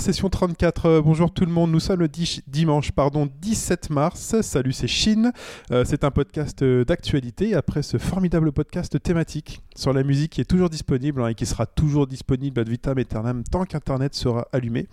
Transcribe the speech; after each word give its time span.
Session 0.00 0.28
34. 0.28 0.86
Euh, 0.86 1.00
bonjour 1.00 1.32
tout 1.32 1.44
le 1.44 1.52
monde, 1.52 1.70
nous 1.70 1.78
sommes 1.78 2.00
le 2.00 2.08
di- 2.08 2.42
dimanche 2.48 2.90
pardon, 2.90 3.28
17 3.40 3.90
mars. 3.90 4.40
Salut, 4.40 4.72
c'est 4.72 4.88
Chine. 4.88 5.30
Euh, 5.70 5.84
c'est 5.86 6.02
un 6.02 6.10
podcast 6.10 6.60
euh, 6.62 6.84
d'actualité 6.84 7.54
après 7.54 7.84
ce 7.84 7.98
formidable 7.98 8.50
podcast 8.50 9.00
thématique 9.00 9.62
sur 9.76 9.92
la 9.92 10.02
musique 10.02 10.32
qui 10.32 10.40
est 10.40 10.44
toujours 10.44 10.70
disponible 10.70 11.22
hein, 11.22 11.28
et 11.28 11.34
qui 11.36 11.46
sera 11.46 11.66
toujours 11.66 12.08
disponible 12.08 12.58
ad 12.58 12.68
vitam 12.68 12.98
aeternam 12.98 13.44
tant 13.44 13.64
qu'Internet 13.64 14.12
sera 14.16 14.48
allumé. 14.52 14.88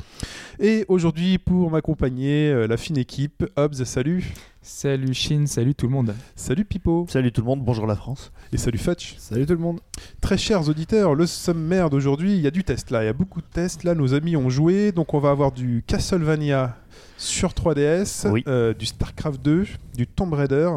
Et 0.59 0.85
aujourd'hui, 0.89 1.39
pour 1.39 1.71
m'accompagner, 1.71 2.67
la 2.67 2.77
fine 2.77 2.99
équipe, 2.99 3.43
Hobbs, 3.57 3.83
salut. 3.83 4.31
Salut 4.65 5.13
Chine, 5.13 5.45
salut 5.45 5.75
tout 5.75 5.87
le 5.87 5.91
monde. 5.91 6.15
Salut 6.37 6.63
Pipo. 6.63 7.05
Salut 7.09 7.33
tout 7.33 7.41
le 7.41 7.47
monde, 7.47 7.61
bonjour 7.65 7.85
la 7.85 7.97
France. 7.97 8.31
Et 8.53 8.57
salut 8.57 8.77
Fetch. 8.77 9.15
Salut 9.17 9.45
tout 9.45 9.51
le 9.53 9.59
monde. 9.59 9.81
Très 10.21 10.37
chers 10.37 10.69
auditeurs, 10.69 11.15
le 11.15 11.25
sommaire 11.25 11.89
d'aujourd'hui, 11.89 12.35
il 12.35 12.39
y 12.41 12.47
a 12.47 12.51
du 12.51 12.63
test 12.63 12.89
là, 12.89 13.03
il 13.03 13.07
y 13.07 13.09
a 13.09 13.13
beaucoup 13.13 13.41
de 13.41 13.45
tests 13.51 13.83
là, 13.83 13.93
nos 13.93 14.13
amis 14.13 14.37
ont 14.37 14.49
joué, 14.49 14.93
donc 14.93 15.13
on 15.13 15.19
va 15.19 15.31
avoir 15.31 15.51
du 15.51 15.83
Castlevania 15.85 16.77
sur 17.17 17.49
3DS, 17.49 18.29
Oui. 18.31 18.43
euh, 18.47 18.73
du 18.73 18.85
StarCraft 18.85 19.41
2, 19.43 19.65
du 19.97 20.07
Tomb 20.07 20.31
Raider, 20.33 20.69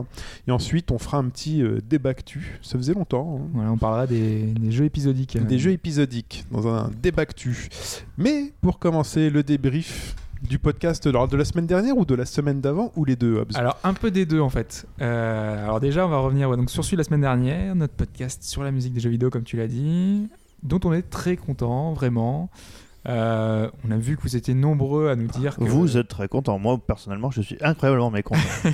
et 0.49 0.51
ensuite 0.51 0.91
on 0.91 0.99
fera 0.99 1.19
un 1.19 1.29
petit 1.29 1.63
euh, 1.63 1.79
débactu, 1.89 2.59
ça 2.63 2.77
faisait 2.79 2.95
longtemps, 2.95 3.39
hein. 3.41 3.49
Voilà, 3.55 3.71
on 3.71 3.79
parlera 3.79 4.09
des, 4.09 4.43
des 4.47 4.73
jeux 4.73 4.85
épisodiques. 4.85 5.39
des 5.47 5.59
jeux 5.61 5.71
épisodiques 5.73 6.45
dans 6.51 6.67
un 6.67 6.91
débactu. 7.03 7.69
Mais 8.19 8.53
pour 8.63 8.81
commencer 8.81 9.31
le 9.31 9.45
débrief 9.45 10.17
du 10.43 10.59
podcast 10.59 11.07
alors, 11.07 11.29
de 11.29 11.37
la 11.37 11.45
semaine 11.45 11.67
dernière 11.67 11.97
ou 11.97 12.05
de 12.05 12.15
la 12.15 12.27
semaine 12.27 12.61
d'avant, 12.61 12.93
ou 12.97 13.05
les 13.05 13.17
deux, 13.17 13.37
Hobbs? 13.37 13.57
Alors 13.57 13.79
un 13.85 13.95
peu 13.95 14.11
des 14.11 14.27
deux 14.27 14.41
en 14.41 14.51
fait. 14.51 14.87
Euh, 15.01 15.65
alors 15.65 15.81
déjà 15.81 16.07
on 16.07 16.09
va 16.09 16.19
revenir 16.19 16.49
ouais, 16.51 16.57
donc 16.57 16.71
sur 16.71 16.85
celui 16.85 16.97
de 16.97 17.01
la 17.01 17.05
semaine 17.05 17.23
dernière, 17.23 17.75
notre 17.75 17.95
podcast 17.95 18.43
sur 18.43 18.63
la 18.63 18.71
musique 18.71 18.93
des 18.93 19.01
jeux 19.01 19.11
vidéo 19.11 19.31
comme 19.31 19.45
tu 19.45 19.57
l'as 19.57 19.69
dit, 19.69 20.29
dont 20.63 20.81
on 20.85 20.93
est 20.93 21.09
très 21.09 21.37
content 21.37 21.93
vraiment. 21.93 22.51
Euh, 23.09 23.71
on 23.87 23.93
a 23.93 23.97
vu 23.97 24.17
que 24.17 24.23
vous 24.23 24.35
étiez 24.35 24.55
nombreux 24.55 25.09
à 25.09 25.15
nous 25.15 25.29
dire 25.29 25.57
que 25.57 25.63
Vous 25.63 25.97
êtes 25.97 26.09
très 26.09 26.27
content. 26.27 26.59
Moi, 26.59 26.77
personnellement, 26.85 27.31
je 27.31 27.41
suis 27.41 27.57
incroyablement 27.61 28.11
mécontent. 28.11 28.41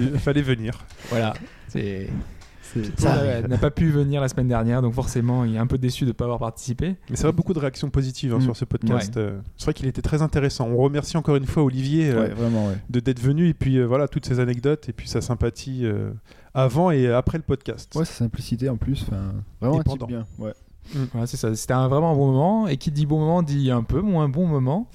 Il 0.00 0.20
fallait 0.20 0.42
venir. 0.42 0.84
voilà, 1.10 1.34
c'est 1.66 2.08
n'a 3.48 3.58
pas 3.58 3.70
pu 3.70 3.90
venir 3.90 4.20
la 4.20 4.28
semaine 4.28 4.48
dernière 4.48 4.82
donc 4.82 4.94
forcément 4.94 5.44
il 5.44 5.54
est 5.54 5.58
un 5.58 5.66
peu 5.66 5.78
déçu 5.78 6.04
de 6.04 6.08
ne 6.10 6.12
pas 6.12 6.24
avoir 6.24 6.38
participé. 6.38 6.96
Mais 7.10 7.16
c'est 7.16 7.22
vrai, 7.24 7.32
beaucoup 7.32 7.52
de 7.54 7.58
réactions 7.58 7.90
positives 7.90 8.32
hein, 8.34 8.38
Mm. 8.38 8.42
sur 8.42 8.56
ce 8.56 8.64
podcast. 8.64 9.16
Euh, 9.16 9.38
C'est 9.56 9.64
vrai 9.64 9.74
qu'il 9.74 9.86
était 9.86 10.02
très 10.02 10.22
intéressant. 10.22 10.68
On 10.68 10.76
remercie 10.76 11.16
encore 11.16 11.36
une 11.36 11.46
fois 11.46 11.62
Olivier 11.62 12.10
euh, 12.10 12.22
Ouais, 12.22 12.28
vraiment, 12.34 12.66
ouais. 12.68 12.76
de 12.90 13.00
d'être 13.00 13.20
venu 13.20 13.48
et 13.48 13.54
puis 13.54 13.76
euh, 13.78 13.84
voilà 13.86 14.08
toutes 14.08 14.26
ces 14.26 14.40
anecdotes 14.40 14.88
et 14.88 14.92
puis 14.92 15.08
sa 15.08 15.20
sympathie 15.20 15.80
euh, 15.84 16.10
avant 16.54 16.90
et 16.90 17.06
après 17.12 17.38
le 17.38 17.44
podcast. 17.44 17.94
Ouais, 17.96 18.04
sa 18.04 18.12
simplicité 18.12 18.68
en 18.68 18.76
plus. 18.76 19.04
Vraiment 19.60 19.80
un 19.80 19.82
type 19.82 20.06
bien. 20.06 20.26
Ouais. 20.38 20.52
Voilà, 21.12 21.26
c'est 21.26 21.36
ça. 21.36 21.54
C'était 21.56 21.74
un, 21.74 21.88
vraiment 21.88 22.12
un 22.12 22.16
bon 22.16 22.30
moment. 22.30 22.68
Et 22.68 22.76
qui 22.76 22.90
dit 22.92 23.06
bon 23.06 23.18
moment 23.18 23.42
dit 23.42 23.70
un 23.70 23.82
peu 23.82 24.00
moins 24.00 24.28
bon 24.28 24.46
moment. 24.46 24.88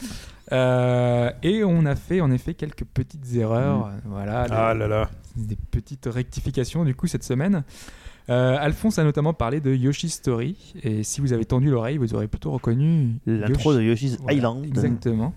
Euh, 0.51 1.31
et 1.43 1.63
on 1.63 1.85
a 1.85 1.95
fait 1.95 2.19
en 2.21 2.29
effet 2.31 2.53
quelques 2.53 2.83
petites 2.83 3.35
erreurs. 3.35 3.87
euh, 3.87 3.89
Voilà, 4.05 4.47
des, 4.47 4.53
Ah 4.55 4.73
là 4.73 4.87
là. 4.87 5.09
des 5.35 5.55
petites 5.55 6.05
rectifications 6.11 6.83
du 6.85 6.93
coup 6.95 7.07
cette 7.07 7.23
semaine. 7.23 7.63
Euh, 8.29 8.57
Alphonse 8.59 8.99
a 8.99 9.03
notamment 9.03 9.33
parlé 9.33 9.59
de 9.61 9.73
Yoshi's 9.73 10.13
Story. 10.13 10.73
Et 10.83 11.03
si 11.03 11.21
vous 11.21 11.33
avez 11.33 11.45
tendu 11.45 11.69
l'oreille, 11.69 11.97
vous 11.97 12.13
aurez 12.13 12.27
plutôt 12.27 12.51
reconnu 12.51 13.15
L'intro 13.25 13.73
de 13.73 13.81
Yoshi's 13.81 14.17
Voilà, 14.19 14.37
Island. 14.37 14.65
Exactement. 14.65 15.33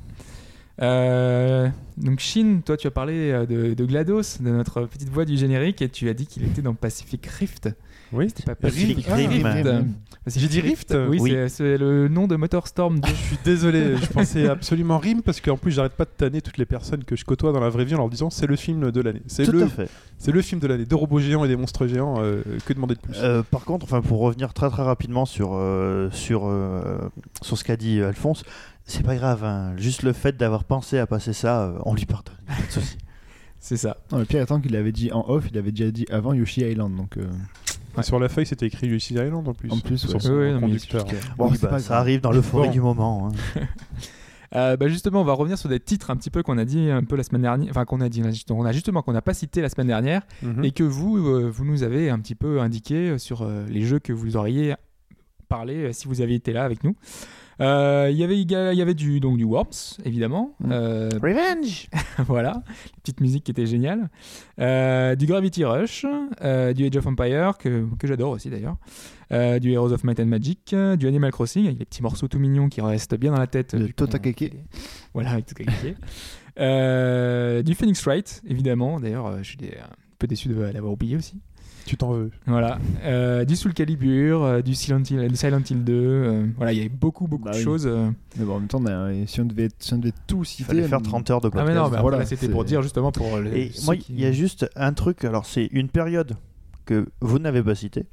Euh, 0.83 1.69
donc 1.97 2.19
Shin, 2.19 2.61
toi 2.65 2.77
tu 2.77 2.87
as 2.88 2.91
parlé 2.91 3.31
de, 3.49 3.75
de 3.75 3.84
GLaDOS, 3.87 4.41
de 4.41 4.50
notre 4.50 4.83
petite 4.83 5.09
voix 5.09 5.25
du 5.25 5.37
générique, 5.37 5.81
et 5.83 5.88
tu 5.88 6.09
as 6.09 6.15
dit 6.15 6.27
qu'il 6.27 6.44
était 6.44 6.62
dans 6.62 6.75
Pacific 6.75 7.25
Rift. 7.27 7.69
Oui. 8.14 8.28
C'était 8.28 8.54
pas 8.54 8.69
Rim. 8.69 8.94
Rift. 8.97 9.08
Rim. 9.08 9.94
Pacific 10.25 10.50
J'ai 10.52 10.60
dit 10.60 10.60
Rift 10.66 10.97
Oui, 11.08 11.19
Oui. 11.20 11.36
c'est- 11.48 11.76
le 11.76 12.08
nom 12.08 12.26
de 12.26 12.36
Motorstorm 12.36 12.98
2. 13.00 13.08
Je 13.14 13.14
suis 13.14 13.38
désolé, 13.44 13.97
je 13.98 14.06
pensais 14.06 14.48
absolument 14.48 14.97
rime 14.98 15.20
parce 15.22 15.41
qu'en 15.41 15.56
plus 15.58 15.72
j'arrête 15.72 15.92
pas 15.92 16.04
de 16.06 16.10
tanner 16.16 16.41
toutes 16.41 16.56
les 16.56 16.64
personnes 16.64 17.04
que 17.04 17.14
je 17.16 17.25
côtoie 17.26 17.52
dans 17.52 17.60
la 17.60 17.69
vraie 17.69 17.84
vie 17.84 17.94
en 17.94 17.98
leur 17.98 18.08
disant 18.08 18.30
c'est 18.30 18.47
le 18.47 18.56
film 18.56 18.91
de 18.91 19.00
l'année. 19.02 19.20
C'est 19.26 19.44
Tout 19.44 19.52
le, 19.52 19.64
à 19.64 19.69
fait. 19.69 19.88
c'est 20.19 20.32
le 20.32 20.41
film 20.41 20.60
de 20.60 20.66
l'année. 20.66 20.86
Des 20.86 20.94
robots 20.94 21.19
géants 21.19 21.44
et 21.44 21.48
des 21.48 21.56
monstres 21.56 21.86
géants, 21.86 22.14
euh, 22.19 22.42
que 22.64 22.72
demander 22.72 22.94
de 22.94 23.00
plus? 23.00 23.14
Euh, 23.19 23.42
par 23.42 23.64
contre, 23.64 23.84
enfin, 23.84 24.00
pour 24.00 24.20
revenir 24.20 24.54
très 24.54 24.70
très 24.70 24.82
rapidement 24.82 25.26
sur, 25.26 25.50
euh, 25.54 26.08
sur, 26.10 26.46
euh, 26.46 26.98
sur 27.42 27.58
ce 27.58 27.64
qu'a 27.64 27.76
dit 27.76 28.00
Alphonse, 28.00 28.44
c'est 28.86 29.02
pas 29.02 29.16
grave. 29.16 29.44
hein. 29.44 29.75
Juste 29.76 30.02
le 30.04 30.12
fait 30.14 30.36
d'avoir 30.36 30.64
pensé 30.64 30.98
à 30.98 31.06
passer 31.06 31.32
ça, 31.34 31.64
euh, 31.64 31.78
on 31.84 31.94
lui 31.94 32.06
pardonne. 32.06 32.34
Pas 32.46 32.54
de 32.66 32.72
souci. 32.72 32.96
C'est 33.60 33.76
ça. 33.78 33.96
Non, 34.12 34.19
le 34.19 34.25
pire 34.26 34.42
étant 34.42 34.60
qu'il 34.60 34.72
l'avait 34.72 34.92
dit 34.92 35.10
en 35.12 35.25
off, 35.28 35.44
il 35.50 35.56
avait 35.58 35.72
déjà 35.72 35.91
dit 35.91 36.04
avant 36.10 36.32
Yoshi 36.34 36.60
Island. 36.62 36.94
Donc, 36.96 37.16
euh, 37.16 37.25
Et 37.99 38.03
Sur 38.03 38.19
la 38.19 38.28
feuille 38.28 38.47
c'était 38.47 38.66
écrit 38.66 38.87
Lucy 38.88 39.15
Island 39.15 39.47
en 39.47 39.55
plus. 39.55 39.71
En 39.71 39.78
plus, 39.78 39.99
sur 39.99 40.15
ouais. 40.15 40.53
son 40.53 40.60
conducteur. 40.60 41.03
explique, 41.03 41.37
Bon, 41.37 41.49
Oui, 41.50 41.59
bah, 41.62 41.69
pas 41.69 41.78
ça 41.78 41.99
arrive 41.99 42.21
dans 42.21 42.32
l'euphorie 42.32 42.66
Bon. 42.69 42.72
du 42.72 42.81
moment. 42.81 43.28
hein. 43.56 43.60
Euh, 44.56 44.77
bah 44.77 44.87
justement, 44.87 45.21
on 45.21 45.25
va 45.25 45.32
revenir 45.32 45.59
sur 45.59 45.69
des 45.69 45.81
titres 45.81 46.10
un 46.12 46.16
petit 46.16 46.31
peu 46.31 46.44
qu'on 46.44 46.59
a 46.59 46.65
dit 46.65 46.88
un 46.88 47.03
peu 47.03 47.16
la 47.16 47.25
semaine 47.25 47.43
dernière, 47.43 47.69
enfin 47.71 47.84
qu'on 47.84 48.00
a 48.00 48.09
dit, 48.09 48.22
on 48.50 48.65
a 48.65 48.71
justement 48.71 49.03
qu'on 49.03 49.12
n'a 49.12 49.21
pas 49.21 49.34
cité 49.34 49.60
la 49.60 49.69
semaine 49.69 49.88
dernière, 49.88 50.22
Mhm. 50.44 50.62
et 50.65 50.71
que 50.71 50.84
vous, 50.84 51.16
euh, 51.19 51.50
vous 51.50 51.65
nous 51.65 51.82
avez 51.82 52.09
un 52.09 52.21
petit 52.21 52.37
peu 52.37 52.60
indiqué 52.60 53.19
sur 53.19 53.43
euh, 53.43 53.66
les 53.69 53.81
jeux 53.82 53.99
que 53.99 54.12
vous 54.12 54.37
auriez 54.37 54.76
parlé 55.49 55.87
euh, 55.87 55.93
si 55.93 56.06
vous 56.06 56.21
aviez 56.21 56.37
été 56.37 56.53
là 56.53 56.62
avec 56.62 56.84
nous. 56.84 56.94
Euh, 57.60 58.09
Il 58.10 58.16
y 58.16 58.25
avait, 58.25 58.41
il 58.41 58.50
y 58.50 58.82
avait 58.82 58.94
du, 58.94 59.20
donc, 59.20 59.37
du 59.37 59.44
Worms, 59.44 59.98
évidemment. 60.04 60.54
Mm. 60.60 60.72
Euh, 60.72 61.09
Revenge 61.22 61.88
voilà, 62.26 62.62
petite 63.03 63.20
musique 63.20 63.44
qui 63.44 63.50
était 63.50 63.66
géniale. 63.66 64.09
Euh, 64.60 65.15
du 65.15 65.26
Gravity 65.26 65.64
Rush, 65.64 66.06
euh, 66.43 66.72
du 66.72 66.87
Age 66.87 66.97
of 66.97 67.06
Empire, 67.06 67.59
que, 67.59 67.87
que 67.98 68.06
j'adore 68.06 68.31
aussi 68.31 68.50
d'ailleurs. 68.50 68.76
Du 69.60 69.72
Heroes 69.72 69.93
of 69.93 70.04
Might 70.04 70.20
and 70.20 70.26
Magic, 70.26 70.75
du 70.98 71.09
Animal 71.09 71.32
Crossing, 71.32 71.66
avec 71.66 71.78
les 71.81 71.84
petits 71.84 72.03
morceaux 72.03 72.28
tout 72.28 72.38
mignons 72.38 72.69
qui 72.69 72.81
restent 72.81 73.16
bien 73.16 73.32
dans 73.32 73.41
la 73.41 73.48
tête. 73.48 73.75
Le 73.75 73.88
Totakeke. 73.88 74.54
Voilà, 75.14 75.31
avec 75.31 75.47
Totakeke. 75.47 75.97
Du 77.64 77.75
Phoenix 77.75 78.04
Wright, 78.04 78.43
évidemment. 78.47 79.00
D'ailleurs, 79.00 79.43
je 79.43 79.48
suis 79.48 79.59
un 79.64 79.91
peu 80.19 80.28
déçu 80.28 80.48
de 80.48 80.54
l'avoir 80.54 80.93
oublié 80.93 81.16
aussi. 81.16 81.41
Tu 81.87 81.97
t'en 81.99 82.12
veux. 82.12 82.31
Voilà. 82.47 82.78
Euh, 83.05 83.45
du 83.45 83.56
Soul 83.56 83.75
Calibur, 83.75 84.43
euh, 84.43 84.62
du 84.62 84.75
Silent 84.75 85.03
Hill, 85.09 85.28
du 85.28 85.37
Silent 85.37 85.61
Hill 85.69 85.84
2. 85.84 85.93
euh, 85.93 86.47
voilà, 86.56 86.72
il 86.72 86.77
y 86.78 86.81
avait 86.81 86.89
beaucoup, 86.89 87.27
beaucoup 87.28 87.45
Bah 87.45 87.50
de 87.53 87.56
oui. 87.59 87.62
choses. 87.62 87.87
euh. 87.87 88.11
Mais 88.39 88.45
bon, 88.45 88.55
en 88.56 88.61
même 88.61 88.69
temps, 88.69 88.81
on 88.83 88.87
a- 88.87 89.27
si, 89.27 89.41
on 89.41 89.45
devait, 89.45 89.69
si 89.78 89.93
on 89.93 89.99
devait 89.99 90.15
tout 90.27 90.43
Il 90.43 90.47
citer. 90.47 90.65
fallait 90.65 90.89
faire 90.89 90.99
on- 91.00 91.03
30 91.03 91.31
heures 91.31 91.41
de 91.43 91.49
Ah, 91.49 91.50
podcast. 91.50 91.69
mais 91.69 91.75
non, 91.75 91.84
mais 91.84 91.89
voilà, 91.91 92.03
voilà, 92.03 92.25
c'était 92.27 92.47
c'est- 92.47 92.53
pour 92.53 92.65
dire 92.65 92.81
justement 92.83 93.12
pour. 93.12 93.39
les- 93.39 93.50
Et 93.67 93.71
ceux 93.73 93.84
moi, 93.84 93.97
qui- 93.97 94.15
il 94.15 94.21
y 94.21 94.25
a 94.27 94.33
juste 94.33 94.67
un 94.77 94.93
truc. 94.94 95.25
Alors, 95.25 95.44
c'est 95.44 95.67
une 95.73 95.89
période 95.89 96.33
que 96.87 97.06
vous 97.21 97.39
n'avez 97.39 97.62
pas 97.62 97.75
citée, 97.75 98.05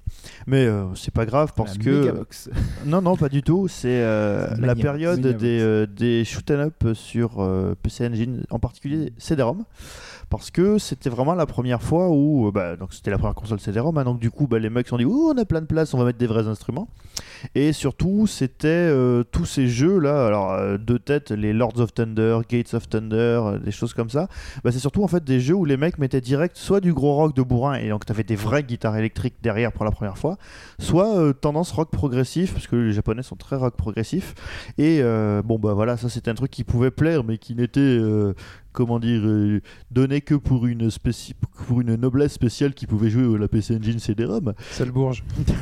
mais 0.47 0.65
euh, 0.65 0.85
c'est 0.95 1.13
pas 1.13 1.25
grave 1.25 1.51
parce 1.55 1.77
la 1.77 1.83
que 1.83 1.89
Megabox. 2.01 2.49
non, 2.85 3.01
non, 3.01 3.15
pas 3.17 3.27
du 3.29 3.41
tout. 3.43 3.67
C'est 3.69 3.87
euh, 4.01 4.47
C'est 4.55 4.61
la 4.61 4.75
période 4.75 5.19
des, 5.21 5.59
euh, 5.61 5.85
des 5.85 6.23
shoot 6.25 6.49
'em 6.51 6.59
up 6.59 6.83
sur 6.93 7.41
euh, 7.41 7.75
PC 7.81 8.07
Engine, 8.07 8.45
en 8.49 8.59
particulier 8.59 9.11
CD-ROM, 9.17 9.63
parce 10.31 10.49
que 10.49 10.77
c'était 10.77 11.09
vraiment 11.09 11.35
la 11.35 11.45
première 11.45 11.83
fois 11.83 12.09
où, 12.09 12.47
euh, 12.47 12.51
bah, 12.51 12.77
donc 12.77 12.93
c'était 12.93 13.11
la 13.11 13.17
première 13.17 13.35
console 13.35 13.59
CD-ROM, 13.59 14.01
donc 14.03 14.19
du 14.19 14.31
coup, 14.31 14.47
bah, 14.47 14.59
les 14.59 14.69
mecs 14.69 14.87
se 14.87 14.91
sont 14.91 14.97
dit, 14.97 15.05
on 15.05 15.37
a 15.37 15.45
plein 15.45 15.59
de 15.59 15.65
place, 15.65 15.93
on 15.93 15.97
va 15.97 16.05
mettre 16.05 16.17
des 16.17 16.25
vrais 16.25 16.47
instruments. 16.47 16.87
Et 17.53 17.73
surtout, 17.73 18.27
c'était 18.27 18.67
euh, 18.67 19.23
tous 19.23 19.45
ces 19.45 19.67
jeux-là, 19.67 20.25
alors 20.25 20.53
euh, 20.53 20.77
de 20.77 20.97
tête, 20.97 21.31
les 21.31 21.51
Lords 21.51 21.79
of 21.79 21.93
Thunder, 21.93 22.39
Gates 22.49 22.73
of 22.73 22.87
Thunder, 22.87 23.15
euh, 23.15 23.59
des 23.59 23.71
choses 23.71 23.93
comme 23.93 24.09
ça. 24.09 24.29
Bah, 24.63 24.71
c'est 24.71 24.79
surtout 24.79 25.03
en 25.03 25.07
fait 25.07 25.23
des 25.23 25.41
jeux 25.41 25.55
où 25.55 25.65
les 25.65 25.77
mecs 25.77 25.97
mettaient 25.97 26.21
direct 26.21 26.55
soit 26.55 26.79
du 26.79 26.93
gros 26.93 27.13
rock 27.15 27.35
de 27.35 27.41
bourrin, 27.41 27.75
et 27.75 27.89
donc 27.89 28.05
t'avais 28.05 28.23
des 28.23 28.37
vraies 28.37 28.63
guitares 28.63 28.95
électriques 28.95 29.35
derrière 29.41 29.73
pour 29.73 29.83
la 29.83 29.91
première 29.91 30.17
fois, 30.17 30.37
soit 30.79 31.33
tendance 31.41 31.71
rock 31.71 31.89
progressif, 31.91 32.53
parce 32.53 32.67
que 32.67 32.77
les 32.77 32.93
japonais 32.93 33.23
sont 33.23 33.35
très 33.35 33.57
rock 33.57 33.75
progressif. 33.75 34.33
Et 34.77 35.01
bon, 35.43 35.59
bah 35.59 35.73
voilà, 35.73 35.97
ça 35.97 36.09
c'était 36.09 36.31
un 36.31 36.35
truc 36.35 36.51
qui 36.51 36.63
pouvait 36.63 36.91
plaire, 36.91 37.23
mais 37.23 37.37
qui 37.37 37.55
n'était. 37.55 37.99
Comment 38.73 38.99
dire, 38.99 39.21
euh, 39.23 39.61
donné 39.89 40.21
que 40.21 40.35
pour 40.35 40.65
une, 40.65 40.89
spéci- 40.89 41.33
pour 41.67 41.81
une 41.81 41.95
noblesse 41.95 42.33
spéciale 42.33 42.73
qui 42.73 42.87
pouvait 42.87 43.09
jouer 43.09 43.35
à 43.35 43.37
la 43.37 43.47
PC 43.47 43.75
Engine 43.77 43.99
CD-ROM. 43.99 44.53
Sale 44.71 44.91
bourge. 44.91 45.23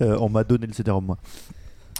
Euh, 0.00 0.16
on 0.20 0.28
m'a 0.28 0.42
donné 0.42 0.66
le 0.66 0.72
CD-ROM, 0.72 1.04
moi. 1.04 1.18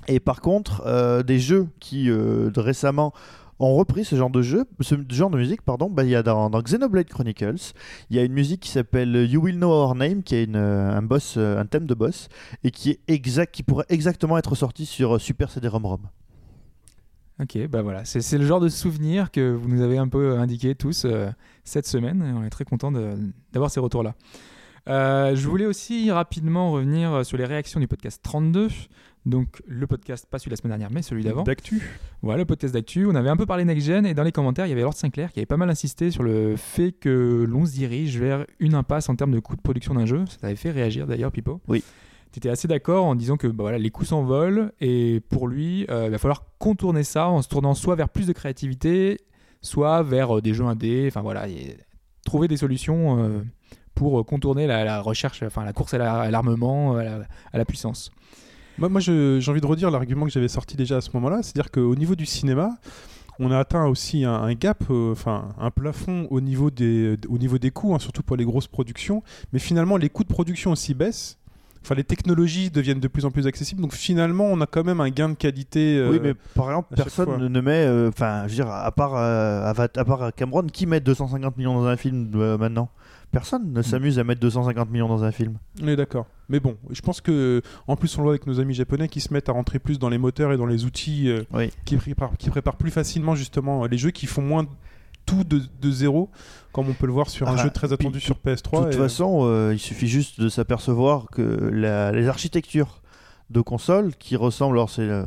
Et 0.09 0.19
par 0.21 0.41
contre, 0.41 0.83
euh, 0.87 1.23
des 1.23 1.39
jeux 1.39 1.69
qui 1.81 2.11
euh, 2.11 2.51
récemment 2.57 3.13
ont 3.61 3.75
repris 3.77 4.05
ce 4.05 4.17
genre 4.17 4.31
de 4.31 4.43
jeu, 4.43 4.65
ce 4.81 4.97
genre 5.11 5.31
de 5.31 5.39
musique, 5.39 5.63
pardon, 5.63 5.89
bah, 5.89 6.03
il 6.03 6.11
y 6.11 6.17
a 6.17 6.23
dans, 6.25 6.51
dans 6.51 6.61
Xenoblade 6.61 7.07
Chronicles, 7.09 7.73
il 8.11 8.17
y 8.17 8.19
a 8.19 8.25
une 8.25 8.33
musique 8.33 8.61
qui 8.61 8.71
s'appelle 8.71 9.15
You 9.31 9.41
Will 9.43 9.57
Know 9.57 9.71
Our 9.71 9.95
Name, 9.95 10.23
qui 10.25 10.43
une, 10.43 10.57
euh, 10.57 10.97
un 10.97 11.03
boss, 11.03 11.37
un 11.37 11.65
thème 11.67 11.87
de 11.87 11.95
boss, 11.95 12.29
et 12.65 12.71
qui 12.73 12.91
est 12.91 13.01
exact, 13.07 13.55
qui 13.55 13.63
pourrait 13.63 13.87
exactement 13.89 14.37
être 14.39 14.55
sorti 14.57 14.87
sur 14.87 15.21
Super 15.21 15.51
CD-ROM 15.51 15.87
ROM. 15.87 16.01
Ok, 17.41 17.59
bah 17.69 17.83
voilà, 17.83 18.05
c'est 18.05 18.39
le 18.39 18.47
genre 18.47 18.61
de 18.61 18.69
souvenir 18.69 19.33
que 19.33 19.53
vous 19.53 19.69
nous 19.69 19.83
avez 19.83 19.99
un 19.99 20.07
peu 20.07 20.39
indiqué 20.39 20.77
tous 20.77 21.05
euh, 21.05 21.29
cette 21.65 21.87
semaine. 21.87 22.23
Et 22.23 22.33
on 22.33 22.45
est 22.45 22.51
très 22.51 22.65
content 22.65 22.93
d'avoir 23.53 23.71
ces 23.71 23.81
retours-là. 23.81 24.15
Euh, 24.89 25.35
je 25.35 25.49
voulais 25.49 25.67
aussi 25.67 26.11
rapidement 26.11 26.71
revenir 26.71 27.25
sur 27.25 27.37
les 27.37 27.45
réactions 27.45 27.81
du 27.81 27.89
podcast 27.89 28.21
32. 28.23 28.69
Donc 29.27 29.63
le 29.67 29.87
podcast, 29.87 30.27
pas 30.31 30.39
celui 30.39 30.51
de 30.51 30.53
la 30.53 30.57
semaine 30.59 30.73
dernière, 30.73 30.91
mais 30.93 31.03
celui 31.03 31.25
d'avant. 31.25 31.43
D'actu. 31.43 31.83
Voilà, 32.23 32.39
le 32.39 32.45
podcast 32.45 32.75
d'actu. 32.75 33.07
On 33.07 33.15
avait 33.15 33.31
un 33.31 33.37
peu 33.37 33.47
parlé 33.47 33.65
Next 33.65 33.87
Gen 33.87 34.07
et 34.07 34.15
dans 34.15 34.23
les 34.23 34.33
commentaires, 34.33 34.67
il 34.67 34.71
y 34.71 34.73
avait 34.73 34.83
Lord 34.83 34.95
Sinclair 34.95 35.33
qui 35.33 35.41
avait 35.41 35.47
pas 35.47 35.57
mal 35.57 35.71
insisté 35.71 36.11
sur 36.11 36.23
le 36.23 36.57
fait 36.57 36.93
que 36.93 37.45
l'on 37.49 37.65
se 37.65 37.73
dirige 37.73 38.19
vers 38.19 38.47
une 38.61 38.75
impasse 38.75 39.09
en 39.09 39.17
termes 39.17 39.33
de 39.33 39.41
coût 39.41 39.57
de 39.57 39.63
production 39.63 39.95
d'un 39.95 40.07
jeu. 40.07 40.25
Ça 40.29 40.37
t'avait 40.43 40.57
fait 40.57 40.71
réagir 40.71 41.07
d'ailleurs, 41.07 41.33
Pipo. 41.33 41.61
Oui. 41.69 41.83
Tu 42.41 42.49
assez 42.49 42.67
d'accord 42.67 43.05
en 43.05 43.15
disant 43.15 43.37
que 43.37 43.47
bah, 43.47 43.63
voilà, 43.63 43.79
les 43.79 43.91
coûts 43.91 44.05
s'envolent 44.05 44.73
et 44.81 45.21
pour 45.29 45.47
lui, 45.47 45.87
euh, 45.89 46.07
il 46.07 46.11
va 46.11 46.19
falloir 46.19 46.45
contourner 46.59 47.05
ça 47.05 47.29
en 47.29 47.43
se 47.43 47.49
tournant 47.49 47.75
soit 47.75 47.95
vers 47.95 48.09
plus 48.09 48.27
de 48.27 48.33
créativité, 48.33 49.21
soit 49.63 50.03
vers 50.03 50.39
euh, 50.39 50.43
des 50.43 50.53
jeux 50.53 50.65
indés. 50.65 51.05
Enfin 51.07 51.23
voilà, 51.23 51.47
trouver 52.25 52.49
des 52.49 52.57
solutions 52.57 53.23
euh, 53.23 53.43
pour 53.95 54.27
contourner 54.27 54.67
la, 54.67 55.01
recherche, 55.01 55.45
enfin 55.45 55.65
la 55.65 55.73
course 55.73 55.95
à 55.95 55.99
la- 55.99 56.21
à 56.23 56.31
l'armement, 56.33 56.97
à 56.97 57.57
la, 57.57 57.65
puissance. 57.65 58.11
Moi, 58.79 58.99
j'ai 58.99 59.41
envie 59.47 59.61
de 59.61 59.67
redire 59.67 59.93
l'argument 59.93 60.27
que 60.27 60.33
j'avais 60.33 60.49
sorti 60.49 60.77
déjà 60.77 60.97
à 60.97 61.01
ce 61.01 61.11
moment-là, 61.15 61.45
c'est-à-dire 61.45 61.71
qu'au 61.71 61.95
niveau 61.95 62.17
du 62.17 62.27
cinéma, 62.27 62.71
on 63.39 63.53
a 63.53 63.59
atteint 63.61 63.87
aussi 63.87 64.25
un, 64.25 64.53
gap, 64.55 64.83
enfin 64.91 65.51
un 65.59 65.71
plafond 65.71 66.27
au 66.31 66.41
niveau 66.41 66.73
des, 66.73 67.17
au 67.29 67.39
niveau 67.39 67.59
des 67.59 67.71
coûts, 67.71 67.95
hein, 67.95 68.01
surtout 68.01 68.25
pour 68.25 68.37
les 68.37 68.45
grosses 68.45 68.67
productions. 68.67 69.23
Mais 69.53 69.61
finalement, 69.61 69.97
les 69.97 70.09
coûts 70.09 70.25
de 70.25 70.29
production 70.29 70.73
aussi 70.73 70.95
baissent. 70.95 71.39
Enfin, 71.85 71.95
les 71.95 72.05
technologies 72.05 72.71
deviennent 72.71 73.01
de 73.01 73.09
plus 73.09 73.25
en 73.27 73.31
plus 73.31 73.47
accessibles. 73.47 73.83
Donc 73.83 73.93
finalement, 73.93 74.45
on 74.47 74.61
a 74.63 74.67
quand 74.67 74.85
même 74.85 75.01
un 75.01 75.11
gain 75.11 75.29
de 75.29 75.35
qualité. 75.35 75.99
euh, 75.99 76.11
Oui, 76.11 76.19
mais 76.23 76.33
par 76.55 76.71
exemple, 76.71 76.95
personne 76.97 77.27
fois. 77.27 77.37
ne 77.39 77.61
met. 77.61 77.85
euh, 77.85 78.09
Enfin, 78.09 78.45
je 78.47 78.49
veux 78.51 78.55
dire, 78.65 78.71
à 78.71 78.91
part, 78.93 79.15
euh, 79.17 79.71
à 79.71 80.05
part 80.05 80.33
Cameron, 80.35 80.67
qui 80.67 80.87
met 80.87 81.01
250 81.01 81.57
millions 81.59 81.75
dans 81.75 81.87
un 81.87 81.97
film 81.97 82.31
maintenant? 82.59 82.89
Personne 83.33 83.65
Mm. 83.69 83.73
ne 83.73 83.83
s'amuse 83.83 84.19
à 84.19 84.25
mettre 84.25 84.41
250 84.41 84.91
millions 84.91 85.09
dans 85.09 85.25
un 85.25 85.33
film. 85.33 85.59
On 85.83 85.89
est 85.89 85.97
d'accord. 85.97 86.27
Mais 86.49 86.61
bon, 86.61 86.77
je 86.91 87.01
pense 87.01 87.21
que 87.21 87.63
en 87.89 87.97
plus 87.97 88.17
on 88.17 88.21
le 88.21 88.25
voit 88.25 88.33
avec 88.33 88.47
nos 88.47 88.61
amis 88.61 88.75
japonais 88.75 89.09
qui 89.09 89.21
se 89.21 89.33
mettent 89.33 89.49
à 89.49 89.53
rentrer 89.53 89.79
plus 89.81 89.99
dans 89.99 90.09
les 90.09 90.19
moteurs 90.19 90.53
et 90.53 90.57
dans 90.57 90.67
les 90.67 90.85
outils 90.85 91.29
euh, 91.29 91.43
Oui. 91.53 91.71
qui, 91.85 91.97
préparent, 91.97 92.37
qui 92.39 92.49
préparent 92.51 92.77
plus 92.77 92.91
facilement 92.93 93.35
justement 93.35 93.87
les 93.87 93.99
jeux 93.99 94.11
qui 94.13 94.27
font 94.27 94.43
moins 94.43 94.67
tout 95.27 95.43
de, 95.43 95.61
de 95.81 95.91
zéro, 95.91 96.31
comme 96.75 96.89
on 96.91 96.93
peut 96.93 97.07
le 97.07 97.13
voir 97.13 97.31
sur 97.31 97.49
un 97.49 97.55
Ah, 97.57 97.63
jeu 97.63 97.71
très 97.71 97.93
attendu 97.95 98.21
sur 98.21 98.35
De 98.35 98.41
PS3. 98.41 98.85
toute 98.85 98.95
et- 98.95 98.97
façon, 98.99 99.41
euh, 99.45 99.71
il 99.73 99.79
suffit 99.79 100.09
juste 100.09 100.41
de 100.41 100.49
s'apercevoir 100.51 101.27
que 101.31 101.41
la- 101.73 102.13
les 102.13 102.29
architectures 102.29 103.01
de 103.51 103.61
consoles 103.61 104.15
qui 104.17 104.37
ressemblent, 104.37 104.77
alors 104.77 104.91
c'est 104.91 105.03
euh, 105.03 105.25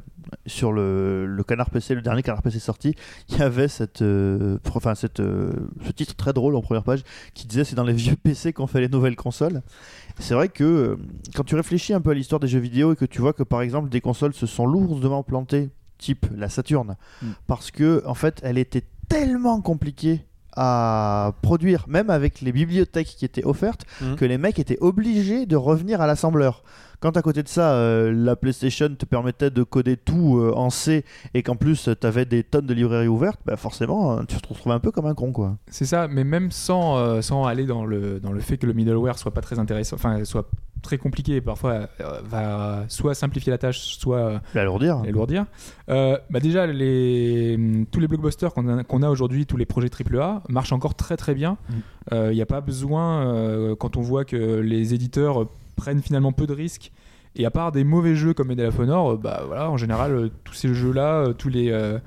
sur 0.47 0.73
le, 0.73 1.25
le 1.25 1.43
canard 1.43 1.69
PC, 1.69 1.95
le 1.95 2.01
dernier 2.01 2.21
canard 2.23 2.41
PC 2.41 2.59
sorti, 2.59 2.95
il 3.29 3.37
y 3.37 3.41
avait 3.41 3.67
cette, 3.69 4.01
euh, 4.01 4.57
pro- 4.63 4.77
enfin, 4.77 4.95
cette, 4.95 5.19
euh, 5.21 5.53
ce 5.85 5.91
titre 5.91 6.15
très 6.15 6.33
drôle 6.33 6.55
en 6.55 6.61
première 6.61 6.83
page 6.83 7.03
qui 7.33 7.47
disait 7.47 7.63
c'est 7.63 7.75
dans 7.75 7.83
les 7.85 7.93
vieux 7.93 8.15
PC 8.21 8.51
qu'on 8.53 8.67
fait 8.67 8.81
les 8.81 8.89
nouvelles 8.89 9.15
consoles. 9.15 9.61
C'est 10.19 10.33
vrai 10.33 10.49
que 10.49 10.63
euh, 10.63 10.95
quand 11.35 11.43
tu 11.45 11.55
réfléchis 11.55 11.93
un 11.93 12.01
peu 12.01 12.09
à 12.09 12.13
l'histoire 12.15 12.39
des 12.41 12.47
jeux 12.47 12.59
vidéo 12.59 12.91
et 12.93 12.95
que 12.95 13.05
tu 13.05 13.21
vois 13.21 13.33
que 13.33 13.43
par 13.43 13.61
exemple 13.61 13.87
des 13.89 14.01
consoles 14.01 14.33
se 14.33 14.47
sont 14.47 14.65
lourdement 14.65 15.23
plantées, 15.23 15.69
type 15.99 16.25
la 16.35 16.49
Saturn, 16.49 16.97
Mm. 17.21 17.27
parce 17.45 17.71
que 17.71 18.03
en 18.05 18.15
fait 18.15 18.39
elle 18.43 18.57
était 18.57 18.83
tellement 19.07 19.61
compliquée 19.61 20.25
à 20.57 21.33
produire, 21.41 21.85
même 21.87 22.09
avec 22.09 22.41
les 22.41 22.51
bibliothèques 22.51 23.07
qui 23.17 23.23
étaient 23.25 23.45
offertes, 23.45 23.85
Mhm. 24.01 24.15
que 24.15 24.25
les 24.25 24.37
mecs 24.37 24.59
étaient 24.59 24.77
obligés 24.81 25.45
de 25.45 25.55
revenir 25.55 26.01
à 26.01 26.07
l'assembleur. 26.07 26.63
Quand 26.99 27.15
à 27.15 27.21
côté 27.21 27.43
de 27.43 27.47
ça, 27.47 27.73
euh, 27.73 28.11
la 28.11 28.35
PlayStation 28.35 28.89
te 28.97 29.05
permettait 29.05 29.51
de 29.51 29.61
coder 29.63 29.97
tout 29.97 30.37
euh, 30.39 30.51
en 30.55 30.69
C 30.71 31.05
et 31.33 31.43
qu'en 31.43 31.55
plus 31.55 31.89
tu 31.99 32.07
avais 32.07 32.25
des 32.25 32.43
tonnes 32.43 32.65
de 32.65 32.73
librairies 32.73 33.07
ouvertes, 33.07 33.39
bah 33.45 33.55
forcément 33.55 34.17
euh, 34.17 34.23
tu 34.27 34.35
te 34.37 34.47
retrouves 34.47 34.71
un 34.71 34.79
peu 34.79 34.89
comme 34.91 35.05
un 35.05 35.13
con 35.13 35.31
quoi. 35.31 35.57
C'est 35.69 35.85
ça, 35.85 36.07
mais 36.07 36.23
même 36.23 36.49
sans, 36.51 36.97
euh, 36.97 37.21
sans 37.21 37.45
aller 37.45 37.65
dans 37.65 37.85
le, 37.85 38.19
dans 38.19 38.31
le 38.31 38.39
fait 38.39 38.57
que 38.57 38.65
le 38.65 38.73
middleware 38.73 39.19
soit 39.19 39.31
pas 39.33 39.41
très 39.41 39.59
intéressant, 39.59 39.95
enfin 39.95 40.23
soit 40.25 40.49
très 40.81 40.97
compliqué 40.97 41.35
et 41.35 41.41
parfois 41.41 41.87
euh, 42.01 42.19
va 42.23 42.85
soit 42.87 43.13
simplifier 43.13 43.51
la 43.51 43.57
tâche, 43.57 43.79
soit 43.79 44.17
euh, 44.17 44.39
L'alourdir. 44.55 44.97
alourdir. 44.99 45.45
Euh, 45.89 46.17
bah 46.29 46.39
déjà, 46.39 46.65
les, 46.67 47.59
tous 47.91 47.99
les 47.99 48.07
blockbusters 48.07 48.53
qu'on 48.53 49.01
a, 49.03 49.09
aujourd'hui, 49.09 49.45
tous 49.45 49.57
les 49.57 49.65
projets 49.65 49.89
AAA, 49.89 50.43
marchent 50.49 50.71
encore 50.73 50.95
très 50.95 51.17
très 51.17 51.33
bien. 51.35 51.57
Il 52.11 52.17
Mm. 52.17 52.31
n'y 52.31 52.41
a 52.41 52.45
pas 52.45 52.61
besoin, 52.61 53.27
euh, 53.27 53.75
quand 53.75 53.97
on 53.97 54.01
voit 54.01 54.23
que 54.25 54.35
les 54.61 54.93
éditeurs 54.93 55.41
euh, 55.43 55.49
prennent 55.77 56.01
finalement 56.01 56.33
peu 56.33 56.45
de 56.45 56.53
risques, 56.53 56.91
et 57.37 57.45
à 57.45 57.51
part 57.51 57.71
des 57.71 57.85
mauvais 57.85 58.15
jeux 58.15 58.33
comme 58.33 58.47
Medal 58.49 58.67
of 58.67 58.79
Honor, 58.79 59.11
euh, 59.11 59.15
bah, 59.17 59.43
voilà, 59.47 59.69
en 59.71 59.77
général, 59.77 60.11
euh, 60.11 60.29
tous 60.43 60.53
ces 60.53 60.73
jeux-là, 60.73 61.19
euh, 61.27 61.33
tous 61.33 61.47
les, 61.49 61.71
euh, 61.71 61.99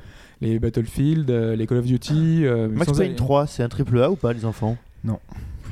les 0.43 0.59
Battlefield, 0.59 1.31
euh, 1.31 1.57
les 1.57 1.67
Call 1.67 1.79
of 1.79 1.87
Duty... 1.87 2.45
euh, 2.45 2.69
Max 2.69 2.93
Payne 2.93 3.01
aller- 3.11 3.15
3, 3.17 3.47
c'est 3.47 3.63
un 3.63 3.69
triple 3.69 4.03
A 4.03 4.11
ou 4.11 4.17
pas 4.17 4.33
les 4.35 4.45
enfants? 4.45 4.77
Pense, 5.07 5.19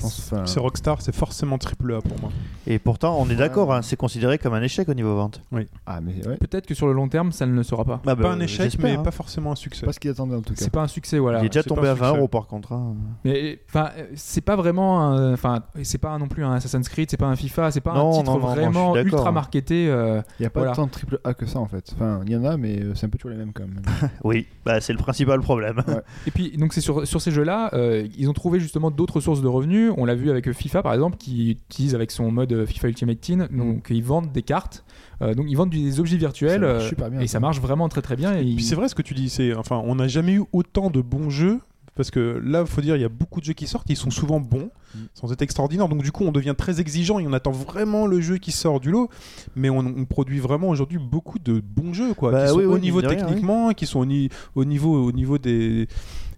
enfin, 0.04 0.46
C'est 0.46 0.60
Rockstar, 0.60 1.00
c'est 1.00 1.14
forcément 1.14 1.58
triple 1.58 1.94
A 1.94 2.00
pour 2.00 2.20
moi. 2.20 2.30
Et 2.66 2.78
pourtant 2.78 3.16
on 3.18 3.26
est 3.26 3.30
Ouais. 3.30 3.36
d'accord, 3.36 3.72
hein, 3.72 3.82
c'est 3.82 3.96
considéré 3.96 4.38
comme 4.38 4.52
un 4.54 4.62
échec 4.62 4.88
au 4.88 4.94
niveau 4.94 5.14
vente. 5.16 5.42
Ah, 5.86 6.00
mais 6.00 6.14
ouais. 6.26 6.36
Peut-être 6.36 6.66
que 6.66 6.74
sur 6.74 6.86
le 6.86 6.92
long 6.92 7.08
terme, 7.08 7.32
ça 7.32 7.46
ne 7.46 7.52
le 7.54 7.62
sera 7.62 7.84
pas. 7.84 8.00
Bah, 8.04 8.14
pas 8.16 8.30
un 8.32 8.40
échec, 8.40 8.76
mais 8.80 8.92
hein. 8.96 9.02
pas 9.02 9.10
forcément 9.10 9.52
un 9.52 9.56
succès. 9.56 9.86
Pas 9.86 9.92
ce 9.92 10.00
qu'il 10.00 10.10
attendait 10.10 10.34
en 10.36 10.42
tout 10.42 10.54
cas. 10.54 10.60
C'est 10.64 10.70
pas 10.70 10.82
un 10.82 10.88
succès, 10.88 11.18
voilà. 11.18 11.40
Il 11.40 11.46
est 11.46 11.48
déjà 11.48 11.62
tombé 11.62 11.88
à 11.88 11.94
20 11.94 12.06
succès. 12.06 12.18
euros 12.18 12.28
par 12.28 12.46
contre. 12.46 12.72
hein. 12.72 12.94
Mais 13.24 13.60
enfin, 13.68 13.90
euh, 13.98 14.06
c'est 14.14 14.40
pas 14.42 14.56
vraiment, 14.56 15.00
un- 15.02 15.32
enfin, 15.32 15.62
c'est 15.82 15.98
pas 15.98 16.16
non 16.18 16.28
plus 16.28 16.44
un 16.44 16.52
Assassin's 16.52 16.88
Creed, 16.88 17.10
c'est 17.10 17.16
pas 17.16 17.26
un 17.26 17.36
FIFA, 17.36 17.70
c'est 17.70 17.80
pas 17.80 17.94
Non, 17.94 18.10
un 18.10 18.12
titre 18.18 18.24
non, 18.32 18.38
non, 18.38 18.46
non, 18.48 18.54
vraiment 18.54 18.96
ultra 18.96 19.32
marketé. 19.32 19.88
euh, 19.88 20.20
Il 20.38 20.42
n'y 20.42 20.46
a 20.46 20.50
pas 20.50 20.60
Voilà. 20.60 20.74
tant 20.74 20.86
de 20.86 20.90
triple 20.90 21.18
A 21.24 21.34
que 21.34 21.46
ça 21.46 21.58
en 21.60 21.66
fait. 21.66 21.92
Enfin, 21.94 22.20
il 22.26 22.32
y 22.32 22.36
en 22.36 22.44
a, 22.44 22.56
mais 22.56 22.80
euh, 22.80 22.94
c'est 22.94 23.06
un 23.06 23.08
peu 23.08 23.18
toujours 23.18 23.30
les 23.32 23.36
mêmes 23.38 23.52
quand 23.52 23.62
même. 23.64 23.80
Oui, 24.24 24.46
bah, 24.64 24.80
c'est 24.80 24.92
le 24.92 24.98
principal 24.98 25.40
problème. 25.40 25.82
Et 26.26 26.30
puis, 26.30 26.56
donc, 26.56 26.72
c'est 26.72 26.80
sur, 26.80 27.06
sur 27.06 27.20
ces 27.20 27.30
jeux-là, 27.30 27.70
euh, 27.74 28.06
ils 28.16 28.28
ont 28.28 28.32
trouvé 28.32 28.60
justement 28.60 28.90
d'autres 28.90 29.20
sources 29.20 29.40
de 29.40 29.48
revenus. 29.48 29.87
On 29.96 30.04
l'a 30.04 30.14
vu 30.14 30.30
avec 30.30 30.50
FIFA, 30.52 30.82
par 30.82 30.94
exemple, 30.94 31.16
qui 31.16 31.50
utilise 31.52 31.94
avec 31.94 32.10
son 32.10 32.30
mode 32.30 32.52
euh, 32.52 32.66
FIFA 32.66 32.88
Ultimate 32.88 33.20
Team. 33.20 33.48
Donc, 33.50 33.86
ils 33.90 34.02
vendent 34.04 34.32
des 34.32 34.42
cartes. 34.42 34.84
Euh, 35.22 35.34
donc, 35.34 35.46
ils 35.48 35.56
vendent 35.56 35.70
des 35.70 36.00
objets 36.00 36.16
virtuels. 36.16 36.60
Ça 36.60 36.66
euh, 36.66 36.80
super 36.88 37.10
bien, 37.10 37.20
et 37.20 37.26
ça. 37.26 37.40
marche 37.40 37.60
vraiment 37.60 37.88
très 37.88 38.02
très 38.02 38.16
bien. 38.16 38.34
Et 38.36 38.40
Puis 38.42 38.52
ils- 38.54 38.62
c'est 38.62 38.74
vrai 38.74 38.88
ce 38.88 38.94
que 38.94 39.02
tu 39.02 39.14
dis, 39.14 39.28
c'est 39.28 39.54
enfin 39.54 39.80
on 39.84 39.94
n'a 39.96 40.08
jamais 40.08 40.32
eu 40.34 40.42
autant 40.52 40.90
de 40.90 41.00
bons 41.00 41.30
jeux 41.30 41.58
parce 41.96 42.12
que 42.12 42.40
là 42.44 42.64
faut 42.64 42.80
dire 42.80 42.94
il 42.94 43.02
y 43.02 43.04
a 43.04 43.08
beaucoup 43.08 43.40
de 43.40 43.44
jeux 43.44 43.54
qui 43.54 43.66
sortent, 43.66 43.90
ils 43.90 43.96
sont 43.96 44.10
souvent 44.10 44.38
bons 44.38 44.70
Mm. 44.94 44.98
sans 45.14 45.32
être 45.32 45.42
extraordinaires. 45.42 45.88
Donc 45.88 46.02
du 46.04 46.12
coup 46.12 46.24
on 46.24 46.30
devient 46.32 46.54
très 46.56 46.80
exigeant 46.80 47.18
et 47.18 47.26
on 47.26 47.32
attend 47.32 47.50
vraiment 47.50 48.06
le 48.06 48.20
jeu 48.20 48.38
qui 48.38 48.52
sort 48.52 48.78
du 48.80 48.90
lot, 48.92 49.10
mais 49.56 49.68
on, 49.68 49.78
on 49.80 50.04
produit 50.04 50.38
vraiment 50.38 50.68
aujourd'hui 50.70 50.98
beaucoup 50.98 51.38
de 51.40 51.60
bons 51.60 51.92
jeux 51.92 52.14
quoi, 52.14 52.30
Bah 52.30 52.44
qui 52.44 52.50
sont 52.52 52.58
oui, 52.58 52.64
au 52.64 52.74
oui, 52.74 52.80
niveau 52.80 53.00
rien, 53.00 53.08
techniquement, 53.10 53.72
qui 53.72 53.84
sont 53.86 53.98
au, 53.98 54.06
ni- 54.06 54.28
au 54.54 54.64
niveau 54.64 55.04
au 55.08 55.10
niveau 55.12 55.36
des 55.38 55.88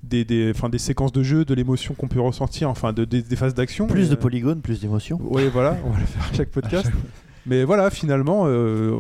des, 0.03 0.25
des, 0.25 0.51
enfin, 0.55 0.69
des 0.69 0.79
séquences 0.79 1.13
de 1.13 1.23
jeu, 1.23 1.45
de 1.45 1.55
l'émotion 1.55 1.95
qu'on 1.95 2.09
peut 2.09 2.21
ressentir, 2.21 2.69
enfin 2.71 2.93
de, 2.93 3.05
des, 3.05 3.23
des 3.23 3.37
phases 3.37 3.55
d'action. 3.55 3.87
Plus 3.87 4.07
Et, 4.07 4.09
de 4.11 4.15
euh, 4.15 4.17
polygones, 4.17 4.61
plus 4.63 4.81
d'émotions. 4.81 5.19
Oui, 5.23 5.43
voilà, 5.53 5.77
on 5.85 5.91
va 5.91 6.01
le 6.01 6.07
faire 6.07 6.23
à 6.31 6.35
chaque 6.35 6.51
podcast. 6.51 6.85
chaque 6.87 6.95
Mais 7.47 7.65
voilà, 7.65 7.91
finalement, 7.91 8.43
euh, 8.47 8.97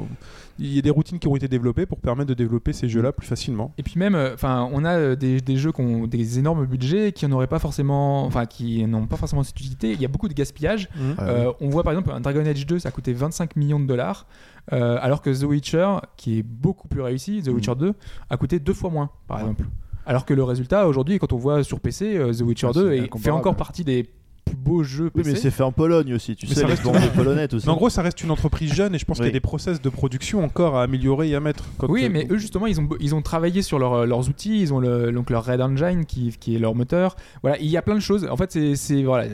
il 0.58 0.74
y 0.74 0.78
a 0.78 0.82
des 0.82 0.90
routines 0.90 1.18
qui 1.18 1.26
ont 1.28 1.36
été 1.36 1.48
développées 1.48 1.86
pour 1.86 1.98
permettre 2.00 2.28
de 2.28 2.34
développer 2.34 2.72
ces 2.74 2.86
jeux-là 2.88 3.12
plus 3.12 3.26
facilement. 3.26 3.72
Et 3.78 3.82
puis 3.82 3.94
même, 3.96 4.14
euh, 4.14 4.34
enfin, 4.34 4.68
on 4.72 4.84
a 4.84 4.90
euh, 4.96 5.16
des, 5.16 5.40
des 5.40 5.56
jeux 5.56 5.72
qui 5.72 5.80
ont 5.80 6.06
des 6.06 6.38
énormes 6.38 6.66
budgets, 6.66 7.12
qui 7.12 7.26
n'auraient 7.28 7.46
pas 7.46 7.58
forcément, 7.58 8.24
enfin, 8.26 8.44
qui 8.44 8.84
n'ont 8.86 9.06
pas 9.06 9.16
forcément 9.16 9.42
cette 9.42 9.58
utilité. 9.58 9.92
Il 9.92 10.00
y 10.02 10.04
a 10.04 10.08
beaucoup 10.08 10.28
de 10.28 10.34
gaspillage. 10.34 10.88
Ah, 11.18 11.22
Euh, 11.24 11.46
ouais. 11.48 11.54
on 11.60 11.68
voit 11.70 11.82
par 11.82 11.92
exemple 11.94 12.10
un 12.12 12.20
Dragon 12.20 12.44
Age 12.44 12.66
2, 12.66 12.78
ça 12.78 12.90
a 12.90 12.92
coûté 12.92 13.14
25 13.14 13.56
millions 13.56 13.80
de 13.80 13.86
dollars, 13.86 14.26
euh, 14.74 14.98
alors 15.00 15.22
que 15.22 15.30
The 15.30 15.44
Witcher, 15.44 15.88
qui 16.18 16.38
est 16.38 16.42
beaucoup 16.42 16.88
plus 16.88 17.00
réussi, 17.00 17.42
The 17.42 17.48
Witcher 17.48 17.74
2, 17.78 17.94
a 18.28 18.36
coûté 18.36 18.58
deux 18.58 18.74
fois 18.74 18.90
moins, 18.90 19.10
par 19.28 19.38
Ouais. 19.38 19.42
exemple. 19.44 19.64
Alors 20.10 20.24
que 20.24 20.34
le 20.34 20.42
résultat 20.42 20.88
aujourd'hui, 20.88 21.18
quand 21.20 21.32
on 21.32 21.36
voit 21.38 21.62
sur 21.62 21.78
PC, 21.78 22.16
euh, 22.16 22.32
The 22.32 22.40
Witcher 22.40 22.66
Ouais, 22.66 22.72
2 22.74 22.90
c'est 22.90 22.96
est- 23.04 23.18
fait 23.18 23.30
encore 23.30 23.54
partie 23.54 23.84
des 23.84 24.08
plus 24.44 24.56
beaux 24.56 24.82
jeux 24.82 25.04
Oui, 25.14 25.22
PC. 25.22 25.30
mais 25.30 25.38
c'est 25.38 25.50
fait 25.52 25.62
en 25.62 25.70
Pologne 25.70 26.12
aussi, 26.14 26.34
tu 26.34 26.46
Mais 26.48 26.54
sais, 26.54 26.62
ça 26.62 26.66
les 26.66 26.72
reste- 26.72 26.82
bandes 26.82 26.96
polonaises 27.14 27.54
aussi. 27.54 27.66
Mais 27.66 27.72
en 27.72 27.76
gros, 27.76 27.90
ça 27.90 28.02
reste 28.02 28.20
une 28.24 28.32
entreprise 28.32 28.72
jeune 28.74 28.92
et 28.92 28.98
je 28.98 29.04
pense 29.04 29.18
qu'il 29.18 29.26
y 29.26 29.28
Oui. 29.28 29.30
a 29.30 29.32
des 29.34 29.38
process 29.40 29.80
de 29.80 29.88
production 29.88 30.42
encore 30.42 30.76
à 30.76 30.82
améliorer 30.82 31.28
et 31.28 31.36
à 31.36 31.40
mettre. 31.40 31.62
Quand, 31.78 31.88
Oui, 31.88 32.06
euh, 32.06 32.08
mais 32.10 32.26
eux 32.28 32.38
justement, 32.38 32.66
ils 32.66 32.80
ont, 32.80 32.88
ils 32.98 33.14
ont 33.14 33.22
travaillé 33.22 33.62
sur 33.62 33.78
leur- 33.78 34.04
leurs 34.06 34.28
outils, 34.28 34.60
ils 34.60 34.74
ont 34.74 34.80
le, 34.80 35.12
donc 35.12 35.30
leur 35.30 35.44
Red 35.44 35.60
Engine 35.60 36.04
qui, 36.04 36.34
qui 36.40 36.56
est 36.56 36.58
leur 36.58 36.74
moteur. 36.74 37.14
Voilà, 37.42 37.58
il 37.60 37.68
y 37.68 37.76
a 37.76 37.82
plein 37.82 37.94
de 37.94 38.00
choses. 38.00 38.26
En 38.28 38.36
fait, 38.36 38.50
c'est- 38.74 39.02
voilà, 39.04 39.28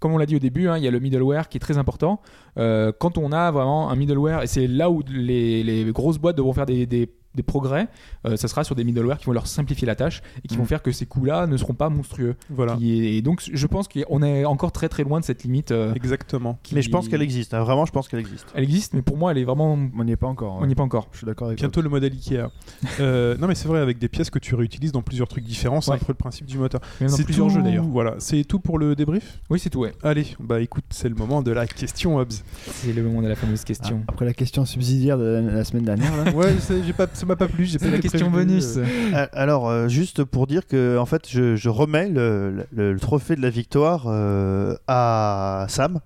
comme 0.00 0.12
on 0.14 0.18
l'a 0.18 0.24
dit 0.26 0.36
au 0.36 0.40
début, 0.40 0.68
hein, 0.68 0.78
il 0.78 0.84
y 0.84 0.88
a 0.88 0.90
le 0.90 1.00
middleware 1.00 1.50
qui 1.50 1.58
est 1.58 1.60
très 1.60 1.76
important. 1.76 2.22
Euh, 2.58 2.90
quand 2.98 3.18
on 3.18 3.32
a 3.32 3.50
vraiment 3.50 3.90
un 3.90 3.96
middleware, 3.96 4.42
et 4.42 4.46
c'est 4.46 4.66
là 4.66 4.88
où 4.90 5.02
les, 5.12 5.62
les 5.62 5.84
grosses 5.92 6.16
boîtes 6.18 6.36
devront 6.38 6.54
faire 6.54 6.64
des, 6.66 6.86
des- 6.86 7.10
des 7.34 7.42
progrès, 7.42 7.88
euh, 8.26 8.36
ça 8.36 8.48
sera 8.48 8.64
sur 8.64 8.74
des 8.74 8.84
middleware 8.84 9.18
qui 9.18 9.26
vont 9.26 9.32
leur 9.32 9.46
simplifier 9.46 9.86
la 9.86 9.94
tâche 9.94 10.22
et 10.44 10.48
qui 10.48 10.54
Mm. 10.56 10.58
vont 10.58 10.64
faire 10.66 10.82
que 10.82 10.92
ces 10.92 11.06
coûts-là 11.06 11.46
ne 11.46 11.56
seront 11.56 11.74
pas 11.74 11.88
monstrueux. 11.88 12.36
Voilà, 12.50 12.76
Qui 12.76 13.06
et 13.16 13.22
donc, 13.22 13.42
je 13.52 13.66
pense 13.66 13.88
qu'on 13.88 14.22
est 14.22 14.44
encore 14.44 14.72
très 14.72 14.88
très 14.88 15.02
loin 15.04 15.20
de 15.20 15.24
cette 15.24 15.42
limite. 15.44 15.70
euh, 15.72 15.94
exactement. 15.94 16.58
qui- 16.62 16.74
Mais 16.74 16.82
je 16.82 16.90
pense 16.90 17.08
qu'elle 17.08 17.22
existe, 17.22 17.54
hein, 17.54 17.62
vraiment, 17.62 17.86
je 17.86 17.92
pense 17.92 18.08
qu'elle 18.08 18.20
existe. 18.20 18.46
Elle 18.54 18.64
existe, 18.64 18.94
mais 18.94 19.02
pour 19.02 19.16
moi, 19.16 19.30
elle 19.32 19.38
est 19.38 19.44
vraiment. 19.44 19.78
On 19.96 20.04
n'y 20.04 20.12
est 20.12 20.16
pas 20.16 20.26
encore. 20.26 20.58
On 20.60 20.66
n'y 20.66 20.72
est 20.72 20.74
pas 20.74 20.82
encore. 20.82 21.08
Je 21.12 21.18
suis 21.18 21.26
d'accord 21.26 21.46
avec 21.48 21.58
Bientôt 21.58 21.80
le 21.82 21.88
modèle 21.88 22.12
Ikea. 22.12 22.48
Euh, 23.00 23.36
non, 23.38 23.46
mais 23.48 23.54
c'est 23.54 23.68
vrai, 23.68 23.80
avec 23.80 23.98
des 23.98 24.08
pièces 24.08 24.28
que 24.30 24.38
tu 24.38 24.54
réutilises 24.54 24.92
dans 24.92 25.02
plusieurs 25.02 25.28
trucs 25.28 25.44
différents, 25.44 25.80
c'est 25.80 25.90
Ouais. 25.90 25.96
un 25.96 26.00
peu 26.04 26.06
le 26.12 26.14
principe 26.14 26.46
du 26.46 26.58
moteur. 26.58 26.80
Même 27.00 27.10
dans 27.10 27.16
C'est 27.16 27.24
plusieurs 27.24 27.46
tout- 27.48 27.54
jeux 27.54 27.62
d'ailleurs. 27.62 27.84
Voilà, 27.84 28.16
c'est 28.18 28.44
tout 28.44 28.58
pour 28.60 28.78
le 28.78 28.94
débrief? 28.94 29.40
Oui, 29.50 29.58
c'est 29.58 29.70
tout, 29.70 29.80
ouais. 29.80 29.92
Allez, 30.02 30.26
bah 30.40 30.60
écoute, 30.60 30.84
c'est 30.90 31.08
le 31.08 31.14
moment 31.14 31.42
de 31.42 31.50
la 31.52 31.66
question 31.66 32.16
Hobbs. 32.18 32.32
C'est 32.66 32.92
le 32.92 33.02
moment 33.02 33.22
de 33.22 33.28
la 33.28 33.34
fameuse 33.36 33.60
Ah, 33.62 33.66
question. 33.66 34.02
après 34.08 34.24
la 34.26 34.34
question 34.34 34.64
subsidiaire 34.64 35.16
de 35.18 35.24
la, 35.24 35.40
la 35.40 35.64
semaine 35.64 35.84
dernière, 35.84 36.12
là. 36.24 36.32
ouais, 36.32 36.54
j'ai 36.84 36.92
pas, 36.92 37.08
ça 37.22 37.26
m'a 37.26 37.36
pas 37.36 37.46
plu. 37.48 37.64
J'ai 37.64 37.78
pas 37.78 37.86
la 37.86 37.98
question 37.98 38.30
bonus. 38.30 38.74
euh. 38.76 39.26
Alors, 39.32 39.68
euh, 39.68 39.86
juste 39.88 40.24
pour 40.24 40.46
dire 40.48 40.66
que 40.66 40.98
en 40.98 41.06
fait, 41.06 41.22
je, 41.28 41.54
je 41.56 41.68
remets 41.68 42.08
le, 42.08 42.66
le- 42.72 42.92
le 42.92 42.98
trophée 43.00 43.36
de 43.36 43.40
la 43.42 43.50
victoire 43.50 44.04
euh, 44.08 44.74
à 44.88 45.66
Sam. 45.68 46.00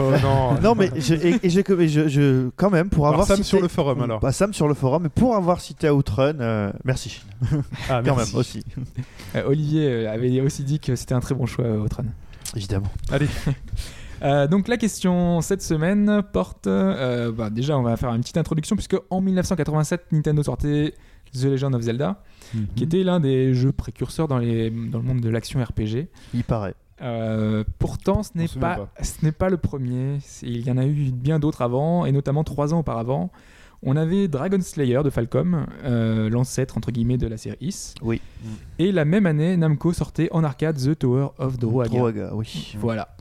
Oh 0.00 0.12
non. 0.22 0.54
Non, 0.62 0.74
mais 0.74 0.90
je, 0.96 1.14
et, 1.14 1.38
je, 1.48 2.08
je- 2.08 2.48
quand 2.56 2.70
même 2.70 2.88
pour 2.88 3.06
Alors, 3.06 3.20
avoir 3.20 3.28
Sam 3.28 3.36
cité- 3.36 3.48
sur 3.48 3.60
le 3.60 3.68
forum 3.68 4.02
alors. 4.02 4.18
Bah, 4.18 4.32
Sam 4.32 4.52
sur 4.52 4.66
le 4.66 4.74
forum, 4.74 5.04
mais 5.04 5.08
pour 5.10 5.36
avoir 5.36 5.60
cité 5.60 5.88
Outrun, 5.90 6.40
euh, 6.40 6.72
merci. 6.84 7.22
Ah, 7.88 8.02
Quand 8.04 8.16
merci. 8.16 8.32
même 8.32 8.40
aussi, 8.40 8.64
Euh, 9.36 9.42
Olivier 9.46 10.06
avait 10.08 10.40
aussi 10.40 10.64
dit 10.64 10.80
que 10.80 10.96
c'était 10.96 11.14
un 11.14 11.20
très 11.20 11.34
bon 11.36 11.46
choix, 11.46 11.66
Outrun. 11.76 12.04
évidemment. 12.56 12.90
Allez. 13.12 13.28
Euh, 14.22 14.46
donc 14.46 14.68
la 14.68 14.76
question 14.76 15.40
cette 15.40 15.62
semaine 15.62 16.22
porte... 16.32 16.66
euh, 16.66 17.32
bah, 17.32 17.50
déjà, 17.50 17.78
on 17.78 17.82
va 17.82 17.96
faire 17.96 18.12
une 18.14 18.20
petite 18.20 18.36
introduction, 18.36 18.76
puisque 18.76 18.96
en 19.10 19.20
1987, 19.20 20.12
Nintendo 20.12 20.42
sortait 20.42 20.94
The 21.32 21.44
Legend 21.44 21.74
of 21.74 21.82
Zelda, 21.82 22.22
qui 22.76 22.84
était 22.84 23.02
l'un 23.04 23.20
des 23.20 23.54
jeux 23.54 23.72
précurseurs 23.72 24.28
dans, 24.28 24.38
les, 24.38 24.70
dans 24.70 24.98
le 24.98 25.04
monde 25.04 25.20
de 25.20 25.28
l'action 25.30 25.62
RPG. 25.62 26.08
Il 26.34 26.44
paraît. 26.44 26.74
Euh, 27.02 27.64
pourtant, 27.78 28.22
ce 28.22 28.30
n'est 28.34 28.48
pas, 28.48 28.90
ce 29.00 29.24
n'est 29.24 29.32
pas 29.32 29.48
le 29.48 29.56
premier. 29.56 30.18
Il 30.42 30.66
y 30.66 30.70
en 30.70 30.76
a 30.76 30.84
eu 30.84 31.10
bien 31.12 31.38
d'autres 31.38 31.62
avant, 31.62 32.04
et 32.04 32.12
notamment 32.12 32.44
trois 32.44 32.74
ans 32.74 32.80
auparavant. 32.80 33.30
On 33.82 33.96
avait 33.96 34.28
Dragon 34.28 34.60
Slayer 34.60 35.00
de 35.02 35.08
Falcom, 35.08 35.64
euh, 35.84 36.28
l'ancêtre 36.28 36.76
entre 36.76 36.90
guillemets 36.90 37.16
de 37.16 37.26
la 37.26 37.38
série 37.38 37.56
Is. 37.62 37.94
Oui. 38.02 38.20
Et 38.78 38.92
la 38.92 39.06
même 39.06 39.24
année, 39.24 39.56
Namco 39.56 39.94
sortait 39.94 40.28
en 40.32 40.44
arcade 40.44 40.76
The 40.76 40.98
Tower 40.98 41.28
of 41.38 41.58
Druaga. 41.58 41.88
Druaga, 41.88 42.30
oui. 42.34 42.74
Voilà. 42.78 43.16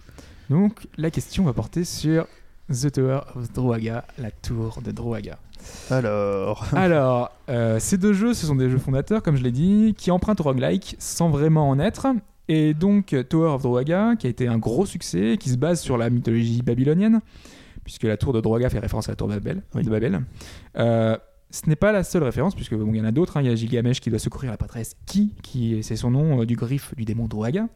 Donc 0.49 0.87
la 0.97 1.11
question 1.11 1.43
va 1.43 1.53
porter 1.53 1.83
sur 1.83 2.27
The 2.71 2.91
Tower 2.91 3.21
of 3.35 3.51
Druaga, 3.53 4.05
la 4.17 4.31
tour 4.31 4.81
de 4.83 4.91
Druaga. 4.91 5.37
Alors, 5.89 6.65
Alors, 6.75 7.31
euh, 7.49 7.79
ces 7.79 7.97
deux 7.97 8.13
jeux, 8.13 8.33
ce 8.33 8.45
sont 8.45 8.55
des 8.55 8.69
jeux 8.69 8.77
fondateurs, 8.77 9.21
comme 9.21 9.35
je 9.35 9.43
l'ai 9.43 9.51
dit, 9.51 9.93
qui 9.97 10.11
empruntent 10.11 10.39
roguelike 10.39 10.95
sans 10.99 11.29
vraiment 11.29 11.69
en 11.69 11.79
être. 11.79 12.07
Et 12.47 12.73
donc, 12.73 13.15
Tower 13.29 13.49
of 13.49 13.61
Druaga, 13.61 14.15
qui 14.17 14.27
a 14.27 14.29
été 14.29 14.47
un 14.47 14.57
gros 14.57 14.85
succès, 14.85 15.37
qui 15.39 15.49
se 15.49 15.57
base 15.57 15.81
sur 15.81 15.97
la 15.97 16.09
mythologie 16.09 16.61
babylonienne, 16.63 17.21
puisque 17.83 18.03
la 18.03 18.17
tour 18.17 18.33
de 18.33 18.41
Druaga 18.41 18.69
fait 18.69 18.79
référence 18.79 19.07
à 19.07 19.11
la 19.11 19.15
tour 19.15 19.27
de 19.27 19.33
Babel. 19.33 19.61
Oui. 19.75 19.83
De 19.83 19.89
Babel. 19.89 20.21
Euh, 20.77 21.17
ce 21.51 21.67
n'est 21.67 21.75
pas 21.75 21.91
la 21.91 22.03
seule 22.03 22.23
référence, 22.23 22.53
puisque 22.55 22.75
bon, 22.75 22.93
il 22.93 22.97
y 22.97 23.01
en 23.01 23.05
a 23.05 23.11
d'autres. 23.11 23.37
hein. 23.37 23.41
Il 23.41 23.47
y 23.47 23.51
a 23.51 23.55
Gilgamesh 23.55 23.99
qui 24.01 24.09
doit 24.09 24.19
secourir 24.19 24.51
la 24.51 24.57
prêtresse 24.57 24.95
Ki, 25.05 25.33
qui 25.41 25.81
c'est 25.83 25.95
son 25.95 26.11
nom 26.11 26.41
euh, 26.41 26.45
du 26.45 26.55
griffe 26.55 26.93
du 26.95 27.05
démon 27.05 27.27
Druaga. 27.27 27.67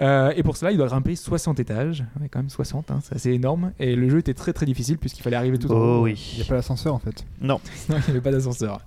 Euh, 0.00 0.32
et 0.36 0.44
pour 0.44 0.56
cela, 0.56 0.70
il 0.70 0.76
doit 0.76 0.86
grimper 0.86 1.16
60 1.16 1.58
étages. 1.58 2.04
Ouais, 2.20 2.28
quand 2.28 2.38
même 2.38 2.48
60, 2.50 2.90
hein, 2.92 3.00
c'est 3.02 3.16
assez 3.16 3.32
énorme. 3.32 3.72
Et 3.80 3.96
le 3.96 4.08
jeu 4.08 4.18
était 4.18 4.34
très 4.34 4.52
très 4.52 4.64
difficile, 4.66 4.96
puisqu'il 4.98 5.22
fallait 5.22 5.34
arriver 5.36 5.58
tout 5.58 5.70
en 5.72 5.74
haut. 5.76 6.02
oh 6.02 6.06
Il 6.06 6.14
n'y 6.36 6.42
a 6.42 6.44
pas 6.44 6.54
l'ascenseur 6.54 6.94
en 6.94 7.00
fait. 7.00 7.24
Non, 7.40 7.60
Non, 7.88 7.96
il 7.96 8.04
n'y 8.04 8.10
avait 8.10 8.20
pas 8.20 8.30
d'ascenseur. 8.30 8.80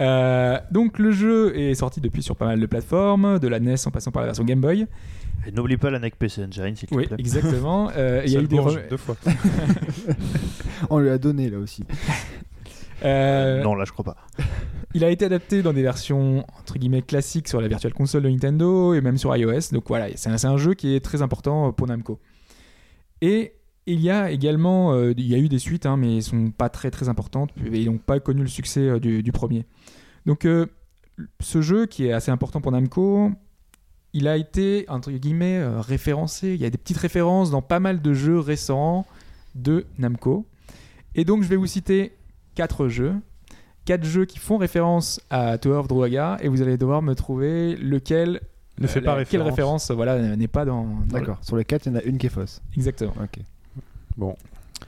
Euh, 0.00 0.58
donc 0.72 0.98
le 0.98 1.12
jeu 1.12 1.56
est 1.56 1.74
sorti 1.74 2.00
depuis 2.00 2.22
sur 2.22 2.34
pas 2.36 2.46
mal 2.46 2.58
de 2.58 2.66
plateformes, 2.66 3.38
de 3.38 3.46
la 3.48 3.60
NES 3.60 3.74
en 3.86 3.90
passant 3.90 4.10
par 4.10 4.22
la 4.22 4.28
version 4.28 4.44
Game 4.44 4.60
Boy. 4.60 4.86
Et 5.46 5.52
n'oublie 5.52 5.76
pas 5.76 5.90
la 5.90 5.98
NEC 5.98 6.16
PC 6.16 6.42
Engine, 6.42 6.74
s'il 6.74 6.88
te 6.88 6.94
Oui, 6.94 7.06
plaît. 7.06 7.16
exactement. 7.18 7.90
Euh, 7.94 8.22
il 8.24 8.32
y 8.32 8.36
a 8.38 8.40
eu 8.40 8.46
des 8.48 8.56
bourge, 8.56 8.78
re- 8.78 8.88
deux 8.88 8.96
fois. 8.96 9.14
On 10.90 10.98
lui 10.98 11.10
a 11.10 11.18
donné 11.18 11.50
là 11.50 11.58
aussi. 11.58 11.84
euh, 13.04 13.62
Non, 13.62 13.74
là, 13.74 13.84
je 13.84 13.92
crois 13.92 14.04
pas. 14.04 14.16
Il 14.94 15.02
a 15.02 15.10
été 15.10 15.24
adapté 15.24 15.62
dans 15.62 15.72
des 15.72 15.82
versions 15.82 16.44
entre 16.60 16.78
guillemets 16.78 17.02
classiques 17.02 17.48
sur 17.48 17.60
la 17.60 17.66
Virtual 17.66 17.92
Console 17.92 18.22
de 18.22 18.28
Nintendo 18.28 18.94
et 18.94 19.00
même 19.00 19.18
sur 19.18 19.36
iOS. 19.36 19.72
Donc 19.72 19.88
voilà, 19.88 20.06
c'est 20.14 20.46
un, 20.46 20.56
jeu 20.56 20.74
qui 20.74 20.94
est 20.94 21.00
très 21.00 21.20
important 21.20 21.72
pour 21.72 21.88
Namco. 21.88 22.20
Et 23.20 23.54
il 23.86 24.00
y 24.00 24.08
a 24.08 24.30
également, 24.30 24.92
euh, 24.92 25.12
il 25.16 25.26
y 25.26 25.34
a 25.34 25.38
eu 25.38 25.48
des 25.48 25.58
suites, 25.58 25.84
hein, 25.84 25.96
mais 25.96 26.16
elles 26.16 26.22
sont 26.22 26.52
pas 26.52 26.68
très 26.68 26.92
très 26.92 27.08
importantes 27.08 27.50
et 27.72 27.80
ils 27.80 27.90
n'ont 27.90 27.98
pas 27.98 28.20
connu 28.20 28.42
le 28.42 28.48
succès 28.48 28.82
euh, 28.82 29.00
du, 29.00 29.24
du 29.24 29.32
premier. 29.32 29.66
Donc 30.26 30.44
euh, 30.44 30.66
ce 31.40 31.60
jeu 31.60 31.86
qui 31.86 32.06
est 32.06 32.12
assez 32.12 32.30
important 32.30 32.60
pour 32.60 32.72
Namco, 32.72 33.30
il 34.12 34.28
a 34.28 34.36
été 34.36 34.86
entre 34.88 35.10
guillemets 35.10 35.58
euh, 35.58 35.80
référencé. 35.80 36.54
Il 36.54 36.60
y 36.60 36.64
a 36.64 36.70
des 36.70 36.78
petites 36.78 36.98
références 36.98 37.50
dans 37.50 37.62
pas 37.62 37.80
mal 37.80 38.00
de 38.00 38.14
jeux 38.14 38.38
récents 38.38 39.06
de 39.54 39.86
Namco. 39.98 40.46
Et 41.14 41.24
donc 41.24 41.42
je 41.42 41.48
vais 41.48 41.56
vous 41.56 41.66
citer 41.66 42.12
quatre 42.54 42.88
jeux 42.88 43.14
quatre 43.84 44.04
jeux 44.04 44.24
qui 44.24 44.38
font 44.38 44.56
référence 44.56 45.20
à 45.28 45.58
Tower 45.58 45.76
of 45.76 45.88
Druaga 45.88 46.38
et 46.40 46.48
vous 46.48 46.62
allez 46.62 46.78
devoir 46.78 47.02
me 47.02 47.14
trouver 47.14 47.76
lequel 47.76 48.40
Ne 48.78 48.86
fait 48.86 49.00
euh, 49.00 49.02
pas 49.02 49.16
la- 49.16 49.24
Quelle 49.26 49.42
référence. 49.42 49.84
référence 49.88 49.90
voilà, 49.90 50.36
n'est 50.36 50.48
pas 50.48 50.64
dans. 50.64 50.86
D'accord. 51.10 51.36
Sur 51.42 51.56
les 51.58 51.64
4, 51.66 51.84
il 51.86 51.92
y 51.92 51.94
en 51.94 51.98
a 51.98 52.02
une 52.02 52.16
qui 52.16 52.26
est 52.26 52.30
fausse. 52.30 52.62
Exactement. 52.76 53.12
Ok. 53.22 53.40
Bon. 54.16 54.36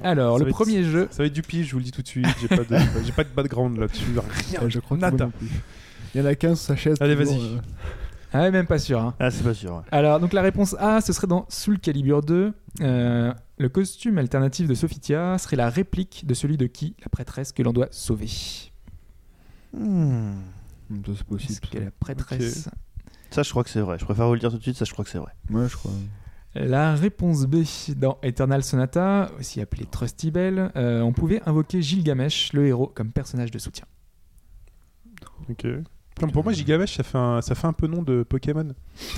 Alors, 0.02 0.38
Ça 0.38 0.44
le 0.44 0.48
être- 0.50 0.56
premier 0.56 0.82
jeu. 0.82 1.08
Ça 1.10 1.22
va 1.22 1.26
être 1.26 1.32
du 1.34 1.42
pige, 1.42 1.66
je 1.66 1.72
vous 1.72 1.78
le 1.78 1.84
dis 1.84 1.90
tout 1.90 2.00
de 2.02 2.08
suite. 2.08 2.26
J'ai 2.40 2.48
pas 2.48 2.56
de, 2.56 3.10
pas 3.16 3.24
de 3.24 3.28
background 3.34 3.78
là-dessus. 3.78 4.04
Rien. 4.50 4.60
Euh, 4.62 4.70
je 4.70 4.80
crois 4.80 4.96
plus. 4.96 5.48
Il 6.14 6.20
y 6.20 6.24
en 6.24 6.26
a 6.26 6.34
15 6.34 6.58
sur 6.58 6.66
sa 6.68 6.76
chaise. 6.76 6.96
Allez, 7.00 7.14
vas-y. 7.14 7.36
euh, 7.38 7.58
Ah, 8.32 8.50
même 8.50 8.66
pas 8.66 8.78
sûr. 8.78 8.98
hein. 9.00 9.14
Ah, 9.20 9.30
c'est 9.30 9.44
pas 9.44 9.52
sûr. 9.54 9.72
ouais. 9.74 9.82
Alors, 9.92 10.20
donc 10.20 10.32
la 10.32 10.40
réponse 10.42 10.74
A, 10.78 11.00
ce 11.02 11.12
serait 11.12 11.26
dans 11.26 11.44
Soul 11.50 11.78
Calibur 11.78 12.22
2. 12.22 12.52
Euh, 12.80 13.32
le 13.58 13.68
costume 13.68 14.18
alternatif 14.18 14.68
de 14.68 14.74
Sophitia 14.74 15.38
serait 15.38 15.56
la 15.56 15.70
réplique 15.70 16.26
de 16.26 16.34
celui 16.34 16.56
de 16.56 16.66
qui 16.66 16.94
La 17.02 17.08
prêtresse 17.08 17.52
que 17.52 17.62
l'on 17.62 17.72
doit 17.72 17.88
sauver. 17.90 18.28
Hmm. 19.72 20.32
ça, 20.90 20.94
C'est 21.06 21.10
Est-ce 21.12 21.24
possible. 21.24 21.60
que 21.70 21.78
la 21.78 21.90
prêtresse. 21.90 22.68
Ça, 23.30 23.42
je 23.42 23.50
crois 23.50 23.64
que 23.64 23.70
c'est 23.70 23.80
vrai. 23.80 23.98
Je 23.98 24.04
préfère 24.04 24.26
vous 24.26 24.34
le 24.34 24.40
dire 24.40 24.50
tout 24.50 24.58
de 24.58 24.62
suite, 24.62 24.76
ça, 24.76 24.84
je 24.84 24.92
crois 24.92 25.04
que 25.04 25.10
c'est 25.10 25.18
vrai. 25.18 25.32
Ouais, 25.50 25.68
je 25.68 25.76
crois. 25.76 25.90
La 26.54 26.94
réponse 26.94 27.44
B, 27.46 27.64
dans 27.96 28.18
Eternal 28.22 28.62
Sonata, 28.64 29.30
aussi 29.38 29.60
appelé 29.60 29.84
Trusty 29.84 30.30
Bell, 30.30 30.70
euh, 30.76 31.02
on 31.02 31.12
pouvait 31.12 31.42
invoquer 31.46 31.82
Gilgamesh, 31.82 32.52
le 32.54 32.66
héros, 32.66 32.86
comme 32.86 33.10
personnage 33.12 33.50
de 33.50 33.58
soutien. 33.58 33.84
Ok. 35.50 35.66
Pour 36.32 36.44
moi, 36.44 36.52
Gigamesh, 36.52 36.96
ça 36.96 37.02
fait 37.02 37.18
un, 37.18 37.42
ça 37.42 37.54
fait 37.54 37.66
un 37.66 37.72
peu 37.74 37.86
nom 37.86 38.02
de 38.02 38.22
Pokémon. 38.22 38.68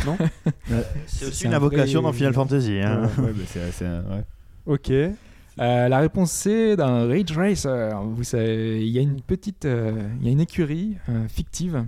Non 0.05 0.19
C'est 1.07 1.27
aussi 1.27 1.35
C'est 1.39 1.45
une 1.47 1.55
un 1.55 1.57
invocation 1.59 2.03
vrai- 2.03 2.11
dans 2.11 2.13
Final 2.17 2.33
Fantasy. 2.35 2.81
hein. 2.81 3.09
Ouais, 3.19 3.25
ouais, 3.27 3.33
bah, 3.33 3.43
c'est 3.47 3.71
c'est 3.73 3.87
un- 3.87 4.03
ouais. 4.03 4.25
Ok. 4.67 4.91
Euh, 4.91 5.89
la 5.89 5.99
réponse 5.99 6.31
C 6.33 6.77
d'un 6.77 7.07
Ridge 7.07 7.33
Racer. 7.37 8.01
Vous 8.03 8.25
savez, 8.25 8.81
il 8.85 8.89
y 8.93 8.99
a 8.99 9.03
une 9.03 9.21
petite, 9.21 9.65
euh, 9.65 10.09
il 10.21 10.27
y 10.27 10.29
a 10.29 10.33
une 10.33 10.41
écurie 10.41 10.97
euh, 11.09 11.27
fictive 11.29 11.85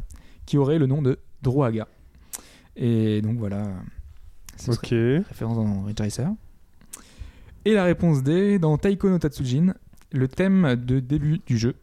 qui 0.47 0.59
aurait 0.59 0.79
le 0.79 0.87
nom 0.87 1.03
de 1.03 1.19
Druaga. 1.43 1.87
Et 2.77 3.21
donc 3.23 3.39
voilà, 3.39 3.65
ce 4.57 4.71
Ok. 4.73 4.89
référence 5.29 5.57
dans 5.57 5.83
Ridge 5.83 6.01
Racer. 6.01 6.29
Et 7.65 7.75
la 7.75 7.85
réponse 7.85 8.23
D 8.23 8.59
dans 8.59 8.79
Taiko 8.79 9.11
no 9.11 9.19
Tatsujin, 9.19 9.75
le 10.13 10.29
thème 10.29 10.77
de 10.77 10.99
début 11.01 11.41
du 11.47 11.59
jeu 11.59 11.75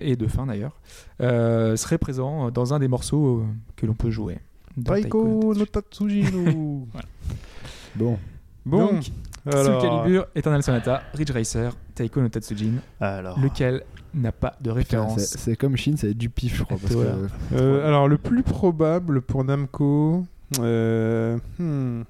et 0.00 0.16
de 0.16 0.26
fin 0.26 0.46
d'ailleurs 0.46 0.80
euh, 1.20 1.76
serait 1.76 1.98
présent 1.98 2.50
dans 2.50 2.74
un 2.74 2.78
des 2.78 2.88
morceaux 2.88 3.38
euh, 3.38 3.44
que 3.76 3.86
l'on 3.86 3.94
peut 3.94 4.10
jouer. 4.10 4.38
Taiko 4.84 5.54
no 5.54 5.66
Tatsujin. 5.66 6.22
Tatsujino. 6.24 6.88
Bon. 7.96 8.18
Bon. 8.66 8.86
Donc, 8.86 9.04
Soul 9.52 9.78
Calibur, 9.80 10.26
Eternal 10.34 10.62
Sonata, 10.64 11.02
Ridge 11.14 11.30
Racer, 11.30 11.76
Taiko 11.94 12.20
no 12.20 12.28
Tatsujin, 12.28 12.72
Alors, 13.00 13.38
lequel 13.38 13.84
n'a 14.14 14.32
pas 14.32 14.56
de 14.60 14.70
référence. 14.70 15.20
c'est 15.20 15.56
comme 15.56 15.76
Shin, 15.76 15.96
ça 15.96 16.06
va 16.06 16.10
être 16.12 16.18
du 16.18 16.30
pif, 16.30 16.56
je 16.56 16.64
crois. 16.64 16.78
Parce 16.80 16.92
Tower. 16.92 17.04
que, 17.50 17.54
euh, 17.54 17.86
alors, 17.86 18.08
le 18.08 18.18
plus 18.18 18.42
probable 18.42 19.20
pour 19.22 19.44
Namco. 19.44 20.24
euh, 20.60 21.38
hmm. 21.58 22.02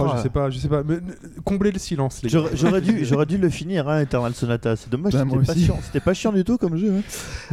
Oh, 0.00 0.04
Ah. 0.04 0.14
je 0.16 0.22
sais 0.22 0.28
pas, 0.28 0.50
je 0.50 0.58
sais 0.58 0.68
pas. 0.68 0.82
Mais, 0.82 0.94
euh, 0.96 1.00
comblez 1.44 1.70
le 1.72 1.78
silence, 1.78 2.22
les 2.22 2.28
gars. 2.30 2.42
J'aurais 2.54 2.80
dû, 2.80 3.04
j'aurais 3.04 3.26
dû 3.26 3.38
le 3.38 3.48
finir, 3.48 3.88
hein, 3.88 4.00
Eternal 4.00 4.34
Sonata. 4.34 4.76
C'est 4.76 4.90
dommage, 4.90 5.12
Bah, 5.14 5.24
c'était 5.28 5.46
pas 5.46 5.54
chiant. 5.54 5.78
C'était 5.82 6.00
pas 6.00 6.14
chiant 6.14 6.32
du 6.32 6.44
tout 6.44 6.58
comme 6.58 6.76
jeu. 6.76 6.92
hein. 6.98 7.02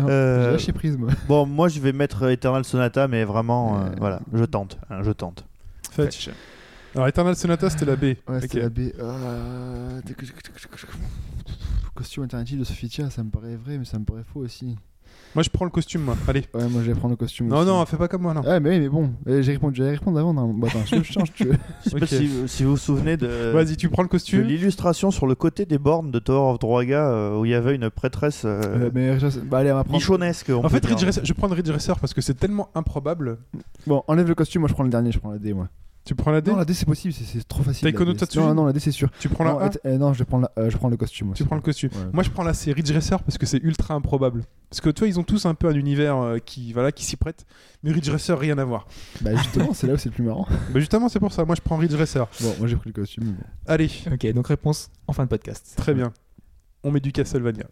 Non, 0.01 0.05
Euh, 0.09 0.51
lâché 0.51 0.73
prise, 0.73 0.97
moi. 0.97 1.09
Bon, 1.27 1.45
moi, 1.45 1.67
je 1.69 1.79
vais 1.79 1.93
mettre 1.93 2.23
Eternal 2.29 2.65
Sonata, 2.65 3.07
mais 3.07 3.23
vraiment, 3.23 3.77
euh, 3.79 3.85
Euh. 3.85 3.95
voilà, 3.97 4.19
je 4.33 4.43
tente, 4.43 4.77
hein, 4.89 4.99
je 5.03 5.11
tente. 5.11 5.45
Fetch. 5.91 6.29
Alors, 6.93 7.07
Eternal 7.07 7.35
Sonata, 7.35 7.69
c'était 7.69 7.85
la 7.85 7.95
B. 7.95 8.03
Ouais, 8.27 8.41
c'était 8.41 8.59
la 8.59 8.69
B. 8.69 8.79
Euh, 8.99 10.01
Costume 11.93 12.23
alternatif 12.23 12.59
de 12.59 12.63
Sophitia, 12.65 13.09
ça 13.09 13.23
me 13.23 13.29
paraît 13.29 13.55
vrai, 13.55 13.77
mais 13.77 13.85
ça 13.85 13.97
me 13.97 14.03
paraît 14.05 14.23
faux 14.33 14.41
aussi. 14.41 14.75
Moi, 15.35 15.43
je 15.43 15.49
prends 15.49 15.65
le 15.65 15.71
costume, 15.71 16.01
moi. 16.03 16.15
Allez. 16.27 16.45
Ouais, 16.53 16.67
moi 16.69 16.81
je 16.81 16.87
vais 16.91 16.95
prendre 16.97 17.11
le 17.11 17.17
costume. 17.17 17.47
Non, 17.49 17.57
aussi. 17.57 17.67
non, 17.67 17.85
fais 17.85 17.97
pas 17.97 18.07
comme 18.07 18.21
moi, 18.21 18.33
non. 18.33 18.41
Ah, 18.47 18.59
mais 18.61 18.69
oui, 18.69 18.79
mais 18.79 18.87
bon, 18.89 19.11
euh, 19.27 19.41
j'ai 19.41 19.51
répondu, 19.51 19.75
j'allais 19.77 19.91
répondre 19.97 20.17
avant. 20.17 20.33
Non. 20.33 20.53
Bah, 20.53 20.67
attends, 20.69 20.79
je 20.85 21.03
change, 21.03 21.33
tu 21.33 21.43
veux. 21.45 21.55
Je 21.83 21.89
sais 21.89 21.95
Ok. 21.95 21.99
pas 21.99 22.07
si, 22.07 22.29
si 22.47 22.63
vous 22.63 22.71
vous 22.71 22.77
souvenez 22.77 23.17
de, 23.17 23.51
Vas-y, 23.53 23.75
tu 23.75 23.89
prends 23.89 24.01
le 24.01 24.07
de 24.07 24.11
costume. 24.11 24.41
l'illustration 24.41 25.11
sur 25.11 25.27
le 25.27 25.35
côté 25.35 25.65
des 25.65 25.77
bornes 25.77 26.09
de 26.11 26.19
Tower 26.19 26.51
of 26.53 26.59
Druaga 26.59 27.09
euh, 27.09 27.39
où 27.39 27.45
il 27.45 27.51
y 27.51 27.53
avait 27.53 27.75
une 27.75 27.89
prêtresse 27.89 28.43
euh, 28.45 28.61
Euh, 28.65 28.89
mais 28.93 29.19
je- 29.19 29.39
bah, 29.41 29.57
allez, 29.59 29.71
on 29.71 29.75
va 29.75 29.83
prendre. 29.83 30.01
on 30.09 30.53
En 30.55 30.61
peut 30.63 30.69
fait, 30.69 30.79
dire. 30.81 30.89
Ridge 30.97 31.03
Racer- 31.05 31.25
je 31.25 31.33
prends 31.33 31.47
le 31.47 31.53
Ridge 31.53 31.69
Racer 31.69 31.99
parce 31.99 32.13
que 32.13 32.21
c'est 32.21 32.33
tellement 32.35 32.69
improbable. 32.73 33.37
Bon, 33.87 34.03
enlève 34.07 34.27
le 34.27 34.35
costume, 34.35 34.61
moi 34.61 34.69
je 34.69 34.73
prends 34.73 34.83
le 34.83 34.89
dernier, 34.89 35.11
je 35.11 35.19
prends 35.19 35.31
la 35.31 35.37
D, 35.37 35.53
moi. 35.53 35.67
Tu 36.05 36.13
prends 36.15 36.29
la 36.31 36.39
D 36.39 36.51
Non, 36.51 36.57
la 36.57 36.65
D 36.65 36.74
c'est 36.75 36.85
possible, 36.85 37.13
c'est- 37.13 37.24
c'est 37.25 37.47
trop 37.47 37.63
facile. 37.63 37.91
D. 37.91 38.15
Tatsujin 38.15 38.47
Non, 38.50 38.53
non, 38.53 38.65
la 38.67 38.74
D 38.74 38.79
c'est 38.79 38.91
sûr. 38.91 39.09
Tu 39.19 39.27
prends 39.27 39.43
non, 39.43 39.57
la 39.57 39.65
A 39.65 39.67
att- 39.69 39.79
euh, 39.85 39.97
non, 39.97 40.13
je, 40.13 40.19
vais 40.19 40.25
prendre 40.25 40.47
la- 40.55 40.63
euh, 40.63 40.69
je 40.69 40.77
prends 40.77 40.89
le 40.89 40.97
costume 40.97 41.31
aussi. 41.31 41.41
Tu 41.41 41.47
prends 41.47 41.55
le 41.55 41.63
costume. 41.63 41.89
Ouais. 41.95 42.12
Moi, 42.13 42.21
je 42.24 42.29
prends 42.29 42.43
la 42.43 42.53
C 42.53 42.71
Ridge 42.71 42.91
Racer 42.91 43.21
parce 43.24 43.38
que 43.39 43.45
c'est 43.47 43.57
ultra 43.63 43.95
improbable. 43.95 44.43
Parce 44.69 44.81
que 44.81 44.89
toi, 44.91 45.07
ils 45.07 45.19
ont 45.19 45.24
tous 45.24 45.45
un 45.47 45.55
peu 45.55 45.67
un 45.67 45.74
univers 45.74 46.17
euh, 46.17 46.38
qui, 46.38 46.74
voilà, 46.74 46.91
qui 46.91 47.03
s'y 47.05 47.15
prête. 47.15 47.45
Mais 47.83 47.91
Ridge 47.91 48.09
Racer, 48.09 48.38
rien 48.38 48.57
à 48.59 48.65
voir. 48.65 48.88
Bah, 49.21 49.35
justement, 49.35 49.74
c'est 49.74 49.88
là 49.88 49.93
où 49.93 49.97
c'est 49.97 50.09
le 50.09 50.15
plus 50.15 50.24
marrant. 50.24 50.47
Bah, 50.74 50.79
justement, 50.79 51.09
c'est 51.09 51.19
pour 51.19 51.33
ça. 51.33 51.43
Moi, 51.43 51.55
je 51.55 51.62
prends 51.62 51.77
Ridge 51.77 51.95
Racer. 51.95 52.27
Bon, 52.41 52.53
moi 52.59 52.67
j'ai 52.67 52.75
pris 52.75 52.89
le 52.89 52.93
costume. 52.93 53.24
bon. 53.24 53.43
Allez, 53.65 53.89
Ok, 54.12 54.31
donc 54.33 54.47
réponse 54.47 54.89
en 55.07 55.13
fin 55.13 55.24
de 55.24 55.29
podcast. 55.29 55.74
très 55.75 55.93
bien. 55.95 56.13
On 56.83 56.91
met 56.91 57.00
du 57.00 57.12
Castlevania. 57.12 57.65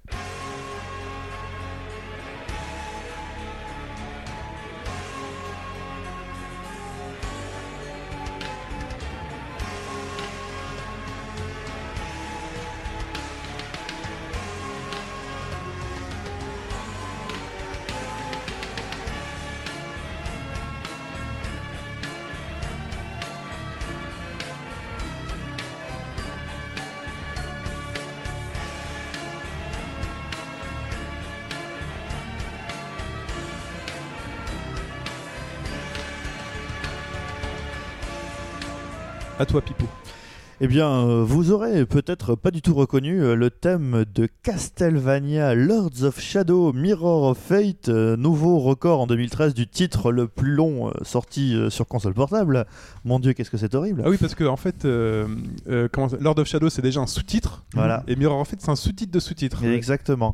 Eh 40.65 40.67
bien, 40.67 40.89
euh, 40.89 41.25
vous 41.25 41.51
aurez 41.51 41.85
peut-être 41.85 42.35
pas 42.35 42.49
du 42.49 42.61
tout 42.61 42.73
reconnu 42.73 43.21
euh, 43.21 43.35
le 43.35 43.49
thème 43.49 44.05
de 44.15 44.29
Castlevania 44.43 45.55
Lords 45.55 46.03
of 46.03 46.21
Shadow 46.21 46.71
Mirror 46.71 47.23
of 47.23 47.37
Fate, 47.37 47.89
euh, 47.89 48.15
nouveau 48.15 48.59
record 48.59 49.01
en 49.01 49.07
2013 49.07 49.55
du 49.55 49.67
titre 49.67 50.13
le 50.13 50.29
plus 50.29 50.53
long 50.53 50.93
sorti 51.01 51.53
sur 51.69 51.85
console 51.85 52.13
portable. 52.13 52.65
Mon 53.03 53.19
dieu, 53.19 53.33
qu'est-ce 53.33 53.51
que 53.51 53.57
c'est 53.57 53.75
horrible. 53.75 54.03
Ah 54.05 54.09
oui, 54.09 54.15
parce 54.17 54.33
que 54.33 54.45
en 54.45 54.55
fait, 54.55 54.85
euh, 54.85 55.27
euh, 55.67 55.89
comment 55.91 56.07
Lord 56.21 56.39
of 56.39 56.47
Shadow, 56.47 56.69
c'est 56.69 56.81
déjà 56.81 57.01
un 57.01 57.07
sous-titre. 57.07 57.65
Voilà. 57.73 58.03
Et 58.07 58.15
Mirror 58.15 58.39
of 58.39 58.47
Fate, 58.47 58.61
c'est 58.61 58.71
un 58.71 58.77
sous-titre 58.77 59.11
de 59.11 59.19
sous-titre. 59.19 59.65
Exactement. 59.65 60.33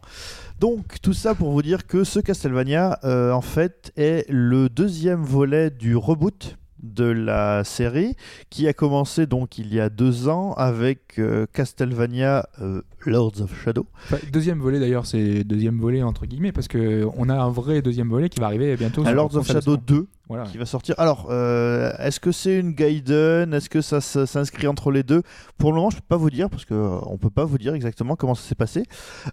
Donc 0.60 1.02
tout 1.02 1.14
ça 1.14 1.34
pour 1.34 1.52
vous 1.52 1.64
dire 1.64 1.88
que 1.88 2.04
ce 2.04 2.20
Castlevania, 2.20 3.00
euh, 3.04 3.32
en 3.32 3.42
fait, 3.42 3.92
est 3.98 4.30
le 4.30 4.70
deuxième 4.70 5.24
volet 5.24 5.72
du 5.72 5.96
reboot 5.96 6.58
de 6.82 7.06
la 7.06 7.64
série 7.64 8.16
qui 8.50 8.68
a 8.68 8.74
commencé 8.74 9.26
donc 9.26 9.58
il 9.58 9.74
y 9.74 9.80
a 9.80 9.90
deux 9.90 10.28
ans 10.28 10.54
avec 10.54 11.20
euh, 11.20 11.46
Castlevania 11.54 12.48
euh, 12.62 12.82
Lords 13.06 13.42
of 13.42 13.52
Shadow. 13.64 13.86
Enfin, 14.06 14.18
deuxième 14.32 14.60
volet 14.60 14.80
d'ailleurs, 14.80 15.06
c'est 15.06 15.44
deuxième 15.44 15.80
volet 15.80 16.04
entre 16.04 16.26
guillemets 16.26 16.52
parce 16.52 16.68
que 16.68 17.06
on 17.18 17.30
a 17.30 17.36
un 17.36 17.50
vrai 17.50 17.82
deuxième 17.82 18.10
volet 18.10 18.30
qui 18.30 18.40
va 18.40 18.48
arriver 18.48 18.76
bientôt. 18.76 19.06
À 19.06 19.12
Lords 19.14 19.36
of 19.36 19.48
Shadow 19.48 19.62
salon. 19.62 19.82
2 19.88 20.08
Voilà. 20.28 20.44
qui 20.46 20.58
va 20.58 20.66
sortir. 20.66 20.96
Alors, 20.98 21.28
euh, 21.30 21.92
est-ce 22.00 22.20
que 22.20 22.32
c'est 22.32 22.60
une 22.60 22.72
Gaiden? 22.74 23.54
Est-ce 23.54 23.70
que 23.70 23.82
ça 23.82 24.02
s'inscrit 24.02 24.68
entre 24.68 24.92
les 24.92 25.04
deux? 25.04 25.24
Pour 25.58 25.72
le 25.72 25.78
moment, 25.78 25.90
je 25.90 25.96
peux 25.98 26.04
pas 26.08 26.18
vous 26.18 26.30
dire 26.30 26.50
parce 26.50 26.66
que 26.66 26.74
euh, 26.74 26.98
on 27.08 27.18
peut 27.18 27.30
pas 27.30 27.46
vous 27.46 27.58
dire 27.58 27.74
exactement 27.74 28.16
comment 28.16 28.36
ça 28.36 28.44
s'est 28.48 28.56
passé. 28.56 28.84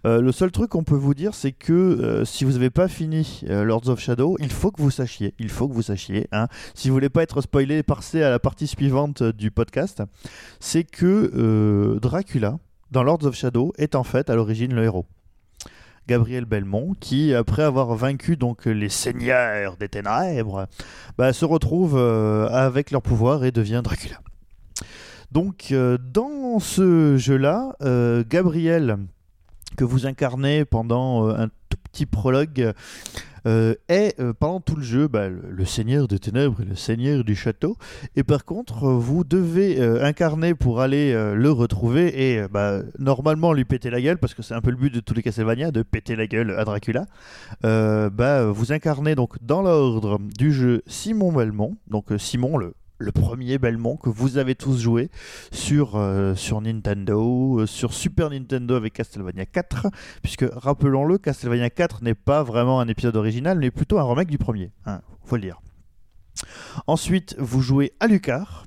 Euh, 0.06 0.20
le 0.20 0.32
seul 0.32 0.50
truc 0.52 0.70
qu'on 0.70 0.84
peut 0.84 0.94
vous 0.96 1.14
dire, 1.14 1.34
c'est 1.34 1.52
que 1.52 1.72
euh, 1.72 2.24
si 2.24 2.44
vous 2.44 2.52
n'avez 2.52 2.70
pas 2.70 2.88
fini 2.88 3.42
Lords 3.48 3.88
of 3.88 4.00
Shadow, 4.00 4.36
il 4.40 4.50
faut 4.50 4.70
que 4.70 4.80
vous 4.80 4.90
sachiez. 4.90 5.34
Il 5.38 5.50
faut 5.50 5.68
que 5.68 5.74
vous 5.74 5.82
sachiez. 5.82 6.28
Hein, 6.32 6.46
si 6.74 6.88
vous 6.88 6.94
voulez 6.94 7.08
pas 7.10 7.22
être 7.22 7.40
spoilé, 7.40 7.82
passez 7.82 8.22
à 8.22 8.30
la 8.30 8.38
partie 8.38 8.66
suivante 8.66 9.22
du 9.22 9.50
podcast. 9.50 10.02
C'est 10.60 10.84
que 10.84 11.98
Dracula 12.00 12.58
dans 12.96 13.02
Lords 13.02 13.26
of 13.26 13.34
Shadow 13.34 13.74
est 13.76 13.94
en 13.94 14.04
fait 14.04 14.30
à 14.30 14.34
l'origine 14.34 14.72
le 14.72 14.84
héros. 14.84 15.04
Gabriel 16.08 16.46
Belmont, 16.46 16.94
qui 16.98 17.34
après 17.34 17.62
avoir 17.62 17.94
vaincu 17.94 18.38
donc 18.38 18.64
les 18.64 18.88
seigneurs 18.88 19.76
des 19.76 19.90
ténèbres, 19.90 20.66
bah, 21.18 21.34
se 21.34 21.44
retrouve 21.44 21.98
euh, 21.98 22.48
avec 22.48 22.90
leur 22.92 23.02
pouvoir 23.02 23.44
et 23.44 23.50
devient 23.50 23.82
Dracula. 23.84 24.16
Donc 25.30 25.72
euh, 25.72 25.98
dans 25.98 26.58
ce 26.58 27.18
jeu-là, 27.18 27.76
euh, 27.82 28.24
Gabriel, 28.26 28.96
que 29.76 29.84
vous 29.84 30.06
incarnez 30.06 30.64
pendant 30.64 31.28
un 31.28 31.48
tout 31.48 31.78
petit 31.92 32.06
prologue, 32.06 32.72
euh, 33.46 33.74
est 33.88 34.18
euh, 34.20 34.32
pendant 34.32 34.60
tout 34.60 34.76
le 34.76 34.82
jeu 34.82 35.08
bah, 35.08 35.28
le, 35.28 35.64
seigneur 35.64 36.08
des 36.08 36.18
ténèbres 36.18 36.60
et 36.60 36.64
le 36.64 36.74
seigneur 36.76 37.24
du 37.24 37.34
château. 37.34 37.76
Et 38.16 38.24
par 38.24 38.44
contre, 38.44 38.84
euh, 38.84 38.98
vous 38.98 39.24
devez 39.24 39.80
euh, 39.80 40.04
incarner 40.04 40.54
pour 40.54 40.80
aller 40.80 41.12
euh, 41.12 41.34
le 41.34 41.50
retrouver 41.50 42.30
et 42.30 42.40
euh, 42.40 42.48
bah, 42.48 42.80
normalement 42.98 43.52
lui 43.52 43.64
péter 43.64 43.90
la 43.90 44.00
gueule, 44.00 44.18
parce 44.18 44.34
que 44.34 44.42
c'est 44.42 44.54
un 44.54 44.60
peu 44.60 44.70
le 44.70 44.76
but 44.76 44.92
de 44.92 45.00
tous 45.00 45.14
les 45.14 45.22
Castlevania, 45.22 45.70
de 45.70 45.82
péter 45.82 46.16
la 46.16 46.26
gueule 46.26 46.50
à 46.58 46.64
Dracula. 46.64 47.06
Euh, 47.64 48.10
bah, 48.10 48.44
vous 48.46 48.72
incarnez 48.72 49.14
donc 49.14 49.36
dans 49.42 49.62
l'ordre 49.62 50.18
du 50.18 50.52
jeu 50.52 50.82
Simon 50.86 51.32
Belmont, 51.32 51.76
donc 51.88 52.12
euh, 52.12 52.18
Simon 52.18 52.56
le 52.56 52.74
le 52.98 53.12
premier 53.12 53.58
Belmont 53.58 53.96
que 53.96 54.08
vous 54.08 54.38
avez 54.38 54.54
tous 54.54 54.78
joué 54.80 55.10
sur, 55.52 55.96
euh, 55.96 56.34
Nintendo, 56.62 57.60
euh, 57.60 57.66
sur 57.66 57.92
Super 57.92 58.30
Nintendo 58.30 58.74
avec 58.74 58.94
Castlevania 58.94 59.46
4, 59.46 59.88
puisque 60.22 60.46
rappelons-le, 60.52 61.18
Castlevania 61.18 61.70
4 61.70 62.02
n'est 62.02 62.14
pas 62.14 62.42
vraiment 62.42 62.80
un 62.80 62.88
épisode 62.88 63.16
original, 63.16 63.58
mais 63.58 63.70
plutôt 63.70 63.98
un 63.98 64.04
remake 64.04 64.28
du 64.28 64.38
premier, 64.38 64.72
hein, 64.86 65.00
faut 65.24 65.36
le 65.36 65.42
dire. 65.42 65.60
Ensuite, 66.86 67.36
vous 67.38 67.62
jouez 67.62 67.92
Alucard. 68.00 68.66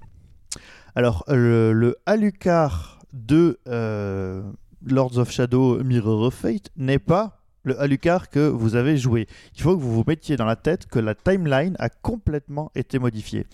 Alors, 0.96 1.24
le, 1.28 1.72
le 1.72 1.98
Alucard 2.06 3.00
de 3.14 3.60
euh, 3.68 4.42
Lords 4.86 5.18
of 5.18 5.32
Shadow 5.32 5.84
Mirror 5.84 6.24
of 6.24 6.34
Fate 6.34 6.70
n'est 6.78 7.00
pas 7.00 7.39
le 7.64 7.80
Alucard 7.80 8.30
que 8.30 8.48
vous 8.48 8.76
avez 8.76 8.98
joué. 8.98 9.28
Il 9.56 9.62
faut 9.62 9.76
que 9.76 9.82
vous 9.82 9.94
vous 9.94 10.04
mettiez 10.08 10.38
dans 10.38 10.46
la 10.46 10.56
tête 10.56 10.88
que 10.88 11.00
la 11.00 11.16
timeline 11.16 11.76
a 11.80 11.90
complètement 11.90 12.72
été 12.76 13.00
modifiée. 13.00 13.46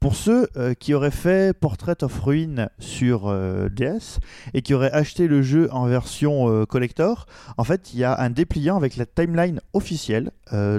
Pour 0.00 0.16
ceux 0.16 0.48
euh, 0.56 0.74
qui 0.74 0.94
auraient 0.94 1.10
fait 1.10 1.56
Portrait 1.58 2.02
of 2.02 2.18
Ruin 2.20 2.68
sur 2.78 3.28
euh, 3.28 3.68
DS 3.68 4.20
et 4.52 4.62
qui 4.62 4.74
auraient 4.74 4.92
acheté 4.92 5.28
le 5.28 5.42
jeu 5.42 5.68
en 5.72 5.86
version 5.86 6.50
euh, 6.50 6.66
collector, 6.66 7.26
en 7.56 7.64
fait, 7.64 7.92
il 7.94 8.00
y 8.00 8.04
a 8.04 8.20
un 8.20 8.30
dépliant 8.30 8.76
avec 8.76 8.96
la 8.96 9.06
timeline 9.06 9.60
officielle, 9.72 10.30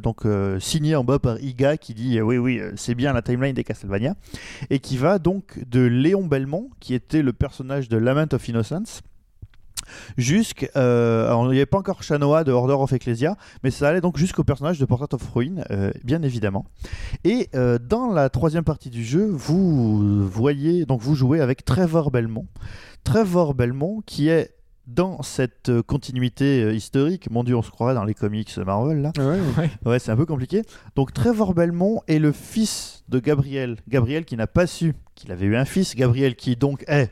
donc 0.03 0.23
signé 0.59 0.95
en 0.95 1.03
bas 1.03 1.19
par 1.19 1.39
Iga 1.41 1.77
qui 1.77 1.93
dit 1.93 2.21
oui, 2.21 2.37
oui, 2.37 2.61
c'est 2.75 2.95
bien 2.95 3.13
la 3.13 3.21
timeline 3.21 3.53
des 3.53 3.63
Castlevania, 3.63 4.15
et 4.69 4.79
qui 4.79 4.97
va 4.97 5.19
donc 5.19 5.59
de 5.67 5.81
Léon 5.81 6.25
Belmont, 6.25 6.69
qui 6.79 6.93
était 6.93 7.21
le 7.21 7.33
personnage 7.33 7.89
de 7.89 7.97
Lament 7.97 8.33
of 8.33 8.47
Innocence, 8.47 9.01
jusqu'à. 10.17 10.67
euh, 10.75 11.27
alors, 11.27 11.45
il 11.45 11.51
n'y 11.51 11.57
avait 11.57 11.65
pas 11.65 11.77
encore 11.79 12.03
Shanoa 12.03 12.43
de 12.43 12.51
Order 12.51 12.73
of 12.75 12.93
Ecclesia, 12.93 13.35
mais 13.63 13.71
ça 13.71 13.89
allait 13.89 14.01
donc 14.01 14.17
jusqu'au 14.17 14.43
personnage 14.43 14.79
de 14.79 14.85
Portrait 14.85 15.13
of 15.13 15.29
Ruin, 15.33 15.63
euh, 15.71 15.91
bien 16.03 16.21
évidemment. 16.23 16.65
Et 17.23 17.49
euh, 17.55 17.77
dans 17.79 18.11
la 18.11 18.29
troisième 18.29 18.63
partie 18.63 18.89
du 18.89 19.03
jeu, 19.03 19.25
vous 19.25 20.27
voyez, 20.27 20.85
donc 20.85 21.01
vous 21.01 21.15
jouez 21.15 21.41
avec 21.41 21.65
Trevor 21.65 22.11
Belmont. 22.11 22.47
Trevor 23.03 23.53
Belmont 23.53 24.01
qui 24.05 24.29
est 24.29 24.51
dans 24.87 25.23
cette 25.23 25.71
continuité 25.87 26.75
historique, 26.75 27.31
mon 27.31 27.43
dieu, 27.43 27.55
on 27.55 27.63
se 27.63 27.71
croirait 27.71 27.95
dans 27.95 28.03
les 28.03 28.13
comics 28.13 28.55
Marvel 28.57 29.01
là. 29.01 29.11
Ouais, 29.17 29.39
Ouais. 29.57 29.69
Ouais, 29.83 29.99
c'est 29.99 30.11
un 30.11 30.15
peu 30.15 30.27
compliqué. 30.27 30.61
Donc 30.95 31.11
Trevor 31.11 31.55
Belmont 31.55 32.01
est 32.07 32.19
le 32.19 32.31
fils 32.31 33.03
de 33.09 33.19
Gabriel. 33.19 33.77
Gabriel 33.87 34.25
qui 34.25 34.37
n'a 34.37 34.45
pas 34.47 34.67
su 34.67 34.93
qu'il 35.15 35.31
avait 35.31 35.45
eu 35.47 35.55
un 35.55 35.65
fils. 35.65 35.95
Gabriel 35.95 36.35
qui 36.35 36.55
donc 36.55 36.83
est. 36.87 37.11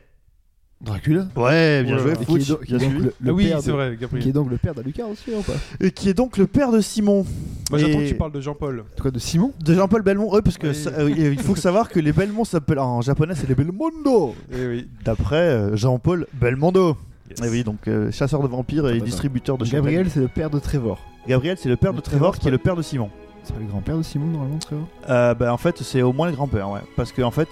Dracula 0.84 1.26
Ouais, 1.36 1.82
bien 1.82 1.94
Ouais, 1.96 2.02
joué, 2.02 2.10
ouais. 2.12 2.16
Qui 2.26 2.36
est 2.36 2.48
donc- 2.48 2.60
qui 2.64 2.66
bien 2.66 2.76
est 2.76 2.80
donc 2.80 2.90
suivi. 2.90 3.04
le, 3.04 3.14
le 3.20 3.30
Ah 3.30 3.32
oui, 3.34 3.48
père 3.48 3.60
c'est 3.60 3.66
de- 3.68 3.72
vrai, 3.72 3.88
Qui 3.88 3.94
est 3.94 3.98
Gabriel. 4.00 4.32
donc 4.32 4.50
le 4.50 4.56
père 4.58 4.74
d'Alucard 4.74 5.08
aussi, 5.08 5.30
ou 5.36 5.42
pas? 5.42 5.52
Et 5.80 5.90
qui 5.90 6.08
est 6.08 6.14
donc 6.14 6.36
le 6.36 6.46
père 6.46 6.70
de 6.72 6.80
Simon. 6.80 7.24
Moi, 7.70 7.78
j'attends 7.78 8.00
Et- 8.00 8.04
que 8.04 8.08
tu 8.08 8.14
parles 8.14 8.32
de 8.32 8.40
Jean-Paul. 8.40 8.80
En 8.80 8.96
tout 8.96 9.02
cas, 9.02 9.10
de 9.10 9.18
Simon? 9.18 9.52
De 9.64 9.74
Jean-Paul 9.74 10.02
Belmont, 10.02 10.28
oui, 10.32 10.40
parce 10.44 10.58
que 10.58 10.68
Oui. 10.68 10.74
ça- 10.74 10.90
euh, 10.98 11.10
il 11.10 11.38
faut 11.40 11.56
savoir 11.56 11.88
que 11.88 11.98
les 12.00 12.12
Belmonts 12.12 12.44
s'appellent 12.44 12.78
en 12.78 13.00
japonais, 13.00 13.34
c'est 13.36 13.48
les 13.48 13.54
Belmondo, 13.54 14.34
Eh 14.52 14.66
oui. 14.66 14.88
d'après 15.04 15.36
euh, 15.36 15.76
Jean-Paul 15.76 16.26
Belmondo. 16.34 16.96
Yes. 17.30 17.40
Eh 17.44 17.48
oui, 17.48 17.64
donc 17.64 17.88
euh, 17.88 18.12
chasseur 18.12 18.42
de 18.42 18.48
vampires 18.48 18.86
et 18.88 18.96
Attends, 18.96 19.04
distributeur 19.04 19.56
de 19.58 19.64
Gabriel, 19.64 20.08
c'est 20.10 20.20
le 20.20 20.28
père 20.28 20.50
de 20.50 20.58
Trevor. 20.58 20.98
champagne. 20.98 21.14
Gabriel, 21.28 21.56
c'est 21.58 21.70
le 21.70 21.76
père 21.76 21.92
Mais 21.92 21.96
de 21.98 22.02
Trevor, 22.02 22.32
Trevor, 22.32 22.38
qui 22.38 22.48
est 22.48 22.50
le 22.50 22.58
père 22.58 22.76
de 22.76 22.82
Simon. 22.82 23.08
C'est 23.44 23.54
pas 23.54 23.60
le 23.60 23.66
grand-père 23.66 23.96
de 23.98 24.02
Simon, 24.02 24.26
normalement, 24.26 24.58
Trevor? 24.58 24.86
Euh, 25.08 25.34
bah, 25.34 25.52
en 25.52 25.56
fait, 25.56 25.78
c'est 25.82 26.02
au 26.02 26.12
moins 26.12 26.28
le 26.28 26.34
grand-père, 26.34 26.70
ouais. 26.70 26.80
Parce 26.96 27.12
que 27.12 27.22
en 27.22 27.30
fait, 27.30 27.48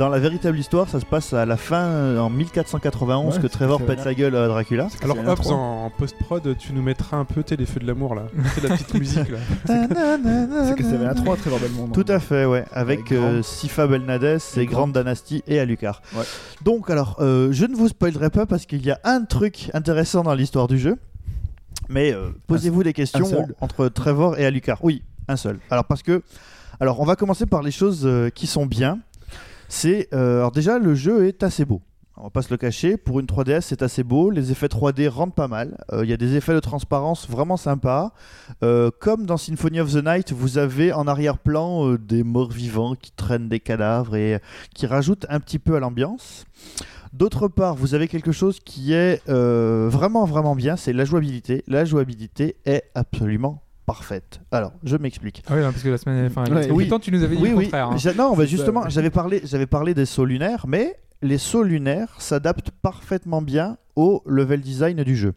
dans 0.00 0.08
la 0.08 0.18
véritable 0.18 0.58
histoire, 0.58 0.88
ça 0.88 0.98
se 0.98 1.04
passe 1.04 1.34
à 1.34 1.44
la 1.44 1.58
fin, 1.58 1.84
euh, 1.84 2.18
en 2.18 2.30
1491, 2.30 3.34
Ouais, 3.34 3.42
que 3.42 3.46
Trevor 3.46 3.82
pète 3.82 3.98
va 3.98 4.04
sa 4.04 4.14
gueule 4.14 4.34
à 4.34 4.48
Dracula. 4.48 4.88
Alors, 5.02 5.18
Hobbs, 5.18 5.50
en 5.50 5.90
post-prod, 5.90 6.56
tu 6.56 6.72
nous 6.72 6.80
mettras 6.80 7.18
un 7.18 7.26
peu 7.26 7.44
feux 7.46 7.80
de 7.80 7.86
l'amour 7.86 8.14
là. 8.14 8.22
C'est 8.54 8.66
la 8.66 8.76
petite 8.76 8.94
musique 8.98 9.28
là. 9.28 9.38
C'est 9.66 10.74
que 10.76 10.84
ça 10.84 10.94
avait 10.94 11.04
un 11.04 11.12
3 11.12 11.36
Trevor 11.36 11.58
Belmont. 11.58 11.88
Tout 11.88 12.06
à 12.08 12.18
fait, 12.18 12.46
ouais, 12.46 12.64
avec, 12.72 13.00
Avec 13.00 13.12
euh. 13.12 13.42
Sifa 13.42 13.86
Belnades 13.86 14.40
et 14.56 14.64
Grande 14.64 14.96
Dynastie 14.96 15.42
et 15.46 15.60
Alucard. 15.60 16.00
Ouais. 16.16 16.24
Donc, 16.64 16.88
alors, 16.88 17.16
euh, 17.20 17.52
je 17.52 17.66
ne 17.66 17.76
vous 17.76 17.88
spoilerai 17.88 18.30
pas 18.30 18.46
parce 18.46 18.64
qu'il 18.64 18.82
y 18.82 18.90
a 18.90 18.98
un 19.04 19.26
truc 19.26 19.70
intéressant 19.74 20.22
dans 20.22 20.32
l'histoire 20.32 20.66
du 20.66 20.78
jeu, 20.78 20.96
mais 21.90 22.14
euh, 22.14 22.30
posez-vous 22.46 22.84
des 22.84 22.94
questions 22.94 23.46
entre 23.60 23.88
Trevor 23.88 24.38
et 24.38 24.46
Alucard. 24.46 24.78
Oui, 24.82 25.02
un 25.28 25.36
seul. 25.36 25.58
Alors, 25.68 25.84
parce 25.84 26.02
que, 26.02 26.22
alors, 26.80 27.00
on 27.00 27.04
va 27.04 27.16
commencer 27.16 27.44
par 27.44 27.62
les 27.62 27.70
choses 27.70 28.06
euh, 28.06 28.30
qui 28.30 28.46
sont 28.46 28.64
bien. 28.64 28.98
Euh, 30.12 30.38
alors 30.38 30.52
déjà, 30.52 30.78
le 30.78 30.94
jeu 30.94 31.26
est 31.26 31.42
assez 31.42 31.64
beau. 31.64 31.82
On 32.16 32.24
va 32.24 32.30
pas 32.30 32.42
se 32.42 32.50
le 32.50 32.58
cacher, 32.58 32.98
pour 32.98 33.18
une 33.18 33.24
3DS 33.24 33.62
c'est 33.62 33.80
assez 33.80 34.02
beau, 34.02 34.28
les 34.30 34.52
effets 34.52 34.66
3D 34.66 35.08
rendent 35.08 35.34
pas 35.34 35.48
mal, 35.48 35.78
Euh, 35.90 36.04
il 36.04 36.10
y 36.10 36.12
a 36.12 36.18
des 36.18 36.36
effets 36.36 36.52
de 36.52 36.60
transparence 36.60 37.26
vraiment 37.30 37.56
sympas, 37.56 38.12
Euh, 38.62 38.90
comme 39.00 39.24
dans 39.24 39.38
Symphony 39.38 39.80
of 39.80 39.90
the 39.94 40.04
Night, 40.04 40.32
vous 40.32 40.58
avez 40.58 40.92
en 40.92 41.06
arrière-plan 41.06 41.86
euh, 41.88 41.98
des 41.98 42.22
morts 42.22 42.50
vivants 42.50 42.94
qui 42.94 43.10
traînent 43.12 43.48
des 43.48 43.60
cadavres 43.60 44.16
et 44.16 44.34
euh, 44.34 44.38
qui 44.74 44.86
rajoutent 44.86 45.24
un 45.30 45.40
petit 45.40 45.58
peu 45.58 45.76
à 45.76 45.80
l'ambiance. 45.80 46.44
D'autre 47.14 47.48
part, 47.48 47.74
vous 47.74 47.94
avez 47.94 48.06
quelque 48.06 48.32
chose 48.32 48.60
qui 48.60 48.92
est 48.92 49.22
euh, 49.30 49.88
vraiment 49.90 50.26
vraiment 50.26 50.54
bien, 50.54 50.76
c'est 50.76 50.92
la 50.92 51.06
jouabilité. 51.06 51.64
La 51.68 51.86
jouabilité 51.86 52.56
est 52.66 52.84
absolument 52.94 53.62
parfaite. 53.94 54.40
Alors, 54.52 54.72
je 54.84 54.96
m'explique. 54.96 55.42
Ah 55.48 55.54
oui, 55.56 55.60
non, 55.62 55.70
parce 55.72 55.82
que 55.82 55.88
la 55.88 55.98
semaine, 55.98 56.26
enfin, 56.26 56.44
Ouais, 56.52 56.70
oui. 56.70 56.88
tu 57.00 57.10
nous 57.10 57.22
avais 57.24 57.34
dit 57.36 57.42
Oui, 57.42 57.50
le 57.50 57.56
oui. 57.56 57.64
contraire. 57.64 57.88
hein. 57.90 57.96
J'a- 57.96 58.14
Non, 58.14 58.36
bah, 58.36 58.44
justement, 58.46 58.88
j'avais 58.88 59.10
parlé, 59.10 59.40
j'avais 59.44 59.66
parlé 59.66 59.94
des 59.94 60.06
sauts 60.06 60.24
lunaires, 60.24 60.64
mais 60.68 60.96
les 61.22 61.38
sauts 61.38 61.64
lunaires 61.64 62.14
s'adaptent 62.18 62.70
parfaitement 62.82 63.42
bien 63.42 63.78
au 63.96 64.22
level 64.26 64.60
design 64.60 65.02
du 65.02 65.16
jeu. 65.16 65.34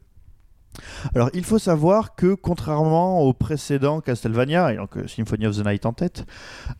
Alors, 1.16 1.30
il 1.34 1.44
faut 1.44 1.60
savoir 1.60 2.16
que 2.16 2.34
contrairement 2.36 3.22
au 3.22 3.34
précédent 3.34 4.02
Castlevania, 4.02 4.74
et 4.74 4.78
donc 4.78 4.98
euh, 4.98 5.08
Symphony 5.08 5.46
of 5.48 5.56
the 5.58 5.66
Night 5.66 5.86
en 5.86 5.94
tête, 5.94 6.26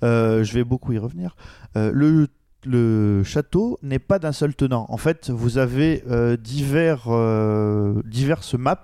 euh, 0.04 0.44
je 0.44 0.54
vais 0.54 0.64
beaucoup 0.64 0.94
y 0.94 0.98
revenir, 0.98 1.36
euh, 1.78 1.92
le, 1.94 2.28
le 2.66 3.24
château 3.24 3.78
n'est 3.84 4.00
pas 4.00 4.18
d'un 4.20 4.32
seul 4.32 4.56
tenant. 4.56 4.86
En 4.90 4.98
fait, 4.98 5.30
vous 5.30 5.58
avez 5.58 6.04
euh, 6.10 6.38
divers, 6.38 7.06
euh, 7.10 8.02
diverses 8.06 8.54
maps 8.56 8.82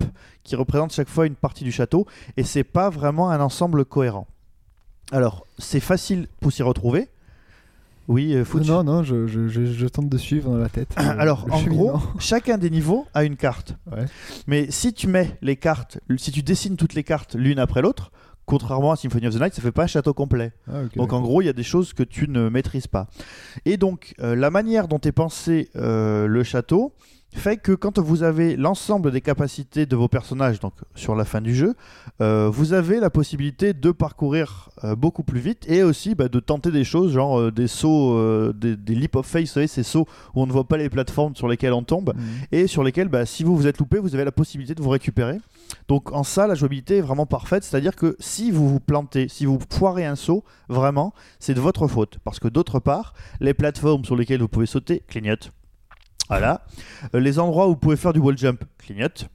qui 0.49 0.55
représentent 0.55 0.93
chaque 0.93 1.09
fois 1.09 1.27
une 1.27 1.35
partie 1.35 1.63
du 1.63 1.71
château, 1.71 2.07
et 2.35 2.43
c'est 2.43 2.63
pas 2.63 2.89
vraiment 2.89 3.29
un 3.29 3.39
ensemble 3.39 3.85
cohérent. 3.85 4.27
Alors, 5.11 5.45
c'est 5.59 5.79
facile 5.79 6.27
pour 6.41 6.51
s'y 6.51 6.63
retrouver, 6.63 7.07
Oui, 8.07 8.33
euh. 8.33 8.43
Non, 8.65 8.83
non, 8.83 9.03
je, 9.03 9.27
je, 9.27 9.47
je, 9.47 9.65
je 9.65 9.87
tente 9.87 10.09
de 10.09 10.17
suivre 10.17 10.49
dans 10.49 10.57
la 10.57 10.69
tête. 10.69 10.89
euh, 10.99 11.15
Alors, 11.19 11.45
en 11.51 11.61
gros, 11.61 11.99
chacun 12.19 12.57
des 12.57 12.71
niveaux 12.71 13.05
a 13.13 13.23
une 13.23 13.35
carte. 13.35 13.75
Ouais. 13.91 14.05
Mais 14.47 14.71
si 14.71 14.93
tu 14.93 15.07
mets 15.07 15.37
les 15.43 15.55
cartes, 15.55 15.99
si 16.17 16.31
tu 16.31 16.41
dessines 16.41 16.75
toutes 16.77 16.95
les 16.95 17.03
cartes 17.03 17.35
l'une 17.35 17.59
après 17.59 17.83
l'autre, 17.83 18.11
contrairement 18.45 18.91
à 18.91 18.95
Symphony 18.95 19.27
of 19.27 19.35
the 19.35 19.41
Night, 19.41 19.53
ça 19.53 19.61
fait 19.61 19.71
pas 19.71 19.83
un 19.83 19.87
château 19.87 20.15
complet. 20.15 20.51
Ah, 20.67 20.81
Donc 20.95 21.13
en 21.13 21.21
gros, 21.21 21.43
il 21.43 21.45
y 21.45 21.49
a 21.49 21.53
des 21.53 21.63
choses 21.63 21.93
que 21.93 22.01
tu 22.01 22.27
ne 22.27 22.49
maîtrises 22.49 22.87
pas. 22.87 23.07
Et 23.65 23.77
donc, 23.77 24.15
euh, 24.21 24.35
la 24.35 24.49
manière 24.49 24.87
dont 24.87 24.99
est 25.01 25.11
pensé 25.11 25.69
euh, 25.75 26.25
le 26.25 26.43
château 26.43 26.93
fait 27.31 27.57
que 27.57 27.71
quand 27.73 27.99
vous 27.99 28.23
avez 28.23 28.55
l'ensemble 28.55 29.11
des 29.11 29.21
capacités 29.21 29.85
de 29.85 29.95
vos 29.95 30.07
personnages, 30.07 30.59
donc 30.59 30.73
sur 30.95 31.15
la 31.15 31.25
fin 31.25 31.41
du 31.41 31.55
jeu, 31.55 31.75
euh, 32.21 32.49
vous 32.51 32.73
avez 32.73 32.99
la 32.99 33.09
possibilité 33.09 33.73
de 33.73 33.91
parcourir 33.91 34.69
euh, 34.83 34.95
beaucoup 34.95 35.23
plus 35.23 35.39
vite 35.39 35.65
et 35.69 35.83
aussi 35.83 36.15
bah, 36.15 36.27
de 36.27 36.39
tenter 36.39 36.71
des 36.71 36.83
choses, 36.83 37.13
genre 37.13 37.39
euh, 37.39 37.51
des 37.51 37.67
sauts, 37.67 38.51
des, 38.53 38.75
des 38.75 38.95
leap 38.95 39.15
of 39.15 39.25
faith, 39.25 39.47
vous 39.47 39.53
savez, 39.53 39.67
ces 39.67 39.83
sauts 39.83 40.07
où 40.35 40.41
on 40.41 40.47
ne 40.47 40.51
voit 40.51 40.67
pas 40.67 40.77
les 40.77 40.89
plateformes 40.89 41.35
sur 41.35 41.47
lesquelles 41.47 41.73
on 41.73 41.83
tombe 41.83 42.13
Mhm. 42.15 42.23
et 42.51 42.67
sur 42.67 42.83
lesquels, 42.83 43.07
bah, 43.07 43.25
si 43.25 43.43
vous 43.43 43.55
vous 43.55 43.67
êtes 43.67 43.77
loupé, 43.77 43.99
vous 43.99 44.15
avez 44.15 44.25
la 44.25 44.31
possibilité 44.31 44.73
de 44.75 44.81
vous 44.81 44.89
récupérer. 44.89 45.37
Donc 45.87 46.11
en 46.11 46.23
ça, 46.23 46.47
la 46.47 46.55
jouabilité 46.55 46.97
est 46.97 47.01
vraiment 47.01 47.25
parfaite, 47.27 47.63
c'est-à-dire 47.63 47.95
que 47.95 48.15
si 48.19 48.49
vous 48.51 48.67
vous 48.67 48.79
plantez, 48.79 49.27
si 49.29 49.45
vous 49.45 49.59
foirez 49.71 50.05
un 50.05 50.15
saut, 50.15 50.43
vraiment, 50.67 51.13
c'est 51.39 51.53
de 51.53 51.61
votre 51.61 51.87
faute. 51.87 52.17
Parce 52.23 52.39
que 52.39 52.47
d'autre 52.47 52.79
part, 52.79 53.13
les 53.39 53.53
plateformes 53.53 54.03
sur 54.03 54.15
lesquelles 54.15 54.41
vous 54.41 54.47
pouvez 54.47 54.65
sauter 54.65 55.03
clignotent. 55.07 55.51
Voilà. 56.29 56.61
Euh, 57.15 57.19
les 57.19 57.39
endroits 57.39 57.67
où 57.67 57.71
vous 57.71 57.75
pouvez 57.77 57.95
faire 57.97 58.13
du 58.13 58.19
wall 58.19 58.37
jump 58.37 58.63
clignotent. 58.77 59.27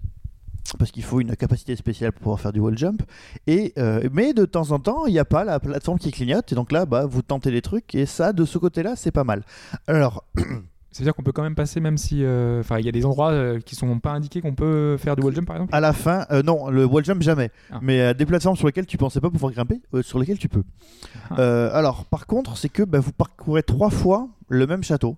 Parce 0.79 0.91
qu'il 0.91 1.05
faut 1.05 1.21
une 1.21 1.37
capacité 1.37 1.77
spéciale 1.77 2.13
pour 2.13 2.23
pouvoir 2.23 2.41
faire 2.41 2.53
du 2.53 2.59
wall 2.61 2.77
jump. 2.79 3.03
Et, 3.47 3.73
euh, 3.79 4.09
mais 4.13 4.33
de 4.33 4.45
temps 4.47 4.71
en 4.71 4.79
temps, 4.79 5.07
il 5.07 5.13
n'y 5.13 5.19
a 5.19 5.25
pas 5.25 5.45
la 5.45 5.61
plateforme 5.61 5.99
qui 5.99 6.11
clignote. 6.11 6.51
Et 6.51 6.55
donc 6.55 6.73
là, 6.73 6.87
bah, 6.87 7.05
vous 7.07 7.21
tentez 7.23 7.51
des 7.51 7.61
trucs. 7.61 7.95
Et 7.95 8.07
ça, 8.07 8.33
de 8.33 8.45
ce 8.45 8.57
côté-là, 8.59 8.95
c'est 8.97 9.11
pas 9.11 9.25
mal. 9.25 9.45
Alors, 9.87 10.25
C'est-à-dire 10.91 11.15
qu'on 11.17 11.25
peut 11.25 11.33
quand 11.33 11.43
même 11.43 11.57
passer, 11.57 11.81
même 11.81 11.99
si. 11.99 12.23
euh, 12.23 12.61
Enfin, 12.61 12.79
il 12.79 12.87
y 12.87 12.89
a 12.89 12.93
des 12.93 13.05
endroits 13.05 13.33
euh, 13.33 13.59
qui 13.59 13.75
sont 13.75 13.99
pas 13.99 14.13
indiqués 14.13 14.41
qu'on 14.41 14.55
peut 14.55 14.97
faire 14.97 15.17
du 15.17 15.25
wall 15.25 15.35
jump 15.35 15.45
par 15.49 15.57
exemple? 15.57 15.75
À 15.75 15.81
la 15.81 15.93
fin, 15.93 16.25
euh, 16.31 16.43
non, 16.45 16.71
le 16.71 16.85
wall 16.85 17.05
jump 17.05 17.21
jamais. 17.21 17.51
Ah. 17.73 17.81
Mais 17.83 18.15
des 18.15 18.25
plateformes 18.25 18.55
sur 18.57 18.69
lesquelles 18.69 18.87
tu 18.87 18.97
pensais 18.97 19.21
pas 19.21 19.29
pouvoir 19.29 19.51
grimper, 19.53 19.83
sur 20.03 20.21
lesquelles 20.21 20.39
tu 20.39 20.49
peux. 20.49 20.63
Ah. 21.31 21.67
Alors, 21.75 22.05
par 22.05 22.29
contre, 22.29 22.57
c'est 22.57 22.69
que 22.69 22.85
bah, 22.85 23.01
vous 23.01 23.11
parcourez 23.13 23.65
trois 23.65 23.91
fois 23.91 24.29
le 24.49 24.69
même 24.69 24.85
château. 24.85 25.17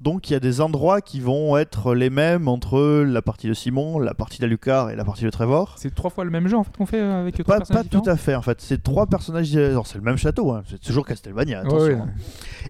Donc, 0.00 0.30
il 0.30 0.32
y 0.32 0.36
a 0.36 0.40
des 0.40 0.60
endroits 0.62 1.02
qui 1.02 1.20
vont 1.20 1.58
être 1.58 1.94
les 1.94 2.08
mêmes 2.08 2.48
entre 2.48 3.02
la 3.02 3.20
partie 3.20 3.48
de 3.48 3.54
Simon, 3.54 3.98
la 3.98 4.14
partie 4.14 4.40
d'Alucard 4.40 4.90
et 4.90 4.96
la 4.96 5.04
partie 5.04 5.24
de 5.24 5.30
Trevor. 5.30 5.74
C'est 5.76 5.94
trois 5.94 6.08
fois 6.10 6.24
le 6.24 6.30
même 6.30 6.48
jeu 6.48 6.56
en 6.56 6.64
fait 6.64 6.74
qu'on 6.76 6.86
fait 6.86 7.00
euh, 7.00 7.20
avec 7.20 7.34
trois 7.34 7.44
Pas, 7.56 7.58
personnages 7.58 7.88
pas 7.88 7.98
tout 8.00 8.08
à 8.10 8.16
fait 8.16 8.34
en 8.34 8.42
fait, 8.42 8.60
c'est 8.62 8.82
trois 8.82 9.06
personnages. 9.06 9.48
C'est 9.50 9.94
le 9.96 10.00
même 10.00 10.16
château, 10.16 10.52
hein. 10.52 10.62
c'est 10.68 10.80
toujours 10.80 11.06
Castlevania. 11.06 11.60
attention, 11.60 11.78
Ouais, 11.78 11.92
hein. 11.94 12.08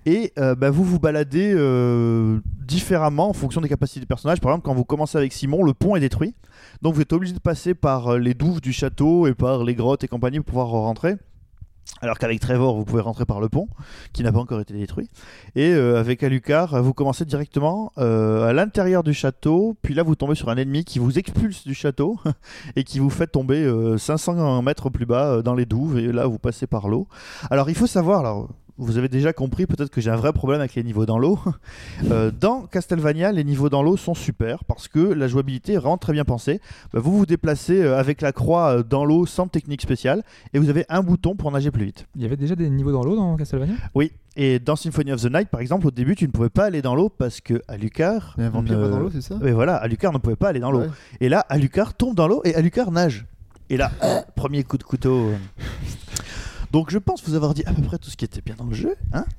ouais. 0.06 0.12
Et 0.12 0.32
euh, 0.38 0.54
bah, 0.56 0.70
vous 0.70 0.84
vous 0.84 0.98
baladez 0.98 1.52
euh, 1.54 2.40
différemment 2.66 3.28
en 3.30 3.32
fonction 3.32 3.60
des 3.60 3.68
capacités 3.68 4.00
des 4.00 4.06
personnages. 4.06 4.40
Par 4.40 4.50
exemple, 4.50 4.64
quand 4.64 4.74
vous 4.74 4.84
commencez 4.84 5.16
avec 5.16 5.32
Simon, 5.32 5.62
le 5.62 5.72
pont 5.72 5.94
est 5.96 6.00
détruit. 6.00 6.34
Donc 6.82 6.94
vous 6.94 7.00
êtes 7.00 7.12
obligé 7.12 7.32
de 7.32 7.38
passer 7.38 7.74
par 7.74 8.18
les 8.18 8.34
douves 8.34 8.60
du 8.60 8.72
château 8.72 9.26
et 9.26 9.34
par 9.34 9.62
les 9.64 9.74
grottes 9.74 10.02
et 10.02 10.08
compagnie 10.08 10.38
pour 10.38 10.46
pouvoir 10.46 10.68
rentrer. 10.68 11.16
Alors 12.02 12.18
qu'avec 12.18 12.40
Trevor, 12.40 12.76
vous 12.76 12.84
pouvez 12.84 13.02
rentrer 13.02 13.26
par 13.26 13.40
le 13.40 13.50
pont, 13.50 13.68
qui 14.14 14.22
n'a 14.22 14.32
pas 14.32 14.38
encore 14.38 14.60
été 14.60 14.72
détruit. 14.72 15.10
Et 15.54 15.70
euh, 15.72 16.00
avec 16.00 16.22
Alucard, 16.22 16.82
vous 16.82 16.94
commencez 16.94 17.26
directement 17.26 17.92
euh, 17.98 18.48
à 18.48 18.54
l'intérieur 18.54 19.02
du 19.02 19.12
château. 19.12 19.76
Puis 19.82 19.92
là, 19.92 20.02
vous 20.02 20.14
tombez 20.14 20.34
sur 20.34 20.48
un 20.48 20.56
ennemi 20.56 20.84
qui 20.84 20.98
vous 20.98 21.18
expulse 21.18 21.66
du 21.66 21.74
château 21.74 22.18
et 22.76 22.84
qui 22.84 23.00
vous 23.00 23.10
fait 23.10 23.26
tomber 23.26 23.62
euh, 23.62 23.98
500 23.98 24.62
mètres 24.62 24.88
plus 24.88 25.04
bas 25.04 25.26
euh, 25.26 25.42
dans 25.42 25.54
les 25.54 25.66
douves. 25.66 25.98
Et 25.98 26.10
là, 26.10 26.26
vous 26.26 26.38
passez 26.38 26.66
par 26.66 26.88
l'eau. 26.88 27.06
Alors, 27.50 27.68
il 27.68 27.76
faut 27.76 27.86
savoir, 27.86 28.48
vous 28.80 28.98
avez 28.98 29.08
déjà 29.08 29.32
compris 29.32 29.66
peut-être 29.66 29.90
que 29.90 30.00
j'ai 30.00 30.10
un 30.10 30.16
vrai 30.16 30.32
problème 30.32 30.60
avec 30.60 30.74
les 30.74 30.82
niveaux 30.82 31.06
dans 31.06 31.18
l'eau. 31.18 31.38
Euh, 32.10 32.30
dans 32.30 32.62
Castlevania, 32.62 33.30
les 33.30 33.44
niveaux 33.44 33.68
dans 33.68 33.82
l'eau 33.82 33.96
sont 33.96 34.14
super 34.14 34.64
parce 34.64 34.88
que 34.88 34.98
la 34.98 35.28
jouabilité 35.28 35.74
est 35.74 35.76
vraiment 35.76 35.98
très 35.98 36.12
bien 36.14 36.24
pensée. 36.24 36.60
Bah, 36.92 37.00
vous 37.00 37.16
vous 37.16 37.26
déplacez 37.26 37.82
euh, 37.82 37.98
avec 37.98 38.22
la 38.22 38.32
croix 38.32 38.78
euh, 38.78 38.82
dans 38.82 39.04
l'eau 39.04 39.26
sans 39.26 39.48
technique 39.48 39.82
spéciale 39.82 40.24
et 40.54 40.58
vous 40.58 40.70
avez 40.70 40.86
un 40.88 41.02
bouton 41.02 41.36
pour 41.36 41.52
nager 41.52 41.70
plus 41.70 41.84
vite. 41.84 42.06
Il 42.16 42.22
y 42.22 42.24
avait 42.24 42.36
déjà 42.36 42.56
des 42.56 42.68
niveaux 42.70 42.90
dans 42.92 43.04
l'eau 43.04 43.16
dans 43.16 43.36
Castlevania? 43.36 43.74
Oui, 43.94 44.12
et 44.36 44.58
dans 44.58 44.76
Symphony 44.76 45.12
of 45.12 45.20
the 45.22 45.30
Night, 45.30 45.48
par 45.50 45.60
exemple, 45.60 45.86
au 45.86 45.90
début, 45.90 46.16
tu 46.16 46.26
ne 46.26 46.32
pouvais 46.32 46.48
pas 46.48 46.64
aller 46.64 46.80
dans 46.82 46.94
l'eau 46.94 47.10
parce 47.10 47.40
que 47.40 47.60
Alucard. 47.68 48.34
Il 48.38 48.40
y 48.40 48.44
a 48.44 48.46
un 48.46 48.50
vampire 48.50 48.78
ne- 48.78 48.88
dans 48.88 48.98
l'eau, 48.98 49.10
c'est 49.12 49.20
ça? 49.20 49.36
Mais 49.42 49.52
voilà, 49.52 49.76
Alucard 49.76 50.12
ne 50.12 50.18
pouvait 50.18 50.36
pas 50.36 50.48
aller 50.48 50.60
dans 50.60 50.70
l'eau. 50.70 50.80
Ouais. 50.80 50.90
Et 51.20 51.28
là, 51.28 51.40
Alucard 51.48 51.94
tombe 51.94 52.14
dans 52.14 52.28
l'eau 52.28 52.40
et 52.44 52.54
Alucard 52.54 52.90
nage. 52.92 53.26
Et 53.68 53.76
là, 53.76 53.90
premier 54.36 54.64
coup 54.64 54.78
de 54.78 54.84
couteau. 54.84 55.30
Donc 56.72 56.90
je 56.90 56.98
pense 56.98 57.22
vous 57.28 57.34
avoir 57.34 57.54
dit 57.54 57.64
à 57.66 57.72
peu 57.72 57.82
près 57.82 57.98
tout 57.98 58.10
ce 58.10 58.16
qui 58.16 58.24
était 58.24 58.40
bien 58.40 58.54
dans 58.56 58.66
le 58.66 58.74
jeu. 58.74 58.94
hein. 59.12 59.24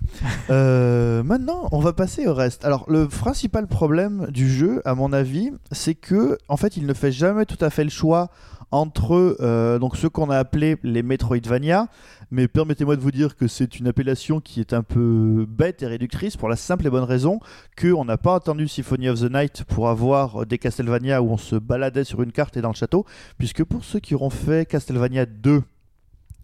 Euh, 0.49 1.23
maintenant, 1.23 1.69
on 1.71 1.79
va 1.79 1.93
passer 1.93 2.27
au 2.27 2.33
reste. 2.33 2.65
Alors 2.65 2.85
le 2.89 3.07
principal 3.07 3.67
problème 3.67 4.27
du 4.29 4.49
jeu, 4.49 4.81
à 4.85 4.95
mon 4.95 5.13
avis, 5.13 5.51
c'est 5.71 5.95
que 5.95 6.37
en 6.49 6.57
fait, 6.57 6.75
il 6.77 6.85
ne 6.85 6.93
fait 6.93 7.11
jamais 7.11 7.45
tout 7.45 7.63
à 7.63 7.69
fait 7.69 7.83
le 7.85 7.89
choix 7.89 8.29
entre 8.71 9.37
euh, 9.41 9.79
donc 9.79 9.97
ce 9.97 10.07
qu'on 10.07 10.29
a 10.29 10.37
appelé 10.37 10.77
les 10.83 11.03
Metroidvania, 11.03 11.87
mais 12.31 12.47
permettez-moi 12.47 12.95
de 12.95 13.01
vous 13.01 13.11
dire 13.11 13.35
que 13.35 13.47
c'est 13.47 13.79
une 13.79 13.87
appellation 13.87 14.39
qui 14.39 14.59
est 14.61 14.73
un 14.73 14.83
peu 14.83 15.45
bête 15.47 15.81
et 15.83 15.87
réductrice 15.87 16.37
pour 16.37 16.47
la 16.49 16.55
simple 16.55 16.87
et 16.87 16.89
bonne 16.89 17.03
raison 17.03 17.39
qu'on 17.79 18.05
n'a 18.05 18.17
pas 18.17 18.35
attendu 18.35 18.67
Symphony 18.67 19.09
of 19.09 19.19
the 19.19 19.31
Night 19.31 19.63
pour 19.65 19.89
avoir 19.89 20.45
des 20.45 20.57
Castlevania 20.57 21.21
où 21.21 21.31
on 21.31 21.37
se 21.37 21.55
baladait 21.55 22.03
sur 22.05 22.21
une 22.21 22.31
carte 22.31 22.55
et 22.57 22.61
dans 22.61 22.69
le 22.69 22.75
château, 22.75 23.05
puisque 23.37 23.63
pour 23.63 23.83
ceux 23.83 23.99
qui 23.99 24.15
auront 24.15 24.29
fait 24.29 24.65
Castlevania 24.65 25.25
2, 25.25 25.63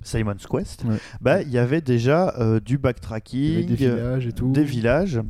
Simon's 0.07 0.47
Quest, 0.47 0.83
Ouais. 0.85 0.97
bah 1.21 1.41
il 1.41 1.49
y 1.51 1.57
avait 1.57 1.81
déjà 1.81 2.33
euh, 2.39 2.59
du 2.59 2.77
backtracking, 2.77 3.65
des 3.67 3.75
villages 3.75 4.27
et 4.27 4.31
tout. 4.31 4.51
des 4.51 4.63
villages. 4.63 5.21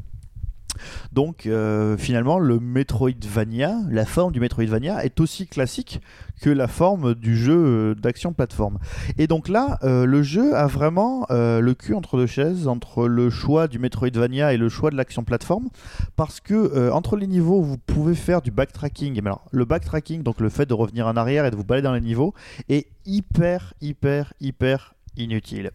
Donc 1.11 1.45
euh, 1.45 1.97
finalement, 1.97 2.39
le 2.39 2.59
Metroidvania, 2.59 3.75
la 3.89 4.05
forme 4.05 4.31
du 4.31 4.39
Metroidvania 4.39 5.03
est 5.05 5.19
aussi 5.19 5.47
classique 5.47 6.01
que 6.41 6.49
la 6.49 6.67
forme 6.67 7.15
du 7.15 7.35
jeu 7.35 7.55
euh, 7.55 7.95
d'action 7.95 8.33
plateforme. 8.33 8.77
Et 9.17 9.27
donc 9.27 9.49
là, 9.49 9.79
euh, 9.83 10.05
le 10.05 10.23
jeu 10.23 10.55
a 10.55 10.67
vraiment 10.67 11.25
le 11.29 11.73
cul 11.73 11.93
entre 11.93 12.17
deux 12.17 12.27
chaises, 12.27 12.67
entre 12.67 13.07
le 13.07 13.29
choix 13.29 13.67
du 13.67 13.79
Metroidvania 13.79 14.53
et 14.53 14.57
le 14.57 14.69
choix 14.69 14.91
de 14.91 14.95
l'action 14.95 15.23
plateforme, 15.23 15.69
parce 16.15 16.39
que 16.39 16.91
entre 16.91 17.15
les 17.15 17.27
niveaux, 17.27 17.61
vous 17.61 17.77
pouvez 17.77 18.15
faire 18.15 18.41
du 18.41 18.51
backtracking. 18.51 19.13
Mais 19.15 19.29
alors, 19.29 19.45
le 19.51 19.65
backtracking, 19.65 20.23
donc 20.23 20.39
le 20.39 20.49
fait 20.49 20.65
de 20.65 20.73
revenir 20.73 21.07
en 21.07 21.15
arrière 21.15 21.45
et 21.45 21.51
de 21.51 21.55
vous 21.55 21.63
balader 21.63 21.85
dans 21.85 21.93
les 21.93 22.01
niveaux, 22.01 22.33
est 22.69 22.87
hyper, 23.05 23.73
hyper, 23.81 24.33
hyper 24.39 24.93
inutile. 25.17 25.71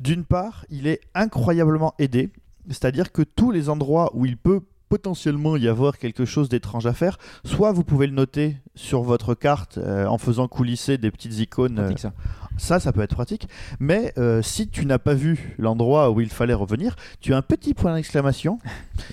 D'une 0.00 0.24
part, 0.24 0.64
il 0.70 0.86
est 0.86 1.00
incroyablement 1.14 1.94
aidé, 1.98 2.30
c'est-à-dire 2.68 3.12
que 3.12 3.22
tous 3.22 3.50
les 3.50 3.68
endroits 3.68 4.10
où 4.14 4.26
il 4.26 4.36
peut 4.36 4.60
potentiellement 4.88 5.56
y 5.56 5.66
avoir 5.66 5.98
quelque 5.98 6.24
chose 6.24 6.48
d'étrange 6.48 6.86
à 6.86 6.92
faire, 6.92 7.18
soit 7.44 7.72
vous 7.72 7.84
pouvez 7.84 8.06
le 8.06 8.12
noter 8.12 8.56
sur 8.74 9.02
votre 9.02 9.34
carte 9.34 9.78
euh, 9.78 10.06
en 10.06 10.18
faisant 10.18 10.46
coulisser 10.46 10.98
des 10.98 11.10
petites 11.10 11.38
icônes. 11.38 11.78
euh, 12.06 12.10
ça. 12.56 12.80
ça, 12.80 12.92
peut 12.92 13.00
être 13.02 13.14
pratique. 13.14 13.48
Mais 13.80 14.12
euh, 14.18 14.42
si 14.42 14.68
tu 14.68 14.86
n'as 14.86 14.98
pas 14.98 15.14
vu 15.14 15.54
l'endroit 15.58 16.10
où 16.10 16.20
il 16.20 16.28
fallait 16.30 16.54
revenir, 16.54 16.96
tu 17.20 17.32
as 17.34 17.36
un 17.36 17.42
petit 17.42 17.74
point 17.74 17.94
d'exclamation 17.94 18.58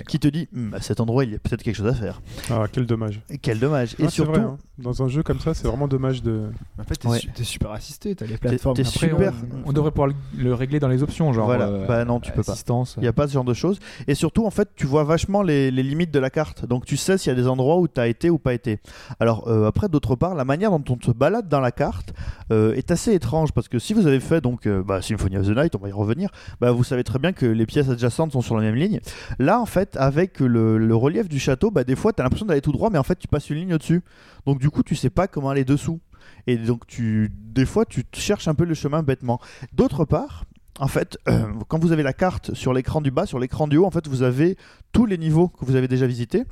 qui 0.07 0.19
te 0.19 0.27
dit 0.27 0.47
Hum, 0.55 0.73
à 0.73 0.81
cet 0.81 0.99
endroit, 0.99 1.23
il 1.25 1.31
y 1.31 1.35
a 1.35 1.39
peut-être 1.39 1.63
quelque 1.63 1.75
chose 1.75 1.87
à 1.87 1.93
faire. 1.93 2.21
Ah, 2.49 2.65
quel 2.71 2.85
dommage. 2.85 3.21
Et 3.29 3.37
quel 3.37 3.59
dommage. 3.59 3.95
Ah, 3.99 4.03
Et 4.03 4.05
c'est 4.05 4.11
surtout, 4.11 4.31
vrai, 4.31 4.41
hein. 4.41 4.57
Dans 4.77 5.03
un 5.03 5.07
jeu 5.07 5.21
comme 5.21 5.39
ça, 5.39 5.53
c'est 5.53 5.67
vraiment 5.67 5.87
dommage 5.87 6.23
de. 6.23 6.49
En 6.79 6.83
fait, 6.83 6.95
t'es 6.95 7.07
Ouais. 7.07 7.19
su- 7.19 7.27
t'es 7.31 7.43
super 7.43 7.69
assisté, 7.71 8.15
t'as 8.15 8.25
les 8.25 8.37
plateformes. 8.37 8.73
Après, 8.79 8.83
super- 8.91 9.33
on- 9.65 9.69
On 9.69 9.73
devrait 9.73 9.91
pouvoir 9.91 10.07
le, 10.07 10.15
le 10.43 10.53
régler 10.55 10.79
dans 10.79 10.87
les 10.87 11.03
options, 11.03 11.31
genre. 11.33 11.45
Voilà. 11.45 11.67
euh, 11.67 11.85
Bah 11.85 12.03
non, 12.05 12.19
tu 12.19 12.31
peux 12.31 12.41
pas. 12.41 12.53
assistance. 12.53 12.95
Il 12.97 13.01
n'y 13.01 13.07
a 13.07 13.13
pas 13.13 13.27
ce 13.27 13.33
genre 13.33 13.43
de 13.43 13.53
choses. 13.53 13.79
Et 14.07 14.15
surtout, 14.15 14.45
en 14.45 14.49
fait, 14.49 14.69
tu 14.75 14.87
vois 14.87 15.03
vachement 15.03 15.43
les, 15.43 15.69
les 15.69 15.83
limites 15.83 16.09
de 16.11 16.17
la 16.19 16.29
carte. 16.31 16.65
Donc, 16.65 16.85
tu 16.85 16.97
sais 16.97 17.17
s'il 17.19 17.29
y 17.29 17.33
a 17.33 17.35
des 17.39 17.47
endroits 17.47 17.77
où 17.77 17.87
tu 17.87 17.99
as 18.01 18.07
été 18.07 18.29
ou 18.31 18.39
pas 18.39 18.53
été. 18.55 18.79
Alors, 19.19 19.47
euh, 19.47 19.67
après, 19.67 19.87
d'autre 19.87 20.15
part, 20.15 20.33
la 20.33 20.45
manière 20.45 20.71
dont 20.71 20.83
on 20.89 21.05
se 21.05 21.11
balade 21.11 21.47
dans 21.47 21.59
la 21.59 21.71
carte 21.71 22.13
euh, 22.51 22.73
est 22.73 22.89
assez 22.91 23.13
étrange. 23.13 23.30
Parce 23.53 23.69
que 23.69 23.79
si 23.79 23.93
vous 23.93 24.07
avez 24.07 24.19
fait 24.19 24.41
donc 24.41 24.67
euh, 24.67 24.83
bah, 24.83 25.01
Symphony 25.01 25.37
of 25.37 25.47
the 25.47 25.55
Night, 25.55 25.75
on 25.75 25.79
va 25.79 25.89
y 25.89 25.91
revenir, 25.91 26.29
bah, 26.59 26.71
vous 26.71 26.83
savez 26.83 27.03
très 27.03 27.17
bien 27.17 27.31
que 27.31 27.45
les 27.45 27.65
pièces 27.65 27.89
adjacentes 27.89 28.33
sont 28.33 28.41
sur 28.41 28.55
la 28.57 28.61
même 28.61 28.75
ligne. 28.75 28.99
Là, 29.39 29.59
en 29.59 29.65
fait, 29.65 29.95
avec 29.97 30.39
le, 30.39 30.93
relief 30.95 31.29
du 31.29 31.39
château, 31.39 31.71
bah, 31.71 31.83
des 31.83 31.95
fois, 31.95 32.11
tu 32.13 32.21
as 32.21 32.23
l'impression 32.23 32.45
d'aller 32.45 32.61
tout 32.61 32.73
droit, 32.73 32.89
mais 32.89 32.97
en 32.97 33.03
fait, 33.03 33.17
tu 33.17 33.27
passes 33.27 33.49
une 33.49 33.57
ligne 33.57 33.73
au-dessus. 33.73 34.01
Donc, 34.45 34.59
du 34.59 34.69
coup, 34.69 34.83
tu 34.83 34.95
sais 34.95 35.09
pas 35.09 35.27
comment 35.27 35.49
aller 35.49 35.63
dessous. 35.63 35.99
Et 36.45 36.57
donc, 36.57 36.85
tu, 36.87 37.31
des 37.33 37.65
fois, 37.65 37.85
tu 37.85 38.03
cherches 38.13 38.47
un 38.47 38.53
peu 38.53 38.65
le 38.65 38.73
chemin 38.73 39.01
bêtement. 39.01 39.39
D'autre 39.73 40.03
part, 40.03 40.43
en 40.79 40.87
fait, 40.87 41.17
euh, 41.29 41.45
quand 41.67 41.79
vous 41.79 41.93
avez 41.93 42.03
la 42.03 42.13
carte 42.13 42.53
sur 42.53 42.73
l'écran 42.73 43.01
du 43.01 43.11
bas, 43.11 43.25
sur 43.25 43.39
l'écran 43.39 43.67
du 43.67 43.77
haut, 43.77 43.85
en 43.85 43.91
fait, 43.91 44.07
vous 44.07 44.23
avez 44.23 44.57
tous 44.91 45.05
les 45.05 45.17
niveaux 45.17 45.47
que 45.47 45.63
vous 45.63 45.75
avez 45.75 45.87
déjà 45.87 46.05
visités. 46.05 46.43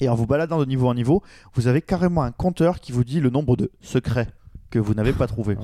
Et 0.00 0.08
en 0.08 0.14
vous 0.16 0.26
baladant 0.26 0.58
de 0.58 0.64
niveau 0.64 0.88
en 0.88 0.94
niveau, 0.94 1.22
vous 1.54 1.68
avez 1.68 1.80
carrément 1.80 2.22
un 2.22 2.32
compteur 2.32 2.80
qui 2.80 2.90
vous 2.90 3.04
dit 3.04 3.20
le 3.20 3.30
nombre 3.30 3.56
de 3.56 3.70
secrets 3.80 4.28
que 4.72 4.78
vous 4.80 4.94
n'avez 4.94 5.12
pas 5.12 5.28
trouvé. 5.28 5.56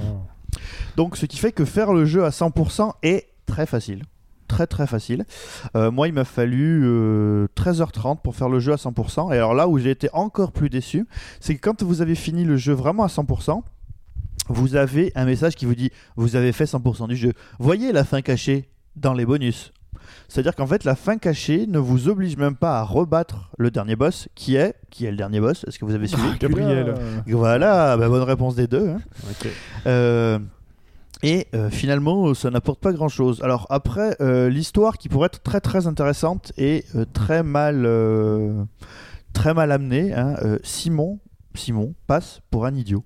Donc, 0.96 1.16
ce 1.16 1.26
qui 1.26 1.38
fait 1.38 1.50
que 1.50 1.64
faire 1.64 1.92
le 1.92 2.04
jeu 2.04 2.24
à 2.24 2.30
100% 2.30 2.92
est 3.02 3.28
très 3.46 3.66
facile. 3.66 4.04
Très 4.46 4.66
très 4.66 4.86
facile. 4.86 5.24
Euh, 5.76 5.90
moi, 5.90 6.08
il 6.08 6.14
m'a 6.14 6.24
fallu 6.24 6.82
euh, 6.84 7.48
13h30 7.56 8.20
pour 8.22 8.36
faire 8.36 8.48
le 8.48 8.60
jeu 8.60 8.72
à 8.72 8.76
100%. 8.76 9.32
Et 9.32 9.36
alors 9.36 9.54
là 9.54 9.68
où 9.68 9.78
j'ai 9.78 9.90
été 9.90 10.08
encore 10.12 10.52
plus 10.52 10.70
déçu, 10.70 11.06
c'est 11.40 11.54
que 11.56 11.60
quand 11.60 11.82
vous 11.82 12.00
avez 12.00 12.14
fini 12.14 12.44
le 12.44 12.56
jeu 12.56 12.72
vraiment 12.72 13.04
à 13.04 13.08
100%, 13.08 13.62
vous 14.48 14.76
avez 14.76 15.12
un 15.14 15.26
message 15.26 15.54
qui 15.54 15.66
vous 15.66 15.74
dit 15.74 15.90
vous 16.16 16.36
avez 16.36 16.52
fait 16.52 16.64
100% 16.64 17.08
du 17.08 17.16
jeu. 17.16 17.32
Voyez 17.58 17.92
la 17.92 18.04
fin 18.04 18.22
cachée 18.22 18.70
dans 18.96 19.12
les 19.12 19.26
bonus. 19.26 19.72
C'est-à-dire 20.28 20.54
qu'en 20.54 20.66
fait, 20.66 20.84
la 20.84 20.94
fin 20.94 21.16
cachée 21.16 21.66
ne 21.66 21.78
vous 21.78 22.08
oblige 22.08 22.36
même 22.36 22.54
pas 22.54 22.78
à 22.80 22.82
rebattre 22.82 23.50
le 23.56 23.70
dernier 23.70 23.96
boss, 23.96 24.28
qui 24.34 24.56
est 24.56 24.74
qui 24.90 25.06
est 25.06 25.10
le 25.10 25.16
dernier 25.16 25.40
boss? 25.40 25.64
Est-ce 25.66 25.78
que 25.78 25.84
vous 25.86 25.94
avez 25.94 26.06
suivi? 26.06 26.28
Gabriel. 26.38 26.94
Voilà, 27.26 27.96
bah, 27.96 28.08
bonne 28.08 28.22
réponse 28.22 28.54
des 28.54 28.66
deux. 28.66 28.88
hein. 28.90 28.98
Euh, 29.86 30.38
et 31.22 31.46
euh, 31.54 31.70
finalement, 31.70 32.34
ça 32.34 32.50
n'apporte 32.50 32.78
pas 32.80 32.92
grand-chose. 32.92 33.40
Alors 33.42 33.66
après, 33.70 34.16
euh, 34.20 34.50
l'histoire 34.50 34.98
qui 34.98 35.08
pourrait 35.08 35.26
être 35.26 35.42
très 35.42 35.60
très 35.60 35.86
intéressante 35.86 36.52
et 36.58 36.84
euh, 36.94 37.04
très 37.12 37.42
mal 37.42 37.84
euh, 37.86 38.62
très 39.32 39.54
mal 39.54 39.72
amenée. 39.72 40.12
hein, 40.14 40.36
euh, 40.44 40.58
Simon, 40.62 41.18
Simon 41.54 41.94
passe 42.06 42.40
pour 42.50 42.66
un 42.66 42.74
idiot. 42.74 43.02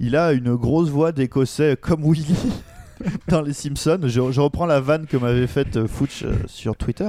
Il 0.00 0.16
a 0.16 0.32
une 0.32 0.54
grosse 0.56 0.88
voix 0.88 1.12
d'écossais 1.12 1.76
comme 1.80 2.02
Willy 2.10 2.34
dans 3.28 3.42
Les 3.42 3.52
Simpsons. 3.52 4.00
Je, 4.04 4.40
reprends 4.40 4.66
la 4.66 4.80
vanne 4.80 5.06
que 5.06 5.16
m'avait 5.16 5.46
faite 5.46 5.76
euh, 5.76 5.86
Fouch 5.86 6.22
euh, 6.22 6.34
sur 6.46 6.76
Twitter. 6.76 7.08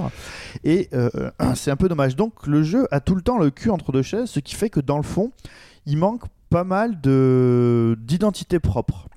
Et 0.63 0.89
euh, 0.93 1.09
c'est 1.55 1.71
un 1.71 1.75
peu 1.75 1.89
dommage. 1.89 2.15
Donc 2.15 2.47
le 2.47 2.63
jeu 2.63 2.87
a 2.91 2.99
tout 2.99 3.15
le 3.15 3.21
temps 3.21 3.37
le 3.37 3.49
cul 3.49 3.69
entre 3.69 3.91
deux 3.91 4.01
chaises, 4.01 4.29
ce 4.29 4.39
qui 4.39 4.55
fait 4.55 4.69
que 4.69 4.79
dans 4.79 4.97
le 4.97 5.03
fond, 5.03 5.31
il 5.85 5.97
manque 5.97 6.23
pas 6.49 6.63
mal 6.63 7.01
de 7.01 7.97
d'identité 8.01 8.59
propre. 8.59 9.07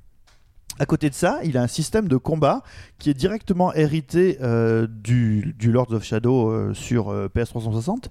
À 0.80 0.86
côté 0.86 1.10
de 1.10 1.14
ça, 1.14 1.40
il 1.42 1.58
a 1.58 1.62
un 1.62 1.66
système 1.66 2.06
de 2.06 2.16
combat 2.16 2.62
qui 2.98 3.10
est 3.10 3.14
directement 3.14 3.74
hérité 3.74 4.38
du, 5.02 5.54
du 5.58 5.72
Lords 5.72 5.92
of 5.92 6.04
Shadow 6.04 6.52
euh, 6.52 6.72
sur 6.72 7.08
euh, 7.08 7.28
PS360, 7.34 8.04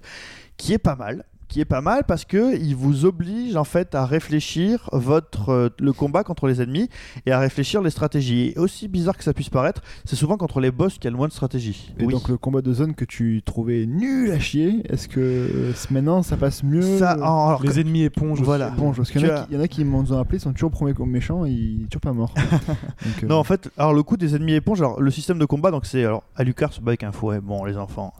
qui 0.58 0.74
est 0.74 0.78
pas 0.78 0.94
mal. 0.94 1.24
Qui 1.48 1.60
est 1.60 1.64
pas 1.64 1.80
mal 1.80 2.04
parce 2.06 2.24
que 2.26 2.56
il 2.60 2.76
vous 2.76 3.04
oblige 3.06 3.56
en 3.56 3.64
fait 3.64 3.94
à 3.94 4.04
réfléchir 4.04 4.88
votre 4.92 5.48
euh, 5.48 5.68
le 5.80 5.92
combat 5.94 6.22
contre 6.22 6.46
les 6.46 6.60
ennemis 6.60 6.88
et 7.24 7.32
à 7.32 7.38
réfléchir 7.38 7.80
les 7.82 7.88
stratégies. 7.90 8.52
Et 8.54 8.58
aussi 8.58 8.86
bizarre 8.88 9.16
que 9.16 9.24
ça 9.24 9.32
puisse 9.32 9.48
paraître, 9.48 9.80
c'est 10.04 10.16
souvent 10.16 10.36
contre 10.36 10.60
les 10.60 10.70
boss 10.70 10.94
qu'il 10.94 11.04
y 11.04 11.06
a 11.08 11.10
le 11.10 11.16
moins 11.16 11.28
de 11.28 11.32
stratégie. 11.32 11.92
Et 11.98 12.06
donc 12.06 12.28
le 12.28 12.36
combat 12.36 12.60
de 12.60 12.72
zone 12.74 12.94
que 12.94 13.04
tu 13.06 13.40
trouvais 13.44 13.86
nul 13.86 14.30
à 14.30 14.38
chier, 14.38 14.82
est-ce 14.90 15.08
que 15.08 15.20
euh, 15.20 15.72
maintenant 15.90 16.22
ça 16.22 16.36
passe 16.36 16.62
mieux 16.62 16.98
ça, 16.98 17.16
en- 17.18 17.48
alors, 17.48 17.62
Les 17.64 17.80
ennemis 17.80 18.02
éponges. 18.02 18.42
Voilà. 18.42 18.70
parce 18.96 19.10
qu'il 19.10 19.22
y, 19.22 19.24
en 19.26 19.28
a 19.30 19.32
as- 19.32 19.40
qui- 19.40 19.46
il 19.52 19.56
y 19.56 19.58
en 19.58 19.62
a 19.62 19.68
qui 19.68 19.84
m'ont 19.84 20.12
appelé, 20.12 20.38
ils 20.38 20.40
sont 20.42 20.52
toujours 20.52 20.70
premiers 20.70 20.92
comme 20.94 21.10
méchants, 21.10 21.44
ils 21.46 21.80
sont 21.82 21.86
toujours 21.88 22.00
pas 22.02 22.12
morts. 22.12 22.34
Donc, 22.36 23.24
euh, 23.24 23.26
Non, 23.26 23.36
en 23.36 23.44
fait, 23.44 23.70
alors 23.78 23.94
le 23.94 24.02
coup 24.02 24.16
des 24.18 24.36
ennemis 24.36 24.52
éponges, 24.54 24.80
alors 24.82 25.00
le 25.00 25.10
système 25.10 25.38
de 25.38 25.44
combat, 25.46 25.70
donc 25.70 25.86
c'est 25.86 26.04
alors 26.04 26.24
Alucard 26.36 26.72
se 26.74 26.80
bat 26.80 26.90
avec 26.90 27.04
un 27.04 27.12
fouet. 27.12 27.40
Bon, 27.40 27.64
les 27.64 27.76
enfants. 27.78 28.12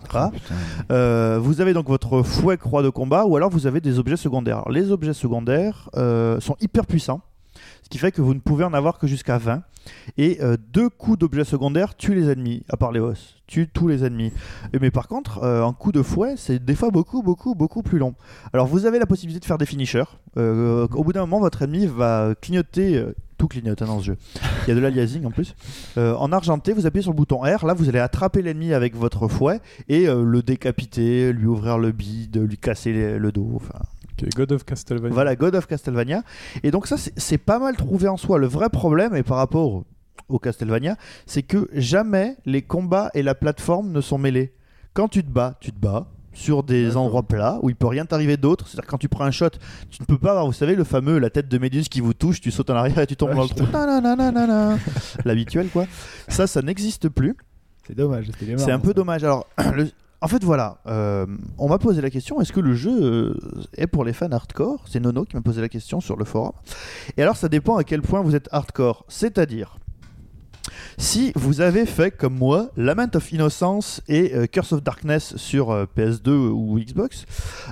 Euh, 0.91 1.39
vous 1.41 1.61
avez 1.61 1.75
donc 1.75 1.89
votre 1.89 2.23
fouet 2.23 2.57
croix 2.57 2.83
de 2.83 2.89
combat 2.89 3.18
ou 3.27 3.37
alors 3.37 3.51
vous 3.51 3.67
avez 3.67 3.81
des 3.81 3.99
objets 3.99 4.17
secondaires. 4.17 4.69
Les 4.71 4.91
objets 4.91 5.13
secondaires 5.13 5.89
euh, 5.97 6.41
sont 6.41 6.57
hyper 6.61 6.87
puissants, 6.87 7.21
ce 7.83 7.89
qui 7.89 7.99
fait 7.99 8.13
que 8.13 8.23
vous 8.23 8.35
ne 8.35 8.41
pouvez 8.41 8.65
en 8.65 8.75
avoir 8.75 8.99
que 8.99 9.07
jusqu'à 9.07 9.39
20. 9.39 9.63
Et 10.19 10.39
euh, 10.43 10.57
deux 10.73 10.91
coups 10.91 11.19
d'objets 11.19 11.45
secondaires 11.45 11.97
tuent 11.97 12.15
les 12.15 12.29
ennemis, 12.29 12.63
à 12.69 12.77
part 12.77 12.93
les 12.93 13.01
boss, 13.01 13.37
tuent 13.47 13.69
tous 13.73 13.89
les 13.89 14.05
ennemis. 14.05 14.33
Mais 14.79 14.91
par 14.91 15.09
contre, 15.09 15.43
euh, 15.43 15.65
un 15.65 15.73
coup 15.73 15.93
de 15.93 16.03
fouet, 16.03 16.35
c'est 16.37 16.63
des 16.63 16.75
fois 16.75 16.91
beaucoup, 16.91 17.23
beaucoup, 17.23 17.55
beaucoup 17.55 17.83
plus 17.83 17.99
long. 17.99 18.15
Alors 18.53 18.67
vous 18.67 18.85
avez 18.85 18.99
la 18.99 19.07
possibilité 19.07 19.41
de 19.41 19.47
faire 19.47 19.59
des 19.59 19.67
finishers. 19.67 20.05
Au 20.37 21.05
bout 21.05 21.13
d'un 21.13 21.21
moment, 21.21 21.41
votre 21.41 21.63
ennemi 21.63 21.87
va 21.87 22.35
clignoter. 22.41 23.03
Tout 23.39 23.49
clignote 23.49 23.81
hein, 23.81 23.87
dans 23.87 24.01
ce 24.01 24.05
jeu. 24.07 24.17
Il 24.67 24.69
y 24.69 24.73
a 24.73 24.75
de 24.75 24.81
l'aliasing 24.81 25.25
en 25.25 25.31
plus. 25.31 25.55
Euh, 25.97 26.15
en 26.17 26.33
argenté, 26.33 26.73
vous 26.73 26.85
appuyez 26.87 27.03
sur 27.03 27.13
le 27.13 27.17
bouton 27.17 27.39
R. 27.39 27.65
Là, 27.65 27.73
vous 27.73 27.89
allez 27.89 27.99
attraper 28.01 28.43
l'ennemi 28.43 28.73
avec 28.75 28.95
votre 28.97 29.29
fouet 29.29 29.61
et 29.89 30.09
euh, 30.09 30.23
le 30.25 30.43
décapiter, 30.43 31.33
lui 31.33 31.47
ouvrir 31.47 31.79
le 31.79 31.93
bide, 31.93 32.37
lui 32.39 32.59
casser 32.59 32.93
les- 32.93 33.19
le 33.19 33.33
dos. 33.33 33.53
Enfin, 33.57 33.79
God 34.37 34.51
of 34.53 34.65
Castlevania. 34.65 35.15
voilà, 35.15 35.37
God 35.37 35.55
of 35.55 35.67
Castlevania. 35.67 36.23
Et 36.65 36.71
donc 36.73 36.87
ça, 36.89 36.97
c'est- 36.97 37.13
c'est 37.17 37.39
pas 37.39 37.59
mal 37.61 37.77
trouvé 37.77 38.09
en 38.09 38.17
soi. 38.17 38.39
Le 38.39 38.49
vrai 38.49 38.69
problème, 38.69 39.15
et 39.15 39.23
par 39.23 39.37
rapport 39.39 39.85
au 40.29 40.39
Castlevania, 40.41 40.97
c'est 41.25 41.43
que 41.45 41.69
jamais 41.73 42.37
les 42.45 42.63
combats 42.63 43.11
et 43.15 43.23
la 43.23 43.35
plateforme 43.37 43.93
ne 43.93 44.01
sont 44.01 44.19
mêlés. 44.19 44.53
Quand 44.93 45.07
tu 45.09 45.23
te 45.23 45.31
bats, 45.31 45.57
tu 45.61 45.71
te 45.73 45.79
bats 45.79 46.09
sur 46.39 46.63
des 46.63 46.97
endroits 46.97 47.25
plats 47.25 47.59
où 47.63 47.69
il 47.69 47.75
peut 47.77 47.89
rien 47.89 48.05
t'arriver 48.07 48.37
d'autre. 48.37 48.69
C'est-à-dire 48.69 48.87
quand 48.89 48.97
tu 48.99 49.09
prends 49.09 49.25
un 49.25 49.31
shot, 49.33 49.51
tu 49.91 50.01
ne 50.01 50.07
peux 50.07 50.19
pas 50.19 50.31
avoir, 50.31 50.47
vous 50.47 50.53
savez, 50.53 50.77
le 50.77 50.85
fameux 50.85 51.19
la 51.19 51.31
tête 51.31 51.49
de 51.49 51.59
Méduse 51.59 51.89
qui 51.89 52.01
vous 52.01 52.15
touche, 52.15 52.41
tu 52.41 52.51
sautes 52.53 52.71
en 52.71 52.77
arrière 52.77 52.99
et 53.01 53.07
tu 53.07 53.17
tombes 53.17 53.31
Ouais, 53.31 53.35
dans 53.37 53.43
le 53.43 53.49
trou. 53.49 53.67
L'habituel 55.25 55.69
quoi. 55.69 55.87
Ça, 56.29 56.47
ça 56.47 56.63
n'existe 56.63 57.09
plus. 57.09 57.37
C'est 57.87 57.97
dommage, 57.97 58.31
C'est 58.59 58.71
un 58.73 58.79
peu 58.79 58.89
ça. 58.89 58.95
dommage. 58.95 59.25
Alors, 59.25 59.47
le- 59.75 59.91
en 60.21 60.29
fait, 60.29 60.43
voilà. 60.45 60.79
euh, 60.87 61.27
on 61.59 61.69
m'a 61.69 61.79
posé 61.79 62.03
la 62.03 62.11
question 62.11 62.41
est-ce 62.41 62.53
que 62.53 62.61
le 62.61 62.75
jeu 62.75 62.91
euh, 63.03 63.35
est 63.77 63.87
pour 63.87 64.05
les 64.05 64.13
fans 64.13 64.31
hardcore? 64.31 64.85
C'est 64.87 65.01
Nono 65.01 65.25
qui 65.25 65.37
m'a 65.37 65.43
posé 65.43 65.61
la 65.61 65.69
question 65.69 66.01
sur 66.01 66.17
le 66.17 66.25
forum. 66.25 66.53
Et 67.17 67.23
alors, 67.23 67.37
ça 67.37 67.49
dépend 67.49 67.77
à 67.77 67.85
quel 67.85 68.03
point 68.03 68.21
vous 68.23 68.35
êtes 68.35 68.49
hardcore. 68.53 69.05
C'est-à-dire. 69.09 69.79
Si 70.97 71.33
vous 71.35 71.61
avez 71.61 71.87
fait 71.87 72.11
comme 72.11 72.35
moi 72.35 72.71
Lament 72.77 73.11
of 73.15 73.33
Innocence 73.33 74.01
et 74.09 74.35
euh, 74.35 74.47
Curse 74.47 74.73
of 74.73 74.83
Darkness 74.83 75.37
sur 75.37 75.71
euh, 75.71 75.87
PS2 75.97 76.31
ou 76.31 76.79
Xbox, 76.79 77.25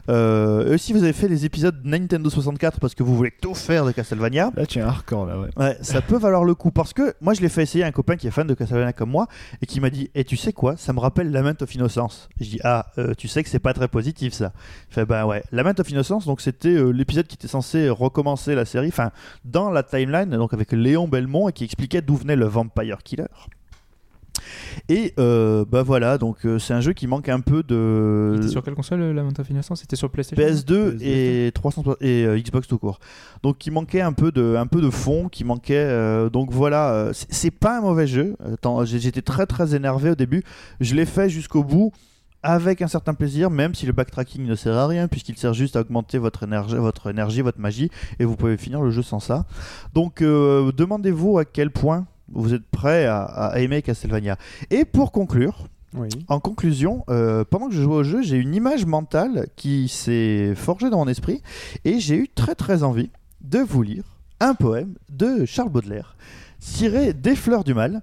euh, 0.08 0.74
et 0.74 0.78
si 0.78 0.92
vous 0.92 1.02
avez 1.02 1.12
fait 1.12 1.28
les 1.28 1.44
épisodes 1.44 1.76
Nintendo 1.84 2.30
64 2.30 2.80
parce 2.80 2.94
que 2.94 3.02
vous 3.02 3.16
voulez 3.16 3.32
tout 3.40 3.54
faire 3.54 3.84
de 3.84 3.92
Castlevania, 3.92 4.52
Là, 4.56 4.66
tu 4.66 4.78
es 4.78 4.82
hardcore, 4.82 5.26
là, 5.26 5.38
ouais. 5.38 5.48
Ouais, 5.56 5.76
ça 5.80 6.00
peut 6.00 6.16
valoir 6.16 6.44
le 6.44 6.54
coup 6.54 6.70
parce 6.70 6.92
que 6.92 7.14
moi 7.20 7.34
je 7.34 7.40
l'ai 7.40 7.48
fait 7.48 7.62
essayer 7.62 7.84
à 7.84 7.86
un 7.86 7.92
copain 7.92 8.16
qui 8.16 8.26
est 8.26 8.30
fan 8.30 8.46
de 8.46 8.54
Castlevania 8.54 8.92
comme 8.92 9.10
moi 9.10 9.26
et 9.60 9.66
qui 9.66 9.80
m'a 9.80 9.90
dit 9.90 10.10
Et 10.14 10.24
tu 10.24 10.36
sais 10.36 10.52
quoi? 10.52 10.76
Ça 10.76 10.92
me 10.92 11.00
rappelle 11.00 11.30
Lament 11.30 11.60
of 11.60 11.74
Innocence. 11.74 12.28
Je 12.40 12.44
dis 12.44 12.60
Ah, 12.64 12.86
tu 13.18 13.28
sais 13.28 13.42
que 13.42 13.48
c'est 13.48 13.58
pas 13.58 13.74
très 13.74 13.88
positif 13.88 14.32
ça. 14.32 14.52
Il 14.90 14.94
fait 14.94 15.04
Bah 15.04 15.26
ouais, 15.26 15.42
Lament 15.52 15.74
of 15.78 15.90
Innocence, 15.90 16.26
donc 16.26 16.40
c'était 16.40 16.76
l'épisode 16.92 17.26
qui 17.26 17.34
était 17.34 17.48
censé 17.48 17.88
recommencer 17.88 18.54
la 18.54 18.64
série, 18.64 18.88
enfin 18.88 19.10
dans 19.44 19.70
la 19.70 19.82
timeline, 19.82 20.30
donc 20.30 20.52
avec 20.52 20.72
Léon 20.72 21.08
Belmont 21.08 21.48
et 21.48 21.52
qui 21.52 21.64
expliquait 21.64 22.02
d'où 22.02 22.16
venait 22.16 22.36
le 22.36 22.46
Vampire 22.46 22.85
Killer. 23.04 23.26
Et 24.88 25.14
euh, 25.18 25.64
bah 25.68 25.82
voilà, 25.82 26.18
donc 26.18 26.44
euh, 26.44 26.58
c'est 26.58 26.74
un 26.74 26.80
jeu 26.80 26.92
qui 26.92 27.06
manque 27.06 27.28
un 27.28 27.40
peu 27.40 27.62
de. 27.62 28.38
Sur 28.48 28.62
quelle 28.62 28.74
console 28.74 29.00
euh, 29.00 29.30
of 29.38 29.50
Innocence 29.50 29.80
C'était 29.80 29.96
sur 29.96 30.10
PlayStation? 30.10 30.44
PS2 30.46 30.98
PS2. 30.98 31.02
et 31.02 31.50
300 31.52 31.82
et 32.00 32.24
euh, 32.24 32.38
Xbox 32.38 32.68
tout 32.68 32.78
court. 32.78 33.00
Donc 33.42 33.58
qui 33.58 33.70
manquait 33.70 34.02
un 34.02 34.12
peu 34.12 34.30
de 34.30 34.54
un 34.56 34.66
peu 34.66 34.80
de 34.82 34.90
fond, 34.90 35.28
qui 35.28 35.42
manquait 35.44 35.74
euh, 35.76 36.28
donc 36.28 36.52
voilà, 36.52 37.10
c'est- 37.12 37.50
pas 37.50 37.78
un 37.78 37.80
mauvais 37.80 38.06
jeu. 38.06 38.36
J'étais 38.84 39.22
très 39.22 39.46
très 39.46 39.74
énervé 39.74 40.10
au 40.10 40.14
début. 40.14 40.42
Je 40.80 40.94
l'ai 40.94 41.06
fait 41.06 41.28
jusqu'au 41.30 41.64
bout 41.64 41.92
avec 42.42 42.82
un 42.82 42.88
certain 42.88 43.14
plaisir, 43.14 43.50
même 43.50 43.74
si 43.74 43.86
le 43.86 43.92
backtracking 43.92 44.44
ne 44.46 44.54
sert 44.54 44.74
à 44.76 44.86
rien 44.86 45.08
puisqu'il 45.08 45.36
sert 45.36 45.54
juste 45.54 45.74
à 45.74 45.80
augmenter 45.80 46.18
votre 46.18 46.44
énergie, 46.44 46.76
votre 46.76 47.10
énergie, 47.10 47.40
votre 47.40 47.58
magie 47.58 47.90
et 48.20 48.24
vous 48.24 48.36
pouvez 48.36 48.56
finir 48.58 48.82
le 48.82 48.90
jeu 48.90 49.02
sans 49.02 49.18
ça. 49.18 49.46
Donc 49.94 50.22
demandez-vous 50.22 51.38
à 51.38 51.44
quel 51.44 51.70
point 51.70 52.06
vous 52.32 52.54
êtes 52.54 52.66
prêt 52.66 53.06
à, 53.06 53.22
à 53.22 53.58
aimer 53.60 53.82
Castlevania. 53.82 54.36
Et 54.70 54.84
pour 54.84 55.12
conclure, 55.12 55.68
Oui. 55.94 56.08
en 56.28 56.40
conclusion, 56.40 57.04
euh, 57.08 57.44
pendant 57.48 57.68
que 57.68 57.74
je 57.74 57.82
jouais 57.82 57.96
au 57.96 58.02
jeu, 58.04 58.22
j'ai 58.22 58.36
une 58.36 58.54
image 58.54 58.84
mentale 58.86 59.46
qui 59.56 59.88
s'est 59.88 60.54
forgée 60.56 60.90
dans 60.90 60.98
mon 60.98 61.08
esprit 61.08 61.42
et 61.84 62.00
j'ai 62.00 62.16
eu 62.16 62.28
très 62.28 62.54
très 62.54 62.82
envie 62.82 63.10
de 63.42 63.58
vous 63.60 63.82
lire 63.82 64.04
un 64.40 64.54
poème 64.54 64.94
de 65.10 65.44
Charles 65.46 65.70
Baudelaire 65.70 66.16
tiré 66.60 67.12
des 67.12 67.36
Fleurs 67.36 67.64
du 67.64 67.74
Mal 67.74 68.02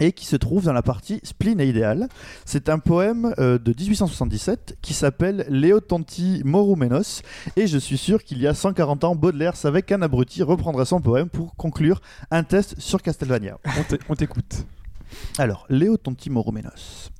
et 0.00 0.12
qui 0.12 0.24
se 0.26 0.36
trouve 0.36 0.64
dans 0.64 0.72
la 0.72 0.82
partie 0.82 1.20
Spleen 1.22 1.60
et 1.60 1.68
Idéal. 1.68 2.08
C'est 2.44 2.68
un 2.68 2.78
poème 2.78 3.34
euh, 3.38 3.58
de 3.58 3.74
1877 3.78 4.78
qui 4.80 4.94
s'appelle 4.94 5.44
Léotonti 5.48 6.42
Morumenos 6.44 7.22
et 7.56 7.66
je 7.66 7.78
suis 7.78 7.98
sûr 7.98 8.24
qu'il 8.24 8.40
y 8.40 8.46
a 8.46 8.54
140 8.54 9.04
ans, 9.04 9.14
Baudelaire 9.14 9.56
savait 9.56 9.82
qu'un 9.82 10.02
abruti 10.02 10.42
reprendrait 10.42 10.86
son 10.86 11.00
poème 11.00 11.28
pour 11.28 11.54
conclure 11.56 12.00
un 12.30 12.42
test 12.42 12.74
sur 12.80 13.02
Castlevania. 13.02 13.58
On 13.78 13.82
t'é- 13.84 13.98
On 14.08 14.14
t'écoute. 14.14 14.66
Alors, 15.38 15.66
Léo 15.68 15.96
Tonti 15.98 16.30
Moroménos. 16.30 17.10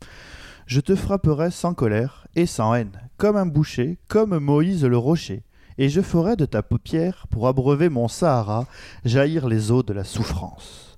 Je 0.66 0.80
te 0.80 0.94
frapperai 0.94 1.50
sans 1.50 1.74
colère 1.74 2.26
et 2.35 2.46
sans 2.46 2.74
haine, 2.74 2.92
comme 3.18 3.37
un 3.37 3.44
boucher, 3.46 3.98
comme 4.08 4.38
Moïse 4.38 4.85
le 4.85 4.96
rocher, 4.96 5.42
et 5.76 5.88
je 5.90 6.00
ferai 6.00 6.37
de 6.37 6.46
ta 6.46 6.62
paupière, 6.62 7.26
pour 7.30 7.48
abreuver 7.48 7.90
mon 7.90 8.08
Sahara, 8.08 8.66
jaillir 9.04 9.46
les 9.48 9.70
eaux 9.70 9.82
de 9.82 9.92
la 9.92 10.04
souffrance. 10.04 10.91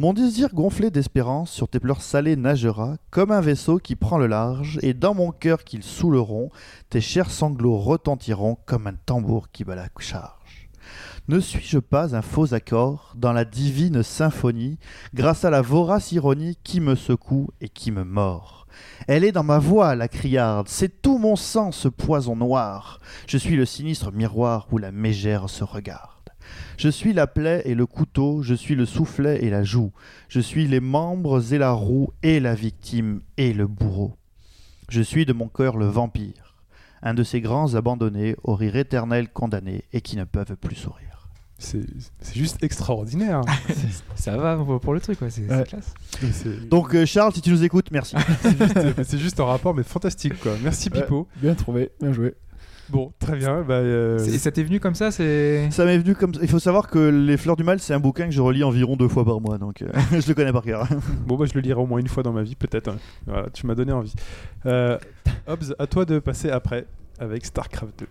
Mon 0.00 0.12
désir 0.12 0.52
gonflé 0.52 0.90
d'espérance 0.90 1.52
sur 1.52 1.68
tes 1.68 1.78
pleurs 1.78 2.02
salées 2.02 2.34
nagera, 2.34 2.96
comme 3.10 3.30
un 3.30 3.40
vaisseau 3.40 3.78
qui 3.78 3.94
prend 3.94 4.18
le 4.18 4.26
large, 4.26 4.80
et 4.82 4.92
dans 4.92 5.14
mon 5.14 5.30
cœur 5.30 5.62
qu'ils 5.62 5.84
saouleront, 5.84 6.50
tes 6.90 7.00
chers 7.00 7.30
sanglots 7.30 7.78
retentiront 7.78 8.58
comme 8.66 8.88
un 8.88 8.94
tambour 9.06 9.52
qui 9.52 9.62
bat 9.62 9.76
la 9.76 9.86
charge. 10.00 10.68
Ne 11.28 11.38
suis-je 11.38 11.78
pas 11.78 12.16
un 12.16 12.22
faux 12.22 12.54
accord 12.54 13.12
dans 13.14 13.32
la 13.32 13.44
divine 13.44 14.02
symphonie 14.02 14.78
grâce 15.14 15.44
à 15.44 15.50
la 15.50 15.62
vorace 15.62 16.10
ironie 16.10 16.58
qui 16.64 16.80
me 16.80 16.96
secoue 16.96 17.50
et 17.60 17.68
qui 17.68 17.92
me 17.92 18.02
mord? 18.02 18.66
Elle 19.06 19.22
est 19.22 19.30
dans 19.30 19.44
ma 19.44 19.60
voix, 19.60 19.94
la 19.94 20.08
criarde, 20.08 20.66
c'est 20.68 21.02
tout 21.02 21.18
mon 21.18 21.36
sang, 21.36 21.70
ce 21.70 21.86
poison 21.86 22.34
noir. 22.34 22.98
Je 23.28 23.38
suis 23.38 23.54
le 23.54 23.64
sinistre 23.64 24.10
miroir 24.10 24.66
où 24.72 24.78
la 24.78 24.90
mégère 24.90 25.48
se 25.48 25.62
regarde. 25.62 26.13
Je 26.76 26.88
suis 26.88 27.12
la 27.12 27.26
plaie 27.26 27.62
et 27.64 27.74
le 27.74 27.86
couteau, 27.86 28.42
je 28.42 28.54
suis 28.54 28.74
le 28.74 28.86
soufflet 28.86 29.44
et 29.44 29.50
la 29.50 29.62
joue, 29.62 29.92
je 30.28 30.40
suis 30.40 30.66
les 30.66 30.80
membres 30.80 31.52
et 31.52 31.58
la 31.58 31.72
roue, 31.72 32.10
et 32.22 32.40
la 32.40 32.54
victime 32.54 33.20
et 33.36 33.52
le 33.52 33.66
bourreau. 33.66 34.16
Je 34.88 35.00
suis 35.00 35.24
de 35.26 35.32
mon 35.32 35.48
cœur 35.48 35.76
le 35.76 35.86
vampire, 35.86 36.56
un 37.02 37.14
de 37.14 37.22
ces 37.22 37.40
grands 37.40 37.74
abandonnés 37.74 38.36
au 38.42 38.54
rire 38.54 38.76
éternel 38.76 39.28
condamnés 39.28 39.84
et 39.92 40.00
qui 40.00 40.16
ne 40.16 40.24
peuvent 40.24 40.56
plus 40.56 40.76
sourire. 40.76 41.28
c'est 41.58 41.86
juste 42.34 42.62
extraordinaire. 42.62 43.40
Ça 44.16 44.36
va 44.36 44.56
pour, 44.56 44.94
le 44.94 45.00
truc. 45.00 45.18
C'est 45.28 45.48
Ouais. 45.50 45.64
classe. 45.64 45.94
Donc 46.70 46.94
euh, 46.94 47.06
Charles, 47.06 47.32
si 47.34 47.40
tu 47.40 47.50
nous 47.50 47.64
écoutes, 47.64 47.90
merci. 47.90 48.16
c'est 49.04 49.18
juste, 49.18 49.40
un 49.40 49.44
rapport, 49.44 49.74
mais 49.74 49.82
fantastique, 49.82 50.38
quoi. 50.40 50.52
Merci, 50.62 50.90
Ouais. 50.90 51.02
Pipo. 51.02 51.28
Bien 51.36 51.54
trouvé, 51.54 51.90
bien 52.00 52.12
joué. 52.12 52.34
Bon, 52.90 53.12
très 53.18 53.36
bien. 53.36 53.62
Bah, 53.62 53.74
euh, 53.74 54.18
Et 54.18 54.38
ça 54.38 54.50
t'est 54.50 54.62
venu 54.62 54.78
comme 54.80 54.94
ça 54.94 55.10
C'est. 55.10 55.70
Ça 55.70 55.84
m'est 55.84 55.98
venu 55.98 56.14
comme 56.14 56.32
Il 56.42 56.48
faut 56.48 56.58
savoir 56.58 56.88
que 56.88 56.98
Les 56.98 57.36
Fleurs 57.36 57.56
du 57.56 57.64
Mal, 57.64 57.80
c'est 57.80 57.94
un 57.94 58.00
bouquin 58.00 58.26
que 58.26 58.32
je 58.32 58.40
relis 58.40 58.62
environ 58.64 58.96
deux 58.96 59.08
fois 59.08 59.24
par 59.24 59.40
mois, 59.40 59.58
donc 59.58 59.82
euh, 59.82 59.88
je 60.20 60.28
le 60.28 60.34
connais 60.34 60.52
par 60.52 60.62
cœur. 60.62 60.86
Bon, 61.26 61.36
bah, 61.36 61.46
je 61.46 61.54
le 61.54 61.60
lirai 61.60 61.80
au 61.80 61.86
moins 61.86 61.98
une 61.98 62.08
fois 62.08 62.22
dans 62.22 62.32
ma 62.32 62.42
vie, 62.42 62.54
peut-être. 62.56 62.88
hein. 62.88 62.96
Voilà, 63.26 63.48
tu 63.50 63.66
m'as 63.66 63.74
donné 63.74 63.92
envie. 63.92 64.12
Euh, 64.66 64.98
Hobbs, 65.46 65.74
à 65.78 65.86
toi 65.86 66.04
de 66.04 66.18
passer 66.18 66.50
après 66.50 66.86
avec 67.18 67.44
StarCraft 67.46 68.00
2. 68.00 68.06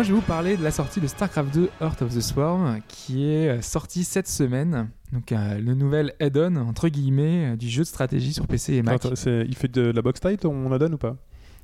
Moi 0.00 0.04
je 0.06 0.14
vais 0.14 0.18
vous 0.18 0.26
parler 0.26 0.56
de 0.56 0.64
la 0.64 0.70
sortie 0.70 0.98
de 0.98 1.06
StarCraft 1.06 1.52
2 1.52 1.68
Heart 1.82 2.00
of 2.00 2.14
the 2.14 2.22
Swarm 2.22 2.80
qui 2.88 3.26
est 3.28 3.50
euh, 3.50 3.60
sortie 3.60 4.02
cette 4.02 4.28
semaine. 4.28 4.88
Donc 5.12 5.30
euh, 5.30 5.58
le 5.58 5.74
nouvel 5.74 6.14
add-on 6.20 6.56
entre 6.56 6.88
guillemets 6.88 7.50
euh, 7.52 7.56
du 7.56 7.68
jeu 7.68 7.82
de 7.82 7.86
stratégie 7.86 8.32
sur 8.32 8.46
PC 8.46 8.76
et 8.76 8.82
Mac. 8.82 8.94
Attends, 8.94 9.14
c'est- 9.14 9.44
il 9.46 9.54
fait 9.54 9.68
de 9.70 9.82
la 9.90 10.00
box 10.00 10.18
tight, 10.20 10.42
on 10.46 10.70
la 10.70 10.78
donne 10.78 10.94
ou 10.94 10.96
pas? 10.96 11.16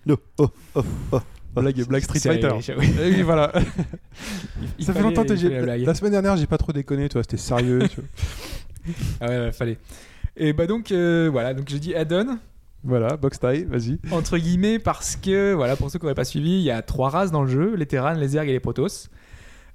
No. 0.04 0.18
Oh, 0.36 0.50
oh, 0.74 0.82
oh. 1.12 1.20
Blague, 1.54 1.82
blague 1.88 2.02
Street 2.02 2.18
C'est- 2.18 2.28
Fighter. 2.42 2.74
oui. 2.78 2.90
Oui, 3.00 3.22
voilà. 3.22 3.50
Il 4.78 4.84
Ça 4.84 4.92
fait 4.92 5.00
longtemps 5.00 5.24
que 5.24 5.34
j'ai. 5.34 5.48
la 5.48 5.62
blague. 5.62 5.80
La 5.86 5.94
semaine 5.94 6.12
dernière, 6.12 6.36
j'ai 6.36 6.46
pas 6.46 6.58
trop 6.58 6.72
déconné, 6.74 7.08
toi, 7.08 7.22
c'était 7.22 7.38
sérieux. 7.38 7.88
tu 7.88 8.00
vois. 8.02 8.94
Ah 9.22 9.28
ouais, 9.28 9.38
ouais, 9.46 9.52
fallait. 9.52 9.78
Et 10.36 10.52
bah 10.52 10.66
donc 10.66 10.92
euh, 10.92 11.30
voilà, 11.32 11.54
donc 11.54 11.68
j'ai 11.70 11.78
dit 11.78 11.94
add-on 11.94 12.38
Voilà, 12.86 13.16
box 13.16 13.40
tie, 13.40 13.64
vas-y. 13.64 13.98
entre 14.12 14.38
guillemets 14.38 14.78
parce 14.78 15.16
que 15.16 15.52
voilà 15.54 15.74
pour 15.76 15.90
ceux 15.90 15.98
qui 15.98 16.04
n'auraient 16.04 16.14
pas 16.14 16.24
suivi, 16.24 16.52
il 16.52 16.62
y 16.62 16.70
a 16.70 16.82
trois 16.82 17.10
races 17.10 17.30
dans 17.32 17.42
le 17.42 17.48
jeu, 17.48 17.74
les 17.74 17.86
Terrans, 17.86 18.12
les 18.12 18.28
Zerg 18.28 18.48
et 18.48 18.52
les 18.52 18.60
Protoss. 18.60 19.10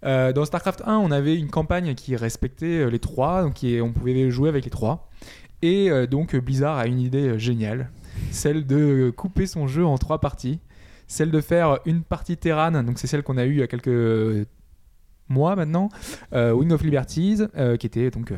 Euh, 0.04 0.34
dans 0.34 0.46
StarCraft 0.46 0.82
1, 0.86 0.96
on 0.98 1.12
avait 1.12 1.36
une 1.38 1.50
campagne 1.50 1.94
qui 1.94 2.16
respectait 2.16 2.80
euh, 2.86 2.90
les 2.90 3.00
trois, 3.00 3.44
donc 3.44 3.54
qui- 3.56 3.80
on 3.82 3.92
pouvait 3.92 4.32
jouer 4.32 4.50
avec 4.50 4.64
les 4.64 4.72
trois. 4.72 5.10
Et 5.62 5.92
euh, 5.92 6.08
donc 6.08 6.36
Blizzard 6.36 6.78
a 6.78 6.88
une 6.88 7.00
idée 7.00 7.38
géniale, 7.38 7.92
celle 8.32 8.66
de 8.66 9.12
couper 9.16 9.46
son 9.46 9.68
jeu 9.68 9.86
en 9.86 9.98
trois 9.98 10.20
parties. 10.20 10.60
Celle 11.08 11.30
de 11.30 11.42
faire 11.42 11.80
une 11.86 12.04
partie 12.04 12.38
Terran, 12.38 12.72
donc 12.84 12.98
c'est 12.98 13.06
celle 13.08 13.22
qu'on 13.24 13.38
a 13.38 13.46
eue 13.46 13.52
il 13.52 13.60
y 13.60 13.64
a 13.64 13.68
quelques 13.68 14.48
mois 15.28 15.56
maintenant, 15.58 15.90
euh, 16.34 16.52
Wing 16.54 16.72
of 16.72 16.82
Liberties, 16.82 17.42
qui 17.80 17.86
était 17.86 18.10
donc 18.10 18.34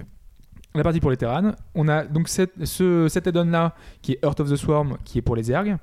la 0.76 0.84
partie 0.84 1.00
pour 1.00 1.12
les 1.12 1.18
Terrans. 1.18 1.52
On 1.76 1.88
a 1.88 2.04
donc 2.04 2.28
cette, 2.28 2.66
ce, 2.66 3.08
cet 3.08 3.28
add-on 3.28 3.46
là 3.46 3.76
qui 4.02 4.14
est 4.14 4.20
Heart 4.24 4.40
of 4.40 4.52
the 4.52 4.56
Swarm, 4.56 4.98
qui 5.04 5.20
est 5.20 5.22
pour 5.22 5.36
les 5.36 5.44
Zerg. 5.44 5.78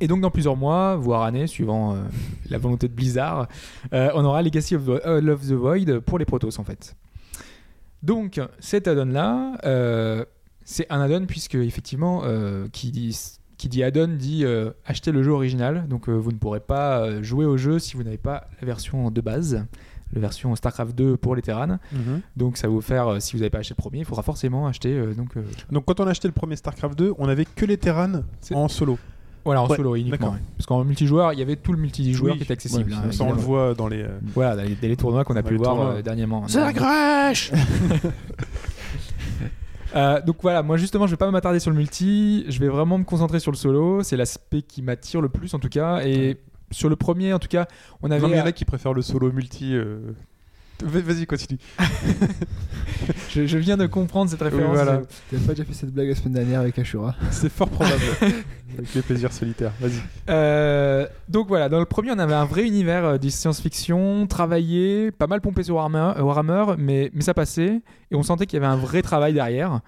Et 0.00 0.08
donc 0.08 0.20
dans 0.20 0.30
plusieurs 0.30 0.56
mois, 0.56 0.96
voire 0.96 1.22
années, 1.22 1.46
suivant 1.46 1.94
euh, 1.94 2.02
la 2.50 2.58
volonté 2.58 2.88
de 2.88 2.94
Blizzard, 2.94 3.48
euh, 3.92 4.10
on 4.14 4.24
aura 4.24 4.42
Legacy 4.42 4.74
of 4.74 4.84
the, 4.86 5.06
of 5.06 5.46
the 5.46 5.52
Void 5.52 6.00
pour 6.00 6.18
les 6.18 6.24
Protoss 6.24 6.58
en 6.58 6.64
fait. 6.64 6.96
Donc 8.02 8.40
cet 8.58 8.88
add-on 8.88 9.06
là, 9.06 9.56
euh, 9.64 10.24
c'est 10.64 10.86
un 10.90 11.00
add-on 11.00 11.26
puisque 11.26 11.54
effectivement, 11.54 12.22
qui 12.72 12.90
dit 12.90 13.18
qui 13.56 13.68
dit 13.68 13.82
add-on 13.82 14.08
dit 14.08 14.44
acheter 14.84 15.10
le 15.12 15.22
jeu 15.22 15.30
original. 15.30 15.86
Donc 15.88 16.08
vous 16.08 16.32
ne 16.32 16.36
pourrez 16.36 16.60
pas 16.60 17.22
jouer 17.22 17.46
au 17.46 17.56
jeu 17.56 17.78
si 17.78 17.96
vous 17.96 18.02
n'avez 18.02 18.18
pas 18.18 18.48
la 18.60 18.66
version 18.66 19.10
de 19.10 19.20
base, 19.22 19.64
la 20.14 20.20
version 20.20 20.54
StarCraft 20.56 20.94
2 20.94 21.16
pour 21.16 21.34
les 21.36 21.42
Terrans. 21.42 21.78
Donc 22.36 22.56
ça 22.56 22.66
va 22.66 22.72
vous 22.72 22.80
faire, 22.80 23.08
euh, 23.08 23.20
si 23.20 23.32
vous 23.32 23.38
n'avez 23.40 23.50
pas 23.50 23.58
acheté 23.58 23.74
le 23.76 23.82
premier, 23.82 23.98
il 24.00 24.04
faudra 24.04 24.22
forcément 24.22 24.66
acheter 24.66 24.92
euh, 24.96 25.14
donc 25.14 25.36
euh, 25.36 25.42
Donc, 25.70 25.84
quand 25.84 26.00
on 26.00 26.06
a 26.06 26.10
acheté 26.10 26.28
le 26.28 26.32
premier 26.32 26.56
StarCraft 26.56 26.96
2, 26.98 27.14
on 27.18 27.28
avait 27.28 27.44
que 27.44 27.64
les 27.66 27.76
Terrans 27.76 28.22
C'est- 28.40 28.54
en 28.54 28.68
solo. 28.68 28.98
voilà 29.44 29.62
en 29.62 29.68
Ouais, 29.68 29.76
solo 29.76 29.94
uniquement. 29.96 30.30
ouais. 30.32 30.38
Parce 30.56 30.66
qu'en 30.66 30.84
multijoueur, 30.84 31.32
il 31.32 31.38
y 31.38 31.42
avait 31.42 31.56
tout 31.56 31.72
le 31.72 31.78
multijoueur 31.78 32.32
Oui, 32.32 32.38
qui 32.38 32.44
était 32.44 32.52
accessible. 32.54 32.90
ouais, 32.90 32.96
hein, 33.08 33.12
Ça, 33.12 33.24
on 33.24 33.32
le 33.32 33.38
voit 33.40 33.74
dans 33.74 33.88
les. 33.88 34.02
euh, 34.02 34.18
Voilà, 34.34 34.56
dans 34.56 34.62
les, 34.62 34.74
dans 34.74 34.88
les 34.88 34.96
tournois 34.96 35.24
qu'on 35.24 35.36
a 35.36 35.42
Dans 35.42 35.48
pu 35.48 35.56
voir 35.56 35.80
euh, 35.80 36.02
dernièrement. 36.02 36.46
Zergrash 36.48 37.52
Euh, 39.96 40.20
donc 40.22 40.38
voilà, 40.42 40.62
moi 40.64 40.76
justement, 40.76 41.06
je 41.06 41.12
vais 41.12 41.16
pas 41.16 41.30
m'attarder 41.30 41.60
sur 41.60 41.70
le 41.70 41.76
multi. 41.76 42.44
Je 42.48 42.58
vais 42.58 42.66
vraiment 42.66 42.98
me 42.98 43.04
concentrer 43.04 43.38
sur 43.38 43.52
le 43.52 43.56
solo. 43.56 44.02
C'est 44.02 44.16
l'aspect 44.16 44.62
qui 44.62 44.82
m'attire 44.82 45.20
le 45.20 45.28
plus 45.28 45.54
en 45.54 45.60
tout 45.60 45.68
cas. 45.68 46.00
Et 46.04 46.36
sur 46.70 46.88
le 46.88 46.96
premier, 46.96 47.32
en 47.32 47.38
tout 47.38 47.48
cas, 47.48 47.66
on 48.02 48.10
avait. 48.10 48.20
Non, 48.20 48.28
mais 48.28 48.34
il 48.36 48.38
y 48.38 48.42
en 48.42 48.46
a 48.46 48.52
qui 48.52 48.64
préfèrent 48.64 48.94
le 48.94 49.02
solo 49.02 49.30
multi. 49.32 49.74
euh, 49.74 49.98
va- 50.82 51.00
Vas-y, 51.00 51.26
continue. 51.26 51.58
je, 53.30 53.46
je 53.46 53.58
viens 53.58 53.76
de 53.76 53.86
comprendre 53.86 54.30
cette 54.30 54.42
référence. 54.42 54.74
voilà. 54.74 55.02
T'avais 55.30 55.42
pas 55.44 55.52
déjà 55.52 55.64
fait 55.64 55.72
cette 55.74 55.92
blague 55.92 56.08
la 56.08 56.14
semaine 56.14 56.32
dernière 56.34 56.60
avec 56.60 56.78
Ashura 56.78 57.14
C'est 57.30 57.50
fort 57.50 57.68
probable. 57.68 58.02
Avec 58.76 58.92
les 58.92 59.02
plaisirs 59.02 59.32
solitaires. 59.32 59.70
Vas-y. 59.80 60.00
Euh, 60.30 61.06
donc 61.28 61.46
voilà, 61.46 61.68
dans 61.68 61.78
le 61.78 61.84
premier, 61.84 62.10
on 62.10 62.18
avait 62.18 62.34
un 62.34 62.44
vrai 62.44 62.66
univers 62.66 63.04
euh, 63.04 63.18
de 63.18 63.28
science-fiction, 63.28 64.26
travaillé, 64.26 65.12
pas 65.12 65.28
mal 65.28 65.40
pompé 65.40 65.62
sur 65.62 65.76
Warhammer, 65.76 66.14
euh, 66.18 66.22
Warhammer, 66.22 66.74
mais, 66.76 67.08
mais 67.14 67.20
ça 67.22 67.34
passait, 67.34 67.82
et 68.10 68.14
on 68.16 68.24
sentait 68.24 68.46
qu'il 68.46 68.56
y 68.60 68.64
avait 68.64 68.72
un 68.72 68.76
vrai 68.76 69.00
travail 69.02 69.32
derrière. 69.32 69.78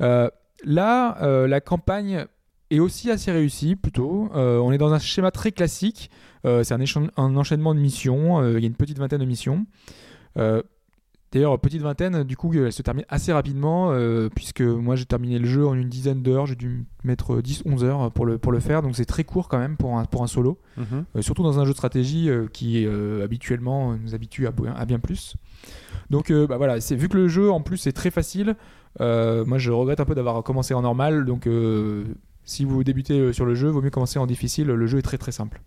Euh, 0.00 0.30
là, 0.62 1.18
euh, 1.22 1.48
la 1.48 1.60
campagne 1.60 2.26
est 2.70 2.78
aussi 2.80 3.10
assez 3.10 3.30
réussie, 3.32 3.76
plutôt. 3.76 4.28
Euh, 4.34 4.58
on 4.58 4.72
est 4.72 4.78
dans 4.78 4.92
un 4.92 4.98
schéma 4.98 5.30
très 5.30 5.52
classique. 5.52 6.10
Euh, 6.46 6.62
c'est 6.62 6.74
un, 6.74 7.36
enchaînement 7.36 7.74
de 7.74 7.80
missions. 7.80 8.40
Euh, 8.40 8.54
Il 8.58 8.60
y 8.60 8.64
a 8.64 8.68
une 8.68 8.74
petite 8.74 8.98
vingtaine 8.98 9.20
de 9.20 9.24
missions. 9.26 9.66
D'ailleurs, 11.32 11.60
petite 11.60 11.80
vingtaine, 11.82 12.24
du 12.24 12.36
coup, 12.36 12.52
elle 12.54 12.72
se 12.72 12.82
termine 12.82 13.04
assez 13.08 13.32
rapidement, 13.32 13.92
euh, 13.92 14.28
puisque 14.34 14.62
moi 14.62 14.96
j'ai 14.96 15.04
terminé 15.04 15.38
le 15.38 15.46
jeu 15.46 15.64
en 15.64 15.74
une 15.74 15.88
dizaine 15.88 16.22
d'heures, 16.24 16.46
j'ai 16.46 16.56
dû 16.56 16.86
mettre 17.04 17.36
10-11 17.40 17.84
heures 17.84 18.10
pour 18.10 18.26
le, 18.26 18.36
pour 18.36 18.50
le 18.50 18.58
faire, 18.58 18.82
donc 18.82 18.96
c'est 18.96 19.04
très 19.04 19.22
court 19.22 19.46
quand 19.46 19.58
même 19.60 19.76
pour 19.76 19.96
un, 19.96 20.06
pour 20.06 20.24
un 20.24 20.26
solo, 20.26 20.58
Euh, 20.76 21.22
surtout 21.22 21.44
dans 21.44 21.60
un 21.60 21.64
jeu 21.64 21.70
de 21.70 21.76
stratégie 21.76 22.28
euh, 22.28 22.48
qui 22.52 22.84
habituellement 23.22 23.94
nous 23.96 24.12
habitue 24.16 24.48
à, 24.48 24.50
bien- 24.50 24.74
à 24.74 24.84
bien 24.86 24.98
plus. 24.98 25.36
Donc 26.10 26.32
bah 26.32 26.56
voilà, 26.56 26.80
c'est 26.80 26.96
vu 26.96 27.08
que 27.08 27.16
le 27.16 27.28
jeu 27.28 27.48
en 27.52 27.60
plus 27.60 27.86
est 27.86 27.92
très 27.92 28.10
facile, 28.10 28.56
moi 28.98 29.58
je 29.58 29.70
regrette 29.70 30.00
un 30.00 30.04
peu 30.06 30.16
d'avoir 30.16 30.42
commencé 30.42 30.74
en 30.74 30.82
normal, 30.82 31.24
donc 31.26 31.46
si 32.50 32.64
vous 32.64 32.82
débutez 32.84 33.18
euh, 33.18 33.32
sur 33.32 33.44
le 33.46 33.54
jeu, 33.54 33.68
vaut 33.68 33.80
mieux 33.82 33.90
commencer 33.90 34.18
en 34.18 34.26
difficile, 34.26 34.66
le 34.66 34.86
jeu 34.86 34.98
est 34.98 35.02
très 35.02 35.18
très 35.18 35.32
simple. 35.32 35.60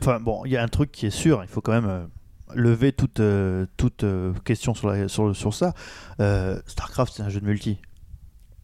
Enfin 0.00 0.20
bon, 0.20 0.42
il 0.46 0.52
y 0.52 0.56
a 0.56 0.62
un 0.62 0.68
truc 0.68 0.90
qui 0.92 1.06
est 1.06 1.10
sûr, 1.10 1.42
il 1.42 1.48
faut 1.48 1.60
quand 1.60 1.72
même 1.72 1.86
euh, 1.88 2.04
lever 2.54 2.92
toute, 2.92 3.20
euh, 3.20 3.66
toute 3.76 4.04
euh, 4.04 4.32
question 4.44 4.72
sur, 4.74 4.88
la- 4.88 5.08
sur, 5.08 5.34
sur 5.36 5.52
ça. 5.52 5.74
Euh, 6.20 6.58
StarCraft, 6.66 7.12
c'est 7.16 7.22
un 7.22 7.28
jeu 7.28 7.40
de 7.40 7.46
multi. 7.46 7.78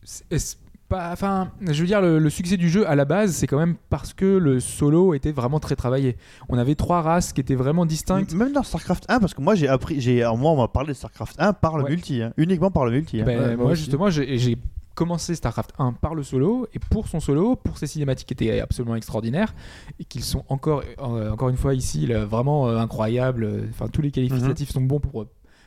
C'est- 0.05 0.59
pas, 0.86 1.11
enfin, 1.12 1.51
je 1.62 1.80
veux 1.80 1.86
dire, 1.86 2.03
le, 2.03 2.18
le 2.18 2.28
succès 2.30 2.59
du 2.59 2.68
jeu 2.68 2.86
à 2.86 2.95
la 2.95 3.07
base, 3.07 3.32
c'est 3.32 3.47
quand 3.47 3.59
même 3.59 3.74
parce 3.88 4.12
que 4.12 4.26
le 4.36 4.61
solo 4.61 5.14
était 5.14 5.32
vraiment 5.32 5.59
très 5.59 5.76
travaillé. 5.76 6.18
On 6.51 6.59
avait 6.59 6.74
trois 6.74 7.01
races 7.01 7.32
qui 7.32 7.40
étaient 7.40 7.55
vraiment 7.55 7.86
distinctes. 7.86 8.34
Même 8.34 8.53
dans 8.53 8.62
StarCraft 8.62 9.07
1, 9.09 9.18
parce 9.18 9.32
que 9.32 9.40
moi 9.40 9.55
j'ai 9.55 9.66
appris, 9.66 9.99
j'ai, 10.03 10.20
alors, 10.22 10.36
moi 10.36 10.51
on 10.53 10.59
m'a 10.59 10.68
parlé 10.68 10.88
de 10.88 10.92
StarCraft 10.92 11.36
1 11.38 11.55
par 11.55 11.78
le 11.78 11.84
Ouais. 11.84 11.90
multi, 11.90 12.20
hein, 12.22 12.34
uniquement 12.36 12.70
par 12.70 12.84
le 12.84 12.90
multi. 12.90 13.18
hein. 13.22 13.24
Ben, 13.24 13.40
Ouais, 13.40 13.57
moi 13.57 13.74
justement, 13.74 14.11
j'ai 14.11 14.36
j'ai 14.38 14.59
commencé 14.95 15.34
StarCraft 15.34 15.72
1 15.78 15.92
par 15.95 16.14
le 16.14 16.22
solo, 16.22 16.66
et 16.72 16.78
pour 16.78 17.09
son 17.09 17.20
solo, 17.20 17.57
pour 17.57 17.78
ses 17.78 17.86
cinématiques 17.86 18.28
qui 18.28 18.34
étaient 18.34 18.61
absolument 18.61 18.97
extraordinaires, 18.97 19.55
et 19.99 20.05
qu'ils 20.05 20.22
sont 20.24 20.45
encore, 20.49 20.82
euh, 21.01 21.30
encore 21.30 21.49
une 21.49 21.57
fois 21.57 21.74
ici, 21.74 22.07
là, 22.07 22.24
vraiment 22.24 22.68
euh, 22.68 22.78
incroyables. 22.78 23.64
Enfin, 23.70 23.88
tous 23.88 24.03
les 24.03 24.11
qualificatifs 24.11 24.70
sont 24.70 24.80
bons 24.82 25.01
pour, 25.01 25.26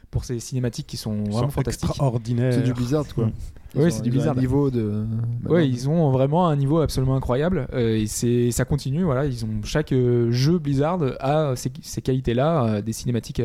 pour 0.10 0.24
ces 0.26 0.40
cinématiques 0.40 0.88
qui 0.88 0.98
sont 0.98 1.14
Ils 1.26 1.32
vraiment 1.32 1.48
sont 1.48 1.50
fantastiques. 1.50 1.90
extraordinaires. 1.90 2.54
C'est 2.54 2.64
du 2.64 2.74
Blizzard 2.74 3.06
quoi. 3.14 3.26
Ont- 3.76 3.90
c'est 3.90 4.02
du 4.02 4.10
Blizzard. 4.10 4.38
Un 4.38 4.40
niveau 4.40 4.72
de. 4.72 5.06
Ouais, 5.46 5.68
ils 5.68 5.90
ont 5.90 6.10
vraiment 6.12 6.48
un 6.48 6.56
niveau 6.56 6.80
absolument 6.80 7.16
incroyable 7.18 7.68
euh, 7.74 7.98
et 7.98 8.08
c'est 8.08 8.50
ça 8.52 8.64
continue. 8.64 9.04
Voilà, 9.04 9.26
ils 9.26 9.44
ont 9.44 9.50
chaque 9.66 9.92
euh, 9.92 10.32
jeu 10.32 10.58
Blizzard 10.58 11.00
a 11.20 11.56
ces, 11.58 11.72
ces 11.82 12.02
qualités-là, 12.02 12.64
euh, 12.66 12.82
des 12.82 12.94
cinématiques 12.94 13.42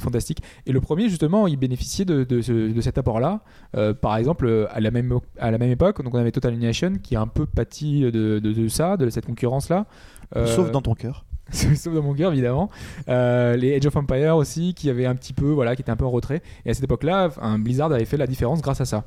fantastiques. 0.00 0.42
Et 0.66 0.72
le 0.72 0.80
premier 0.80 1.08
justement, 1.08 1.46
il 1.46 1.56
bénéficiait 1.56 2.04
de, 2.04 2.24
de, 2.24 2.40
ce- 2.40 2.72
de 2.72 2.80
cet 2.80 2.98
apport-là. 2.98 3.40
Euh, 3.76 3.94
par 3.94 4.16
exemple, 4.16 4.46
euh, 4.46 4.66
à 4.70 4.80
la 4.80 4.90
même 4.90 5.18
à 5.38 5.50
la 5.50 5.58
même 5.58 5.70
époque, 5.70 6.02
donc 6.02 6.14
on 6.14 6.18
avait 6.18 6.32
Total 6.32 6.52
Annihilation 6.52 6.94
qui 7.02 7.16
a 7.16 7.20
un 7.20 7.26
peu 7.26 7.46
pâti 7.46 8.00
de, 8.10 8.68
ça, 8.68 8.96
de 8.96 9.08
cette 9.10 9.26
concurrence-là. 9.26 9.86
Euh, 10.36 10.46
Sauf 10.46 10.70
dans 10.70 10.82
ton 10.82 10.94
cœur. 10.94 11.24
sauf 11.50 11.94
dans 11.94 12.02
mon 12.02 12.12
cœur 12.12 12.32
évidemment 12.32 12.68
Euh, 13.08 13.56
les 13.56 13.74
Age 13.74 13.86
of 13.86 13.96
Empire 13.96 14.36
aussi 14.36 14.74
qui 14.74 14.90
avaient 14.90 15.06
un 15.06 15.14
petit 15.14 15.32
peu 15.32 15.46
voilà 15.50 15.74
qui 15.74 15.80
étaient 15.80 15.90
un 15.90 15.96
peu 15.96 16.04
en 16.04 16.10
retrait 16.10 16.42
et 16.66 16.70
à 16.70 16.74
cette 16.74 16.84
époque 16.84 17.04
là 17.04 17.30
un 17.40 17.58
Blizzard 17.58 17.90
avait 17.90 18.04
fait 18.04 18.18
la 18.18 18.26
différence 18.26 18.60
grâce 18.60 18.82
à 18.82 18.84
ça 18.84 19.04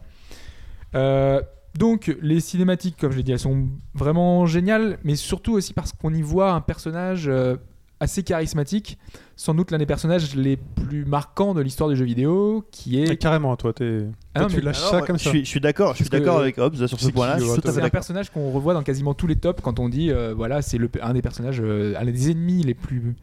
Euh, 0.96 1.42
Donc 1.78 2.16
les 2.22 2.40
cinématiques, 2.42 2.98
comme 3.00 3.12
je 3.12 3.18
l'ai 3.18 3.24
dit, 3.24 3.32
elles 3.32 3.40
sont 3.40 3.70
vraiment 3.94 4.46
géniales, 4.46 4.98
mais 5.04 5.16
surtout 5.16 5.54
aussi 5.54 5.74
parce 5.74 5.94
qu'on 5.94 6.14
y 6.14 6.22
voit 6.22 6.52
un 6.52 6.62
personnage 6.62 7.28
euh, 7.30 7.56
assez 8.00 8.24
charismatique, 8.24 8.98
sans 9.44 9.56
doute 9.56 9.72
l'un 9.72 9.80
des 9.80 9.88
personnages 9.88 10.36
les 10.36 10.56
plus 10.56 11.04
marquants 11.04 11.56
de 11.56 11.62
l'histoire 11.62 11.90
du 11.90 11.96
jeu 11.96 12.06
vidéo, 12.06 12.64
qui 12.72 13.04
Ah, 13.08 13.14
est... 13.14 13.18
carrément, 13.18 13.56
toi, 13.56 13.74
t'es- 13.74 14.06
Ah 14.36 14.46
tu 14.46 14.58
mais- 14.58 14.62
lâches 14.62 14.78
Alors, 14.82 14.92
ça 14.92 15.02
comme 15.02 15.18
je 15.18 15.24
ça. 15.24 15.30
suis, 15.32 15.40
je 15.44 15.50
suis 15.50 15.60
d'accord, 15.60 15.94
je 15.96 16.04
suis 16.04 16.10
d'accord 16.10 16.38
avec 16.38 16.60
Hobbes 16.60 16.76
sur 16.86 17.00
ce 17.00 17.10
point-là. 17.10 17.40
C'est 17.40 17.82
un 17.82 17.90
personnage 17.90 18.30
qu'on 18.30 18.52
revoit 18.52 18.76
dans 18.76 18.84
quasiment 18.84 19.16
tous 19.16 19.26
les 19.26 19.36
tops 19.36 19.60
quand 19.64 19.80
on 19.80 19.90
dit 19.90 20.12
euh, 20.12 20.36
voilà 20.36 20.62
c'est 20.62 20.78
le 20.78 20.90
un 21.02 21.14
des 21.14 21.24
personnages 21.24 21.60
euh, 21.60 21.96
un 22.00 22.06
des 22.06 22.30
ennemis 22.30 22.62
les 22.62 22.76
plus 22.76 23.16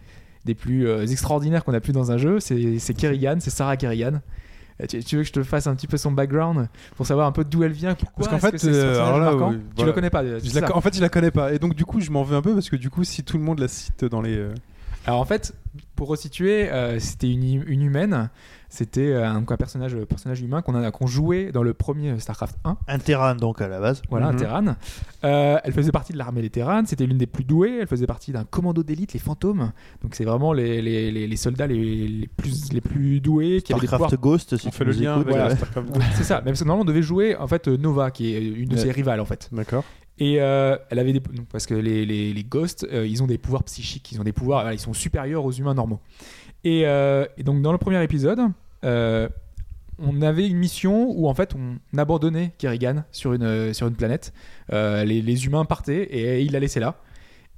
des 0.44 0.54
plus 0.56 0.88
euh, 0.88 1.06
extraordinaires 1.06 1.64
qu'on 1.64 1.74
a 1.74 1.80
pu 1.80 1.92
dans 1.92 2.10
un 2.10 2.16
jeu 2.16 2.40
c'est 2.40 2.94
Kerrigan 2.96 3.36
c'est 3.38 3.50
Sarah 3.50 3.76
Kerrigan 3.76 4.20
tu, 4.88 5.04
tu 5.04 5.16
veux 5.16 5.22
que 5.22 5.28
je 5.28 5.32
te 5.32 5.42
fasse 5.44 5.66
un 5.68 5.74
petit 5.76 5.86
peu 5.86 5.98
son 5.98 6.10
background 6.10 6.68
pour 6.96 7.06
savoir 7.06 7.28
un 7.28 7.32
peu 7.32 7.44
d'où 7.44 7.62
elle 7.62 7.72
vient 7.72 7.94
pourquoi 7.94 8.26
Parce 8.26 8.28
qu'en 8.42 8.44
fait, 8.50 8.56
que 8.56 8.66
euh, 8.66 8.70
personnage 8.72 8.98
alors 9.06 9.18
là, 9.18 9.24
marquant? 9.30 9.50
oui, 9.50 9.56
tu 9.58 9.62
voilà. 9.76 9.86
le 9.90 9.92
connais 9.94 10.10
pas 10.10 10.24
Je 10.24 10.60
la- 10.60 10.76
en 10.76 10.80
fait, 10.80 10.96
je 10.96 11.00
la 11.00 11.08
connais 11.08 11.30
pas. 11.32 11.52
Et 11.52 11.58
donc, 11.58 11.74
du 11.74 11.84
coup, 11.84 12.00
je 12.00 12.10
m'en 12.12 12.22
veux 12.22 12.36
un 12.36 12.42
peu 12.42 12.54
parce 12.54 12.70
que, 12.70 12.76
du 12.76 12.88
coup, 12.88 13.02
si 13.02 13.24
tout 13.24 13.38
le 13.38 13.42
monde 13.42 13.58
la 13.58 13.66
cite 13.66 14.04
dans 14.04 14.20
les. 14.22 14.40
alors 15.04 15.20
en 15.20 15.24
fait 15.24 15.52
pour 15.98 16.08
resituer 16.08 16.70
euh, 16.70 17.00
c'était 17.00 17.28
une, 17.30 17.64
une 17.66 17.82
humaine 17.82 18.30
c'était 18.68 19.08
euh, 19.12 19.26
un, 19.28 19.44
un 19.48 19.56
personnage 19.56 19.96
personnage 20.04 20.40
humain 20.42 20.62
qu'on 20.62 21.06
jouait 21.06 21.50
dans 21.50 21.62
le 21.64 21.74
premier 21.74 22.18
Starcraft 22.20 22.56
1 22.64 22.76
Un 22.86 22.98
terrain 22.98 23.34
donc 23.34 23.60
à 23.62 23.66
la 23.66 23.80
base. 23.80 24.02
Voilà, 24.10 24.26
un 24.28 24.32
Mhm. 24.32 24.38
Terran. 24.38 24.64
Euh, 25.24 25.58
elle 25.64 25.72
faisait 25.72 25.90
partie 25.90 26.12
de 26.12 26.18
l'armée 26.18 26.42
des 26.42 26.50
Terran, 26.50 26.82
c'était 26.86 27.06
l'une 27.06 27.16
des 27.16 27.26
plus 27.26 27.44
douées. 27.44 27.78
Elle 27.80 27.86
faisait 27.86 28.06
partie 28.06 28.30
d'un 28.30 28.44
commando 28.44 28.82
d'élite, 28.82 29.14
les 29.14 29.18
fantômes. 29.20 29.72
Donc 30.02 30.14
c'est 30.14 30.24
vraiment 30.26 30.52
les, 30.52 30.82
les, 30.82 31.10
les, 31.10 31.26
les 31.26 31.36
soldats 31.36 31.66
les, 31.66 32.06
les, 32.08 32.26
plus, 32.28 32.70
les 32.72 32.82
plus 32.82 33.20
doués 33.20 33.62
qui 33.62 33.72
avaient 33.72 33.86
des. 33.86 34.16
Ghost, 34.20 34.56
si 34.58 34.66
on 34.66 34.70
tu 34.70 34.76
fait 34.76 34.84
le 34.84 34.92
lien 34.92 35.18
voilà. 35.26 35.48
la 35.48 35.56
Starcraft 35.56 35.90
2. 35.92 36.00
C'est 36.16 36.24
ça, 36.24 36.36
même 36.36 36.44
parce 36.46 36.60
que 36.60 36.64
normalement 36.66 36.82
on 36.82 36.92
devait 36.92 37.02
jouer 37.02 37.36
en 37.36 37.46
fait 37.48 37.66
Nova, 37.68 38.10
qui 38.10 38.34
est 38.34 38.44
une 38.44 38.68
de 38.68 38.74
Ouais. 38.76 38.82
ses 38.82 38.92
rivales 38.92 39.20
en 39.20 39.24
fait. 39.24 39.48
D'accord. 39.50 39.84
Et 40.18 40.40
euh, 40.40 40.76
elle 40.90 40.98
avait 40.98 41.12
des 41.12 41.22
parce 41.50 41.66
que 41.66 41.74
les, 41.74 42.04
les, 42.04 42.44
ghosts, 42.44 42.86
euh, 42.92 43.06
ils 43.06 43.22
ont 43.22 43.26
des 43.26 43.38
pouvoirs 43.38 43.62
psychiques, 43.64 44.10
ils 44.12 44.20
ont 44.20 44.24
des 44.24 44.32
pouvoirs, 44.32 44.72
ils 44.72 44.80
sont 44.80 44.92
supérieurs 44.92 45.44
aux 45.44 45.52
humains 45.52 45.74
normaux. 45.74 46.00
Et, 46.64 46.82
euh, 46.86 47.24
donc 47.44 47.62
dans 47.62 47.70
le 47.70 47.78
premier 47.78 48.02
épisode, 48.02 48.40
on 48.82 50.22
avait 50.22 50.46
une 50.46 50.58
mission 50.58 51.10
où 51.10 51.28
en 51.28 51.34
fait 51.34 51.54
on 51.54 51.78
abandonnait 51.98 52.52
Kerrigan 52.58 53.04
sur 53.12 53.32
une 53.32 53.72
sur 53.72 53.86
une 53.86 53.94
planète. 53.94 54.32
Les, 54.72 55.22
les 55.22 55.46
humains 55.46 55.64
partaient 55.64 56.02
et 56.02 56.42
il 56.42 56.52
la 56.52 56.60
laissait 56.60 56.80
là. 56.80 57.00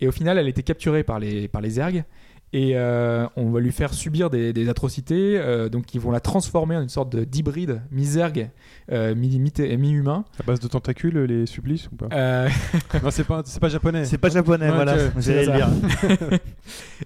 Et 0.02 0.08
au 0.08 0.12
final, 0.12 0.38
elle 0.38 0.48
était 0.48 0.62
capturée 0.62 1.02
par 1.02 1.18
les 1.18 1.48
par 1.48 1.62
les 1.62 1.70
Zergs. 1.70 2.04
Et 2.52 2.72
euh, 2.74 3.26
on 3.36 3.50
va 3.50 3.60
lui 3.60 3.70
faire 3.70 3.94
subir 3.94 4.28
des, 4.28 4.52
des 4.52 4.68
atrocités, 4.68 5.38
euh, 5.38 5.68
donc 5.68 5.94
ils 5.94 6.00
vont 6.00 6.10
la 6.10 6.18
transformer 6.18 6.74
en 6.76 6.82
une 6.82 6.88
sorte 6.88 7.12
de- 7.14 7.22
d'hybride 7.22 7.80
mi-zerg, 7.92 8.50
euh, 8.90 9.14
mi- 9.14 9.38
mi- 9.38 9.52
mi-humain. 9.78 10.24
À 10.40 10.42
base 10.42 10.58
de 10.58 10.66
tentacules, 10.66 11.16
les 11.16 11.46
supplices 11.46 11.88
ou 11.92 11.94
pas 11.94 12.08
Euh, 12.12 12.48
Non, 13.04 13.10
c'est 13.12 13.22
pas, 13.22 13.42
c'est 13.44 13.60
pas 13.60 13.68
japonais. 13.68 14.04
C'est 14.04 14.18
pas 14.18 14.30
japonais, 14.30 14.68
Ouais, 14.68 14.74
voilà. 14.74 14.96
J'allais 15.18 15.46
le 15.46 15.52
dire. 15.52 15.68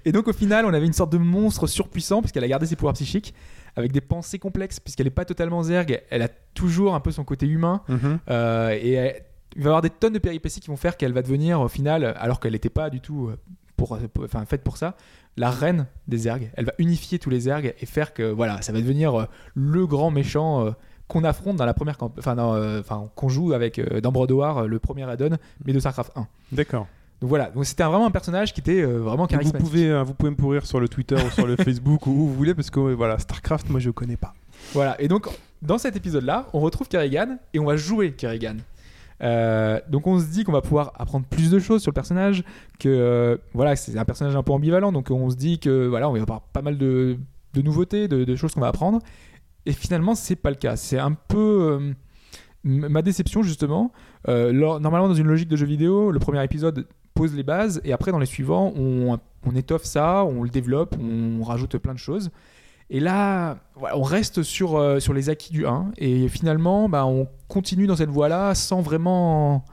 Et 0.06 0.12
donc 0.12 0.28
au 0.28 0.32
final, 0.32 0.64
on 0.64 0.72
avait 0.72 0.86
une 0.86 0.92
sorte 0.94 1.12
de 1.12 1.18
monstre 1.18 1.66
surpuissant 1.66 2.20
puisqu'elle 2.22 2.44
a 2.44 2.48
gardé 2.48 2.64
ses 2.66 2.76
pouvoirs 2.76 2.94
psychiques 2.94 3.34
avec 3.76 3.92
des 3.92 4.00
pensées 4.00 4.38
complexes 4.38 4.80
puisqu'elle 4.80 5.06
n'est 5.06 5.10
pas 5.10 5.24
totalement 5.26 5.62
zerg, 5.62 6.00
elle 6.10 6.22
a 6.22 6.28
toujours 6.54 6.94
un 6.94 7.00
peu 7.00 7.10
son 7.10 7.24
côté 7.24 7.46
humain 7.46 7.82
Mhm. 7.88 8.18
euh, 8.30 8.70
et 8.80 8.92
elle- 8.92 9.22
il 9.56 9.62
va 9.62 9.64
y 9.64 9.68
avoir 9.68 9.82
des 9.82 9.90
tonnes 9.90 10.14
de 10.14 10.18
péripéties 10.18 10.60
qui 10.60 10.68
vont 10.68 10.76
faire 10.76 10.96
qu'elle 10.96 11.12
va 11.12 11.22
devenir 11.22 11.60
au 11.60 11.68
final, 11.68 12.14
alors 12.18 12.40
qu'elle 12.40 12.52
n'était 12.52 12.70
pas 12.70 12.90
du 12.90 13.00
tout 13.00 13.28
euh, 13.28 13.36
pour, 13.76 13.98
pour- 14.12 14.24
enfin, 14.24 14.44
faite 14.46 14.62
pour 14.62 14.76
ça, 14.76 14.96
la 15.36 15.50
reine 15.50 15.86
des 16.08 16.18
zergs. 16.18 16.50
Elle 16.54 16.64
va 16.66 16.72
unifier 16.78 17.18
tous 17.18 17.30
les 17.30 17.40
zergs 17.40 17.74
et 17.80 17.86
faire 17.86 18.14
que 18.14 18.22
voilà, 18.30 18.62
ça 18.62 18.72
va 18.72 18.80
devenir 18.80 19.14
euh, 19.18 19.24
le 19.54 19.86
grand 19.86 20.10
méchant. 20.10 20.66
euh, 20.66 20.70
qu'on 21.06 21.22
affronte 21.22 21.56
dans 21.56 21.66
la 21.66 21.74
première 21.74 21.98
camp- 21.98 22.14
enfin, 22.18 22.34
euh, 22.38 22.80
enfin 22.80 23.10
qu'on 23.14 23.28
joue 23.28 23.52
avec 23.52 23.78
euh, 23.78 24.00
le 24.00 24.78
premier 24.78 25.02
add-on 25.04 25.36
mais 25.66 25.74
de 25.74 25.78
Starcraft 25.78 26.12
1 26.16 26.26
D'accord. 26.50 26.86
donc 27.20 27.28
voilà 27.28 27.50
donc 27.50 27.66
c'était 27.66 27.82
vraiment 27.84 28.06
un 28.06 28.10
personnage 28.10 28.54
qui 28.54 28.60
était 28.60 28.82
vraiment 28.82 29.24
Donc 29.26 29.32
Vous 29.32 29.36
charismatique 29.36 29.68
pouvez, 29.70 30.02
vous 30.02 30.14
pouvez 30.14 30.30
me 30.30 30.36
pourrir 30.36 30.64
sur 30.64 30.80
le 30.80 30.88
Twitter 30.88 31.16
ou 31.16 31.30
sur 31.30 31.46
le 31.46 31.56
Facebook 31.62 32.06
ou 32.06 32.10
où 32.10 32.14
vous 32.28 32.34
voulez 32.34 32.54
parce 32.54 32.70
que 32.70 32.80
voilà, 32.80 33.18
Starcraft, 33.18 33.68
moi 33.68 33.80
je 33.80 33.90
connais 33.90 34.16
pas. 34.16 34.32
Voilà, 34.72 34.98
et 34.98 35.06
donc 35.06 35.28
dans 35.60 35.76
cet 35.76 35.94
épisode-là, 35.94 36.46
on 36.54 36.60
retrouve 36.60 36.88
Kerrigan 36.88 37.36
et 37.52 37.58
on 37.58 37.66
va 37.66 37.76
jouer 37.76 38.12
Kerrigan. 38.12 38.56
Euh, 39.22 39.80
donc 39.88 40.06
on 40.06 40.18
se 40.18 40.26
dit 40.26 40.44
qu'on 40.44 40.52
va 40.52 40.60
pouvoir 40.60 40.92
apprendre 40.96 41.26
plus 41.26 41.50
de 41.50 41.58
choses 41.58 41.82
sur 41.82 41.90
le 41.90 41.94
personnage, 41.94 42.44
que 42.78 42.88
euh, 42.88 43.36
voilà, 43.52 43.76
c'est 43.76 43.96
un 43.96 44.04
personnage 44.04 44.36
un 44.36 44.42
peu 44.42 44.52
ambivalent, 44.52 44.92
donc 44.92 45.10
on 45.10 45.30
se 45.30 45.36
dit 45.36 45.58
que 45.58 45.86
voilà, 45.86 46.08
on 46.08 46.12
va 46.12 46.20
avoir 46.20 46.42
pas 46.42 46.62
mal 46.62 46.78
de, 46.78 47.16
nouveautés, 47.56 48.08
de, 48.08 48.36
choses 48.36 48.52
qu'on 48.54 48.60
va 48.60 48.68
apprendre. 48.68 49.00
Et 49.66 49.72
finalement, 49.72 50.14
c'est 50.14 50.36
pas 50.36 50.50
le 50.50 50.56
cas. 50.56 50.76
C'est 50.76 50.98
un 50.98 51.12
peu 51.12 51.78
euh, 51.80 51.92
ma 52.64 53.02
déception 53.02 53.42
justement. 53.42 53.92
Normalement, 54.26 55.08
dans 55.08 55.14
une 55.14 55.26
logique 55.26 55.48
de 55.48 55.56
jeu 55.56 55.66
vidéo, 55.66 56.10
le 56.10 56.18
premier 56.18 56.42
épisode 56.44 56.86
pose 57.14 57.34
les 57.34 57.44
bases 57.44 57.80
et 57.84 57.92
après 57.92 58.10
dans 58.10 58.18
les 58.18 58.26
suivants, 58.26 58.72
on 58.76 59.18
étoffe 59.54 59.84
ça, 59.84 60.24
on 60.24 60.42
le 60.42 60.50
développe, 60.50 60.96
on 61.00 61.42
rajoute 61.44 61.78
plein 61.78 61.94
de 61.94 61.98
choses. 61.98 62.30
Et 62.90 63.00
là, 63.00 63.56
on 63.94 64.02
reste 64.02 64.42
sur, 64.42 64.76
euh, 64.76 65.00
sur 65.00 65.14
les 65.14 65.30
acquis 65.30 65.52
du 65.52 65.66
1 65.66 65.92
et 65.96 66.28
finalement, 66.28 66.88
bah, 66.88 67.06
on 67.06 67.26
continue 67.48 67.86
dans 67.86 67.96
cette 67.96 68.10
voie-là 68.10 68.54
sans 68.54 68.80
vraiment. 68.82 69.64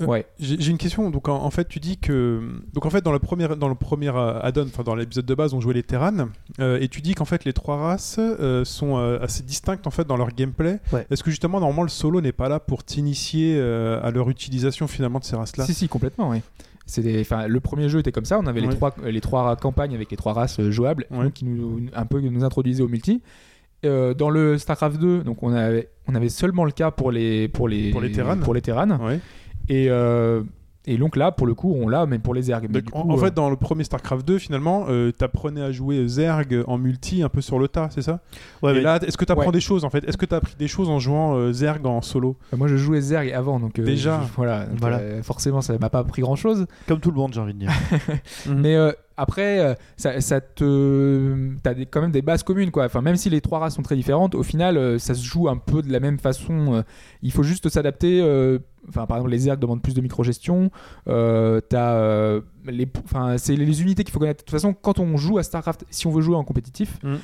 Euh, 0.00 0.06
Ouais. 0.06 0.26
J'ai 0.40 0.58
j'ai 0.58 0.70
une 0.70 0.78
question. 0.78 1.10
Donc 1.10 1.28
en, 1.28 1.44
en 1.44 1.50
fait, 1.50 1.68
tu 1.68 1.78
dis 1.78 1.98
que 1.98 2.40
donc 2.72 2.86
en 2.86 2.90
fait 2.90 3.02
dans 3.04 3.12
le 3.12 3.18
premier 3.18 3.46
dans 3.46 3.68
le 3.68 3.74
premier 3.74 4.08
euh, 4.08 4.40
add-on, 4.40 4.64
enfin 4.64 4.82
dans 4.82 4.94
l'épisode 4.94 5.26
de 5.26 5.34
base, 5.34 5.52
on 5.52 5.60
jouait 5.60 5.74
les 5.74 5.82
Terran 5.82 6.28
euh, 6.60 6.80
et 6.80 6.88
tu 6.88 7.02
dis 7.02 7.14
qu'en 7.14 7.26
fait 7.26 7.44
les 7.44 7.52
trois 7.52 7.76
races 7.76 8.16
euh, 8.18 8.64
sont 8.64 8.96
euh, 8.96 9.18
assez 9.20 9.42
distinctes 9.42 9.86
en 9.86 9.90
fait 9.90 10.04
dans 10.06 10.16
leur 10.16 10.28
gameplay. 10.32 10.80
Ouais. 10.92 11.06
Est-ce 11.10 11.22
que 11.22 11.30
justement 11.30 11.60
normalement 11.60 11.82
le 11.82 11.90
solo 11.90 12.22
n'est 12.22 12.32
pas 12.32 12.48
là 12.48 12.58
pour 12.58 12.84
t'initier 12.84 13.54
euh, 13.58 14.00
à 14.02 14.10
leur 14.10 14.30
utilisation 14.30 14.88
finalement 14.88 15.18
de 15.18 15.24
ces 15.24 15.36
races-là? 15.36 15.66
Si, 15.66 15.74
si, 15.74 15.88
complètement, 15.88 16.30
oui. 16.30 16.40
Des- 16.98 17.20
enfin, 17.20 17.46
le 17.46 17.60
premier 17.60 17.88
jeu 17.88 18.00
était 18.00 18.12
comme 18.12 18.24
ça, 18.24 18.38
on 18.38 18.46
avait 18.46 18.60
Ouais. 18.60 18.68
les, 18.68 18.74
trois, 18.74 18.94
les 19.04 19.20
trois 19.20 19.56
campagnes 19.56 19.94
avec 19.94 20.10
les 20.10 20.16
trois 20.16 20.32
races 20.32 20.58
euh, 20.60 20.70
jouables 20.70 21.06
Ouais. 21.10 21.24
donc 21.24 21.32
qui 21.32 21.44
nous, 21.44 21.80
un 21.94 22.04
peu 22.06 22.20
nous 22.20 22.44
introduisaient 22.44 22.82
au 22.82 22.88
multi. 22.88 23.22
Euh, 23.84 24.14
dans 24.14 24.30
le 24.30 24.58
StarCraft 24.58 24.98
2, 25.00 25.22
donc 25.24 25.42
on 25.42 25.52
avait, 25.52 25.88
on 26.06 26.14
avait 26.14 26.28
seulement 26.28 26.64
le 26.64 26.70
cas 26.70 26.90
pour 26.92 27.10
les, 27.10 27.48
pour 27.48 27.66
les, 27.68 27.90
Pour 27.90 28.00
les 28.00 28.12
Terran. 28.12 28.36
Pour 28.38 28.54
les. 28.54 28.60
Ouais. 29.00 29.18
Et, 29.68 29.86
euh, 29.90 30.42
et 30.86 30.96
donc 30.98 31.14
là, 31.16 31.30
pour 31.30 31.46
le 31.46 31.54
coup, 31.54 31.72
on 31.78 31.88
l'a, 31.88 32.06
mais 32.06 32.18
pour 32.18 32.34
les 32.34 32.42
Zerg. 32.42 32.66
Mais 32.68 32.80
Donc, 32.82 32.94
en, 32.94 33.02
coup, 33.02 33.10
en 33.10 33.16
euh, 33.16 33.20
fait, 33.20 33.34
dans 33.34 33.48
le 33.50 33.56
premier 33.56 33.84
StarCraft 33.84 34.26
2, 34.26 34.38
finalement, 34.38 34.86
euh, 34.88 35.12
t'apprenais 35.12 35.62
à 35.62 35.70
jouer 35.70 36.06
Zerg 36.08 36.64
en 36.66 36.76
multi 36.78 37.22
un 37.22 37.28
peu 37.28 37.40
sur 37.40 37.58
le 37.58 37.68
tas, 37.68 37.88
c'est 37.90 38.02
ça? 38.02 38.20
Ouais, 38.62 38.72
Et 38.72 38.74
mais 38.76 38.80
là, 38.82 38.98
est-ce 39.06 39.16
que 39.16 39.24
t'apprends 39.24 39.46
Ouais. 39.46 39.52
des 39.52 39.60
choses 39.60 39.84
en 39.84 39.90
fait? 39.90 40.02
Est-ce 40.08 40.16
que 40.16 40.26
t'as 40.26 40.36
appris 40.38 40.54
des 40.58 40.66
choses 40.68 40.88
en 40.88 40.98
jouant 40.98 41.36
euh, 41.36 41.52
Zerg 41.52 41.86
en 41.86 42.02
solo? 42.02 42.36
Bah, 42.50 42.58
moi, 42.58 42.66
je 42.68 42.76
jouais 42.76 43.00
Zerg 43.00 43.30
avant, 43.32 43.60
donc 43.60 43.78
euh, 43.78 43.84
Déjà. 43.84 44.22
je- 44.26 44.32
voilà, 44.36 44.66
donc, 44.66 44.80
Voilà. 44.80 44.98
euh, 44.98 45.22
forcément, 45.22 45.60
ça 45.60 45.76
m'a 45.78 45.88
pas 45.90 46.00
appris 46.00 46.22
grand 46.22 46.36
chose. 46.36 46.66
comme 46.88 47.00
tout 47.00 47.10
le 47.10 47.16
monde, 47.16 47.32
j'ai 47.32 47.40
envie 47.40 47.54
de 47.54 47.58
dire. 47.60 47.70
Mais 48.48 48.74
euh, 48.74 48.90
après, 49.16 49.60
euh, 49.60 49.74
ça, 49.96 50.20
ça 50.20 50.40
te, 50.40 51.50
t'as 51.62 51.74
des- 51.74 51.86
quand 51.86 52.00
même 52.00 52.10
des 52.12 52.22
bases 52.22 52.42
communes, 52.42 52.70
quoi. 52.70 52.86
Enfin, 52.86 53.02
même 53.02 53.16
si 53.16 53.30
les 53.30 53.40
trois 53.40 53.58
races 53.60 53.76
sont 53.76 53.82
très 53.82 53.94
différentes, 53.96 54.34
au 54.34 54.42
final, 54.42 54.76
euh, 54.76 54.98
ça 54.98 55.14
se 55.14 55.24
joue 55.24 55.48
un 55.48 55.56
peu 55.58 55.82
de 55.82 55.92
la 55.92 56.00
même 56.00 56.18
façon. 56.18 56.74
euh, 56.74 56.82
il 57.22 57.30
faut 57.30 57.42
juste 57.44 57.68
s'adapter. 57.68 58.20
Enfin, 58.88 59.06
par 59.06 59.16
exemple, 59.18 59.30
les 59.30 59.38
Zerg 59.38 59.58
demandent 59.60 59.82
plus 59.82 59.94
de 59.94 60.00
microgestion. 60.00 60.70
Euh, 61.08 61.60
euh, 61.72 62.40
les, 62.66 62.88
enfin, 63.04 63.38
c'est 63.38 63.54
les, 63.56 63.64
les 63.64 63.82
unités 63.82 64.04
qu'il 64.04 64.12
faut 64.12 64.18
connaître. 64.18 64.40
De 64.40 64.44
toute 64.44 64.50
façon, 64.50 64.74
quand 64.74 64.98
on 64.98 65.16
joue 65.16 65.38
à 65.38 65.42
Starcraft, 65.42 65.84
si 65.90 66.06
on 66.06 66.10
veut 66.10 66.20
jouer 66.22 66.36
en 66.36 66.44
compétitif, 66.44 66.98
Mm. 67.02 67.16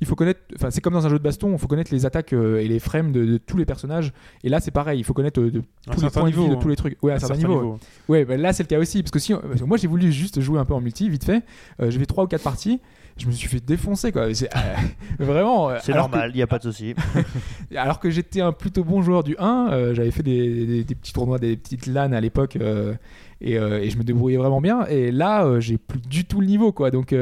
il 0.00 0.06
faut 0.06 0.14
connaître. 0.14 0.40
Enfin, 0.54 0.70
c'est 0.70 0.80
comme 0.80 0.94
dans 0.94 1.06
un 1.06 1.08
jeu 1.08 1.18
de 1.18 1.22
baston, 1.22 1.52
il 1.52 1.58
faut 1.58 1.66
connaître 1.66 1.92
les 1.92 2.06
attaques 2.06 2.32
euh, 2.32 2.58
et 2.58 2.68
les 2.68 2.78
frames 2.78 3.12
de, 3.12 3.24
de 3.24 3.38
tous 3.38 3.56
les 3.56 3.64
personnages. 3.64 4.12
Et 4.42 4.48
là, 4.48 4.60
c'est 4.60 4.70
pareil. 4.70 4.98
Il 4.98 5.04
faut 5.04 5.14
connaître 5.14 5.40
euh, 5.40 5.50
de, 5.50 5.62
tous 5.90 6.00
les 6.00 6.10
points 6.10 6.30
de 6.30 6.34
vie, 6.34 6.48
de 6.48 6.54
tous 6.54 6.68
les 6.68 6.76
trucs. 6.76 7.02
Ouais, 7.02 7.12
à 7.12 7.16
un 7.16 7.18
certain 7.18 7.36
niveau. 7.36 7.78
Ouais, 8.08 8.24
bah 8.24 8.36
là 8.36 8.52
c'est 8.52 8.62
le 8.62 8.68
cas 8.68 8.78
aussi 8.78 9.02
parce 9.02 9.10
que 9.10 9.18
si 9.18 9.34
moi 9.64 9.76
j'ai 9.76 9.88
voulu 9.88 10.10
juste 10.12 10.40
jouer 10.40 10.58
un 10.58 10.64
peu 10.64 10.74
en 10.74 10.80
multi 10.80 11.08
vite 11.08 11.24
fait, 11.24 11.44
j'ai 11.80 11.98
fait 11.98 12.06
trois 12.06 12.24
ou 12.24 12.26
quatre 12.26 12.42
parties, 12.42 12.80
je 13.18 13.26
me 13.26 13.32
suis 13.32 13.48
fait 13.48 13.64
défoncer 13.64 14.12
quoi. 14.12 14.32
C'est 14.34 14.54
euh, 14.54 14.58
vraiment. 15.18 15.70
euh, 15.70 15.78
C'est 15.82 15.94
normal, 15.94 16.30
il 16.34 16.36
n'y 16.36 16.42
a 16.42 16.46
pas 16.46 16.58
de 16.58 16.64
souci. 16.64 16.94
Que, 16.94 17.76
alors 17.76 17.98
que 18.00 18.10
j'étais 18.10 18.40
un 18.40 18.52
plutôt 18.52 18.84
bon 18.84 19.02
joueur 19.02 19.24
du 19.24 19.36
1, 19.38 19.68
euh, 19.70 19.94
j'avais 19.94 20.10
fait 20.10 20.22
des, 20.22 20.66
des- 20.66 20.84
des 20.84 20.94
petits 20.94 21.12
tournois, 21.12 21.38
des 21.38 21.56
petites 21.56 21.86
LAN 21.86 22.12
à 22.12 22.20
l'époque 22.20 22.56
euh, 22.56 22.94
et, 23.40 23.54
et 23.54 23.90
je 23.90 23.98
me 23.98 24.02
débrouillais 24.04 24.36
vraiment 24.38 24.60
bien. 24.60 24.86
Et 24.86 25.10
là 25.10 25.60
j'ai 25.60 25.78
plus 25.78 26.00
du 26.00 26.24
tout 26.24 26.40
le 26.40 26.46
niveau 26.46 26.72
quoi. 26.72 26.90
Donc 26.90 27.14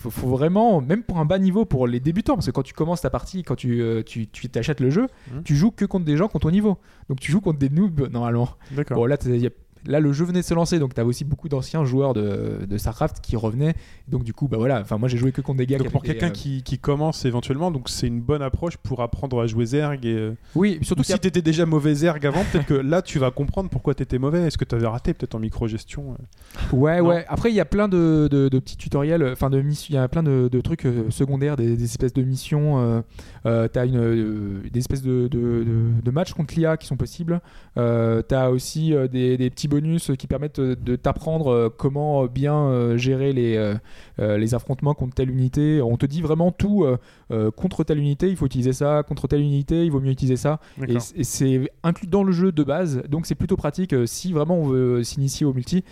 faut, 0.00 0.10
faut 0.10 0.28
vraiment, 0.28 0.80
même 0.80 1.02
pour 1.02 1.18
un 1.18 1.24
bas 1.24 1.38
niveau 1.40 1.64
pour 1.64 1.88
les 1.88 1.98
débutants, 1.98 2.34
parce 2.34 2.46
que 2.46 2.52
quand 2.52 2.62
tu 2.62 2.72
commences 2.74 3.00
ta 3.00 3.10
partie, 3.10 3.42
quand 3.42 3.56
tu 3.56 3.82
tu 4.06 4.28
tu 4.28 4.48
t'achètes 4.48 4.78
le 4.80 4.90
jeu, 4.90 5.06
Mhm. 5.32 5.42
tu 5.42 5.56
joues 5.56 5.70
que 5.72 5.84
contre 5.84 6.04
des 6.04 6.16
gens 6.16 6.28
ont 6.32 6.38
ton 6.38 6.50
niveau. 6.52 6.78
Donc 7.08 7.18
tu 7.20 7.32
joues 7.32 7.40
contre 7.40 7.58
des 7.58 7.68
noobs 7.68 8.08
normalement. 8.12 8.48
D'accord. 8.70 8.96
Bon, 8.98 9.06
là, 9.06 9.16
t'as- 9.16 9.30
y 9.30 9.46
a- 9.46 9.50
là 9.86 10.00
le 10.00 10.12
jeu 10.12 10.24
venait 10.24 10.40
de 10.40 10.44
se 10.44 10.54
lancer, 10.54 10.78
donc 10.78 10.94
tu 10.94 11.00
avais 11.00 11.08
aussi 11.08 11.24
beaucoup 11.24 11.48
d'anciens 11.48 11.84
joueurs 11.84 12.14
de, 12.14 12.66
de 12.68 12.78
StarCraft 12.78 13.20
qui 13.20 13.36
revenaient. 13.36 13.74
Donc 14.08 14.24
du 14.24 14.32
coup, 14.32 14.48
bah 14.48 14.56
voilà, 14.58 14.80
enfin 14.80 14.98
moi 14.98 15.08
j'ai 15.08 15.18
joué 15.18 15.32
que 15.32 15.40
contre 15.40 15.58
des 15.58 15.66
gars 15.66 15.78
Donc 15.78 15.86
qui 15.88 15.92
pour 15.92 16.02
quelqu'un 16.02 16.28
euh, 16.28 16.30
qui, 16.30 16.62
qui 16.62 16.78
commence 16.78 17.24
éventuellement, 17.24 17.70
donc 17.70 17.88
c'est 17.88 18.06
une 18.06 18.20
bonne 18.20 18.42
approche 18.42 18.76
pour 18.76 19.00
apprendre 19.02 19.40
à 19.40 19.46
jouer 19.46 19.66
Zerg. 19.66 20.04
Et, 20.04 20.14
euh, 20.14 20.32
Oui, 20.54 20.78
surtout 20.82 21.02
y 21.02 21.12
a- 21.12 21.14
si 21.16 21.20
t'étais 21.20 21.42
déjà 21.42 21.66
mauvais 21.66 21.94
Zerg 21.94 22.24
avant, 22.26 22.42
peut-être 22.50 22.66
que 22.66 22.74
là 22.74 23.02
tu 23.02 23.18
vas 23.18 23.30
comprendre 23.30 23.68
pourquoi 23.70 23.94
t'étais 23.94 24.18
mauvais. 24.18 24.42
Est-ce 24.46 24.58
que 24.58 24.64
t'avais 24.64 24.86
raté 24.86 25.14
peut-être 25.14 25.34
en 25.34 25.38
micro-gestion 25.38 26.12
euh. 26.12 26.76
Ouais, 26.76 27.00
Non. 27.00 27.08
ouais. 27.08 27.24
Après, 27.28 27.50
il 27.50 27.54
y 27.54 27.60
a 27.60 27.64
plein 27.64 27.88
de, 27.88 28.28
de- 28.30 28.48
de 28.48 28.58
petits 28.58 28.76
tutoriels, 28.76 29.24
enfin 29.32 29.50
de 29.50 29.60
missions, 29.60 29.88
il 29.90 29.94
y 29.94 29.98
a 29.98 30.08
plein 30.08 30.22
de, 30.22 30.48
de 30.50 30.60
trucs 30.60 30.86
secondaires, 31.10 31.56
des, 31.56 31.76
des 31.76 31.84
espèces 31.84 32.12
de 32.12 32.22
missions. 32.22 33.02
Euh, 33.46 33.68
t'as 33.68 33.86
une, 33.86 34.60
des 34.70 34.78
espèces 34.78 35.02
de, 35.02 35.28
de, 35.28 35.38
de- 35.64 36.02
de 36.02 36.10
matchs 36.10 36.32
contre 36.32 36.54
l'IA 36.56 36.76
qui 36.76 36.86
sont 36.86 36.96
possibles. 36.96 37.40
Euh, 37.76 38.22
t'as 38.22 38.48
aussi 38.48 38.92
des, 39.10 39.36
des 39.36 39.50
petits 39.50 39.67
bonus 39.68 40.10
qui 40.18 40.26
permettent 40.26 40.58
euh, 40.58 40.76
de 40.76 40.96
t'apprendre 40.96 41.48
euh, 41.52 41.68
comment 41.68 42.26
bien 42.26 42.56
euh, 42.56 42.96
gérer 42.96 43.32
les, 43.32 43.56
euh, 43.56 43.74
euh, 44.18 44.38
les 44.38 44.54
affrontements 44.54 44.94
contre 44.94 45.14
telle 45.14 45.30
unité. 45.30 45.80
On 45.82 45.96
te 45.96 46.06
dit 46.06 46.22
vraiment 46.22 46.50
tout 46.50 46.84
euh, 46.84 46.96
euh, 47.30 47.50
contre 47.50 47.84
telle 47.84 47.98
unité, 47.98 48.28
il 48.28 48.36
faut 48.36 48.46
utiliser 48.46 48.72
ça, 48.72 49.02
contre 49.06 49.28
telle 49.28 49.40
unité, 49.40 49.84
il 49.84 49.90
vaut 49.90 50.00
mieux 50.00 50.12
utiliser 50.12 50.36
ça. 50.36 50.60
Et, 50.88 50.98
c'est 51.24 51.70
inclus 51.82 52.06
dans 52.06 52.24
le 52.24 52.32
jeu 52.32 52.52
de 52.52 52.62
base, 52.62 53.02
donc 53.08 53.26
c'est 53.26 53.34
plutôt 53.34 53.56
pratique 53.56 53.92
euh, 53.92 54.06
si 54.06 54.32
vraiment 54.32 54.58
on 54.58 54.68
veut 54.68 55.04
s'initier 55.04 55.46
au 55.46 55.52
multi, 55.52 55.84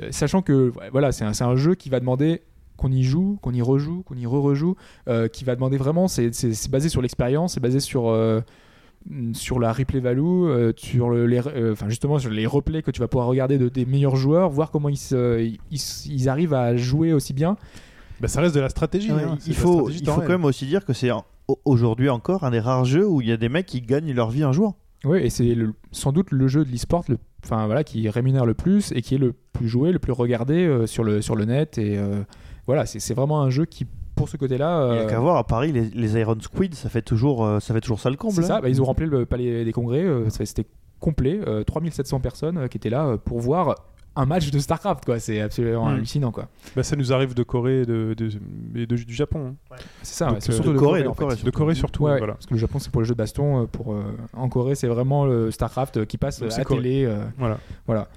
euh, 0.00 0.08
sachant 0.10 0.42
que 0.42 0.72
voilà, 0.92 1.12
c'est 1.12 1.24
un, 1.24 1.32
un 1.48 1.56
jeu 1.56 1.74
qui 1.74 1.88
va 1.88 2.00
demander 2.00 2.42
qu'on 2.80 2.90
y 2.90 3.02
joue, 3.02 3.38
qu'on 3.42 3.52
y 3.52 3.62
rejoue, 3.62 4.02
qu'on 4.02 4.16
y 4.16 4.26
re-rejoue, 4.26 4.74
euh, 5.06 5.28
qui 5.28 5.44
va 5.44 5.54
demander 5.54 5.76
vraiment, 5.76 6.08
c'est 6.08 6.30
basé 6.70 6.88
sur 6.88 7.02
l'expérience, 7.02 7.54
c'est 7.54 7.60
basé 7.60 7.78
sur 7.78 8.08
euh, 8.08 8.40
sur 9.32 9.58
la 9.58 9.72
replay 9.72 10.00
value, 10.00 10.20
euh, 10.22 10.72
sur 10.76 11.10
le, 11.10 11.26
les, 11.26 11.40
euh, 11.46 11.72
enfin 11.72 11.88
justement 11.88 12.18
sur 12.18 12.30
les 12.30 12.46
replays 12.46 12.82
que 12.82 12.90
tu 12.90 13.00
vas 13.00 13.08
pouvoir 13.08 13.28
regarder 13.28 13.58
de 13.58 13.68
tes 13.68 13.84
meilleurs 13.86 14.16
joueurs, 14.16 14.50
voir 14.50 14.70
comment 14.70 14.88
ils, 14.88 14.96
se- 14.98 15.40
ils, 15.42 15.58
ils 16.06 16.28
arrivent 16.28 16.54
à 16.54 16.76
jouer 16.76 17.12
aussi 17.12 17.32
bien. 17.32 17.56
Bah, 18.20 18.28
ça 18.28 18.40
reste 18.42 18.54
de 18.54 18.60
la 18.60 18.68
stratégie. 18.68 19.10
Ouais, 19.10 19.22
hein, 19.24 19.38
il 19.46 19.54
faut, 19.54 19.80
stratégie 19.80 20.00
il 20.04 20.06
faut 20.10 20.20
quand 20.20 20.28
même 20.28 20.44
aussi 20.44 20.66
dire 20.66 20.84
que 20.84 20.92
c'est 20.92 21.10
aujourd'hui 21.64 22.10
encore 22.10 22.44
un 22.44 22.50
des 22.50 22.60
rares 22.60 22.84
jeux 22.84 23.06
où 23.08 23.20
il 23.22 23.28
y 23.28 23.32
a 23.32 23.36
des 23.36 23.48
mecs 23.48 23.66
qui 23.66 23.80
gagnent 23.80 24.12
leur 24.12 24.30
vie 24.30 24.44
en 24.44 24.52
jouant. 24.52 24.76
Oui, 25.04 25.20
et 25.20 25.30
c'est 25.30 25.56
sans 25.92 26.12
doute 26.12 26.30
le 26.30 26.46
jeu 26.46 26.62
de 26.66 26.70
l'e-sport 26.70 27.04
le, 27.08 27.16
enfin, 27.42 27.64
voilà, 27.64 27.84
qui 27.84 28.06
rémunère 28.10 28.44
le 28.44 28.52
plus 28.52 28.92
et 28.92 29.00
qui 29.00 29.14
est 29.14 29.18
le 29.18 29.32
plus 29.54 29.66
joué, 29.66 29.92
le 29.92 29.98
plus 29.98 30.12
regardé 30.12 30.62
euh, 30.66 30.86
sur, 30.86 31.04
le, 31.04 31.22
sur 31.22 31.36
le 31.36 31.46
net. 31.46 31.78
Et 31.78 31.96
euh, 31.96 32.20
voilà, 32.66 32.84
c'est 32.84 33.00
c'est 33.00 33.14
vraiment 33.14 33.40
un 33.40 33.48
jeu 33.48 33.64
qui, 33.64 33.86
pour 34.20 34.28
ce 34.28 34.36
côté-là, 34.36 34.88
Il 34.92 34.94
y 34.96 34.98
a 34.98 35.02
euh, 35.02 35.06
qu'à 35.08 35.18
voir 35.18 35.36
à 35.36 35.44
Paris 35.46 35.72
les, 35.72 35.84
les 35.90 36.18
Iron 36.20 36.36
Squid, 36.40 36.74
ça 36.74 36.88
fait 36.88 37.02
toujours, 37.02 37.44
euh, 37.44 37.58
ça 37.60 37.74
fait 37.74 37.80
toujours 37.80 38.00
ça 38.00 38.10
le 38.10 38.16
comble. 38.16 38.34
c'est 38.34 38.40
hein. 38.44 38.46
ça. 38.56 38.60
Bah, 38.60 38.68
ils 38.68 38.80
ont 38.80 38.84
rempli 38.84 39.06
le 39.06 39.26
palais 39.26 39.64
des 39.64 39.72
congrès, 39.72 40.02
euh, 40.04 40.28
c'était 40.30 40.66
complet, 41.00 41.40
euh, 41.46 41.64
3700 41.64 42.20
personnes 42.20 42.58
euh, 42.58 42.66
qui 42.68 42.76
étaient 42.76 42.90
là 42.90 43.06
euh, 43.06 43.16
pour 43.16 43.40
voir 43.40 43.74
un 44.16 44.26
match 44.26 44.50
de 44.50 44.58
StarCraft. 44.58 45.04
quoi. 45.04 45.18
C'est 45.20 45.40
absolument 45.40 45.86
Mm. 45.86 45.94
hallucinant. 45.94 46.30
quoi. 46.32 46.48
Bah, 46.76 46.82
ça 46.82 46.96
nous 46.96 47.12
arrive 47.12 47.32
de 47.32 47.42
Corée 47.42 47.82
et 47.82 47.86
de, 47.86 48.14
de- 48.14 48.28
et 48.80 48.86
de- 48.86 48.96
du 48.96 49.14
Japon. 49.14 49.54
hein. 49.72 49.76
C'est 50.02 50.14
ça, 50.16 50.26
Donc, 50.32 50.42
surtout 50.42 50.68
de 50.68 50.72
de 50.74 50.78
Corée, 50.78 50.90
Corée. 50.90 51.02
de 51.04 51.08
en 51.08 51.14
fait. 51.14 51.18
Corée, 51.24 51.36
De 51.44 51.50
Corée 51.50 51.74
surtout. 51.74 52.02
Ouais, 52.04 52.10
hein, 52.10 52.14
ouais, 52.14 52.18
voilà. 52.18 52.32
parce 52.34 52.46
que 52.46 52.54
le 52.54 52.60
Japon 52.60 52.78
c'est 52.80 52.90
pour 52.90 53.00
le 53.00 53.06
jeu 53.06 53.14
de 53.14 53.18
baston. 53.18 53.66
Pour, 53.72 53.94
euh, 53.94 54.02
en 54.36 54.48
Corée, 54.48 54.74
c'est 54.74 54.88
vraiment 54.88 55.24
le 55.26 55.50
StarCraft 55.50 56.04
qui 56.06 56.18
passe 56.18 56.40
Donc, 56.40 56.52
à 56.58 56.64
Corée. 56.64 56.82
télé. 56.82 57.04
euh, 57.06 57.22
Voilà. 57.38 57.58
voilà. 57.86 58.08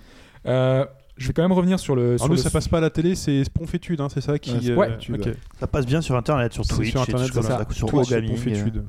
Euh, 0.47 0.85
je 1.17 1.27
vais 1.27 1.33
quand 1.33 1.41
même 1.43 1.51
revenir 1.51 1.79
sur 1.79 1.95
le. 1.95 2.17
Sur 2.17 2.27
nous, 2.27 2.35
le- 2.35 2.39
ça 2.41 2.49
passe 2.49 2.67
pas 2.67 2.77
à 2.79 2.81
la 2.81 2.89
télé, 2.89 3.15
c'est 3.15 3.43
Sponfétude, 3.43 4.01
hein, 4.01 4.07
c'est 4.13 4.21
ça 4.21 4.39
qui. 4.39 4.51
Ouais, 4.73 4.87
euh, 4.87 4.99
Sponfétude, 4.99 5.15
ok. 5.19 5.25
ouais. 5.27 5.35
Ça 5.59 5.67
passe 5.67 5.85
bien 5.85 6.01
sur 6.01 6.15
internet, 6.15 6.53
sur 6.53 6.65
Twitch, 6.65 6.91
sur 6.91 6.99
et 6.99 7.03
internet, 7.03 7.27
tout 7.27 7.33
comme 7.33 7.43
c'est 7.43 7.49
ça, 7.49 7.65
ça. 7.67 7.73
sur 7.73 7.87
Twitch 7.87 8.07
Sponfétude. 8.09 8.83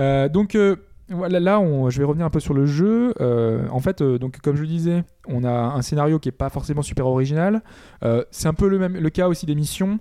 Euh, 0.00 0.28
donc 0.28 0.54
euh, 0.54 0.76
voilà, 1.10 1.40
là, 1.40 1.60
on- 1.60 1.88
je 1.88 1.98
vais 1.98 2.04
revenir 2.04 2.26
un 2.26 2.30
peu 2.30 2.40
sur 2.40 2.54
le 2.54 2.66
jeu. 2.66 3.14
Euh, 3.20 3.66
en 3.70 3.80
fait, 3.80 4.02
euh, 4.02 4.18
donc 4.18 4.38
comme 4.40 4.56
je 4.56 4.62
le 4.62 4.68
disais, 4.68 5.04
on 5.26 5.42
a 5.42 5.50
un 5.50 5.80
scénario 5.82 6.18
qui 6.18 6.28
est 6.28 6.32
pas 6.32 6.50
forcément 6.50 6.82
super 6.82 7.06
original. 7.06 7.62
Euh, 8.04 8.24
c'est 8.30 8.48
un 8.48 8.54
peu 8.54 8.68
le 8.68 8.78
même 8.78 8.94
le 8.94 9.10
cas 9.10 9.28
aussi 9.28 9.46
des 9.46 9.54
missions 9.54 9.98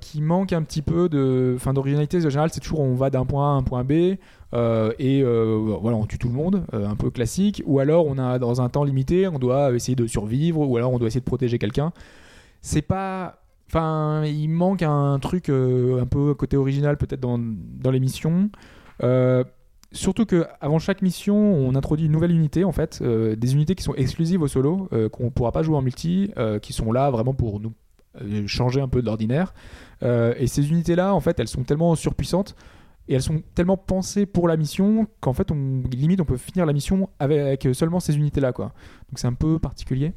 qui 0.00 0.22
manquent 0.22 0.52
un 0.52 0.62
petit 0.62 0.82
peu 0.82 1.08
de, 1.08 1.56
fin 1.58 1.72
d'originalité. 1.72 2.18
En 2.18 2.30
général, 2.30 2.50
c'est 2.52 2.60
toujours 2.60 2.78
on 2.78 2.94
va 2.94 3.10
d'un 3.10 3.24
point 3.24 3.50
A 3.50 3.54
à 3.54 3.56
un 3.56 3.62
point 3.62 3.82
B 3.82 3.90
et 3.90 4.18
euh, 4.52 5.76
voilà, 5.80 5.96
on 5.96 6.06
tue 6.06 6.18
tout 6.18 6.28
le 6.28 6.34
monde, 6.34 6.64
un 6.72 6.94
peu 6.94 7.10
classique. 7.10 7.60
Ou 7.66 7.80
alors 7.80 8.06
on 8.06 8.16
a 8.18 8.38
dans 8.38 8.60
un 8.60 8.68
temps 8.68 8.84
limité, 8.84 9.26
on 9.26 9.40
doit 9.40 9.72
essayer 9.72 9.96
de 9.96 10.06
survivre, 10.06 10.60
ou 10.60 10.76
alors 10.76 10.92
on 10.92 10.98
doit 10.98 11.08
essayer 11.08 11.20
de 11.20 11.24
protéger 11.26 11.58
quelqu'un. 11.58 11.92
C'est 12.62 12.82
pas 12.82 13.40
Enfin, 13.66 14.22
il 14.26 14.48
manque 14.48 14.82
un 14.82 15.18
truc 15.18 15.48
un 15.48 16.06
peu 16.06 16.34
côté 16.34 16.56
original 16.56 16.96
peut-être 16.96 17.18
dans, 17.18 17.38
dans. 17.38 17.90
Euh, 19.02 19.44
surtout 19.94 20.26
que 20.26 20.46
avant 20.60 20.78
chaque 20.78 21.00
mission, 21.00 21.36
on 21.36 21.74
introduit 21.74 22.06
une 22.06 22.12
nouvelle 22.12 22.32
unité 22.32 22.64
en 22.64 22.72
fait, 22.72 22.98
euh, 23.00 23.36
des 23.36 23.54
unités 23.54 23.74
qui 23.74 23.82
sont 23.82 23.94
exclusives 23.94 24.42
au 24.42 24.48
solo, 24.48 24.88
euh, 24.92 25.08
qu'on 25.08 25.24
ne 25.24 25.30
pourra 25.30 25.52
pas 25.52 25.62
jouer 25.62 25.76
en 25.76 25.82
multi, 25.82 26.30
euh, 26.36 26.58
qui 26.58 26.72
sont 26.72 26.92
là 26.92 27.10
vraiment 27.10 27.34
pour 27.34 27.60
nous 27.60 27.72
changer 28.46 28.80
un 28.80 28.86
peu 28.86 29.00
de 29.00 29.06
l'ordinaire. 29.06 29.54
Et 30.02 30.46
ces 30.46 30.70
unités-là, 30.70 31.14
en 31.14 31.20
fait, 31.20 31.40
elles 31.40 31.48
sont 31.48 31.64
tellement 31.64 31.96
surpuissantes 31.96 32.54
et 33.08 33.14
elles 33.14 33.22
sont 33.22 33.42
tellement 33.56 33.76
pensées 33.76 34.24
pour 34.24 34.46
la 34.46 34.56
mission 34.56 35.08
qu'en 35.20 35.32
fait, 35.32 35.50
on, 35.50 35.82
limite, 35.90 36.20
on 36.20 36.24
peut 36.24 36.36
finir 36.36 36.64
la 36.64 36.72
mission 36.72 37.08
avec 37.18 37.66
seulement 37.72 37.98
ces 37.98 38.16
unités-là, 38.16 38.52
quoi. 38.52 38.66
Donc 39.08 39.18
c'est 39.18 39.26
un 39.26 39.32
peu 39.32 39.58
particulier. 39.58 40.12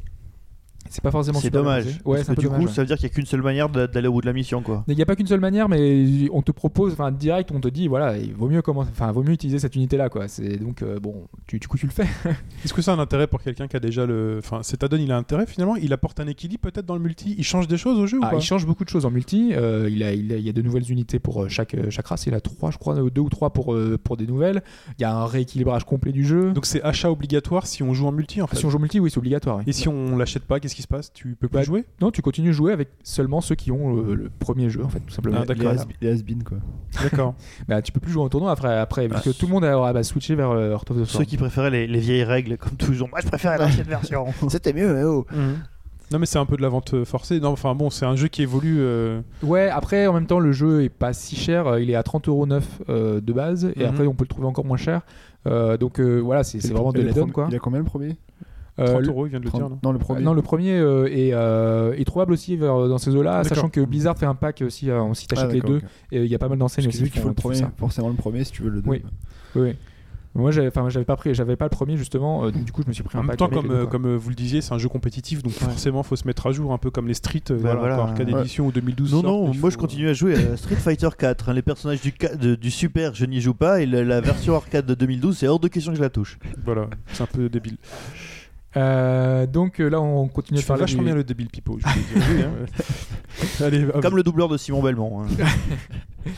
C'est 0.90 1.02
pas 1.04 1.12
forcément 1.12 1.40
C'est 1.40 1.50
dommage. 1.50 1.86
Ouais, 2.06 2.16
parce 2.18 2.24
c'est 2.26 2.32
un 2.32 2.36
que 2.36 2.40
du 2.42 2.46
dommage, 2.48 2.60
coup, 2.62 2.68
ouais. 2.68 2.72
ça 2.74 2.82
veut 2.82 2.88
dire 2.88 2.98
qu'il 2.98 3.06
n'y 3.08 3.12
a 3.12 3.16
qu'une 3.16 3.26
seule 3.26 3.42
manière 3.42 3.70
d'aller 3.70 4.08
au 4.08 4.14
bout 4.14 4.22
de 4.22 4.26
la 4.26 4.34
mission, 4.34 4.62
quoi. 4.62 4.84
Il 4.88 4.96
n'y 4.96 5.02
a 5.02 5.06
pas 5.06 5.16
qu'une 5.16 5.28
seule 5.28 5.40
manière, 5.40 5.70
mais 5.70 6.28
on 6.32 6.42
te 6.42 6.52
propose, 6.52 6.94
enfin 6.94 7.12
direct, 7.12 7.52
on 7.54 7.60
te 7.60 7.68
dit 7.68 7.88
voilà, 7.88 8.18
il 8.18 8.34
vaut 8.34 8.48
mieux 8.50 8.62
commencer, 8.62 8.90
enfin 8.94 9.12
vaut 9.12 9.24
mieux 9.24 9.34
utiliser 9.34 9.60
cette 9.60 9.76
unité-là, 9.76 10.10
quoi. 10.10 10.28
C'est 10.28 10.58
donc 10.58 10.82
euh, 10.82 11.00
bon, 11.00 11.28
tu, 11.48 11.60
du 11.60 11.68
coup 11.68 11.78
tu 11.78 11.86
le 11.86 11.92
fais. 11.92 12.08
Est-ce 12.66 12.74
que 12.74 12.82
ça 12.82 12.92
a 12.92 12.96
un 12.96 13.00
intérêt 13.00 13.28
pour 13.28 13.42
quelqu'un 13.42 13.68
qui 13.68 13.76
a 13.76 13.80
déjà 13.80 14.06
le. 14.06 14.38
Enfin, 14.40 14.64
cet 14.64 14.84
add-on, 14.84 14.98
il 14.98 15.12
a 15.12 15.18
intérêt 15.18 15.46
finalement? 15.46 15.76
Il 15.76 15.94
apporte 15.94 16.20
un 16.20 16.28
équilibre 16.28 16.62
peut-être 16.62 16.86
dans 16.86 16.96
le 16.96 17.02
multi? 17.02 17.36
Il 17.38 17.44
change 17.44 17.68
des 17.68 17.78
choses 17.78 18.00
au 18.00 18.08
jeu 18.08 18.20
Ah, 18.22 18.28
ou 18.28 18.30
pas? 18.32 18.36
il 18.38 18.42
change 18.42 18.66
beaucoup 18.66 18.84
de 18.86 18.90
choses 18.90 19.06
en 19.06 19.12
multi. 19.12 19.54
euh, 19.54 19.90
il, 19.92 20.04
a, 20.04 20.14
il, 20.14 20.32
a- 20.34 20.38
il 20.38 20.46
y 20.46 20.50
a 20.50 20.54
de 20.54 20.62
nouvelles 20.62 20.90
unités 20.92 21.20
pour 21.20 21.44
euh, 21.44 21.50
chaque, 21.50 21.76
chaque 21.90 22.08
race. 22.08 22.26
Il 22.28 22.34
a 22.34 22.42
trois, 22.42 22.72
je 22.72 22.78
crois, 22.78 22.96
deux 23.10 23.22
ou 23.22 23.30
trois 23.30 23.52
pour, 23.52 23.74
euh, 23.74 23.98
pour 24.02 24.18
des 24.18 24.28
nouvelles. 24.28 24.62
Il 24.98 25.02
y 25.02 25.06
a 25.06 25.14
un 25.16 25.26
rééquilibrage 25.26 25.84
complet 25.86 26.12
du 26.12 26.26
jeu. 26.26 26.52
Donc 26.54 26.66
c'est 26.66 26.82
achat 26.84 27.12
obligatoire 27.12 27.68
si 27.68 27.84
on 27.84 27.94
joue 27.94 28.08
en 28.08 28.12
multi 28.12 28.42
en 28.42 28.48
fait? 28.48 28.56
si 28.58 28.66
on 28.66 28.70
joue 28.70 28.78
en 28.78 28.82
multi, 28.82 29.00
oui, 29.00 29.10
c'est 29.12 29.18
obligatoire. 29.18 29.58
oui. 29.58 29.64
Et 29.68 29.72
si 29.74 29.88
on 29.88 30.16
l'achète 30.18 30.44
pas, 30.44 30.60
qu'est-ce 30.60 30.76
qui 30.78 30.82
se 30.84 30.88
passe 30.88 31.12
Tu 31.12 31.36
peux 31.36 31.50
pas 31.50 31.58
Bah, 31.60 31.64
jouer 31.64 31.84
Non, 32.02 32.10
tu 32.12 32.22
continues 32.22 32.48
de 32.50 32.54
jouer 32.54 32.72
avec 32.72 32.88
seulement 33.04 33.42
ceux 33.42 33.56
qui 33.56 33.72
ont 33.72 33.98
euh, 33.98 34.14
le 34.16 34.30
premier 34.30 34.70
jeu, 34.70 34.84
en 34.84 34.90
fait, 34.90 35.02
tout 35.02 35.14
simplement. 35.14 35.38
Ah, 35.40 35.42
Les 35.42 35.56
d'accord. 35.56 35.72
has- 35.82 35.86
les 36.02 36.10
has-been, 36.10 36.44
quoi. 36.44 36.60
D'accord. 37.04 37.36
Bah, 37.68 37.82
tu 37.82 37.92
peux 37.92 38.00
plus 38.00 38.12
jouer 38.12 38.24
en 38.24 38.30
tournoi 38.30 38.52
après, 38.52 38.78
après 38.78 39.08
parce 39.10 39.28
Ah, 39.28 39.32
que 39.32 39.36
tout 39.38 39.48
le 39.48 39.52
monde 39.52 39.66
a 39.66 39.92
bah, 39.92 40.04
switché 40.04 40.36
vers 40.36 40.52
euh, 40.52 40.72
Heart 40.72 40.92
of 40.92 40.98
the 41.02 41.06
Storm. 41.06 41.24
Ceux 41.24 41.30
qui 41.30 41.36
préféraient 41.38 41.70
les, 41.72 41.88
les 41.88 42.00
vieilles 42.00 42.24
règles, 42.24 42.58
comme 42.58 42.78
toujours. 42.78 43.10
Moi, 43.10 43.20
je 43.22 43.28
préfère 43.28 43.58
l'ancienne 43.60 43.88
version. 43.88 44.26
C'était 44.50 44.72
mieux, 44.74 44.98
eh 45.00 45.04
oh. 45.04 45.26
Non 46.10 46.20
mais 46.20 46.26
c'est 46.26 46.40
un 46.40 46.46
peu 46.46 46.56
de 46.56 46.62
la 46.62 46.70
vente 46.70 46.94
euh, 46.94 47.04
forcée. 47.04 47.42
Non, 47.42 47.50
enfin 47.50 47.76
bon, 47.76 47.90
c'est 47.90 48.06
un 48.06 48.16
jeu 48.16 48.30
qui 48.30 48.42
évolue. 48.42 48.78
euh, 48.80 49.20
Ouais, 49.44 49.68
après, 49.68 50.08
en 50.08 50.14
même 50.14 50.26
temps, 50.26 50.40
le 50.40 50.54
jeu 50.54 50.84
est 50.84 50.90
pas 50.90 51.12
si 51.12 51.36
cher. 51.36 51.68
euh, 51.68 51.82
Il 51.82 51.90
est 51.90 51.96
à 51.96 52.02
30,9€ 52.02 52.62
euh, 52.88 53.20
de 53.20 53.34
base. 53.34 53.66
Et 53.76 53.84
Mhm. 53.84 53.90
après, 53.90 54.08
on 54.08 54.14
peut 54.14 54.24
le 54.24 54.30
trouver 54.30 54.48
encore 54.48 54.64
moins 54.64 54.78
cher. 54.78 55.02
Euh, 55.48 55.76
donc 55.76 56.00
euh, 56.00 56.20
voilà, 56.20 56.46
c'est 56.46 56.66
vraiment 56.72 56.94
de 56.94 57.02
l'add-on, 57.02 57.28
quoi. 57.28 57.48
Il 57.50 57.56
a 57.56 57.60
combien 57.60 57.80
le 57.80 57.86
premier? 57.86 58.12
Euh, 58.12 58.14
30 58.86 59.02
le- 59.02 59.08
euros, 59.08 59.26
il 59.26 59.30
vient 59.30 59.40
de 59.40 59.46
le 59.46 59.50
dire, 59.52 59.60
30 59.60 59.72
non 59.72 59.80
Non, 59.84 59.92
le 59.92 60.00
premier. 60.00 60.22
Non, 60.22 60.34
le 60.34 60.42
premier 60.42 60.78
euh, 60.78 61.08
est, 61.08 61.34
euh, 61.34 61.94
est 61.98 62.04
trouvable 62.06 62.34
aussi 62.34 62.56
vers- 62.58 62.88
dans 62.88 62.98
ces 62.98 63.16
eaux-là, 63.16 63.44
sachant 63.44 63.70
que 63.70 63.82
Blizzard 63.82 64.18
fait 64.18 64.26
un 64.28 64.36
pack 64.36 64.64
aussi, 64.66 64.90
euh, 64.92 65.14
si 65.14 65.26
Ah, 65.32 65.36
t'achètes 65.36 65.52
les 65.54 65.60
d'accord, 65.62 65.76
deux, 65.76 65.82
il 66.12 66.26
y 66.26 66.36
a 66.36 66.40
pas 66.40 66.50
mal 66.50 66.58
d'enseignes 66.60 66.88
aussi 66.88 67.04
qui 67.04 67.10
qu'il 67.10 67.22
faut 67.22 67.24
font, 67.24 67.30
le 67.30 67.34
premier, 67.36 67.62
forcément 67.78 68.10
le 68.10 68.16
premier 68.16 68.44
si 68.44 68.52
tu 68.52 68.62
veux 68.64 68.70
le 68.70 68.82
deux. 68.82 68.90
Oui. 68.90 69.02
Oui. 69.56 69.76
Moi, 70.36 70.52
j'avais, 70.52 70.68
enfin, 70.68 70.88
j'avais 70.90 71.06
pas 71.06 71.16
pris, 71.16 71.34
j'avais 71.34 71.56
pas 71.56 71.66
le 71.66 71.72
premier 71.72 71.98
justement, 71.98 72.46
euh, 72.46 72.52
du 72.52 72.72
coup, 72.72 72.84
je 72.84 72.88
me 72.90 72.94
suis 72.94 73.02
pris 73.02 73.18
un 73.18 73.22
En 73.22 73.24
même 73.24 73.30
pack 73.30 73.40
temps, 73.40 73.48
comme, 73.50 73.64
les 73.64 73.70
deux, 73.70 73.76
euh, 73.76 73.86
comme 73.88 74.06
euh, 74.06 74.16
vous 74.18 74.30
le 74.30 74.36
disiez, 74.36 74.62
c'est 74.62 74.72
un 74.72 74.78
jeu 74.78 74.88
compétitif, 74.88 75.42
donc 75.42 75.54
forcément, 75.54 76.04
faut 76.04 76.16
se 76.16 76.28
mettre 76.28 76.46
à 76.46 76.52
jour, 76.52 76.72
un 76.74 76.78
peu 76.78 76.92
comme 76.92 77.08
les 77.08 77.16
Street, 77.16 77.42
euh, 77.50 77.58
Bah 77.60 77.74
voilà, 77.74 77.96
Arcade 77.96 78.30
ouais. 78.32 78.42
Edition 78.42 78.68
ou 78.68 78.72
2012. 78.72 79.14
Non, 79.14 79.24
non, 79.24 79.46
moi 79.46 79.54
faut- 79.56 79.70
je 79.72 79.78
continue 79.80 80.10
à 80.10 80.14
jouer 80.14 80.36
à 80.36 80.56
Street 80.56 80.76
Fighter 80.76 81.10
4. 81.18 81.50
hein. 81.50 81.54
Les 81.54 81.64
personnages 81.64 82.02
du, 82.02 82.14
de- 82.40 82.54
du 82.54 82.70
Super, 82.70 83.16
je 83.16 83.26
n'y 83.26 83.42
joue 83.42 83.56
pas. 83.56 83.82
Et 83.82 83.88
la, 83.88 84.04
la 84.04 84.22
version 84.22 84.54
arcade 84.56 84.86
de 84.86 84.94
2012, 84.94 85.38
c'est 85.40 85.48
hors 85.48 85.60
de 85.60 85.70
question 85.70 85.92
que 85.94 85.98
je 85.98 86.04
la 86.04 86.12
touche. 86.12 86.38
Voilà, 86.64 86.88
c'est 87.14 87.24
un 87.24 87.28
peu 87.28 87.50
débile. 87.50 87.78
Euh, 88.78 89.46
donc 89.48 89.80
euh, 89.82 89.90
là, 89.90 90.00
on 90.00 90.28
continue 90.28 90.60
Tu 90.60 90.62
de 90.62 90.66
fais 90.66 90.68
parler. 90.68 90.82
vachement 90.82 91.00
du- 91.02 91.06
bien 91.06 91.16
le 91.16 91.24
débile 91.24 91.48
pipo. 91.50 91.78
Hein. 91.84 91.92
Comme 94.02 94.16
le 94.16 94.24
doubleur 94.24 94.48
de 94.48 94.58
Simon 94.58 94.82
Belmont. 94.82 95.24
hein. 95.24 95.28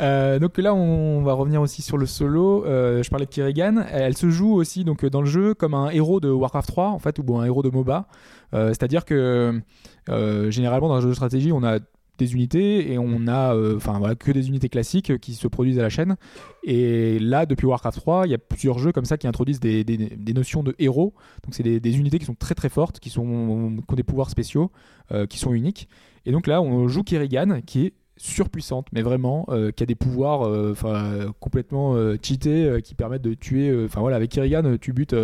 Euh, 0.00 0.38
donc 0.40 0.58
là, 0.58 0.74
on 0.74 1.22
va 1.22 1.32
revenir 1.34 1.60
aussi 1.60 1.80
sur 1.80 1.96
le 1.96 2.06
solo. 2.06 2.64
Euh, 2.64 3.04
je 3.04 3.10
parlais 3.10 3.26
de 3.26 3.30
Kerrigan. 3.30 3.84
Elle 3.92 4.16
se 4.16 4.30
joue 4.30 4.52
aussi 4.52 4.82
donc 4.82 5.04
dans 5.06 5.20
le 5.20 5.28
jeu 5.28 5.54
comme 5.54 5.74
un 5.74 5.90
héros 5.90 6.18
de 6.18 6.28
Warcraft 6.28 6.66
3 6.68 6.88
en 6.88 6.98
fait, 6.98 7.20
ou 7.20 7.22
bon, 7.22 7.38
un 7.40 7.44
héros 7.44 7.62
de 7.62 7.68
MOBA. 7.70 8.08
Euh, 8.52 8.68
C'est-à-dire 8.70 9.04
que 9.04 9.60
euh, 10.08 10.50
généralement 10.50 10.88
dans 10.88 10.94
un 10.96 11.00
jeu 11.02 11.10
de 11.10 11.14
stratégie, 11.14 11.52
on 11.52 11.62
a 11.62 11.78
des 12.22 12.34
unités 12.34 12.92
et 12.92 12.98
on 12.98 13.26
a 13.26 13.54
euh, 13.54 13.76
enfin 13.76 13.98
voilà 13.98 14.14
que 14.14 14.30
des 14.30 14.48
unités 14.48 14.68
classiques 14.68 15.18
qui 15.18 15.34
se 15.34 15.48
produisent 15.48 15.78
à 15.78 15.82
la 15.82 15.88
chaîne. 15.88 16.16
Et 16.62 17.18
là 17.18 17.46
depuis 17.46 17.66
Warcraft 17.66 17.98
3 17.98 18.26
il 18.26 18.30
y 18.30 18.34
a 18.34 18.38
plusieurs 18.38 18.78
jeux 18.78 18.92
comme 18.92 19.04
ça 19.04 19.18
qui 19.18 19.26
introduisent 19.26 19.60
des, 19.60 19.84
des- 19.84 20.34
notions 20.34 20.62
de 20.62 20.74
héros. 20.78 21.14
Donc 21.44 21.54
c'est 21.54 21.62
des, 21.62 21.98
unités 21.98 22.18
qui 22.18 22.24
sont 22.24 22.34
très 22.34 22.54
très 22.54 22.68
fortes 22.68 23.00
qui 23.00 23.10
sont 23.10 23.24
qui 23.86 23.92
ont 23.92 23.96
des 23.96 24.02
pouvoirs 24.02 24.30
spéciaux 24.30 24.70
euh, 25.10 25.26
qui 25.26 25.38
sont 25.38 25.52
uniques. 25.52 25.88
Et 26.24 26.32
donc 26.32 26.46
là 26.46 26.62
on 26.62 26.88
joue 26.88 27.02
Kerrigan 27.02 27.60
qui 27.66 27.86
est 27.86 27.92
surpuissante 28.16 28.86
mais 28.92 29.02
vraiment 29.02 29.46
euh, 29.48 29.72
qui 29.72 29.82
a 29.82 29.86
des 29.86 29.94
pouvoirs 29.96 30.48
complètement 31.40 31.96
cheatés 32.22 32.80
qui 32.84 32.94
permettent 32.94 33.22
de 33.22 33.34
tuer 33.34 33.84
enfin 33.84 34.00
voilà 34.00 34.16
avec 34.16 34.30
Kerrigan 34.30 34.76
tu 34.80 34.92
butes 34.92 35.16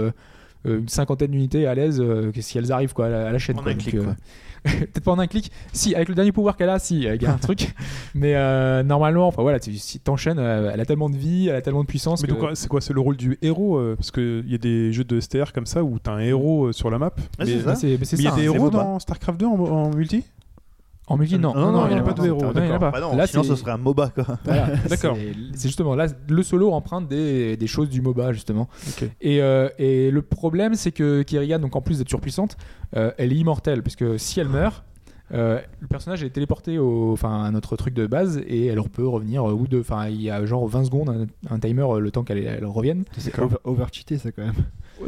une 0.64 0.88
cinquantaine 0.88 1.30
d'unités 1.30 1.66
à 1.66 1.74
l'aise 1.74 2.00
euh, 2.00 2.30
si 2.40 2.58
elles 2.58 2.72
arrivent 2.72 2.92
quoi, 2.94 3.06
à 3.06 3.08
la, 3.10 3.28
à 3.28 3.32
la 3.32 3.38
chaîne. 3.38 3.58
En 3.58 3.62
quoi. 3.62 3.70
un 3.72 3.74
Donc, 3.74 3.82
clic, 3.82 3.94
euh, 3.94 4.04
quoi. 4.04 4.16
Peut-être 4.64 5.04
pas 5.04 5.12
en 5.12 5.18
un 5.20 5.28
clic. 5.28 5.52
Si, 5.72 5.94
avec 5.94 6.08
le 6.08 6.14
dernier 6.16 6.32
pouvoir 6.32 6.56
qu'elle 6.56 6.68
a, 6.68 6.78
si, 6.80 6.98
il 7.04 7.22
y 7.22 7.26
a 7.26 7.32
un 7.32 7.38
truc. 7.38 7.74
Mais 8.14 8.34
euh, 8.34 8.82
normalement, 8.82 9.28
enfin 9.28 9.42
voilà, 9.42 9.60
tu- 9.60 9.74
si 9.76 10.00
t'enchaînes, 10.00 10.40
euh, 10.40 10.70
elle 10.74 10.80
a 10.80 10.84
tellement 10.84 11.08
de 11.08 11.16
vie, 11.16 11.46
elle 11.48 11.54
a 11.54 11.62
tellement 11.62 11.82
de 11.82 11.86
puissance. 11.86 12.22
Mais 12.22 12.28
que- 12.28 12.34
donc, 12.34 12.50
c'est 12.54 12.68
quoi 12.68 12.80
C'est 12.80 12.92
le 12.92 13.00
rôle 13.00 13.16
du 13.16 13.38
héros 13.40 13.76
euh, 13.78 13.94
Parce 13.96 14.10
qu'il 14.10 14.44
y 14.50 14.54
a 14.54 14.58
des 14.58 14.92
jeux 14.92 15.04
de 15.04 15.20
STR 15.20 15.52
comme 15.52 15.66
ça 15.66 15.84
où 15.84 15.98
t'as 16.00 16.12
un 16.12 16.18
héros 16.20 16.66
euh, 16.66 16.72
sur 16.72 16.90
la 16.90 16.98
map. 16.98 17.12
Ouais, 17.38 17.46
mais 17.46 17.46
c'est 17.46 17.62
ça. 17.62 17.86
Il 17.86 18.22
y 18.22 18.26
a 18.26 18.32
des 18.34 18.48
hein, 18.48 18.54
héros 18.54 18.70
dans 18.70 18.98
StarCraft 18.98 19.38
2 19.38 19.46
en, 19.46 19.52
en 19.60 19.90
multi? 19.94 20.24
En 21.08 21.16
multi, 21.16 21.38
non. 21.38 21.54
Non, 21.54 21.72
non, 21.72 21.86
il 21.88 21.96
y 21.96 21.98
a 21.98 22.02
pas 22.02 22.12
de 22.12 22.26
héros, 22.26 22.40
Non, 22.42 22.52
il 22.54 22.58
y 22.58 22.60
en 22.60 22.64
a 22.64 22.68
d'accord. 22.68 22.78
pas. 22.78 22.90
Bah 22.90 23.00
non, 23.00 23.16
Là, 23.16 23.26
sinon 23.26 23.42
ce 23.42 23.56
serait 23.56 23.70
un 23.72 23.78
MOBA 23.78 24.10
quoi. 24.10 24.24
Voilà, 24.44 24.66
D'accord. 24.88 25.16
c'est- 25.54 25.66
justement 25.66 25.94
là, 25.94 26.06
le 26.28 26.42
solo 26.42 26.72
emprunte 26.72 27.08
des, 27.08 27.56
des 27.56 27.66
choses 27.66 27.88
du 27.88 28.00
MOBA 28.02 28.32
justement. 28.32 28.68
Et, 29.20 29.40
euh, 29.42 29.68
et 29.78 30.10
le 30.10 30.22
problème, 30.22 30.74
c'est 30.74 30.92
que 30.92 31.22
Kerrigan, 31.22 31.58
donc 31.58 31.74
en 31.76 31.80
plus 31.80 31.98
d'être 31.98 32.08
surpuissante, 32.08 32.56
euh, 32.96 33.10
elle 33.18 33.32
est 33.32 33.36
immortelle, 33.36 33.82
puisque 33.82 34.18
si 34.20 34.38
elle 34.40 34.48
meurt, 34.48 34.84
euh, 35.32 35.60
le 35.80 35.86
personnage 35.88 36.22
est 36.24 36.30
téléporté 36.30 36.78
au, 36.78 37.12
enfin, 37.12 37.44
à 37.44 37.50
notre 37.50 37.76
truc 37.76 37.92
de 37.92 38.06
base 38.06 38.38
et 38.46 38.66
elle 38.66 38.80
peut 38.82 39.06
revenir 39.06 39.46
euh, 39.46 39.52
ou 39.52 39.66
de, 39.66 39.78
enfin, 39.80 40.08
il 40.08 40.22
y 40.22 40.30
a 40.30 40.44
genre 40.46 40.66
20 40.66 40.84
secondes 40.84 41.10
un, 41.10 41.54
un 41.54 41.58
timer 41.58 41.86
le 42.00 42.10
temps 42.10 42.22
qu'elle 42.24 42.38
elle 42.38 42.64
revienne. 42.64 43.04
C'est 43.18 43.38
over, 43.38 43.56
overcheaté 43.64 44.16
ça 44.16 44.32
quand 44.32 44.42
même. 44.44 44.54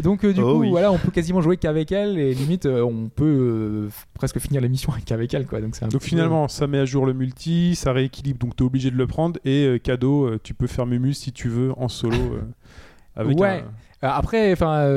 Donc 0.03 0.25
euh, 0.25 0.33
du 0.33 0.41
Oh 0.41 0.55
coup, 0.55 0.61
oui. 0.61 0.71
voilà, 0.71 0.93
on 0.93 0.99
peut 0.99 1.11
quasiment 1.11 1.41
jouer 1.41 1.57
qu'avec 1.57 1.91
elle 1.93 2.19
et 2.19 2.33
limite 2.35 2.67
euh, 2.67 2.83
on 2.83 3.09
peut 3.09 3.25
euh, 3.25 3.89
presque 4.15 4.39
finir 4.39 4.61
l'émission 4.61 4.93
qu'avec 5.05 5.35
elle, 5.35 5.47
quoi. 5.47 5.61
Donc 5.61 5.79
Donc 5.81 6.03
finalement, 6.03 6.49
ça 6.49 6.67
met 6.67 6.79
à 6.79 6.85
jour 6.85 7.07
le 7.07 7.13
multi, 7.13 7.75
ça 7.75 7.93
rééquilibre, 7.93 8.39
donc 8.39 8.57
t'es 8.57 8.63
obligé 8.63 8.91
de 8.91 8.97
le 8.97 9.07
prendre. 9.07 9.39
Et 9.45 9.81
cadeau, 9.83 10.39
tu 10.43 10.55
peux 10.55 10.67
faire 10.67 10.87
Mumu 10.87 11.13
si 11.15 11.33
tu 11.33 11.49
veux 11.49 11.73
en 11.77 11.89
solo. 11.89 12.17
avec 13.17 13.39
Ouais. 13.39 13.65
un- 14.03 14.09
Après, 14.09 14.53
enfin, 14.53 14.89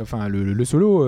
enfin, 0.00 0.28
le, 0.28 0.44
le- 0.44 0.52
le 0.52 0.64
solo, 0.64 1.06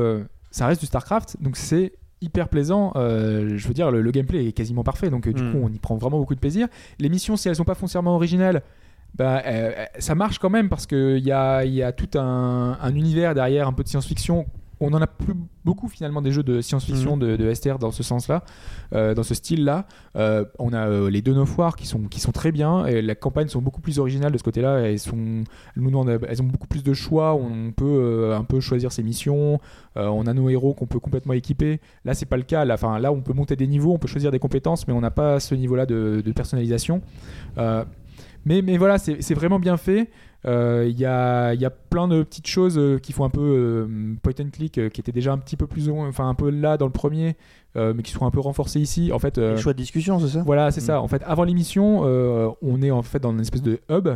ça 0.50 0.66
reste 0.66 0.80
du 0.80 0.86
Starcraft, 0.86 1.36
donc 1.40 1.56
c'est 1.56 1.92
hyper 2.20 2.48
plaisant. 2.48 2.92
Euh, 2.96 3.54
je 3.56 3.68
veux 3.68 3.74
dire, 3.74 3.90
le, 3.90 4.00
le 4.02 4.10
gameplay 4.10 4.46
est 4.46 4.52
quasiment 4.52 4.82
parfait, 4.84 5.10
donc 5.10 5.26
euh, 5.26 5.32
du 5.32 5.42
Mm. 5.42 5.52
coup, 5.52 5.58
on 5.62 5.68
y 5.68 5.78
prend 5.78 5.96
vraiment 5.96 6.18
beaucoup 6.18 6.34
de 6.34 6.40
plaisir. 6.40 6.68
Les 6.98 7.08
missions, 7.08 7.36
si 7.36 7.48
elles 7.48 7.56
sont 7.56 7.64
pas 7.64 7.74
foncièrement 7.74 8.14
originales, 8.14 8.62
bah, 9.14 9.42
euh, 9.46 9.70
euh, 9.76 9.84
ça 9.98 10.14
marche 10.14 10.38
quand 10.38 10.50
même 10.50 10.68
parce 10.68 10.86
qu'il 10.86 11.18
y 11.24 11.32
a, 11.32 11.64
il 11.64 11.72
y 11.74 11.82
a 11.82 11.92
tout 11.92 12.18
un, 12.18 12.76
un 12.80 12.94
univers 12.94 13.34
derrière, 13.34 13.68
un 13.68 13.72
peu 13.72 13.82
de 13.84 13.88
science-fiction. 13.88 14.46
On 14.80 14.92
en 14.92 15.00
a 15.00 15.06
plus 15.06 15.34
beaucoup 15.64 15.88
finalement 15.88 16.20
des 16.20 16.32
jeux 16.32 16.42
de 16.42 16.60
science-fiction 16.60 17.16
de, 17.16 17.36
de 17.36 17.54
STR 17.54 17.78
dans 17.78 17.92
ce 17.92 18.02
sens-là, 18.02 18.42
euh, 18.92 19.14
dans 19.14 19.22
ce 19.22 19.32
style-là. 19.32 19.86
Euh, 20.16 20.44
on 20.58 20.72
a 20.72 21.08
les 21.08 21.22
deux 21.22 21.32
War 21.56 21.76
qui 21.76 21.86
sont, 21.86 22.02
qui 22.02 22.18
sont 22.18 22.32
très 22.32 22.50
bien 22.50 22.84
et 22.84 23.00
la 23.00 23.14
campagne 23.14 23.46
sont 23.46 23.62
beaucoup 23.62 23.80
plus 23.80 24.00
originales 24.00 24.32
de 24.32 24.36
ce 24.36 24.42
côté-là. 24.42 24.80
Elles, 24.80 24.98
sont, 24.98 25.16
nous, 25.76 25.96
on 25.96 26.08
a- 26.08 26.18
elles 26.28 26.42
ont 26.42 26.46
beaucoup 26.46 26.66
plus 26.66 26.82
de 26.82 26.92
choix. 26.92 27.34
On 27.34 27.70
peut 27.70 28.34
un 28.36 28.42
peu 28.42 28.58
choisir 28.58 28.90
ses 28.90 29.04
missions. 29.04 29.60
On 29.94 30.26
a 30.26 30.34
nos 30.34 30.50
héros 30.50 30.74
qu'on 30.74 30.86
peut 30.86 30.98
complètement 30.98 31.34
équiper. 31.34 31.80
Là, 32.04 32.12
c'est 32.14 32.26
pas 32.26 32.36
le 32.36 32.42
cas. 32.42 32.64
Là, 32.64 32.76
on 33.12 33.22
peut 33.22 33.32
monter 33.32 33.54
des 33.54 33.68
niveaux, 33.68 33.92
on 33.94 33.98
peut 33.98 34.08
choisir 34.08 34.32
des 34.32 34.40
compétences, 34.40 34.86
mais 34.88 34.92
on 34.92 35.00
n'a 35.00 35.12
pas 35.12 35.38
ce 35.38 35.54
niveau-là 35.54 35.86
de, 35.86 36.20
de 36.22 36.32
personnalisation. 36.32 37.00
Euh, 37.58 37.84
mais, 38.44 38.62
mais 38.62 38.76
voilà, 38.78 38.98
c'est 38.98 39.22
c'est 39.22 39.34
vraiment 39.34 39.58
bien 39.58 39.76
fait. 39.76 40.10
Euh, 40.46 40.86
Il 40.88 40.98
y, 40.98 41.06
a, 41.06 41.54
il 41.54 41.60
y 41.60 41.64
a 41.64 41.70
plein 41.70 42.06
de 42.06 42.22
petites 42.22 42.46
choses 42.46 42.76
euh, 42.78 42.98
qui 42.98 43.12
font 43.14 43.24
un 43.24 43.30
peu 43.30 43.40
euh, 43.40 44.14
point 44.22 44.34
and 44.40 44.50
click, 44.52 44.76
euh, 44.76 44.90
qui 44.90 45.00
étaient 45.00 45.10
déjà 45.12 45.32
un 45.32 45.38
petit 45.38 45.56
peu 45.56 45.66
plus, 45.66 45.88
enfin 45.88 46.28
un 46.28 46.34
peu 46.34 46.50
là 46.50 46.76
dans 46.76 46.84
le 46.84 46.92
premier, 46.92 47.36
euh, 47.76 47.94
mais 47.96 48.02
qui 48.02 48.12
seront 48.12 48.26
un 48.26 48.30
peu 48.30 48.40
renforcées 48.40 48.80
ici. 48.80 49.10
En 49.12 49.18
fait, 49.18 49.38
euh, 49.38 49.56
choix 49.56 49.72
de 49.72 49.78
discussion, 49.78 50.18
c'est 50.18 50.28
ça? 50.28 50.42
voilà, 50.44 50.70
c'est 50.70 50.82
Mm. 50.82 50.84
ça. 50.84 51.00
En 51.00 51.08
fait, 51.08 51.22
avant 51.24 51.44
l'émission, 51.44 52.02
euh, 52.04 52.50
on 52.60 52.82
est 52.82 52.90
en 52.90 53.00
fait 53.02 53.20
dans 53.20 53.32
une 53.32 53.40
espèce 53.40 53.62
de 53.62 53.80
hub 53.90 54.08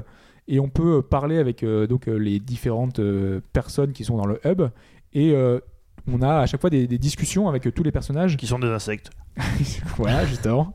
et 0.49 0.61
on 0.61 0.69
peut 0.69 1.01
parler 1.01 1.39
avec 1.39 1.63
euh, 1.63 1.87
donc 1.87 2.07
les 2.07 2.39
différentes 2.41 2.99
euh, 2.99 3.41
personnes 3.55 3.93
qui 3.93 4.05
sont 4.05 4.19
dans 4.19 4.27
le 4.27 4.39
hub 4.45 4.63
et 5.15 5.33
euh, 5.33 5.61
on 6.11 6.21
a 6.23 6.41
à 6.41 6.47
chaque 6.47 6.61
fois 6.61 6.71
des, 6.71 6.87
des 6.87 6.99
discussions 6.99 7.49
avec 7.49 7.75
tous 7.75 7.83
les 7.83 7.91
personnages. 7.93 8.37
Qui 8.37 8.47
sont 8.47 8.59
des 8.59 8.69
insectes. 8.69 9.11
voilà, 9.97 10.25
justement. 10.27 10.73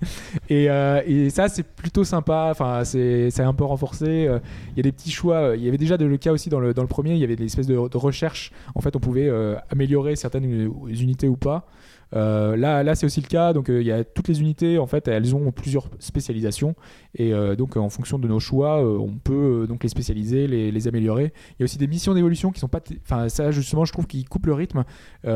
Et, 0.50 0.70
euh, 0.70 1.02
et 1.06 1.30
ça, 1.30 1.50
c'est 1.50 1.64
plutôt 1.64 2.04
sympa. 2.04 2.48
Enfin, 2.52 2.84
c'est 2.84 3.40
un 3.40 3.54
peu 3.54 3.64
renforcé. 3.64 4.28
Euh, 4.28 4.40
Il 4.72 4.78
y 4.78 4.80
a 4.80 4.84
des 4.84 4.92
petits 4.92 5.12
choix. 5.12 5.36
Euh, 5.36 5.56
Il 5.56 5.64
y 5.64 5.68
avait 5.68 5.78
déjà 5.78 5.98
le 5.98 6.18
cas 6.18 6.32
aussi 6.32 6.50
dans 6.50 6.60
le, 6.60 6.74
dans 6.74 6.82
le 6.82 6.88
premier. 6.88 7.12
Il 7.12 7.20
y 7.20 7.24
avait 7.24 7.36
des 7.36 7.46
espèces 7.46 7.68
de, 7.68 7.78
recherches. 7.78 8.52
En 8.76 8.82
fait, 8.82 8.96
on 8.96 9.00
pouvait 9.00 9.32
améliorer 9.70 10.16
certaines 10.16 10.72
unités 10.88 11.28
ou 11.28 11.36
pas. 11.36 11.68
Euh, 12.14 12.56
là, 12.56 12.96
c'est 12.96 13.06
aussi 13.06 13.22
le 13.22 13.28
cas. 13.28 13.54
Donc, 13.54 13.70
euh, 13.70 13.82
il 13.82 13.88
y 13.88 13.92
a 13.92 14.04
toutes 14.04 14.28
les 14.28 14.42
unités. 14.42 14.78
En 14.78 14.88
fait, 14.88 15.08
elles 15.08 15.36
ont 15.36 15.52
plusieurs 15.52 15.90
spécialisations. 16.00 16.76
Et 17.16 17.34
euh, 17.34 17.56
donc, 17.56 17.78
en 17.78 17.90
fonction 17.90 18.20
de 18.20 18.28
nos 18.28 18.40
choix, 18.40 18.84
on 18.84 19.18
peut 19.18 19.66
donc 19.68 19.84
les 19.84 19.90
spécialiser, 19.90 20.48
les, 20.48 20.88
améliorer. 20.88 21.34
Il 21.52 21.56
y 21.60 21.64
a 21.64 21.66
aussi 21.66 21.78
des 21.78 21.88
missions 21.88 22.14
d'évolution 22.14 22.52
qui 22.52 22.60
sont 22.60 22.68
pas. 22.68 22.82
Enfin, 23.04 23.30
ça, 23.30 23.52
justement, 23.52 23.86
je 23.86 23.92
trouve 23.92 24.08
qu'ils 24.08 24.28
coupent 24.28 24.48
le 24.48 24.54
rythme 24.54 24.84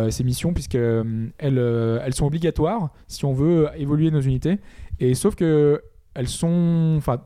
ces 0.09 0.23
missions 0.23 0.53
puisque 0.53 0.75
euh, 0.75 1.99
elles, 2.03 2.13
sont 2.13 2.25
obligatoires 2.25 2.91
si 3.07 3.25
on 3.25 3.33
veut 3.33 3.69
évoluer 3.77 4.11
nos 4.11 4.21
unités. 4.21 4.59
Et 4.99 5.13
sauf 5.13 5.35
que 5.35 5.81
elles 6.13 6.27
sont, 6.27 6.95
enfin, 6.97 7.21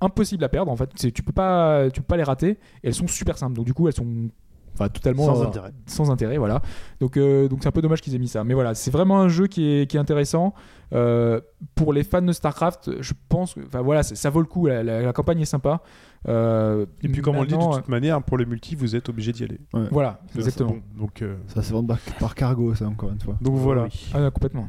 impossibles 0.00 0.44
à 0.44 0.48
perdre. 0.48 0.70
En 0.70 0.76
fait, 0.76 0.90
tu 1.12 1.22
peux 1.22 1.32
pas, 1.32 1.88
tu 1.92 2.00
peux 2.00 2.06
pas 2.06 2.16
les 2.16 2.24
rater. 2.24 2.50
Et 2.82 2.88
elles 2.88 2.94
sont 2.94 3.06
super 3.06 3.38
simples. 3.38 3.54
Donc 3.54 3.66
du 3.66 3.74
coup, 3.74 3.86
elles 3.88 3.94
sont, 3.94 4.28
enfin, 4.74 4.88
totalement 4.88 5.24
Sans 5.26 5.42
euh, 5.42 5.46
intérêt. 5.46 5.70
sans 5.86 6.10
intérêt, 6.10 6.36
voilà. 6.38 6.60
Donc, 7.00 7.16
euh, 7.16 7.48
donc 7.48 7.60
c'est 7.62 7.68
un 7.68 7.72
peu 7.72 7.82
dommage 7.82 8.00
qu'ils 8.00 8.14
aient 8.14 8.18
mis 8.18 8.28
ça. 8.28 8.44
Mais 8.44 8.54
voilà, 8.54 8.74
c'est 8.74 8.90
vraiment 8.90 9.20
un 9.20 9.28
jeu 9.28 9.46
qui 9.46 9.64
est, 9.66 9.86
qui 9.90 9.96
est 9.96 10.00
intéressant. 10.00 10.54
Euh, 10.92 11.40
pour 11.74 11.92
les 11.92 12.04
fans 12.04 12.22
de 12.22 12.32
StarCraft, 12.32 13.00
je 13.00 13.12
pense 13.28 13.54
que, 13.54 13.60
enfin 13.66 13.80
voilà, 13.82 14.02
ça, 14.02 14.30
vaut 14.30 14.40
le 14.40 14.46
coup. 14.46 14.66
La, 14.66 14.82
la- 14.82 15.00
la 15.02 15.12
campagne 15.12 15.40
est 15.40 15.44
sympa. 15.46 15.80
Euh, 16.28 16.86
Et 17.02 17.08
puis 17.08 17.20
comme 17.20 17.36
on 17.36 17.40
le 17.42 17.46
dit, 17.46 17.54
de 17.56 17.74
toute 17.76 17.88
manière, 17.88 18.22
pour 18.22 18.36
le 18.38 18.44
multi, 18.44 18.74
vous 18.76 18.94
êtes 18.94 19.08
obligé 19.08 19.32
d'y 19.32 19.44
aller. 19.44 19.58
Voilà, 19.90 20.20
exactement. 20.36 20.70
bon. 20.70 20.82
Donc, 21.04 21.22
euh, 21.22 21.36
Ça 21.48 21.62
se 21.62 21.72
vend 21.72 21.84
par, 21.84 21.98
par 22.20 22.34
cargo 22.34 22.74
ça 22.74 22.86
encore 22.86 23.10
une 23.10 23.20
fois. 23.20 23.36
donc 23.40 23.56
voilà. 23.56 23.88
Ah, 24.14 24.30
complètement. 24.30 24.68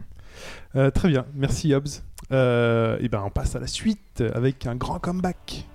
Euh, 0.75 0.89
très 0.91 1.07
bien, 1.09 1.25
merci 1.35 1.73
Hobbs. 1.73 2.01
Euh, 2.31 2.97
et 2.99 3.07
ben 3.07 3.21
on 3.25 3.29
passe 3.29 3.55
à 3.55 3.59
la 3.59 3.67
suite 3.67 4.21
avec 4.33 4.65
un 4.65 4.75
grand 4.75 4.99
comeback. 4.99 5.67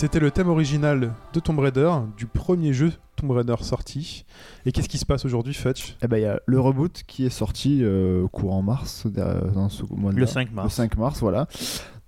C'était 0.00 0.18
le 0.18 0.30
thème 0.30 0.48
original 0.48 1.12
de 1.34 1.40
Tomb 1.40 1.58
Raider, 1.58 1.90
du 2.16 2.24
premier 2.24 2.72
jeu 2.72 2.90
Tomb 3.16 3.32
Raider 3.32 3.56
sorti. 3.60 4.24
Et 4.64 4.72
qu'est-ce 4.72 4.88
qui 4.88 4.96
se 4.96 5.04
passe 5.04 5.26
aujourd'hui, 5.26 5.52
Fetch? 5.52 5.94
Eh 6.02 6.08
ben 6.08 6.16
il 6.16 6.22
y 6.22 6.24
a 6.24 6.40
le 6.46 6.58
reboot 6.58 7.02
qui 7.06 7.26
est 7.26 7.28
sorti 7.28 7.80
euh, 7.82 8.26
courant 8.28 8.62
mars 8.62 9.04
euh, 9.18 9.50
dans 9.50 9.68
ce 9.68 9.82
mois 9.90 10.12
de 10.12 10.16
Le 10.16 10.22
mars. 10.22 10.32
5 10.32 10.48
Le 10.48 10.54
mars. 10.54 10.74
5 10.74 10.96
mars, 10.96 11.20
voilà. 11.20 11.48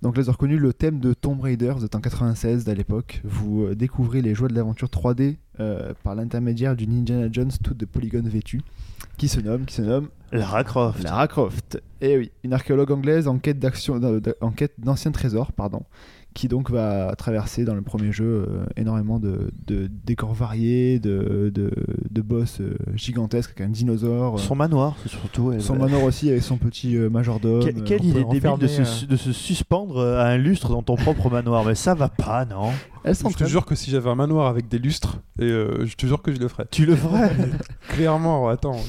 Donc, 0.01 0.17
là, 0.17 0.23
vous 0.23 0.31
reconnu 0.31 0.57
le 0.57 0.73
thème 0.73 0.99
de 0.99 1.13
Tomb 1.13 1.39
Raider, 1.39 1.71
vous 1.77 1.85
êtes 1.85 1.93
en 1.93 2.01
96 2.01 2.67
à 2.67 2.73
l'époque. 2.73 3.21
Vous 3.23 3.65
euh, 3.65 3.75
découvrez 3.75 4.23
les 4.23 4.33
joies 4.33 4.47
de 4.47 4.55
l'aventure 4.55 4.87
3D 4.89 5.37
euh, 5.59 5.93
par 6.03 6.15
l'intermédiaire 6.15 6.75
d'une 6.75 6.91
Indiana 6.97 7.27
Jones 7.31 7.51
toute 7.63 7.77
de 7.77 7.85
polygones 7.85 8.27
vêtus, 8.27 8.61
qui 9.17 9.27
se 9.27 9.39
nomme, 9.39 9.65
qui 9.65 9.75
se 9.75 9.83
nomme 9.83 10.09
Lara 10.31 10.63
Croft. 10.63 11.03
Lara 11.03 11.27
Croft. 11.27 11.79
Et 12.01 12.17
oui, 12.17 12.31
une 12.43 12.53
archéologue 12.53 12.91
anglaise 12.91 13.27
en 13.27 13.37
quête 13.37 13.59
d'action, 13.59 13.99
d- 13.99 14.33
en 14.41 14.49
quête 14.49 14.73
d'anciens 14.79 15.11
trésors, 15.11 15.51
pardon, 15.53 15.83
qui 16.33 16.47
donc 16.47 16.69
va 16.71 17.13
traverser 17.17 17.63
dans 17.65 17.75
le 17.75 17.81
premier 17.81 18.11
jeu 18.11 18.25
euh, 18.49 18.65
énormément 18.75 19.19
de, 19.19 19.51
de 19.67 19.89
décors 20.05 20.33
variés, 20.33 20.99
de, 20.99 21.51
de, 21.53 21.71
de 22.09 22.21
boss 22.21 22.59
euh, 22.61 22.75
gigantesques 22.95 23.51
avec 23.57 23.61
un 23.67 23.71
dinosaure. 23.71 24.35
euh, 24.35 24.37
Son 24.39 24.55
manoir, 24.55 24.95
c'est 25.03 25.09
surtout. 25.09 25.51
elle- 25.51 25.61
son 25.61 25.75
manoir 25.75 26.03
aussi 26.03 26.29
avec 26.29 26.43
son 26.43 26.57
petit 26.57 26.97
euh, 26.97 27.09
majordome. 27.09 27.63
Que- 27.63 27.69
euh, 27.79 27.83
quelle 27.85 28.01
on 28.01 28.03
idée 28.05 28.23
débile 28.25 28.57
de 28.59 28.67
se, 28.67 29.05
de 29.05 29.15
se 29.15 29.31
suspendre 29.31 29.97
euh, 29.97 30.19
à 30.19 30.25
un 30.27 30.37
lustre 30.37 30.69
dans 30.69 30.81
ton 30.83 30.95
propre 30.95 31.29
manoir. 31.29 31.63
Mais 31.65 31.75
ça 31.75 31.93
va 31.93 32.09
pas, 32.09 32.45
non? 32.45 32.71
Elles 33.05 33.15
Je 33.15 33.35
te 33.35 33.43
jure 33.49 33.65
que 33.65 33.75
si 33.75 33.91
j'avais 33.91 34.09
un 34.09 34.15
manoir 34.15 34.47
avec 34.47 34.69
des 34.69 34.79
lustres, 34.79 35.17
et 35.37 35.43
euh, 35.43 35.85
je 35.85 35.95
te 35.95 36.05
jure 36.07 36.21
que 36.21 36.33
je 36.33 36.39
le 36.39 36.47
ferais. 36.47 36.65
Tu 36.71 36.85
le 36.85 36.95
ferais? 36.95 37.31
Clairement, 37.89 38.47
attends. 38.47 38.79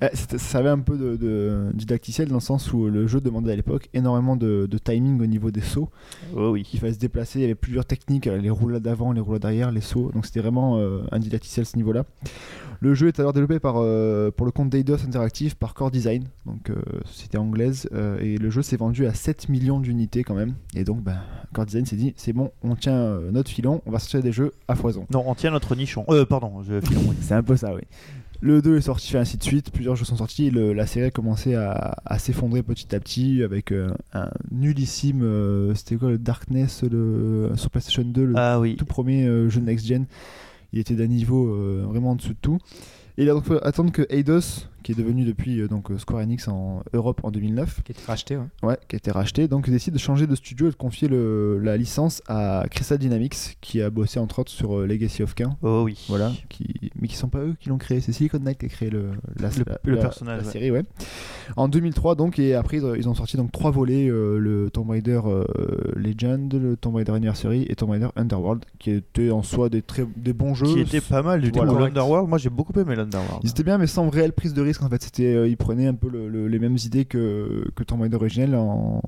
Eh, 0.00 0.06
ça 0.14 0.58
avait 0.58 0.68
un 0.68 0.78
peu 0.78 0.96
de, 0.96 1.16
de 1.16 1.70
didacticiel 1.74 2.28
dans 2.28 2.36
le 2.36 2.40
sens 2.40 2.72
où 2.72 2.86
le 2.86 3.06
jeu 3.08 3.20
demandait 3.20 3.52
à 3.52 3.56
l'époque 3.56 3.88
énormément 3.94 4.36
de, 4.36 4.66
de 4.70 4.78
timing 4.78 5.20
au 5.20 5.26
niveau 5.26 5.50
des 5.50 5.60
sauts. 5.60 5.90
Oh 6.36 6.50
oui. 6.50 6.68
Il 6.78 6.80
fallait 6.80 6.92
se 6.92 6.98
déplacer. 7.00 7.40
Il 7.40 7.42
y 7.42 7.44
avait 7.44 7.56
plusieurs 7.56 7.84
techniques, 7.84 8.28
euh, 8.28 8.38
les 8.38 8.50
roulades 8.50 8.82
d'avant, 8.82 9.10
les 9.12 9.20
roulades 9.20 9.42
d'arrière, 9.42 9.72
les 9.72 9.80
sauts. 9.80 10.12
Donc 10.14 10.26
c'était 10.26 10.38
vraiment 10.40 10.78
euh, 10.78 11.00
un 11.10 11.18
didacticiel 11.18 11.62
à 11.62 11.68
ce 11.68 11.76
niveau-là. 11.76 12.04
Le 12.80 12.94
jeu 12.94 13.08
est 13.08 13.18
alors 13.18 13.32
développé 13.32 13.58
par, 13.58 13.74
euh, 13.78 14.30
pour 14.30 14.46
le 14.46 14.52
compte 14.52 14.70
d'Eidos 14.70 15.04
Interactive 15.04 15.56
par 15.56 15.74
Core 15.74 15.90
Design, 15.90 16.26
donc 16.46 16.70
société 17.06 17.36
anglaise. 17.36 17.88
euh, 17.92 18.20
et 18.20 18.38
le 18.38 18.50
jeu 18.50 18.62
s'est 18.62 18.76
vendu 18.76 19.04
à 19.06 19.14
7 19.14 19.48
millions 19.48 19.80
d'unités 19.80 20.22
quand 20.22 20.36
même. 20.36 20.54
Et 20.76 20.84
donc 20.84 21.02
ben, 21.02 21.18
Core 21.52 21.66
Design 21.66 21.86
s'est 21.86 21.96
dit 21.96 22.14
c'est 22.16 22.32
bon, 22.32 22.52
on 22.62 22.76
tient 22.76 23.18
notre 23.32 23.50
filon, 23.50 23.82
on 23.84 23.90
va 23.90 23.98
sortir 23.98 24.22
des 24.22 24.30
jeux 24.30 24.52
à 24.68 24.76
foison. 24.76 25.06
Non, 25.10 25.24
on 25.26 25.34
tient 25.34 25.50
notre 25.50 25.74
nichon. 25.74 26.04
Euh, 26.08 26.24
pardon, 26.24 26.62
je 26.62 26.80
filon, 26.80 27.00
oui. 27.08 27.16
C'est 27.20 27.34
un 27.34 27.42
peu 27.42 27.56
ça, 27.56 27.74
oui. 27.74 27.82
Le 28.40 28.62
2 28.62 28.76
est 28.76 28.80
sorti, 28.82 29.16
ainsi 29.16 29.36
de 29.36 29.42
suite, 29.42 29.72
plusieurs 29.72 29.96
jeux 29.96 30.04
sont 30.04 30.16
sortis, 30.16 30.50
le- 30.50 30.72
la 30.72 30.86
série 30.86 31.06
a 31.06 31.10
commencé 31.10 31.54
à, 31.56 31.96
à 32.04 32.18
s'effondrer 32.20 32.62
petit 32.62 32.94
à 32.94 33.00
petit 33.00 33.42
avec 33.42 33.72
euh, 33.72 33.90
un 34.12 34.30
nullissime, 34.52 35.22
euh, 35.24 35.74
c'était 35.74 35.96
quoi 35.96 36.10
le 36.10 36.18
Darkness 36.18 36.84
le, 36.84 37.50
sur 37.56 37.68
PlayStation 37.70 38.04
2, 38.04 38.24
le 38.24 38.34
Ah 38.36 38.60
oui. 38.60 38.76
tout 38.76 38.84
premier 38.84 39.24
euh, 39.26 39.48
jeu 39.48 39.60
de 39.60 39.66
Next 39.66 39.86
Gen. 39.86 40.06
Il 40.72 40.78
était 40.78 40.94
d'un 40.94 41.08
niveau 41.08 41.48
euh, 41.48 41.84
vraiment 41.88 42.10
en 42.10 42.14
dessous 42.14 42.34
de 42.34 42.38
tout. 42.40 42.58
Et 43.16 43.22
il 43.24 43.30
a 43.30 43.32
donc 43.32 43.44
fallu 43.44 43.58
attendre 43.64 43.90
que 43.90 44.06
Eidos, 44.08 44.68
qui 44.88 44.92
est 44.98 45.04
devenu 45.04 45.26
depuis 45.26 45.60
euh, 45.60 45.68
donc 45.68 45.90
euh, 45.90 45.98
Square 45.98 46.22
Enix 46.22 46.48
en 46.48 46.82
Europe 46.94 47.20
en 47.22 47.30
2009, 47.30 47.82
Qui 47.84 47.92
a 47.92 47.94
été 47.94 48.02
racheté, 48.06 48.36
ouais. 48.38 48.44
ouais, 48.62 48.78
qui 48.88 48.96
a 48.96 48.98
été 48.98 49.10
racheté, 49.10 49.46
donc 49.46 49.68
décide 49.68 49.92
de 49.92 49.98
changer 49.98 50.26
de 50.26 50.34
studio 50.34 50.68
et 50.68 50.70
de 50.70 50.76
confier 50.76 51.08
le- 51.08 51.58
la 51.58 51.76
licence 51.76 52.22
à 52.26 52.64
Crystal 52.70 52.96
Dynamics, 52.96 53.58
qui 53.60 53.82
a 53.82 53.90
bossé 53.90 54.18
entre 54.18 54.38
autres 54.38 54.50
sur 54.50 54.78
euh, 54.78 54.86
Legacy 54.86 55.22
of 55.22 55.34
Kain. 55.34 55.58
Oh 55.60 55.82
oui. 55.84 56.02
Voilà, 56.08 56.32
qui... 56.48 56.90
mais 56.98 57.06
qui 57.06 57.16
sont 57.16 57.28
pas 57.28 57.40
eux 57.40 57.54
qui 57.60 57.68
l'ont 57.68 57.76
créé, 57.76 58.00
c'est 58.00 58.12
Silicon 58.12 58.38
Knight 58.38 58.56
qui 58.56 58.64
a 58.64 58.68
créé 58.70 58.88
le, 58.88 59.10
la, 59.38 59.50
Le- 59.50 59.64
la- 59.66 59.78
le 59.84 59.98
personnage, 59.98 60.40
la 60.40 60.46
ouais. 60.46 60.52
série, 60.52 60.70
ouais. 60.70 60.84
En 61.56 61.68
2003 61.68 62.14
donc, 62.14 62.38
et 62.38 62.54
après 62.54 62.78
ils- 62.78 62.94
ils 62.96 63.08
ont 63.10 63.14
sorti 63.14 63.36
donc 63.36 63.52
trois 63.52 63.70
volets, 63.70 64.08
euh, 64.08 64.38
le 64.38 64.70
Tomb 64.70 64.88
Raider 64.88 65.20
euh, 65.26 65.44
Legend, 65.96 66.50
le 66.54 66.76
Tomb 66.76 66.94
Raider 66.96 67.12
Anniversary 67.12 67.66
et 67.68 67.74
Tomb 67.76 67.90
Raider 67.90 68.08
Underworld, 68.16 68.64
qui 68.78 68.92
étaient 68.92 69.30
en 69.30 69.42
soi 69.42 69.68
des 69.68 69.82
très 69.82 70.06
des 70.16 70.32
bons 70.32 70.54
jeux. 70.54 70.66
Qui 70.66 70.80
était 70.80 71.00
pas 71.02 71.22
mal 71.22 71.42
du 71.42 71.52
tout. 71.52 71.58
Voilà. 71.62 71.86
L'Underworld, 71.88 72.26
moi 72.28 72.38
j'ai 72.38 72.48
beaucoup 72.50 72.72
aimé 72.80 72.96
l'Underworld. 72.96 73.40
Ils 73.44 73.50
étaient 73.50 73.62
bien, 73.64 73.76
mais 73.76 73.86
sans 73.86 74.08
réelle 74.08 74.32
prise 74.32 74.54
de 74.54 74.62
risque 74.62 74.77
en 74.82 74.88
fait. 74.88 75.02
C'était, 75.02 75.34
euh, 75.34 75.48
ils 75.48 75.56
prenaient 75.56 75.86
un 75.86 75.94
peu 75.94 76.08
le- 76.08 76.28
le- 76.28 76.48
les 76.48 76.58
mêmes 76.58 76.76
idées 76.84 77.04
que, 77.04 77.70
que 77.74 77.82
Tomb 77.84 78.00
Raider 78.02 78.16
originel 78.16 78.54
en, 78.54 79.00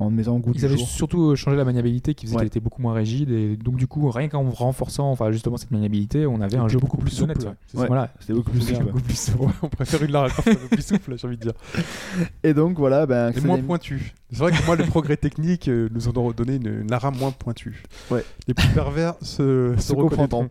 en 0.00 0.10
mettant 0.10 0.34
au 0.36 0.38
goût 0.40 0.50
Ils 0.54 0.58
du 0.60 0.64
avaient 0.64 0.76
jour. 0.76 0.88
surtout 0.88 1.36
changé 1.36 1.56
la 1.56 1.64
maniabilité 1.64 2.14
qui 2.14 2.26
faisait 2.26 2.34
Ouais. 2.36 2.40
qu'elle 2.40 2.46
était 2.48 2.60
beaucoup 2.60 2.82
moins 2.82 2.94
rigide 2.94 3.30
et 3.30 3.56
donc 3.56 3.76
du 3.76 3.86
coup 3.86 4.10
rien 4.10 4.28
qu'en 4.28 4.48
renforçant 4.50 5.10
enfin 5.10 5.30
justement 5.30 5.56
cette 5.56 5.70
maniabilité 5.70 6.26
on 6.26 6.40
avait 6.40 6.56
un 6.56 6.66
jeu 6.68 6.78
beaucoup, 6.78 6.96
plus 6.96 7.10
souple. 7.10 7.32
ouais. 7.38 7.52
C'est 7.68 7.78
Ouais. 7.78 7.86
Voilà, 7.86 8.12
C'était 8.20 8.32
beaucoup 8.32 8.50
plus 8.50 8.60
souple. 8.62 8.84
Beaucoup 8.84 9.00
plus 9.00 9.18
souple. 9.18 9.42
Ouais, 9.44 9.50
on 9.62 9.68
préfère 9.68 10.02
une 10.02 10.10
Lara 10.12 10.28
Croft 10.30 10.48
un 10.48 10.54
peu 10.54 10.68
plus 10.68 10.82
souple, 10.86 11.14
j'ai 11.16 11.26
envie 11.26 11.36
de 11.36 11.42
dire. 11.42 11.52
Et 12.42 12.54
donc 12.54 12.78
voilà, 12.78 13.06
ben, 13.06 13.30
Et 13.36 13.40
moins 13.40 13.58
pointu. 13.58 14.14
C'est 14.32 14.38
vrai 14.38 14.52
que 14.52 14.64
moi, 14.64 14.76
les 14.76 14.84
progrès 14.84 15.16
techniques 15.16 15.66
euh, 15.68 15.88
nous 15.92 16.08
ont 16.08 16.30
donné 16.30 16.54
une, 16.56 16.82
une 16.82 16.90
Lara 16.90 17.10
moins 17.10 17.32
pointue. 17.32 17.82
Ouais. 18.12 18.24
Les 18.46 18.54
plus 18.54 18.68
pervers 18.68 19.14
se, 19.22 19.74
se 19.78 19.82
se 19.88 19.92
reconnaîtront. 19.94 20.48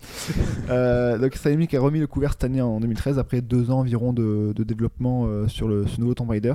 Euh, 0.69 1.17
donc 1.17 1.37
Dynamics 1.41 1.73
a 1.73 1.79
remis 1.79 1.99
le 1.99 2.07
couvert 2.07 2.31
cette 2.33 2.43
année 2.43 2.61
en 2.61 2.79
2013 2.79 3.17
après 3.19 3.41
deux 3.41 3.71
ans 3.71 3.79
environ 3.79 4.11
de, 4.13 4.53
de 4.55 4.63
développement 4.63 5.25
euh, 5.27 5.47
sur 5.47 5.67
le, 5.67 5.87
ce 5.87 5.99
nouveau 5.99 6.13
Tomb 6.13 6.29
Raider. 6.29 6.53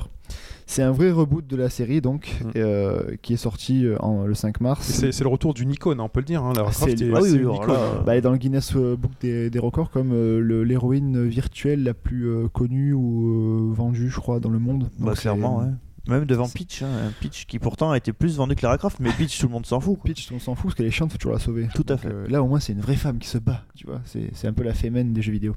C'est 0.67 0.83
un 0.83 0.93
vrai 0.93 1.11
reboot 1.11 1.47
de 1.47 1.57
la 1.57 1.69
série 1.69 2.01
donc 2.01 2.35
Mm. 2.43 2.51
euh, 2.57 3.17
qui 3.23 3.35
est 3.35 3.39
sorti 3.39 3.85
euh, 3.85 3.97
en, 4.01 4.25
le 4.25 4.35
5 4.35 4.61
mars. 4.61 4.87
C'est 4.87 5.21
le 5.21 5.29
retour 5.29 5.53
d'une 5.55 5.71
icône, 5.71 6.01
hein, 6.01 6.05
on 6.05 6.09
peut 6.09 6.21
le 6.21 6.27
dire. 6.27 6.43
Hein. 6.43 6.53
Lara 6.57 6.69
Ah, 6.71 6.73
Croft 6.73 6.97
c'est- 6.99 7.05
est, 7.05 7.11
ah 7.15 7.19
oui, 7.21 7.31
oui, 7.33 7.39
une 7.43 7.53
icône. 7.55 7.69
là, 7.69 7.75
hein. 7.99 8.03
Bah, 8.07 8.13
elle 8.13 8.19
est 8.19 8.23
dans 8.23 8.33
le 8.33 8.39
Guinness 8.39 8.75
euh, 8.77 8.97
Book 8.97 9.13
des, 9.21 9.51
des 9.51 9.59
records 9.59 9.91
comme 9.91 10.13
euh, 10.13 10.41
le- 10.41 10.65
l'héroïne 10.65 11.27
virtuelle 11.27 11.83
la 11.83 11.93
plus 11.95 12.27
euh, 12.29 12.49
connue 12.49 12.93
ou 12.95 13.69
euh, 13.71 13.75
vendue, 13.75 14.09
je 14.09 14.19
crois, 14.21 14.41
dans 14.41 14.49
le 14.51 14.59
monde. 14.59 14.89
Bah, 14.99 15.11
Donc, 15.11 15.17
clairement, 15.21 15.61
c'est- 15.61 15.67
ouais. 15.67 15.73
Même 16.07 16.27
devant 16.27 16.47
Peach, 16.51 16.83
hein, 16.83 17.13
Peach 17.19 17.47
qui 17.47 17.59
pourtant 17.59 17.91
a 17.91 17.97
été 17.97 18.13
plus 18.13 18.37
vendu 18.37 18.55
que 18.55 18.61
Lara 18.63 18.77
Croft, 18.77 19.01
mais 19.01 19.09
Peach 19.11 19.39
tout 19.39 19.47
le 19.47 19.53
monde 19.53 19.65
s'en 19.65 19.81
fout. 19.81 19.99
quoi. 19.99 20.05
Peach, 20.05 20.29
on 20.35 20.39
s'en 20.39 20.55
fout 20.55 20.65
parce 20.67 20.75
qu'elle 20.75 20.85
est 20.85 20.91
chiante, 20.91 21.11
faut 21.11 21.17
toujours 21.17 21.33
la 21.33 21.39
sauver. 21.39 21.67
Tout 21.75 21.83
à 21.89 21.93
Donc, 21.95 22.01
fait. 22.01 22.09
euh, 22.13 22.27
là, 22.29 22.43
au 22.43 22.47
moins, 22.47 22.61
c'est 22.61 22.75
une 22.75 22.81
vraie 22.83 22.97
femme 22.97 23.17
qui 23.19 23.27
se 23.29 23.39
bat, 23.39 23.63
tu 23.75 23.87
vois. 23.87 24.03
C'est 24.05 24.29
c'est 24.35 24.47
un 24.47 24.53
peu 24.53 24.65
la 24.65 24.75
fémène 24.75 25.15
des 25.15 25.23
jeux 25.23 25.33
vidéo. 25.33 25.57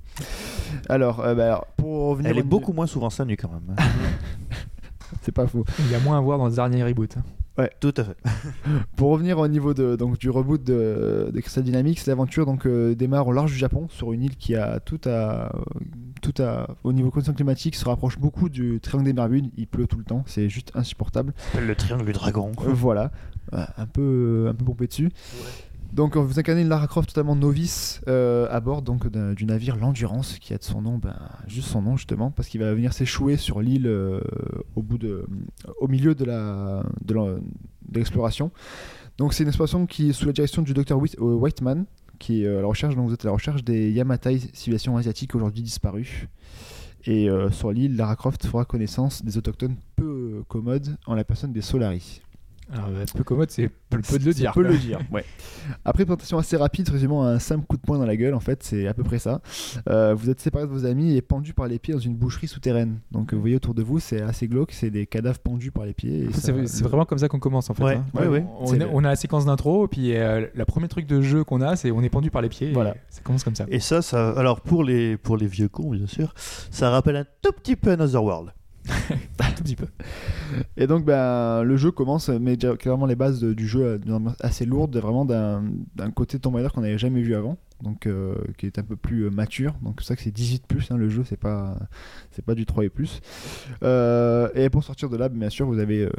Alors, 0.88 1.20
euh, 1.20 1.36
bah, 1.36 1.46
alors, 1.48 1.68
pour 1.76 2.12
revenir. 2.12 2.32
Elle 2.32 2.38
est 2.38 2.42
au- 2.44 2.46
beaucoup 2.46 2.72
moins 2.72 2.88
souvent 2.88 3.10
nus 3.26 3.36
quand 3.36 3.50
même. 3.52 3.76
C'est 5.22 5.32
pas 5.32 5.48
faux. 5.48 5.66
Il 5.80 5.92
y 5.92 5.96
a 5.96 6.00
moins 6.00 6.18
à 6.18 6.22
voir 6.22 6.38
dans 6.38 6.48
le 6.48 6.54
dernier 6.54 6.84
reboot. 6.84 7.16
Tout 7.80 7.94
à 7.98 8.04
fait. 8.04 8.18
Pour 8.96 9.10
revenir 9.10 9.40
au 9.40 9.48
niveau 9.48 9.74
de, 9.74 9.96
donc, 9.96 10.20
du 10.20 10.30
reboot 10.30 10.64
de, 10.64 11.32
de 11.34 11.40
Crystal 11.40 11.64
Dynamics, 11.64 12.06
l'aventure 12.06 12.46
donc, 12.46 12.68
euh, 12.68 12.94
démarre 12.94 13.28
au 13.28 13.32
large 13.32 13.52
du 13.52 13.58
Japon, 13.58 13.88
sur 13.90 14.14
une 14.14 14.24
île 14.24 14.36
qui 14.36 14.56
a 14.56 14.80
tout 14.80 15.02
à, 15.06 15.52
tout 16.22 16.36
à, 16.40 16.68
au 16.84 16.94
niveau 16.94 17.10
conditions 17.10 17.34
climatiques, 17.34 17.76
se 17.76 17.86
rapproche 17.86 18.20
beaucoup 18.20 18.50
du 18.50 18.80
triangle 18.80 19.06
des 19.06 19.14
Bermudes. 19.14 19.50
Il 19.58 19.66
pleut 19.66 19.88
tout 19.88 19.98
le 19.98 20.04
temps, 20.04 20.24
c'est 20.28 20.50
juste 20.50 20.72
insupportable. 20.76 21.34
Le 21.60 21.74
triangle 21.76 22.06
du 22.06 22.14
dragon. 22.14 22.52
Euh, 22.60 22.74
voilà, 22.74 23.12
Euh, 23.54 23.66
un 23.78 23.86
peu, 23.86 24.48
un 24.50 24.54
peu 24.54 24.66
pompé 24.66 24.88
dessus. 24.88 25.10
Donc 25.94 26.16
euh, 26.16 26.20
vous 26.20 26.40
incarnez 26.40 26.64
Lara 26.64 26.88
Croft 26.88 27.10
totalement 27.10 27.36
novice 27.36 28.02
euh, 28.08 28.48
à 28.52 28.60
bord 28.60 28.82
donc 28.84 29.08
du 29.08 29.46
navire 29.46 29.78
l'Endurance 29.78 30.38
qui 30.40 30.54
a 30.54 30.58
de 30.58 30.64
son 30.64 30.82
nom, 30.82 30.98
ben, 30.98 31.16
juste 31.48 31.70
son 31.70 31.82
nom 31.82 31.98
justement, 31.98 32.30
parce 32.30 32.50
qu'il 32.50 32.62
va 32.62 32.74
venir 32.74 32.94
s'échouer 32.94 33.36
sur 33.36 33.62
l'île 33.62 33.88
euh, 33.88 34.22
au 34.76 34.84
bout 34.84 34.98
de, 35.00 35.26
au 35.80 35.88
milieu 35.88 36.14
de 36.14 36.24
la 36.24 36.84
de 37.04 37.42
l'exploration. 37.94 38.52
Donc 39.18 39.34
c'est 39.34 39.44
une 39.44 39.50
exploration 39.50 39.88
qui 39.88 40.10
est 40.10 40.14
sous 40.14 40.28
la 40.28 40.34
direction 40.34 40.62
du 40.62 40.74
docteur 40.74 41.00
Whit- 41.00 41.20
Whiteman, 41.20 41.86
qui 42.20 42.44
est 42.44 42.48
à 42.48 42.62
la 42.62 42.68
recherche. 42.68 42.96
Donc 42.96 43.12
à 43.12 43.16
la 43.24 43.32
recherche 43.32 43.64
des 43.64 43.90
Yamatai, 43.92 44.40
civilisations 44.54 44.98
asiatiques 44.98 45.34
aujourd'hui 45.34 45.64
disparues. 45.64 46.28
Et 47.06 47.30
sur 47.52 47.72
l'île, 47.72 47.96
Lara 47.96 48.16
Croft 48.18 48.46
fera 48.46 48.66
connaissance 48.66 49.24
des 49.24 49.38
autochtones 49.38 49.78
peu 49.96 50.44
commodes 50.50 50.98
en 51.06 51.16
la 51.16 51.24
personne 51.24 51.54
des 51.54 51.62
Solari. 51.62 52.22
Alors, 52.74 52.90
peu 53.16 53.24
commode, 53.24 53.50
c'est 53.50 53.70
peu, 53.90 54.00
peu 54.02 54.20
de 54.20 54.26
le 54.26 54.34
dire. 54.34 54.52
On 54.52 54.54
peut 54.54 54.64
quoi. 54.64 54.72
le 54.72 54.78
dire, 54.78 55.00
ouais. 55.12 55.24
Après, 55.86 56.04
présentation 56.06 56.38
assez 56.38 56.58
rapide, 56.58 56.90
résumant 56.90 57.24
un 57.24 57.40
simple 57.40 57.66
coup 57.66 57.78
de 57.78 57.82
poing 57.82 57.98
dans 57.98 58.06
la 58.06 58.18
gueule, 58.18 58.34
en 58.34 58.40
fait, 58.40 58.62
c'est 58.64 58.88
à 58.88 58.94
peu 58.94 59.04
près 59.04 59.20
ça. 59.20 59.42
Euh, 59.90 60.14
vous 60.14 60.30
êtes 60.30 60.40
séparés 60.42 60.66
de 60.66 60.72
vos 60.72 60.86
amis 60.86 61.16
et 61.16 61.22
pendus 61.22 61.54
par 61.54 61.68
les 61.68 61.80
pieds 61.80 61.94
dans 61.94 62.00
une 62.00 62.16
boucherie 62.16 62.48
souterraine. 62.48 63.00
Donc, 63.12 63.34
vous 63.34 63.40
voyez 63.40 63.56
autour 63.56 63.74
de 63.74 63.84
vous, 63.84 64.00
c'est 64.00 64.22
assez 64.22 64.48
glauque, 64.48 64.72
c'est 64.74 64.90
des 64.90 65.06
cadavres 65.06 65.40
pendus 65.40 65.72
par 65.72 65.86
les 65.86 65.94
pieds. 65.94 66.28
ça- 66.34 66.52
C'est 66.66 66.84
vraiment 66.84 67.06
comme 67.06 67.18
ça 67.20 67.28
qu'on 67.30 67.40
commence 67.40 67.70
en 67.70 67.74
fait. 67.74 67.84
Ouais, 67.84 67.96
hein. 67.96 68.06
ouais, 68.16 68.28
ouais. 68.28 68.46
On, 68.60 68.82
a, 68.82 68.86
on 68.92 69.04
a 69.04 69.10
la 69.10 69.16
séquence 69.16 69.46
d'intro, 69.46 69.86
et 69.86 69.88
puis 69.88 70.16
euh, 70.16 70.46
le 70.54 70.66
premier 70.66 70.88
truc 70.90 71.08
de 71.08 71.22
jeu 71.22 71.44
qu'on 71.44 71.62
a, 71.62 71.76
c'est 71.78 71.92
on 71.92 72.02
est 72.02 72.10
pendu 72.10 72.32
par 72.32 72.42
les 72.42 72.50
pieds. 72.50 72.70
et 72.72 72.74
Voilà. 72.74 72.96
Ça 73.10 73.22
commence 73.22 73.44
comme 73.44 73.56
ça. 73.56 73.66
Et 73.70 73.80
ça, 73.80 74.02
ça, 74.02 74.32
alors 74.32 74.60
pour 74.62 74.84
les, 74.84 75.16
pour 75.18 75.38
les 75.38 75.48
vieux 75.48 75.70
cons, 75.70 75.92
bien 75.92 76.08
sûr, 76.08 76.34
ça 76.72 76.90
rappelle 76.90 77.16
un 77.16 77.26
tout 77.42 77.52
petit 77.54 77.76
peu 77.76 77.92
Another 77.92 78.24
World. 78.24 78.52
Un 79.40 79.52
tout 79.52 79.64
petit 79.64 79.76
peu. 79.76 79.88
Et 80.78 80.88
donc, 80.88 81.04
ben, 81.06 81.64
le 81.64 81.78
jeu 81.78 81.92
commence, 81.92 82.30
mais 82.30 82.56
déjà, 82.58 82.76
clairement, 82.76 83.06
les 83.06 83.16
bases 83.16 83.40
de- 83.40 83.54
du 83.54 83.68
jeu 83.68 83.84
euh, 84.08 84.20
assez 84.40 84.66
lourde, 84.66 84.96
vraiment 84.98 85.26
d'un 85.26 86.12
côté 86.16 86.40
Tomb 86.40 86.56
Raider 86.56 86.70
qu'on 86.74 86.82
n'avait 86.82 86.98
jamais 86.98 87.22
vu 87.22 87.36
avant, 87.36 87.58
donc 87.84 88.08
euh, 88.08 88.36
qui 88.58 88.66
est 88.66 88.80
un 88.80 88.84
peu 88.84 88.96
plus 88.96 89.24
euh, 89.26 89.30
mature. 89.30 89.74
Donc, 89.82 90.02
c'est 90.02 90.08
ça 90.08 90.16
que 90.16 90.22
c'est 90.22 90.32
18 90.32 90.66
plus, 90.68 90.90
hein, 90.92 90.98
le 90.98 91.10
jeu, 91.10 91.24
c'est 91.28 91.40
pas, 91.40 91.78
c'est 92.32 92.44
pas 92.46 92.56
du 92.56 92.66
3 92.66 92.86
et 92.86 92.90
plus. 92.90 93.20
Euh, 93.84 94.50
et 94.56 94.70
pour 94.70 94.84
sortir 94.84 95.10
de 95.10 95.18
là, 95.18 95.30
bien 95.30 95.50
sûr, 95.50 95.66
vous 95.68 95.80
avez, 95.80 96.04
euh, 96.06 96.10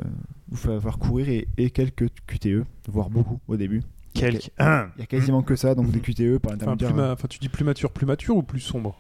vous 0.51 0.57
falloir 0.57 0.99
courir 0.99 1.29
et, 1.29 1.49
et 1.57 1.71
quelques 1.71 2.09
QTE, 2.27 2.65
voire 2.89 3.11
beaucoup 3.11 3.41
au 3.49 3.57
début. 3.57 3.83
Quelques. 4.15 4.51
Il 4.59 5.01
y 5.01 5.03
a 5.03 5.07
quasiment 5.07 5.43
que 5.43 5.55
ça, 5.55 5.75
donc 5.75 5.91
des 5.91 6.01
QTE 6.01 6.39
par 6.39 6.51
Enfin, 6.53 6.53
l'intermédiaire. 6.53 6.91
plus 6.91 6.97
ma- 6.97 7.13
enfin, 7.13 7.29
tu 7.29 7.39
dis 7.39 7.49
plus 7.49 7.65
mature, 7.65 7.91
plus 7.93 8.07
mature 8.07 8.37
ou 8.37 8.43
plus 8.43 8.61
sombre? 8.61 8.99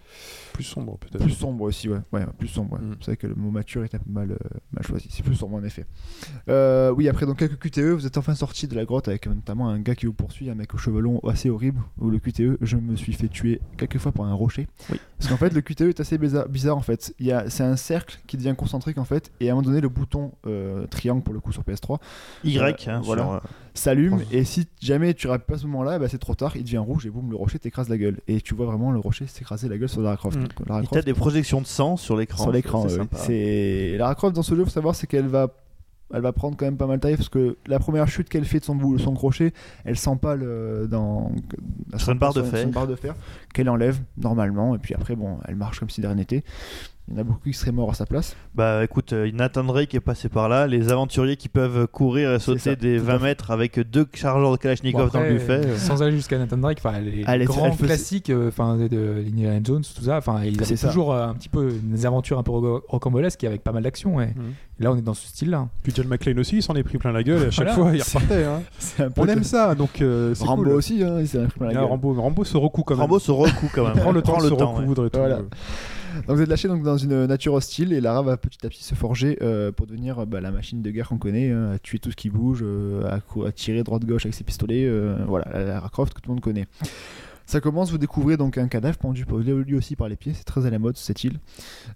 Plus 0.58 0.64
sombre, 0.64 0.98
peut-être. 0.98 1.22
Plus 1.22 1.30
sombre 1.30 1.62
aussi, 1.62 1.88
ouais. 1.88 2.00
ouais 2.12 2.26
plus 2.36 2.48
sombre. 2.48 2.72
ouais. 2.72 2.80
Mm. 2.80 2.96
C'est 2.98 3.06
vrai 3.06 3.16
que 3.16 3.28
le 3.28 3.36
mot 3.36 3.52
mature 3.52 3.84
est 3.84 3.94
un 3.94 3.98
peu 4.00 4.10
mal, 4.10 4.32
euh, 4.32 4.36
mal 4.72 4.84
choisi. 4.84 5.06
C'est 5.08 5.22
plus 5.22 5.36
sombre 5.36 5.54
en 5.54 5.62
effet. 5.62 5.86
Euh, 6.48 6.90
oui, 6.90 7.08
après 7.08 7.26
donc 7.26 7.38
quelques 7.38 7.60
QTE, 7.60 7.92
vous 7.92 8.06
êtes 8.06 8.18
enfin 8.18 8.34
sorti 8.34 8.66
de 8.66 8.74
la 8.74 8.84
grotte 8.84 9.06
avec 9.06 9.28
euh, 9.28 9.34
notamment 9.34 9.68
un 9.68 9.78
gars 9.78 9.94
qui 9.94 10.06
vous 10.06 10.12
poursuit, 10.12 10.50
un 10.50 10.56
mec 10.56 10.74
aux 10.74 10.78
cheveux 10.78 10.98
longs 10.98 11.20
assez 11.20 11.48
horrible. 11.48 11.80
Où 12.00 12.10
le 12.10 12.18
QTE, 12.18 12.58
je 12.60 12.76
me 12.76 12.96
suis 12.96 13.12
fait 13.12 13.28
tuer 13.28 13.60
quelques 13.76 13.98
fois 13.98 14.10
par 14.10 14.26
un 14.26 14.34
rocher. 14.34 14.66
Oui. 14.90 14.98
Parce 15.16 15.30
qu'en 15.30 15.36
fait, 15.36 15.54
le 15.54 15.60
QTE 15.60 15.82
est 15.82 16.00
assez 16.00 16.18
bizarre, 16.18 16.48
bizarre 16.48 16.76
en 16.76 16.82
fait. 16.82 17.14
Il 17.20 17.26
y 17.26 17.30
a, 17.30 17.48
c'est 17.50 17.62
un 17.62 17.76
cercle 17.76 18.18
qui 18.26 18.36
devient 18.36 18.56
concentrique 18.58 18.98
en 18.98 19.04
fait, 19.04 19.30
et 19.38 19.48
à 19.48 19.52
un 19.52 19.54
moment 19.54 19.68
donné, 19.68 19.80
le 19.80 19.88
bouton 19.88 20.32
euh, 20.48 20.88
triangle 20.88 21.22
pour 21.22 21.34
le 21.34 21.38
coup 21.38 21.52
sur 21.52 21.62
PS3 21.62 21.98
Y, 22.42 22.88
hein, 22.88 23.00
voilà. 23.04 23.42
s'allume 23.74 24.22
et 24.32 24.42
si 24.42 24.66
jamais 24.80 25.14
tu 25.14 25.28
rappelles 25.28 25.46
pas 25.46 25.54
à 25.54 25.58
ce 25.58 25.66
moment-là, 25.66 25.98
bah, 25.98 26.08
c'est 26.08 26.18
trop 26.18 26.34
tard, 26.34 26.56
il 26.56 26.64
devient 26.64 26.78
rouge 26.78 27.06
et 27.06 27.10
boum, 27.10 27.30
le 27.30 27.36
rocher 27.36 27.58
t'écrase 27.58 27.88
la 27.88 27.98
gueule. 27.98 28.18
Et 28.26 28.40
tu 28.40 28.54
vois 28.54 28.66
vraiment 28.66 28.90
le 28.90 28.98
rocher 28.98 29.26
s'écraser 29.26 29.68
la 29.68 29.78
gueule 29.78 29.88
sur 29.88 30.00
Lara 30.00 30.16
Croft. 30.16 30.38
Mm. 30.38 30.47
Lara 30.66 30.80
Et 30.80 30.86
Croft, 30.86 30.94
t'as 30.94 31.02
des 31.02 31.14
projections 31.14 31.60
de 31.60 31.66
sang 31.66 31.96
sur 31.96 32.16
l'écran. 32.16 32.42
sur 32.42 32.52
l'écran. 32.52 32.88
c'est 32.88 32.96
sympa. 32.96 33.16
C'est 33.18 33.96
Lara 33.98 34.14
Croft 34.14 34.34
dans 34.34 34.42
ce 34.42 34.54
jeu, 34.54 34.64
faut 34.64 34.70
savoir, 34.70 34.94
c'est 34.94 35.06
qu'elle 35.06 35.26
va, 35.26 35.48
elle 36.12 36.22
va 36.22 36.32
prendre 36.32 36.56
quand 36.56 36.64
même 36.64 36.76
pas 36.76 36.86
mal 36.86 36.96
de 36.96 37.02
taille 37.02 37.16
parce 37.16 37.28
que 37.28 37.56
la 37.66 37.78
première 37.78 38.08
chute 38.08 38.28
qu'elle 38.28 38.44
fait 38.44 38.60
de 38.60 38.64
son 38.64 38.98
son 38.98 39.14
crochet, 39.14 39.52
elle 39.84 39.96
dans 40.88 41.30
barre 42.18 42.34
de 42.34 42.42
sur 42.42 42.50
fer. 42.50 42.64
une 42.64 42.72
barre 42.72 42.86
de 42.86 42.96
fer 42.96 43.14
qu'elle 43.52 43.68
enlève 43.68 44.00
normalement 44.16 44.74
et 44.74 44.78
puis 44.78 44.94
après 44.94 45.16
bon, 45.16 45.38
elle 45.46 45.56
marche 45.56 45.80
comme 45.80 45.90
si 45.90 46.00
de 46.00 46.06
rien 46.06 46.16
n'était. 46.16 46.44
Il 47.10 47.14
y 47.14 47.16
en 47.16 47.20
a 47.20 47.24
beaucoup 47.24 47.40
qui 47.48 47.54
seraient 47.54 47.72
morts 47.72 47.90
à 47.90 47.94
sa 47.94 48.04
place. 48.04 48.36
Bah 48.54 48.84
écoute, 48.84 49.14
euh, 49.14 49.30
Nathan 49.32 49.64
Drake 49.64 49.94
est 49.94 50.00
passé 50.00 50.28
par 50.28 50.48
là. 50.50 50.66
Les 50.66 50.92
aventuriers 50.92 51.36
qui 51.36 51.48
peuvent 51.48 51.86
courir 51.86 52.34
et 52.34 52.38
sauter 52.38 52.58
ça, 52.58 52.74
des 52.74 52.98
tout 52.98 53.04
à 53.04 53.12
20 53.12 53.18
fait. 53.18 53.24
mètres 53.24 53.50
avec 53.50 53.80
deux 53.80 54.06
chargeurs 54.12 54.52
de 54.52 54.56
Kalachnikov 54.58 55.00
Bon, 55.00 55.06
après, 55.06 55.18
dans 55.20 55.24
le 55.24 55.32
buffet. 55.38 55.66
euh. 55.66 55.78
Sans 55.78 56.02
aller 56.02 56.12
jusqu'à 56.16 56.36
Nathan 56.36 56.58
Drake, 56.58 56.78
enfin, 56.84 57.00
les 57.00 57.24
Elle 57.26 57.40
est- 57.42 57.44
grands 57.46 57.70
classiques 57.70 58.28
euh, 58.28 58.48
enfin, 58.48 58.76
de, 58.76 58.88
de 58.88 59.24
Indiana 59.26 59.58
Jones, 59.64 59.82
tout 59.96 60.02
ça, 60.04 60.18
enfin, 60.18 60.42
ils 60.44 60.56
C'est 60.56 60.62
avaient 60.64 60.76
ça. 60.76 60.88
toujours 60.88 61.14
un 61.14 61.32
petit 61.34 61.48
peu 61.48 61.72
des 61.82 62.04
aventures 62.04 62.38
un 62.38 62.42
peu 62.42 62.52
rocambolesques 62.52 63.42
avec 63.44 63.62
pas 63.64 63.72
mal 63.72 63.84
d'action. 63.84 64.20
Et 64.20 64.26
Mhm. 64.26 64.52
et 64.80 64.82
là, 64.84 64.92
on 64.92 64.96
est 64.98 65.02
dans 65.02 65.14
ce 65.14 65.28
style-là. 65.28 65.66
Puis 65.82 65.92
John 65.96 66.08
McClane 66.08 66.38
aussi, 66.38 66.56
il 66.56 66.62
s'en 66.62 66.74
est 66.74 66.82
pris 66.82 66.98
plein 66.98 67.12
la 67.12 67.22
gueule 67.22 67.42
et 67.42 67.46
à 67.46 67.50
chaque 67.50 67.68
Voilà. 67.74 67.90
fois 67.90 67.96
il 67.96 68.02
repartait. 68.02 68.44
hein. 68.44 68.62
On 69.16 69.24
le- 69.24 69.30
aime 69.30 69.44
ça, 69.44 69.74
donc 69.74 70.02
euh, 70.02 70.34
Rambo 70.40 70.64
cool. 70.64 70.72
aussi, 70.72 71.02
hein, 71.02 71.16
il 71.20 71.26
s'est 71.28 71.38
pris 71.46 71.58
plein 71.58 71.66
la 71.68 71.70
Ah, 71.70 71.74
gueule. 71.80 71.84
Rambo, 71.84 72.12
Rambo 72.12 72.44
se 72.44 72.56
recoue 72.58 72.82
quand 72.82 72.94
même. 72.94 73.00
Rambo 73.00 73.18
se 73.18 73.30
recoue 73.30 73.70
quand 73.74 73.84
même. 73.88 73.96
prend 73.96 74.12
le 74.12 74.20
temps 74.20 74.36
de 74.36 74.48
se 74.48 74.52
ouais. 74.52 74.62
recoudre 74.62 75.06
et 75.06 75.10
tout. 75.10 75.18
Donc 76.26 76.36
vous 76.36 76.42
êtes 76.42 76.48
lâché 76.48 76.68
donc 76.68 76.82
dans 76.82 76.96
une 76.96 77.26
nature 77.26 77.54
hostile 77.54 77.92
et 77.92 78.00
Lara 78.00 78.22
va 78.22 78.36
petit 78.36 78.64
à 78.66 78.68
petit 78.68 78.84
se 78.84 78.94
forger 78.94 79.38
euh, 79.42 79.72
pour 79.72 79.86
devenir 79.86 80.20
euh, 80.20 80.26
bah, 80.26 80.40
la 80.40 80.50
machine 80.50 80.82
de 80.82 80.90
guerre 80.90 81.08
qu'on 81.08 81.18
connaît, 81.18 81.50
hein, 81.50 81.72
à 81.72 81.78
tuer 81.78 81.98
tout 81.98 82.10
ce 82.10 82.16
qui 82.16 82.30
bouge, 82.30 82.60
euh, 82.62 83.08
à, 83.08 83.52
tirer 83.52 83.82
droite-gauche 83.82 84.26
avec 84.26 84.34
ses 84.34 84.44
pistolets, 84.44 84.88
voilà, 85.26 85.46
la 85.52 85.64
Lara 85.64 85.88
Croft 85.88 86.14
que 86.14 86.20
tout 86.20 86.30
le 86.30 86.34
monde 86.34 86.42
connaît. 86.42 86.66
Ça 87.48 87.62
commence, 87.62 87.90
vous 87.90 87.96
découvrez 87.96 88.36
donc 88.36 88.58
un 88.58 88.68
cadavre 88.68 88.98
pendu 88.98 89.24
lui 89.24 89.74
aussi 89.74 89.96
par 89.96 90.08
les 90.10 90.16
pieds, 90.16 90.34
c'est 90.34 90.44
très 90.44 90.66
à 90.66 90.70
la 90.70 90.78
mode 90.78 90.98
cette 90.98 91.24
île. 91.24 91.38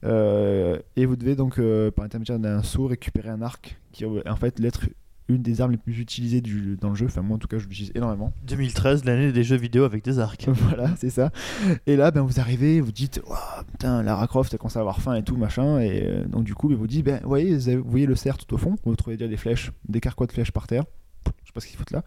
Et 0.03 1.07
vous 1.07 1.17
devez 1.17 1.37
donc, 1.37 1.59
euh, 1.59 1.91
par 1.91 2.05
l'intermédiaire 2.05 2.39
d'un 2.39 2.63
saut, 2.63 2.87
récupérer 2.87 3.29
un 3.29 3.43
arc 3.43 3.77
qui 3.93 4.05
est 4.05 4.29
en 4.29 4.37
fait 4.37 4.59
l'être 4.59 4.87
une 5.29 5.43
des 5.43 5.61
armes 5.61 5.73
les 5.73 5.79
plus 5.79 5.99
utilisées 5.99 6.41
du, 6.41 6.77
dans 6.81 6.91
le 6.91 6.95
jeu. 6.95 7.07
Enfin, 7.07 7.23
moi 7.23 7.37
en 7.37 7.39
tout 7.39 7.49
cas, 7.49 7.59
je 7.59 7.66
l'utilise 7.66 7.93
énormément. 7.95 8.33
2013, 8.47 9.05
l'année 9.05 9.33
des 9.33 9.45
jeux 9.45 9.57
vidéo 9.57 9.85
avec 9.85 10.05
des 10.05 10.18
arcs. 10.18 10.47
voilà, 10.49 10.91
c'est 10.97 11.11
ça. 11.11 11.31
Et 11.87 11.97
là, 11.97 12.11
ben, 12.11 12.23
vous 12.23 12.41
arrivez, 12.41 12.81
vous 12.81 12.93
dites, 12.93 13.23
Ouah, 13.27 13.64
putain, 13.70 14.03
Lara 14.03 14.27
Croft, 14.27 14.53
elle 14.53 14.59
commence 14.59 14.77
à 14.77 14.81
avoir 14.81 15.01
faim 15.01 15.14
et 15.14 15.23
tout, 15.23 15.37
machin. 15.37 15.81
Et 15.81 16.05
euh, 16.07 16.25
donc, 16.25 16.45
du 16.45 16.55
coup, 16.55 16.68
ben, 16.68 16.77
vous 16.77 16.87
dites, 16.87 17.05
ben, 17.05 17.20
vous 17.23 17.29
voyez, 17.29 17.57
vous 17.77 17.91
voyez 17.91 18.07
le 18.07 18.16
cerf 18.16 18.39
tout 18.39 18.53
au 18.55 18.59
fond, 18.59 18.77
vous 18.85 18.97
trouvez 18.97 19.16
déjà 19.16 19.29
des 19.29 19.37
flèches, 19.37 19.70
des 19.89 20.01
carquois 20.01 20.27
de 20.27 20.33
flèches 20.33 20.53
par 20.53 20.66
terre. 20.66 20.85
Je 21.25 21.49
sais 21.49 21.53
pas 21.55 21.61
ce 21.61 21.66
qu'ils 21.66 21.77
foutent 21.77 21.93
là. 21.93 22.03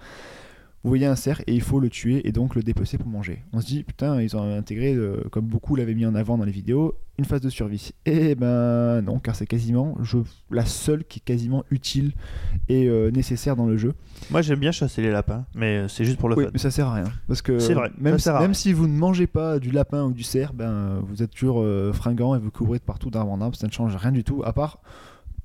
Vous 0.86 0.92
voyez 0.92 1.08
un 1.08 1.16
cerf 1.16 1.42
et 1.48 1.56
il 1.56 1.64
faut 1.64 1.80
le 1.80 1.90
tuer 1.90 2.28
et 2.28 2.32
donc 2.32 2.54
le 2.54 2.62
dépecer 2.62 3.00
pour 3.00 3.08
manger. 3.08 3.42
On 3.54 3.60
se 3.60 3.66
dit, 3.66 3.84
putain, 3.84 4.22
ils 4.22 4.38
ont 4.38 4.56
intégré, 4.56 4.94
euh, 4.94 5.24
comme 5.32 5.46
beaucoup 5.46 5.76
l'avaient 5.76 5.96
mis 5.96 6.06
en 6.06 6.14
avant 6.14 6.38
dans 6.38 6.46
les 6.46 6.52
vidéos, 6.52 6.94
une 7.18 7.26
phase 7.26 7.42
de 7.42 7.50
survie. 7.50 7.90
Et 8.06 8.36
ben 8.36 9.02
non, 9.02 9.18
car 9.18 9.36
c'est 9.36 9.48
quasiment 9.48 9.98
je, 10.04 10.20
la 10.52 10.64
seule 10.64 11.04
qui 11.04 11.18
est 11.18 11.26
quasiment 11.26 11.64
utile 11.72 12.12
et 12.70 12.88
euh, 12.88 13.10
nécessaire 13.10 13.56
dans 13.56 13.66
le 13.66 13.78
jeu. 13.78 13.94
Moi 14.30 14.44
j'aime 14.44 14.60
bien 14.60 14.72
chasser 14.72 15.02
les 15.02 15.10
lapins, 15.10 15.48
mais 15.56 15.78
euh, 15.78 15.88
c'est 15.88 16.06
juste 16.06 16.20
pour 16.20 16.30
le 16.30 16.36
Oui, 16.38 16.44
fun. 16.44 16.52
mais 16.54 16.60
ça 16.60 16.70
sert 16.70 16.88
à 16.88 16.94
rien. 16.94 17.12
Parce 17.28 17.42
que 17.42 17.54
vrai, 17.74 17.90
même, 17.98 18.54
si 18.54 18.72
vous 18.72 18.88
ne 18.88 18.96
mangez 18.96 19.26
pas 19.26 19.58
du 19.58 19.72
lapin 19.72 20.04
ou 20.04 20.12
du 20.12 20.22
cerf, 20.22 20.54
ben, 20.54 21.00
vous 21.08 21.24
êtes 21.24 21.32
toujours 21.32 21.62
euh, 21.62 21.94
fringant 21.94 22.36
et 22.36 22.40
vous 22.40 22.52
couvrez 22.52 22.78
de 22.78 22.84
partout 22.84 23.10
d'arbre 23.10 23.32
en 23.32 23.42
arbre. 23.42 23.56
Ça 23.56 23.66
ne 23.66 23.72
change 23.72 23.96
rien 23.96 24.12
du 24.12 24.24
tout, 24.24 24.44
à 24.46 24.54
part 24.54 24.82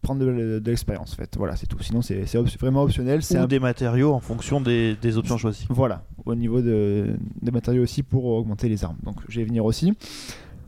prendre 0.03 0.21
de, 0.25 0.59
de 0.59 0.71
l'expérience. 0.71 1.13
En 1.13 1.17
fait. 1.17 1.37
Voilà, 1.37 1.57
c'est 1.57 1.67
tout. 1.67 1.83
Sinon, 1.83 2.03
c'est 2.03 2.37
op- 2.37 2.49
vraiment 2.59 2.83
optionnel. 2.83 3.23
C'est 3.23 3.39
Ou 3.39 3.43
un- 3.43 3.47
des 3.47 3.59
matériaux 3.61 4.13
en 4.13 4.21
fonction 4.21 4.61
des, 4.61 4.97
des 5.01 5.17
options 5.17 5.37
choisies. 5.39 5.67
Voilà, 5.71 6.05
au 6.27 6.35
niveau 6.35 6.61
de, 6.63 7.17
des 7.43 7.51
matériaux 7.51 7.83
aussi 7.83 8.03
pour 8.03 8.25
augmenter 8.27 8.69
les 8.69 8.85
armes. 8.85 8.99
Donc, 9.03 9.17
je 9.29 9.37
vais 9.37 9.43
y 9.43 9.49
venir 9.49 9.65
aussi. 9.65 9.93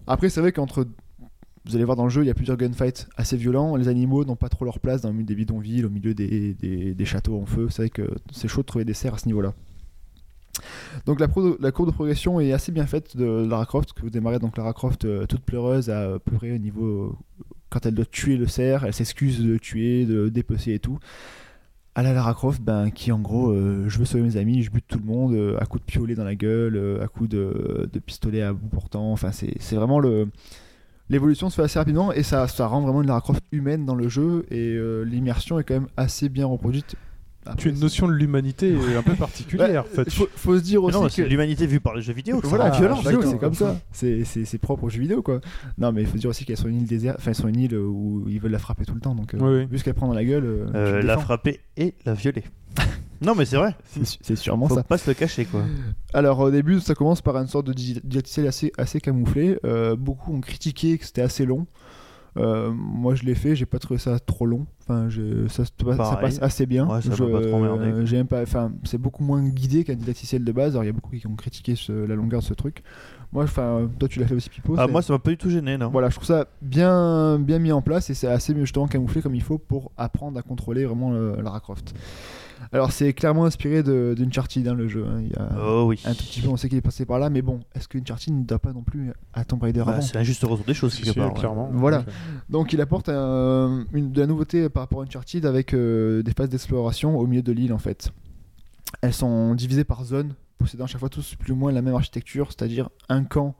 Après, 0.07 0.29
c'est 0.29 0.41
vrai 0.41 0.53
qu'entre. 0.53 0.87
Vous 1.65 1.77
allez 1.77 1.85
voir 1.85 1.97
dans 1.97 2.03
le 2.03 2.11
jeu, 2.11 2.25
il 2.25 2.27
y 2.27 2.31
a 2.31 2.35
plusieurs 2.35 2.57
gunfights 2.57 3.07
assez 3.17 3.37
violents. 3.37 3.77
Les 3.77 3.87
animaux 3.87 4.25
n'ont 4.25 4.35
pas 4.35 4.49
trop 4.49 4.65
leur 4.65 4.81
place 4.81 5.01
dans 5.01 5.11
le 5.11 5.15
milieu 5.15 5.27
des 5.27 5.37
bidonvilles, 5.37 5.85
au 5.85 5.91
milieu 5.91 6.13
des, 6.13 6.55
des- 6.55 6.93
des 6.93 7.05
châteaux 7.05 7.39
en 7.41 7.47
feu. 7.47 7.69
C'est 7.71 7.83
vrai 7.83 7.91
que 7.91 8.11
c'est 8.33 8.49
chaud 8.49 8.63
de 8.63 8.67
trouver 8.67 8.85
des 8.85 8.95
cerfs 8.95 9.15
à 9.15 9.19
ce 9.19 9.27
niveau-là. 9.27 9.55
Donc 11.07 11.21
la, 11.21 11.29
pro- 11.29 11.57
la 11.61 11.71
courbe 11.71 11.89
de 11.91 11.95
progression 11.95 12.41
est 12.41 12.53
assez 12.53 12.73
bien 12.73 12.87
faite 12.87 13.17
de 13.17 13.47
Lara 13.49 13.65
Croft, 13.65 13.93
que 13.93 14.03
vous 14.03 14.11
démarrez 14.11 14.41
donc 14.41 14.57
Lara 14.57 14.73
Croft 14.73 15.05
euh, 15.05 15.25
toute 15.27 15.43
pleureuse 15.43 15.89
à 15.89 16.19
pleurer 16.19 16.53
au 16.53 16.59
niveau 16.59 17.17
quand 17.73 17.87
elle 17.87 17.95
doit 17.95 18.05
tuer 18.05 18.37
le 18.37 18.47
cerf, 18.47 18.85
elle 18.85 18.93
s'excuse 18.93 19.43
de 19.43 19.57
tuer, 19.57 20.05
de 20.05 20.29
dépecer 20.29 20.75
et 20.75 20.79
tout. 20.79 20.99
À 21.95 22.03
la 22.03 22.13
Lara 22.13 22.35
Croft, 22.35 22.63
ben, 22.63 22.91
qui 22.91 23.13
en 23.13 23.19
gros, 23.19 23.51
euh, 23.51 23.85
je 23.89 23.99
veux 23.99 24.05
sauver 24.05 24.23
mes 24.23 24.37
amis, 24.37 24.63
je 24.63 24.71
bute 24.71 24.87
tout 24.87 24.99
le 24.99 25.05
monde 25.05 25.35
euh, 25.35 25.59
à 25.59 25.67
coups 25.67 25.85
de 25.85 25.91
piolet 25.91 26.15
dans 26.15 26.25
la 26.25 26.35
gueule, 26.35 26.77
euh, 26.77 27.03
à 27.03 27.09
coups 27.09 27.31
de, 27.31 27.89
pistolet 28.05 28.43
à 28.43 28.53
bout 28.53 28.69
portant. 28.69 29.13
Enfin, 29.13 29.31
c'est 29.33 29.75
vraiment 29.75 29.99
le. 29.99 30.29
L'évolution 31.09 31.51
se 31.51 31.57
fait 31.57 31.63
assez 31.63 31.79
rapidement 31.79 32.13
et 32.13 32.23
ça, 32.23 32.49
ça 32.49 32.67
rend 32.67 32.81
vraiment 32.81 33.03
une 33.03 33.09
Lara 33.09 33.21
Croft 33.21 33.43
humaine 33.53 33.85
dans 33.85 33.95
le 33.95 34.09
jeu 34.09 34.47
et 34.51 34.79
l'immersion 35.05 35.59
est 35.59 35.65
quand 35.65 35.75
même 35.75 35.89
assez 35.97 36.31
bien 36.31 36.47
reproduite. 36.47 36.97
Tu 37.59 37.69
as 37.69 37.71
une 37.73 37.81
notion 37.81 38.07
de 38.07 38.13
l'humanité 38.13 38.73
un 38.97 39.03
peu 39.03 39.15
particulière. 39.15 39.83
en 39.83 39.95
fait. 39.97 40.03
Il 40.07 40.13
faut, 40.13 40.29
faut 40.37 40.57
se 40.59 40.63
dire 40.63 40.83
aussi 40.85 40.97
non, 40.99 41.09
que 41.09 41.23
l'humanité 41.23 41.67
vue 41.67 41.81
par 41.81 41.95
les 41.95 42.03
jeux 42.03 42.13
vidéo. 42.13 42.41
voilà, 42.45 42.67
Ah, 42.67 42.71
violent, 42.79 43.03
d'accord. 43.03 43.25
c'est 43.25 43.39
comme 43.39 43.55
ça. 43.55 43.77
C'est- 43.93 44.59
propre 44.59 44.85
aux 44.85 44.89
jeux 44.91 45.01
vidéo, 45.01 45.23
quoi. 45.23 45.41
Non, 45.79 45.91
mais 45.93 46.03
il 46.03 46.07
faut 46.07 46.19
dire 46.19 46.31
aussi 46.31 46.45
qu'elles 46.45 46.57
sont 46.57 46.69
une 46.69 46.81
île 46.83 46.87
déserte, 46.87 47.17
enfin, 47.19 47.33
elles 47.33 47.37
sont 47.37 47.49
une 47.49 47.59
île 47.59 47.77
où 47.77 48.25
ils 48.29 48.39
veulent 48.41 48.53
la 48.53 48.59
frapper 48.61 48.85
tout 48.85 48.95
le 48.95 49.01
temps. 49.01 49.15
Donc, 49.15 49.35
euh, 49.35 49.39
Oui, 49.41 49.59
oui. 49.63 49.67
vu 49.71 49.79
ce 49.79 49.85
qu'elle 49.85 49.95
prend 49.95 50.07
dans 50.07 50.15
la 50.15 50.25
gueule, 50.25 50.45
euh, 50.45 50.67
Euh, 50.75 51.03
la 51.03 51.19
frapper 51.19 51.61
et 51.77 51.95
la 52.07 52.15
violer. 52.15 52.45
non 53.21 53.35
mais 53.35 53.45
c'est 53.45 53.57
vrai, 53.57 53.75
C'est 54.23 54.37
sûrement 54.37 54.69
faut 54.69 54.77
ça. 54.77 54.83
pas 54.85 54.99
se 54.99 55.11
le 55.11 55.15
cacher 55.15 55.45
quoi. 55.45 55.63
Alors, 56.15 56.39
au 56.41 56.51
début, 56.51 56.81
ça 56.81 56.95
commence 56.95 57.23
par 57.23 57.37
une 57.37 57.47
sorte 57.49 57.67
de 57.67 57.73
di- 57.73 58.01
didacticiel 58.05 58.47
assez, 58.47 58.73
assez 58.79 59.01
camouflé. 59.01 59.59
Euh, 59.65 59.97
beaucoup 59.97 60.33
ont 60.35 60.41
critiqué 60.41 60.97
que 60.99 61.05
c'était 61.05 61.23
assez 61.23 61.45
long. 61.45 61.67
Euh, 62.39 62.71
moi, 62.75 63.15
je 63.15 63.25
l'ai 63.25 63.35
fait, 63.35 63.55
j'ai 63.55 63.67
pas 63.67 63.79
trouvé 63.79 63.99
ça 63.99 64.19
trop 64.19 64.47
long. 64.47 64.67
Enfin, 64.83 65.09
je- 65.11 65.47
ça, 65.49 65.65
ça 65.97 66.17
passe 66.23 66.39
assez 66.43 66.65
bien. 66.67 66.87
Ouais, 66.89 67.01
euh, 68.39 68.43
enfin, 68.43 68.73
c'est 68.85 68.97
beaucoup 68.99 69.23
moins 69.23 69.43
guidé 69.47 69.85
qu'un 69.85 69.95
didacticiel 69.95 70.43
de 70.43 70.53
base. 70.53 70.73
Alors, 70.73 70.85
il 70.85 70.87
y 70.87 70.91
a 70.91 70.93
beaucoup 70.95 71.15
qui 71.15 71.27
ont 71.27 71.37
critiqué 71.37 71.75
ce- 71.77 71.93
la 71.93 72.15
longueur 72.15 72.41
de 72.41 72.45
ce 72.47 72.55
truc. 72.55 72.83
Moi, 73.33 73.45
enfin, 73.45 73.89
toi, 73.99 74.09
tu 74.09 74.19
l'as 74.19 74.27
fait 74.27 74.35
aussi, 74.35 74.49
Pipo. 74.51 74.75
Ah, 74.79 74.87
moi 74.93 75.03
ça 75.03 75.13
m'a 75.13 75.19
pas 75.19 75.31
du 75.31 75.37
tout 75.39 75.49
gêné 75.51 75.77
non. 75.79 75.89
Voilà, 75.91 76.09
je 76.11 76.15
trouve 76.17 76.27
ça 76.27 76.47
bien, 76.61 77.39
bien 77.39 77.59
mis 77.59 77.73
en 77.73 77.81
place 77.83 78.11
et 78.11 78.15
c'est 78.15 78.27
assez 78.29 78.55
justement 78.55 78.87
camouflé 78.87 79.23
comme 79.23 79.35
il 79.35 79.43
faut 79.43 79.59
pour 79.59 79.91
apprendre 79.97 80.39
à 80.39 80.43
contrôler 80.43 80.85
vraiment 80.85 81.11
le- 81.13 81.37
Lara 81.43 81.61
Croft. 81.61 81.95
Alors 82.71 82.93
c'est 82.93 83.13
clairement 83.13 83.45
inspiré 83.45 83.83
d'Uncharted 83.83 84.67
hein, 84.69 84.75
le 84.75 84.89
jeu. 84.89 85.05
hein. 85.07 85.21
Il 85.23 85.31
y 85.31 85.35
a 85.37 85.49
Oh 85.67 85.85
oui. 85.89 86.01
un 86.05 86.15
tout 86.15 86.25
petit 86.25 86.41
peu, 86.41 86.49
on 86.49 86.57
sait 86.57 86.69
qu'il 86.69 86.79
est 86.79 86.83
passé 86.83 87.05
par 87.05 87.19
là, 87.19 87.29
mais 87.31 87.43
bon, 87.43 87.61
est-ce 87.75 87.89
que 87.89 87.99
Uncharted 87.99 88.33
ne 88.35 88.45
doit 88.45 88.59
pas 88.59 88.73
non 88.73 88.83
plus 88.83 89.13
à 89.33 89.45
Tomb 89.45 89.61
Raider 89.63 89.83
Bah, 89.85 89.93
avant 89.95 90.01
c'est 90.03 90.17
un 90.17 90.23
juste 90.23 90.43
retour 90.45 90.65
des 90.67 90.75
choses 90.75 90.95
quelque 90.95 91.09
si, 91.11 91.15
part. 91.19 91.33
ouais. 91.33 91.39
clairement. 91.39 91.71
Voilà. 91.73 91.99
Donc, 91.99 92.07
Donc 92.51 92.73
il 92.73 92.81
apporte 92.81 93.09
un- 93.09 93.87
une, 93.93 94.13
de 94.13 94.21
la 94.21 94.27
nouveauté 94.27 94.69
par 94.69 94.85
rapport 94.85 95.01
à 95.01 95.05
Uncharted 95.05 95.45
avec 95.47 95.75
euh, 95.75 96.23
des 96.23 96.33
phases 96.33 96.49
d'exploration 96.51 97.19
au 97.19 97.27
milieu 97.27 97.43
de 97.43 97.53
l'île 97.53 97.73
en 97.73 97.79
fait. 97.79 98.11
Elles 99.01 99.15
sont 99.15 99.55
divisées 99.55 99.85
par 99.85 100.05
zones, 100.05 100.35
possédant 100.59 100.85
à 100.85 100.87
chaque 100.87 101.01
fois 101.01 101.09
tous 101.09 101.35
plus 101.35 101.53
ou 101.53 101.57
moins 101.57 101.73
la 101.73 101.83
même 101.83 101.95
architecture, 101.95 102.49
c'est-à-dire 102.53 102.89
un 103.09 103.25
camp 103.25 103.55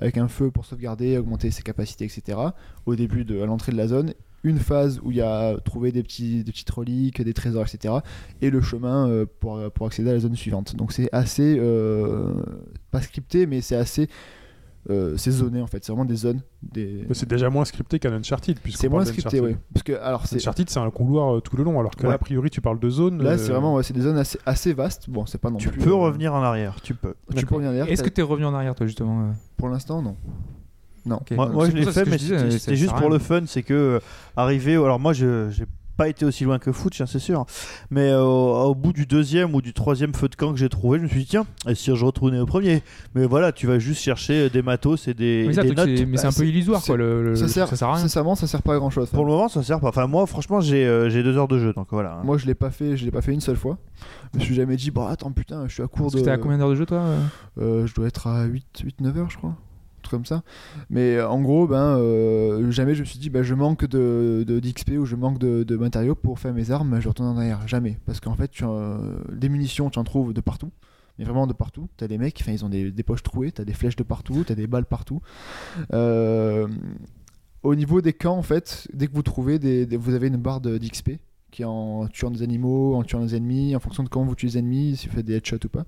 avec 0.00 0.16
un 0.16 0.28
feu 0.28 0.50
pour 0.50 0.64
sauvegarder, 0.64 1.18
augmenter 1.18 1.50
ses 1.50 1.62
capacités, 1.62 2.04
etc. 2.04 2.38
Au 2.86 2.94
début 2.96 3.24
de 3.24 3.40
à 3.42 3.46
l'entrée 3.46 3.72
de 3.72 3.76
la 3.76 3.88
zone, 3.88 4.14
une 4.44 4.58
phase 4.58 5.00
où 5.02 5.10
il 5.10 5.16
y 5.16 5.20
a 5.22 5.56
trouvé 5.64 5.92
des, 5.92 6.02
petits, 6.02 6.44
des 6.44 6.52
petites 6.52 6.70
reliques, 6.70 7.20
des 7.22 7.34
trésors, 7.34 7.66
etc. 7.66 7.94
Et 8.40 8.50
le 8.50 8.60
chemin 8.60 9.08
euh, 9.08 9.26
pour, 9.40 9.60
pour 9.72 9.86
accéder 9.86 10.10
à 10.10 10.14
la 10.14 10.20
zone 10.20 10.36
suivante. 10.36 10.76
Donc 10.76 10.92
c'est 10.92 11.08
assez, 11.12 11.56
euh, 11.58 12.34
pas 12.90 13.00
scripté, 13.02 13.46
mais 13.46 13.60
c'est 13.60 13.76
assez 13.76 14.08
euh, 14.90 15.16
c'est 15.16 15.30
zoné 15.30 15.60
en 15.60 15.66
fait. 15.66 15.84
C'est 15.84 15.92
vraiment 15.92 16.04
des 16.06 16.16
zones. 16.16 16.40
Des... 16.62 17.04
mais 17.06 17.14
C'est 17.14 17.28
déjà 17.28 17.50
moins 17.50 17.64
scripté 17.64 17.98
qu'un 17.98 18.12
Uncharted. 18.12 18.58
C'est 18.74 18.88
moins 18.88 19.04
scripté, 19.04 19.40
oui. 19.40 19.56
Parce 19.72 19.82
que 19.82 19.92
alors 19.92 20.26
c'est 20.26 20.36
Uncharted, 20.36 20.70
c'est 20.70 20.78
un 20.80 20.90
couloir 20.90 21.36
euh, 21.36 21.40
tout 21.40 21.56
le 21.56 21.64
long, 21.64 21.78
alors 21.78 21.94
que 21.94 22.02
Ouais. 22.04 22.08
là, 22.08 22.14
a 22.14 22.18
priori, 22.18 22.48
tu 22.48 22.60
parles 22.60 22.80
de 22.80 22.88
zone. 22.88 23.22
Là, 23.22 23.32
euh, 23.32 23.38
c'est 23.38 23.52
vraiment 23.52 23.74
ouais, 23.74 23.82
c'est 23.82 23.92
des 23.92 24.00
zones 24.00 24.16
assez, 24.16 24.38
assez 24.46 24.72
vastes. 24.72 25.10
Bon, 25.10 25.26
c'est 25.26 25.38
pas 25.38 25.50
non 25.50 25.58
Tu 25.58 25.68
plus. 25.68 25.80
peux 25.80 25.90
euh, 25.90 25.94
revenir 25.94 26.32
en 26.34 26.42
arrière, 26.42 26.80
tu 26.80 26.94
peux. 26.94 27.14
Tu 27.36 27.44
peux 27.44 27.56
revenir 27.56 27.72
derrière. 27.72 27.92
Est-ce 27.92 28.02
que 28.02 28.08
tu 28.08 28.20
es 28.20 28.24
revenu 28.24 28.46
en 28.46 28.54
arrière, 28.54 28.74
toi, 28.74 28.86
justement 28.86 29.22
euh 29.22 29.32
pour 29.56 29.68
l'instant 29.68 30.00
non. 30.00 30.16
Non. 31.08 31.20
Moi, 31.30 31.70
je 31.70 31.76
l'ai 31.76 31.84
fait, 31.90 32.04
mais 32.06 32.18
c'était 32.18 32.76
juste 32.76 32.94
pour 32.94 33.08
le 33.10 33.18
fun. 33.18 33.42
C'est 33.46 33.62
que 33.62 33.74
euh, 33.74 33.98
arrivé, 34.36 34.74
alors 34.74 35.00
moi 35.00 35.12
je 35.12 35.48
j'ai 35.50 35.64
pas 35.96 36.08
été 36.08 36.24
aussi 36.24 36.44
loin 36.44 36.60
que 36.60 36.70
Foot, 36.70 36.94
c'est 37.06 37.18
sûr, 37.18 37.44
mais 37.90 38.08
euh, 38.10 38.22
au 38.22 38.74
bout 38.76 38.92
du 38.92 39.04
deuxième 39.04 39.52
ou 39.56 39.60
du 39.60 39.72
troisième 39.72 40.14
feu 40.14 40.28
de 40.28 40.36
camp 40.36 40.52
que 40.52 40.56
j'ai 40.60 40.68
trouvé, 40.68 40.98
je 40.98 41.02
me 41.02 41.08
suis 41.08 41.18
dit 41.22 41.26
tiens, 41.26 41.44
et 41.66 41.74
si 41.74 41.92
je 41.92 42.04
retournais 42.04 42.38
au 42.38 42.46
premier? 42.46 42.84
Mais 43.16 43.26
voilà, 43.26 43.50
tu 43.50 43.66
vas 43.66 43.80
juste 43.80 44.00
chercher 44.02 44.48
des 44.48 44.62
matos 44.62 45.08
et 45.08 45.14
des, 45.14 45.46
Mais, 45.48 45.54
ça, 45.54 45.62
des 45.64 45.70
notes. 45.70 45.86
c'est- 45.96 46.06
mais 46.06 46.16
c'est 46.16 46.22
Bah, 46.22 46.28
un 46.28 46.30
peu 46.30 46.36
c'est- 46.36 46.48
illusoire, 46.48 46.84
quoi. 46.84 46.96
Le, 46.96 47.24
le- 47.24 47.34
ça 47.34 47.48
sert, 47.48 47.66
ça 47.66 47.74
sert 47.74 47.88
à 47.88 47.94
rien. 47.94 48.02
Sincèrement, 48.02 48.36
ça 48.36 48.46
sert 48.46 48.62
pas 48.62 48.74
à 48.74 48.78
grand 48.78 48.90
chose. 48.90 49.10
Pour 49.10 49.24
le 49.24 49.32
moment, 49.32 49.48
ça 49.48 49.60
sert 49.64 49.80
pas. 49.80 49.88
Enfin, 49.88 50.06
moi, 50.06 50.24
franchement, 50.28 50.60
j'ai 50.60 50.86
euh, 50.86 51.10
deux 51.10 51.36
heures 51.36 51.48
de 51.48 51.58
jeu, 51.58 51.72
donc 51.72 51.88
voilà. 51.90 52.20
Moi, 52.22 52.38
je 52.38 52.46
l'ai 52.46 52.54
pas 52.54 52.70
fait. 52.70 52.96
Je 52.96 53.04
l'ai 53.04 53.10
pas 53.10 53.20
fait 53.20 53.32
une 53.32 53.40
seule 53.40 53.56
fois. 53.56 53.76
Je 54.34 54.38
me 54.38 54.44
suis 54.44 54.54
jamais 54.54 54.76
dit, 54.76 54.92
bah 54.92 55.08
attends, 55.10 55.32
putain, 55.32 55.66
je 55.66 55.74
suis 55.74 55.82
à 55.82 55.88
court 55.88 56.12
de. 56.12 56.20
t'es 56.20 56.30
à 56.30 56.38
combien 56.38 56.58
d'heures 56.58 56.70
de 56.70 56.76
jeu, 56.76 56.86
toi 56.86 56.98
euh? 56.98 57.20
Euh, 57.60 57.86
je 57.88 57.94
dois 57.96 58.06
être 58.06 58.28
à 58.28 58.44
8, 58.44 58.64
8 58.84 59.00
9 59.00 59.18
heures, 59.18 59.30
je 59.30 59.36
crois. 59.38 59.56
Comme 60.10 60.24
ça. 60.24 60.42
Mais 60.90 61.16
euh, 61.16 61.28
en 61.28 61.40
gros, 61.40 61.66
ben, 61.66 61.96
euh, 61.98 62.70
jamais 62.70 62.94
je 62.94 63.00
me 63.00 63.04
suis 63.04 63.18
dit, 63.18 63.30
bah, 63.30 63.42
je 63.42 63.54
manque 63.54 63.86
de, 63.86 64.44
d'XP 64.46 64.92
ou 64.98 65.04
je 65.04 65.16
manque 65.16 65.38
de, 65.38 65.76
matériaux 65.76 66.14
pour 66.14 66.38
faire 66.38 66.54
mes 66.54 66.70
armes, 66.70 67.00
je 67.00 67.08
retourne 67.08 67.28
en 67.28 67.36
arrière. 67.36 67.66
Jamais. 67.66 67.98
Parce 68.06 68.20
qu'en 68.20 68.34
fait, 68.34 68.50
des 69.32 69.48
munitions, 69.48 69.90
tu 69.90 69.98
en 69.98 70.04
trouves 70.04 70.32
de 70.32 70.40
partout. 70.40 70.70
Mais 71.18 71.24
vraiment 71.24 71.46
de 71.46 71.52
partout. 71.52 71.88
T'as 71.96 72.06
des 72.06 72.16
mecs, 72.16 72.40
ils 72.46 72.64
ont 72.64 72.68
des, 72.68 73.02
poches 73.02 73.22
trouées, 73.22 73.50
t'as 73.50 73.64
des 73.64 73.72
flèches 73.72 73.96
de 73.96 74.04
partout, 74.04 74.44
t'as 74.46 74.54
des 74.54 74.66
balles 74.66 74.86
partout. 74.86 75.20
Euh, 75.92 76.68
au 77.62 77.74
niveau 77.74 78.00
des 78.00 78.12
camps, 78.12 78.36
en 78.36 78.42
fait, 78.42 78.88
dès 78.94 79.08
que 79.08 79.14
vous 79.14 79.22
trouvez, 79.22 79.58
des, 79.58 79.84
vous 79.96 80.14
avez 80.14 80.28
une 80.28 80.36
barre 80.36 80.60
d'XP 80.60 81.12
qui 81.50 81.62
est 81.62 81.64
en 81.64 82.06
tuant 82.08 82.30
des 82.30 82.42
animaux, 82.42 82.94
en 82.94 83.02
tuant 83.02 83.20
des 83.20 83.34
ennemis, 83.34 83.74
en 83.74 83.80
fonction 83.80 84.02
de 84.02 84.08
comment 84.08 84.26
vous 84.26 84.34
tuez 84.34 84.48
les 84.48 84.58
ennemis, 84.58 84.96
si 84.96 85.08
vous 85.08 85.14
faites 85.14 85.26
des 85.26 85.34
headshots 85.34 85.64
ou 85.64 85.68
pas. 85.68 85.86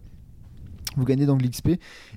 Vous 0.97 1.05
gagnez 1.05 1.25
donc 1.25 1.41
l'XP 1.43 1.69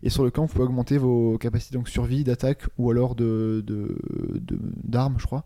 et 0.01 0.09
sur 0.09 0.23
le 0.23 0.31
camp 0.31 0.45
vous 0.45 0.51
pouvez 0.51 0.63
augmenter 0.63 0.97
vos 0.97 1.37
capacités 1.37 1.75
donc 1.77 1.87
survie, 1.89 2.23
d'attaque 2.23 2.63
ou 2.77 2.89
alors 2.89 3.13
de 3.13 3.63
d'armes 4.83 5.15
je 5.19 5.25
crois. 5.25 5.43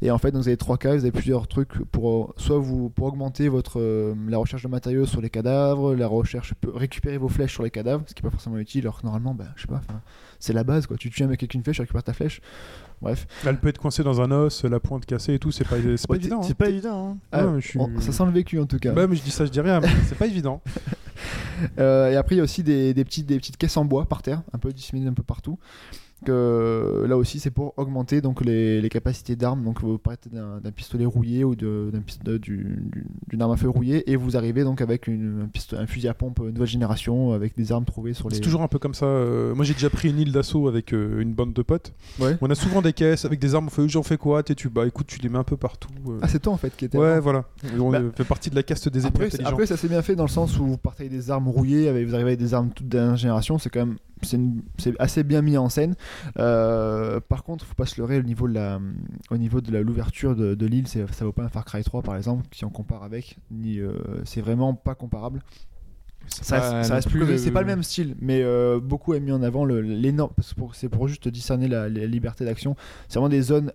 Et 0.00 0.10
en 0.10 0.18
fait 0.18 0.30
donc, 0.32 0.42
vous 0.42 0.48
avez 0.48 0.56
trois 0.56 0.78
cas, 0.78 0.94
vous 0.94 1.02
avez 1.02 1.12
plusieurs 1.12 1.46
trucs 1.46 1.78
pour 1.90 2.10
euh, 2.10 2.32
soit 2.36 2.58
vous 2.58 2.90
pour 2.90 3.06
augmenter 3.06 3.48
votre 3.48 3.80
euh, 3.80 4.14
la 4.28 4.38
recherche 4.38 4.62
de 4.62 4.68
matériaux 4.68 5.06
sur 5.06 5.20
les 5.20 5.30
cadavres, 5.30 5.94
la 5.94 6.06
recherche 6.06 6.54
récupérer 6.74 7.18
vos 7.18 7.28
flèches 7.28 7.52
sur 7.54 7.62
les 7.62 7.70
cadavres, 7.70 8.04
ce 8.06 8.14
qui 8.14 8.20
est 8.20 8.22
pas 8.22 8.30
forcément 8.30 8.58
utile 8.58 8.82
alors 8.82 9.00
que 9.00 9.06
normalement 9.06 9.34
bah, 9.34 9.46
je 9.56 9.62
sais 9.62 9.68
pas, 9.68 9.80
c'est 10.38 10.52
la 10.52 10.64
base 10.64 10.86
quoi. 10.86 10.96
Tu 10.96 11.10
tues 11.10 11.22
un 11.22 11.28
mec 11.28 11.40
avec 11.42 11.54
une 11.54 11.62
flèche, 11.62 11.76
tu 11.76 11.82
récupères 11.82 12.02
ta 12.02 12.12
flèche. 12.12 12.40
Bref, 13.00 13.26
Elle 13.44 13.58
peut 13.58 13.66
être 13.68 13.78
coincée 13.78 14.04
dans 14.04 14.20
un 14.20 14.30
os, 14.30 14.62
la 14.64 14.78
pointe 14.78 15.04
cassée 15.06 15.34
et 15.34 15.38
tout, 15.40 15.50
c'est 15.50 15.66
pas, 15.66 15.74
c'est 15.96 16.06
pas 16.06 16.14
évident. 16.14 16.42
C'est 16.42 16.52
hein. 16.52 16.56
pas 16.56 16.68
évident. 16.68 17.08
hein. 17.10 17.16
Ah, 17.32 17.46
Ouais, 17.46 17.52
mais 17.54 17.60
je 17.60 17.66
suis- 17.68 17.78
on- 17.80 18.00
ça 18.00 18.12
sent 18.12 18.24
le 18.26 18.30
vécu 18.30 18.60
en 18.60 18.66
tout 18.66 18.78
cas. 18.78 18.92
Bah, 18.92 19.08
mais 19.08 19.16
je 19.16 19.22
dis 19.22 19.32
ça, 19.32 19.44
je 19.44 19.50
dis 19.50 19.60
rien, 19.60 19.80
c'est 20.06 20.16
pas 20.16 20.26
évident. 20.26 20.60
Euh, 21.78 22.10
et 22.10 22.16
après, 22.16 22.34
il 22.34 22.38
y 22.38 22.40
a 22.40 22.44
aussi 22.44 22.62
des, 22.62 22.94
petites, 23.04 23.26
des 23.26 23.36
petites 23.36 23.56
caisses 23.56 23.76
en 23.76 23.84
bois 23.84 24.08
par 24.08 24.22
terre, 24.22 24.42
un 24.52 24.58
peu 24.58 24.72
disséminées 24.72 25.08
un 25.08 25.14
peu 25.14 25.22
partout. 25.22 25.58
Que, 26.24 27.04
là 27.08 27.16
aussi, 27.16 27.38
c'est 27.40 27.50
pour 27.50 27.74
augmenter 27.76 28.20
donc, 28.20 28.44
les, 28.44 28.80
les 28.80 28.88
capacités 28.88 29.36
d'armes. 29.36 29.62
Donc, 29.64 29.80
vous 29.80 29.98
partez 29.98 30.30
d'un 30.30 30.60
pistolet 30.74 31.04
rouillé 31.04 31.44
ou 31.44 31.54
du- 31.54 31.90
du- 32.40 32.84
d'une 33.28 33.42
arme 33.42 33.52
à 33.52 33.56
feu 33.56 33.68
rouillée 33.68 34.10
et 34.10 34.16
vous 34.16 34.36
arrivez 34.36 34.64
donc 34.64 34.80
avec 34.80 35.06
une, 35.06 35.48
un, 35.76 35.86
fusil 35.86 36.08
à 36.08 36.14
pompe 36.14 36.40
nouvelle 36.40 36.66
génération 36.66 37.32
avec 37.32 37.56
des 37.56 37.72
armes 37.72 37.84
trouvées 37.84 38.14
sur 38.14 38.28
les. 38.28 38.36
C'est 38.36 38.40
toujours 38.40 38.62
un 38.62 38.68
peu 38.68 38.78
comme 38.78 38.94
ça. 38.94 39.06
euh, 39.06 39.54
moi, 39.54 39.64
j'ai 39.64 39.74
déjà 39.74 39.90
pris 39.90 40.10
une 40.10 40.18
île 40.18 40.32
d'assaut 40.32 40.68
avec 40.68 40.92
euh, 40.94 41.20
une 41.20 41.32
bande 41.34 41.52
de 41.52 41.62
potes. 41.62 41.92
Ouais. 42.20 42.36
On 42.40 42.50
a 42.50 42.54
souvent 42.54 42.82
des 42.82 42.92
caisses 42.92 43.24
avec 43.24 43.38
des 43.40 43.54
armes. 43.54 43.66
On 43.66 43.70
fait, 43.70 43.88
j'en 43.88 44.02
fais 44.02 44.16
quoi 44.16 44.42
tu 44.42 44.68
Bah 44.68 44.86
écoute, 44.86 45.06
tu 45.06 45.18
les 45.20 45.28
mets 45.28 45.38
un 45.38 45.44
peu 45.44 45.56
partout. 45.56 45.88
euh. 46.08 46.18
Ah, 46.22 46.28
c'est 46.28 46.40
toi 46.40 46.52
en 46.52 46.56
fait 46.56 46.74
qui 46.76 46.84
était. 46.84 46.98
ouais, 46.98 47.20
voilà. 47.20 47.44
On 47.78 47.90
Bah, 47.90 48.00
fait 48.14 48.24
partie 48.24 48.50
de 48.50 48.54
la 48.54 48.62
caste 48.62 48.88
des 48.88 49.06
ennemis 49.06 49.26
Après, 49.26 49.44
après, 49.44 49.66
ça 49.66 49.76
s'est 49.76 49.88
bien 49.88 50.02
fait 50.02 50.14
dans 50.16 50.24
le 50.24 50.28
sens 50.30 50.58
où 50.58 50.64
vous 50.66 50.76
partez 50.76 51.04
avec 51.04 51.12
des 51.12 51.30
armes 51.30 51.48
rouillées, 51.48 51.88
avec, 51.88 52.06
vous 52.06 52.14
arrivez 52.14 52.30
avec 52.30 52.38
des 52.40 52.54
armes 52.54 52.70
toute 52.70 52.88
dernière 52.88 53.16
génération, 53.16 53.58
c'est 53.58 53.70
quand 53.70 53.80
même 53.86 53.96
c'est 54.22 54.38
assez 54.98 55.22
bien 55.24 55.42
mis 55.42 55.56
en 55.56 55.68
scène. 55.68 55.94
Euh, 56.38 57.20
par 57.20 57.44
contre, 57.44 57.64
faut 57.64 57.74
pas 57.74 57.86
se 57.86 58.00
leurrer 58.00 58.18
au 58.18 58.22
niveau 58.22 58.48
de 58.48 58.54
la 58.54 58.80
au 59.30 59.36
niveau 59.36 59.60
de 59.60 59.72
la- 59.72 59.82
l'ouverture 59.82 60.34
de, 60.36 60.54
de 60.54 60.66
l'île, 60.66 60.86
ça 60.88 61.24
vaut 61.24 61.32
pas 61.32 61.44
un 61.44 61.48
Far 61.48 61.64
Cry 61.64 61.82
3 61.82 62.02
par 62.02 62.16
exemple, 62.16 62.46
si 62.52 62.64
on 62.64 62.70
compare 62.70 63.02
avec, 63.02 63.38
ni 63.50 63.78
euh, 63.78 63.92
c'est 64.24 64.40
vraiment 64.40 64.74
pas 64.74 64.94
comparable. 64.94 65.40
Ça 66.28 66.60
pas 66.60 66.70
reste- 66.78 66.88
ça 66.88 66.88
non 66.90 66.94
reste 66.96 67.08
plus 67.08 67.18
c'est 67.38 67.50
pas 67.50 67.60
le 67.62 67.66
même 67.66 67.82
style, 67.82 68.14
mais 68.20 68.42
euh, 68.42 68.78
beaucoup 68.78 69.12
a 69.12 69.18
mis 69.18 69.32
en 69.32 69.42
avant 69.42 69.64
l'énorme 69.64 70.32
pour- 70.56 70.74
c'est 70.76 70.88
pour 70.88 71.08
juste 71.08 71.28
discerner 71.28 71.66
la, 71.66 71.88
la 71.88 72.06
liberté 72.06 72.44
d'action. 72.44 72.76
C'est 73.08 73.18
vraiment 73.18 73.28
des 73.28 73.42
zones 73.42 73.72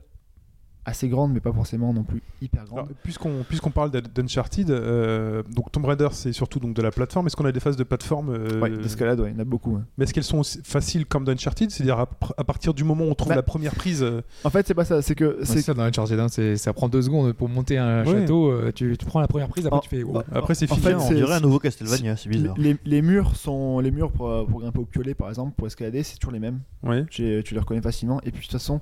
assez 0.88 1.08
grandes, 1.10 1.34
mais 1.34 1.40
pas 1.42 1.52
forcément 1.54 1.94
non 1.94 2.04
plus 2.04 2.24
hyper 2.42 2.66
grandes. 2.66 2.80
Alors, 2.80 2.90
puisqu'on 3.04 3.44
puisqu'on 3.48 3.70
parle 3.72 3.92
d'Un- 3.92 4.02
d'Uncharted, 4.16 4.72
euh, 4.72 5.44
donc 5.54 5.72
Tomb 5.72 5.86
Raider 5.86 6.08
c'est 6.14 6.32
surtout 6.34 6.60
donc 6.60 6.74
de 6.76 6.82
la 6.82 6.92
plateforme. 6.92 7.28
Est-ce 7.28 7.36
qu'on 7.36 7.46
a 7.46 7.52
des 7.52 7.60
phases 7.60 7.76
de 7.78 7.84
plateforme 7.84 8.30
euh, 8.30 8.60
Ouais, 8.62 8.70
d'escalade, 8.72 9.20
ouais, 9.20 9.30
il 9.32 9.34
y 9.34 9.38
en 9.38 9.42
a 9.42 9.44
beaucoup. 9.46 9.76
hein. 9.76 9.86
Mais 9.98 10.06
est-ce 10.06 10.14
qu'elles 10.14 10.24
sont 10.24 10.40
aussi 10.40 10.60
faciles 10.64 11.06
comme 11.06 11.26
d'Uncharted? 11.26 11.70
C'est-à-dire 11.70 12.00
à, 12.00 12.44
partir 12.44 12.74
du 12.74 12.84
moment 12.84 13.04
où 13.06 13.10
on 13.10 13.16
trouve 13.16 13.30
Bah, 13.30 13.36
la 13.36 13.44
première 13.44 13.76
prise. 13.76 14.02
euh, 14.02 14.22
En 14.46 14.50
fait, 14.50 14.66
c'est 14.66 14.74
pas 14.74 14.86
ça, 14.86 15.02
c'est 15.02 15.14
que 15.16 15.40
C'est 15.44 15.62
ça 15.62 15.74
dans 15.74 15.84
Uncharted, 15.84 16.20
hein, 16.20 16.30
c'est- 16.30 16.56
ça 16.56 16.72
prend 16.74 16.88
deux 16.90 17.02
secondes 17.02 17.34
pour 17.34 17.50
monter 17.50 17.78
un 17.78 18.06
Ouais. 18.06 18.22
château. 18.22 18.50
euh, 18.52 18.72
tu, 18.74 18.96
tu 18.98 19.06
prends 19.06 19.20
la 19.20 19.28
première 19.28 19.50
prise, 19.50 19.66
après 19.68 19.78
En- 19.78 19.82
tu 19.82 19.90
fais. 19.90 20.04
Après 20.32 20.56
c'est 20.56 20.72
en 20.72 20.76
fini. 20.76 20.88
fait, 20.88 20.96
on 20.96 21.00
c'est- 21.02 21.16
dirait 21.16 21.34
un 21.36 21.40
nouveau 21.42 21.60
Castlevania, 21.60 22.16
c'est 22.16 22.30
bizarre. 22.30 22.56
Les, 22.58 22.78
les 22.86 23.02
murs 23.02 23.36
sont 23.36 23.80
les 23.80 23.92
murs 23.92 24.12
pour, 24.12 24.48
pour 24.48 24.62
grimper 24.62 24.80
au 24.80 24.86
piolet 24.86 25.14
par 25.14 25.28
exemple 25.30 25.54
pour 25.58 25.68
escalader 25.68 26.04
c'est 26.04 26.18
toujours 26.18 26.32
les 26.34 26.40
mêmes 26.40 26.60
tu 27.10 27.24
les 27.24 27.60
reconnais 27.60 27.82
facilement 27.82 28.20
et 28.22 28.32
puis 28.32 28.40
de 28.40 28.44
toute 28.46 28.52
façon 28.54 28.80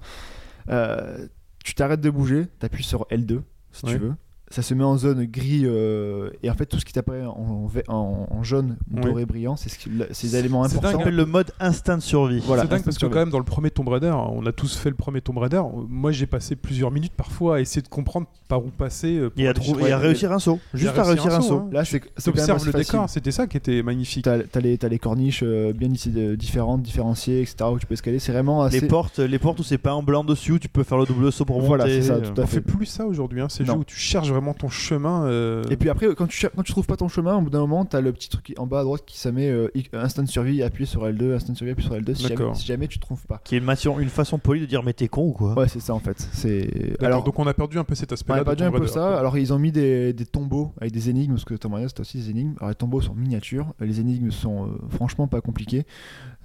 euh, 0.69 1.27
tu 1.66 1.74
t'arrêtes 1.74 1.99
de 2.01 2.09
bouger 2.11 2.45
t'appuies 2.59 2.84
sur 2.84 3.05
L2 3.09 3.41
si 3.72 3.86
Ouais. 3.86 3.93
tu 3.93 3.97
veux 3.99 4.13
ça 4.51 4.61
se 4.61 4.73
met 4.75 4.83
en 4.83 4.95
zone 4.97 5.25
gris 5.25 5.63
euh, 5.65 6.29
et 6.43 6.49
en 6.49 6.53
fait 6.53 6.65
tout 6.67 6.79
ce 6.79 6.85
qui 6.85 6.93
t'apparaît 6.93 7.25
en, 7.25 7.67
ve- 7.67 7.83
en, 7.89 8.27
en 8.29 8.43
jaune 8.43 8.77
doré 8.87 9.25
brillant 9.25 9.55
c'est 9.55 9.69
ce 9.69 9.79
qui- 9.79 9.89
c'est 10.11 10.27
des 10.27 10.35
éléments 10.37 10.63
C'est 10.65 10.75
importants 10.77 10.89
dingue, 10.89 10.91
Ça 10.93 10.97
s'appelle 10.99 11.15
le 11.15 11.25
mode 11.25 11.51
instinct 11.59 11.97
de 11.97 12.01
survie. 12.03 12.41
Voilà, 12.45 12.61
c'est 12.63 12.67
dingue 12.69 12.83
parce 12.83 12.97
que 12.97 13.05
quand 13.07 13.19
même 13.19 13.31
dans 13.31 13.39
le 13.39 13.43
premier 13.43 13.71
Tomb 13.71 13.87
Raider, 13.87 14.11
on 14.15 14.45
a 14.45 14.51
tous 14.51 14.77
fait 14.77 14.89
le 14.89 14.95
premier 14.95 15.21
Tomb 15.21 15.37
Raider. 15.39 15.61
Moi 15.89 16.11
j'ai 16.11 16.27
passé 16.27 16.55
plusieurs 16.55 16.91
minutes 16.91 17.13
parfois 17.17 17.57
à 17.57 17.59
essayer 17.59 17.81
de 17.81 17.87
comprendre 17.87 18.27
par 18.47 18.63
où 18.63 18.69
passer. 18.69 19.17
euh, 19.17 19.29
pour 19.29 19.39
Et 19.41 19.47
à, 19.47 19.49
aller 19.49 19.59
trou- 19.59 19.73
jusqu'à- 19.73 19.89
et 19.89 19.91
à 19.91 19.97
réussir 19.97 20.31
un 20.31 20.39
saut. 20.39 20.59
Juste 20.73 20.97
à 20.97 21.03
réussir 21.03 21.33
un 21.33 21.41
saut. 21.41 21.57
hein. 21.57 21.69
là 21.71 21.83
c'est 21.83 22.01
c'est 22.17 22.27
même 22.27 22.35
T'observes 22.35 22.57
assez 22.57 22.65
le 22.67 22.71
facile. 22.71 22.85
décor, 22.91 23.09
c'était 23.09 23.31
ça 23.31 23.47
qui 23.47 23.57
était 23.57 23.81
magnifique. 23.81 24.25
T'as 24.25 24.39
t'as 24.43 24.59
les, 24.59 24.77
t'as 24.77 24.87
les 24.89 24.99
corniches 24.99 25.41
euh, 25.43 25.73
bien 25.73 25.89
différentes, 25.89 26.81
différenciées, 26.83 27.41
etc. 27.41 27.55
où 27.73 27.79
tu 27.79 27.85
peux 27.85 27.93
escalader. 27.93 28.19
C'est 28.19 28.31
vraiment 28.31 28.61
assez. 28.61 28.79
Les 28.81 28.87
portes, 28.87 29.19
les 29.19 29.39
portes 29.39 29.59
où 29.59 29.63
c'est 29.63 29.77
pas 29.77 29.93
en 29.93 30.03
blanc 30.03 30.23
dessus, 30.23 30.53
où 30.53 30.59
tu 30.59 30.69
peux 30.69 30.83
faire 30.83 30.97
le 30.97 31.05
double 31.05 31.31
saut 31.31 31.45
pour 31.45 31.61
Voilà, 31.61 31.85
monter. 31.85 32.01
c'est 32.01 32.07
ça, 32.09 32.13
euh, 32.15 32.21
tout 32.21 32.39
à 32.39 32.43
On 32.43 32.47
fait. 32.47 32.55
fait 32.57 32.61
plus 32.61 32.85
ça 32.85 33.05
aujourd'hui, 33.05 33.41
hein, 33.41 33.49
ces 33.49 33.63
Non. 33.63 33.73
jeux 33.73 33.79
où 33.79 33.83
tu 33.83 33.95
cherches 33.97 34.29
vraiment 34.36 34.53
ton 34.53 34.69
chemin. 34.69 35.25
euh, 35.25 35.63
Et 35.69 35.77
puis 35.77 35.89
après, 35.89 36.07
quand 36.15 36.27
tu, 36.27 36.47
quand 36.55 36.63
tu 36.63 36.71
trouves 36.71 36.86
pas 36.86 36.97
ton 36.97 37.07
chemin, 37.07 37.36
au 37.38 37.41
bout 37.41 37.49
d'un 37.49 37.59
moment, 37.59 37.86
t'as 37.86 38.01
le 38.01 38.11
petit 38.13 38.29
truc 38.29 38.53
en 38.57 38.67
bas 38.67 38.81
à 38.81 38.83
droite 38.83 39.03
qui 39.05 39.17
ça 39.17 39.31
met 39.31 39.49
euh, 39.49 39.69
instant 39.93 40.23
de 40.23 40.27
survie, 40.27 40.61
appuyer 40.63 40.86
sur 40.86 41.05
L2, 41.05 41.33
instant 41.36 41.53
de 41.53 41.57
survie, 41.57 41.71
appuyer 41.71 41.89
sur 41.89 41.97
L2 41.97 42.13
si 42.15 42.23
jamais, 42.23 42.36
D'accord. 42.36 42.55
si 42.55 42.65
jamais 42.65 42.88
tu 42.88 42.99
te 42.99 43.05
trouves 43.05 43.25
pas. 43.25 43.41
Qui 43.43 43.55
est 43.55 43.57
une, 43.59 43.65
façon- 43.65 43.99
une 43.99 44.09
façon 44.09 44.38
polie 44.38 44.61
de 44.61 44.65
dire 44.65 44.83
mais 44.83 44.93
t'es 44.93 45.07
con 45.07 45.27
ou 45.27 45.31
quoi? 45.33 45.53
Ouais, 45.57 45.67
c'est 45.67 45.79
ça 45.79 45.93
en 45.93 45.99
fait. 45.99 46.17
C'est 46.33 47.01
alors 47.03 47.23
donc 47.23 47.38
on 47.39 47.47
a 47.47 47.53
perdu 47.53 47.77
un 47.79 47.83
peu 47.83 47.95
cet 47.95 48.11
on 48.11 48.13
aspect-là. 48.13 48.39
a 48.41 48.43
perdu 48.45 48.63
un 48.63 48.71
peu 48.71 48.88
ça. 48.88 48.93
quoi. 48.99 49.19
Alors 49.19 49.38
ils 49.38 49.53
ont 49.53 49.59
mis 49.59 49.71
des, 49.71 50.13
des 50.13 50.25
tombeaux 50.25 50.71
avec 50.79 50.91
des 50.93 51.09
énigmes 51.09 51.33
parce 51.33 51.45
que 51.45 51.53
Tomb 51.55 51.73
Raider 51.73 51.88
c'est 51.89 51.99
aussi 52.01 52.17
des 52.17 52.29
énigmes. 52.29 52.53
Alors 52.57 52.69
les 52.69 52.75
tombeaux 52.75 53.01
sont 53.01 53.15
miniatures, 53.15 53.73
les 53.79 53.99
énigmes 53.99 54.31
sont 54.31 54.65
euh, 54.67 54.69
franchement 54.89 55.27
pas 55.27 55.41
compliquées. 55.41 55.86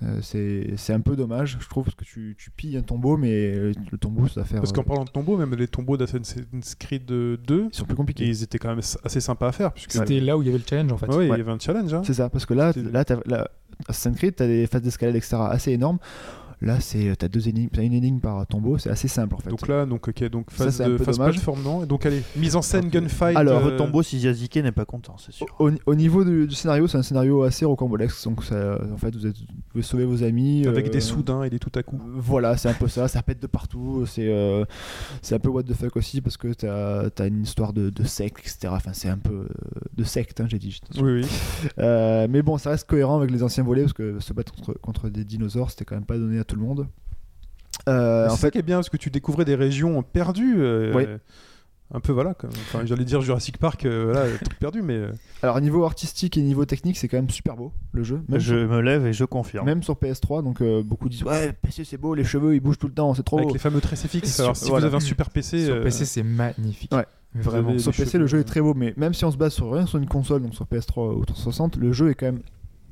Euh, 0.03 0.19
c'est 0.23 0.75
c'est 0.77 0.95
un 0.95 1.01
peu 1.01 1.15
dommage, 1.15 1.59
je 1.61 1.69
trouve, 1.69 1.85
parce 1.85 1.95
que 1.95 2.05
tu, 2.05 2.35
tu 2.39 2.51
pilles 2.51 2.77
un 2.79 2.83
tombeau, 2.83 3.17
mais 3.17 3.53
le 3.53 3.99
tombeau 3.99 4.29
ça 4.29 4.41
va 4.41 4.47
faire. 4.47 4.61
Parce 4.61 4.73
qu'en 4.73 4.81
euh, 4.81 4.85
parlant 4.85 5.05
de 5.05 5.11
tombeaux, 5.11 5.37
même 5.37 5.55
les 5.55 5.69
tombeaux 5.69 5.97
d'Assassin's 5.97 6.75
Creed 6.79 7.05
2, 7.05 7.39
ils 7.49 7.75
sont 7.75 7.85
plus 7.85 7.97
compliqués. 7.97 8.27
ils 8.27 8.43
étaient 8.43 8.59
quand 8.59 8.71
même 8.71 8.81
assez 9.05 9.21
sympas 9.21 9.49
à 9.49 9.53
faire. 9.53 9.73
Puisque... 9.73 9.93
C'était 9.93 10.21
là 10.21 10.39
où 10.39 10.43
il 10.43 10.47
y 10.47 10.49
avait 10.49 10.59
le 10.59 10.65
challenge 10.69 10.93
en 10.93 10.97
fait. 10.97 11.07
Ouais, 11.09 11.27
il 11.27 11.29
y 11.29 11.33
avait 11.33 11.51
un 11.51 11.59
challenge. 11.59 11.93
Hein. 11.93 12.03
C'est 12.05 12.15
ça, 12.15 12.31
parce 12.31 12.47
que 12.47 12.55
là, 12.55 12.73
là, 12.77 13.05
t'as, 13.05 13.19
là 13.27 13.51
Assassin's 13.89 14.17
Creed, 14.17 14.37
t'as 14.37 14.47
des 14.47 14.67
phases 14.67 14.83
d'escalade, 14.83 15.17
etc. 15.17 15.37
assez 15.51 15.73
énormes. 15.73 15.99
Là, 16.63 16.79
c'est, 16.81 17.15
t'as 17.19 17.29
deux 17.29 17.49
énigmes, 17.49 17.71
t'as 17.73 17.83
une 17.83 17.95
énigme 17.95 18.21
par 18.21 18.47
tombeau, 18.47 18.77
c'est 18.77 18.91
assez 18.91 19.09
simple 19.09 19.35
en 19.35 19.39
fait. 19.39 19.49
Donc 19.49 19.67
là, 19.67 19.87
donc, 19.87 20.09
ok, 20.09 20.25
donc 20.29 20.47
Ça, 20.51 20.65
phase, 20.65 20.83
un 20.83 20.89
de, 20.91 20.99
phase 20.99 21.19
plateforme, 21.19 21.63
non 21.63 21.87
Donc 21.87 22.05
allez, 22.05 22.23
mise 22.37 22.55
en 22.55 22.61
scène, 22.63 22.89
gunfight. 22.91 23.37
Alors, 23.37 23.65
euh, 23.67 23.77
tombeau, 23.79 24.03
si 24.03 24.19
Yazike 24.19 24.57
n'est 24.57 24.71
pas 24.73 24.85
content, 24.85 25.17
c'est 25.19 25.33
sûr. 25.33 25.47
Au, 25.59 25.71
au 25.87 25.95
niveau 25.95 26.23
du, 26.23 26.47
du 26.47 26.55
scénario, 26.55 26.87
c'est 26.87 26.99
un 26.99 27.03
scénario 27.03 27.43
assez 27.45 27.65
rocambolesque. 27.65 28.23
Donc, 28.25 28.45
ça- 28.45 28.79
en 28.93 28.97
fait, 28.99 29.15
vous, 29.15 29.27
êtes, 29.27 29.39
vous 29.39 29.47
pouvez 29.71 29.83
sauver 29.83 30.05
vos 30.05 30.23
amis. 30.23 30.67
Avec 30.67 30.89
euh, 30.89 30.91
des 30.91 31.01
soudains 31.01 31.45
et 31.45 31.51
des 31.51 31.59
tout 31.59 31.73
à 31.75 31.83
coup. 31.83 31.99
Voilà, 32.17 32.57
c'est 32.59 32.69
un 32.69 32.75
peu 32.75 32.89
ça. 32.89 33.09
Ça 33.09 33.23
pète 33.23 33.41
de 33.41 33.47
partout. 33.47 34.05
C'est 34.07 34.29
euh, 34.29 34.65
c'est 35.23 35.35
un 35.35 35.39
peu 35.39 35.49
what 35.49 35.63
the 35.63 35.73
fuck 35.73 35.97
aussi 35.97 36.21
parce 36.21 36.37
que 36.37 36.53
t'as 36.53 37.09
as 37.19 37.27
une 37.27 37.43
histoire 37.43 37.73
de, 37.73 37.89
de 37.89 38.05
secte, 38.05 38.41
etc. 38.41 38.69
Enfin, 38.77 38.93
c'est 38.93 39.09
un 39.09 39.19
peu 39.19 39.49
de 39.97 40.05
secte, 40.05 40.41
hein, 40.41 40.47
j'ai 40.49 40.59
dit. 40.59 40.79
Oui, 41.01 41.23
oui. 41.23 41.27
Euh, 41.79 42.27
mais 42.29 42.43
bon, 42.43 42.59
ça 42.59 42.71
reste 42.71 42.87
cohérent 42.87 43.17
avec 43.19 43.31
les 43.31 43.43
anciens 43.43 43.65
volets 43.65 43.83
parce 43.83 43.93
que 43.95 44.21
se 44.21 44.33
battre 44.35 44.53
contre, 44.53 44.75
contre 44.81 45.09
des 45.09 45.25
dinosaures, 45.25 45.71
c'était 45.71 45.85
quand 45.85 45.95
même 45.95 46.05
pas 46.05 46.19
donné 46.19 46.39
à 46.39 46.45
tout 46.51 46.57
le 46.57 46.63
monde. 46.67 46.87
Euh, 47.89 48.27
C'est 48.27 48.33
en 48.33 48.37
fait, 48.37 48.63
bien, 48.63 48.77
parce 48.77 48.91
que 48.91 48.97
tu 48.97 49.11
découvrais 49.11 49.45
des 49.45 49.55
régions 49.55 50.03
perdues. 50.03 50.57
euh, 50.59 50.93
Oui. 50.95 51.05
Un 51.93 51.99
peu, 51.99 52.13
voilà. 52.13 52.35
comme- 52.35 52.51
Enfin, 52.51 52.83
j'allais 52.85 53.05
dire 53.05 53.21
Jurassic 53.21 53.59
Park, 53.59 53.85
euh, 53.85 54.13
voilà, 54.13 54.31
truc 54.39 54.59
perdu, 54.61 54.81
mais. 54.81 54.95
euh, 54.95 55.11
alors 55.43 55.61
niveau 55.61 55.85
artistique 55.85 56.37
et 56.39 56.43
niveau 56.43 56.65
technique, 56.65 56.97
c'est 56.97 57.09
quand 57.09 57.17
même 57.17 57.31
super 57.31 57.57
beau 57.57 57.73
le 57.93 58.05
jeu. 58.05 58.21
Même 58.29 58.39
Je 58.39 58.55
me 58.55 58.81
lève 58.81 59.07
et 59.07 59.13
je 59.13 59.25
confirme. 59.25 59.67
même 59.67 59.83
sur 59.83 59.95
PS3, 59.97 60.45
donc 60.45 60.61
euh, 60.63 60.85
beaucoup 60.85 61.09
disent 61.09 61.25
ouais, 61.25 61.53
PC 61.53 61.83
c'est 61.85 61.97
beau, 61.97 62.15
les 62.15 62.23
cheveux 62.23 62.55
ils 62.55 62.61
bougent 62.61 62.79
tout 62.79 62.87
le 62.87 62.93
temps, 62.93 63.13
c'est 63.15 63.25
trop 63.25 63.39
avec 63.39 63.49
beau. 63.49 63.55
les 63.55 63.59
fameux 63.59 63.81
tresses 63.81 64.07
fixes. 64.07 64.33
Sur- 64.37 64.45
Alors, 64.45 64.57
si 64.57 64.69
voilà. 64.71 64.87
vous 64.87 64.95
avez 64.95 65.03
un 65.03 65.07
super 65.07 65.31
PC. 65.31 65.65
Sur 65.65 65.75
euh, 65.75 65.83
PC, 65.83 66.05
c'est 66.05 66.23
magnifique. 66.23 66.95
Ouais. 66.95 67.07
Vraiment. 67.35 67.77
Sur 67.79 67.91
PC, 67.91 68.05
cheveux, 68.05 68.19
le 68.21 68.27
jeu 68.29 68.39
est 68.39 68.45
très 68.45 68.61
beau, 68.61 68.75
mais 68.75 68.95
même 68.97 69.13
si 69.15 69.25
on 69.25 69.33
se 69.33 69.37
base 69.37 69.53
sur 69.55 69.73
rien 69.73 69.87
sur 69.87 69.99
une 69.99 70.07
console, 70.07 70.43
donc 70.43 70.55
sur 70.55 70.67
PS3 70.67 71.17
ou 71.17 71.25
360, 71.25 71.77
le 71.77 71.93
jeu 71.93 72.11
est 72.11 72.15
quand 72.15 72.27
même 72.27 72.41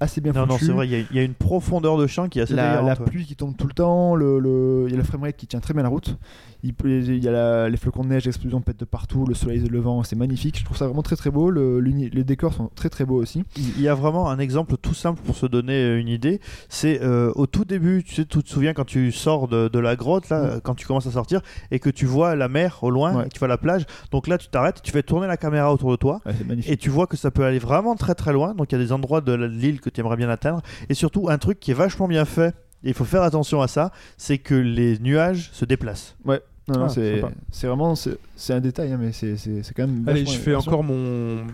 assez 0.01 0.21
bien 0.21 0.33
Non, 0.33 0.47
non, 0.47 0.55
foutu. 0.55 0.67
c'est 0.67 0.73
vrai, 0.73 0.87
il 0.87 0.91
y 0.93 0.97
a- 0.97 1.05
il 1.11 1.17
y, 1.17 1.19
a 1.19 1.23
une 1.23 1.35
profondeur 1.35 1.97
de 1.97 2.07
champ 2.07 2.29
qui 2.29 2.39
est 2.39 2.43
assez 2.43 2.55
la, 2.55 2.83
la 2.83 2.97
pluie 2.97 3.25
qui 3.27 3.35
tombe 3.37 3.57
tout 3.57 3.67
le 3.67 3.73
temps, 3.73 4.15
le, 4.15 4.39
le- 4.39 4.85
il 4.87 4.93
y 4.93 4.95
a 4.95 4.97
le 4.99 5.03
framerate 5.05 5.37
qui 5.37 5.47
tient 5.47 5.61
très 5.61 5.75
bien 5.75 5.83
la 5.83 5.89
route. 5.89 6.17
Il, 6.65 7.23
y 7.25 7.29
a 7.29 7.31
la- 7.33 7.69
les 7.69 7.77
flocons 7.77 8.03
de 8.03 8.09
neige, 8.09 8.25
l'explosion 8.25 8.61
pète 8.61 8.79
de 8.81 8.85
partout, 8.85 9.25
le 9.27 9.35
soleil 9.35 9.61
se 9.65 9.71
levant, 9.71 10.03
c'est 10.03 10.17
magnifique. 10.17 10.59
Je 10.59 10.65
trouve 10.65 10.77
ça 10.77 10.87
vraiment 10.87 11.03
très 11.03 11.17
très 11.17 11.31
beau. 11.31 11.51
Le- 11.51 11.81
les 11.81 12.25
décors 12.25 12.53
sont 12.55 12.71
très 12.75 12.89
très 12.89 13.05
beaux 13.05 13.21
aussi. 13.21 13.45
Il 13.57 13.81
y 13.81 13.89
a 13.89 13.95
vraiment 13.95 14.29
un 14.31 14.39
exemple 14.39 14.77
tout 14.81 14.95
simple 14.95 15.21
pour 15.25 15.37
se 15.37 15.47
donner 15.47 15.75
euh, 15.75 16.01
une 16.01 16.09
idée. 16.09 16.41
C'est 16.69 17.01
euh, 17.03 17.33
au 17.37 17.47
tout 17.47 17.65
début, 17.65 18.03
tu 18.05 18.15
sais, 18.15 18.25
tu 18.25 18.43
te 18.43 18.49
souviens 18.49 18.73
quand 18.75 18.85
tu 18.87 19.13
sors 19.13 19.47
de, 19.49 19.69
de 19.69 19.79
la 19.79 19.95
grotte, 19.97 20.29
là, 20.31 20.57
Mm. 20.57 20.61
quand 20.63 20.75
tu 20.75 20.87
commences 20.87 21.07
à 21.07 21.11
sortir, 21.13 21.41
et 21.71 21.79
que 21.79 21.91
tu 21.91 22.07
vois 22.07 22.35
la 22.37 22.49
mer 22.49 22.79
au 22.83 22.91
loin, 22.91 23.15
Ouais. 23.15 23.27
et 23.27 23.29
tu 23.29 23.39
vois 23.39 23.49
la 23.49 23.59
plage. 23.59 23.85
Donc 24.11 24.27
là, 24.29 24.39
tu 24.39 24.49
t'arrêtes, 24.49 24.83
tu 24.83 24.91
fais 24.93 25.03
tourner 25.03 25.27
la 25.27 25.37
caméra 25.37 25.73
autour 25.73 25.91
de 25.91 25.97
toi. 25.97 26.21
Ouais. 26.27 26.35
Et 26.67 26.77
tu 26.77 26.91
vois 26.91 27.07
que 27.07 27.17
ça 27.17 27.31
peut 27.31 27.45
aller 27.45 27.59
vraiment 27.59 27.95
très 27.95 28.15
très 28.15 28.33
loin. 28.33 28.55
Donc 28.55 28.73
il 28.73 28.75
y 28.77 28.81
a 28.81 28.85
des 28.85 28.93
endroits 28.93 29.21
de 29.21 29.33
l'île 29.33 29.81
que 29.81 29.91
tu 29.91 30.01
aimerais 30.01 30.17
bien 30.17 30.29
atteindre. 30.29 30.61
Et 30.89 30.95
surtout, 30.95 31.29
un 31.29 31.39
truc 31.39 31.61
qui 31.61 31.71
est 31.71 31.75
vachement 31.75 32.09
bien 32.09 32.25
fait, 32.25 32.55
il 32.83 32.95
faut 32.95 33.05
faire 33.05 33.23
attention 33.23 33.61
à 33.61 33.69
ça, 33.69 33.91
c'est 34.17 34.39
que 34.39 34.55
les 34.55 34.99
nuages 34.99 35.51
se 35.53 35.65
déplacent. 35.65 36.17
Ouais. 36.25 36.41
Non, 36.69 36.81
non, 36.81 36.87
Ah, 36.87 37.31
c'est 37.51 37.67
vraiment 37.67 37.95
c'est 37.95 38.53
un 38.53 38.61
détail, 38.61 38.93
hein, 38.93 38.99
mais 39.01 39.13
c'est 39.13 39.39
quand 39.75 39.87
même. 39.87 40.05
Allez, 40.07 40.27
je 40.27 40.39
fais 40.39 40.55
encore 40.55 40.85
mon, 40.85 41.47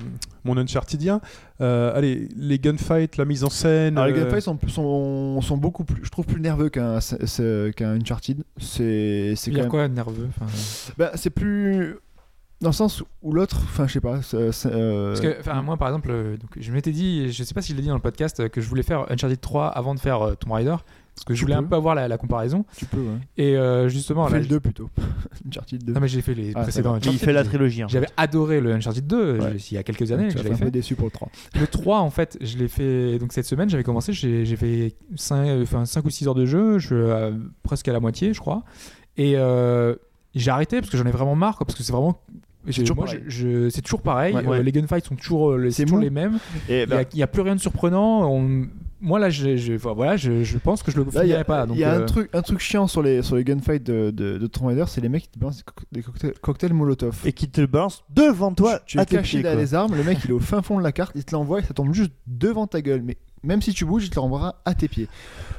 mon 0.45 0.57
Unchartedien. 0.57 1.21
Euh, 1.61 1.97
allez, 1.97 2.29
les 2.37 2.59
gunfights, 2.59 3.17
la 3.17 3.25
mise 3.25 3.45
en 3.45 3.49
scène. 3.51 3.97
Alors, 3.97 4.09
les 4.09 4.13
euh, 4.19 4.23
gameplays 4.25 4.41
sont, 4.41 4.59
sont, 4.67 5.41
sont 5.41 5.57
beaucoup 5.57 5.85
plus, 5.85 6.05
je 6.05 6.11
trouve, 6.11 6.27
plus 6.27 6.41
nerveux 6.41 6.69
qu'un 6.69 6.99
qu'un 7.77 7.93
Uncharted. 7.95 8.43
C'est 8.59 9.35
c'est 9.37 9.53
Il 9.53 9.55
y 9.55 9.57
quand 9.57 9.61
a 9.61 9.63
même. 9.63 9.71
quoi 9.71 9.89
de 9.89 9.95
nerveux 9.95 10.29
enfin, 10.37 10.47
Bah, 10.99 11.13
c'est 11.15 11.31
plus. 11.31 11.95
Dans 12.61 12.71
le 12.71 12.75
sens 12.75 13.03
où 13.23 13.33
l'autre, 13.33 13.59
enfin, 13.63 13.87
je 13.87 13.93
sais 13.93 14.01
pas. 14.01 14.19
euh, 14.35 15.11
Parce 15.11 15.21
que, 15.21 15.61
moi, 15.61 15.77
par 15.77 15.89
exemple, 15.89 16.09
euh, 16.11 16.37
donc, 16.39 16.51
je 16.59 16.73
m'étais 16.73 16.93
dit, 16.93 17.31
je 17.31 17.45
sais 17.45 17.53
pas 17.55 17.63
si 17.63 17.71
je 17.73 17.77
l'ai 17.77 17.83
dit 17.83 17.89
dans 17.89 17.95
le 17.95 18.01
podcast, 18.01 18.41
euh, 18.41 18.49
que 18.49 18.61
je 18.61 18.69
voulais 18.69 18.83
faire 18.83 19.07
Uncharted 19.13 19.41
3 19.41 19.69
avant 19.69 19.95
de 19.95 20.01
faire 20.01 20.23
euh, 20.23 20.35
Tomb 20.35 20.53
Raider. 20.53 20.77
Parce 21.15 21.25
que 21.27 21.35
je 21.35 21.41
voulais 21.43 21.55
un 21.55 21.63
peux. 21.63 21.71
peu 21.71 21.77
avoir 21.77 21.95
la, 21.95 22.09
la 22.09 22.19
comparaison. 22.19 22.65
tu 22.77 22.87
peux, 22.87 22.99
ouais. 22.99 23.19
Et 23.37 23.57
euh, 23.57 23.89
justement, 23.89 24.27
Fais 24.27 24.35
là, 24.35 24.41
le 24.41 24.47
2 24.47 24.61
plutôt. 24.61 24.91
Uncharted 25.47 25.85
2. 25.85 25.93
Non, 25.93 26.01
mais 26.01 26.09
j'ai 26.09 26.23
fait 26.23 26.35
les 26.35 26.53
Ah, 26.57 26.63
précédents. 26.63 26.99
Il 27.05 27.19
fait 27.19 27.33
la 27.33 27.45
trilogie. 27.45 27.83
hein. 27.83 27.87
J'avais 27.89 28.09
adoré 28.17 28.61
le 28.61 28.73
Uncharted 28.73 29.07
2 29.07 29.39
Ouais. 29.39 29.59
je- 29.59 29.71
il 29.71 29.75
y 29.75 29.79
a 29.79 29.83
quelques 29.85 30.11
années 30.11 30.31
faire 30.31 30.45
un 30.45 30.49
peu 30.51 30.55
fait. 30.57 30.71
déçu 30.73 30.97
pour 30.97 31.07
le 31.07 31.13
3. 31.13 31.29
Le 31.59 31.67
3, 31.67 32.01
en 32.01 32.11
fait, 32.11 32.37
je 32.41 32.59
l'ai 32.59 32.69
fait. 32.69 33.19
Donc 33.19 33.33
cette 33.33 33.47
semaine, 33.47 33.71
j'avais 33.71 33.85
commencé, 33.85 34.13
j'ai 34.13 34.57
fait 34.57 34.97
5, 35.15 35.63
enfin, 35.63 35.85
5 35.87 36.05
ou 36.05 36.11
6 36.11 36.27
heures 36.27 36.35
de 36.35 36.47
jeu, 36.47 36.79
je, 36.79 36.95
euh, 36.97 37.33
presque 37.63 37.87
à 37.89 37.93
la 37.93 38.01
moitié, 38.01 38.35
je 38.35 38.41
crois. 38.41 38.65
Et 39.17 39.35
euh, 39.37 39.95
j'ai 40.35 40.51
arrêté 40.51 40.81
parce 40.81 40.91
que 40.91 40.97
j'en 40.99 41.07
ai 41.07 41.13
vraiment 41.13 41.37
marre, 41.37 41.57
quoi, 41.57 41.65
parce 41.67 41.79
que 41.79 41.85
c'est 41.85 41.93
vraiment. 41.93 42.21
toujours 42.83 42.97
c'est 43.71 43.83
toujours 43.83 44.01
pareil. 44.03 44.35
Ouais, 44.35 44.43
euh, 44.49 44.63
les 44.63 44.73
gunfights 44.73 45.05
sont 45.07 45.15
toujours, 45.17 45.53
euh, 45.53 45.59
les- 45.59 45.73
toujours 45.73 46.01
mêmes. 46.11 46.39
Et 46.69 46.83
Il 46.85 47.07
n'y 47.17 47.23
a, 47.23 47.27
plus 47.27 47.43
rien 47.43 47.55
de 47.55 47.61
surprenant. 47.61 48.29
On- 48.33 48.67
Moi, 49.05 49.19
là, 49.19 49.29
je, 49.31 49.73
voilà, 49.77 50.17
je, 50.17 50.43
je 50.43 50.59
pense 50.59 50.83
que 50.83 50.91
je 50.91 50.97
le 50.97 51.05
Là, 51.05 51.11
il 51.13 51.17
y 51.19 51.21
finirai 51.23 51.41
a, 51.41 51.45
pas. 51.45 51.67
il 51.71 51.79
y 51.79 51.85
a 51.85 51.93
euh, 51.93 52.03
un, 52.03 52.07
truc, 52.07 52.31
un 52.33 52.43
truc 52.43 52.59
chiant 52.59 52.87
sur 52.87 53.03
les, 53.03 53.23
sur 53.23 53.37
les 53.37 53.45
gunfights 53.45 53.83
de, 53.85 54.11
de, 54.11 54.39
de 54.39 54.47
Tomb 54.47 54.67
Raider, 54.69 54.85
c'est 54.89 55.01
les 55.01 55.09
mecs 55.09 55.25
qui 55.25 55.29
te 55.29 55.39
balancent 55.39 55.59
des 55.59 55.63
coc- 55.63 55.85
des 55.93 56.03
cocktails, 56.03 56.35
cocktails 56.41 56.73
Molotov. 56.73 57.21
et 57.25 57.33
qui 57.33 57.49
te 57.49 57.65
balance 57.67 58.03
devant 58.11 58.53
toi 58.55 58.79
tu, 58.87 58.97
tu 58.97 59.03
es 59.03 59.07
caché 59.07 59.43
derrière 59.43 59.61
les 59.61 59.75
armes, 59.75 59.95
le 59.95 60.03
mec 60.03 60.19
il 60.25 60.31
est 60.31 60.33
au 60.35 60.41
fin 60.41 60.63
fond 60.63 60.79
de 60.79 60.83
la 60.83 60.93
carte, 60.93 61.13
il 61.15 61.25
te 61.25 61.35
l'envoie 61.35 61.61
et 61.61 61.63
ça 61.63 61.75
tombe 61.75 61.93
juste 61.93 62.13
devant 62.27 62.67
ta 62.67 62.81
gueule. 62.81 63.03
Mais 63.03 63.19
même 63.43 63.61
si 63.61 63.75
tu 63.75 63.85
bouges, 63.85 64.05
il 64.07 64.11
te 64.11 64.17
l'envoiera 64.17 64.63
à 64.65 64.75
tes 64.75 64.89
pieds. 64.89 65.07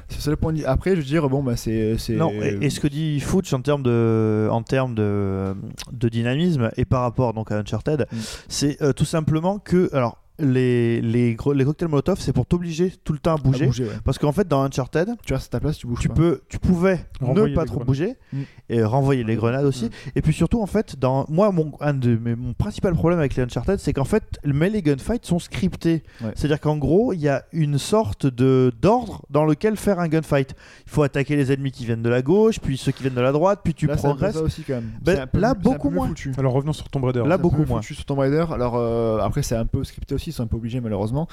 C'est 0.08 0.20
ça 0.20 0.30
le 0.30 0.36
point 0.36 0.52
de. 0.52 0.64
Après, 0.64 0.90
je 0.90 0.96
veux 0.96 1.06
dire, 1.06 1.28
bon, 1.28 1.44
bah 1.44 1.56
c'est. 1.56 1.96
c'est- 1.98 2.14
Non, 2.14 2.32
et, 2.32 2.58
et 2.62 2.70
ce 2.70 2.80
que 2.80 2.88
dit 2.88 3.20
Fooch 3.20 3.52
en 3.52 3.60
termes 3.60 3.84
de, 3.84 4.48
en 4.50 4.62
termes 4.62 4.96
de, 4.96 5.54
de 5.92 6.08
dynamisme 6.08 6.70
et 6.76 6.84
par 6.84 7.02
rapport 7.02 7.32
donc 7.32 7.52
à 7.52 7.58
Uncharted, 7.58 8.06
Mm. 8.10 8.16
c'est 8.48 8.82
euh, 8.82 8.92
tout 8.92 9.04
simplement 9.04 9.58
que 9.60 9.88
alors 9.94 10.18
les 10.38 11.00
les, 11.00 11.34
gros- 11.34 11.52
les 11.52 11.64
cocktails 11.64 11.88
Molotov 11.88 12.18
c'est 12.20 12.32
pour 12.32 12.46
t'obliger 12.46 12.92
tout 13.04 13.12
le 13.12 13.18
temps 13.18 13.32
à 13.32 13.34
à 13.34 13.38
bouger. 13.38 13.66
ouais. 13.66 13.88
Parce 14.04 14.18
qu'en 14.18 14.32
fait, 14.32 14.46
dans 14.46 14.62
Uncharted, 14.62 15.08
Tu 15.24 15.32
restes 15.32 15.54
à 15.54 15.58
ta 15.58 15.60
place, 15.60 15.78
tu 15.78 15.86
bouges 15.86 16.00
tu 16.00 16.08
pas. 16.08 16.14
peux, 16.14 16.40
tu 16.48 16.58
pouvais 16.58 17.06
Renvoyer 17.20 17.50
ne 17.50 17.54
pas 17.54 17.64
trop 17.64 17.76
grenades. 17.76 17.86
bouger 17.86 18.16
Mm. 18.32 18.40
et 18.70 18.82
renvoyer 18.84 19.24
les 19.24 19.36
grenades 19.36 19.64
aussi. 19.64 19.86
Mm. 19.86 19.90
Et 20.16 20.22
puis 20.22 20.32
surtout, 20.32 20.60
en 20.62 20.66
fait, 20.66 20.98
dans 20.98 21.24
moi, 21.28 21.50
mon 21.52 21.72
un 21.80 21.94
de 21.94 22.16
mes, 22.16 22.34
mon 22.34 22.52
principal 22.54 22.94
problème 22.94 23.18
avec 23.18 23.34
les 23.36 23.42
Uncharted, 23.42 23.78
c'est 23.78 23.92
qu'en 23.92 24.04
fait, 24.04 24.24
mais 24.44 24.68
les 24.70 24.82
gunfights 24.82 25.24
sont 25.26 25.38
scriptés. 25.38 26.02
Ouais. 26.22 26.32
C'est-à-dire 26.34 26.60
qu'en 26.60 26.76
gros, 26.76 27.12
il 27.12 27.20
y 27.20 27.28
a 27.28 27.44
une 27.52 27.78
sorte 27.78 28.26
de 28.26 28.72
d'ordre 28.80 29.22
dans 29.30 29.44
lequel 29.44 29.76
faire 29.76 29.98
un 30.00 30.08
gunfight. 30.08 30.54
Il 30.86 30.90
faut 30.90 31.02
attaquer 31.02 31.36
les 31.36 31.52
ennemis 31.52 31.72
qui 31.72 31.84
viennent 31.86 32.02
de 32.02 32.08
la 32.10 32.22
gauche, 32.22 32.58
puis 32.60 32.76
ceux 32.76 32.92
qui 32.92 33.02
viennent 33.02 33.14
de 33.14 33.20
la 33.20 33.32
droite, 33.32 33.60
puis 33.64 33.74
tu 33.74 33.86
Là, 33.86 33.96
progresses. 33.96 34.34
ça 34.34 34.42
aussi 34.42 34.62
quand 34.62 34.74
même. 34.74 34.90
Ben, 35.02 35.26
peu- 35.26 35.38
là, 35.40 35.54
beaucoup 35.54 35.90
moins. 35.90 36.08
foutu. 36.08 36.32
Alors 36.38 36.52
revenons 36.52 36.72
sur 36.72 36.88
Tomb 36.88 37.04
Raider. 37.04 37.22
Là, 37.26 37.38
beaucoup 37.38 37.64
moins. 37.64 37.82
sur 37.82 38.04
Tomb 38.04 38.18
Raider. 38.18 38.44
Alors 38.52 38.74
euh, 38.76 39.18
après 39.20 39.42
c'est 39.42 39.56
un 39.56 39.66
peu 39.66 39.82
scripté 39.84 40.14
aussi, 40.14 40.25
ils 40.26 40.32
sont 40.32 40.42
un 40.42 40.46
peu 40.46 40.56
obligés 40.56 40.80
malheureusement. 40.80 41.28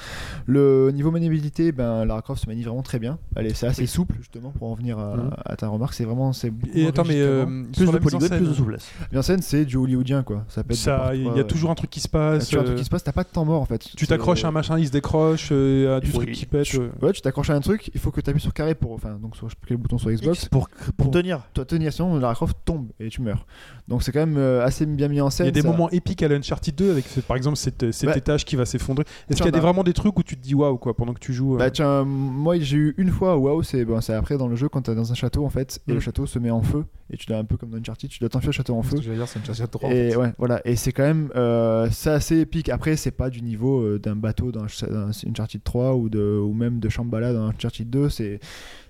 Le 0.46 0.91
niveau 0.94 1.12
maniabilité, 1.12 1.72
ben 1.72 2.06
Lara 2.06 2.22
Croft 2.22 2.44
se 2.44 2.48
manie 2.48 2.64
vraiment 2.64 2.82
très 2.84 3.00
bien. 3.00 3.18
C'est 3.54 3.68
assez 3.68 3.86
souple 3.86 4.16
justement 4.20 4.52
pour 4.52 4.70
en 4.72 4.74
venir 4.76 4.98
à, 5.00 5.16
Mhm. 5.18 5.32
à 5.46 5.56
ta 5.56 5.68
remarque. 5.68 5.94
C'est 5.94 6.06
vraiment 6.06 6.32
Et 6.74 6.88
attends, 6.88 7.04
mais 7.06 7.20
euh. 7.22 7.46
Plus 7.76 7.86
de 7.86 7.91
la 7.91 8.00
polygones, 8.00 8.30
plus 8.30 8.48
de 8.48 8.54
souplesse. 8.54 8.88
Bien 9.12 9.22
scène, 9.22 9.41
c'est 9.41 9.66
du 9.66 9.78
hollywoodien 9.78 10.24
quoi. 10.24 10.44
Ça 10.48 10.64
partout, 10.64 11.16
il 11.16 11.24
y 11.36 11.39
a 11.39 11.44
toujours 11.44 11.70
un 11.72 11.76
truc 11.76 11.89
qui 11.89 12.00
se 12.00 12.08
Il 12.08 12.10
y 12.10 12.12
passe. 12.12 12.44
a 12.44 12.46
toujours 12.46 12.62
un 12.62 12.64
euh, 12.64 12.68
truc 12.68 12.78
qui 12.80 12.86
se 12.86 12.89
passe. 12.89 13.04
T'as 13.04 13.12
pas 13.12 13.24
de 13.24 13.30
temps 13.30 13.46
mort 13.46 13.62
en 13.62 13.66
fait. 13.66 13.88
Tu 13.96 14.08
t'accroches 14.08 14.44
à 14.46 14.48
un 14.48 14.52
machin, 14.52 14.78
il 14.80 14.88
se 14.88 14.91
décroche, 14.91 15.50
euh, 15.52 15.98
à 15.98 16.00
du 16.00 16.12
truc 16.12 16.32
qui 16.32 16.46
pète. 16.46 16.64
Tu- 16.66 16.80
euh. 16.80 16.89
Ouais, 17.02 17.12
tu 17.14 17.22
t'accroches 17.22 17.50
à 17.50 17.56
un 17.56 17.62
truc. 17.62 17.89
Il 17.94 18.00
faut 18.00 18.12
que 18.12 18.22
tu 18.22 18.30
appuies 18.30 18.41
sur 18.41 18.54
carré 18.54 18.76
pour, 18.76 18.94
enfin 18.94 19.18
donc 19.22 19.36
sur 19.36 19.48
quel 19.68 19.78
bouton 19.78 19.98
sur 19.98 20.10
Xbox. 20.12 20.46
Pour, 20.50 20.70
pour 20.98 21.12
tenir. 21.12 21.41
Toi 21.54 21.66
tenir 21.66 21.91
sinon 21.94 22.18
Lara 22.20 22.34
Croft 22.36 22.58
tombe 22.66 22.88
et 23.00 23.10
tu 23.10 23.22
meurs. 23.22 23.46
Donc 23.88 24.04
c'est 24.04 24.12
quand 24.12 24.20
même 24.20 24.38
euh, 24.38 24.64
assez 24.66 24.86
bien 24.86 25.08
mis 25.08 25.22
en 25.22 25.30
Il 25.30 25.32
scène. 25.32 25.46
y 25.48 25.50
a 25.50 25.52
des 25.52 25.62
ça- 25.62 25.68
moments 25.68 25.89
épiques 25.91 26.24
à 26.24 26.28
l'Uncharted 26.28 26.76
2 26.76 26.91
avec 26.91 27.06
ce- 27.08 27.20
par 27.20 27.38
exemple 27.38 27.58
cet, 27.58 27.91
cet 27.91 28.10
Bah, 28.10 28.18
étage 28.18 28.46
qui 28.46 28.56
va 28.56 28.66
s'effondrer. 28.66 28.83
Est-ce 29.30 29.38
qu'il 29.38 29.38
y 29.38 29.42
a 29.44 29.48
en 29.48 29.52
des, 29.52 29.58
as. 29.58 29.62
vraiment 29.62 29.84
des 29.84 29.94
trucs 29.94 30.18
où 30.20 30.24
tu 30.24 30.36
te 30.36 30.42
dis 30.42 30.54
waouh 30.56 30.78
quoi 30.78 30.96
pendant 30.96 31.14
que 31.14 31.20
tu 31.20 31.34
joues 31.34 31.56
euh, 31.56 31.60
Bah 31.60 31.72
tiens, 31.72 32.04
moi 32.06 32.58
j'ai 32.60 32.78
eu 32.78 32.94
une 32.98 33.10
fois, 33.10 33.38
waouh, 33.38 33.64
c'est 33.64 33.86
bon, 33.86 34.00
c'est 34.02 34.14
après 34.14 34.38
dans 34.38 34.48
le 34.48 34.56
jeu 34.56 34.70
quand 34.70 34.82
t'es 34.82 34.96
dans 34.96 35.12
un 35.12 35.16
château 35.16 35.46
en 35.46 35.50
fait, 35.50 35.80
et 35.88 35.92
Mm. 35.92 35.96
le 35.96 36.00
château 36.02 36.26
se 36.26 36.40
met 36.40 36.52
en 36.52 36.62
feu, 36.62 36.86
et 37.10 37.18
tu 37.18 37.26
dois 37.28 37.38
un 37.38 37.44
peu 37.46 37.58
comme 37.58 37.70
dans 37.70 37.78
Uncharted, 37.78 38.10
tu 38.10 38.20
dois 38.20 38.30
t'enfuir 38.30 38.50
le 38.50 38.54
château 38.54 38.76
en 38.76 38.84
ce 38.84 38.90
feu. 38.90 39.00
dire, 39.00 39.28
c'est 39.28 39.40
une 39.40 39.44
Uncharted 39.52 39.70
3. 39.72 39.90
en 39.90 39.92
Et 39.92 40.12
fait. 40.12 40.16
ouais, 40.18 40.34
voilà, 40.38 40.62
et 40.66 40.76
c'est 40.76 40.92
quand 40.92 41.04
même, 41.04 41.30
euh, 41.36 41.88
c'est 41.92 42.10
assez 42.12 42.40
épique. 42.40 42.70
Après, 42.70 42.96
c'est 42.96 43.12
pas 43.12 43.30
du 43.30 43.42
niveau 43.42 43.82
euh, 43.82 44.00
d'un 44.00 44.16
bateau 44.16 44.52
dans, 44.52 44.62
dans 44.90 45.10
Uncharted 45.28 45.64
3 45.64 45.96
ou 45.96 46.10
de 46.10 46.40
ou 46.44 46.54
même 46.54 46.80
de 46.80 46.90
Shambhala 46.90 47.34
dans 47.34 47.48
Uncharted 47.48 47.90
2. 47.90 48.10
C'est, 48.10 48.40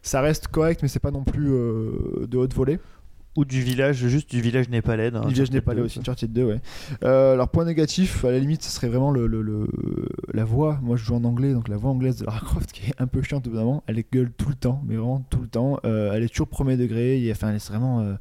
ça 0.02 0.22
reste 0.22 0.48
correct, 0.48 0.82
mais 0.82 0.88
c'est 0.88 1.00
pas 1.00 1.12
non 1.12 1.24
plus 1.24 1.50
euh, 1.52 2.28
de 2.28 2.38
haute 2.38 2.54
volée. 2.54 2.80
Ou 3.36 3.45
du 3.45 3.61
village, 3.61 3.95
juste 4.07 4.29
du 4.29 4.41
village 4.41 4.69
népalais. 4.69 5.09
Le 5.09 5.19
village 5.29 5.49
2, 5.49 5.57
aussi, 5.86 5.99
Uncharted 5.99 6.31
2, 6.31 6.43
ouais. 6.45 6.61
Euh, 7.03 7.34
alors, 7.34 7.49
point 7.49 7.65
négatif, 7.65 8.23
à 8.25 8.31
la 8.31 8.38
limite, 8.38 8.61
ce 8.61 8.69
serait 8.69 8.89
vraiment 8.89 9.09
le, 9.09 9.25
le- 9.25 9.41
le- 9.41 9.67
la 10.34 10.43
voix. 10.45 10.77
Moi, 10.84 10.97
je 10.97 11.03
joue 11.03 11.15
en 11.15 11.23
anglais, 11.23 11.51
donc 11.53 11.67
la 11.67 11.75
voix 11.77 11.89
anglaise 11.89 12.17
de 12.17 12.25
Lara 12.25 12.39
Croft 12.41 12.71
qui 12.71 12.89
est 12.91 12.93
un 12.99 13.07
peu 13.07 13.23
chiante, 13.23 13.47
évidemment. 13.47 13.84
Elle 13.88 14.03
gueule 14.13 14.31
tout 14.38 14.49
le 14.49 14.55
temps, 14.55 14.84
mais 14.88 14.95
vraiment 14.97 15.25
tout 15.31 15.39
le 15.41 15.47
temps. 15.47 15.79
Euh, 15.84 16.11
elle 16.13 16.21
est 16.23 16.29
toujours 16.29 16.47
premier 16.47 16.77
degré. 16.77 17.23
et, 17.25 17.31
Enfin, 17.31 17.49
elle 17.49 17.55
est 17.55 17.67
vraiment. 17.67 18.01
euh, 18.01 18.13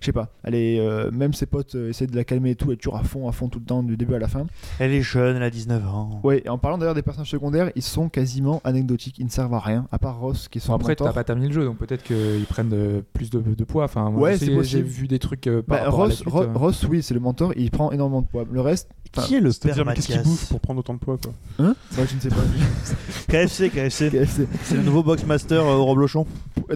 je 0.00 0.06
sais 0.06 0.12
pas. 0.12 0.28
Elle 0.44 0.54
est. 0.54 0.78
euh, 0.78 1.10
même 1.10 1.32
ses 1.34 1.46
potes 1.46 1.74
euh, 1.74 1.88
essaient 1.90 2.06
de 2.06 2.14
la 2.14 2.22
calmer 2.22 2.50
et 2.50 2.54
tout. 2.54 2.66
Elle 2.68 2.74
est 2.74 2.76
toujours 2.76 2.96
à 2.96 3.02
fond, 3.02 3.28
à 3.28 3.32
fond 3.32 3.48
tout 3.48 3.58
le 3.58 3.64
temps, 3.64 3.82
du 3.82 3.96
début 3.96 4.14
à 4.14 4.18
la 4.20 4.28
fin. 4.28 4.46
Elle 4.78 4.92
est 4.92 5.02
jeune, 5.02 5.36
elle 5.36 5.42
a 5.42 5.50
19 5.50 5.84
ans. 5.88 6.20
Ouais, 6.22 6.42
et 6.44 6.48
en 6.48 6.58
parlant 6.58 6.78
d'ailleurs 6.78 6.94
des 6.94 7.02
personnages 7.02 7.30
secondaires, 7.30 7.72
ils 7.74 7.82
sont 7.82 8.08
quasiment 8.08 8.60
anecdotiques. 8.62 9.18
Ils 9.18 9.24
ne 9.24 9.30
servent 9.30 9.54
à 9.54 9.58
rien, 9.58 9.88
à 9.90 9.98
part 9.98 10.20
Ross 10.20 10.46
qui 10.48 10.58
est 10.58 10.60
son 10.60 10.70
Bon, 10.72 10.76
après, 10.76 10.94
t'as 10.94 11.12
pas 11.12 11.24
terminé 11.24 11.48
le 11.48 11.52
jeu, 11.54 11.64
donc 11.64 11.78
peut-être 11.78 12.04
qu'ils 12.04 12.46
prennent 12.48 13.02
plus 13.12 13.30
de, 13.30 13.40
de 13.40 13.64
poids. 13.64 13.84
Enfin, 13.84 14.10
moi, 14.10 14.20
Ouais, 14.22 14.38
c'est. 14.38 14.59
J'ai 14.62 14.82
vu 14.82 15.08
des 15.08 15.18
trucs 15.18 15.46
euh, 15.46 15.62
par 15.62 15.78
Bah, 15.78 15.84
rapport 15.84 16.00
à 16.00 16.02
la 16.02 16.08
Ross, 16.08 16.16
suite, 16.16 16.28
Ro- 16.28 16.42
euh. 16.42 16.52
Ross, 16.54 16.86
oui, 16.88 17.02
c'est 17.02 17.14
le 17.14 17.20
mentor. 17.20 17.52
Il 17.56 17.70
prend 17.70 17.90
énormément 17.92 18.22
de 18.22 18.26
poids. 18.26 18.44
Le 18.50 18.60
reste. 18.60 18.88
Qui 19.12 19.34
est 19.34 19.40
le 19.40 19.50
mais 19.84 19.94
qu'est-ce 19.94 20.06
qu'il 20.06 20.22
bouffe 20.22 20.48
pour 20.50 20.60
prendre 20.60 20.78
autant 20.78 20.94
de 20.94 21.00
poids 21.00 21.18
quoi 21.18 21.32
Hein 21.58 21.74
Moi, 21.96 22.06
je 22.06 22.14
ne 22.14 22.20
sais 22.20 22.28
pas. 22.28 22.36
KFC, 23.28 23.68
KFC. 23.70 24.08
KFC. 24.08 24.46
C'est 24.62 24.76
le 24.76 24.84
nouveau 24.84 25.02
Boxmaster 25.02 25.60
euh, 25.66 25.74
au 25.74 25.84
Roblochon. 25.84 26.26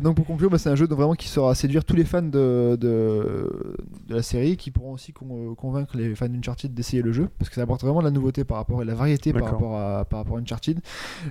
Donc 0.02 0.16
pour 0.16 0.26
conclure, 0.26 0.50
bah, 0.50 0.58
c'est 0.58 0.68
un 0.68 0.74
jeu 0.74 0.88
donc, 0.88 0.98
vraiment 0.98 1.14
qui 1.14 1.28
saura 1.28 1.54
séduire 1.54 1.84
tous 1.84 1.94
les 1.94 2.04
fans 2.04 2.22
de, 2.22 2.76
de, 2.80 3.78
de 4.08 4.14
la 4.16 4.22
série, 4.22 4.56
qui 4.56 4.72
pourront 4.72 4.94
aussi 4.94 5.12
con- 5.12 5.52
euh, 5.52 5.54
convaincre 5.54 5.96
les 5.96 6.16
fans 6.16 6.28
d'Uncharted 6.28 6.74
d'essayer 6.74 7.02
le 7.02 7.12
jeu, 7.12 7.28
parce 7.38 7.48
que 7.50 7.54
ça 7.54 7.62
apporte 7.62 7.82
vraiment 7.82 8.00
de 8.00 8.04
la 8.06 8.10
nouveauté 8.10 8.42
par 8.42 8.56
rapport 8.56 8.82
et 8.82 8.84
de 8.84 8.90
la 8.90 8.96
variété 8.96 9.32
par 9.32 9.44
rapport 9.44 9.76
à 9.78 10.04
par 10.04 10.18
rapport 10.18 10.36
à 10.36 10.40
Uncharted. 10.40 10.80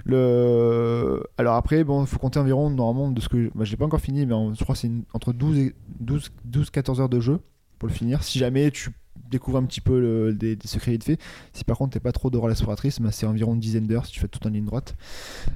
Le... 0.06 1.22
Alors 1.38 1.56
après, 1.56 1.84
bon, 1.84 2.01
il 2.04 2.08
faut 2.08 2.20
compter 2.20 2.39
environ 2.39 2.70
normalement 2.70 3.12
de 3.12 3.20
ce 3.20 3.28
que 3.30 3.49
bah, 3.56 3.66
je 3.66 3.72
l'ai 3.72 3.78
pas 3.78 3.86
encore 3.86 3.99
fini, 4.01 4.26
mais 4.26 4.34
en- 4.34 4.54
je 4.54 4.64
crois 4.64 4.76
que 4.76 4.80
c'est 4.80 4.91
entre 5.14 5.34
12 5.34 5.58
et 5.58 5.76
12, 5.99 6.30
12 6.46 6.70
14 6.70 7.02
heures 7.02 7.10
de 7.10 7.20
jeu 7.20 7.39
pour 7.80 7.88
le 7.89 7.94
finir. 7.94 8.24
Si 8.24 8.39
jamais 8.39 8.72
tu 8.72 8.89
découvres 9.30 9.58
un 9.58 9.64
petit 9.64 9.82
peu 9.82 10.00
le- 10.00 10.34
des, 10.34 10.56
des 10.56 10.68
secrets 10.68 10.91
vite 10.91 11.04
fait, 11.04 11.20
si 11.54 11.64
par 11.64 11.78
contre 11.78 11.94
t'es 11.94 12.00
pas 12.00 12.12
trop 12.12 12.30
de 12.30 12.38
rôle 12.38 12.52
exploratrice, 12.52 13.00
bah, 13.00 13.12
c'est 13.12 13.26
environ 13.26 13.54
une 13.54 13.60
dizaine 13.60 13.86
d'heures 13.88 14.06
si 14.06 14.12
tu 14.12 14.20
fais 14.20 14.28
tout 14.28 14.46
en 14.46 14.50
ligne 14.50 14.66
droite. 14.66 14.96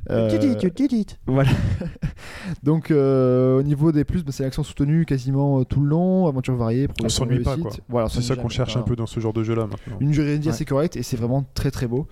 Euh, 0.09 0.29
You 0.31 0.37
did 0.39 0.51
it, 0.51 0.63
you 0.63 0.69
did 0.69 0.91
it. 0.93 1.19
voilà. 1.27 1.49
Donc 2.63 2.91
euh, 2.91 3.59
au 3.59 3.63
niveau 3.63 3.91
des 3.91 4.03
plus, 4.03 4.23
bah, 4.23 4.31
c'est 4.31 4.43
l'action 4.43 4.63
soutenue 4.63 5.05
quasiment 5.05 5.59
euh, 5.59 5.63
tout 5.63 5.79
le 5.81 5.87
long, 5.87 6.27
aventure 6.27 6.55
variée, 6.55 6.87
progression 6.87 7.25
s'ennuie 7.25 7.43
pas, 7.43 7.57
quoi. 7.57 7.71
Voilà, 7.89 8.05
on 8.07 8.09
C'est 8.09 8.21
ça 8.21 8.35
qu'on 8.35 8.49
cherche 8.49 8.77
un 8.77 8.81
peu 8.83 8.95
dans 8.95 9.05
ce 9.07 9.19
genre 9.19 9.33
de 9.33 9.43
jeu 9.43 9.55
là 9.55 9.67
maintenant. 9.67 9.97
Une 9.99 10.11
durée 10.11 10.37
de 10.37 10.41
vie 10.41 10.47
Ouais. 10.47 10.53
assez 10.53 10.65
correcte 10.65 10.95
et 10.97 11.03
c'est 11.03 11.17
vraiment 11.17 11.45
très 11.53 11.71
très 11.71 11.87
beau. 11.87 12.07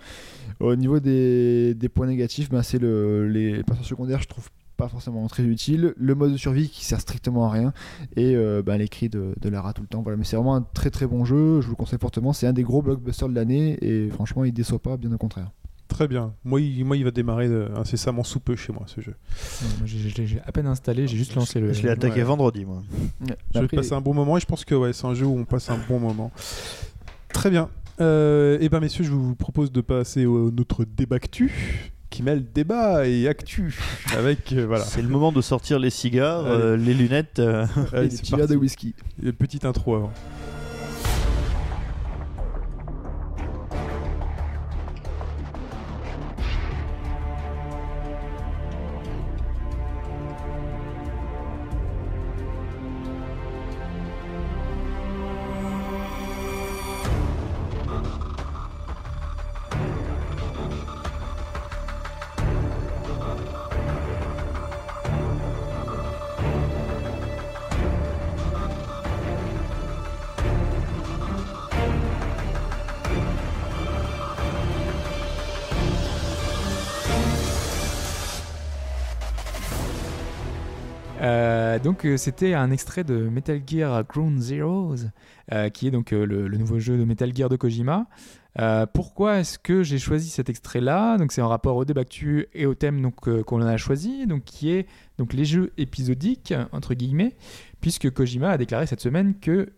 Au 0.60 0.76
niveau 0.76 1.00
des, 1.00 1.74
des 1.74 1.90
points 1.90 2.08
négatifs, 2.08 2.50
bah, 2.50 2.64
c'est 2.64 2.80
le, 2.80 3.28
les 3.28 3.64
personnages 3.64 3.88
secondaires, 3.90 4.22
je 4.22 4.28
trouve 4.28 4.50
pas 4.76 4.88
forcément 4.88 5.26
très 5.28 5.44
utile. 5.44 5.94
Le 5.98 6.16
mode 6.16 6.34
de 6.34 6.38
survie 6.38 6.70
qui 6.70 6.86
sert 6.86 7.00
strictement 7.02 7.48
à 7.48 7.52
rien 7.52 7.74
et 8.16 8.36
euh, 8.36 8.62
bah, 8.62 8.78
les 8.78 8.88
cris 8.88 9.10
de, 9.10 9.34
de 9.40 9.50
Lara 9.50 9.74
tout 9.74 9.82
le 9.82 9.88
temps. 9.88 10.02
Voilà, 10.02 10.18
mais 10.18 10.24
c'est 10.24 10.36
vraiment 10.36 10.56
un 10.56 10.62
très 10.62 10.90
très 10.90 11.08
bon 11.08 11.26
jeu. 11.26 11.62
Je 11.62 11.66
vous 11.66 11.72
le 11.74 11.78
conseille 11.78 12.00
fortement. 12.00 12.34
C'est 12.34 12.48
un 12.48 12.54
des 12.54 12.64
gros 12.64 12.82
blockbusters 12.82 13.30
de 13.30 13.36
l'année 13.36 13.78
et 13.82 14.10
franchement, 14.10 14.44
il 14.44 14.54
déçoit 14.54 14.80
pas, 14.80 14.98
bien 14.98 15.12
au 15.12 15.18
contraire. 15.18 15.52
Très 15.88 16.08
bien. 16.08 16.34
Moi 16.44 16.62
il, 16.62 16.84
moi, 16.84 16.98
il 16.98 17.04
va 17.04 17.12
démarrer 17.12 17.46
euh, 17.48 17.70
incessamment 17.76 18.24
sous 18.24 18.40
peu 18.40 18.56
chez 18.56 18.74
moi 18.74 18.84
ce 18.88 19.02
jeu. 19.02 19.14
Ouais, 19.82 19.86
j'ai- 19.86 20.42
à 20.44 20.52
peine 20.52 20.66
installé, 20.66 21.08
j'ai 21.08 21.16
juste 21.16 21.36
lancé 21.36 21.60
le. 21.60 21.74
Je 21.74 21.84
l'ai 21.84 21.90
attaqué 21.90 22.18
ouais. 22.18 22.24
vendredi, 22.24 22.66
moi. 22.66 22.82
Je 23.54 23.60
vais 23.60 23.68
passer 23.68 23.94
un 23.94 24.02
bon 24.02 24.14
moment 24.16 24.36
et 24.36 24.40
je 24.40 24.48
pense 24.48 24.66
que 24.66 24.74
ouais, 24.74 24.94
c'est 24.94 25.06
un 25.06 25.14
jeu 25.14 25.28
où 25.28 25.38
on 25.38 25.46
passe 25.46 25.70
un 25.70 25.78
bon 25.88 26.00
moment. 26.00 26.32
Très 27.30 27.52
bien. 27.52 27.70
Euh, 28.02 28.58
et 28.60 28.68
ben 28.68 28.80
messieurs, 28.80 29.04
je 29.06 29.12
vous 29.12 29.36
propose 29.36 29.72
de 29.72 29.80
passer 29.80 30.26
au 30.26 30.52
notre 30.52 30.84
débactu 30.86 31.92
qui 32.16 32.24
mêle 32.24 32.46
débat 32.54 33.06
et 33.06 33.28
actu 33.28 33.78
avec 34.18 34.54
euh, 34.54 34.66
voilà. 34.66 34.86
C'est 34.86 35.02
le 35.02 35.10
moment 35.10 35.34
de 35.34 35.42
sortir 35.42 35.80
les 35.80 35.90
cigares, 35.90 36.46
euh, 36.46 36.78
les 36.78 36.94
lunettes. 36.94 37.40
euh, 37.40 37.66
et 37.94 38.08
petits 38.08 38.34
verres 38.34 38.48
de 38.48 38.56
whisky. 38.56 38.96
Et 39.22 39.34
Petite 39.34 39.66
intro 39.66 39.96
avant. 39.96 40.14
C'était 82.18 82.54
un 82.54 82.72
extrait 82.72 83.04
de 83.04 83.16
Metal 83.16 83.62
Gear 83.66 84.04
Ground 84.04 84.40
Zeroes, 84.40 85.08
euh, 85.52 85.70
qui 85.70 85.88
est 85.88 85.92
donc 85.92 86.14
euh, 86.14 86.26
le, 86.26 86.58
nouveau 86.58 86.80
jeu 86.80 86.98
de 86.98 87.04
Metal 87.04 87.36
Gear 87.36 87.50
de 87.50 87.56
Kojima. 87.56 88.08
Euh, 88.60 88.86
pourquoi 88.86 89.40
est-ce 89.40 89.60
que 89.60 89.84
j'ai 89.84 90.00
choisi 90.00 90.30
cet 90.30 90.50
extrait-là? 90.50 91.18
Donc 91.18 91.32
c'est 91.32 91.42
en 91.42 91.48
rapport 91.48 91.76
au 91.76 91.86
débactu 91.86 92.48
et 92.54 92.66
au 92.66 92.74
thème 92.74 93.02
donc 93.02 93.44
qu'on 93.44 93.62
a 93.62 93.78
choisi, 93.78 94.28
donc 94.28 94.44
qui 94.46 94.72
est 94.72 94.88
donc 95.18 95.34
les 95.34 95.46
jeux 95.46 95.74
épisodiques 95.78 96.54
entre 96.72 96.94
guillemets, 96.94 97.36
puisque 97.82 98.10
Kojima 98.10 98.52
a 98.52 98.58
déclaré 98.58 98.88
cette 98.88 99.02
semaine 99.02 99.36
que 99.40 99.70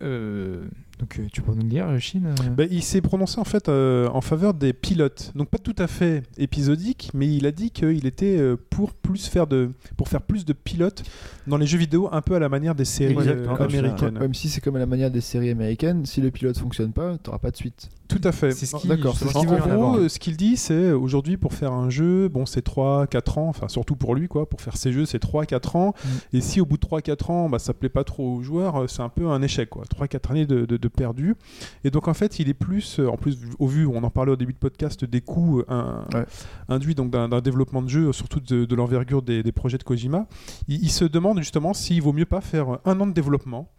donc 1.00 1.20
euh, 1.20 1.28
tu 1.32 1.42
peux 1.42 1.52
nous 1.52 1.62
le 1.62 1.70
dire, 1.70 1.88
Chine 2.00 2.28
euh 2.28 2.50
Bah, 2.50 2.64
il 2.70 2.82
s'est 2.82 3.02
prononcé 3.02 3.40
en 3.40 3.44
fait 3.44 3.70
euh, 3.70 4.08
en 4.10 4.22
faveur 4.22 4.54
des 4.54 4.74
pilotes. 4.74 5.32
Donc 5.36 5.50
pas 5.50 5.60
tout 5.60 5.76
à 5.78 5.88
fait 5.88 6.24
épisodique, 6.38 7.12
mais 7.14 7.28
il 7.28 7.46
a 7.46 7.52
dit 7.52 7.70
qu'il 7.70 8.06
était 8.08 8.38
euh, 8.38 8.58
pour 8.70 8.94
plus 8.94 9.28
faire 9.28 9.46
de 9.46 9.70
pour 9.96 10.08
faire 10.08 10.22
plus 10.22 10.44
de 10.44 10.54
pilotes 10.54 11.04
dans 11.48 11.58
les 11.58 11.68
jeux 11.68 11.78
vidéo, 11.78 12.10
un 12.12 12.22
peu 12.22 12.36
à 12.36 12.40
la 12.40 12.50
manière 12.50 12.76
des 12.76 12.86
séries 12.86 13.16
euh, 13.20 13.48
américaines. 13.56 14.18
Même 14.20 14.34
si 14.34 14.50
c'est 14.50 14.62
comme 14.62 14.76
à 14.76 14.80
la 14.80 14.86
manière 14.86 15.12
des 15.12 15.22
séries 15.22 15.50
américaines, 15.50 16.06
si 16.06 16.22
le 16.22 16.32
pilote 16.32 16.58
fonctionne 16.58 16.92
pas, 16.92 17.18
t'auras 17.18 17.40
pas 17.40 17.52
de 17.52 17.58
suite. 17.58 17.90
Tout 18.08 18.22
à 18.24 18.32
fait. 18.32 18.52
C'est 18.52 18.66
ce 18.66 18.76
qui, 18.76 18.88
d'accord, 18.88 19.14
justement, 19.14 19.32
c'est 19.32 19.38
En 19.38 19.42
ce 19.42 19.48
qu'il 19.48 19.64
qu'il 19.64 19.74
gros, 19.74 19.98
euh, 19.98 20.10
ce 20.10 20.20
qu'il 20.20 20.38
dit, 20.38 20.58
c'est 20.58 20.74
euh, 20.74 20.98
aujourd'hui 20.98 21.36
pour 21.36 21.54
faire 21.54 21.74
un 21.74 21.90
jeu, 21.90 22.30
bon, 22.30 22.46
c'est 22.46 22.66
3-4 22.66 23.40
ans, 23.40 23.48
enfin 23.50 23.68
surtout 23.68 23.96
pour 23.96 24.16
lui, 24.16 24.28
quoi. 24.28 24.48
Pour 24.48 24.62
faire 24.62 24.78
ses 24.78 24.94
jeux, 24.94 25.06
c'est 25.06 25.22
3-4 25.22 25.78
ans. 25.78 25.94
Mm. 26.04 26.38
Et 26.38 26.42
si 26.42 26.62
au 26.62 26.66
bout 26.66 26.78
de 26.78 26.86
3-4 26.86 27.32
ans, 27.32 27.50
bah, 27.50 27.60
ça 27.60 27.74
plaît 27.74 27.90
pas 27.90 28.04
trop 28.04 28.36
aux 28.36 28.42
joueurs, 28.42 28.84
euh, 28.84 28.88
c'est 28.88 29.02
un 29.02 29.10
peu 29.10 29.28
un 29.28 29.42
échec, 29.42 29.70
quoi. 29.70 29.84
3-4 29.84 30.32
années 30.32 30.46
de, 30.46 30.66
de, 30.66 30.78
de 30.78 30.87
perdu. 30.90 31.36
Et 31.84 31.92
donc 31.92 32.08
en 32.08 32.14
fait, 32.14 32.40
il 32.40 32.50
est 32.50 32.54
plus, 32.54 33.00
euh, 33.00 33.08
en 33.08 33.18
plus, 33.18 33.38
au 33.60 33.68
vu, 33.68 33.86
on 33.86 34.04
en 34.04 34.10
parlait 34.10 34.32
au 34.32 34.36
début 34.36 34.54
de 34.54 34.58
podcast, 34.58 35.06
des 35.06 35.22
coûts 35.22 35.60
euh, 35.60 35.64
un- 35.70 36.06
Ouais. 36.14 36.26
induits 36.70 36.96
donc 36.96 37.10
d'un 37.12 37.28
d'un 37.30 37.42
développement 37.42 37.82
de 37.82 37.90
jeu, 37.90 38.12
surtout 38.14 38.40
de, 38.40 38.66
de 38.66 38.76
l'envergure 38.76 39.22
des, 39.22 39.44
des 39.44 39.52
projets 39.52 39.78
de 39.78 39.84
Kojima. 39.84 40.28
Il, 40.68 40.84
il 40.84 40.90
se 40.92 41.06
demande 41.06 41.40
justement 41.40 41.74
s'il 41.74 42.02
vaut 42.02 42.14
mieux 42.14 42.26
pas 42.26 42.42
faire 42.42 42.80
un 42.86 43.00
an 43.00 43.08
de 43.08 43.14
développement 43.14 43.70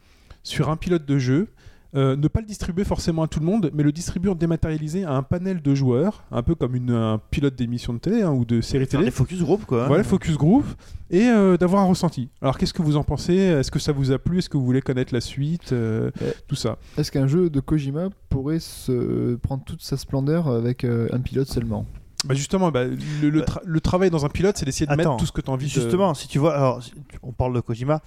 sur 0.43 0.69
un 0.71 0.77
pilote 0.77 1.05
de 1.07 1.19
jeu. 1.19 1.49
Euh, 1.95 2.17
ne 2.17 2.29
pas 2.29 2.41
le 2.41 2.47
distribuer 2.47 2.85
forcément 2.85 3.23
à 3.23 3.29
tout 3.29 3.41
le 3.41 3.47
monde, 3.47 3.71
mais 3.73 3.83
le 3.83 3.93
distribuer 3.93 4.35
dématérialisé 4.35 5.05
à 5.05 5.13
un 5.13 5.23
panel 5.23 5.63
de 5.63 5.75
joueurs, 5.75 6.25
un 6.31 6.43
peu 6.43 6.55
comme 6.55 6.75
une, 6.77 6.91
un 6.91 7.19
pilote 7.31 7.55
d'émission 7.55 7.95
de 7.95 7.99
télé 7.99 8.23
hein, 8.23 8.31
ou 8.33 8.45
de 8.45 8.61
série 8.61 8.87
télé. 8.87 9.05
des 9.07 9.11
focus 9.11 9.41
group 9.43 9.65
quoi. 9.65 9.87
Voilà, 9.87 10.05
focus 10.05 10.37
group, 10.37 10.65
et 11.11 11.23
euh, 11.29 11.57
d'avoir 11.57 11.83
un 11.83 11.87
ressenti. 11.87 12.29
Alors, 12.43 12.59
qu'est-ce 12.59 12.75
que 12.75 12.83
vous 12.83 12.97
en 12.97 13.05
pensez? 13.05 13.35
Est-ce 13.35 13.71
que 13.71 13.79
ça 13.79 13.93
vous 13.93 14.13
a 14.13 14.19
plu? 14.19 14.39
Est-ce 14.39 14.49
que 14.51 14.57
vous 14.59 14.65
voulez 14.67 14.83
connaître 14.83 15.15
la 15.15 15.21
suite 15.23 15.73
Euh. 15.73 16.11
Tout 16.47 16.57
ça? 16.57 16.77
Est-ce 16.99 17.11
qu'un 17.11 17.27
jeu 17.27 17.49
de 17.51 17.61
Kojima 17.61 18.09
pourrait 18.29 18.61
se 18.61 19.37
prendre 19.37 19.65
toute 19.65 19.83
sa 19.83 19.97
splendeur 19.97 20.49
avec 20.49 20.85
euh, 20.85 21.09
un 21.13 21.21
pilote 21.21 21.49
seulement? 21.49 21.87
Bah 22.25 22.35
justement, 22.35 22.71
bah, 22.73 22.85
le, 22.85 23.31
le, 23.31 23.39
Bah. 23.41 23.47
tra- 23.47 23.63
le 23.65 23.81
travail 23.81 24.11
dans 24.11 24.27
un 24.27 24.29
pilote, 24.29 24.57
c'est 24.59 24.65
d'essayer 24.65 24.87
de 24.87 24.93
Attends, 24.93 24.99
mettre 25.13 25.17
tout 25.19 25.27
ce 25.27 25.31
que 25.33 25.41
tu 25.41 25.51
as 25.51 25.55
envie 25.55 25.67
de... 25.67 25.71
Justement, 25.71 26.15
si 26.15 26.27
tu 26.27 26.39
vois, 26.41 26.55
alors, 26.57 26.81
on 27.23 27.31
parle 27.33 27.55
de 27.55 27.61
Kojima, 27.61 28.03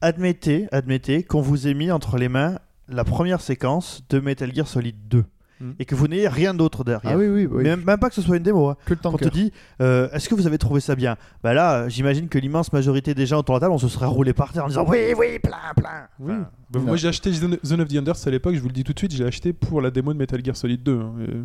admettez, 0.00 0.68
admettez 0.72 1.22
qu'on 1.24 1.40
vous 1.40 1.66
ait 1.66 1.74
mis 1.74 1.90
entre 1.90 2.16
les 2.16 2.28
mains 2.28 2.58
la 2.88 3.04
première 3.04 3.40
séquence 3.40 4.02
de 4.10 4.20
Metal 4.20 4.54
Gear 4.54 4.66
Solid 4.68 4.96
2 5.08 5.24
Mm. 5.58 5.70
et 5.78 5.86
que 5.86 5.94
vous 5.94 6.06
n'ayez 6.06 6.28
rien 6.28 6.52
d'autre 6.52 6.84
derrière. 6.84 7.12
Ah 7.14 7.16
oui, 7.16 7.28
oui, 7.28 7.46
oui. 7.50 7.62
Même, 7.64 7.82
même 7.82 7.98
pas 7.98 8.10
que 8.10 8.14
ce 8.14 8.20
soit 8.20 8.36
une 8.36 8.42
démo. 8.42 8.68
hein. 8.68 8.76
que 8.84 8.92
le 8.92 9.00
Quand 9.02 9.14
on 9.14 9.16
te 9.16 9.30
dit, 9.30 9.52
euh, 9.80 10.06
est-ce 10.12 10.28
que 10.28 10.34
vous 10.34 10.46
avez 10.46 10.58
trouvé 10.58 10.80
ça 10.82 10.94
bien? 10.94 11.16
Bah 11.42 11.54
là, 11.54 11.88
j'imagine 11.88 12.28
que 12.28 12.36
l'immense 12.38 12.74
majorité 12.74 13.14
des 13.14 13.24
gens 13.24 13.38
autour 13.38 13.54
de 13.54 13.60
la 13.60 13.64
table, 13.64 13.72
on 13.72 13.78
se 13.78 13.88
serait 13.88 14.04
roulé 14.04 14.34
par 14.34 14.52
terre 14.52 14.66
en 14.66 14.68
disant 14.68 14.84
oui, 14.86 15.14
oui, 15.16 15.38
plein, 15.38 15.56
plein. 15.74 16.08
Oui. 16.20 16.34
Enfin, 16.34 16.50
Bah, 16.68 16.80
moi 16.80 16.96
j'ai 16.96 17.06
acheté 17.06 17.30
Zone 17.32 17.80
of 17.80 17.88
the 17.88 17.96
Enders 17.96 18.16
à 18.26 18.30
l'époque, 18.30 18.54
je 18.56 18.60
vous 18.60 18.66
le 18.66 18.72
dis 18.72 18.82
tout 18.82 18.92
de 18.92 18.98
suite, 18.98 19.12
j'ai 19.14 19.24
acheté 19.24 19.52
pour 19.52 19.80
la 19.80 19.90
démo 19.92 20.12
de 20.12 20.18
Metal 20.18 20.44
Gear 20.44 20.56
Solid 20.56 20.82
2. 20.82 20.98
hein. 20.98 21.12
Euh, 21.20 21.44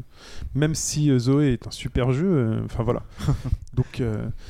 même 0.56 0.74
si 0.74 1.12
euh, 1.12 1.20
Zoé 1.20 1.54
est 1.54 1.68
un 1.68 1.72
super 1.72 2.12
jeu, 2.12 2.26
euh, 2.28 2.62
enfin 2.66 2.82
voilà. 2.84 3.04
donc, 3.76 3.86
Ouais, 4.00 4.08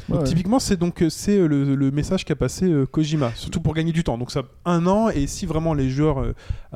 donc, 0.09 0.19
ouais. 0.21 0.23
typiquement 0.23 0.59
c'est 0.59 0.77
donc 0.77 1.03
c'est 1.09 1.45
le, 1.45 1.75
le 1.75 1.91
message 1.91 2.23
qu'a 2.23 2.35
passé 2.37 2.71
Kojima, 2.91 3.31
surtout 3.35 3.59
pour 3.59 3.73
gagner 3.73 3.91
du 3.91 4.03
temps. 4.05 4.17
Donc 4.17 4.31
ça 4.31 4.43
un 4.65 4.87
an 4.87 5.09
et 5.09 5.27
si 5.27 5.45
vraiment 5.45 5.73
les 5.73 5.89
joueurs 5.89 6.23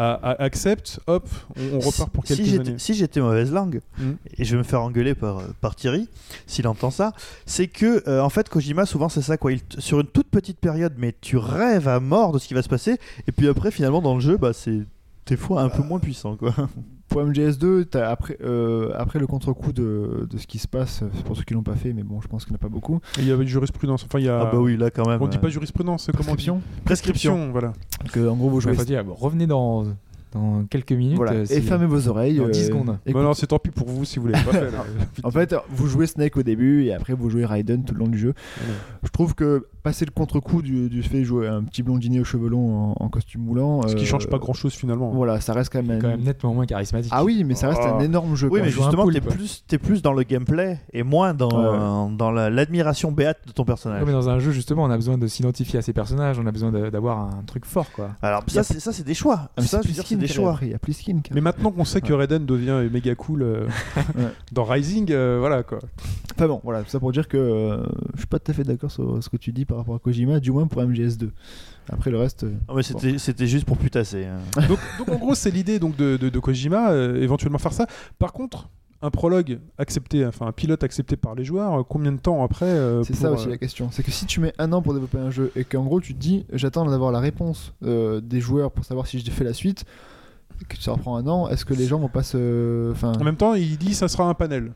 acceptent, 0.10 1.00
hop, 1.08 1.28
on, 1.58 1.78
on 1.78 1.80
repart 1.80 2.12
pour 2.12 2.26
si 2.28 2.36
quelques 2.36 2.50
j'étais- 2.50 2.60
années. 2.70 2.80
Si 2.80 2.94
j'étais 2.94 3.22
mauvaise 3.22 3.52
langue, 3.52 3.82
Mm. 3.98 4.12
et 4.38 4.44
je 4.46 4.52
vais 4.52 4.58
me 4.58 4.64
faire 4.64 4.82
engueuler 4.82 5.16
par, 5.16 5.42
par 5.62 5.76
Thierry, 5.76 6.10
s'il 6.48 6.68
entend 6.68 6.92
ça, 6.92 7.14
c'est 7.46 7.68
que, 7.68 8.20
en 8.20 8.30
fait, 8.30 8.50
Kojima, 8.50 8.86
souvent, 8.86 9.08
c'est 9.10 9.22
ça, 9.22 9.38
quoi. 9.38 9.54
Il 9.54 9.62
sur 9.78 10.00
une 10.02 10.08
toute 10.08 10.28
petite 10.28 10.60
période, 10.60 10.94
mais 10.98 11.16
tu 11.22 11.38
rêves 11.38 11.88
à 11.88 12.00
mort 12.00 12.32
de 12.34 12.40
ce 12.40 12.48
qui 12.48 12.54
va 12.54 12.62
se 12.62 12.68
passer, 12.70 12.98
et 13.28 13.32
puis 13.32 13.48
après, 13.48 13.72
finalement, 13.72 13.85
dans 13.90 14.16
le 14.16 14.20
jeu, 14.22 14.38
bah, 14.38 14.54
c'est 14.54 14.82
des 15.26 15.38
fois 15.38 15.62
un 15.62 15.70
peu 15.70 15.84
moins 15.84 16.00
puissant, 16.00 16.36
quoi. 16.36 16.54
Pour 17.08 17.22
MGS2, 17.22 17.86
t'as 17.86 18.10
après, 18.10 18.36
euh, 18.44 18.92
après 18.98 19.20
le 19.20 19.28
contre-coup 19.28 19.72
de, 19.72 20.28
de 20.30 20.38
ce 20.38 20.48
qui 20.48 20.58
se 20.58 20.68
passe, 20.68 21.04
c'est 21.14 21.24
pour 21.24 21.38
ceux 21.38 21.44
qui 21.44 21.54
l'ont 21.54 21.62
pas 21.62 21.76
fait, 21.76 21.94
mais 21.94 22.02
bon, 22.02 22.20
je 22.20 22.28
pense 22.28 22.46
qu'il 22.46 22.52
n'y 22.54 22.56
en 22.56 22.62
a 22.62 22.64
pas 22.64 22.68
beaucoup. 22.68 23.00
Et 23.18 23.22
Il 23.22 23.28
y 23.28 23.32
avait 23.32 23.44
une 23.44 23.48
jurisprudence, 23.48 24.04
enfin 24.04 24.18
il 24.18 24.26
y 24.26 24.28
a... 24.30 24.42
Ah 24.42 24.46
bah 24.52 24.58
oui, 24.58 24.76
là, 24.76 24.90
quand 24.90 25.08
même. 25.08 25.22
On 25.22 25.28
dit 25.28 25.38
euh, 25.38 25.40
pas 25.40 25.50
jurisprudence, 25.50 26.10
comment 26.18 26.32
on 26.32 26.36
dit 26.36 26.46
Prescription. 26.48 26.62
Prescription, 26.84 27.52
voilà. 27.52 27.74
Donc, 28.04 28.18
euh, 28.18 28.28
en 28.28 28.36
gros, 28.36 28.50
vous 28.50 28.60
jouez. 28.60 28.74
Bon, 29.04 29.14
revenez 29.14 29.46
dans, 29.46 29.86
dans 30.36 30.66
quelques 30.66 30.92
minutes. 30.92 31.16
Voilà. 31.16 31.34
euh, 31.34 31.46
Et 31.50 31.62
fermez 31.62 31.86
vos 31.86 32.08
oreilles. 32.08 32.38
dans 32.38 32.50
10 32.50 32.60
euh, 32.60 32.68
secondes. 32.68 32.98
Bah 33.06 33.22
non, 33.22 33.34
c'est 33.34 33.48
tant 33.48 33.60
pis 33.60 33.70
pour 33.72 33.88
vous 33.88 34.04
si 34.04 34.20
vous 34.20 34.28
l'avez 34.28 34.44
pas 34.44 34.52
fait. 34.52 34.70
En 35.24 35.32
fait, 35.32 35.56
vous 35.70 35.88
jouez 35.88 36.08
Snake 36.08 36.36
au 36.38 36.44
début 36.44 36.86
et 36.86 36.94
après 36.94 37.14
vous 37.14 37.30
jouez 37.30 37.46
Raiden 37.46 37.84
tout 37.86 37.94
le 37.94 38.00
long 38.00 38.08
du 38.08 38.18
jeu. 38.18 38.34
Je 39.04 39.10
trouve 39.10 39.36
que 39.36 39.68
passer 39.86 40.04
le 40.04 40.12
contre-coup 40.12 40.62
du, 40.62 40.90
du 40.90 41.04
fait 41.04 41.20
de 41.20 41.24
jouer 41.24 41.48
un 41.48 41.64
petit 41.64 41.84
blondinet 41.84 42.20
aux 42.20 42.24
cheveux 42.26 42.50
longs 42.50 42.94
en, 43.00 43.06
en 43.06 43.08
costume 43.10 43.42
moulant. 43.44 43.88
Ce 43.88 43.96
qui 43.96 44.04
euh, 44.04 44.08
change 44.08 44.28
pas 44.28 44.40
grand 44.40 44.54
chose 44.54 44.74
finalement. 44.74 45.12
Voilà, 45.12 45.40
ça 45.40 45.54
reste 45.54 45.72
quand 45.72 45.84
même. 45.84 46.02
quand 46.02 46.08
même 46.10 46.22
nettement 46.24 46.54
moins 46.56 46.66
charismatique. 46.66 47.12
Ah 47.16 47.24
oui, 47.24 47.44
mais 47.46 47.54
ça 47.56 47.70
reste 47.70 47.82
un 47.82 47.98
Oh. 48.00 48.02
énorme 48.02 48.36
jeu. 48.36 48.50
Oui, 48.52 48.60
mais 48.64 48.70
justement, 48.70 49.08
t'es 49.10 49.22
plus, 49.22 49.64
t'es 49.68 49.78
plus 49.78 50.02
dans 50.02 50.12
le 50.14 50.24
gameplay 50.24 50.80
et 50.92 51.04
moins 51.04 51.34
dans, 51.36 52.10
dans 52.10 52.32
la- 52.32 52.50
l'admiration 52.50 53.12
béate 53.12 53.38
de 53.48 53.52
ton 53.52 53.64
personnage. 53.64 54.02
Ouais, 54.02 54.08
mais 54.08 54.12
dans 54.12 54.28
un 54.28 54.40
jeu, 54.40 54.52
justement, 54.52 54.84
on 54.84 54.90
a 54.90 54.96
besoin 54.96 55.18
de 55.20 55.28
s'identifier 55.28 55.80
à 55.80 55.82
ses 55.84 55.94
personnages, 55.94 56.40
on 56.40 56.48
a 56.48 56.52
besoin 56.52 56.72
de- 56.72 56.90
d'avoir 56.90 57.20
un 57.20 57.44
truc 57.46 57.66
fort, 57.66 57.92
quoi. 57.92 58.10
Alors, 58.24 58.44
ça, 58.48 58.64
c'est, 58.64 58.80
ça, 58.80 58.92
c'est 58.92 59.06
des 59.06 59.14
choix. 59.14 59.42
Ah, 59.56 59.62
mais 59.62 59.68
ça, 59.68 59.82
c'est 59.84 60.16
des 60.16 60.28
choix. 60.28 60.58
Il 60.64 60.70
y 60.70 60.74
a 60.74 60.80
Pliskin. 60.80 61.20
qui 61.24 61.32
Mais 61.34 61.42
maintenant 61.42 61.72
qu'on 61.72 61.86
sait 61.86 62.02
que 62.02 62.12
Raiden 62.14 62.46
devient 62.46 62.90
méga 62.92 63.14
cool 63.16 63.44
euh, 63.44 63.68
dans 64.52 64.64
Rising, 64.64 65.12
euh, 65.12 65.38
voilà 65.40 65.62
quoi. 65.64 65.78
Enfin 66.36 66.48
bon, 66.48 66.60
voilà, 66.64 66.82
tout 66.84 66.90
ça 66.90 67.00
pour 67.00 67.12
dire 67.12 67.28
que 67.28 67.38
euh, 67.38 67.84
je 68.14 68.20
suis 68.20 68.28
pas 68.28 68.40
tout 68.40 68.52
à 68.52 68.54
fait 68.56 68.64
d'accord 68.64 68.92
sur 68.92 69.24
ce 69.24 69.30
que 69.30 69.38
tu 69.38 69.52
dis 69.52 69.64
par 69.66 69.75
rapport 69.78 69.96
à 69.96 70.00
Kojima, 70.00 70.40
du 70.40 70.52
moins 70.52 70.68
pour 70.68 70.82
MGS2. 70.82 71.30
Après 71.90 72.10
le 72.12 72.18
reste. 72.18 72.44
euh, 72.46 72.52
Non, 72.68 72.76
mais 72.76 72.84
c'était, 72.84 73.18
c'était 73.18 73.48
juste 73.48 73.66
pour 73.66 73.78
putasser. 73.78 74.26
hein. 74.26 74.40
Donc, 74.68 74.80
donc, 74.98 75.10
en 75.10 75.18
gros, 75.18 75.36
c'est 75.36 75.52
l'idée 75.52 75.78
donc 75.80 75.96
de, 75.96 76.18
de- 76.18 76.30
de 76.30 76.40
Kojima, 76.40 76.92
euh, 76.92 77.22
éventuellement 77.22 77.60
faire 77.60 77.74
ça. 77.74 77.86
Par 78.18 78.34
contre, 78.34 78.70
un 79.02 79.12
prologue 79.12 79.60
accepté, 79.78 80.26
enfin 80.26 80.48
un 80.48 80.52
pilote 80.52 80.84
accepté 80.84 81.16
par 81.16 81.36
les 81.36 81.44
joueurs, 81.44 81.80
euh, 81.80 81.84
combien 81.88 82.12
de 82.12 82.18
temps 82.18 82.44
après 82.44 82.66
euh, 82.66 83.04
C'est 83.04 83.14
pour, 83.14 83.22
ça 83.22 83.32
aussi 83.34 83.48
euh, 83.48 83.52
la 83.52 83.58
question. 83.58 83.90
C'est 83.92 84.02
que 84.02 84.10
si 84.10 84.26
tu 84.26 84.40
mets 84.40 84.54
un 84.58 84.74
an 84.74 84.82
pour 84.82 84.94
développer 84.96 85.20
un 85.20 85.30
jeu 85.30 85.52
et 85.56 85.64
qu'en 85.64 85.84
gros 85.84 86.02
tu 86.02 86.16
te 86.16 86.20
dis 86.20 86.46
j'attends 86.54 86.86
d'avoir 86.86 87.12
la 87.12 87.20
réponse 87.20 87.74
euh, 87.84 88.20
des 88.20 88.40
joueurs 88.42 88.72
pour 88.72 88.84
savoir 88.86 89.06
si 89.06 89.20
je 89.20 89.30
fais 89.30 89.44
la 89.44 89.54
suite, 89.54 89.86
et 90.62 90.66
que 90.66 90.82
ça 90.82 90.94
reprend 90.94 91.18
un 91.18 91.28
an, 91.28 91.50
est-ce 91.50 91.66
que 91.66 91.74
les 91.76 91.86
gens 91.86 92.00
vont 92.00 92.08
pas 92.10 92.24
se. 92.24 92.90
Enfin. 92.94 93.12
En 93.20 93.24
même 93.24 93.36
temps, 93.36 93.54
il 93.54 93.78
dit 93.78 93.94
ça 93.94 94.08
sera 94.08 94.24
un 94.28 94.34
panel. 94.34 94.72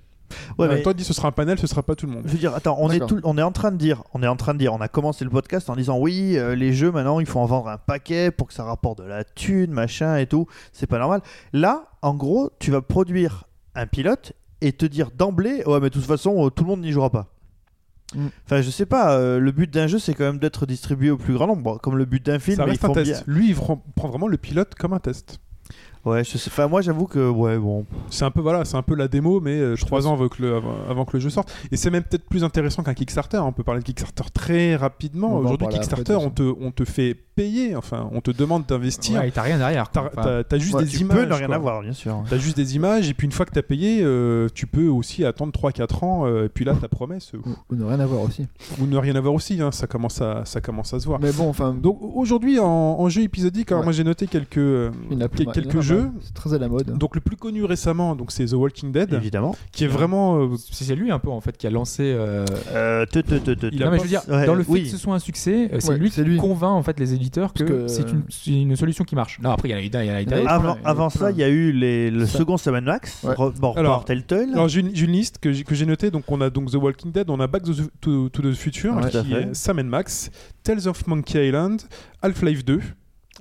Ouais, 0.57 0.65
en 0.65 0.69
mais 0.69 0.75
même 0.75 0.83
temps, 0.83 0.93
dit 0.93 1.03
ce 1.03 1.13
sera 1.13 1.27
un 1.27 1.31
panel, 1.31 1.57
ce 1.59 1.67
sera 1.67 1.83
pas 1.83 1.95
tout 1.95 2.05
le 2.05 2.13
monde. 2.13 2.23
je 2.25 2.31
veux 2.31 2.37
dire, 2.37 2.53
attends, 2.55 2.77
on 2.79 2.89
est, 2.89 2.99
D'accord. 2.99 3.07
tout, 3.19 3.21
on 3.23 3.37
est 3.37 3.41
en 3.41 3.51
train 3.51 3.71
de 3.71 3.77
dire, 3.77 4.03
on 4.13 4.23
est 4.23 4.27
en 4.27 4.35
train 4.35 4.53
de 4.53 4.59
dire, 4.59 4.73
on 4.73 4.81
a 4.81 4.87
commencé 4.87 5.23
le 5.23 5.29
podcast 5.29 5.69
en 5.69 5.75
disant 5.75 5.97
oui, 5.99 6.37
euh, 6.37 6.55
les 6.55 6.73
jeux 6.73 6.91
maintenant, 6.91 7.19
il 7.19 7.25
faut 7.25 7.39
en 7.39 7.45
vendre 7.45 7.67
un 7.69 7.77
paquet 7.77 8.31
pour 8.31 8.47
que 8.47 8.53
ça 8.53 8.63
rapporte 8.63 8.99
de 8.99 9.03
la 9.05 9.23
thune, 9.23 9.71
machin 9.71 10.17
et 10.17 10.25
tout. 10.27 10.47
C'est 10.73 10.87
pas 10.87 10.99
normal. 10.99 11.21
Là, 11.53 11.89
en 12.01 12.13
gros, 12.13 12.51
tu 12.59 12.71
vas 12.71 12.81
produire 12.81 13.45
un 13.75 13.87
pilote 13.87 14.33
et 14.61 14.73
te 14.73 14.85
dire 14.85 15.09
d'emblée, 15.15 15.63
ouais, 15.65 15.79
mais 15.79 15.89
de 15.89 15.93
toute 15.93 16.05
façon, 16.05 16.45
euh, 16.45 16.49
tout 16.49 16.63
le 16.63 16.69
monde 16.69 16.81
n'y 16.81 16.91
jouera 16.91 17.09
pas. 17.09 17.27
Mm. 18.15 18.27
Enfin, 18.45 18.61
je 18.61 18.69
sais 18.69 18.85
pas, 18.85 19.13
euh, 19.17 19.39
le 19.39 19.51
but 19.51 19.71
d'un 19.71 19.87
jeu, 19.87 19.99
c'est 19.99 20.13
quand 20.13 20.23
même 20.25 20.39
d'être 20.39 20.65
distribué 20.65 21.11
au 21.11 21.17
plus 21.17 21.33
grand 21.35 21.47
nombre. 21.47 21.79
Comme 21.79 21.95
le 21.97 22.05
but 22.05 22.25
d'un 22.25 22.39
film, 22.39 22.57
ça 22.57 22.65
mais 22.65 22.71
reste 22.71 22.81
il 22.81 22.85
un 22.85 22.87
faut 22.89 22.93
test. 22.95 23.11
bien. 23.25 23.33
Lui, 23.33 23.49
il 23.49 23.55
prend 23.55 23.81
vraiment 23.97 24.27
le 24.27 24.37
pilote 24.37 24.73
comme 24.75 24.93
un 24.93 24.99
test. 24.99 25.39
Ouais, 26.05 26.23
je 26.23 26.37
sais. 26.37 26.49
Enfin, 26.51 26.67
moi, 26.67 26.81
j'avoue 26.81 27.05
que, 27.07 27.29
ouais, 27.29 27.57
bon. 27.57 27.85
C'est 28.09 28.23
un 28.25 28.31
peu 28.31 28.41
voilà, 28.41 28.63
c'est 28.65 28.77
un 28.77 28.81
peu 28.81 28.95
la 28.95 29.07
démo, 29.07 29.39
mais 29.41 29.59
euh, 29.59 29.75
trois 29.75 30.07
ans 30.07 30.13
avant 30.13 30.27
que, 30.29 30.41
le, 30.41 30.55
avant, 30.55 30.73
avant 30.89 31.05
que 31.05 31.17
le 31.17 31.19
jeu 31.19 31.29
sorte. 31.29 31.53
Et 31.71 31.77
c'est 31.77 31.89
même 31.89 32.03
peut-être 32.03 32.25
plus 32.25 32.43
intéressant 32.43 32.83
qu'un 32.83 32.93
Kickstarter. 32.93 33.37
hein. 33.37 33.43
On 33.45 33.51
peut 33.51 33.63
parler 33.63 33.81
de 33.81 33.85
Kickstarter 33.85 34.23
très 34.33 34.75
rapidement. 34.75 35.27
On 35.27 35.31
va 35.31 35.35
en 35.35 35.39
Aujourd'hui, 35.41 35.65
parler 35.67 35.75
après, 35.77 35.87
Kickstarter, 35.97 36.13
de 36.23 36.25
on 36.27 36.29
te, 36.29 36.43
on 36.67 36.71
te 36.71 36.85
fait 36.85 37.13
payer. 37.35 37.75
Enfin, 37.75 38.09
on 38.13 38.21
te 38.21 38.31
demande 38.31 38.65
d'investir. 38.65 39.19
Ouais, 39.19 39.27
et 39.27 39.31
t'as 39.31 39.41
rien 39.41 39.57
derrière. 39.57 39.91
quoi. 39.91 40.09
T'as 40.13 40.21
Enfin, 40.21 40.29
t'as- 40.29 40.43
t'as 40.45 40.57
juste 40.57 40.75
Ouais, 40.75 40.83
des 40.83 40.89
tu 40.89 40.99
images. 41.01 41.17
peux 41.17 41.25
ne 41.25 41.33
rien 41.33 41.47
quoi. 41.47 41.55
avoir, 41.55 41.81
bien 41.81 41.93
sûr. 41.93 42.23
T'as 42.29 42.37
juste 42.37 42.55
des 42.57 42.75
images, 42.75 43.09
et 43.09 43.13
puis 43.13 43.25
une 43.25 43.31
fois 43.33 43.45
que 43.45 43.51
t'as 43.51 43.61
payé, 43.61 43.99
euh, 44.01 44.47
tu 44.53 44.67
peux 44.67 44.87
aussi 44.87 45.25
attendre 45.25 45.51
3-4 45.51 46.03
ans, 46.03 46.25
euh, 46.25 46.45
et 46.45 46.49
puis 46.49 46.63
là, 46.65 46.73
ta 46.75 46.87
promesse, 46.87 47.33
euh, 47.35 47.39
Ou, 47.45 47.73
ou 47.73 47.75
ne 47.77 47.83
rien 47.83 47.99
avoir 47.99 48.21
aussi. 48.21 48.47
ou 48.81 48.85
ne 48.87 48.97
rien 48.97 49.15
avoir 49.15 49.33
aussi, 49.33 49.61
hein, 49.61 49.71
ça, 49.71 49.87
commence 49.87 50.21
à, 50.21 50.43
ça 50.45 50.61
commence 50.61 50.93
à 50.93 50.99
se 50.99 51.05
voir. 51.05 51.19
Mais 51.21 51.31
bon, 51.33 51.49
enfin. 51.49 51.73
Donc 51.73 51.99
aujourd'hui, 52.01 52.59
en, 52.59 52.65
en 52.65 53.09
jeu 53.09 53.21
épisodique, 53.23 53.71
alors 53.71 53.81
Ouais. 53.81 53.85
moi 53.85 53.93
j'ai 53.93 54.03
noté 54.03 54.27
quelques, 54.27 54.57
euh, 54.57 54.91
Il 55.11 55.17
y 55.17 55.21
en 55.21 55.25
a 55.25 55.29
plus- 55.29 55.37
quel- 55.37 55.45
il 55.45 55.45
y 55.45 55.47
en 55.47 55.51
a 55.51 55.53
quelques 55.53 55.81
C'est 56.21 56.33
très 56.33 56.53
à 56.53 56.57
la 56.57 56.67
mode. 56.67 56.97
Donc 56.97 57.15
le 57.15 57.21
plus 57.21 57.35
connu 57.35 57.63
récemment, 57.63 58.15
donc 58.15 58.31
c'est 58.31 58.45
The 58.45 58.53
Walking 58.53 58.91
Dead, 58.91 59.13
Évidemment. 59.13 59.55
qui 59.71 59.83
est 59.83 59.87
vraiment. 59.87 60.39
euh, 60.39 60.55
C'est 60.71 60.95
lui 60.95 61.11
un 61.11 61.19
peu 61.19 61.29
en 61.29 61.41
fait 61.41 61.57
qui 61.57 61.67
a 61.67 61.69
lancé. 61.69 62.03
euh, 62.03 62.45
Euh, 62.73 63.05
te- 63.05 63.19
te- 63.19 63.35
te- 63.35 63.51
te- 63.51 63.67
Il 63.71 63.81
a 63.83 63.85
non 63.85 63.91
mais 63.91 63.97
pas- 63.97 64.03
je 64.03 64.09
veux 64.09 64.09
dire, 64.09 64.21
Ouais, 64.29 64.45
dans 64.45 64.55
le 64.55 64.63
fait 64.63 64.71
oui. 64.71 64.83
que 64.83 64.89
ce 64.89 64.97
soit 64.97 65.13
un 65.15 65.19
succès, 65.19 65.69
euh, 65.73 65.77
c'est 65.79 65.89
Ouais, 65.89 65.97
lui 65.97 66.09
c'est 66.09 66.23
qui 66.23 66.29
lui. 66.29 66.37
convainc 66.37 66.71
en 66.73 66.83
fait 66.83 66.99
les 66.99 67.13
éditeurs 67.13 67.53
que, 67.53 67.63
Parce 67.63 67.69
que- 67.69 67.87
c'est 67.87 68.11
une, 68.11 68.23
c'est 68.29 68.51
une 68.51 68.75
solution 68.75 69.03
qui 69.03 69.15
marche. 69.15 69.39
Non 69.41 69.51
après 69.51 69.69
il 69.69 69.71
y 69.71 69.75
en 69.75 69.77
a 69.77 69.81
eu, 69.81 69.85
il 69.85 69.93
y 69.93 70.11
en 70.33 70.37
a 70.37 70.41
eu. 70.41 70.45
Avant, 70.47 70.75
plein, 70.75 70.93
plein. 70.95 71.09
ça, 71.09 71.31
il 71.31 71.37
y 71.37 71.43
a 71.43 71.49
eu 71.49 71.71
les, 71.71 72.11
le 72.11 72.25
Ça. 72.25 72.37
second 72.39 72.57
Sam 72.57 72.79
Max, 72.83 73.23
Ouais. 73.23 73.33
re- 73.35 73.53
bon, 73.59 73.73
Alors- 73.73 73.97
par 73.97 74.05
Telltale. 74.05 74.49
Alors 74.53 74.67
j'ai 74.67 74.81
une, 74.81 74.95
j'ai 74.95 75.05
une 75.05 75.11
liste 75.11 75.37
que 75.39 75.51
j'ai 75.51 75.63
que 75.63 75.75
j'ai 75.75 75.85
notée. 75.85 76.11
Donc 76.11 76.23
on 76.27 76.39
a 76.41 76.49
donc 76.49 76.71
The 76.71 76.75
Walking 76.75 77.11
Dead, 77.11 77.29
on 77.29 77.39
a 77.39 77.47
Back 77.47 77.63
to 77.63 77.73
the, 77.73 77.89
to- 78.01 78.29
to 78.29 78.41
the 78.41 78.53
Future, 78.53 78.95
Ouais, 78.95 79.03
qui 79.05 79.11
tout 79.11 79.17
à 79.17 79.23
fait. 79.23 79.41
est 79.49 79.53
Sam 79.53 79.81
Max, 79.83 80.29
Tales 80.63 80.87
of 80.87 81.05
Monkey 81.07 81.47
Island, 81.47 81.81
Half-Life 82.21 82.63
2, 82.65 82.79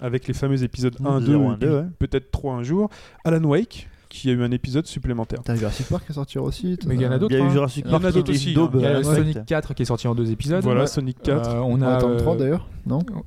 avec 0.01 0.27
les 0.29 0.35
fameux 0.35 0.63
épisodes 0.63 0.97
1, 1.05 1.21
2, 1.21 1.27
Zéro, 1.27 1.49
un, 1.49 1.55
et 1.55 1.57
puis 1.57 1.67
deux, 1.69 1.77
ouais. 1.77 1.85
peut-être 1.99 2.31
3 2.31 2.55
un 2.55 2.63
jour, 2.63 2.89
Alan 3.25 3.43
Wake, 3.45 3.89
qui 4.09 4.31
a 4.31 4.33
eu 4.33 4.43
un 4.43 4.51
épisode 4.51 4.87
supplémentaire. 4.87 5.41
T'as 5.45 5.55
Jurassic 5.55 5.87
Park 5.89 6.05
qui 6.07 6.13
est 6.13 6.15
sorti 6.15 6.39
aussi. 6.39 6.79
Mais 6.87 6.95
il 6.95 7.03
y 7.03 7.07
en 7.07 7.11
a 7.13 7.19
d'autres. 7.19 7.35
Il 7.35 7.39
y 7.39 7.43
a 7.43 7.45
eu 7.45 7.49
hein. 7.49 7.53
Jurassic 7.53 7.85
Il 7.87 7.91
y 7.91 7.95
en 7.95 7.97
a 7.99 8.01
Park, 8.01 8.15
d'autres 8.15 8.33
aussi, 8.33 8.55
Daube, 8.55 8.73
Il 8.77 8.81
y 8.81 8.87
a 8.87 8.89
euh, 8.91 9.03
ouais. 9.03 9.17
Sonic 9.17 9.45
4 9.47 9.75
qui 9.75 9.83
est 9.83 9.87
sorti 9.87 10.09
en 10.09 10.15
deux 10.15 10.31
épisodes. 10.31 10.63
Voilà. 10.65 10.87
Sonic 10.87 11.21
4. 11.23 11.51
Euh, 11.51 11.61
on 11.61 11.83
a 11.83 11.97
attend 11.97 12.09
le 12.09 12.15
euh, 12.15 12.19
3 12.21 12.37
d'ailleurs, 12.37 12.69
non 12.87 13.01
oh. 13.15 13.23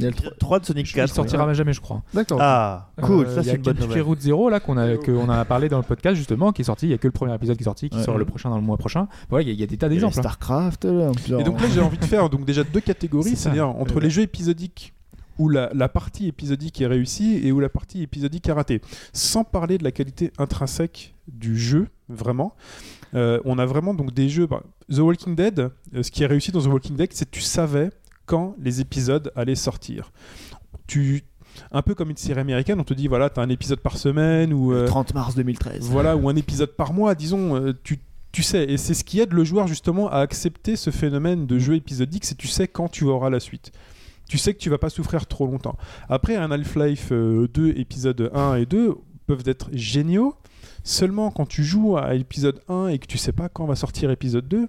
Il 0.00 0.04
y 0.06 0.08
a 0.08 0.10
le 0.10 0.16
3. 0.16 0.30
3 0.40 0.58
de 0.60 0.64
Sonic 0.64 0.88
Il 0.90 0.94
4. 0.94 1.14
sortira 1.14 1.52
jamais 1.54 1.72
je 1.72 1.80
crois. 1.80 2.02
D'accord. 2.14 2.38
Ah, 2.40 2.88
cool, 3.02 3.26
Euh, 3.26 3.34
ça 3.34 3.42
il 3.42 3.42
y 3.42 3.44
c'est 3.44 3.50
a 3.52 3.54
une 3.56 3.62
bonne 3.62 3.78
nouvelle. 3.78 4.02
Route 4.02 4.20
Zero 4.20 4.48
là 4.50 4.58
qu'on 4.58 4.76
a, 4.76 4.86
a 5.38 5.44
parlé 5.44 5.68
dans 5.68 5.76
le 5.76 5.84
podcast 5.84 6.16
justement, 6.16 6.50
qui 6.52 6.62
est 6.62 6.64
sorti. 6.64 6.86
Il 6.86 6.90
y 6.90 6.94
a 6.94 6.98
que 6.98 7.06
le 7.06 7.12
premier 7.12 7.32
épisode 7.34 7.56
qui 7.56 7.62
est 7.62 7.64
sorti, 7.64 7.90
qui 7.90 7.98
Ouais. 7.98 8.02
sort 8.02 8.16
le 8.18 8.24
prochain 8.24 8.48
dans 8.50 8.56
le 8.56 8.62
mois 8.62 8.76
prochain. 8.78 9.06
Voilà, 9.30 9.42
il 9.44 9.48
y 9.48 9.50
a- 9.50 9.64
il 9.64 9.68
des 9.68 9.76
tas 9.76 9.86
Il 9.86 9.90
d'exemples. 9.90 10.18
hein. 10.18 10.22
Starcraft. 10.22 10.86
là, 10.86 11.12
genre- 11.28 11.40
Et 11.40 11.44
donc 11.44 11.60
là, 11.60 11.68
j'ai 11.72 11.80
envie 11.80 11.98
de 11.98 12.04
faire 12.06 12.28
donc 12.30 12.44
déjà 12.46 12.64
deux 12.64 12.80
catégories, 12.80 13.36
c'est-à-dire 13.36 13.68
entre 13.68 13.98
Euh, 13.98 14.00
les 14.00 14.10
jeux 14.10 14.22
épisodiques 14.22 14.93
où 15.38 15.48
la, 15.48 15.70
la 15.74 15.88
partie 15.88 16.28
épisodique 16.28 16.80
est 16.80 16.86
réussie 16.86 17.40
et 17.42 17.52
où 17.52 17.60
la 17.60 17.68
partie 17.68 18.02
épisodique 18.02 18.48
est 18.48 18.52
ratée. 18.52 18.80
Sans 19.12 19.44
parler 19.44 19.78
de 19.78 19.84
la 19.84 19.92
qualité 19.92 20.32
intrinsèque 20.38 21.14
du 21.28 21.58
jeu, 21.58 21.88
vraiment. 22.08 22.54
Euh, 23.14 23.40
on 23.44 23.58
a 23.58 23.66
vraiment 23.66 23.94
donc 23.94 24.12
des 24.12 24.28
jeux. 24.28 24.46
bah, 24.46 24.62
The 24.90 24.98
Walking 24.98 25.34
Dead, 25.34 25.70
euh, 25.94 26.02
ce 26.02 26.10
qui 26.10 26.22
est 26.22 26.26
réussi 26.26 26.52
dans 26.52 26.60
The 26.60 26.66
Walking 26.66 26.96
Dead, 26.96 27.10
c'est 27.12 27.24
que 27.24 27.30
tu 27.30 27.40
savais 27.40 27.90
quand 28.26 28.56
les 28.60 28.80
épisodes 28.80 29.32
allaient 29.36 29.54
sortir. 29.54 30.12
Tu, 30.86 31.22
un 31.72 31.82
peu 31.82 31.94
comme 31.94 32.10
une 32.10 32.16
série 32.16 32.40
américaine, 32.40 32.80
on 32.80 32.84
te 32.84 32.94
dit 32.94 33.06
voilà, 33.08 33.30
t'as 33.30 33.42
un 33.42 33.48
épisode 33.48 33.80
par 33.80 33.96
semaine 33.96 34.52
ou 34.52 34.72
Le 34.72 34.78
euh, 34.82 34.86
30 34.86 35.14
mars 35.14 35.34
2013. 35.34 35.88
voilà, 35.88 36.16
ou 36.16 36.28
un 36.28 36.36
épisode 36.36 36.70
par 36.70 36.92
mois, 36.92 37.14
disons, 37.14 37.72
tu, 37.82 38.00
tu 38.32 38.42
sais, 38.42 38.64
et 38.64 38.76
c'est 38.76 38.94
ce 38.94 39.04
qui 39.04 39.20
aide 39.20 39.32
le 39.32 39.44
joueur 39.44 39.66
justement 39.68 40.08
à 40.10 40.18
accepter 40.18 40.76
ce 40.76 40.90
phénomène 40.90 41.46
de 41.46 41.58
jeu 41.58 41.74
épisodique, 41.74 42.24
c'est 42.24 42.36
tu 42.36 42.48
sais 42.48 42.66
quand 42.68 42.88
tu 42.88 43.04
auras 43.04 43.30
la 43.30 43.40
suite. 43.40 43.72
Tu 44.28 44.38
sais 44.38 44.54
que 44.54 44.58
tu 44.58 44.70
vas 44.70 44.78
pas 44.78 44.90
souffrir 44.90 45.26
trop 45.26 45.46
longtemps. 45.46 45.76
Après, 46.08 46.36
un 46.36 46.50
Half-Life 46.50 47.08
euh, 47.12 47.48
2, 47.48 47.74
épisode 47.76 48.30
1 48.34 48.56
et 48.56 48.66
2 48.66 48.94
peuvent 49.26 49.42
être 49.46 49.68
géniaux, 49.72 50.34
seulement 50.82 51.30
quand 51.30 51.46
tu 51.46 51.64
joues 51.64 51.96
à 51.96 52.14
épisode 52.14 52.60
1 52.68 52.88
et 52.88 52.98
que 52.98 53.06
tu 53.06 53.18
sais 53.18 53.32
pas 53.32 53.48
quand 53.48 53.66
va 53.66 53.76
sortir 53.76 54.10
épisode 54.10 54.48
2, 54.48 54.68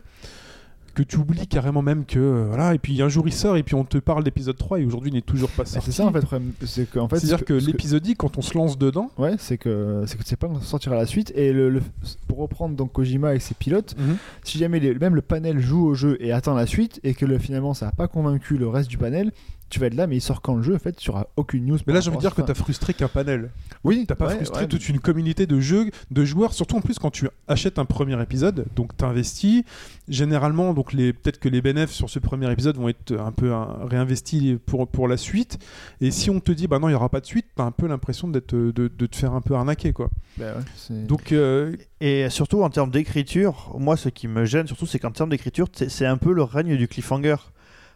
que 0.95 1.03
tu 1.03 1.17
oublies 1.17 1.45
carrément 1.47 1.81
même 1.83 2.05
que 2.05 2.17
euh, 2.17 2.45
voilà 2.47 2.73
et 2.73 2.79
puis 2.79 2.99
un 3.01 3.09
jour 3.09 3.27
il 3.27 3.33
sort 3.33 3.57
et 3.57 3.63
puis 3.63 3.75
on 3.75 3.83
te 3.83 3.97
parle 3.99 4.23
d'épisode 4.23 4.57
3 4.57 4.79
et 4.79 4.85
aujourd'hui 4.85 5.11
il 5.11 5.13
n'est 5.13 5.21
toujours 5.21 5.49
pas 5.49 5.63
Bah, 5.63 5.69
sorti. 5.69 5.91
c'est 5.91 5.97
ça 5.97 6.05
en 6.07 6.11
fait. 6.11 6.21
le 6.21 6.25
problème. 6.25 6.51
C'est 6.65 6.89
que 6.89 6.97
en 6.99 7.07
fait. 7.07 7.17
C'est-à-dire 7.19 7.39
ce 7.39 7.43
que 7.43 7.59
ce 7.59 7.67
l'épisodique 7.67 8.17
quand 8.17 8.37
on 8.37 8.41
se 8.41 8.57
lance 8.57 8.77
dedans, 8.77 9.11
Ouais, 9.17 9.35
c'est 9.37 9.57
que 9.57 10.03
c'est 10.07 10.17
que 10.17 10.23
tu 10.23 10.29
sais 10.29 10.35
pas 10.37 10.47
quand 10.47 10.59
sortira 10.61 10.95
la 10.95 11.05
suite. 11.05 11.31
Et 11.35 11.53
le, 11.53 11.69
le- 11.69 11.81
pour 12.27 12.39
reprendre 12.39 12.75
donc 12.75 12.91
Kojima 12.93 13.35
et 13.35 13.39
ses 13.39 13.53
pilotes, 13.53 13.95
si 14.43 14.57
jamais 14.57 14.79
les- 14.79 14.95
même 14.95 15.15
le 15.15 15.21
panel 15.21 15.59
joue 15.59 15.85
au 15.85 15.93
jeu 15.93 16.17
et 16.19 16.31
attend 16.31 16.53
la 16.55 16.65
suite 16.65 16.99
et 17.03 17.13
que 17.13 17.25
le, 17.25 17.37
finalement 17.37 17.73
ça 17.73 17.85
n'a 17.87 17.91
pas 17.91 18.07
convaincu 18.07 18.57
le 18.57 18.67
reste 18.67 18.89
du 18.89 18.97
panel, 18.97 19.31
tu 19.69 19.79
vas 19.79 19.87
être 19.87 19.95
là, 19.95 20.05
mais 20.07 20.17
il 20.17 20.21
sort 20.21 20.41
quand 20.41 20.55
le 20.55 20.61
jeu 20.63 20.75
En 20.75 20.79
fait, 20.79 20.95
tu 20.95 21.09
auras 21.09 21.25
aucune 21.35 21.65
news. 21.65 21.77
mais 21.87 21.93
là 21.93 21.99
j'ai 21.99 22.09
envie 22.09 22.17
de 22.17 22.21
dire 22.21 22.35
que 22.35 22.41
tu 22.41 22.51
as 22.51 22.55
frustré 22.55 22.93
qu'un 22.93 23.07
panel. 23.07 23.49
Oui, 23.83 24.05
T'as 24.07 24.15
pas 24.15 24.27
ouais, 24.27 24.35
frustré 24.35 24.61
ouais. 24.63 24.67
toute 24.67 24.87
une 24.89 24.99
communauté 24.99 25.45
de 25.47 25.59
jeux, 25.59 25.89
de 26.11 26.25
joueurs, 26.25 26.53
surtout 26.53 26.77
en 26.77 26.81
plus 26.81 26.99
quand 26.99 27.11
tu 27.11 27.27
achètes 27.47 27.79
un 27.79 27.85
premier 27.85 28.21
épisode, 28.21 28.65
donc 28.75 28.95
t'investis. 28.95 29.63
Généralement, 30.07 30.73
donc 30.73 30.93
les 30.93 31.13
peut-être 31.13 31.39
que 31.39 31.49
les 31.49 31.61
bénéfices 31.61 31.95
sur 31.97 32.09
ce 32.09 32.19
premier 32.19 32.51
épisode 32.51 32.77
vont 32.77 32.89
être 32.89 33.13
un 33.19 33.31
peu 33.31 33.51
réinvestis 33.89 34.57
pour 34.65 34.87
pour 34.87 35.07
la 35.07 35.17
suite. 35.17 35.57
Et 36.01 36.11
si 36.11 36.29
on 36.29 36.39
te 36.39 36.51
dit 36.51 36.67
bah 36.67 36.79
non 36.79 36.89
il 36.89 36.91
y 36.91 36.95
aura 36.95 37.09
pas 37.09 37.19
de 37.21 37.25
suite, 37.25 37.45
t'as 37.55 37.63
un 37.63 37.71
peu 37.71 37.87
l'impression 37.87 38.27
d'être 38.27 38.53
de, 38.55 38.71
de 38.71 39.05
te 39.05 39.15
faire 39.15 39.33
un 39.33 39.41
peu 39.41 39.55
arnaquer 39.55 39.93
quoi. 39.93 40.09
Bah 40.37 40.45
ouais, 40.57 40.63
c'est- 40.75 41.07
Donc 41.07 41.31
euh, 41.31 41.75
Et 42.01 42.29
surtout 42.29 42.61
en 42.63 42.69
termes 42.69 42.91
d'écriture, 42.91 43.75
moi 43.79 43.97
ce 43.97 44.09
qui 44.09 44.27
me 44.27 44.45
gêne 44.45 44.67
surtout 44.67 44.85
c'est 44.85 44.99
qu'en 44.99 45.11
termes 45.11 45.29
d'écriture, 45.29 45.67
c'est 45.73 45.89
c'est 45.89 46.05
un 46.05 46.17
peu 46.17 46.33
le 46.33 46.43
règne 46.43 46.77
du 46.77 46.87
cliffhanger. 46.87 47.35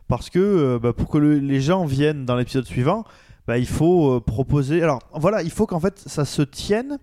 Parce 0.10 0.30
que 0.30 0.40
euh, 0.40 0.80
bah, 0.80 0.92
pour 0.92 1.08
que 1.10 1.18
le- 1.18 1.40
les 1.40 1.62
gens 1.62 1.86
viennent 1.86 2.26
dans 2.26 2.36
l'épisode 2.36 2.66
suivant, 2.66 3.06
bah, 3.48 3.58
il 3.58 3.68
faut 3.68 4.16
euh, 4.16 4.20
proposer. 4.20 4.84
Alors 4.84 5.02
voilà, 5.14 5.42
il 5.44 5.52
faut 5.52 5.66
qu'en 5.66 5.80
fait 5.80 5.98
ça 6.06 6.26
se 6.26 6.42
tienne 6.42 6.98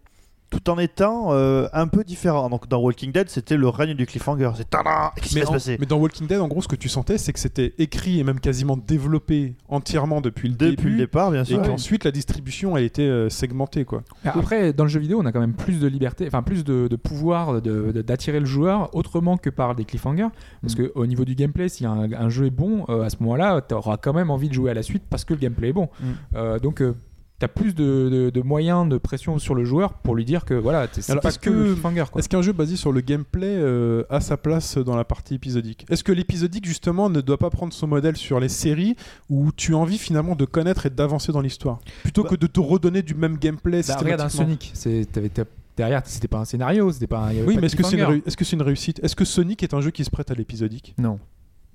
tout 0.49 0.71
en 0.71 0.79
étant 0.79 1.33
euh, 1.33 1.67
un 1.73 1.89
peu 1.89 2.05
différent. 2.05 2.49
Donc 2.49 2.69
dans 2.69 2.79
Walking 2.79 3.11
Dead, 3.13 3.29
c'était 3.29 3.57
le 3.57 3.69
règne 3.69 3.95
du 3.95 4.07
cliffhanger. 4.07 4.51
C'est 4.57 4.71
tada 4.71 5.13
Qu'est-ce 5.17 5.29
qui 5.31 5.35
mais, 5.35 5.41
va 5.41 5.47
se 5.49 5.53
passer? 5.53 5.77
mais 5.81 5.87
dans 5.87 5.97
Walking 5.99 6.27
Dead, 6.29 6.41
en 6.41 6.47
gros, 6.49 6.63
ce 6.63 6.69
que 6.69 6.77
tu 6.77 6.89
sentais, 6.89 7.19
c'est 7.19 7.33
que 7.33 7.41
c'était 7.41 7.75
écrit 7.79 8.21
et 8.21 8.25
même 8.25 8.39
quasiment 8.39 8.77
développé 8.77 9.55
entièrement 9.69 10.21
depuis 10.21 10.49
le 10.49 10.55
Depuis 10.55 10.77
début. 10.77 10.91
le 10.91 10.97
départ, 10.99 11.31
bien 11.33 11.43
et 11.43 11.47
sûr. 11.47 11.63
qu'ensuite 11.63 12.05
la 12.05 12.13
distribution 12.13 12.75
a 12.77 12.81
été 12.81 13.03
euh, 13.03 13.29
segmentée 13.29 13.85
quoi. 13.85 14.03
Après, 14.25 14.73
dans 14.73 14.85
le 14.85 14.91
jeu 14.91 15.01
vidéo, 15.01 15.19
on 15.21 15.27
a 15.27 15.33
quand 15.33 15.41
même 15.41 15.55
plus 15.55 15.81
de 15.81 15.89
liberté, 15.89 16.25
enfin 16.27 16.43
plus 16.43 16.63
de, 16.65 16.87
de 16.89 16.97
pouvoir 16.97 17.61
de- 17.61 17.91
de- 17.93 18.03
d'attirer 18.03 18.39
le 18.41 18.47
joueur 18.47 18.95
autrement 18.95 19.37
que 19.37 19.51
par 19.51 19.75
des 19.75 19.85
cliffhangers. 19.85 20.29
Parce 20.63 20.75
que 20.75 20.93
au 20.95 21.07
niveau 21.07 21.25
du 21.25 21.35
gameplay, 21.35 21.69
si 21.69 21.85
un, 21.85 22.13
un 22.13 22.29
jeu 22.29 22.47
est 22.47 22.51
bon, 22.51 22.85
euh, 22.89 23.03
à 23.03 23.11
ce 23.11 23.17
moment-là, 23.21 23.61
tu 23.69 23.75
auras 23.75 23.97
quand 23.97 24.13
même 24.13 24.31
envie 24.31 24.49
de 24.49 24.55
jouer 24.55 24.71
à 24.71 24.75
la 24.75 24.83
suite 24.83 25.03
parce 25.11 25.25
que 25.25 25.35
le 25.35 25.41
gameplay 25.41 25.71
est 25.71 25.73
bon. 25.73 25.89
Mm. 26.01 26.05
Euh, 26.37 26.59
donc, 26.59 26.83
tu 27.39 27.45
as 27.45 27.49
plus 27.49 27.75
de, 27.75 28.09
de- 28.11 28.31
de 28.31 28.41
moyens 28.43 28.89
de 28.89 28.97
pression 28.99 29.39
sur 29.39 29.55
le 29.55 29.65
joueur 29.65 29.93
pour 29.95 30.15
lui 30.15 30.25
dire 30.25 30.45
que 30.45 30.55
voilà, 30.55 30.87
c'est 30.93 31.15
pas 31.21 31.29
est-ce 31.29 31.39
que, 31.39 31.75
que-. 31.75 32.19
Est-ce 32.19 32.29
qu'un 32.29 32.41
jeu 32.43 32.53
basé 32.53 32.77
sur 32.77 32.93
le 32.93 33.01
gameplay 33.03 33.47
euh, 33.57 34.05
a 34.09 34.21
sa 34.21 34.37
place 34.37 34.79
dans 34.79 34.97
la 34.97 35.05
partie 35.05 35.35
épisodique? 35.35 35.85
Est-ce 35.91 36.03
que 36.03 36.13
l'épisodique 36.13 36.65
justement 36.67 37.11
ne 37.11 37.21
doit 37.21 37.37
pas 37.39 37.51
prendre 37.51 37.73
son 37.75 37.87
modèle 37.87 38.17
sur 38.17 38.41
les 38.41 38.49
séries 38.49 38.97
où 39.29 39.53
tu 39.53 39.75
as 39.75 39.79
envie 39.79 39.99
finalement 39.99 40.35
de 40.35 40.45
connaître 40.47 40.87
et 40.87 40.91
d'avancer 40.91 41.31
dans 41.33 41.41
l'histoire? 41.43 41.81
Plutôt 42.03 42.23
Bah- 42.23 42.31
que 42.31 42.37
de 42.37 42.47
te 42.47 42.61
redonner 42.61 43.03
du 43.03 43.15
même 43.15 43.37
gameplay 43.37 43.83
Bah, 43.87 43.97
regarde 43.99 44.23
un 44.23 44.29
Sonic, 44.31 44.73
t'avais- 45.13 45.29
t'as- 45.29 45.45
derrière, 45.77 46.01
c'était 46.07 46.29
pas 46.29 46.39
un 46.39 46.45
scénario, 46.47 46.91
c'était 46.91 47.07
pas. 47.07 47.19
un- 47.19 47.31
il 47.33 47.37
y 47.37 47.39
avait 47.41 47.49
Oui, 47.49 47.55
pas 47.57 47.61
mais 47.61 47.67
est-ce 47.67 47.77
que 47.77 47.83
c'est 47.83 47.91
une, 47.91 47.97
cliffhanger. 47.99 48.19
réu- 48.21 48.27
est-ce 48.27 48.37
que 48.39 48.45
c'est 48.47 48.57
une 48.57 48.63
réussite? 48.63 49.01
Est-ce 49.05 49.15
que 49.15 49.27
Sonic 49.27 49.63
est 49.63 49.75
un 49.75 49.83
jeu 49.83 49.91
qui 49.91 50.05
se 50.05 50.11
prête 50.11 50.31
à 50.31 50.35
l'épisodique? 50.35 50.95
Non. 50.97 51.19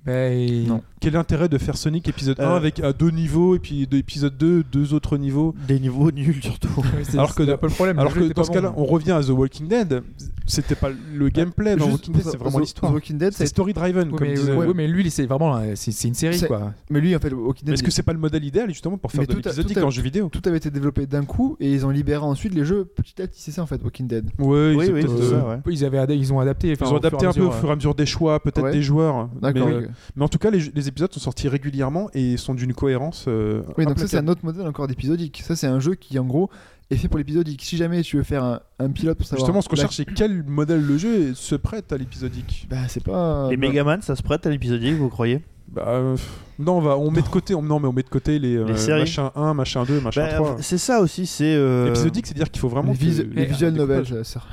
Ben, 0.05 0.67
Non. 0.67 0.81
Quel 0.99 1.13
est 1.13 1.17
l'intérêt 1.17 1.49
de 1.49 1.57
faire 1.57 1.77
Sonic 1.77 2.07
épisode 2.07 2.39
1 2.39 2.43
Euh. 2.43 2.55
avec 2.55 2.79
à 2.79 2.93
deux 2.93 3.09
niveaux 3.09 3.55
et 3.55 3.59
puis 3.59 3.87
de 3.87 3.97
épisode 3.97 4.37
2 4.37 4.63
deux 4.63 4.93
autres 4.93 5.17
niveaux? 5.17 5.55
Des 5.67 5.79
niveaux 5.79 6.11
nuls 6.11 6.41
surtout. 6.43 6.69
Alors 7.13 7.33
que 7.35 7.41
de- 7.43 7.55
peu 7.55 7.67
le 7.67 7.73
problème. 7.73 7.97
Alors 7.99 8.13
que 8.13 8.19
dans 8.19 8.29
pas 8.33 8.43
ce 8.43 8.51
cas-là, 8.51 8.69
bon. 8.69 8.81
on 8.83 8.85
revient 8.85 9.11
à 9.11 9.21
The 9.23 9.29
Walking 9.29 9.67
Dead. 9.67 10.01
C'était 10.47 10.75
pas 10.75 10.89
le 10.89 11.29
gameplay 11.29 11.75
dans 11.75 11.89
Walking 11.89 12.13
Dead, 12.13 12.23
c'est 12.23 12.37
vraiment 12.37 12.59
l'histoire. 12.59 12.91
The 12.91 12.95
Walking 12.95 13.17
Dead, 13.17 13.33
C'est 13.33 13.43
a- 13.43 13.47
story 13.47 13.73
driven 13.73 14.09
Oui, 14.11 14.15
comme 14.17 14.27
mais, 14.27 14.33
disait. 14.35 14.53
ouais, 14.53 14.67
mais 14.75 14.87
lui, 14.87 15.09
c'est 15.09 15.25
vraiment 15.25 15.59
c'est 15.75 16.07
une 16.07 16.13
série 16.13 16.39
quoi. 16.41 16.73
Mais 16.89 16.99
lui, 16.99 17.15
en 17.15 17.19
fait, 17.19 17.31
Walking 17.33 17.65
Dead, 17.65 17.73
est-ce 17.73 17.83
que 17.83 17.91
c'est 17.91 18.03
pas 18.03 18.13
le 18.13 18.19
modèle 18.19 18.43
idéal 18.43 18.67
justement 18.69 18.97
pour 18.97 19.11
faire 19.11 19.25
de 19.25 19.33
l'épisodique 19.33 19.77
en 19.77 19.89
jeu 19.89 20.01
vidéo? 20.01 20.29
tout 20.31 20.41
avait 20.45 20.57
été 20.57 20.69
développé 20.71 21.05
d'un 21.07 21.25
coup 21.25 21.57
et 21.59 21.71
ils 21.71 21.85
ont 21.85 21.89
libéré 21.89 22.23
ensuite 22.23 22.53
les 22.53 22.65
jeux 22.65 22.85
petit 22.85 23.19
à 23.21 23.27
petit. 23.27 23.41
C'est 23.41 23.51
ça 23.51 23.61
en 23.63 23.65
fait, 23.67 23.81
Walking 23.83 24.07
Dead. 24.07 24.25
Ouais, 24.39 24.73
Oui, 24.75 24.85
ils 24.87 24.91
ont 24.91 24.93
oui, 24.93 25.05
euh. 25.33 25.57
Ils 25.67 25.85
avaient 25.85 25.97
ada- 25.99 26.13
ils 26.13 26.31
ont 26.33 26.39
adapté. 26.39 26.73
Ils 26.79 26.83
ont 26.85 26.97
adapté 26.97 27.25
un 27.25 27.33
peu 27.33 27.41
au 27.43 27.51
fur 27.51 27.69
et 27.69 27.71
à 27.71 27.75
mesure 27.75 27.95
des 27.95 28.05
choix, 28.05 28.39
peut-être 28.39 28.71
des 28.71 28.81
joueurs. 28.83 29.29
D'accord. 29.41 29.69
Mais, 30.15 30.23
en 30.23 30.27
tout 30.27 30.37
cas, 30.37 30.49
les, 30.51 30.59
les 30.73 30.87
épisodes 30.87 31.11
sont 31.13 31.19
sortis 31.19 31.47
régulièrement 31.47 32.09
et 32.13 32.37
sont 32.37 32.53
d'une 32.53 32.73
cohérence. 32.73 33.25
euh, 33.27 33.61
Oui, 33.77 33.85
donc 33.85 33.99
ça 33.99 34.07
c'est 34.07 34.17
un 34.17 34.27
autre 34.27 34.41
modèle 34.43 34.67
encore 34.67 34.87
d'épisodique. 34.87 35.41
Ça 35.45 35.55
c'est 35.55 35.67
un 35.67 35.79
jeu 35.79 35.95
qui 35.95 36.17
en 36.19 36.25
gros 36.25 36.49
est 36.89 36.97
fait 36.97 37.07
pour 37.07 37.17
l'épisodique. 37.17 37.61
Si 37.63 37.77
jamais 37.77 38.01
tu 38.01 38.17
veux 38.17 38.23
faire 38.23 38.43
un, 38.43 38.59
un 38.79 38.89
pilote 38.89 39.17
pour 39.17 39.25
savoir. 39.27 39.45
Justement, 39.45 39.61
ce 39.61 39.69
qu'on 39.69 39.75
la- 39.75 39.83
cherche, 39.83 39.95
c'est 39.95 40.05
quel 40.05 40.43
modèle 40.43 40.81
le 40.85 40.97
jeu 40.97 41.33
se 41.33 41.55
prête 41.55 41.91
à 41.93 41.97
l'épisodique. 41.97 42.67
Bah 42.69 42.87
c'est 42.87 43.03
pas. 43.03 43.47
Les 43.49 43.57
bah, 43.57 43.67
Megaman, 43.67 44.01
ça 44.01 44.15
se 44.15 44.23
prête 44.23 44.45
à 44.45 44.49
l'épisodique, 44.49 44.95
vous 44.95 45.09
croyez? 45.09 45.41
Bah, 45.69 45.83
euh, 45.87 46.17
non, 46.61 46.77
on 46.77 46.81
va, 46.81 46.97
on 46.97 47.11
met 47.11 47.21
de 47.21 47.27
côté, 47.27 47.53
on, 47.55 47.61
non, 47.61 47.79
mais 47.79 47.87
on 47.87 47.93
met 47.93 48.03
de 48.03 48.09
côté 48.09 48.39
les, 48.39 48.55
euh, 48.55 48.75
séries. 48.75 49.01
machin 49.01 49.31
1, 49.35 49.53
machin 49.53 49.83
2, 49.83 49.99
machin 50.01 50.21
Bah, 50.27 50.33
3. 50.35 50.55
C'est 50.59 50.77
ça 50.77 51.01
aussi, 51.01 51.25
c'est. 51.25 51.53
euh, 51.55 51.87
Épisodique, 51.89 52.27
c'est-à-dire 52.27 52.49
qu'il 52.49 52.59
faut 52.61 52.69
vraiment 52.69 52.91
les, 52.91 52.97
vis- 52.97 53.23
les 53.31 53.45
visual 53.45 53.73
novels, 53.73 54.05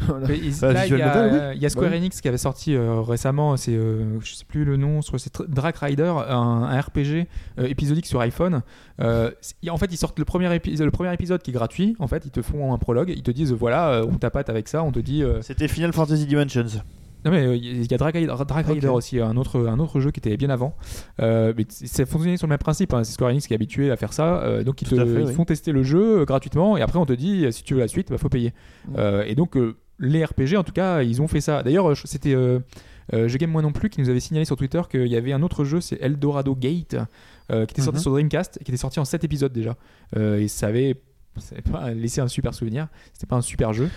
voilà. 0.08 0.26
Mais 0.28 0.38
ils- 0.38 0.60
Bah, 0.60 0.72
là, 0.72 0.86
il 0.86 0.96
y, 0.96 1.02
a, 1.02 1.54
y 1.54 1.70
Square 1.70 1.86
Bah 1.90 1.90
oui. 1.92 1.98
Enix 1.98 2.20
qui 2.20 2.28
avait 2.28 2.38
sorti 2.38 2.74
euh, 2.74 3.00
récemment, 3.00 3.56
c'est 3.56 3.72
euh, 3.74 4.18
je 4.20 4.34
sais 4.34 4.44
plus 4.44 4.64
le 4.64 4.76
nom, 4.76 5.00
c'est 5.02 5.42
Drac 5.48 5.76
Rider, 5.78 6.12
un, 6.28 6.34
un 6.34 6.80
RPG 6.80 7.26
euh, 7.58 7.66
épisodique 7.66 8.06
sur 8.06 8.20
iPhone. 8.20 8.62
Euh, 9.00 9.30
en 9.70 9.76
fait, 9.76 9.86
ils 9.92 9.96
sortent 9.96 10.18
le 10.18 10.24
premier, 10.24 10.52
épisode, 10.54 10.84
le 10.84 10.90
premier 10.90 11.12
épisode 11.14 11.42
qui 11.42 11.50
est 11.50 11.54
gratuit. 11.54 11.94
En 11.98 12.06
fait, 12.08 12.24
ils 12.24 12.30
te 12.30 12.42
font 12.42 12.72
un 12.74 12.78
prologue, 12.78 13.10
ils 13.14 13.22
te 13.22 13.30
disent 13.30 13.52
voilà, 13.52 13.90
euh, 13.90 14.06
on 14.10 14.16
tapate 14.18 14.48
avec 14.50 14.68
ça, 14.68 14.82
on 14.82 14.90
te 14.92 14.98
dit. 14.98 15.22
euh, 15.22 15.40
C'était 15.42 15.68
Final 15.68 15.92
Fantasy 15.92 16.26
Dimensions. 16.26 16.64
Non 17.28 17.36
mais 17.36 17.46
euh, 17.46 17.56
il 17.56 17.90
y 17.90 17.94
a 17.94 17.98
Drag 17.98 18.14
Rider, 18.14 18.34
Drag 18.46 18.66
Rider 18.66 18.88
Ok. 18.88 18.94
aussi, 18.96 19.20
un 19.20 19.36
autre, 19.36 19.66
un 19.66 19.78
autre 19.78 20.00
jeu 20.00 20.10
qui 20.10 20.20
était 20.20 20.36
bien 20.36 20.50
avant. 20.50 20.74
Euh, 21.20 21.52
mais 21.56 21.66
ça 21.68 22.06
fonctionnait 22.06 22.36
sur 22.38 22.46
le 22.46 22.50
même 22.50 22.58
principe. 22.58 22.94
hein. 22.94 23.04
C'est 23.04 23.12
Square 23.12 23.30
Enix 23.30 23.46
qui 23.46 23.52
est 23.52 23.56
habitué 23.56 23.90
à 23.90 23.96
faire 23.96 24.12
ça. 24.12 24.40
Euh, 24.42 24.64
donc 24.64 24.80
ils, 24.82 24.88
te, 24.88 24.94
Tout 24.94 25.00
à 25.00 25.04
fait, 25.04 25.20
ils 25.20 25.26
oui. 25.26 25.32
font 25.34 25.44
tester 25.44 25.72
le 25.72 25.82
jeu 25.82 26.24
gratuitement 26.24 26.76
et 26.76 26.80
après 26.82 26.98
on 26.98 27.06
te 27.06 27.12
dit 27.12 27.46
si 27.52 27.62
tu 27.62 27.74
veux 27.74 27.80
la 27.80 27.88
suite, 27.88 28.10
bah 28.10 28.18
faut 28.18 28.28
payer. 28.30 28.54
Mm. 28.88 28.94
Euh, 28.98 29.24
et 29.26 29.34
donc 29.34 29.56
les 29.98 30.24
RPG 30.24 30.56
en 30.56 30.62
tout 30.64 30.72
cas 30.72 31.02
ils 31.02 31.20
ont 31.20 31.28
fait 31.28 31.40
ça. 31.42 31.62
D'ailleurs 31.62 31.96
c'était 32.04 32.34
euh, 32.34 32.60
Je 33.12 33.36
Game 33.36 33.50
Moi 33.50 33.62
non 33.62 33.72
plus 33.72 33.90
qui 33.90 34.00
nous 34.00 34.08
avait 34.08 34.20
signalé 34.20 34.44
sur 34.44 34.56
Twitter 34.56 34.80
qu'il 34.90 35.06
y 35.08 35.16
avait 35.16 35.32
un 35.32 35.42
autre 35.42 35.64
jeu, 35.64 35.80
c'est 35.80 36.00
Eldorado 36.00 36.54
Gate, 36.54 36.96
euh, 37.50 37.66
qui 37.66 37.72
était 37.74 37.82
sorti 37.82 37.98
Mhm. 37.98 38.02
sur 38.02 38.10
Dreamcast 38.12 38.58
qui 38.64 38.70
était 38.70 38.76
sorti 38.78 39.00
en 39.00 39.04
7 39.04 39.24
épisodes 39.24 39.52
déjà. 39.52 39.76
Euh, 40.16 40.38
et 40.40 40.48
ça 40.48 40.68
avait 40.68 41.00
c'est 41.40 41.62
pas 41.62 41.90
laissé 41.92 42.20
un 42.20 42.26
super 42.26 42.52
souvenir. 42.52 42.88
C'était 43.12 43.26
pas 43.26 43.36
un 43.36 43.42
super 43.42 43.72
jeu. 43.72 43.88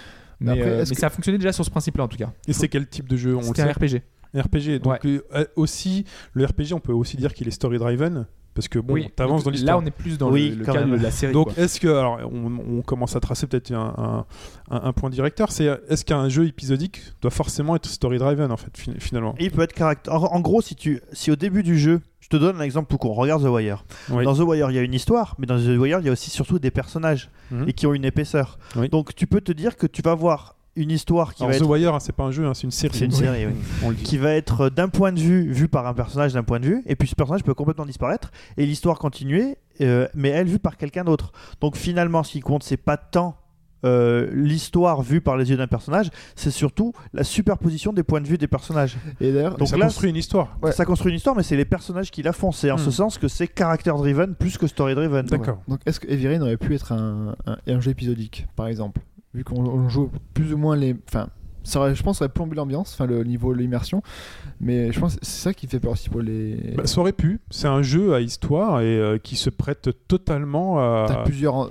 Mais, 0.42 0.52
Après, 0.52 0.64
euh, 0.64 0.84
mais 0.88 0.96
que- 0.96 1.00
ça 1.00 1.08
a 1.08 1.10
fonctionné 1.10 1.38
déjà 1.38 1.54
sur 1.54 1.64
ce 1.64 1.70
principe-là 1.70 2.04
en 2.04 2.08
tout 2.08 2.18
cas. 2.18 2.32
Et 2.48 2.54
c'est 2.54 2.68
quel 2.68 2.88
type 2.88 3.08
de 3.08 3.16
jeu 3.16 3.38
C'était 3.42 3.62
un 3.62 3.72
RPG. 3.72 4.02
RPG. 4.36 4.80
Donc 4.80 5.06
euh, 5.06 5.22
euh, 5.36 5.46
aussi, 5.56 6.06
le 6.34 6.46
RPG, 6.46 6.74
on 6.74 6.80
peut 6.80 6.94
aussi 6.94 7.16
dire 7.18 7.34
qu'il 7.34 7.48
est 7.48 7.52
story 7.52 7.78
driven 7.78 8.26
parce 8.54 8.68
que 8.68 8.80
bon, 8.80 8.94
oui. 8.96 9.08
t'avances 9.16 9.44
dans 9.46 9.50
Là, 9.50 9.56
l'histoire. 9.56 9.80
on 9.80 9.86
est 9.86 9.92
plus 9.92 10.18
dans 10.18 10.30
Oui, 10.32 10.50
le, 10.58 10.66
cadre 10.66 10.86
de 10.98 11.02
la 11.02 11.12
série. 11.12 11.32
Donc, 11.32 11.58
est-ce 11.58 11.80
que, 11.80 11.88
alors, 11.88 12.20
on, 12.32 12.78
on 12.80 12.82
commence 12.82 13.16
à 13.16 13.22
tracer 13.22 13.48
peut-être 13.48 13.72
un, 13.72 13.94
un- 14.70 14.76
un- 14.76 14.82
un 14.88 14.94
point 14.94 15.10
directeur, 15.10 15.52
c'est 15.54 15.70
est-ce 15.88 16.04
qu'un 16.04 16.28
jeu 16.28 16.48
épisodique 16.48 17.02
doit 17.22 17.32
forcément 17.32 17.76
être 17.78 17.86
story 17.88 18.18
driven 18.18 18.52
en 18.52 18.58
fait, 18.58 18.76
fi- 18.78 18.92
finalement? 19.00 19.36
Il 19.40 19.52
peut 19.52 19.62
être 19.62 19.72
caractère. 19.74 20.14
En, 20.16 20.34
en 20.36 20.40
gros, 20.42 20.62
si, 20.62 20.76
tu, 20.76 21.00
si 21.14 21.32
au 21.32 21.38
début 21.38 21.64
du 21.64 21.78
jeu, 21.80 22.00
je 22.00 22.11
te 22.32 22.38
donne 22.38 22.58
un 22.58 22.62
exemple 22.64 22.90
tout 22.90 22.98
court, 22.98 23.16
regarde 23.16 23.44
The 23.44 23.48
Wire. 23.48 23.84
Oui. 24.10 24.24
Dans 24.26 24.34
The 24.36 24.40
Wire, 24.40 24.72
il 24.72 24.76
y 24.76 24.80
a 24.80 24.82
une 24.82 24.94
histoire, 24.94 25.36
mais 25.40 25.46
dans 25.46 25.58
The 25.58 25.78
Wire, 25.78 26.00
il 26.00 26.06
y 26.06 26.10
a 26.10 26.12
aussi 26.12 26.30
surtout 26.30 26.60
des 26.60 26.72
personnages 26.72 27.30
Mhm. 27.52 27.66
et 27.68 27.74
qui 27.74 27.86
ont 27.88 27.94
une 27.94 28.06
épaisseur. 28.06 28.58
Oui. 28.76 28.90
Donc 28.90 29.14
tu 29.16 29.28
peux 29.28 29.42
te 29.42 29.52
dire 29.52 29.76
que 29.78 29.86
tu 29.88 30.02
vas 30.02 30.16
voir 30.16 30.56
une 30.78 30.90
histoire 30.92 31.34
qui 31.34 31.44
Alors, 31.44 31.52
va 31.52 31.60
The 31.60 31.64
être. 31.64 31.70
Wire, 31.70 31.94
hein, 31.96 32.00
c'est 32.00 32.16
pas 32.16 32.24
un 32.24 32.32
jeu, 32.32 32.46
hein, 32.46 32.54
c'est 32.54 32.64
une 32.64 32.72
série. 32.72 32.98
C'est 32.98 33.04
une 33.06 33.12
série, 33.12 33.46
oui. 33.46 33.54
On 33.84 33.90
le 33.90 33.96
dit. 33.96 34.04
qui 34.04 34.18
va 34.18 34.32
être 34.34 34.70
d'un 34.70 34.88
point 34.88 35.12
de 35.12 35.20
vue 35.20 35.52
vu 35.52 35.68
par 35.68 35.86
un 35.86 35.94
personnage 35.94 36.32
d'un 36.34 36.44
point 36.44 36.62
de 36.62 36.66
vue 36.66 36.82
et 36.86 36.96
puis 36.96 37.10
ce 37.10 37.16
personnage 37.16 37.44
peut 37.44 37.54
complètement 37.54 37.86
disparaître 37.86 38.32
et 38.58 38.66
l'histoire 38.66 38.98
continuer 38.98 39.58
euh, 39.82 40.08
mais 40.16 40.30
elle 40.30 40.48
vue 40.48 40.60
par 40.60 40.78
quelqu'un 40.78 41.04
d'autre 41.04 41.34
donc 41.60 41.76
finalement 41.76 42.24
ce 42.24 42.32
qui 42.32 42.40
compte 42.40 42.64
c'est 42.64 42.78
pas 42.78 42.96
tant 42.98 43.36
euh, 43.86 44.30
l'histoire 44.34 45.02
vue 45.02 45.22
par 45.22 45.38
les 45.38 45.50
yeux 45.50 45.58
d'un 45.58 45.68
personnage 45.68 46.10
c'est 46.36 46.52
surtout 46.52 46.94
la 47.14 47.24
superposition 47.24 47.94
des 47.94 48.04
points 48.04 48.22
de 48.22 48.28
vue 48.28 48.38
des 48.38 48.48
personnages 48.48 48.98
Et 49.20 49.32
d'ailleurs, 49.32 49.58
Donc 49.58 49.68
ça 49.70 49.78
là, 49.78 49.86
construit 49.86 50.10
une 50.10 50.16
histoire. 50.16 50.58
Ouais. 50.62 50.72
ça 50.72 50.86
construit 50.86 51.12
une 51.12 51.18
histoire 51.18 51.36
mais 51.36 51.44
c'est 51.44 51.56
les 51.58 51.66
personnages 51.66 52.12
qui 52.12 52.22
la 52.24 52.34
font 52.34 52.52
c'est 52.52 52.70
en 52.72 52.76
Hmm. 52.76 52.80
ce 52.80 52.92
sens 52.92 53.18
que 53.18 53.28
c'est 53.28 53.48
character 53.58 53.92
driven 53.92 54.36
plus 54.36 54.58
que 54.58 54.68
story 54.68 54.96
driven 54.96 55.26
D'accord. 55.26 55.62
donc 55.68 55.80
est-ce 55.86 56.00
que 56.00 56.08
Heavy 56.12 56.28
Rain 56.28 56.42
aurait 56.42 56.58
pu 56.58 56.74
être 56.76 56.92
un, 56.92 57.36
un, 57.46 57.58
un 57.68 57.80
jeu 57.80 57.92
épisodique, 57.92 58.48
par 58.56 58.68
exemple 58.68 59.02
Vu 59.34 59.44
qu'on 59.44 59.66
on 59.66 59.88
joue 59.88 60.10
plus 60.34 60.52
ou 60.54 60.58
moins 60.58 60.76
les. 60.76 60.94
Enfin, 61.08 61.30
ça 61.64 61.80
aurait, 61.80 61.96
je 61.96 62.04
pense, 62.04 62.18
ça 62.20 62.26
aurait 62.26 62.34
plombé 62.34 62.56
l'ambiance, 62.58 62.94
enfin 62.94 63.06
le 63.06 63.24
niveau 63.24 63.54
de 63.54 63.60
l'immersion. 63.60 64.02
Mais 64.60 64.92
je 64.92 65.00
pense 65.00 65.16
que 65.16 65.20
c'est 65.26 65.42
ça 65.44 65.54
qui 65.54 65.68
fait 65.68 65.80
peur 65.80 65.94
aussi 65.94 66.10
pour 66.10 66.22
les. 66.22 66.74
Bah, 66.76 66.86
ça 66.86 67.00
aurait 67.00 67.14
pu. 67.14 67.40
C'est 67.50 67.68
un 67.68 67.82
jeu 67.82 68.14
à 68.14 68.20
histoire 68.20 68.82
et 68.82 68.98
euh, 68.98 69.18
qui 69.18 69.38
se 69.38 69.50
prête 69.50 69.90
totalement 70.10 70.80
à. 70.80 71.06
T'as 71.08 71.24
plusieurs 71.24 71.70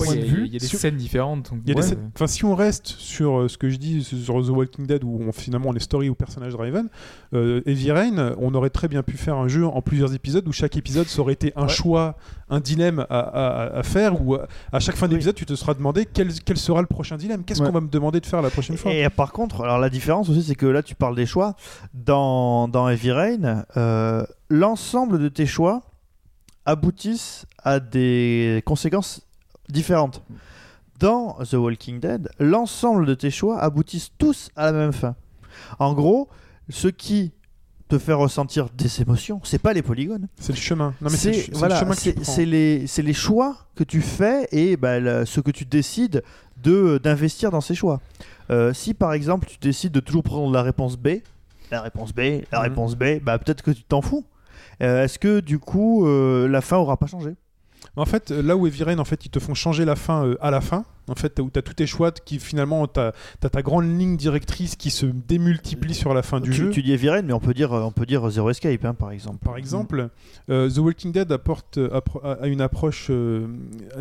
euh, 0.00 0.04
Ouais, 0.04 0.16
y 0.16 0.20
de 0.20 0.24
a- 0.24 0.26
vue. 0.28 0.46
Il 0.46 0.52
y 0.52 0.56
a 0.56 0.58
des 0.58 0.66
sur- 0.66 0.78
scènes 0.78 0.96
différentes. 0.96 1.50
donc, 1.50 1.60
Il 1.64 1.68
y 1.68 1.72
a 1.72 1.74
des 1.74 1.80
ouais, 1.80 1.86
scènes- 1.88 2.10
Enfin, 2.14 2.26
si 2.26 2.44
on 2.44 2.54
reste 2.54 2.86
sur 2.86 3.40
euh, 3.40 3.48
ce 3.48 3.56
que 3.58 3.68
je 3.70 3.76
dis 3.76 4.02
sur 4.04 4.44
The 4.44 4.48
Walking 4.50 4.86
Dead 4.86 5.02
où 5.04 5.18
on, 5.26 5.32
finalement 5.32 5.70
on 5.70 5.74
est 5.74 5.80
story 5.80 6.08
ou 6.08 6.14
personnage 6.14 6.52
driven, 6.52 6.88
euh, 7.34 7.60
Heavy 7.66 7.90
Rain, 7.92 8.34
on 8.38 8.54
aurait 8.54 8.70
très 8.70 8.88
bien 8.88 9.02
pu 9.02 9.16
faire 9.16 9.36
un 9.36 9.48
jeu 9.48 9.66
en 9.66 9.80
plusieurs 9.82 10.14
épisodes 10.14 10.46
où 10.48 10.52
chaque 10.52 10.76
épisode 10.76 11.06
ça 11.06 11.20
aurait 11.20 11.32
été 11.34 11.52
un 11.56 11.62
Ouais. 11.62 11.68
choix, 11.68 12.16
un 12.48 12.60
dilemme 12.60 13.06
à, 13.10 13.18
à- 13.20 13.78
à 13.78 13.82
faire 13.82 14.20
où 14.22 14.34
à, 14.34 14.46
à 14.72 14.80
chaque 14.80 14.96
fin 14.96 15.06
Oui. 15.06 15.12
d'épisode 15.12 15.34
tu 15.34 15.46
te 15.46 15.54
seras 15.54 15.74
demandé 15.74 16.06
quel, 16.06 16.32
quel 16.44 16.56
sera 16.56 16.80
le 16.80 16.86
prochain 16.86 17.16
dilemme, 17.16 17.44
qu'est-ce 17.44 17.60
Ouais. 17.60 17.66
qu'on 17.66 17.72
va 17.74 17.80
me 17.80 17.88
demander 17.88 18.20
de 18.20 18.26
faire 18.26 18.42
la 18.42 18.50
prochaine 18.50 18.76
fois? 18.76 18.92
Et 18.92 19.08
par 19.10 19.32
contre, 19.32 19.62
alors 19.62 19.78
la 19.78 19.90
différence 19.90 20.28
aussi, 20.28 20.42
c'est 20.42 20.54
que 20.54 20.66
là, 20.66 20.82
tu 20.82 20.94
parles 20.94 21.16
des 21.16 21.26
choix. 21.26 21.54
Dans, 21.94 22.68
dans 22.68 22.88
Heavy 22.88 23.10
Rain, 23.12 23.64
euh, 23.76 24.24
l'ensemble 24.48 25.18
de 25.18 25.28
tes 25.28 25.46
choix 25.46 25.82
aboutissent 26.64 27.46
à 27.62 27.80
des 27.80 28.62
conséquences 28.66 29.22
différentes. 29.68 30.22
Dans 30.98 31.34
The 31.44 31.54
Walking 31.54 32.00
Dead, 32.00 32.30
l'ensemble 32.38 33.04
de 33.06 33.14
tes 33.14 33.30
choix 33.30 33.58
aboutissent 33.60 34.10
tous 34.16 34.48
à 34.56 34.66
la 34.66 34.72
même 34.72 34.92
fin. 34.92 35.14
En 35.78 35.92
gros, 35.92 36.28
ce 36.70 36.88
qui 36.88 37.32
te 37.88 37.98
fait 37.98 38.14
ressentir 38.14 38.68
des 38.70 39.00
émotions, 39.02 39.40
c'est 39.44 39.60
pas 39.60 39.72
les 39.74 39.82
polygones. 39.82 40.26
C'est 40.40 40.52
le 40.52 40.58
chemin. 40.58 40.94
Non, 41.00 41.08
mais 41.10 41.16
c'est 41.16 41.48
le 41.48 41.56
voilà, 41.58 41.84
c'est 41.94 42.24
c'est 42.24 43.02
les, 43.02 43.12
choix 43.12 43.56
que 43.74 43.84
tu 43.84 44.00
fais 44.00 44.48
et 44.52 44.76
bah, 44.76 44.98
le- 44.98 45.24
ce 45.26 45.40
que 45.40 45.50
tu 45.50 45.64
décides 45.66 46.22
de 46.62 46.98
d'investir 46.98 47.50
dans 47.50 47.60
ces 47.60 47.74
choix. 47.74 48.00
Euh, 48.50 48.72
si 48.72 48.94
par 48.94 49.12
exemple 49.12 49.46
tu 49.48 49.58
décides 49.58 49.92
de 49.92 50.00
toujours 50.00 50.22
prendre 50.22 50.50
la 50.52 50.62
réponse 50.62 50.96
B, 50.96 51.18
la 51.70 51.82
réponse 51.82 52.12
B, 52.14 52.20
la 52.52 52.58
Mhm. 52.60 52.64
réponse 52.64 52.96
B, 52.96 53.04
bah 53.22 53.38
peut-être 53.38 53.62
que 53.62 53.70
tu 53.70 53.84
t'en 53.84 54.00
fous. 54.00 54.24
Euh, 54.82 55.04
Est-ce 55.04 55.18
que 55.18 55.40
du 55.40 55.58
coup 55.58 56.06
euh, 56.06 56.48
la 56.48 56.60
fin 56.62 56.78
aura 56.78 56.96
pas 56.96 57.06
changé? 57.06 57.34
En 57.96 58.04
fait, 58.04 58.30
euh, 58.30 58.42
là 58.42 58.56
où 58.56 58.66
Heavy 58.66 58.84
Rain, 58.84 58.98
en 58.98 59.04
fait, 59.04 59.24
ils 59.24 59.30
te 59.30 59.38
font 59.38 59.54
changer 59.54 59.84
la 59.84 59.96
fin 59.96 60.24
euh, 60.24 60.36
à 60.40 60.50
la 60.50 60.60
fin. 60.60 60.84
En 61.08 61.14
fait, 61.14 61.38
où 61.38 61.50
tu 61.50 61.58
as 61.58 61.62
tous 61.62 61.74
tes 61.74 61.86
choix 61.86 62.10
qui 62.10 62.40
finalement, 62.40 62.86
tu 62.88 62.98
as, 62.98 63.12
ta 63.48 63.62
grande 63.62 63.84
ligne 63.98 64.16
directrice 64.16 64.74
qui 64.74 64.90
se 64.90 65.06
démultiplie 65.06 65.94
sur 65.94 66.12
la 66.12 66.22
fin 66.22 66.40
du 66.40 66.50
tu, 66.50 66.56
jeu. 66.56 66.70
tu 66.70 66.82
dis 66.82 66.92
Heavy 66.92 67.10
Rain, 67.10 67.22
mais 67.22 67.32
on 67.32 67.38
peut 67.38 67.54
dire 67.54 67.70
on 67.72 67.92
peut 67.92 68.06
dire 68.06 68.28
Zero 68.28 68.50
Escape 68.50 68.84
hein, 68.84 68.94
par 68.94 69.12
exemple. 69.12 69.38
Par 69.44 69.56
exemple, 69.56 70.10
euh, 70.50 70.68
The 70.68 70.78
Walking 70.78 71.12
Dead 71.12 71.30
apporte 71.30 71.78
euh, 71.78 72.00
a 72.22 72.48
une 72.48 72.60
approche 72.60 73.06
euh, 73.10 73.46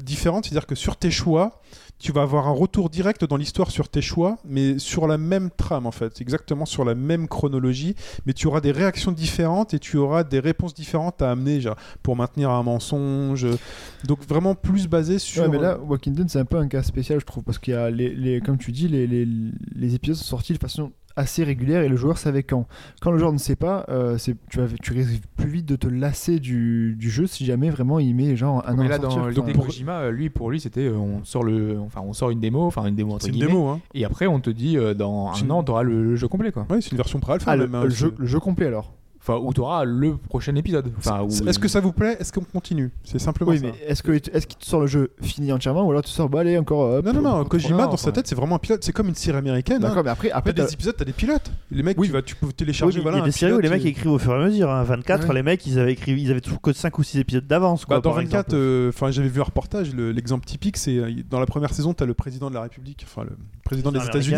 différente, 0.01 0.45
c'est-à-dire 0.45 0.65
que 0.65 0.75
sur 0.75 0.97
tes 0.97 1.11
choix, 1.11 1.61
tu 1.97 2.11
vas 2.11 2.23
avoir 2.23 2.47
un 2.47 2.51
retour 2.51 2.89
direct 2.89 3.23
dans 3.25 3.37
l'histoire 3.37 3.71
sur 3.71 3.87
tes 3.89 4.01
choix, 4.01 4.37
mais 4.45 4.79
sur 4.79 5.07
la 5.07 5.17
même 5.17 5.49
trame 5.49 5.85
en 5.85 5.91
fait, 5.91 6.19
exactement 6.21 6.65
sur 6.65 6.83
la 6.83 6.93
même 6.93 7.27
chronologie, 7.27 7.95
mais 8.25 8.33
tu 8.33 8.47
auras 8.47 8.61
des 8.61 8.71
réactions 8.71 9.11
différentes 9.11 9.73
et 9.73 9.79
tu 9.79 9.97
auras 9.97 10.23
des 10.23 10.39
réponses 10.39 10.73
différentes 10.73 11.21
à 11.21 11.31
amener 11.31 11.61
genre, 11.61 11.77
pour 12.03 12.15
maintenir 12.15 12.49
un 12.51 12.63
mensonge. 12.63 13.47
Donc 14.03 14.25
vraiment 14.27 14.55
plus 14.55 14.87
basé 14.87 15.19
sur... 15.19 15.43
Ouais, 15.43 15.49
mais 15.49 15.57
là, 15.57 15.79
Walking 15.79 16.13
Dead, 16.13 16.29
c'est 16.29 16.39
un 16.39 16.45
peu 16.45 16.57
un 16.57 16.67
cas 16.67 16.83
spécial, 16.83 17.19
je 17.19 17.25
trouve, 17.25 17.43
parce 17.43 17.59
qu'il 17.59 17.73
y 17.73 17.77
a, 17.77 17.89
les, 17.89 18.13
les- 18.13 18.41
comme 18.41 18.57
tu 18.57 18.71
dis, 18.71 18.87
les, 18.87 19.07
les, 19.07 19.25
les 19.73 19.95
épisodes 19.95 20.17
sont 20.17 20.25
sortis 20.25 20.53
de 20.53 20.59
façon 20.59 20.91
assez 21.15 21.43
régulière 21.43 21.81
et 21.83 21.87
le 21.89 21.95
joueur 21.95 22.17
savait 22.17 22.43
quand. 22.43 22.67
Quand 23.01 23.11
le 23.11 23.17
joueur 23.19 23.31
ne 23.33 23.37
sait 23.37 23.55
pas, 23.55 23.85
euh, 23.89 24.17
c'est, 24.17 24.35
tu, 24.49 24.59
vas, 24.59 24.67
tu 24.81 24.93
risques 24.93 25.23
plus 25.37 25.49
vite 25.49 25.65
de 25.65 25.75
te 25.75 25.87
lasser 25.87 26.39
du, 26.39 26.95
du 26.97 27.09
jeu 27.09 27.25
si 27.27 27.45
jamais 27.45 27.69
vraiment 27.69 27.99
il 27.99 28.13
met 28.15 28.35
genre 28.35 28.63
un 28.67 28.73
an 28.73 28.77
mais 28.77 28.85
à 28.85 28.89
là, 28.89 28.95
sortir, 29.01 29.21
dans 29.21 29.27
l'idée 29.27 29.53
de 29.53 29.57
Kojima, 29.57 29.99
euh, 29.99 30.11
lui, 30.11 30.29
pour 30.29 30.49
lui, 30.51 30.59
c'était 30.59 30.87
euh, 30.87 30.95
on 30.97 31.23
sort 31.23 31.43
le, 31.43 31.79
enfin, 31.79 32.01
on 32.05 32.13
sort 32.13 32.29
une 32.31 32.39
démo, 32.39 32.63
enfin 32.65 32.85
une 32.85 32.95
démo 32.95 33.13
entre 33.13 33.23
c'est 33.23 33.27
une 33.29 33.35
guillemets, 33.35 33.47
démo, 33.51 33.67
hein. 33.69 33.79
et 33.93 34.03
après 34.05 34.27
on 34.27 34.39
te 34.39 34.49
dit 34.49 34.77
euh, 34.77 34.93
dans 34.93 35.31
un 35.31 35.49
an, 35.49 35.63
t'auras 35.63 35.83
le, 35.83 36.03
le 36.03 36.15
jeu 36.15 36.27
complet, 36.27 36.51
quoi. 36.51 36.65
Ouais, 36.69 36.81
c'est 36.81 36.91
une 36.91 36.97
version 36.97 37.19
pré-alpha 37.19 37.51
Ah, 37.51 37.55
le, 37.55 37.63
même, 37.67 37.75
hein, 37.75 37.83
le 37.85 37.89
c'est- 37.91 37.97
jeu, 37.97 38.13
le 38.17 38.25
jeu 38.25 38.39
complet 38.39 38.67
alors. 38.67 38.91
Enfin, 39.27 39.39
où 39.43 39.51
t'auras 39.53 39.85
le 39.85 40.17
prochain 40.17 40.53
épisode. 40.55 40.91
Enfin, 40.99 41.23
où- 41.23 41.29
Est-ce 41.49 41.57
que 41.57 41.67
ça 41.67 41.79
vous 41.79 41.91
plaît? 41.91 42.15
Est-ce 42.19 42.31
qu'on 42.31 42.43
continue? 42.43 42.91
C'est 43.03 43.17
simplement 43.17 43.49
Oui, 43.49 43.57
ça. 43.57 43.65
mais 43.65 43.73
est-ce, 43.87 44.03
que, 44.03 44.11
est-ce 44.11 44.45
qu'il 44.45 44.57
te 44.59 44.65
sort 44.65 44.81
le 44.81 44.85
jeu 44.85 45.13
fini 45.19 45.51
entièrement 45.51 45.83
ou 45.83 45.89
alors 45.89 46.03
tu 46.03 46.11
sors, 46.11 46.29
bah 46.29 46.41
allez, 46.41 46.59
encore. 46.59 46.81
hop, 46.97 47.05
Non, 47.05 47.13
non, 47.13 47.21
non, 47.21 47.43
Kojima 47.45 47.87
dans 47.87 47.97
sa 47.97 48.11
tête, 48.11 48.27
c'est 48.27 48.35
vraiment 48.35 48.57
un 48.57 48.59
pilote. 48.59 48.83
C'est 48.83 48.91
comme 48.91 49.07
une 49.07 49.15
série 49.15 49.37
américaine. 49.37 49.77
hein. 49.83 49.87
D'accord, 49.87 50.03
mais 50.03 50.11
après, 50.11 50.29
après 50.29 50.53
t'as- 50.53 50.65
des 50.67 50.73
épisodes, 50.73 50.93
t'as 50.95 51.05
des 51.05 51.11
pilotes. 51.11 51.51
Les 51.71 51.81
mecs, 51.81 51.97
Oui. 51.99 52.05
tu, 52.05 52.13
vas, 52.13 52.21
tu 52.21 52.35
peux 52.35 52.45
Oui, 52.45 52.53
télécharger. 52.53 53.01
voilà, 53.01 53.17
il 53.17 53.21
y 53.21 53.23
a 53.23 53.25
des 53.25 53.31
séries 53.31 53.53
où 53.53 53.59
les 53.59 53.69
mecs 53.69 53.83
et- 53.83 53.87
écrivent 53.87 54.11
au 54.11 54.19
fur 54.19 54.31
et 54.31 54.35
à 54.35 54.45
mesure. 54.45 54.69
hein. 54.69 54.83
24, 54.83 55.27
Ouais. 55.29 55.33
les 55.33 55.41
mecs 55.41 55.65
ils 55.65 55.79
avaient 55.79 55.93
écrit, 55.93 56.11
ils 56.21 56.29
avaient 56.29 56.39
toujours 56.41 56.61
que 56.61 56.71
5 56.71 56.95
ou 56.99 57.03
6 57.03 57.17
épisodes 57.17 57.47
d'avance. 57.47 57.83
Bah, 57.89 57.95
dans 57.95 58.01
par 58.11 58.13
24, 58.19 58.49
exemple. 58.49 58.55
euh, 58.61 58.89
enfin 58.89 59.09
j'avais 59.09 59.29
vu 59.29 59.41
un 59.41 59.45
reportage, 59.45 59.91
le- 59.95 60.11
l'exemple 60.11 60.45
typique, 60.45 60.77
c'est 60.77 60.97
euh, 60.97 61.11
dans 61.31 61.39
la 61.39 61.47
première 61.47 61.73
saison, 61.73 61.95
tu 61.95 62.03
as 62.03 62.05
le 62.05 62.13
président 62.13 62.49
de 62.51 62.53
la 62.53 62.61
République, 62.61 63.03
enfin 63.09 63.23
le 63.23 63.35
président 63.63 63.91
des 63.91 64.05
États-Unis, 64.05 64.37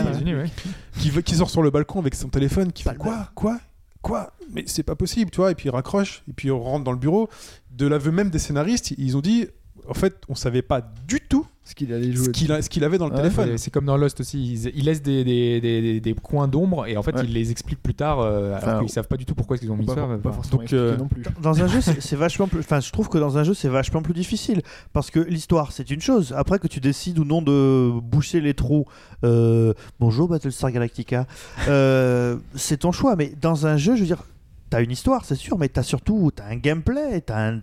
qui, 0.98 1.12
qui 1.24 1.36
sort 1.36 1.50
sur 1.50 1.62
le 1.62 1.72
balcon 1.72 2.00
avec 2.00 2.16
son 2.16 2.30
téléphone, 2.30 2.72
qui 2.72 2.84
fait 2.84 2.96
quoi? 2.96 3.28
Quoi? 3.36 3.58
Quoi? 4.02 4.34
Mais 4.52 4.64
c'est 4.68 4.84
pas 4.84 4.96
possible, 4.96 5.32
tu 5.32 5.38
vois, 5.38 5.52
et 5.52 5.56
puis 5.56 5.68
il 5.68 5.72
raccroche, 5.72 6.24
et 6.30 6.34
puis 6.34 6.52
on 6.52 6.62
rentre 6.62 6.84
dans 6.84 6.92
le 6.92 6.98
bureau. 6.98 7.30
De 7.72 7.88
l'aveu 7.88 8.12
même 8.12 8.30
des 8.30 8.40
scénaristes, 8.40 8.92
ils 8.92 9.18
ont 9.18 9.22
dit, 9.22 9.48
en 9.90 9.94
fait, 9.94 10.16
on 10.30 10.36
savait 10.36 10.62
pas 10.62 10.82
du 11.08 11.20
tout 11.22 11.46
ce 11.64 11.76
qu'il 11.76 11.92
allait 11.92 12.12
ce 12.12 12.18
jouer. 12.18 12.32
qu'il 12.32 12.52
a- 12.54 12.62
ce 12.62 12.70
qu'il 12.70 12.84
avait 12.86 12.98
dans 12.98 13.08
le 13.08 13.12
Ouais, 13.12 13.18
téléphone. 13.24 13.58
C'est 13.58 13.72
comme 13.72 13.86
dans 13.86 13.98
Lost 13.98 14.22
aussi, 14.22 14.54
ils, 14.54 14.72
ils 14.74 14.86
laissent 14.86 15.02
des, 15.02 15.24
des, 15.26 15.60
des, 15.60 15.82
des- 15.82 16.00
des 16.00 16.14
coins 16.14 16.48
d'ombre 16.48 16.86
et 16.88 16.96
en 16.96 17.04
fait 17.04 17.14
Ouais. 17.16 17.24
ils 17.26 17.34
les 17.34 17.52
expliquent 17.52 17.84
plus 17.84 17.94
tard 17.94 18.20
euh, 18.22 18.54
alors 18.56 18.58
Enfin, 18.58 18.80
qu'ils 18.80 18.90
savent 18.90 19.08
pas 19.10 19.18
du 19.18 19.26
tout 19.26 19.36
pourquoi 19.36 19.58
qu'ils 19.58 19.70
ont 19.72 19.76
mis 19.76 19.86
pas, 19.86 19.96
ça. 19.96 20.02
pas 20.08 20.18
enfin. 20.30 20.32
forcément 20.32 20.62
Donc, 20.62 20.72
euh, 20.74 20.96
non 20.96 21.08
plus. 21.10 21.24
Dans 21.42 21.62
un 21.62 21.68
jeu, 21.68 21.82
c'est 21.82 22.02
c'est 22.02 22.16
vachement 22.16 22.48
plus. 22.48 22.60
Enfin, 22.60 22.80
je 22.80 22.90
trouve 22.92 23.10
que 23.10 23.18
dans 23.18 23.38
un 23.38 23.44
jeu, 23.44 23.54
c'est 23.54 23.68
vachement 23.68 24.02
plus 24.02 24.14
difficile 24.14 24.62
parce 24.94 25.12
que 25.12 25.20
l'histoire, 25.20 25.72
c'est 25.74 25.92
une 25.92 26.00
chose. 26.02 26.34
Après 26.38 26.58
que 26.60 26.68
tu 26.68 26.80
décides 26.80 27.20
ou 27.20 27.26
non 27.26 27.42
de 27.42 27.92
boucher 28.02 28.40
les 28.40 28.54
trous, 28.54 28.86
euh, 29.26 29.74
bonjour 30.00 30.30
Battlestar 30.30 30.72
Galactica, 30.72 31.28
euh, 31.68 32.38
c'est 32.56 32.78
ton 32.78 32.94
choix. 32.94 33.16
Mais 33.18 33.34
dans 33.42 33.68
un 33.68 33.76
jeu, 33.76 33.96
je 33.96 34.02
veux 34.02 34.08
dire. 34.08 34.24
T'as 34.70 34.82
une 34.82 34.92
histoire, 34.92 35.24
c'est 35.24 35.36
sûr, 35.36 35.58
mais 35.58 35.70
t'as 35.70 35.84
surtout 35.84 36.32
t'as 36.36 36.46
un 36.46 36.58
gameplay, 36.58 37.22
t'as 37.22 37.52
un, 37.52 37.62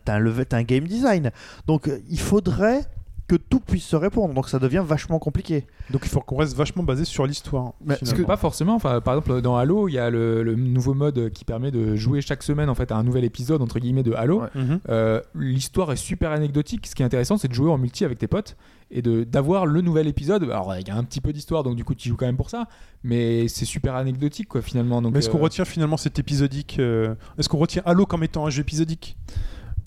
un 0.52 0.62
game 0.62 0.84
design. 0.84 1.30
Donc 1.66 1.88
euh, 1.88 2.00
il 2.08 2.20
faudrait 2.20 2.86
que 3.26 3.36
tout 3.36 3.60
puisse 3.60 3.84
se 3.84 3.96
répondre. 3.96 4.34
Donc 4.34 4.48
ça 4.48 4.58
devient 4.58 4.82
vachement 4.86 5.18
compliqué. 5.18 5.66
Donc 5.90 6.02
il 6.04 6.08
faut 6.08 6.20
qu'on 6.20 6.36
reste 6.36 6.56
vachement 6.56 6.82
basé 6.82 7.04
sur 7.04 7.26
l'histoire. 7.26 7.72
Mais 7.84 7.96
finalement. 7.96 8.18
ce 8.18 8.26
Pas 8.26 8.36
forcément. 8.36 8.74
Enfin, 8.74 9.00
par 9.00 9.14
exemple, 9.14 9.40
dans 9.40 9.56
Halo, 9.56 9.88
il 9.88 9.92
y 9.92 9.98
a 9.98 10.10
le, 10.10 10.42
le 10.42 10.54
nouveau 10.54 10.94
mode 10.94 11.30
qui 11.30 11.44
permet 11.44 11.70
de 11.70 11.96
jouer 11.96 12.20
chaque 12.20 12.42
semaine 12.42 12.68
en 12.68 12.74
fait 12.74 12.92
à 12.92 12.96
un 12.96 13.02
nouvel 13.02 13.24
épisode 13.24 13.62
entre 13.62 13.78
guillemets 13.78 14.02
de 14.02 14.12
Halo. 14.12 14.42
Ouais. 14.42 14.48
Mhm. 14.54 14.80
Euh, 14.88 15.20
L'histoire 15.34 15.90
est 15.92 15.96
super 15.96 16.32
anecdotique. 16.32 16.86
Ce 16.86 16.94
qui 16.94 17.02
est 17.02 17.06
intéressant, 17.06 17.38
c'est 17.38 17.48
de 17.48 17.54
jouer 17.54 17.70
en 17.70 17.78
multi 17.78 18.04
avec 18.04 18.18
tes 18.18 18.26
potes 18.26 18.56
et 18.90 19.02
de 19.02 19.24
d'avoir 19.24 19.66
le 19.66 19.80
nouvel 19.80 20.06
épisode. 20.06 20.44
Alors, 20.44 20.74
il 20.78 20.86
y 20.86 20.90
a 20.90 20.96
un 20.96 21.04
petit 21.04 21.20
peu 21.20 21.32
d'histoire, 21.32 21.62
donc 21.62 21.76
du 21.76 21.84
coup, 21.84 21.94
tu 21.94 22.08
joues 22.08 22.16
quand 22.16 22.26
même 22.26 22.36
pour 22.36 22.50
ça. 22.50 22.68
Mais 23.02 23.48
c'est 23.48 23.64
super 23.64 23.94
anecdotique, 23.94 24.48
quoi, 24.48 24.62
finalement. 24.62 25.02
Donc, 25.02 25.12
Mais 25.12 25.18
est-ce 25.18 25.30
qu'on 25.30 25.38
euh, 25.38 25.42
retient 25.42 25.64
finalement 25.64 25.96
cet 25.96 26.18
épisodique 26.18 26.76
euh, 26.78 27.14
Est-ce 27.38 27.48
qu'on 27.48 27.58
retient 27.58 27.82
Halo 27.86 28.06
comme 28.06 28.22
étant 28.22 28.46
un 28.46 28.50
jeu 28.50 28.60
épisodique? 28.60 29.16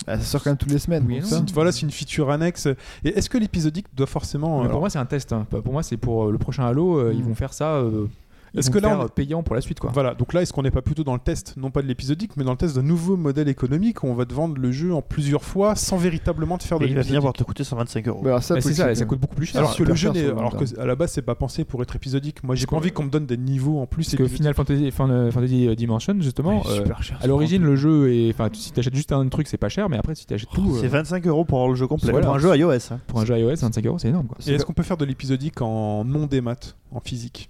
Ah, 0.06 0.18
ça 0.18 0.24
sort 0.24 0.44
quand 0.44 0.52
même 0.52 0.57
toutes 0.57 0.72
les 0.72 0.80
semaines. 0.80 1.06
Oui 1.07 1.15
donc 1.19 1.26
ça. 1.26 1.44
Voilà, 1.53 1.72
c'est 1.72 1.82
une 1.82 1.91
feature 1.91 2.30
annexe. 2.30 2.68
Et 3.03 3.10
est-ce 3.10 3.30
que 3.30 3.38
l'épisodique 3.38 3.88
doit 3.95 4.06
forcément. 4.07 4.57
mais 4.57 4.61
alors, 4.61 4.72
pour 4.72 4.80
moi, 4.82 4.90
c'est 4.90 4.99
un 4.99 5.06
test. 5.06 5.34
hein. 5.34 5.45
Pour 5.49 5.72
moi, 5.74 5.84
c'est 5.84 5.98
pour 5.98 6.28
euh, 6.28 6.32
le 6.32 6.38
prochain 6.38 6.65
Halo, 6.65 6.98
euh, 6.99 7.14
ils 7.14 7.24
Hmm. 7.24 7.28
vont 7.30 7.36
faire 7.36 7.53
ça. 7.53 7.76
euh, 7.78 8.07
Est-ce 8.56 8.69
que 8.69 8.80
là, 8.80 8.98
on- 8.99 9.03
euh, 9.03 9.07
payant 9.07 9.44
pour 9.44 9.56
la 9.56 9.61
suite 9.61 9.80
quoi. 9.80 9.91
Voilà, 9.94 10.14
donc 10.15 10.34
là, 10.34 10.41
est-ce 10.41 10.53
qu'on 10.53 10.64
n'est 10.64 10.72
pas 10.72 10.82
plutôt 10.82 11.03
dans 11.03 11.14
le 11.14 11.19
test, 11.19 11.53
non 11.57 11.72
pas 11.72 11.82
de 11.82 11.88
l'épisodique, 11.88 12.32
mais 12.38 12.44
dans 12.44 12.52
le 12.52 12.57
test 12.57 12.76
d'un 12.76 12.82
nouveau 12.84 13.18
modèle 13.18 13.48
économique 13.49 14.03
où 14.03 14.07
on 14.07 14.14
va 14.15 14.26
te 14.26 14.34
vendre 14.34 14.57
le 14.57 14.72
jeu 14.72 14.94
en 14.94 15.02
plusieurs 15.02 15.44
fois 15.44 15.76
sans 15.76 15.98
véritablement 15.98 16.57
te 16.57 16.64
faire 16.64 16.80
de 16.80 16.86
Et 16.86 16.90
il 16.90 16.95
va 16.95 17.03
finir 17.03 17.22
par 17.22 17.30
l'épisodique 17.30 17.38
te 17.40 17.44
coûter 17.44 17.64
125 17.64 18.07
euros. 18.07 18.22
Bah, 18.24 18.30
alors 18.30 18.44
ça, 18.44 18.56
Bah, 18.56 18.61
c'est 18.61 18.74
ça, 18.74 18.94
ça 18.95 19.06
coûte 19.06 19.19
beaucoup 19.19 19.36
plus 19.36 19.45
cher. 19.48 19.57
Alors 19.60 19.72
que 19.72 19.76
super 19.78 19.90
le 19.90 19.95
jeu, 19.95 20.11
alors 20.38 20.56
que 20.57 20.80
à 20.80 20.86
la 20.86 20.95
base, 20.95 21.11
c'est 21.11 21.22
pas 21.22 21.36
pensé 21.36 21.65
pour 21.65 21.82
être 21.82 21.95
épisodique. 21.95 22.44
Moi, 22.44 22.56
j'ai 22.56 22.65
Parce 22.65 22.72
pas 22.72 22.78
envie 22.78 22.91
qu'on 22.91 23.03
me 23.03 23.10
donne 23.10 23.26
des 23.26 23.38
niveaux 23.38 23.80
en 23.80 23.86
plus. 23.86 24.06
Parce 24.06 24.15
que. 24.18 24.28
Final 24.28 24.53
Fantasy, 24.53 24.91
Final 24.91 25.32
Fantasy 25.32 25.76
Dimension 25.76 26.15
justement, 26.19 26.61
Ouais, 26.61 26.72
euh, 26.72 26.76
super 26.78 27.03
cher. 27.03 27.19
à 27.22 27.28
l'origine 27.28 27.64
le 27.64 27.76
jeu 27.76 28.14
est, 28.14 28.30
enfin 28.34 28.49
si 28.53 28.72
t'achètes 28.72 28.95
juste 28.95 29.11
un 29.11 29.28
truc 29.30 29.48
c'est 29.48 29.57
pas 29.57 29.69
cher, 29.69 29.90
mais 29.90 29.98
après 29.98 30.15
si 30.15 30.26
t'achètes 30.26 30.49
tout 30.53 30.78
C'est 30.80 30.86
euh, 30.86 30.90
25 30.90 31.26
euros 31.28 31.45
pour 31.45 31.57
avoir 31.60 31.69
le 31.69 31.76
jeu 31.76 31.88
complet. 31.88 32.11
Pour 32.11 32.34
un 32.36 32.40
jeu 32.40 32.56
iOS. 32.56 32.72
hein. 32.91 32.99
pour 33.07 33.19
un 33.19 33.26
jeu 33.26 33.38
iOS 33.38 33.56
25 33.56 33.86
euros 33.86 33.98
c'est 33.99 34.10
énorme 34.10 34.28
quoi. 34.28 34.38
Et 34.48 34.53
est-ce 34.53 34.65
qu'on 34.65 34.74
peut 34.74 34.84
faire 34.84 34.98
de 34.98 35.06
l'épisodique 35.06 35.61
en 35.61 36.03
non 36.06 36.26
démat, 36.26 36.56
en 36.91 36.99
physique? 36.99 37.49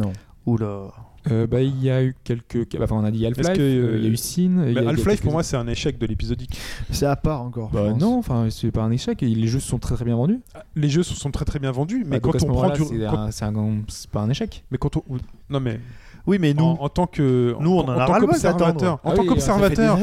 Non. 0.00 0.12
Oula. 0.46 0.88
Euh, 1.30 1.46
bah 1.46 1.62
il 1.62 1.82
y 1.82 1.88
a 1.88 2.04
eu 2.04 2.14
quelques, 2.22 2.68
enfin 2.78 2.96
on 2.96 3.04
a 3.04 3.10
dit 3.10 3.24
Half-Life, 3.24 3.52
que, 3.54 3.60
euh, 3.62 3.96
il 3.96 4.02
y 4.02 4.06
a 4.06 4.08
euh, 4.10 4.12
eu 4.12 4.16
Sin, 4.18 4.62
il 4.68 4.74
y 4.74 4.78
a 4.78 4.86
Half-Life, 4.90 5.22
pour 5.22 5.32
moi, 5.32 5.42
c'est 5.42 5.56
un 5.56 5.66
échec 5.66 5.96
de 5.96 6.04
l'épisodique. 6.04 6.58
C'est 6.90 7.06
à 7.06 7.16
part 7.16 7.40
encore. 7.40 7.70
Bah 7.70 7.94
non, 7.94 8.18
enfin 8.18 8.48
c'est 8.50 8.70
pas 8.70 8.82
un 8.82 8.90
échec, 8.90 9.22
les 9.22 9.46
jeux 9.46 9.58
sont 9.60 9.78
très 9.78 9.94
très 9.94 10.04
bien 10.04 10.16
vendus. 10.16 10.40
Les 10.76 10.90
jeux 10.90 11.02
sont 11.02 11.14
sont 11.14 11.30
très 11.30 11.46
très 11.46 11.58
bien 11.58 11.70
vendus, 11.70 12.04
mais 12.06 12.20
Bah, 12.20 12.30
quand 12.30 12.42
on 12.42 12.52
prend 12.52 12.70
du. 12.74 12.84
c'est 12.84 12.98
quand- 12.98 13.18
un- 13.18 13.30
c'est 13.30 13.44
un- 13.46 13.82
c'est 13.88 14.10
pas 14.10 14.20
un 14.20 14.28
échec. 14.28 14.64
Mais 14.70 14.76
quand 14.76 14.98
on. 14.98 15.02
Non, 15.48 15.60
mais. 15.60 15.80
Oui, 16.26 16.38
mais 16.40 16.54
nous, 16.54 16.64
en, 16.64 16.78
en 16.80 16.88
tant 16.88 17.06
que. 17.06 17.54
Nous, 17.60 17.70
on 17.70 17.80
en 17.80 17.88
a 17.98 18.06
tant 18.06 18.12
ras-le-bol 18.12 18.30
qu'observateur, 18.30 18.94
en 19.04 19.10
Ah 19.10 19.14
tant 19.14 19.22
oui, 19.22 19.28
qu'observateur, 19.28 19.98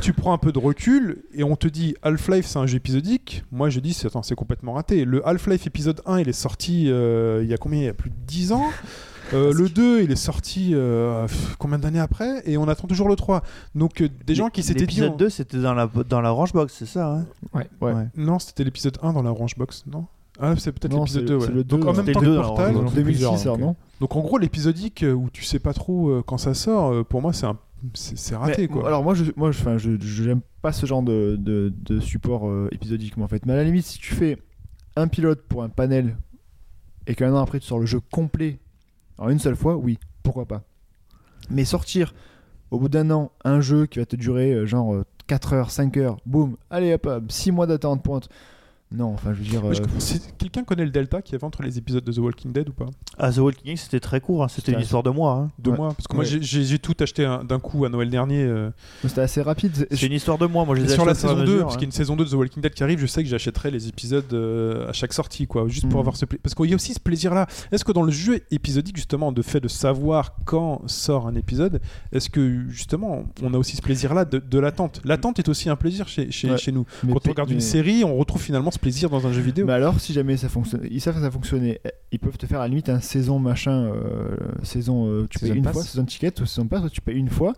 tu 0.00 0.12
prends 0.12 0.32
un 0.32 0.38
peu 0.38 0.50
de 0.52 0.58
recul 0.58 1.22
et 1.32 1.44
on 1.44 1.54
te 1.54 1.68
dit 1.68 1.94
Half-Life 2.02 2.46
c'est 2.46 2.58
un 2.58 2.66
jeu 2.66 2.76
épisodique. 2.76 3.44
Moi 3.52 3.70
je 3.70 3.78
dis 3.80 3.92
c'est 3.92 4.06
attends, 4.08 4.22
c'est 4.24 4.34
complètement 4.34 4.72
raté. 4.72 5.04
Le 5.04 5.26
Half-Life 5.26 5.66
épisode 5.66 6.00
1 6.06 6.18
il 6.20 6.28
est 6.28 6.32
sorti 6.32 6.86
euh, 6.90 7.40
il 7.44 7.48
y 7.48 7.54
a 7.54 7.56
combien? 7.56 7.80
Il 7.80 7.84
y 7.84 7.88
a 7.88 7.94
plus 7.94 8.10
de 8.10 8.16
10 8.26 8.52
ans. 8.52 8.66
Euh, 9.34 9.52
le 9.52 9.68
2 9.68 10.02
il 10.02 10.10
est 10.10 10.16
sorti 10.16 10.70
euh, 10.74 11.26
pff, 11.26 11.54
combien 11.58 11.78
d'années 11.78 12.00
après? 12.00 12.42
Et 12.46 12.56
on 12.58 12.66
attend 12.66 12.88
toujours 12.88 13.08
le 13.08 13.14
3. 13.14 13.42
Donc 13.74 14.00
euh, 14.00 14.08
des 14.26 14.34
gens 14.34 14.48
qui 14.48 14.62
s'étaient 14.62 14.86
dit 14.86 14.96
L'épisode 14.96 15.12
on- 15.12 15.16
2, 15.18 15.28
c'était 15.28 15.58
dans 15.58 15.74
la, 15.74 15.86
dans 16.08 16.20
la 16.20 16.32
Orange 16.32 16.52
Box, 16.52 16.74
c'est 16.78 16.86
ça 16.86 17.12
hein? 17.12 17.26
Ouais. 17.54 17.68
Ouais. 17.80 18.06
Non, 18.16 18.38
c'était 18.38 18.64
l'épisode 18.64 18.98
1 19.02 19.12
dans 19.12 19.22
la 19.22 19.30
Orange 19.30 19.54
Box, 19.56 19.84
non? 19.86 20.06
Ah, 20.40 20.54
c'est 20.56 20.72
peut-être 20.72 20.92
Non, 20.92 21.00
l'épisode 21.00 21.22
c'est- 21.22 21.28
2 21.28 21.36
ouais. 21.36 21.46
c'est 21.46 21.52
le 21.52 21.64
Donc 21.64 21.80
2, 21.82 21.86
en 21.88 21.92
même 21.92 22.04
temps 22.12 22.20
le 22.20 22.20
que 22.20 22.24
2 22.30 22.34
dans 22.36 22.40
la 22.42 22.46
Portal. 22.48 22.64
Orange 22.66 22.78
En 22.78 22.82
Box. 22.84 22.94
2006, 22.94 23.04
plusieurs, 23.12 23.32
alors, 23.42 23.56
donc, 23.58 23.66
non? 23.66 23.76
Donc 24.00 24.16
en 24.16 24.20
gros 24.20 24.38
l'épisodique 24.38 25.02
euh, 25.02 25.12
où 25.12 25.28
tu 25.30 25.42
sais 25.44 25.58
pas 25.58 25.72
trop 25.72 26.10
euh, 26.10 26.22
quand 26.24 26.38
ça 26.38 26.54
sort 26.54 26.92
euh, 26.92 27.02
pour 27.04 27.20
moi 27.22 27.32
c'est 27.32 27.46
un 27.46 27.56
c'est 27.94 28.16
c'est 28.18 28.36
raté 28.36 28.62
Mais, 28.62 28.68
quoi. 28.68 28.86
Alors 28.88 29.02
moi, 29.04 29.14
je, 29.14 29.24
moi, 29.36 29.52
je, 29.52 29.60
enfin, 29.60 29.78
je, 29.78 29.92
je- 30.00 30.22
j'aime 30.24 30.40
pas 30.62 30.72
ce 30.72 30.84
genre 30.86 31.02
de, 31.02 31.36
de, 31.38 31.72
de 31.84 32.00
support 32.00 32.48
euh, 32.48 32.68
épisodiquement 32.72 33.24
en 33.24 33.28
fait. 33.28 33.46
Mais 33.46 33.52
à 33.52 33.56
la 33.56 33.62
limite, 33.64 33.84
si 33.84 33.98
tu 33.98 34.14
fais 34.14 34.36
un 34.96 35.06
pilote 35.06 35.42
pour 35.48 35.62
un 35.62 35.68
panel 35.68 36.16
et 37.06 37.14
qu'un 37.14 37.32
an 37.34 37.38
après 37.40 37.60
tu 37.60 37.66
sors 37.66 37.78
le 37.78 37.86
jeu 37.86 38.00
complet 38.12 38.58
en 39.16 39.28
une 39.30 39.38
seule 39.38 39.54
fois, 39.56 39.76
oui, 39.76 39.98
pourquoi 40.24 40.46
pas. 40.46 40.62
Mais 41.50 41.64
sortir 41.64 42.14
au 42.72 42.78
bout 42.78 42.88
d'un 42.88 43.10
an 43.10 43.30
un 43.44 43.60
jeu 43.60 43.86
qui 43.86 43.98
va 44.00 44.06
te 44.06 44.16
durer 44.16 44.52
euh, 44.52 44.66
genre 44.66 44.94
euh, 44.94 45.04
4 45.28 45.52
heures, 45.52 45.70
5 45.70 45.96
heures, 45.98 46.16
boum, 46.26 46.56
allez 46.70 46.94
hop, 46.94 47.08
6 47.28 47.52
mois 47.52 47.66
d'attente 47.66 48.02
pointe. 48.02 48.28
Non, 48.90 49.12
enfin 49.12 49.34
je 49.34 49.38
veux 49.40 49.44
dire. 49.44 49.62
Euh, 49.66 49.74
Quelqu'un 50.38 50.64
connaît 50.64 50.84
le 50.86 50.90
delta 50.90 51.20
qu'il 51.20 51.34
y 51.34 51.36
avait 51.36 51.44
entre 51.44 51.62
les 51.62 51.76
épisodes 51.76 52.02
de 52.02 52.10
The 52.10 52.18
Walking 52.18 52.52
Dead 52.52 52.68
ou 52.70 52.72
pas? 52.72 52.86
Ah, 53.18 53.30
The 53.30 53.36
Walking 53.38 53.64
Dead, 53.66 53.76
c'était 53.76 54.00
très 54.00 54.20
court, 54.20 54.42
hein, 54.42 54.48
c'était 54.48 54.72
une 54.72 54.80
histoire 54.80 55.02
de 55.02 55.10
mois. 55.10 55.32
hein. 55.32 55.50
Deux 55.58 55.72
Ouais. 55.72 55.76
mois 55.76 55.88
Parce 55.94 56.06
que 56.08 56.14
moi 56.16 56.24
Ouais. 56.24 56.38
j'ai- 56.40 56.78
tout 56.78 56.94
acheté 57.00 57.24
un- 57.26 57.44
d'un 57.44 57.58
coup 57.58 57.84
à 57.84 57.90
Noël 57.90 58.08
dernier. 58.08 58.42
euh, 58.42 58.70
C'était 59.04 59.20
assez 59.20 59.42
rapide. 59.42 59.86
C'est 59.90 60.06
une 60.06 60.12
histoire 60.14 60.38
de 60.38 60.46
mois, 60.46 60.64
moi 60.64 60.74
je 60.74 60.82
les 60.82 60.88
sur 60.88 61.04
la 61.04 61.14
saison 61.14 61.34
à 61.34 61.36
2, 61.36 61.42
mesure, 61.42 61.58
parce 61.64 61.74
hein. 61.74 61.76
qu'il 61.76 61.82
y 61.82 61.86
a 61.86 61.88
une 61.88 61.92
saison 61.92 62.16
2 62.16 62.24
de 62.24 62.30
The 62.30 62.34
Walking 62.34 62.62
Dead 62.62 62.72
qui 62.72 62.82
arrive, 62.82 62.98
je 62.98 63.06
sais 63.06 63.22
que 63.22 63.28
j'achèterai 63.28 63.70
les 63.70 63.88
épisodes 63.88 64.32
euh, 64.32 64.88
à 64.88 64.92
chaque 64.94 65.12
sortie, 65.12 65.46
quoi, 65.46 65.68
juste 65.68 65.84
pour 65.86 65.94
Mhm. 65.98 66.00
avoir 66.00 66.16
ce 66.16 66.24
plaisir. 66.24 66.40
Parce 66.42 66.54
qu'il 66.54 66.66
y 66.70 66.72
a 66.72 66.76
aussi 66.76 66.94
ce 66.94 67.00
plaisir-là. 67.00 67.46
Est-ce 67.70 67.84
que 67.84 67.92
dans 67.92 68.02
le 68.02 68.12
jeu 68.12 68.40
épisodique, 68.50 68.96
justement, 68.96 69.32
de 69.32 69.42
fait 69.42 69.60
de 69.60 69.68
savoir 69.68 70.34
quand 70.46 70.80
sort 70.86 71.26
un 71.26 71.34
épisode, 71.34 71.80
est-ce 72.12 72.30
que 72.30 72.64
justement 72.70 73.24
on 73.42 73.52
a 73.52 73.58
aussi 73.58 73.76
ce 73.76 73.82
plaisir-là 73.82 74.24
de, 74.24 74.38
de 74.38 74.58
l'attente? 74.58 75.02
L'attente 75.04 75.38
est 75.40 75.48
aussi 75.50 75.68
un 75.68 75.76
plaisir 75.76 76.08
chez, 76.08 76.30
chez, 76.30 76.50
Ouais. 76.52 76.56
chez 76.56 76.72
nous. 76.72 76.86
Mais 77.04 77.12
Quand 77.12 77.26
on 77.26 77.30
regarde 77.30 77.48
mais- 77.50 77.56
une 77.56 77.60
série, 77.60 78.02
on 78.04 78.16
retrouve 78.16 78.40
finalement 78.40 78.70
ce 78.70 78.77
plaisir 78.78 79.10
dans 79.10 79.26
un 79.26 79.32
jeu 79.32 79.40
vidéo. 79.42 79.66
Mais 79.66 79.72
alors, 79.72 80.00
si 80.00 80.12
jamais 80.12 80.36
ça 80.36 80.48
fonctionne, 80.48 80.86
ils 80.90 81.00
savent 81.00 81.14
que 81.16 81.20
ça 81.20 81.30
fonctionnait, 81.30 81.80
ils 82.12 82.18
peuvent 82.18 82.38
te 82.38 82.46
faire 82.46 82.60
à 82.60 82.64
la 82.64 82.68
limite 82.68 82.88
un 82.88 83.00
saison 83.00 83.38
machin, 83.38 83.84
euh, 83.92 84.36
saison, 84.62 85.06
euh, 85.08 85.26
tu 85.28 85.38
Saison 85.38 85.52
payes 85.52 85.58
une 85.58 85.64
pass. 85.64 85.72
fois, 85.74 85.82
saison 85.82 86.04
ticket 86.04 86.40
ou 86.40 86.46
saison 86.46 86.66
pass, 86.66 86.90
tu 86.90 87.00
payes 87.00 87.16
une 87.16 87.28
fois, 87.28 87.52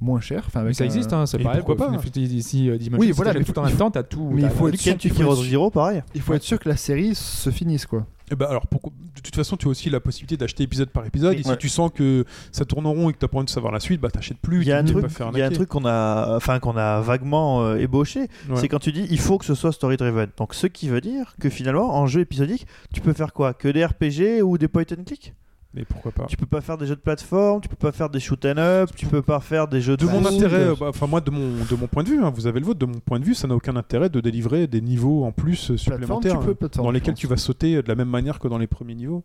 moins 0.00 0.20
cher. 0.20 0.44
Enfin, 0.46 0.62
Mais 0.62 0.72
ça 0.74 0.84
un- 0.84 0.86
existe, 0.86 1.12
hein, 1.12 1.26
c'est 1.26 1.38
pareil. 1.38 1.58
pourquoi 1.58 1.76
quoi. 1.76 1.86
pas 1.86 1.92
Final 2.02 2.04
Fantasy, 2.04 2.68
euh, 2.70 2.78
Oui, 2.98 3.06
si 3.06 3.12
voilà, 3.12 3.32
mais 3.34 3.44
tout 3.44 3.58
en 3.58 3.64
même 3.64 3.76
temps, 3.76 3.90
t'as 3.90 4.02
tout. 4.04 4.30
mais 4.32 4.42
il 4.42 4.48
faut 4.50 4.68
être 4.68 5.70
pareil. 5.72 6.02
Il 6.14 6.20
faut 6.20 6.34
être 6.34 6.42
sûr 6.42 6.58
que 6.58 6.68
la 6.68 6.76
série 6.76 7.14
se 7.14 7.50
finisse 7.50 7.86
quoi. 7.86 8.06
Ben, 8.36 8.44
alors, 8.46 8.64
de 8.70 9.20
toute 9.22 9.34
façon, 9.34 9.56
tu 9.56 9.68
as 9.68 9.70
aussi 9.70 9.88
la 9.88 10.00
possibilité 10.00 10.36
d'acheter 10.36 10.62
épisode 10.62 10.90
par 10.90 11.06
épisode. 11.06 11.32
Et 11.38 11.42
si 11.42 11.48
Ouais. 11.48 11.56
tu 11.56 11.70
sens 11.70 11.90
que 11.94 12.26
ça 12.52 12.66
tourne 12.66 12.84
en 12.86 12.92
rond 12.92 13.08
et 13.08 13.14
que 13.14 13.18
tu 13.18 13.24
as 13.24 13.28
pas 13.28 13.38
envie 13.38 13.46
de 13.46 13.50
savoir 13.50 13.72
la 13.72 13.80
suite, 13.80 14.02
bah 14.02 14.10
t'achètes 14.10 14.36
plus. 14.38 14.60
Il 14.60 14.68
y 14.68 14.72
a 14.72 14.76
un 14.78 14.84
truc, 14.84 15.06
il 15.32 15.38
y 15.38 15.42
a 15.42 15.46
un 15.46 15.50
truc 15.50 15.68
qu'on 15.70 15.86
a, 15.86 16.36
enfin 16.36 16.58
qu'on 16.58 16.76
a 16.76 17.00
vaguement 17.00 17.62
euh, 17.62 17.76
ébauché, 17.78 18.20
Ouais. 18.50 18.56
c'est 18.56 18.68
quand 18.68 18.80
tu 18.80 18.92
dis 18.92 19.06
il 19.10 19.18
faut 19.18 19.38
que 19.38 19.46
ce 19.46 19.54
soit 19.54 19.72
story 19.72 19.96
driven. 19.96 20.28
Donc 20.36 20.52
ce 20.54 20.66
qui 20.66 20.88
veut 20.90 21.00
dire 21.00 21.34
que 21.40 21.48
finalement 21.48 21.94
en 21.96 22.06
jeu 22.06 22.20
épisodique, 22.20 22.66
tu 22.92 23.00
peux 23.00 23.14
faire 23.14 23.32
quoi? 23.32 23.54
Que 23.54 23.68
des 23.68 23.82
RPG 23.86 24.42
ou 24.42 24.58
des 24.58 24.68
point 24.68 24.82
and 24.92 25.04
click? 25.06 25.32
Mais 25.78 25.84
pourquoi 25.84 26.10
pas. 26.10 26.26
Tu 26.26 26.36
peux 26.36 26.46
pas 26.46 26.60
faire 26.60 26.76
des 26.76 26.86
jeux 26.86 26.96
de 26.96 27.00
plateforme, 27.00 27.60
tu 27.60 27.68
peux 27.68 27.76
pas 27.76 27.92
faire 27.92 28.10
des 28.10 28.18
shoot 28.18 28.44
'em 28.44 28.58
up, 28.58 28.90
tu 28.96 29.06
peux 29.06 29.22
pas 29.22 29.38
faire 29.38 29.68
des 29.68 29.80
jeux 29.80 29.96
de 29.96 30.04
De 30.04 30.10
mon 30.10 30.26
intérêt, 30.26 30.70
euh, 30.70 30.74
bah, 30.78 30.86
enfin 30.88 31.06
moi 31.06 31.20
de 31.20 31.30
mon, 31.30 31.50
de 31.64 31.74
mon 31.76 31.86
point 31.86 32.02
de 32.02 32.08
vue, 32.08 32.20
hein, 32.20 32.32
vous 32.34 32.48
avez 32.48 32.58
le 32.58 32.66
vôtre, 32.66 32.80
de 32.80 32.86
mon 32.86 32.98
point 32.98 33.20
de 33.20 33.24
vue, 33.24 33.34
ça 33.36 33.46
n'a 33.46 33.54
aucun 33.54 33.76
intérêt 33.76 34.08
de 34.08 34.20
délivrer 34.20 34.66
des 34.66 34.80
niveaux 34.80 35.24
en 35.24 35.30
plus 35.30 35.70
euh, 35.70 35.76
supplémentaires 35.76 36.40
tu 36.40 36.46
peux, 36.54 36.66
hein, 36.66 36.68
dans 36.82 36.90
lesquels 36.90 37.14
tu 37.14 37.28
vas 37.28 37.36
sauter 37.36 37.76
euh, 37.76 37.82
de 37.82 37.88
la 37.88 37.94
même 37.94 38.08
manière 38.08 38.40
que 38.40 38.48
dans 38.48 38.58
les 38.58 38.66
premiers 38.66 38.96
niveaux. 38.96 39.22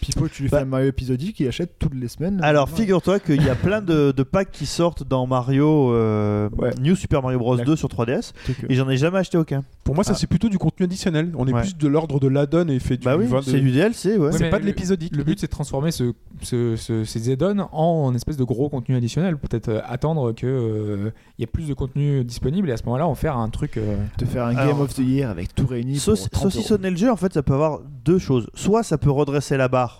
Pipo, 0.00 0.28
tu 0.28 0.42
lui 0.42 0.48
Bah- 0.48 0.58
fais 0.58 0.62
un 0.62 0.66
Mario 0.66 0.88
épisodique, 0.88 1.40
il 1.40 1.48
achète 1.48 1.78
toutes 1.78 1.94
les 1.94 2.08
semaines. 2.08 2.40
Alors 2.42 2.68
Ouais. 2.70 2.76
figure-toi 2.76 3.18
qu'il 3.20 3.42
y 3.42 3.48
a 3.50 3.54
plein 3.54 3.80
de, 3.82 4.12
de 4.12 4.22
packs 4.22 4.50
qui 4.50 4.66
sortent 4.66 5.06
dans 5.06 5.26
Mario 5.26 5.92
euh, 5.92 6.48
Ouais. 6.56 6.70
New 6.80 6.94
Super 6.96 7.22
Mario 7.22 7.38
Bros 7.38 7.56
La- 7.56 7.64
2 7.64 7.76
sur 7.76 7.88
3DS 7.88 8.32
C'est 8.46 8.54
que- 8.56 8.66
et 8.70 8.74
j'en 8.74 8.88
ai 8.88 8.96
jamais 8.96 9.18
acheté 9.18 9.36
aucun. 9.38 9.62
Pour 9.84 9.94
moi, 9.94 10.04
ça 10.04 10.12
Ah. 10.14 10.18
c'est 10.18 10.26
plutôt 10.26 10.48
du 10.48 10.58
contenu 10.58 10.84
additionnel. 10.84 11.32
On 11.36 11.46
est 11.46 11.52
Ouais. 11.52 11.60
plus 11.62 11.76
de 11.76 11.88
l'ordre 11.88 12.20
de 12.20 12.28
l'add-on 12.28 12.68
et 12.68 12.78
fait 12.78 12.96
du. 12.96 13.04
Bah 13.04 13.16
oui, 13.16 13.26
c'est 13.42 13.60
du 13.60 13.70
DLC, 13.72 14.16
ouais. 14.16 14.18
Ouais, 14.28 14.32
C'est 14.32 14.50
pas 14.50 14.58
de 14.58 14.64
l'épisodique. 14.66 15.14
Le 15.16 15.24
but, 15.24 15.38
c'est 15.40 15.46
de 15.46 15.50
transformer 15.52 15.90
ce, 15.90 16.12
ce- 16.42 16.76
ce- 16.76 17.04
ces 17.04 17.30
add-ons 17.32 17.68
en 17.72 18.14
espèce 18.14 18.36
de 18.36 18.44
gros 18.44 18.68
contenu 18.68 18.96
additionnel. 18.96 19.36
Peut-être 19.38 19.68
euh, 19.68 19.80
attendre 19.86 20.32
qu'il 20.32 21.12
y 21.38 21.42
ait 21.42 21.46
plus 21.46 21.68
de 21.68 21.74
contenu 21.74 22.24
disponible 22.24 22.68
et 22.70 22.72
à 22.72 22.76
ce 22.76 22.84
moment-là, 22.84 23.06
en 23.06 23.14
faire 23.14 23.36
un 23.36 23.48
truc. 23.48 23.76
euh, 23.76 23.96
te 24.18 24.24
faire 24.24 24.44
un 24.44 24.56
Alors- 24.56 24.74
Game 24.74 24.80
of 24.80 24.94
the 24.94 24.98
Year 24.98 25.30
avec 25.30 25.54
tout 25.54 25.66
réuni. 25.66 25.96
Sauce- 25.98 26.22
pour 26.22 26.30
30 26.30 26.44
euros. 26.44 26.50
saucissonner 26.50 26.90
le 26.90 26.96
jeu, 26.96 27.10
en 27.10 27.16
fait, 27.16 27.32
ça 27.32 27.42
peut 27.42 27.54
avoir 27.54 27.80
deux 28.04 28.18
choses. 28.18 28.48
Soit 28.54 28.82
ça 28.82 28.98
peut 28.98 29.10
redresser 29.10 29.56
la 29.56 29.68
barre 29.68 29.86
euh, 29.86 29.95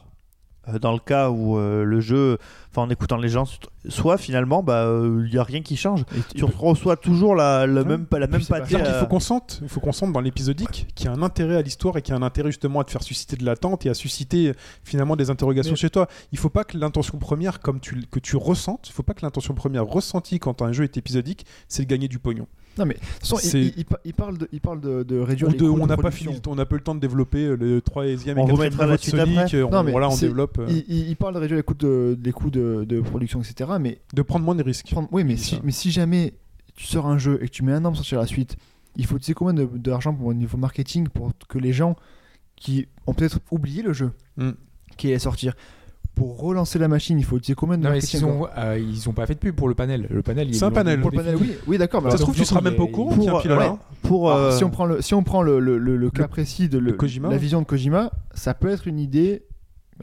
dans 0.81 0.93
le 0.93 0.99
cas 0.99 1.31
où 1.31 1.57
euh, 1.59 1.85
le 1.85 2.01
jeu, 2.01 2.39
en 2.75 2.91
écoutant 2.91 3.17
les 3.17 3.29
gens, 3.29 3.45
soit 3.89 4.19
finalement, 4.19 4.63
bah 4.63 4.87
il 5.25 5.33
y 5.33 5.39
a 5.39 5.43
rien 5.43 5.63
qui 5.63 5.77
change. 5.77 6.03
Et 6.17 6.21
Tu 6.37 6.45
reçois 6.45 6.97
toujours 6.97 7.35
la, 7.35 7.67
même, 7.67 8.07
la 8.13 8.27
même 8.27 8.45
pas 8.45 8.61
qu'il 8.61 8.77
à- 8.77 9.01
faut 9.01 9.07
qu'on 9.07 9.21
sente, 9.21 9.61
il 9.63 9.69
faut 9.69 9.81
qu'on 9.81 9.93
sente 9.93 10.13
dans 10.13 10.21
l'épisodique 10.21 10.89
qu'il 10.95 11.07
y 11.07 11.09
a 11.09 11.13
un 11.13 11.23
intérêt 11.23 11.57
à 11.57 11.63
l'histoire 11.63 11.97
et 11.97 12.03
qu'il 12.03 12.13
y 12.13 12.17
a 12.17 12.21
un 12.21 12.23
intérêt 12.23 12.51
justement 12.51 12.81
à 12.81 12.85
te 12.85 12.91
faire 12.91 13.03
susciter 13.03 13.37
de 13.37 13.45
l'attente 13.45 13.87
et 13.87 13.89
à 13.89 13.95
susciter 13.95 14.49
euh, 14.49 14.53
finalement 14.85 15.17
des 15.17 15.31
interrogations 15.31 15.73
Mais- 15.73 15.77
chez 15.77 15.91
toi. 15.91 16.07
Il 16.33 16.39
faut 16.39 16.51
pas 16.51 16.65
que 16.65 16.77
l'intention 16.77 17.19
première, 17.19 17.61
comme 17.61 17.81
tu, 17.81 18.03
que 18.11 18.19
tu 18.19 18.37
ressentes, 18.37 18.89
il 18.89 18.93
faut 18.93 19.03
pas 19.03 19.15
que 19.15 19.23
l'intention 19.25 19.55
première 19.55 19.87
ressentie 19.87 20.39
quand 20.39 20.61
un 20.63 20.73
jeu 20.73 20.85
est 20.85 20.97
épisodique, 20.97 21.47
c'est 21.69 21.85
de 21.85 21.89
gagner 21.89 22.09
du 22.09 22.19
pognon. 22.19 22.47
Non 22.79 22.85
mais 22.85 22.95
de 22.95 22.99
toute 23.01 23.21
façon, 23.39 23.39
il, 24.05 24.15
parle 24.15 24.39
de, 24.39 24.49
il 24.53 24.61
parle 24.61 24.81
de, 24.81 25.03
de 25.03 25.19
réduire 25.19 25.49
Ou 25.49 25.53
les 25.53 25.59
coûts 25.59 25.65
on 25.81 25.85
de 25.85 25.89
n'a 25.89 25.97
pas 25.97 26.11
fini, 26.11 26.39
on 26.47 26.55
n'a 26.55 26.67
pas 26.67 26.75
eu 26.75 26.79
le 26.79 26.85
temps 26.85 26.95
de 26.95 27.01
développer 27.01 27.45
euh, 27.47 27.57
le 27.57 27.81
3e 27.81 28.05
et 28.29 28.33
On 28.39 28.47
4e 28.47 28.53
remettra 28.53 28.87
la 28.87 28.93
niveau 28.93 28.97
de 28.97 29.01
suite 29.03 29.17
Sonic. 29.17 29.39
après. 29.39 29.57
euh, 29.57 29.69
Non, 29.71 29.79
on- 29.79 29.83
mais 29.85 29.91
voilà, 29.93 30.09
on 30.11 30.17
développe 30.17 30.59
euh, 30.59 30.83
Il, 30.89 31.17
parle 31.17 31.35
de 31.35 31.39
réduire 31.41 31.57
les 31.57 31.63
coûts 31.63 31.75
de, 31.75 32.19
les 32.23 32.33
coûts 32.33 32.51
de, 32.51 32.85
de 32.89 33.01
production, 33.01 33.41
etc. 33.41 33.71
Mais 33.81 33.99
de 34.13 34.23
prendre 34.23 34.45
moins 34.45 34.55
de 34.55 34.63
risques. 34.63 34.91
prendre- 34.91 35.09
oui, 35.13 35.25
mais 35.25 35.37
si, 35.37 35.59
mais 35.65 35.73
si 35.73 35.91
jamais 35.91 36.35
tu 36.77 36.85
sors 36.85 37.07
un 37.07 37.19
jeu 37.19 37.39
et 37.43 37.47
que 37.47 37.53
tu 37.53 37.63
mets 37.65 37.73
un 37.73 37.85
an 37.85 37.89
pour 37.91 37.97
sortir 37.97 38.19
la 38.21 38.27
suite, 38.27 38.57
il 38.97 39.07
faut 39.07 39.19
tu 39.19 39.25
sais 39.25 39.35
combien 39.35 39.55
de- 39.55 39.65
d'argent 39.79 40.13
pour 40.15 40.27
au 40.27 40.35
niveau 40.35 40.59
marketing 40.59 41.09
pour 41.09 41.33
que 41.49 41.59
les 41.59 41.73
gens 41.73 41.97
qui 42.57 42.87
ont 43.07 43.15
peut-être 43.15 43.41
oublié 43.51 43.83
le 43.83 43.93
jeu 43.93 44.13
Mm. 44.37 44.51
qui 44.99 45.09
allait 45.09 45.19
sortir? 45.19 45.55
Pour 46.17 46.41
relancer 46.41 46.79
la 46.81 46.89
machine, 46.89 47.19
il 47.19 47.25
faut 47.25 47.39
sais 47.47 47.55
combien 47.55 47.77
de 47.79 47.85
Non, 47.85 47.91
mais 47.91 48.01
ont, 48.25 48.49
euh, 48.59 48.79
ils 48.79 49.09
ont 49.09 49.13
pas 49.13 49.27
fait 49.27 49.35
de 49.35 49.39
pub 49.39 49.55
pour 49.55 49.69
le 49.69 49.75
panel. 49.77 50.09
Le 50.11 50.23
panel, 50.23 50.53
C'est 50.53 50.65
un 50.65 50.71
panel. 50.73 51.01
pour 51.01 51.11
le 51.13 51.19
oui, 51.39 51.53
oui 51.69 51.79
d'accord. 51.79 52.03
Ça 52.11 52.17
se 52.17 52.23
trouve, 52.23 52.35
tu 52.35 52.45
seras 52.45 52.63
même 52.63 52.75
pas 52.75 52.83
au 52.83 52.89
courant 52.89 53.13
pour, 53.13 53.19
qu'il 53.23 53.27
y 53.27 53.29
a 53.31 53.37
un 53.37 53.41
pilote. 53.43 53.59
ouais, 53.59 53.67
hein. 53.67 53.79
pour, 54.03 54.33
alors, 54.33 54.45
euh, 54.47 54.57
si 54.57 54.65
on 54.65 54.71
prend 54.71 54.87
le 54.87 55.03
si 55.03 55.15
on 55.15 55.23
prend 55.23 55.43
le, 55.43 55.61
le- 55.61 55.79
le- 55.79 55.97
le 55.97 56.11
cas 56.11 56.27
précis 56.27 56.69
de 56.71 56.79
le- 56.79 56.93
Kojima. 56.95 57.29
la 57.29 57.37
vision 57.37 57.61
de 57.61 57.67
Kojima, 57.67 58.11
ça 58.35 58.55
peut 58.55 58.69
être 58.71 58.89
une 58.89 58.99
idée. 58.99 59.45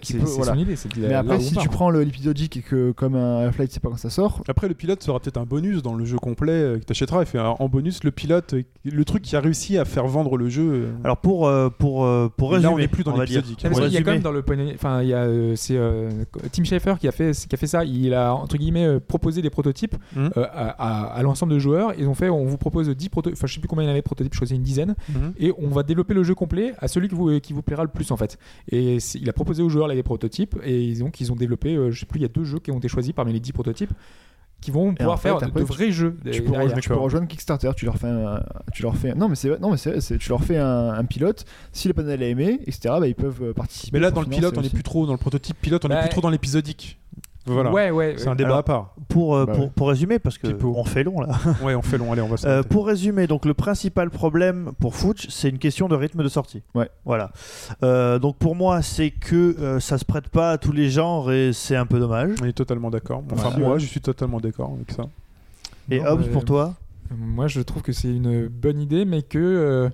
C'est 0.02 0.14
c'est 0.14 0.18
voilà. 0.26 0.53
son 0.53 0.60
idée. 0.60 0.76
c'est 0.76 0.95
Mais 0.98 1.10
là 1.10 1.20
après, 1.20 1.40
si 1.40 1.53
part. 1.53 1.64
tu 1.64 1.70
prends 1.70 1.90
l'épisodique 1.90 2.57
et 2.57 2.61
que 2.61 2.91
comme 2.91 3.15
un 3.15 3.49
tu 3.52 3.68
sais 3.70 3.80
pas 3.80 3.90
quand 3.90 3.98
ça 3.98 4.10
sort, 4.10 4.44
Après, 4.48 4.68
le 4.68 4.74
pilote 4.74 5.02
sera 5.03 5.20
peut-être 5.20 5.38
un 5.38 5.45
bonus 5.45 5.82
dans 5.82 5.94
le 5.94 6.03
jeu 6.06 6.18
complet 6.18 6.52
euh, 6.52 6.80
que 6.80 6.84
tu 6.86 6.91
achèteras. 6.91 7.22
Il 7.22 7.26
fait 7.26 7.38
un- 7.40 7.56
en 7.60 7.70
bonus 7.70 8.03
le 8.03 8.11
pilote, 8.11 8.53
euh, 8.53 8.64
le 8.84 9.06
truc 9.06 9.22
qui 9.24 9.36
a 9.36 9.40
réussi 9.40 9.78
à 9.78 9.86
faire 9.86 10.07
vendre 10.07 10.36
le 10.38 10.49
jeu. 10.49 10.64
euh, 10.74 10.91
Alors 11.03 11.18
pour, 11.18 11.52
pour, 11.78 12.07
pour 12.38 12.52
Là, 12.52 12.57
résumer, 12.57 12.74
on 12.74 12.78
n'est 12.78 12.88
plus 12.88 13.03
dans 13.03 13.15
l'épisodique. 13.18 13.61
Pour 13.68 13.80
qu'il 13.82 13.91
y 13.94 13.98
a 13.98 14.02
quand 14.02 14.11
même 14.11 14.22
dans 14.22 14.32
le 14.32 14.44
enfin 14.76 15.02
il 15.02 15.10
y 15.10 15.14
a 15.14 15.28
c'est 15.56 15.78
euh, 15.78 16.10
Tim 16.52 16.64
Schafer 16.64 16.95
qui 16.99 17.07
a 17.07 17.11
fait 17.11 17.32
qui 17.48 17.56
a 17.56 17.57
fait 17.57 17.68
ça 17.68 17.84
il 17.86 18.14
a 18.14 18.34
entre 18.36 18.57
guillemets 18.57 18.86
euh, 18.86 18.99
proposé 18.99 19.41
des 19.41 19.49
prototypes 19.49 19.95
euh, 20.18 20.30
à, 20.36 20.70
à- 20.70 21.14
à 21.14 21.22
l'ensemble 21.24 21.53
de 21.53 21.60
joueurs 21.60 21.94
ils 21.98 22.07
ont 22.07 22.14
fait 22.14 22.30
on 22.30 22.45
vous 22.45 22.57
propose 22.57 22.90
10 22.90 23.10
prototypes 23.10 23.38
enfin 23.38 23.48
je 23.48 23.53
sais 23.53 23.60
plus 23.60 23.68
combien 23.68 23.84
il 23.84 23.88
y 23.88 23.90
en 23.90 23.91
avait 23.91 24.02
de 24.02 24.06
prototypes 24.06 24.34
c'est 24.45 24.56
une 24.56 24.64
dizaine 24.64 24.95
Mhm. 25.10 25.34
et 25.40 25.52
on 25.57 25.70
va 25.70 25.84
développer 25.84 26.14
le 26.14 26.24
jeu 26.24 26.36
complet 26.36 26.74
à 26.80 26.88
celui 26.88 27.07
qui 27.10 27.15
vous 27.15 27.40
qui 27.40 27.53
vous 27.53 27.61
plaira 27.61 27.84
le 27.84 27.90
plus 27.90 28.11
en 28.11 28.18
fait 28.18 28.38
et 28.70 28.99
c'est- 28.99 29.20
il 29.20 29.30
a 29.30 29.34
proposé 29.34 29.61
aux 29.64 29.70
joueurs 29.70 29.82
joueurs 29.84 29.91
et 29.91 29.95
des 29.95 30.03
prototypes. 30.03 30.55
Et 30.64 30.84
ils 30.84 31.03
ont, 31.03 31.11
ils 31.19 31.31
ont 31.31 31.35
développé, 31.35 31.76
euh, 31.76 31.91
je 31.91 31.99
sais 31.99 32.05
plus, 32.05 32.19
il 32.19 32.23
y 32.23 32.26
a 32.26 32.30
deux 32.30 32.43
jeux 32.43 32.60
qui 32.60 32.72
ont 32.72 32.77
été 32.77 32.88
choisis 32.88 33.14
parmi 33.14 33.34
les 33.34 33.39
10 33.39 33.51
prototypes 33.53 33.91
qui 34.61 34.72
vont 34.72 34.93
pouvoir 34.93 35.15
en 35.15 35.18
fait, 35.18 35.27
faire 35.27 35.39
de, 35.39 35.45
après, 35.45 35.60
de 35.61 35.65
tu- 35.65 35.73
vrais 35.73 35.91
jeux. 35.91 36.15
Tu 36.31 36.41
peux, 36.41 36.51
rejoindre, 36.53 36.80
tu 36.80 36.88
peux 36.89 36.95
rejoindre 36.95 37.27
Kickstarter, 37.27 37.72
tu 37.76 37.84
leur 37.84 37.97
fais 37.97 38.07
un, 38.07 38.41
tu 38.73 38.81
leur 38.84 38.95
fais 38.95 39.14
non 39.14 39.27
mais 39.27 39.35
c'est 39.35 39.60
non 39.60 39.72
mais 39.72 39.77
c'est 39.77 40.18
tu 40.18 40.30
leur 40.30 40.41
fais 40.41 40.55
un, 40.57 40.89
un 40.91 41.03
pilote, 41.03 41.43
si 41.73 41.89
le 41.89 41.93
panel 41.93 42.23
a 42.23 42.27
aimé, 42.27 42.60
etc. 42.61 42.95
Bah, 42.99 43.07
ils 43.07 43.14
peuvent 43.15 43.43
euh, 43.43 43.53
participer. 43.53 43.97
Mais 43.97 44.01
là, 44.01 44.10
dans 44.11 44.22
le 44.22 44.27
pilote, 44.27 44.53
on 44.57 44.61
est 44.61 44.65
aussi. 44.68 44.73
plus 44.73 44.84
trop 44.84 45.05
dans 45.05 45.11
le 45.11 45.18
prototype 45.18 45.57
pilote, 45.60 45.84
on 45.84 45.89
est 45.89 45.95
Bah, 45.95 46.01
plus 46.03 46.10
trop 46.11 46.22
dans 46.22 46.30
l'épisodique. 46.30 46.97
Voilà. 47.45 47.72
Ouais, 47.72 47.91
ouais. 47.91 48.15
C'est 48.18 48.30
un 48.30 48.36
débat 48.36 48.49
Alors- 48.49 48.57
à 48.60 48.64
part. 48.64 48.95
Pour, 49.10 49.36
euh, 49.36 49.45
Bah 49.45 49.53
pour, 49.53 49.64
ouais. 49.65 49.72
pour 49.76 49.90
résumer, 49.90 50.18
parce 50.18 50.38
que 50.38 50.48
Pipo. 50.48 50.74
on 50.78 50.86
fait 50.86 51.03
long 51.03 51.20
là. 51.20 51.28
Ouais, 51.64 51.76
on 51.76 51.82
fait 51.82 51.98
long. 51.98 52.11
Allez, 52.14 52.22
on 52.22 52.28
va 52.28 52.36
Euh, 52.49 52.64
pour 52.64 52.88
résumer, 52.88 53.28
donc 53.28 53.45
le 53.45 53.53
principal 53.53 54.10
problème 54.10 54.72
pour 54.80 54.95
Fouch, 54.95 55.28
c'est 55.30 55.49
une 55.49 55.60
question 55.60 55.88
de 55.90 55.95
rythme 55.95 56.24
de 56.24 56.30
sortie. 56.30 56.61
Ouais. 56.74 56.90
Voilà. 57.06 57.32
Euh, 57.84 58.18
donc 58.18 58.38
pour 58.38 58.56
moi, 58.56 58.82
c'est 58.82 59.11
que 59.11 59.56
euh, 59.60 59.80
ça 59.80 59.98
se 59.98 60.06
prête 60.06 60.30
pas 60.30 60.52
à 60.52 60.57
tous 60.57 60.72
les 60.72 60.90
genres 60.90 61.32
et 61.32 61.52
c'est 61.53 61.76
un 61.76 61.86
peu 61.86 61.99
dommage. 61.99 62.32
On 62.41 62.45
est 62.45 62.53
totalement 62.53 62.90
d'accord. 62.90 63.24
Enfin, 63.32 63.49
Voilà. 63.49 63.57
moi, 63.68 63.78
je 63.78 63.86
suis 63.88 64.02
totalement 64.02 64.40
d'accord 64.40 64.72
avec 64.76 64.91
ça. 64.91 65.03
Et 65.91 65.99
Non, 65.99 66.11
Hobbs, 66.11 66.22
mais- 66.26 66.32
pour 66.32 66.45
toi? 66.45 66.74
Moi, 67.15 67.48
je 67.48 67.60
trouve 67.61 67.82
que 67.84 67.91
c'est 67.91 68.07
une 68.07 68.48
bonne 68.48 68.80
idée, 68.80 69.06
mais 69.06 69.22
que 69.22 69.38
euh, 69.38 69.90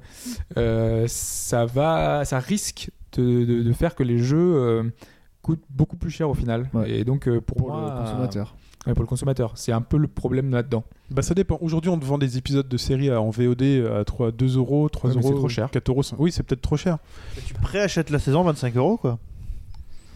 euh, 0.58 1.06
ça 1.08 1.66
va, 1.66 2.24
ça 2.24 2.40
risque 2.40 2.92
de, 3.18 3.44
de- 3.44 3.64
de 3.64 3.74
faire 3.74 3.96
que 3.96 4.04
les 4.04 4.20
jeux 4.20 4.92
coûtent 5.42 5.64
beaucoup 5.70 5.96
plus 5.98 6.10
cher 6.12 6.30
au 6.30 6.34
final. 6.34 6.70
Ouais. 6.74 6.90
Et 6.92 7.04
donc, 7.04 7.28
euh, 7.28 7.40
pour, 7.42 7.58
pour 7.58 7.70
moi, 7.72 7.94
le 7.96 8.04
consommateur. 8.06 8.56
euh, 8.86 8.90
ouais, 8.90 8.94
pour 8.94 9.04
le 9.04 9.08
consommateur, 9.08 9.52
c'est 9.56 9.72
un 9.72 9.82
peu 9.82 9.98
le 9.98 10.08
problème 10.08 10.52
là-dedans. 10.52 10.84
Bah, 11.12 11.22
ça 11.22 11.34
dépend. 11.34 11.58
Aujourd'hui, 11.62 11.90
on 11.90 11.98
te 11.98 12.06
vend 12.06 12.18
des 12.18 12.38
épisodes 12.38 12.68
de 12.68 12.78
série 12.78 13.10
à- 13.10 13.22
en 13.22 13.30
VOD 13.30 13.64
à 14.00 14.04
3, 14.06 14.32
2 14.32 14.58
euros, 14.58 14.90
3 14.90 15.10
Ouais, 15.12 15.16
euros. 15.18 15.28
c'est 15.30 15.36
trop 15.36 15.50
cher. 15.50 15.70
4 15.72 15.90
euros. 15.90 16.02
Oui, 16.18 16.32
c'est 16.32 16.44
peut-être 16.44 16.62
trop 16.62 16.78
cher. 16.78 16.98
Tu 17.46 17.54
préachètes 17.54 18.10
la 18.10 18.20
saison 18.20 18.44
25 18.44 18.76
euros 18.78 18.98
quoi. 18.98 19.18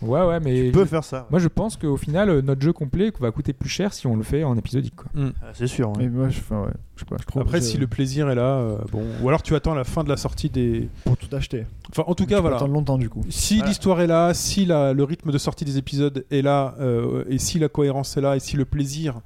Ouais, 0.03 0.25
ouais, 0.25 0.39
mais 0.39 0.65
Tu 0.67 0.71
peux 0.71 0.81
je- 0.83 0.89
faire 0.89 1.03
ça. 1.03 1.27
moi, 1.31 1.39
je 1.39 1.47
pense 1.47 1.77
qu'au 1.77 1.97
final, 1.97 2.29
euh, 2.29 2.41
notre 2.41 2.61
jeu 2.61 2.73
complet 2.73 3.11
va 3.19 3.31
coûter 3.31 3.53
plus 3.53 3.69
cher 3.69 3.93
si 3.93 4.05
on 4.07 4.15
le 4.15 4.23
fait 4.23 4.43
en 4.43 4.55
épisodique. 4.57 4.95
Quoi. 4.95 5.07
Ah, 5.17 5.47
C'est 5.53 5.67
sûr. 5.67 5.89
ouais. 5.89 5.95
Mais 5.99 6.09
moi, 6.09 6.29
je, 6.29 6.39
enfin, 6.39 6.61
ouais, 6.63 6.73
je 6.95 6.99
sais 7.01 7.05
pas, 7.05 7.15
je 7.19 7.25
trouve 7.25 7.41
Après, 7.41 7.59
que 7.59 7.65
si 7.65 7.77
le 7.77 7.87
plaisir 7.87 8.29
est 8.29 8.35
là, 8.35 8.57
euh, 8.57 8.77
bon. 8.91 9.03
Ou 9.21 9.27
alors 9.29 9.41
tu 9.43 9.55
attends 9.55 9.73
la 9.75 9.83
fin 9.83 10.03
de 10.03 10.09
la 10.09 10.17
sortie 10.17 10.49
des. 10.49 10.89
pour 11.05 11.17
tout 11.17 11.33
acheter. 11.35 11.65
Enfin, 11.91 12.03
en 12.07 12.15
tout 12.15 12.23
Tu 12.23 12.29
cas, 12.29 12.35
peux 12.35 12.41
voilà. 12.41 12.57
attendre 12.57 12.73
longtemps 12.73 12.97
du 12.97 13.09
coup. 13.09 13.23
Si 13.29 13.55
Voilà. 13.55 13.69
l'histoire 13.69 14.01
est 14.01 14.07
là, 14.07 14.33
si 14.33 14.65
la- 14.65 14.93
le 14.93 15.03
rythme 15.03 15.31
de 15.31 15.37
sortie 15.37 15.65
des 15.65 15.77
épisodes 15.77 16.25
est 16.31 16.41
là, 16.41 16.75
euh, 16.79 17.23
et 17.29 17.37
si 17.37 17.59
la 17.59 17.69
cohérence 17.69 18.15
est 18.17 18.21
là, 18.21 18.35
et 18.35 18.39
si 18.39 18.57
le 18.57 18.65
plaisir 18.65 19.21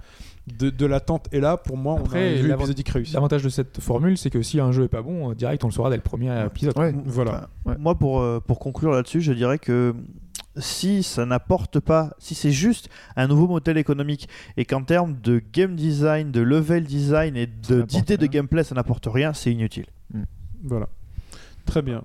de, 0.59 0.69
de 0.69 0.85
l'attente 0.85 1.27
est 1.33 1.41
là, 1.41 1.57
pour 1.57 1.75
moi, 1.75 1.95
on 1.95 1.99
Après, 2.05 2.19
a 2.29 2.31
un 2.31 2.37
jeu 2.37 2.47
l'avant- 2.47 2.61
épisodique 2.61 2.87
réussi. 2.87 3.13
L'avantage 3.13 3.43
de 3.43 3.49
cette 3.49 3.81
formule, 3.81 4.17
c'est 4.17 4.29
que 4.29 4.41
si 4.41 4.61
un 4.61 4.71
jeu 4.71 4.85
est 4.85 4.87
pas 4.87 5.01
bon, 5.01 5.33
direct, 5.33 5.61
on 5.65 5.67
le 5.67 5.73
saura 5.73 5.89
dès 5.89 5.97
le 5.97 6.01
premier 6.01 6.31
épisode. 6.45 6.77
Ouais. 6.77 6.95
Voilà. 7.05 7.49
Ouais. 7.65 7.75
Moi, 7.77 7.95
pour, 7.95 8.21
euh, 8.21 8.39
pour 8.39 8.57
conclure 8.59 8.91
là-dessus, 8.91 9.19
je 9.19 9.33
dirais 9.33 9.59
que 9.59 9.93
si 10.59 11.03
ça 11.03 11.25
n'apporte 11.25 11.79
pas, 11.79 12.13
si 12.19 12.35
c'est 12.35 12.51
juste 12.51 12.89
un 13.15 13.27
nouveau 13.27 13.47
modèle 13.47 13.77
économique 13.77 14.27
et 14.57 14.65
qu'en 14.65 14.84
termes 14.84 15.19
de 15.21 15.41
game 15.53 15.75
design, 15.75 16.31
de 16.31 16.41
level 16.41 16.84
design 16.85 17.35
et 17.38 17.47
de- 17.47 17.81
d'idées 17.81 18.17
de 18.17 18.21
rien. 18.21 18.29
gameplay, 18.31 18.63
ça 18.63 18.75
n'apporte 18.75 19.07
rien, 19.11 19.34
c'est 19.34 19.51
inutile. 19.51 19.85
Voilà. 20.63 20.88
Très 21.65 21.81
bien. 21.81 22.03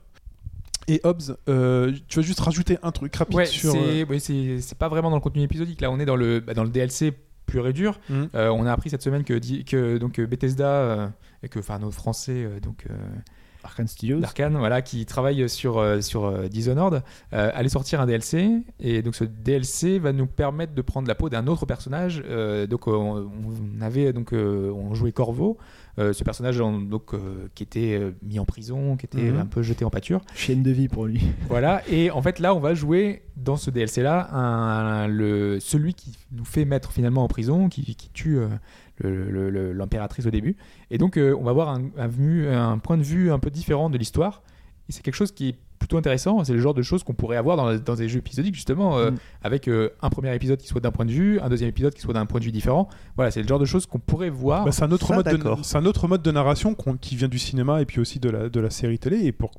Et 0.89 1.01
Hobbs, 1.05 1.37
euh, 1.49 1.93
tu 2.09 2.19
vas 2.19 2.23
juste 2.27 2.41
rajouter 2.41 2.77
un 2.83 2.91
truc 2.91 3.15
rapide 3.15 3.37
Ouais, 3.37 3.47
sur. 3.47 3.73
c'est 3.73 4.05
ouais, 4.05 4.19
c'est- 4.19 4.75
pas 4.77 4.89
vraiment 4.89 5.11
dans 5.11 5.17
le 5.17 5.23
contenu 5.23 5.43
épisodique. 5.43 5.81
Là, 5.81 5.91
on 5.91 6.01
est 6.01 6.05
dans 6.05 6.17
le, 6.17 6.41
bah, 6.41 6.55
dans 6.55 6.65
le 6.65 6.71
DLC 6.71 7.13
pur 7.47 7.67
et 7.69 7.73
dur. 7.73 8.01
Mhm. 8.11 8.29
Euh, 8.35 8.49
on 8.51 8.67
a 8.67 8.73
appris 8.73 8.91
cette 8.91 9.03
semaine 9.03 9.25
que, 9.25 9.35
que 9.63 9.99
donc 9.99 10.19
euh, 10.19 10.27
Bethesda 10.27 10.67
euh, 10.69 11.09
et 11.43 11.49
que 11.49 11.59
enfin 11.61 11.79
nos 11.79 11.91
Français 11.91 12.45
euh, 12.45 12.61
donc 12.61 12.85
euh, 12.91 12.95
Arkane 13.65 13.87
Studios. 13.89 14.21
d'Arkane, 14.21 14.57
voilà, 14.57 14.83
qui 14.83 15.05
travaillent 15.07 15.49
sur 15.49 15.79
euh, 15.79 16.01
sur 16.01 16.25
euh, 16.27 16.49
Dishonored, 16.49 17.03
euh, 17.33 17.51
allait 17.55 17.69
sortir 17.69 18.01
un 18.01 18.07
DLC 18.07 18.51
et 18.81 19.03
donc 19.03 19.15
ce 19.15 19.25
DLC 19.25 19.99
va 19.99 20.13
nous 20.13 20.27
permettre 20.27 20.75
de 20.75 20.83
prendre 20.83 21.07
la 21.09 21.15
peau 21.15 21.29
d'un 21.29 21.47
autre 21.47 21.67
personnage. 21.67 22.23
Euh, 22.29 22.67
donc 22.67 22.87
on, 22.89 23.31
on 23.79 23.81
avait 23.83 24.13
donc 24.13 24.33
euh, 24.33 24.71
on 24.73 24.95
jouait 24.95 25.13
Corvo, 25.13 25.59
ce 25.99 26.25
personnage 26.25 26.57
donc 26.59 27.13
qui 27.55 27.63
était 27.63 28.01
mis 28.23 28.39
en 28.39 28.45
prison, 28.47 28.97
qui 28.97 29.07
était 29.07 29.19
Mhm. 29.31 29.39
un 29.41 29.47
peu 29.47 29.63
jeté 29.63 29.85
en 29.85 29.91
pâture. 29.91 30.21
Chaîne 30.35 30.63
de 30.63 30.71
vie 30.71 30.89
pour 30.89 31.07
lui. 31.07 31.21
Voilà, 31.49 31.83
et 31.89 32.11
en 32.11 32.23
fait 32.23 32.39
là 32.39 32.55
on 32.55 32.61
va 32.61 32.73
jouer 32.75 33.23
dans 33.37 33.57
ce 33.57 33.71
DLC 33.71 34.03
là 34.03 34.29
un, 34.35 35.07
le, 35.07 35.61
celui 35.61 35.93
qui 35.95 36.17
nous 36.33 36.45
fait 36.47 36.65
mettre 36.65 36.93
finalement 36.93 37.23
en 37.25 37.29
prison, 37.29 37.69
qui, 37.69 37.95
qui 37.95 38.09
tue 38.11 38.39
l'impératrice 39.09 40.27
au 40.27 40.31
début. 40.31 40.57
Et 40.91 40.99
donc 40.99 41.17
euh, 41.17 41.37
on 41.39 41.45
va 41.45 41.51
avoir 41.51 41.69
un, 41.71 41.83
un 41.99 42.73
un 42.73 42.79
point 42.79 42.97
de 42.97 43.03
vue 43.03 43.31
un 43.31 43.39
peu 43.39 43.51
différent 43.51 43.91
de 43.91 43.99
l'histoire. 43.99 44.43
Et 44.89 44.93
c'est 44.93 45.03
quelque 45.03 45.15
chose 45.15 45.33
qui 45.33 45.51
est 45.51 45.57
plutôt 45.79 45.97
intéressant, 45.97 46.45
c'est 46.45 46.53
le 46.53 46.61
genre 46.61 46.75
de 46.75 46.83
choses 46.83 47.03
qu'on 47.03 47.13
pourrait 47.13 47.37
avoir 47.37 47.57
dans, 47.57 47.77
dans 47.77 47.95
des 47.97 48.09
jeux 48.09 48.19
épisodiques 48.19 48.55
justement, 48.55 48.99
euh, 48.99 49.11
Mm. 49.11 49.17
avec 49.43 49.69
euh, 49.69 49.91
un 50.01 50.11
premier 50.11 50.33
épisode 50.33 50.61
qui 50.61 50.69
soit 50.69 50.81
d'un 50.81 50.93
point 50.93 51.05
de 51.05 51.11
vue, 51.11 51.41
un 51.41 51.49
deuxième 51.49 51.71
épisode 51.71 51.93
qui 51.93 52.01
soit 52.01 52.15
d'un 52.15 52.25
point 52.25 52.39
de 52.39 52.45
vue 52.45 52.53
différent. 52.53 52.89
Voilà, 53.17 53.33
c'est 53.33 53.43
le 53.43 53.49
genre 53.49 53.59
de 53.59 53.65
choses 53.65 53.87
qu'on 53.87 53.99
pourrait 53.99 54.31
voir. 54.31 54.65
Bah, 54.65 54.71
c'est 54.71 54.85
un 54.85 54.93
autre 54.93 55.09
Ça, 55.09 55.17
mode 55.17 55.27
de 55.27 55.77
un 55.77 55.85
autre 55.87 56.07
mode 56.07 56.23
de 56.23 56.31
narration 56.31 56.77
qui 57.01 57.17
vient 57.17 57.27
du 57.27 57.41
cinéma 57.41 57.83
et 57.83 57.85
puis 57.85 58.01
aussi 58.01 58.21
de 58.21 58.31
la 58.31 58.49
de 58.49 58.61
la 58.61 58.71
série 58.71 59.01
télé 59.01 59.25
et 59.25 59.33
pour 59.33 59.51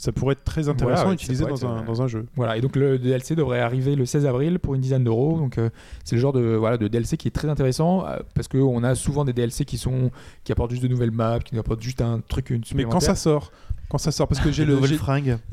ça 0.00 0.12
pourrait 0.12 0.32
être 0.32 0.44
très 0.44 0.70
intéressant 0.70 1.02
Voilà, 1.02 1.10
à 1.10 1.12
utiliser 1.12 1.44
dans 1.44 1.66
un, 1.66 1.76
être, 1.76 1.84
dans 1.84 2.00
un 2.00 2.06
jeu. 2.06 2.24
Voilà, 2.34 2.56
et 2.56 2.62
donc 2.62 2.74
le 2.74 2.98
DLC 2.98 3.36
devrait 3.36 3.60
arriver 3.60 3.96
le 3.96 4.06
16 4.06 4.24
avril 4.24 4.58
pour 4.58 4.74
une 4.74 4.80
dizaine 4.80 5.04
d'euros. 5.04 5.36
Donc 5.36 5.58
euh, 5.58 5.68
c'est 6.04 6.16
le 6.16 6.22
genre 6.22 6.32
de, 6.32 6.54
voilà, 6.54 6.78
de 6.78 6.88
DLC 6.88 7.18
qui 7.18 7.28
est 7.28 7.32
très 7.32 7.48
intéressant 7.50 8.06
euh, 8.06 8.16
parce 8.34 8.48
qu'on 8.48 8.82
a 8.82 8.94
souvent 8.94 9.26
des 9.26 9.34
DLC 9.34 9.66
qui, 9.66 9.76
sont, 9.76 10.10
qui 10.42 10.52
apportent 10.52 10.70
juste 10.70 10.82
de 10.82 10.88
nouvelles 10.88 11.10
maps, 11.10 11.40
qui 11.40 11.54
nous 11.54 11.60
apportent 11.60 11.82
juste 11.82 12.00
un 12.00 12.20
truc, 12.26 12.48
une 12.48 12.62
Mais 12.74 12.84
quand 12.84 13.00
ça 13.00 13.14
sort, 13.14 13.52
quand 13.90 13.98
ça 13.98 14.10
sort, 14.12 14.28
parce 14.28 14.40
que 14.40 14.50
j'ai 14.52 14.64
le 14.66 14.78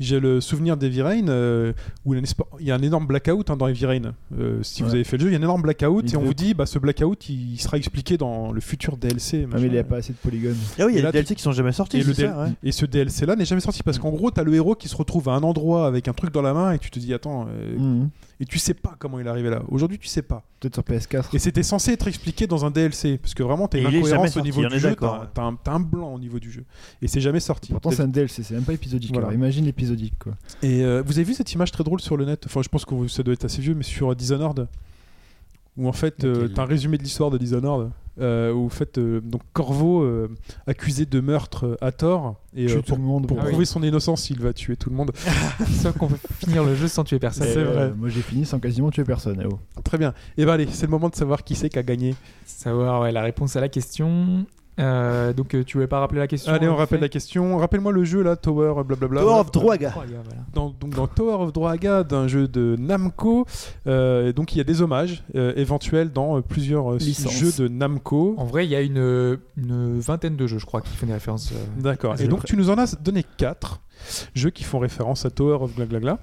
j'ai- 0.00 0.20
le 0.20 0.40
souvenir 0.40 0.76
d'Heavy 0.76 1.02
Rain 1.02 1.28
euh, 1.28 1.72
où 2.04 2.14
il 2.14 2.22
y 2.66 2.70
a 2.70 2.74
un 2.74 2.82
énorme 2.82 3.06
blackout 3.06 3.50
hein, 3.50 3.56
dans 3.56 3.66
Heavy 3.68 3.84
Rain. 3.84 4.14
Euh, 4.38 4.62
si 4.62 4.82
vous 4.82 4.94
avez 4.94 5.04
fait 5.04 5.16
le 5.18 5.24
jeu, 5.24 5.28
il 5.30 5.32
y 5.32 5.36
a 5.36 5.38
un 5.38 5.42
énorme 5.42 5.62
blackout 5.62 6.04
Il 6.06 6.14
et 6.14 6.16
on 6.16 6.22
vous 6.22 6.34
dit 6.34 6.54
bah 6.54 6.64
ce 6.66 6.78
blackout 6.78 7.28
il 7.28 7.58
sera 7.60 7.76
expliqué 7.76 8.16
dans 8.16 8.52
le 8.52 8.60
futur 8.60 8.96
DLC. 8.96 9.46
Ah, 9.52 9.56
mais 9.56 9.66
il 9.66 9.72
n'y 9.72 9.78
a 9.78 9.84
pas 9.84 9.96
assez 9.96 10.12
de 10.12 10.18
polygones. 10.18 10.56
Ah 10.78 10.86
oui, 10.86 10.92
il 10.92 10.96
y 10.96 10.98
a 11.00 11.02
là, 11.02 11.12
des 11.12 11.18
DLC 11.18 11.34
qui 11.34 11.42
sont 11.42 11.52
jamais 11.52 11.72
sortis. 11.72 11.98
Et, 11.98 12.02
le 12.02 12.14
c'est 12.14 12.22
DL 12.22 12.30
ça, 12.32 12.42
ouais. 12.44 12.52
et 12.62 12.72
ce 12.72 12.86
DLC 12.86 13.26
là 13.26 13.36
n'est 13.36 13.44
jamais 13.44 13.60
sorti 13.60 13.82
parce 13.82 13.98
qu'en 13.98 14.10
gros 14.10 14.30
t'as 14.30 14.44
le 14.44 14.54
héros 14.54 14.74
qui 14.76 14.88
se 14.88 14.96
retrouve 14.96 15.28
à 15.28 15.32
un 15.32 15.42
endroit 15.42 15.86
avec 15.86 16.08
un 16.08 16.12
truc 16.12 16.32
dans 16.32 16.42
la 16.42 16.54
main 16.54 16.72
et 16.72 16.78
tu 16.78 16.90
te 16.90 16.98
dis 16.98 17.12
attends 17.12 17.46
euh, 17.50 17.76
Mhm. 17.76 18.08
et 18.40 18.44
tu 18.46 18.58
sais 18.58 18.74
pas 18.74 18.94
comment 18.98 19.18
il 19.18 19.26
est 19.26 19.30
arrivé 19.30 19.50
là. 19.50 19.62
Aujourd'hui 19.68 19.98
tu 19.98 20.06
sais 20.08 20.22
pas. 20.22 20.44
Peut-être 20.60 20.74
sur 20.74 20.82
PS4. 20.82 21.34
Et 21.34 21.38
c'était 21.38 21.62
censé 21.62 21.92
être 21.92 22.08
expliqué 22.08 22.46
dans 22.48 22.64
un 22.64 22.70
DLC 22.72 23.18
parce 23.18 23.32
que 23.34 23.42
vraiment 23.44 23.68
t'as 23.68 23.78
une 23.78 23.86
incohérence 23.86 24.36
au 24.36 24.40
niveau 24.40 24.64
du 24.66 24.78
jeu, 24.78 24.96
t'as 24.96 25.72
un 25.72 25.80
blanc 25.80 26.14
au 26.14 26.18
niveau 26.18 26.38
du 26.40 26.50
jeu 26.50 26.64
et 27.02 27.06
c'est 27.08 27.20
jamais 27.20 27.40
sorti. 27.40 27.70
Pourtant, 27.72 27.90
c'est 27.92 28.02
un 28.02 28.08
DLC, 28.08 28.27
c'est 28.30 28.50
même 28.52 28.62
pas 28.64 28.72
épisodique. 28.74 29.10
Voilà. 29.12 29.28
Alors, 29.28 29.34
imagine 29.38 29.64
l'épisodique 29.64 30.14
quoi. 30.18 30.32
Et 30.62 30.82
euh, 30.84 31.02
vous 31.04 31.12
avez 31.18 31.24
vu 31.24 31.34
cette 31.34 31.52
image 31.52 31.70
très 31.72 31.84
drôle 31.84 32.00
sur 32.00 32.16
le 32.16 32.24
net? 32.24 32.42
Enfin, 32.46 32.62
je 32.62 32.68
pense 32.68 32.84
que 32.84 32.94
vous- 32.94 33.08
ça 33.08 33.22
doit 33.22 33.34
être 33.34 33.44
assez 33.44 33.60
vieux, 33.62 33.74
mais 33.74 33.82
sur 33.82 34.12
euh, 34.12 34.14
Dishonored, 34.14 34.66
où 35.76 35.88
en 35.88 35.92
fait, 35.92 36.24
euh, 36.24 36.48
t'as 36.48 36.62
un 36.62 36.66
résumé 36.66 36.98
de 36.98 37.02
l'histoire 37.04 37.30
de 37.30 37.38
Dishonored, 37.38 37.90
euh, 38.20 38.52
où 38.52 38.66
en 38.66 38.68
fait, 38.68 38.98
euh, 38.98 39.20
donc 39.20 39.42
Corvo, 39.52 40.02
euh, 40.02 40.28
accusé 40.66 41.06
de 41.06 41.20
meurtre 41.20 41.66
euh, 41.66 41.76
à 41.80 41.92
tort, 41.92 42.34
et 42.56 42.66
Tue 42.66 42.72
euh, 42.72 42.76
tout 42.78 42.82
pour, 42.82 42.96
le 42.98 43.04
monde. 43.04 43.26
pour 43.28 43.38
Ah 43.38 43.42
oui. 43.44 43.50
prouver 43.50 43.64
son 43.64 43.80
innocence, 43.84 44.28
il 44.30 44.40
va 44.40 44.52
tuer 44.52 44.74
tout 44.76 44.90
le 44.90 44.96
monde. 44.96 45.12
Sauf 45.80 45.96
qu'on 45.96 46.08
peut 46.08 46.16
finir 46.44 46.64
le 46.64 46.74
jeu 46.74 46.88
sans 46.88 47.04
tuer 47.04 47.20
personne. 47.20 47.46
C'est 47.46 47.58
Euh, 47.58 47.72
vrai. 47.72 47.92
Moi 47.96 48.08
j'ai 48.08 48.22
fini 48.22 48.44
sans 48.44 48.58
quasiment 48.58 48.90
tuer 48.90 49.04
personne. 49.04 49.38
eh 49.40 49.46
oh. 49.46 49.60
Très 49.84 49.98
bien. 49.98 50.14
Et 50.36 50.44
ben 50.44 50.54
allez, 50.54 50.66
c'est 50.72 50.86
le 50.86 50.90
moment 50.90 51.08
de 51.10 51.14
savoir 51.14 51.44
qui 51.44 51.54
c'est 51.54 51.68
qui 51.68 51.78
a 51.78 51.82
gagné. 51.84 52.16
Savoir 52.44 53.02
ouais, 53.02 53.12
la 53.12 53.22
réponse 53.22 53.54
à 53.54 53.60
la 53.60 53.68
question. 53.68 54.46
Euh, 54.78 55.32
donc 55.32 55.54
euh, 55.54 55.64
tu 55.64 55.76
voulais 55.76 55.86
pas 55.86 55.98
rappeler 56.00 56.20
la 56.20 56.26
question 56.28 56.52
allez, 56.52 56.68
on 56.68 56.72
vite 56.72 56.78
rappelle 56.80 56.98
fait 56.98 57.04
la 57.04 57.08
question. 57.08 57.56
Rappelle-moi 57.58 57.92
le 57.92 58.04
jeu 58.04 58.22
là, 58.22 58.36
Tower, 58.36 58.74
blablabla. 58.84 59.20
Tower 59.20 59.40
of 59.40 59.50
voilà. 59.52 59.92
dans, 60.52 60.70
donc 60.70 60.94
dans 60.94 61.06
Tower 61.06 61.34
of 61.42 61.52
Druaga, 61.52 62.04
d'un 62.04 62.28
jeu 62.28 62.46
de 62.48 62.76
Namco. 62.78 63.46
Euh, 63.86 64.32
donc 64.32 64.54
il 64.54 64.58
y 64.58 64.60
a 64.60 64.64
des 64.64 64.82
hommages 64.82 65.24
euh, 65.34 65.52
éventuels 65.56 66.12
dans 66.12 66.40
plusieurs 66.42 66.98
jeux 66.98 67.52
de 67.58 67.68
Namco. 67.68 68.34
En 68.38 68.44
vrai, 68.44 68.66
il 68.66 68.70
y 68.70 68.76
a 68.76 68.80
une, 68.80 69.38
une 69.56 69.98
vingtaine 70.00 70.36
de 70.36 70.46
jeux, 70.46 70.58
je 70.58 70.66
crois, 70.66 70.80
qui 70.80 70.94
font 70.96 71.06
des 71.06 71.12
références. 71.12 71.50
euh, 71.52 71.82
D'accord. 71.82 72.14
Et 72.20 72.28
donc 72.28 72.44
tu 72.44 72.56
nous 72.56 72.70
en 72.70 72.78
as 72.78 72.94
donné 73.00 73.24
4 73.36 73.80
jeux 74.34 74.50
qui 74.50 74.64
font 74.64 74.78
référence 74.78 75.24
à 75.26 75.30
Tower 75.30 75.58
of 75.62 75.74
Glaglagla. 75.74 76.18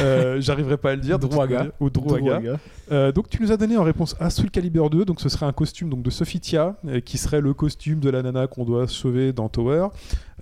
Euh, 0.00 0.40
J'arriverai 0.40 0.76
pas 0.76 0.90
à 0.92 0.94
le 0.94 1.00
dire. 1.00 1.18
manière. 1.18 1.70
Ou. 1.80 1.90
Druaga. 1.90 2.40
Euh, 2.92 3.10
donc 3.12 3.28
tu 3.28 3.42
nous 3.42 3.50
as 3.50 3.56
donné 3.56 3.76
en 3.76 3.82
réponse 3.82 4.14
à 4.20 4.30
Soul 4.30 4.50
Calibur 4.50 4.90
2. 4.90 5.04
Donc 5.04 5.20
ce 5.20 5.28
serait 5.28 5.46
un 5.46 5.52
costume 5.52 5.90
donc 5.90 6.02
de 6.02 6.10
Sophitia 6.10 6.76
euh, 6.86 7.00
qui 7.00 7.18
serait 7.18 7.40
le 7.40 7.52
costume 7.54 8.00
de 8.00 8.10
la 8.10 8.22
nana 8.22 8.46
qu'on 8.46 8.64
doit 8.64 8.86
sauver 8.88 9.32
dans 9.32 9.48
Tower. 9.48 9.88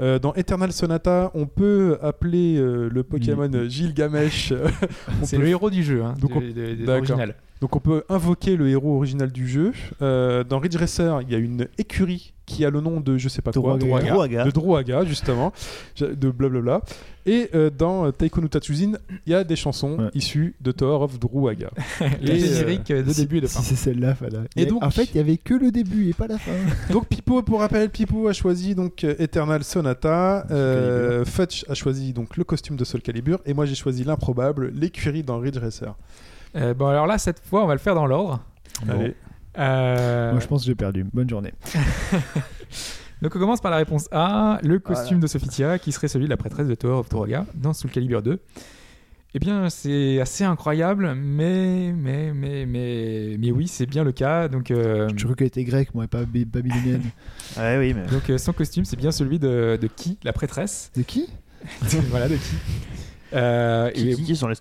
Euh, 0.01 0.19
dans 0.19 0.35
Eternal 0.35 0.73
Sonata, 0.73 1.31
on 1.35 1.47
peut 1.47 1.99
appeler 2.03 2.57
le 2.57 3.03
Pokémon 3.03 3.51
Gilgamesh. 3.69 4.53
euh, 4.53 4.69
on 5.23 5.25
C'est 5.25 5.37
peut- 5.37 5.43
le 5.43 5.49
héros 5.49 5.71
du 5.71 5.83
jeu, 5.83 6.03
hein, 6.03 6.15
Donc 6.21 6.33
on- 6.37 6.41
de-. 6.41 7.35
Donc 7.61 7.77
on 7.77 7.81
peut 7.81 8.05
invoquer 8.11 8.57
le 8.57 8.69
héros 8.69 8.97
original 8.97 9.31
du 9.33 9.49
jeu. 9.49 9.73
Dans 10.01 10.59
Ridge 10.59 10.77
Racer, 10.77 11.23
il 11.23 11.31
y 11.33 11.35
a 11.35 11.39
une 11.39 11.67
écurie 11.79 12.34
qui 12.47 12.65
a 12.65 12.71
le 12.71 12.81
nom 12.81 13.01
de 13.01 13.17
je 13.17 13.29
sais 13.29 13.41
pas 13.43 13.53
quoi. 13.53 13.77
Drouaga. 13.79 14.11
Drouaga. 14.11 14.45
De 14.45 14.51
Drouaga, 14.51 15.05
justement, 15.05 15.53
de 16.01 16.31
blablabla. 16.31 16.81
Et 17.27 17.49
euh, 17.55 17.71
dans 17.71 18.13
Taiko 18.13 18.43
no 18.43 18.49
Tatsujin, 18.49 18.93
il 19.27 19.33
y 19.33 19.35
a 19.35 19.45
des 19.45 19.57
chansons 19.57 19.99
Ouais. 19.99 20.11
issues 20.15 20.55
de 20.61 20.73
Tower 20.73 21.03
of 21.05 21.19
Drouaga. 21.19 21.71
Les 22.21 22.33
Et, 22.45 22.45
euh, 22.45 22.55
génériques 22.59 22.93
de 22.93 23.11
Si- 23.11 23.21
début 23.23 23.39
et 23.39 23.41
de 23.41 23.47
fin. 23.47 23.61
Si 23.61 23.69
c'est 23.75 23.77
celle-là, 23.77 24.15
fallait. 24.15 24.41
Et 24.57 24.67
donc- 24.67 24.85
en 24.85 24.91
fait, 24.91 25.05
il 25.05 25.17
y 25.17 25.21
avait 25.21 25.39
que 25.39 25.55
le 25.55 25.71
début 25.71 26.11
et 26.11 26.13
pas 26.13 26.27
la 26.27 26.37
fin. 26.37 26.51
Donc 26.93 27.07
Pipo, 27.09 27.43
pour 27.43 27.61
rappel, 27.61 27.89
Pipo 27.89 28.29
a 28.29 28.35
choisi 28.35 28.75
donc 28.75 29.05
euh, 29.05 29.15
Eternal 29.19 29.65
Sonata, 29.65 30.47
euh, 30.51 31.25
Futch 31.25 31.65
a 31.71 31.75
choisi 31.75 32.13
donc 32.13 32.37
le 32.37 32.45
costume 32.45 32.77
de 32.77 32.85
Soul 32.85 33.01
Calibur, 33.01 33.39
et 33.47 33.55
moi 33.55 33.65
j'ai 33.65 33.75
choisi 33.75 34.05
l'improbable, 34.05 34.71
l'écurie 34.75 35.23
dans 35.23 35.39
Ridge 35.39 35.57
Racer. 35.59 35.95
Euh, 36.57 36.75
bon, 36.75 36.87
alors 36.89 37.07
là, 37.07 37.17
cette 37.17 37.41
fois, 37.45 37.65
on 37.65 37.67
va 37.67 37.73
le 37.73 37.81
faire 37.81 37.95
dans 37.95 38.07
l'ordre. 38.07 38.41
Allez. 38.89 39.15
Euh, 39.59 40.33
Moi, 40.33 40.41
je 40.41 40.47
pense 40.47 40.63
que 40.63 40.67
j'ai 40.67 40.75
perdu. 40.75 41.05
Bonne 41.13 41.29
journée. 41.29 41.53
Donc 43.23 43.35
on 43.37 43.39
commence 43.39 43.61
par 43.61 43.71
la 43.71 43.79
réponse 43.79 44.09
A, 44.13 44.59
le 44.63 44.79
costume 44.79 45.21
de 45.21 45.27
Sophitia, 45.27 45.79
qui 45.79 45.93
serait 45.93 46.09
celui 46.09 46.27
de 46.27 46.31
la 46.31 46.37
prêtresse 46.37 46.67
de 46.67 46.75
Tower 46.75 46.95
of 46.99 47.09
Drouaga 47.09 47.47
dans 47.55 47.73
Soul 47.73 47.91
Calibur 47.91 48.23
2. 48.23 48.39
Eh 49.37 49.39
bien, 49.41 49.69
c'est 49.71 50.21
assez 50.21 50.45
incroyable, 50.45 51.15
mais, 51.17 51.93
mais, 51.93 52.33
mais, 52.33 52.67
mais, 52.67 53.37
mais 53.39 53.51
oui, 53.51 53.67
c'est 53.67 53.87
bien 53.87 54.05
le 54.05 54.13
cas. 54.13 54.47
Donc, 54.49 54.71
euh, 54.71 55.09
Je 55.17 55.25
crois 55.25 55.35
qu'elle 55.35 55.49
était 55.49 55.65
grecque, 55.65 55.93
moi, 55.95 56.05
et 56.05 56.07
pas 56.07 56.21
ba- 56.25 56.45
babylonienne. 56.47 57.03
Ouais, 57.57 57.79
oui, 57.79 57.95
mais. 57.95 58.07
donc 58.07 58.29
euh, 58.31 58.39
son 58.39 58.53
costume, 58.53 58.85
c'est 58.85 58.97
bien 58.97 59.11
celui 59.11 59.39
de, 59.39 59.77
de 59.81 59.87
qui? 59.89 60.19
La 60.23 60.33
prêtresse? 60.33 60.93
De 60.97 61.03
qui? 61.03 61.29
Voilà, 62.11 62.29
de 62.29 62.37
qui? 62.37 62.57
Euh, 63.35 63.91
Qui, 63.91 64.11
et- 64.11 64.15
qui, 64.15 64.23
qui 64.25 64.37
sont 64.37 64.47
les 64.49 64.55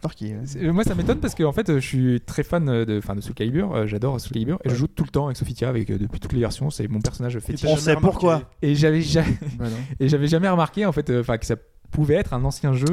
c'est- 0.46 0.62
Moi, 0.72 0.84
ça 0.84 0.96
m'étonne 0.96 1.20
parce 1.20 1.36
que 1.36 1.44
en 1.44 1.52
fait, 1.52 1.70
euh, 1.70 1.80
je 1.80 1.88
suis 1.88 2.22
très 2.22 2.44
fan 2.44 2.66
de, 2.66 2.98
enfin, 2.98 3.16
de 3.16 3.22
Soul 3.22 3.36
Calibur. 3.36 3.76
euh, 3.76 3.86
J'adore 3.88 4.20
Soul 4.20 4.34
Calibur 4.34 4.60
et 4.66 4.70
je 4.70 4.76
joue 4.76 4.88
tout 4.88 5.04
le 5.04 5.10
temps 5.10 5.26
avec 5.26 5.38
Sophitia, 5.38 5.70
avec 5.70 5.90
euh, 5.90 5.98
depuis 5.98 6.20
toutes 6.20 6.34
les 6.34 6.40
versions. 6.40 6.70
C'est 6.70 6.88
mon 6.88 7.00
personnage 7.00 7.38
fétiche. 7.40 7.70
On 7.70 7.78
sait 7.78 7.96
pourquoi. 7.96 8.50
Et 8.62 8.76
j'avais 8.76 9.02
ja- 9.02 9.24
Voilà. 9.58 9.76
et 10.00 10.08
j'avais 10.10 10.28
jamais 10.28 10.50
remarqué 10.50 10.86
en 10.86 10.92
fait, 10.92 11.10
euh, 11.10 11.22
enfin, 11.22 11.38
que 11.38 11.46
ça 11.46 11.56
pouvait 11.92 12.16
être 12.16 12.34
un 12.34 12.44
ancien 12.44 12.74
jeu. 12.74 12.86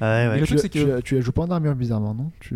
Ouais, 0.00 0.06
ouais. 0.28 0.36
Et 0.36 0.40
le 0.40 0.46
Tu, 0.46 0.56
truc, 0.56 0.60
c'est 0.60 0.68
que 0.70 1.00
tu, 1.00 1.20
joues 1.22 1.32
pas 1.32 1.42
en 1.42 1.50
armure 1.50 1.74
bizarrement, 1.74 2.14
non? 2.14 2.30
Tu... 2.40 2.54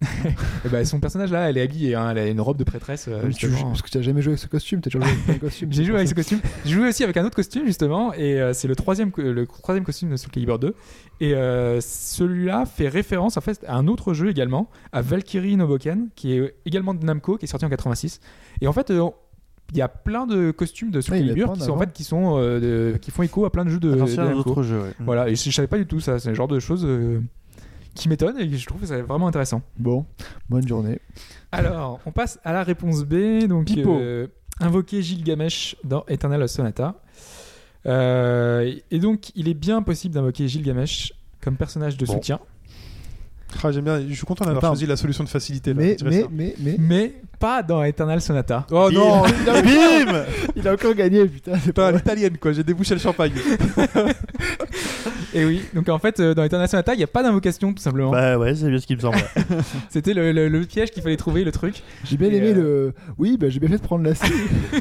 Ben, 0.70 0.84
son 0.84 1.00
personnage 1.00 1.30
là, 1.32 1.48
elle 1.50 1.56
est 1.58 1.62
habillée, 1.62 1.94
hein, 1.94 2.10
elle 2.10 2.18
a 2.18 2.26
une 2.28 2.40
robe 2.40 2.56
de 2.56 2.64
prêtresse. 2.64 3.06
euh, 3.08 3.28
tu 3.36 3.48
joues-. 3.48 3.62
Parce 3.64 3.82
que 3.82 3.90
tu 3.90 3.98
as 3.98 4.02
jamais 4.02 4.22
joué 4.22 4.32
avec 4.32 4.38
ce 4.40 4.46
costume, 4.46 4.80
tu 4.80 4.88
as 4.88 4.90
toujours 4.92 5.06
joué 5.08 5.16
avec 5.28 5.40
costume. 5.40 5.68
J'ai 5.72 5.84
joué 5.84 5.96
avec 5.96 6.08
ce 6.08 6.14
costume. 6.14 6.40
J'ai 6.64 6.74
joué 6.74 6.88
aussi 6.88 7.02
avec 7.04 7.16
un 7.16 7.24
autre 7.24 7.34
costume 7.36 7.66
justement, 7.66 8.12
et 8.14 8.40
euh, 8.40 8.52
c'est 8.52 8.68
le 8.68 8.76
troisième, 8.76 9.10
le 9.16 9.46
troisième 9.46 9.84
costume 9.84 10.10
de 10.10 10.16
Soul 10.16 10.30
Calibur 10.30 10.58
2. 10.58 10.74
Et 11.20 11.34
euh, 11.34 11.80
celui-là 11.80 12.64
fait 12.66 12.88
référence 12.88 13.36
en 13.36 13.40
fait 13.40 13.64
à 13.66 13.76
un 13.76 13.88
autre 13.88 14.14
jeu 14.14 14.28
également, 14.30 14.70
à 14.92 15.02
Valkyrie 15.02 15.56
Noboken, 15.56 16.08
qui 16.14 16.32
est 16.34 16.54
également 16.64 16.94
de 16.94 17.04
Namco, 17.04 17.36
qui 17.36 17.46
est 17.46 17.48
sorti 17.48 17.64
en 17.64 17.70
86. 17.70 18.20
Et 18.60 18.66
en 18.68 18.72
fait, 18.72 18.90
euh, 18.90 19.08
il 19.72 19.78
y 19.78 19.82
a 19.82 19.88
plein 19.88 20.26
de 20.26 20.50
costumes 20.52 20.90
de 20.90 21.00
Soul 21.00 21.14
Ouais, 21.14 21.20
Calibur 21.20 21.52
qui 21.54 21.60
sont 21.60 21.72
en 21.72 21.78
fait 21.78 21.92
qui 21.92 22.04
sont 22.04 22.38
euh, 22.38 22.92
de- 22.92 22.96
qui 22.98 23.10
font 23.10 23.22
écho 23.22 23.44
à 23.44 23.52
plein 23.52 23.64
de 23.64 23.70
jeux 23.70 23.80
de, 23.80 23.90
de 23.94 24.16
Namco. 24.16 24.42
d'autres 24.44 24.62
jeux, 24.62 24.80
ouais. 24.80 24.92
Voilà, 25.00 25.28
et 25.28 25.34
je, 25.34 25.42
je 25.44 25.50
savais 25.54 25.68
pas 25.68 25.76
du 25.78 25.86
tout 25.86 26.00
ça. 26.00 26.18
C'est 26.18 26.28
le 26.30 26.34
genre 26.34 26.48
de 26.48 26.58
choses 26.60 26.84
euh, 26.86 27.20
qui 27.98 28.08
m'étonnent 28.08 28.38
et 28.38 28.48
que 28.48 28.56
je 28.56 28.66
trouve 28.66 28.80
que 28.80 28.86
c'est 28.86 29.02
vraiment 29.02 29.26
intéressant. 29.28 29.60
Bon, 29.78 30.06
bonne 30.48 30.66
journée. 30.66 31.00
Alors, 31.52 32.00
on 32.06 32.10
passe 32.12 32.38
à 32.44 32.52
la 32.52 32.62
réponse 32.62 33.04
B. 33.04 33.46
Donc, 33.46 33.66
Pipo. 33.66 33.96
euh, 33.98 34.26
invoquer 34.60 35.02
Gilgamesh 35.02 35.76
dans 35.84 36.04
Eternal 36.08 36.48
Sonata. 36.48 36.94
Euh, 37.86 38.72
et 38.90 38.98
donc, 38.98 39.30
il 39.34 39.48
est 39.48 39.54
bien 39.54 39.82
possible 39.82 40.14
d'invoquer 40.14 40.48
Gilgamesh 40.48 41.12
comme 41.40 41.56
personnage 41.56 41.96
de 41.96 42.04
Bon. 42.06 42.14
soutien, 42.14 42.38
Ah, 43.62 43.72
J'aime 43.72 43.84
bien, 43.84 44.00
je 44.06 44.12
suis 44.14 44.26
content 44.26 44.44
d'avoir 44.44 44.62
choisi 44.62 44.84
la 44.86 44.96
solution 44.96 45.24
de 45.24 45.28
facilité. 45.28 45.72
là, 45.72 45.80
Mais, 45.80 45.96
mais, 46.04 46.26
mais, 46.30 46.54
mais. 46.58 46.76
mais 46.78 47.14
pas 47.38 47.62
dans 47.62 47.82
Eternal 47.84 48.20
Sonata. 48.20 48.66
Oh 48.70 48.90
non 48.92 49.22
Bim 49.22 50.24
Il 50.56 50.66
a 50.68 50.72
encore 50.74 50.94
gagné, 50.94 51.24
putain. 51.26 51.52
C'est 51.54 51.66
Putain, 51.66 51.92
l'italienne 51.92 52.36
quoi, 52.36 52.52
j'ai 52.52 52.64
débouché 52.64 52.94
le 52.94 53.00
champagne. 53.00 53.32
Et 55.34 55.44
oui, 55.44 55.62
donc 55.74 55.88
en 55.88 55.98
fait, 55.98 56.20
euh, 56.20 56.34
dans 56.34 56.42
Eternal 56.44 56.68
Sonata, 56.68 56.94
il 56.94 56.98
n'y 56.98 57.02
a 57.04 57.08
pas 57.08 57.22
d'invocation 57.22 57.74
tout 57.74 57.82
simplement. 57.82 58.10
Bah 58.10 58.38
ouais, 58.38 58.54
c'est 58.54 58.68
bien 58.70 58.78
ce 58.80 58.86
qui 58.86 58.96
me 58.96 59.00
semble. 59.00 59.18
C'était 59.90 60.14
le, 60.14 60.32
le- 60.32 60.48
le 60.48 60.60
piège 60.64 60.90
qu'il 60.90 61.02
fallait 61.02 61.16
trouver, 61.18 61.44
le 61.44 61.52
truc. 61.52 61.82
J'ai 62.04 62.16
bien 62.16 62.30
Et, 62.30 62.36
aimé 62.36 62.52
euh, 62.56 62.86
le. 62.88 62.94
Oui, 63.18 63.36
bah, 63.38 63.48
j'ai 63.50 63.60
bien 63.60 63.68
fait 63.68 63.76
de 63.78 63.82
prendre 63.82 64.04
la 64.04 64.14
C. 64.14 64.24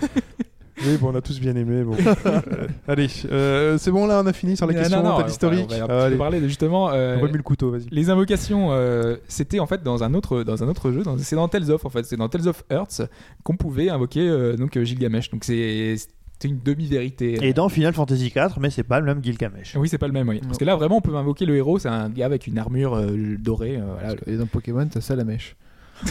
oui, 0.85 0.97
bon, 1.01 1.11
on 1.11 1.15
a 1.15 1.21
tous 1.21 1.39
bien 1.39 1.55
aimé. 1.55 1.83
Bon. 1.83 1.95
Euh, 2.25 2.41
allez, 2.87 3.07
euh, 3.31 3.77
c'est 3.77 3.91
bon 3.91 4.05
là, 4.07 4.21
on 4.23 4.27
a 4.27 4.33
fini 4.33 4.55
sur 4.55 4.67
la 4.67 4.73
question, 4.73 4.97
non, 4.97 5.03
non, 5.03 5.09
t'as 5.09 5.15
on 5.15 5.19
va- 5.21 5.27
l'historique. 5.27 5.65
On 5.65 5.67
va, 5.67 5.75
un 5.75 5.79
petit 5.79 5.83
Ah, 5.83 5.87
peu 5.87 6.03
allez, 6.05 6.15
parler 6.17 6.39
de 6.39 6.47
justement. 6.47 6.91
euh, 6.91 7.17
remets 7.17 7.33
le 7.33 7.43
couteau, 7.43 7.71
vas-y. 7.71 7.87
Les 7.91 8.09
invocations, 8.09 8.69
euh, 8.71 9.17
c'était 9.27 9.59
en 9.59 9.65
fait 9.67 9.83
dans 9.83 10.03
un 10.03 10.13
autre, 10.13 10.43
dans 10.43 10.63
un 10.63 10.67
autre 10.69 10.91
jeu. 10.91 11.03
dans- 11.03 11.17
C'est 11.17 11.35
dans 11.35 11.47
Tales 11.47 11.71
of 11.71 11.83
en 11.85 11.89
fait. 11.89 12.05
C'est 12.05 12.15
dans 12.17 12.29
Tales 12.29 12.47
of 12.47 12.63
Earth 12.71 13.01
qu'on 13.43 13.57
pouvait 13.57 13.89
invoquer 13.89 14.21
euh, 14.29 14.55
donc 14.55 14.77
euh, 14.77 14.83
Gilgamesh. 14.85 15.29
Donc 15.31 15.43
c'est 15.43 15.95
c'était 16.39 16.53
une 16.53 16.59
demi-vérité. 16.63 17.39
Et 17.41 17.53
dans 17.53 17.67
Final 17.69 17.93
Fantasy 17.93 18.27
IV, 18.35 18.59
mais 18.59 18.69
c'est 18.69 18.83
pas 18.83 18.99
le 18.99 19.05
même 19.05 19.23
Gilgamesh. 19.23 19.75
Oui, 19.75 19.89
c'est 19.89 19.97
pas 19.97 20.07
le 20.07 20.13
même. 20.13 20.29
Oui. 20.29 20.39
Parce 20.45 20.57
que 20.57 20.65
là 20.65 20.75
vraiment, 20.75 20.97
on 20.97 21.01
peut 21.01 21.15
invoquer 21.15 21.45
le 21.45 21.55
héros. 21.55 21.79
C'est 21.79 21.89
un 21.89 22.09
gars 22.09 22.25
avec 22.27 22.45
une 22.47 22.57
armure 22.57 22.93
euh, 22.95 23.35
dorée. 23.39 23.77
euh, 23.77 23.93
voilà. 23.99 24.15
Et 24.27 24.37
dans 24.37 24.45
Pokémon, 24.45 24.85
t'as 24.87 25.01
ça 25.01 25.15
la 25.15 25.23
mèche. 25.23 25.55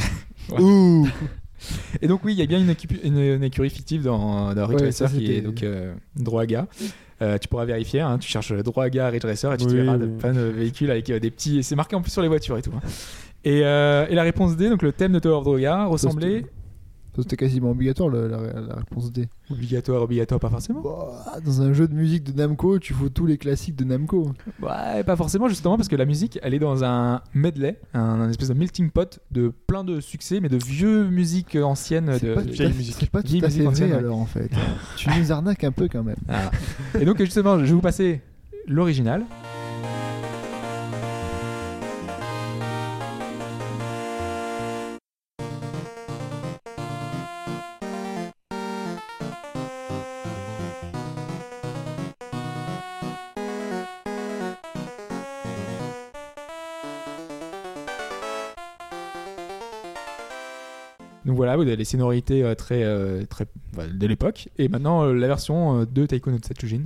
Ouh 0.58 1.08
Et 2.02 2.08
donc 2.08 2.24
oui, 2.24 2.32
il 2.34 2.38
y 2.38 2.42
a 2.42 2.46
bien 2.46 2.58
une, 2.60 2.70
équipe- 2.70 2.98
une, 3.02 3.18
une 3.18 3.42
écurie 3.44 3.70
fictive 3.70 4.02
dans, 4.02 4.52
dans 4.54 4.66
Ridge 4.66 4.80
Ouais, 4.80 4.86
Racer 4.86 5.08
ça, 5.08 5.16
qui 5.16 5.32
est 5.32 5.40
donc 5.40 5.62
euh, 5.62 5.94
Droaga. 6.16 6.66
Euh, 7.22 7.38
tu 7.38 7.48
pourras 7.48 7.64
vérifier, 7.64 8.00
hein, 8.00 8.18
tu 8.18 8.28
cherches 8.28 8.52
Droaga 8.52 9.08
Ridge 9.08 9.24
Racer 9.24 9.52
et 9.52 9.56
tu 9.56 9.64
te 9.64 9.70
Oui, 9.70 9.76
verras 9.76 9.94
oui. 9.96 10.00
de 10.00 10.06
plein 10.06 10.32
de 10.34 10.40
véhicules 10.40 10.90
avec 10.90 11.08
euh, 11.10 11.18
des 11.18 11.30
petits. 11.30 11.62
C'est 11.62 11.74
marqué 11.76 11.96
en 11.96 12.02
plus 12.02 12.10
sur 12.10 12.20
les 12.22 12.28
voitures 12.28 12.58
et 12.58 12.62
tout. 12.62 12.72
hein. 12.76 12.86
Et, 13.44 13.60
euh, 13.64 14.06
et 14.08 14.14
la 14.14 14.22
réponse 14.24 14.56
D, 14.56 14.68
donc 14.68 14.82
le 14.82 14.92
thème 14.92 15.12
de 15.12 15.18
Tower 15.18 15.36
of 15.36 15.44
Droaga, 15.44 15.84
ressemblait 15.86 16.44
c'était 17.22 17.36
quasiment 17.36 17.70
obligatoire 17.70 18.08
la, 18.10 18.28
la- 18.28 18.60
la 18.60 18.74
réponse 18.76 19.12
D. 19.12 19.28
obligatoire, 19.50 20.02
obligatoire, 20.02 20.40
pas 20.40 20.50
forcément. 20.50 20.80
Bah, 20.82 21.38
dans 21.44 21.62
un 21.62 21.72
jeu 21.72 21.88
de 21.88 21.94
musique 21.94 22.24
de 22.24 22.32
Namco, 22.32 22.78
tu 22.78 22.92
faut 22.94 23.08
tous 23.08 23.26
les 23.26 23.38
classiques 23.38 23.76
de 23.76 23.84
Namco. 23.84 24.32
Ouais, 24.62 25.04
pas 25.04 25.16
forcément 25.16 25.48
justement 25.48 25.76
parce 25.76 25.88
que 25.88 25.96
la 25.96 26.04
musique, 26.04 26.38
elle 26.42 26.54
est 26.54 26.58
dans 26.58 26.84
un 26.84 27.22
medley, 27.34 27.78
un, 27.94 28.00
un 28.00 28.30
espèce 28.30 28.48
de 28.48 28.54
melting 28.54 28.90
pot 28.90 29.18
de 29.30 29.52
plein 29.66 29.84
de 29.84 30.00
succès, 30.00 30.40
mais 30.40 30.48
de 30.48 30.58
vieux 30.64 31.08
musiques 31.08 31.56
anciennes. 31.56 32.10
C'est 32.18 32.26
De, 32.28 32.34
pas, 32.34 32.40
vieille 32.42 32.72
musique. 32.72 32.96
c'est 32.98 33.10
pas 33.10 33.22
tout 33.22 33.34
à 33.42 33.48
fait 33.50 33.62
vrai 33.62 33.92
alors 33.92 34.18
en 34.18 34.26
fait. 34.26 34.50
tu 34.96 35.08
nous 35.18 35.32
arnaques 35.32 35.64
un 35.64 35.72
peu 35.72 35.88
quand 35.88 36.02
même. 36.04 36.16
Ah. 36.28 36.50
Et 37.00 37.04
donc 37.04 37.18
justement, 37.18 37.58
je 37.58 37.64
vais 37.64 37.72
vous 37.72 37.80
passer 37.80 38.20
l'original. 38.68 39.24
Vous 61.56 61.62
avez 61.62 61.76
les 61.76 61.84
sonorités 61.84 62.42
euh, 62.42 62.54
très, 62.54 62.82
euh, 62.82 63.24
très 63.24 63.46
bah, 63.74 63.86
de 63.86 64.06
l'époque. 64.06 64.48
Et 64.58 64.68
maintenant, 64.68 65.04
euh, 65.04 65.14
la 65.14 65.26
version 65.26 65.84
de 65.84 66.06
Taiko 66.06 66.30
no 66.30 66.38
Tatsujin. 66.38 66.84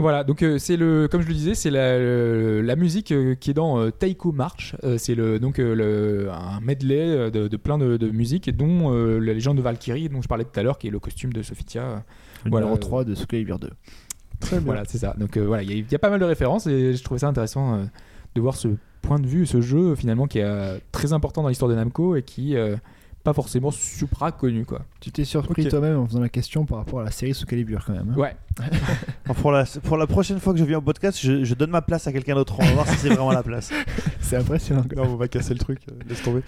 Voilà, 0.00 0.24
donc 0.24 0.42
euh, 0.42 0.58
c'est 0.58 0.78
le, 0.78 1.08
comme 1.08 1.20
je 1.20 1.28
le 1.28 1.34
disais, 1.34 1.54
c'est 1.54 1.70
la, 1.70 1.98
la 2.62 2.74
musique 2.76 3.12
euh, 3.12 3.34
qui 3.34 3.50
est 3.50 3.54
dans 3.54 3.78
euh, 3.78 3.90
Taiko 3.90 4.32
March. 4.32 4.74
C'est 4.96 5.14
le 5.14 5.38
donc 5.38 5.58
le, 5.58 6.28
un 6.30 6.60
medley 6.60 7.30
de, 7.30 7.48
de 7.48 7.56
plein 7.56 7.76
de, 7.76 7.96
de 7.98 8.10
musiques, 8.10 8.50
dont 8.56 8.90
la 8.90 9.34
légende 9.34 9.58
de 9.58 9.62
Valkyrie, 9.62 10.08
dont 10.08 10.22
je 10.22 10.28
parlais 10.28 10.44
tout 10.44 10.58
à 10.58 10.62
l'heure, 10.62 10.78
qui 10.78 10.88
est 10.88 10.90
le 10.90 10.98
costume 10.98 11.32
de 11.32 11.42
Sophitia. 11.42 12.02
Le 12.44 12.50
Voilà, 12.50 12.66
numéro 12.66 12.78
euh, 12.78 12.80
3 12.80 13.04
de 13.04 13.14
Soul 13.14 13.26
Calibur 13.26 13.58
2. 13.58 13.68
Très 14.40 14.56
bien. 14.56 14.64
Voilà, 14.64 14.82
c'est 14.86 14.98
ça. 14.98 15.14
Donc 15.18 15.36
voilà, 15.36 15.62
il 15.62 15.70
y, 15.70 15.84
y 15.90 15.94
a 15.94 15.98
pas 15.98 16.08
mal 16.10 16.18
de 16.18 16.24
références, 16.24 16.66
et 16.66 16.94
je 16.94 17.04
trouvais 17.04 17.20
ça 17.20 17.28
intéressant 17.28 17.86
de 18.34 18.40
voir 18.40 18.56
ce 18.56 18.68
point 19.02 19.18
de 19.18 19.26
vue, 19.26 19.44
ce 19.44 19.60
jeu 19.60 19.94
finalement 19.96 20.26
qui 20.26 20.38
est 20.38 20.80
très 20.92 21.12
important 21.12 21.42
dans 21.42 21.48
l'histoire 21.48 21.70
de 21.70 21.76
Namco 21.76 22.16
et 22.16 22.22
qui 22.22 22.56
pas 23.22 23.32
forcément 23.34 23.70
supra 23.70 24.32
connu 24.32 24.64
quoi. 24.64 24.80
Tu 25.00 25.10
t'es 25.12 25.24
surpris 25.24 25.66
toi-même 25.68 25.98
en 25.98 26.06
faisant 26.06 26.20
la 26.20 26.28
question 26.28 26.64
par 26.64 26.78
rapport 26.78 27.00
à 27.00 27.04
la 27.04 27.10
série 27.10 27.34
Soul 27.34 27.46
Calibur 27.48 27.84
quand 27.84 27.92
même. 27.92 28.14
hein. 28.16 28.18
Ouais. 28.18 28.36
Pour, 29.40 29.52
la, 29.52 29.64
pour 29.84 29.96
la 29.96 30.06
prochaine 30.06 30.40
fois 30.40 30.52
que 30.52 30.58
je 30.58 30.64
viens 30.64 30.78
au 30.78 30.82
podcast, 30.82 31.18
je, 31.22 31.44
je 31.44 31.54
donne 31.54 31.70
ma 31.70 31.82
place 31.82 32.06
à 32.06 32.12
quelqu'un 32.12 32.34
d'autre. 32.34 32.56
On 32.58 32.64
va 32.64 32.72
voir 32.72 32.88
si 32.88 32.96
c'est 32.96 33.08
vraiment 33.08 33.30
la 33.32 33.42
place. 33.44 33.70
C'est 34.20 34.36
impressionnant. 34.36 34.82
Non, 34.96 35.04
on 35.04 35.16
va 35.16 35.28
casser 35.28 35.54
le 35.54 35.58
truc, 35.60 35.80
euh, 35.88 35.94
laisse 36.08 36.22
tomber. 36.22 36.42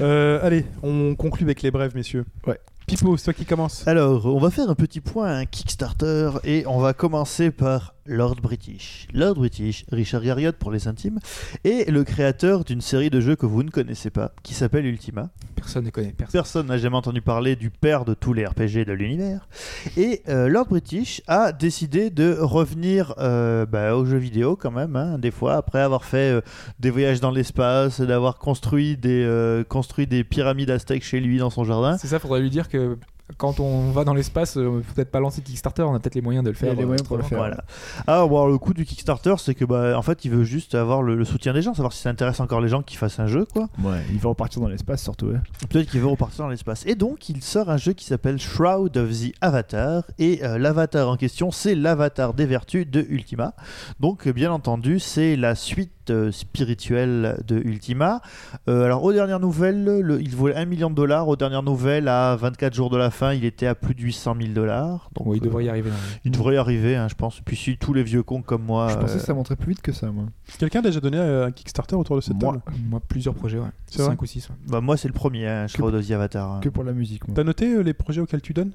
Euh, 0.00 0.38
allez, 0.42 0.64
on 0.82 1.14
conclut 1.14 1.44
avec 1.44 1.62
les 1.62 1.70
brèves, 1.70 1.94
messieurs. 1.94 2.24
Ouais. 2.46 2.58
Pipo, 2.86 3.16
c'est 3.18 3.24
toi 3.24 3.32
qui 3.34 3.44
commence. 3.44 3.86
Alors, 3.86 4.24
on 4.26 4.38
va 4.38 4.50
faire 4.50 4.70
un 4.70 4.74
petit 4.74 5.00
point 5.00 5.26
un 5.40 5.44
Kickstarter 5.46 6.30
et 6.44 6.64
on 6.66 6.78
va 6.78 6.92
commencer 6.94 7.50
par 7.50 7.94
Lord 8.08 8.36
British. 8.36 9.06
Lord 9.12 9.34
British, 9.34 9.84
Richard 9.92 10.22
Garriott 10.22 10.56
pour 10.56 10.72
les 10.72 10.88
intimes, 10.88 11.20
est 11.64 11.90
le 11.90 12.02
créateur 12.04 12.64
d'une 12.64 12.80
série 12.80 13.10
de 13.10 13.20
jeux 13.20 13.36
que 13.36 13.46
vous 13.46 13.62
ne 13.62 13.70
connaissez 13.70 14.10
pas, 14.10 14.32
qui 14.42 14.54
s'appelle 14.54 14.86
Ultima. 14.86 15.28
Personne 15.54 15.84
ne 15.84 15.90
connaît. 15.90 16.14
Personne. 16.16 16.32
Personne 16.32 16.66
n'a 16.68 16.78
jamais 16.78 16.96
entendu 16.96 17.20
parler 17.20 17.54
du 17.54 17.70
père 17.70 18.04
de 18.04 18.14
tous 18.14 18.32
les 18.32 18.46
RPG 18.46 18.86
de 18.86 18.92
l'univers. 18.92 19.48
Et 19.96 20.22
euh, 20.28 20.48
Lord 20.48 20.66
British 20.66 21.20
a 21.26 21.52
décidé 21.52 22.10
de 22.10 22.36
revenir 22.40 23.14
euh, 23.18 23.66
bah, 23.66 23.94
aux 23.94 24.04
jeux 24.04 24.18
vidéo 24.18 24.56
quand 24.56 24.70
même, 24.70 24.96
hein, 24.96 25.18
des 25.18 25.30
fois, 25.30 25.56
après 25.56 25.80
avoir 25.80 26.04
fait 26.04 26.32
euh, 26.32 26.40
des 26.80 26.90
voyages 26.90 27.20
dans 27.20 27.30
l'espace, 27.30 28.00
d'avoir 28.00 28.38
construit 28.38 28.96
des, 28.96 29.62
construit 29.68 30.06
des 30.06 30.24
pyramides 30.24 30.70
aztèques 30.70 31.04
chez 31.04 31.20
lui 31.20 31.38
dans 31.38 31.50
son 31.50 31.64
jardin. 31.64 31.98
C'est 31.98 32.08
ça, 32.08 32.18
faudrait 32.18 32.40
lui 32.40 32.50
dire 32.50 32.68
que 32.68 32.96
quand 33.36 33.60
on 33.60 33.90
va 33.90 34.04
dans 34.04 34.14
l'espace, 34.14 34.56
euh, 34.56 34.80
faut 34.82 34.94
peut-être 34.94 35.10
pas 35.10 35.20
lancer 35.20 35.42
Kickstarter, 35.42 35.82
on 35.82 35.94
a 35.94 35.98
peut-être 36.00 36.14
les 36.14 36.20
moyens 36.22 36.44
de 36.44 36.50
le 36.50 36.56
Il 36.56 36.60
y 36.60 36.64
a 36.64 36.70
faire. 36.70 36.76
les 36.76 36.82
euh, 36.82 36.86
moyens 36.86 37.06
pour 37.06 37.16
le 37.16 37.22
faire. 37.22 37.38
Voilà. 37.38 37.64
Ah, 38.06 38.20
bon, 38.26 38.36
alors, 38.36 38.48
le 38.48 38.58
coup 38.58 38.72
du 38.74 38.84
Kickstarter, 38.84 39.34
c'est 39.38 39.54
que 39.54 39.64
bah, 39.64 39.96
en 39.98 40.02
fait, 40.02 40.24
il 40.24 40.30
veut 40.30 40.44
juste 40.44 40.74
avoir 40.74 41.02
le, 41.02 41.14
le 41.14 41.24
soutien 41.24 41.52
des 41.52 41.62
gens, 41.62 41.74
savoir 41.74 41.92
si 41.92 42.00
ça 42.02 42.10
intéresse 42.10 42.40
encore 42.40 42.60
les 42.60 42.68
gens 42.68 42.82
qui 42.82 42.96
fassent 42.96 43.20
un 43.20 43.26
jeu, 43.26 43.44
quoi. 43.52 43.68
Ouais, 43.82 44.00
il 44.10 44.18
va 44.18 44.30
repartir 44.30 44.62
dans 44.62 44.68
l'espace 44.68 45.02
surtout. 45.02 45.26
ouais. 45.26 45.38
Peut-être 45.68 45.90
qu'il 45.90 46.00
veut 46.00 46.06
repartir 46.06 46.44
dans 46.44 46.50
l'espace. 46.50 46.84
Et 46.86 46.94
donc, 46.94 47.28
il 47.28 47.42
sort 47.42 47.70
un 47.70 47.76
jeu 47.76 47.92
qui 47.92 48.04
s'appelle 48.06 48.38
Shroud 48.38 48.96
of 48.96 49.10
the 49.10 49.32
Avatar. 49.40 50.04
Et 50.18 50.44
euh, 50.44 50.58
l'avatar 50.58 51.08
en 51.08 51.16
question, 51.16 51.50
c'est 51.50 51.74
l'avatar 51.74 52.34
des 52.34 52.46
vertus 52.46 52.86
de 52.88 53.04
Ultima. 53.08 53.54
Donc, 54.00 54.26
bien 54.28 54.50
entendu, 54.52 54.98
c'est 55.00 55.36
la 55.36 55.54
suite 55.54 55.92
euh, 56.10 56.30
spirituelle 56.32 57.42
de 57.46 57.56
Ultima. 57.56 58.20
Euh, 58.68 58.84
alors, 58.84 59.02
aux 59.04 59.12
dernières 59.12 59.40
nouvelles, 59.40 59.84
le- 59.84 60.20
il 60.20 60.34
vaut 60.34 60.48
1 60.48 60.64
million 60.64 60.90
de 60.90 60.94
dollars. 60.94 61.28
Aux 61.28 61.36
dernières 61.36 61.62
nouvelles, 61.62 62.08
à 62.08 62.36
24 62.36 62.74
jours 62.74 62.90
de 62.90 62.96
la 62.96 63.10
fin, 63.10 63.32
il 63.32 63.44
était 63.44 63.66
à 63.66 63.74
plus 63.74 63.94
de 63.94 64.00
800 64.02 64.36
000 64.40 64.52
dollars. 64.52 65.10
Donc, 65.14 65.26
Bon, 65.28 65.34
il 65.34 65.40
euh, 65.40 65.44
devrait 65.44 65.64
y 65.64 65.68
arriver. 65.68 65.90
là. 65.90 65.96
il 66.24 66.30
devrait 66.30 66.54
y 66.54 66.58
arriver, 66.58 66.96
hein, 66.96 67.06
je 67.08 67.14
pense. 67.14 67.40
Puis, 67.44 67.56
si 67.56 67.76
tous 67.78 67.92
les 67.92 68.02
vieux 68.02 68.22
cons 68.22 68.42
comme 68.42 68.62
moi. 68.64 68.88
Je 68.90 68.96
pensais 68.96 69.14
euh, 69.16 69.18
que 69.18 69.24
ça 69.24 69.34
montrait 69.34 69.56
plus 69.56 69.70
vite 69.70 69.82
que 69.82 69.92
ça, 69.92 70.10
moi. 70.10 70.24
Quelqu'un 70.58 70.80
a 70.80 70.82
déjà 70.82 71.00
donné 71.00 71.18
euh, 71.18 71.46
un 71.46 71.50
Kickstarter 71.52 71.96
autour 71.96 72.16
de 72.16 72.20
cette 72.20 72.40
Moi. 72.40 72.52
table 72.54 72.76
Moi, 72.88 73.00
plusieurs 73.06 73.34
projets, 73.34 73.58
ouais. 73.58 73.68
C'est 73.86 73.98
vrai 74.02 74.10
5 74.10 74.22
ou 74.22 74.26
6. 74.26 74.48
bah, 74.68 74.80
moi, 74.80 74.96
c'est 74.96 75.08
le 75.08 75.14
premier, 75.14 75.46
hein, 75.46 75.66
Shroud 75.66 75.94
of 75.94 76.06
the 76.06 76.10
Avatar. 76.12 76.50
hein. 76.52 76.60
Que 76.62 76.68
pour 76.68 76.84
la 76.84 76.92
musique. 76.92 77.22
T'as 77.34 77.44
noté 77.44 77.72
euh, 77.74 77.82
les 77.82 77.94
projets 77.94 78.20
auxquels 78.20 78.42
tu 78.42 78.52
donnes 78.52 78.72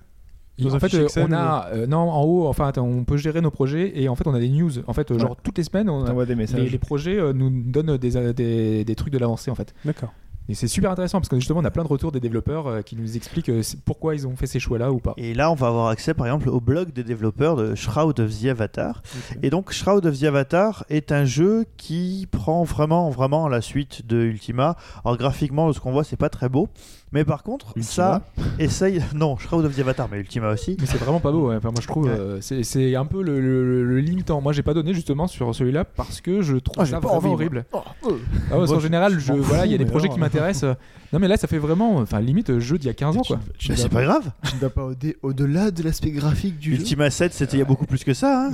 en 0.63 0.79
fait, 0.79 0.93
euh, 0.93 1.03
Excel, 1.05 1.27
on 1.29 1.33
a. 1.33 1.69
euh, 1.73 1.87
non, 1.87 1.97
en 2.11 2.21
haut, 2.23 2.47
enfin, 2.47 2.67
attends, 2.67 2.85
on 2.85 3.03
peut 3.03 3.17
gérer 3.17 3.41
nos 3.41 3.51
projets 3.51 3.91
et 3.99 4.07
en 4.09 4.15
fait, 4.15 4.27
on 4.27 4.33
a 4.33 4.39
des 4.39 4.49
news. 4.49 4.71
En 4.87 4.93
fait, 4.93 5.09
euh, 5.11 5.17
genre, 5.19 5.35
toutes 5.41 5.57
les 5.57 5.63
semaines, 5.63 5.89
on 5.89 6.03
a- 6.03 6.07
T'envoies 6.07 6.25
des 6.25 6.35
messages. 6.35 6.59
les, 6.61 6.69
les 6.69 6.77
projets 6.79 7.17
euh, 7.19 7.33
nous 7.33 7.49
donnent 7.49 7.97
des, 7.97 8.17
euh, 8.17 8.33
des, 8.33 8.85
des 8.85 8.95
trucs 8.95 9.11
de 9.13 9.17
l'avancée, 9.17 9.49
en 9.51 9.55
fait. 9.55 9.73
D'accord. 9.83 10.13
Et 10.49 10.55
c'est 10.55 10.67
super 10.67 10.91
intéressant 10.91 11.19
parce 11.19 11.29
que 11.29 11.37
justement, 11.37 11.61
on 11.61 11.63
a 11.65 11.71
plein 11.71 11.83
de 11.83 11.87
retours 11.87 12.11
des 12.11 12.19
développeurs 12.19 12.67
euh, 12.67 12.81
qui 12.81 12.97
nous 12.97 13.15
expliquent 13.15 13.47
euh, 13.47 13.61
pourquoi 13.85 14.13
ils 14.13 14.27
ont 14.27 14.35
fait 14.35 14.45
ces 14.45 14.59
choix-là 14.59 14.91
ou 14.91 14.99
pas. 14.99 15.13
Et 15.15 15.33
là, 15.33 15.49
on 15.49 15.55
va 15.55 15.67
avoir 15.67 15.87
accès, 15.87 16.13
par 16.13 16.27
exemple, 16.27 16.49
au 16.49 16.59
blog 16.59 16.91
des 16.91 17.05
développeurs 17.05 17.55
de 17.55 17.75
Shroud 17.75 18.19
of 18.19 18.29
the 18.41 18.47
Avatar. 18.47 19.01
Et 19.41 19.49
donc, 19.49 19.71
Shroud 19.71 20.05
of 20.05 20.19
the 20.19 20.23
Avatar 20.25 20.83
est 20.89 21.13
un 21.13 21.23
jeu 21.23 21.63
qui 21.77 22.27
prend 22.29 22.63
vraiment, 22.65 23.09
vraiment 23.09 23.47
la 23.47 23.61
suite 23.61 24.05
de 24.05 24.17
Ultima. 24.17 24.75
Alors, 25.05 25.17
graphiquement, 25.17 25.71
ce 25.71 25.79
qu'on 25.79 25.93
voit, 25.93 26.03
c'est 26.03 26.17
pas 26.17 26.29
très 26.29 26.49
beau. 26.49 26.67
Mais 27.13 27.23
par 27.25 27.43
contre, 27.43 27.73
ça 27.81 28.21
essaye. 28.59 29.01
Non, 29.15 29.37
Shroud 29.37 29.63
of 29.65 29.75
the 29.75 29.79
Avatar, 29.79 30.07
mais 30.11 30.19
Ultima 30.19 30.49
aussi. 30.49 30.75
Mais 30.79 30.85
c'est 30.87 30.97
vraiment 30.97 31.19
pas 31.19 31.31
beau. 31.31 31.49
ouais. 31.49 31.55
Enfin, 31.55 31.69
moi, 31.71 31.79
je 31.81 31.87
trouve 31.87 32.05
Ouais. 32.05 32.11
euh, 32.11 32.39
c'est 32.41 32.95
un 32.95 33.05
peu 33.05 33.21
le, 33.21 33.39
le- 33.39 33.83
le 33.85 33.99
limitant. 33.99 34.41
Moi, 34.41 34.51
j'ai 34.53 34.63
pas 34.63 34.73
donné 34.73 34.93
justement 34.93 35.27
sur 35.27 35.53
celui-là 35.53 35.85
parce 35.85 36.19
que 36.21 36.41
je 36.41 36.57
trouve 36.57 36.75
Ah, 36.79 36.85
j'ai 36.85 36.91
ça 36.91 36.99
pas 36.99 37.07
vraiment 37.09 37.19
envie, 37.19 37.33
horrible. 37.33 37.65
Oh, 37.71 37.77
euh. 37.77 38.09
Ah 38.49 38.53
ouais, 38.53 38.57
parce 38.59 38.69
Moi, 38.69 38.77
en 38.77 38.81
général, 38.81 39.13
je 39.13 39.19
je, 39.19 39.33
voilà, 39.33 39.65
il 39.65 39.71
y 39.71 39.75
a 39.75 39.77
des 39.77 39.85
projets 39.85 40.05
alors, 40.05 40.15
qui 40.15 40.19
m'intéressent. 40.19 40.75
non, 41.13 41.19
mais 41.19 41.27
là, 41.27 41.37
ça 41.37 41.47
fait 41.47 41.57
vraiment, 41.59 41.97
enfin, 41.97 42.19
limite 42.19 42.49
euh, 42.49 42.59
jeu 42.59 42.77
d'il 42.77 42.87
y 42.87 42.89
a 42.89 42.93
15 42.93 43.17
ans, 43.17 43.21
quoi. 43.21 43.39
Tu 43.57 43.69
Mais 43.69 43.75
ne 43.75 43.79
c'est 43.81 43.89
pas 43.89 44.03
grave. 44.03 44.31
tu 44.49 44.55
ne 44.55 44.59
vas 44.61 44.69
pas 44.69 44.83
au- 44.85 44.93
au-delà 45.21 45.71
de 45.71 45.83
l'aspect 45.83 46.11
graphique 46.11 46.57
du 46.57 46.71
jeu. 46.75 46.81
Ultima 46.81 47.09
7, 47.09 47.33
c'était 47.33 47.57
il 47.57 47.59
y 47.59 47.63
a 47.63 47.65
beaucoup 47.65 47.85
plus 47.85 48.03
que 48.03 48.13
ça. 48.13 48.47
hein. 48.47 48.51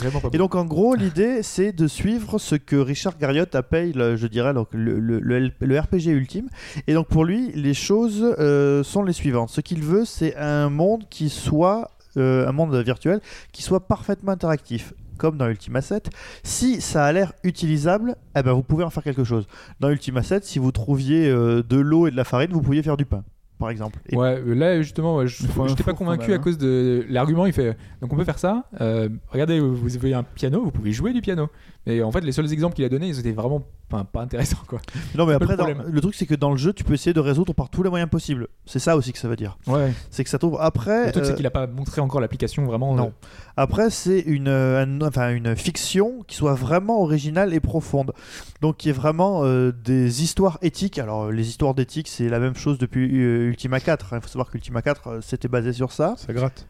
Vraiment 0.00 0.20
pas 0.20 0.28
Et 0.32 0.38
donc 0.38 0.54
en 0.54 0.64
gros 0.64 0.94
l'idée 0.94 1.42
c'est 1.42 1.72
de 1.72 1.86
suivre 1.86 2.38
ce 2.38 2.54
que 2.56 2.76
Richard 2.76 3.16
Garriott 3.18 3.54
appelle, 3.54 3.92
le- 3.94 4.16
je 4.16 4.26
dirais, 4.26 4.52
donc, 4.54 4.68
le, 4.72 4.98
le- 4.98 5.20
le- 5.20 5.50
le 5.60 5.78
RPG 5.80 6.08
ultime. 6.08 6.48
Et 6.86 6.94
donc 6.94 7.06
pour 7.08 7.24
lui 7.24 7.52
les 7.54 7.74
choses 7.74 7.91
euh, 7.94 8.82
sont 8.82 9.02
les 9.02 9.12
suivantes. 9.12 9.50
Ce 9.50 9.60
qu'il 9.60 9.82
veut 9.82 10.04
c'est 10.04 10.34
un 10.36 10.68
monde 10.70 11.04
qui 11.10 11.28
soit 11.28 11.90
euh, 12.16 12.46
un 12.46 12.52
monde 12.52 12.74
virtuel 12.76 13.20
qui 13.52 13.62
soit 13.62 13.86
parfaitement 13.86 14.32
interactif. 14.32 14.92
Comme 15.18 15.36
dans 15.36 15.46
Ultima 15.48 15.80
7, 15.82 16.10
si 16.42 16.80
ça 16.80 17.04
a 17.04 17.12
l'air 17.12 17.32
utilisable, 17.44 18.16
eh 18.36 18.42
ben 18.42 18.52
vous 18.52 18.62
pouvez 18.62 18.82
en 18.82 18.90
faire 18.90 19.04
quelque 19.04 19.22
chose. 19.24 19.46
Dans 19.78 19.88
Ultima 19.90 20.22
7, 20.22 20.44
si 20.44 20.58
vous 20.58 20.72
trouviez 20.72 21.28
euh, 21.28 21.62
de 21.62 21.76
l'eau 21.76 22.06
et 22.08 22.10
de 22.10 22.16
la 22.16 22.24
farine, 22.24 22.50
vous 22.50 22.62
pouviez 22.62 22.82
faire 22.82 22.96
du 22.96 23.04
pain, 23.04 23.22
par 23.58 23.70
exemple. 23.70 24.00
Et 24.08 24.16
Ouais, 24.16 24.42
là 24.44 24.82
justement, 24.82 25.16
ouais, 25.18 25.28
je 25.28 25.44
n'étais 25.44 25.84
pas 25.84 25.92
convaincu 25.92 26.28
même, 26.28 26.32
à 26.32 26.34
hein. 26.40 26.42
cause 26.42 26.58
de 26.58 27.06
l'argument. 27.08 27.46
Il 27.46 27.52
fait 27.52 27.76
donc 28.00 28.12
on 28.12 28.16
peut 28.16 28.24
faire 28.24 28.38
ça. 28.38 28.64
euh, 28.80 29.08
regardez, 29.28 29.60
vous 29.60 29.96
avez 29.96 30.12
un 30.12 30.24
piano, 30.24 30.64
vous 30.64 30.72
pouvez 30.72 30.92
jouer 30.92 31.12
du 31.12 31.20
piano. 31.20 31.48
Mais 31.86 32.00
en 32.02 32.12
fait, 32.12 32.20
les 32.20 32.30
seuls 32.32 32.52
exemples 32.52 32.76
qu'il 32.76 32.84
a 32.84 32.88
donnés, 32.88 33.08
ils 33.08 33.18
étaient 33.18 33.32
vraiment 33.32 33.62
enfin, 33.90 34.04
pas 34.04 34.20
intéressants 34.22 34.62
quoi. 34.68 34.80
Non 35.16 35.26
mais 35.26 35.34
après, 35.34 35.52
le 35.54 35.56
dans- 35.56 35.64
problème. 35.64 35.84
le 35.92 36.00
truc 36.00 36.14
c'est 36.14 36.26
que 36.26 36.34
dans 36.36 36.50
le 36.52 36.56
jeu, 36.56 36.72
tu 36.72 36.84
peux 36.84 36.94
essayer 36.94 37.12
de 37.12 37.18
résoudre 37.20 37.52
par 37.54 37.70
tous 37.70 37.82
les 37.82 37.90
moyens 37.90 38.08
possibles. 38.08 38.46
C'est 38.66 38.78
ça 38.78 38.96
aussi 38.96 39.12
que 39.12 39.18
ça 39.18 39.26
veut 39.28 39.34
dire. 39.36 39.58
Ouais. 39.66 39.92
C'est 40.10 40.22
que 40.22 40.30
ça 40.30 40.38
trouve 40.38 40.58
après. 40.60 41.06
Le 41.06 41.12
truc, 41.12 41.24
euh, 41.24 41.26
c'est 41.26 41.34
qu'il 41.34 41.46
a 41.46 41.50
pas 41.50 41.66
montré 41.66 42.00
encore 42.00 42.20
l'application 42.20 42.64
vraiment. 42.66 42.94
Non. 42.94 43.06
euh, 43.08 43.26
Après, 43.56 43.90
c'est 43.90 44.20
une, 44.20 44.46
euh, 44.48 44.84
un- 44.84 45.00
enfin, 45.02 45.30
une 45.34 45.56
fiction 45.56 46.22
qui 46.28 46.36
soit 46.36 46.54
vraiment 46.54 47.02
originale 47.02 47.52
et 47.52 47.60
profonde. 47.60 48.12
Donc, 48.60 48.76
qui 48.76 48.88
est 48.88 48.92
vraiment 48.92 49.40
euh, 49.44 49.72
des 49.72 50.22
histoires 50.22 50.58
éthiques. 50.62 50.98
Alors, 51.00 51.24
euh, 51.24 51.32
les 51.32 51.48
histoires 51.48 51.74
d'éthique, 51.74 52.06
c'est 52.06 52.28
la 52.28 52.38
même 52.38 52.54
chose 52.54 52.78
depuis 52.78 53.10
euh, 53.20 53.48
Ultima 53.48 53.80
4. 53.80 54.14
Il 54.14 54.20
faut 54.20 54.28
savoir 54.28 54.50
qu'Ultima 54.50 54.82
4, 54.82 55.08
euh, 55.08 55.18
c'était 55.20 55.48
basé 55.48 55.72
sur 55.72 55.90
ça. 55.90 56.14
Ça 56.16 56.32
gratte. 56.32 56.66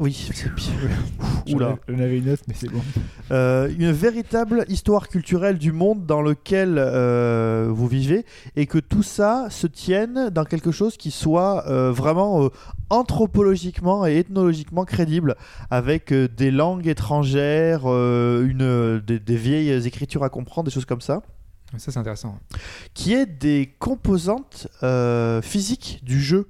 Oui, 0.00 0.30
Oula. 1.52 1.76
J'en 1.88 1.98
avais 1.98 2.18
une 2.18 2.30
autre, 2.30 2.42
mais 2.48 2.54
c'est 2.56 2.70
bon. 2.70 2.80
Euh, 3.32 3.70
une 3.78 3.92
véritable 3.92 4.64
histoire 4.68 5.08
culturelle 5.08 5.58
du 5.58 5.72
monde 5.72 6.06
dans 6.06 6.22
lequel 6.22 6.76
euh, 6.78 7.68
vous 7.70 7.86
vivez 7.86 8.24
et 8.56 8.64
que 8.66 8.78
tout 8.78 9.02
ça 9.02 9.48
se 9.50 9.66
tienne 9.66 10.30
dans 10.30 10.44
quelque 10.44 10.70
chose 10.72 10.96
qui 10.96 11.10
soit 11.10 11.66
euh, 11.68 11.92
vraiment 11.92 12.48
anthropologiquement 12.88 14.06
et 14.06 14.16
ethnologiquement 14.16 14.84
crédible 14.86 15.36
avec 15.70 16.12
des 16.14 16.50
langues 16.50 16.86
étrangères, 16.86 17.84
une, 17.86 19.00
des, 19.06 19.18
des 19.20 19.36
vieilles 19.36 19.86
écritures 19.86 20.24
à 20.24 20.30
comprendre, 20.30 20.66
des 20.68 20.72
choses 20.74 20.86
comme 20.86 21.00
ça, 21.02 21.22
Ça, 21.76 21.92
c'est 21.92 21.98
intéressant. 21.98 22.38
qui 22.94 23.12
est 23.12 23.26
des 23.26 23.74
composantes 23.78 24.66
euh, 24.82 25.42
physiques 25.42 26.00
du 26.02 26.20
jeu. 26.20 26.48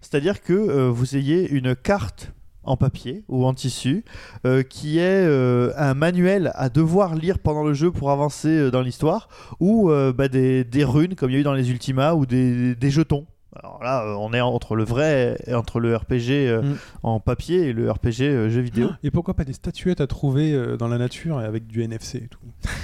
C'est-à-dire 0.00 0.42
que 0.42 0.52
euh, 0.52 0.88
vous 0.90 1.16
ayez 1.16 1.48
une 1.50 1.74
carte 1.76 2.32
en 2.68 2.76
papier 2.76 3.24
ou 3.28 3.44
en 3.46 3.54
tissu 3.54 4.04
euh, 4.46 4.62
qui 4.62 4.98
est 4.98 5.02
euh, 5.26 5.72
un 5.76 5.94
manuel 5.94 6.52
à 6.54 6.68
devoir 6.68 7.14
lire 7.14 7.38
pendant 7.38 7.64
le 7.64 7.74
jeu 7.74 7.90
pour 7.90 8.10
avancer 8.10 8.48
euh, 8.48 8.70
dans 8.70 8.82
l'histoire 8.82 9.28
ou 9.60 9.90
euh, 9.90 10.12
bah, 10.12 10.28
des, 10.28 10.64
des 10.64 10.84
runes 10.84 11.14
comme 11.14 11.30
il 11.30 11.34
y 11.34 11.36
a 11.36 11.40
eu 11.40 11.44
dans 11.44 11.54
les 11.54 11.70
Ultima 11.70 12.14
ou 12.14 12.26
des, 12.26 12.74
des 12.74 12.90
jetons. 12.90 13.26
Alors 13.60 13.82
là, 13.82 14.16
on 14.20 14.32
est 14.34 14.40
entre 14.40 14.76
le 14.76 14.84
vrai 14.84 15.36
et 15.46 15.54
entre 15.54 15.80
le 15.80 15.96
RPG 15.96 16.30
euh, 16.30 16.62
Mm. 16.62 16.76
en 17.02 17.18
papier 17.18 17.68
et 17.68 17.72
le 17.72 17.90
RPG 17.90 18.20
euh, 18.22 18.50
jeu 18.50 18.60
vidéo. 18.60 18.90
Et 19.02 19.10
pourquoi 19.10 19.34
pas 19.34 19.44
des 19.44 19.54
statuettes 19.54 20.00
à 20.00 20.06
trouver 20.06 20.52
euh, 20.52 20.76
dans 20.76 20.86
la 20.86 20.98
nature 20.98 21.38
avec 21.38 21.66
du 21.66 21.82
NFC 21.82 22.18
et 22.18 22.28
tout? 22.28 22.38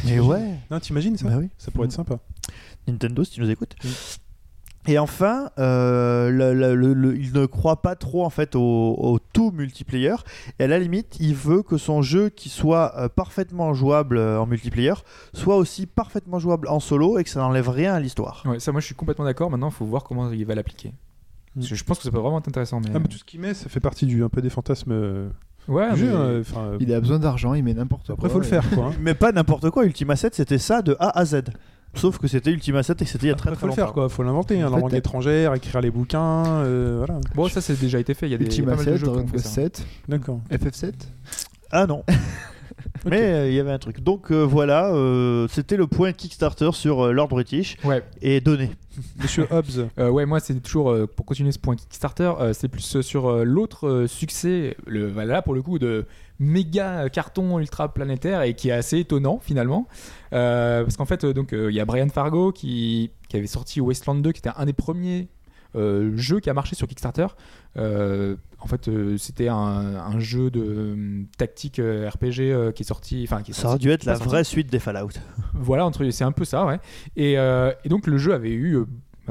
Mais 0.07 0.19
ouais, 0.19 0.55
Non, 0.71 0.81
t'imagines 0.81 1.17
ça? 1.17 1.29
Bah 1.29 1.37
oui. 1.39 1.49
Ça 1.59 1.71
pourrait 1.71 1.87
être 1.87 1.93
sympa. 1.93 2.19
Nintendo, 2.89 3.23
si 3.23 3.33
tu 3.33 3.41
nous 3.41 3.51
écoutes. 3.51 3.77
Mm. 3.85 3.89
Et 4.87 4.99
enfin, 4.99 5.51
euh, 5.59 6.29
le- 6.31 6.53
le- 6.53 6.75
le- 6.75 6.93
le- 6.93 7.17
il 7.17 7.33
ne 7.33 7.47
croit 7.47 7.81
pas 7.81 7.95
trop 7.97 8.25
en 8.25 8.29
fait 8.31 8.55
au, 8.55 8.61
au 8.61 9.19
tout 9.33 9.51
multiplayer. 9.51 10.15
Et 10.59 10.65
à 10.65 10.67
la 10.67 10.79
limite, 10.79 11.17
il 11.21 11.35
veut 11.35 11.63
que 11.63 11.79
son 11.79 12.03
jeu 12.03 12.29
qui 12.29 12.51
soit 12.51 12.93
euh, 12.99 13.09
parfaitement 13.09 13.73
jouable 13.73 14.19
euh, 14.19 14.39
en 14.39 14.47
multiplayer 14.47 14.93
soit 15.33 15.57
aussi 15.57 15.87
parfaitement 15.87 16.39
jouable 16.39 16.69
en 16.69 16.81
solo 16.81 17.19
et 17.19 17.25
que 17.25 17.31
ça 17.31 17.41
n'enlève 17.41 17.69
rien 17.71 17.95
à 17.95 18.01
l'histoire. 18.01 18.43
Ouais, 18.47 18.61
ça, 18.61 18.73
moi, 18.73 18.81
je 18.83 18.87
suis 18.87 18.95
complètement 18.95 19.25
d'accord. 19.25 19.51
Maintenant, 19.51 19.69
il 19.71 19.75
faut 19.75 19.87
voir 19.87 20.05
comment 20.05 20.31
il 20.31 20.45
va 20.45 20.55
l'appliquer. 20.55 20.93
Parce 21.57 21.69
que 21.69 21.75
je 21.77 21.85
pense 21.85 21.99
que 21.99 22.05
ça 22.05 22.11
peut 22.11 22.19
vraiment 22.19 22.39
être 22.41 22.49
intéressant. 22.49 22.81
Mais... 22.81 22.91
Ah, 22.95 22.99
mais 22.99 23.09
tout 23.09 23.17
ce 23.17 23.25
qu'il 23.25 23.41
met, 23.41 23.55
ça 23.55 23.69
fait 23.71 23.81
partie 23.81 24.07
du 24.07 24.23
un 24.25 24.29
peu 24.29 24.43
des 24.43 24.51
fantasmes 24.51 24.93
ouais, 25.69 25.93
du 25.95 26.01
jeu. 26.01 26.07
mais- 26.09 26.15
hein, 26.15 26.41
enfin, 26.41 26.61
euh, 26.61 26.77
Il 26.81 26.93
a 26.93 27.01
besoin 27.01 27.19
d'argent, 27.21 27.55
il 27.55 27.63
met 27.65 27.73
n'importe 27.75 28.07
quoi. 28.07 28.15
après, 28.17 28.29
faut 28.29 28.39
le 28.39 28.45
faire 28.45 28.69
quoi. 28.71 28.87
hein. 28.87 28.93
Mais 29.01 29.15
pas 29.15 29.33
n'importe 29.33 29.71
quoi. 29.71 29.85
Ultima 29.85 30.17
7, 30.17 30.35
c'était 30.35 30.59
ça 30.59 30.83
de 30.83 30.97
A 30.99 31.17
à 31.19 31.25
Z. 31.25 31.43
Sauf 31.97 32.19
que 32.19 32.27
c'était 32.29 32.51
Ultima 32.51 32.83
7 32.83 33.03
et 33.03 33.05
c'était 33.05 33.27
il 33.27 33.29
y 33.29 33.33
a 33.33 33.35
très 33.35 33.51
Après, 33.51 33.57
très 33.57 33.61
faut 33.61 33.67
le 33.67 33.71
longtemps. 33.71 33.83
faire 33.87 33.93
quoi. 33.93 34.09
Faut 34.09 34.23
l'inventer. 34.23 34.61
Hein, 34.61 34.69
En 34.69 34.75
la 34.75 34.81
langue 34.81 34.95
étrangère, 34.95 35.55
écrire 35.55 35.81
les 35.81 35.91
bouquins. 35.91 36.45
euh, 36.65 36.97
voilà. 36.99 37.21
Bon, 37.35 37.49
ça, 37.49 37.61
c'est 37.61 37.79
déjà 37.81 37.99
été 37.99 38.15
fait. 38.15 38.27
Il 38.29 38.33
y 38.33 38.35
a 38.35 38.39
des 38.39 38.45
il 38.45 38.49
y 38.49 38.51
a 38.51 38.59
Ultima 38.59 38.77
pas 38.77 38.85
mal 38.85 38.87
de 38.87 38.91
7, 38.93 38.99
jeux 38.99 39.05
qui 39.05 39.11
ont 39.11 39.13
Dragon 39.15 39.27
fait 39.29 39.33
Quest 39.35 39.45
ça. 39.47 39.51
7, 39.63 39.87
D'accord. 40.09 40.41
FF7. 40.51 40.93
Ah 41.71 41.87
non. 41.87 42.03
Mais 43.07 43.21
euh, 43.23 43.49
il 43.49 43.55
y 43.55 43.61
avait 43.61 43.71
un 43.73 43.79
truc. 43.79 44.01
Donc 44.03 44.31
euh, 44.31 44.43
voilà, 44.43 44.93
euh, 44.93 45.47
c'était 45.51 45.77
le 45.77 45.87
point 45.87 46.13
Kickstarter 46.13 46.71
sur 46.73 47.01
euh, 47.07 47.13
Lord 47.13 47.29
British 47.29 47.77
Ouais, 47.85 48.03
et 48.23 48.41
donné. 48.41 48.71
Monsieur 49.23 49.47
Hobbs. 49.51 49.89
Euh, 49.99 50.09
ouais, 50.11 50.25
moi 50.27 50.41
c'est 50.41 50.55
toujours 50.61 50.91
euh, 50.91 51.07
pour 51.07 51.27
continuer 51.27 51.53
ce 51.53 51.59
point 51.59 51.77
Kickstarter, 51.77 52.33
euh, 52.41 52.53
c'est 52.53 52.69
plus 52.69 52.97
euh, 52.97 53.03
sur 53.03 53.29
euh, 53.29 53.45
l'autre 53.45 53.87
euh, 53.89 54.07
succès, 54.07 54.77
le 54.87 55.11
voilà 55.11 55.43
pour 55.43 55.55
le 55.55 55.63
coup 55.63 55.79
de 55.79 56.07
méga 56.39 57.09
carton 57.11 57.59
ultra 57.59 57.93
planétaire 57.95 58.43
et 58.43 58.55
qui 58.55 58.69
est 58.69 58.73
assez 58.73 58.99
étonnant 58.99 59.39
finalement, 59.43 59.87
Euh, 60.33 60.83
parce 60.83 60.97
qu'en 60.97 61.05
fait 61.05 61.23
euh, 61.25 61.33
donc 61.33 61.53
euh, 61.53 61.71
il 61.71 61.75
y 61.77 61.81
a 61.81 61.85
Brian 61.85 62.09
Fargo 62.09 62.51
qui, 62.51 63.11
qui 63.29 63.37
avait 63.37 63.47
sorti 63.47 63.81
Wasteland 63.81 64.17
2, 64.17 64.33
qui 64.33 64.41
était 64.41 64.51
un 64.57 64.67
des 64.67 64.73
premiers 64.73 65.29
euh, 65.77 66.17
jeu 66.17 66.41
qui 66.41 66.51
a 66.51 66.55
marché 66.55 66.75
sur 66.75 66.87
Kickstarter. 66.89 67.27
En 67.77 68.67
fait, 68.67 68.89
c'était 69.19 69.49
un, 69.49 69.57
un 69.57 70.19
jeu 70.21 70.51
de 70.51 70.97
tactique 71.37 71.79
RPG 71.83 72.73
qui 72.75 72.83
est 72.83 72.87
sorti. 72.87 73.25
Enfin, 73.29 73.43
qui 73.43 73.51
est 73.51 73.55
Ça 73.55 73.69
aurait 73.69 73.79
dû 73.79 73.91
être 73.91 74.05
la 74.07 74.15
sorti. 74.15 74.29
vraie 74.29 74.45
suite 74.45 74.71
des 74.71 74.79
Fallout. 74.79 75.11
Voilà, 75.53 75.85
entre- 75.85 76.09
c'est 76.11 76.25
un 76.25 76.33
peu 76.33 76.45
ça, 76.47 76.65
ouais. 76.65 76.79
Et, 77.17 77.33
et 77.35 77.89
donc 77.91 78.07
le 78.07 78.17
jeu 78.17 78.33
avait 78.33 78.53
eu 78.53 78.79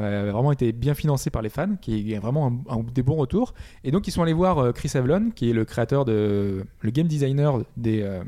avait 0.02 0.32
vraiment 0.32 0.52
été 0.52 0.72
bien 0.72 0.94
financé 0.94 1.30
par 1.30 1.42
les 1.42 1.50
fans, 1.50 1.76
qui 1.82 2.14
est 2.14 2.20
vraiment 2.20 2.48
un- 2.68 2.78
un- 2.80 2.84
des 2.94 3.04
bons 3.04 3.16
retours. 3.16 3.54
Et 3.84 3.92
donc 3.92 4.08
ils 4.08 4.12
sont 4.12 4.24
allés 4.24 4.34
voir 4.34 4.58
euh, 4.60 4.72
Chris 4.72 4.92
Avlon, 4.96 5.30
qui 5.36 5.50
est 5.50 5.54
le 5.54 5.66
créateur 5.66 6.06
de 6.06 6.66
le 6.82 6.92
game 6.92 7.08
designer 7.08 7.60
des 7.78 8.02
euh, 8.02 8.24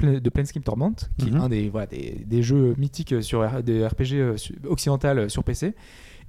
de 0.00 0.30
Planescape 0.30 0.64
Torment, 0.64 0.94
qui 1.18 1.30
Mhm. 1.30 1.36
est 1.36 1.40
un 1.40 1.48
des 1.48 1.68
voilà 1.68 1.86
des, 1.86 2.24
des 2.26 2.42
jeux 2.42 2.74
mythiques 2.78 3.22
sur 3.22 3.46
des 3.62 3.86
RPG 3.86 4.14
euh, 4.14 4.36
occidental 4.68 5.18
euh, 5.18 5.28
sur 5.28 5.44
PC. 5.44 5.74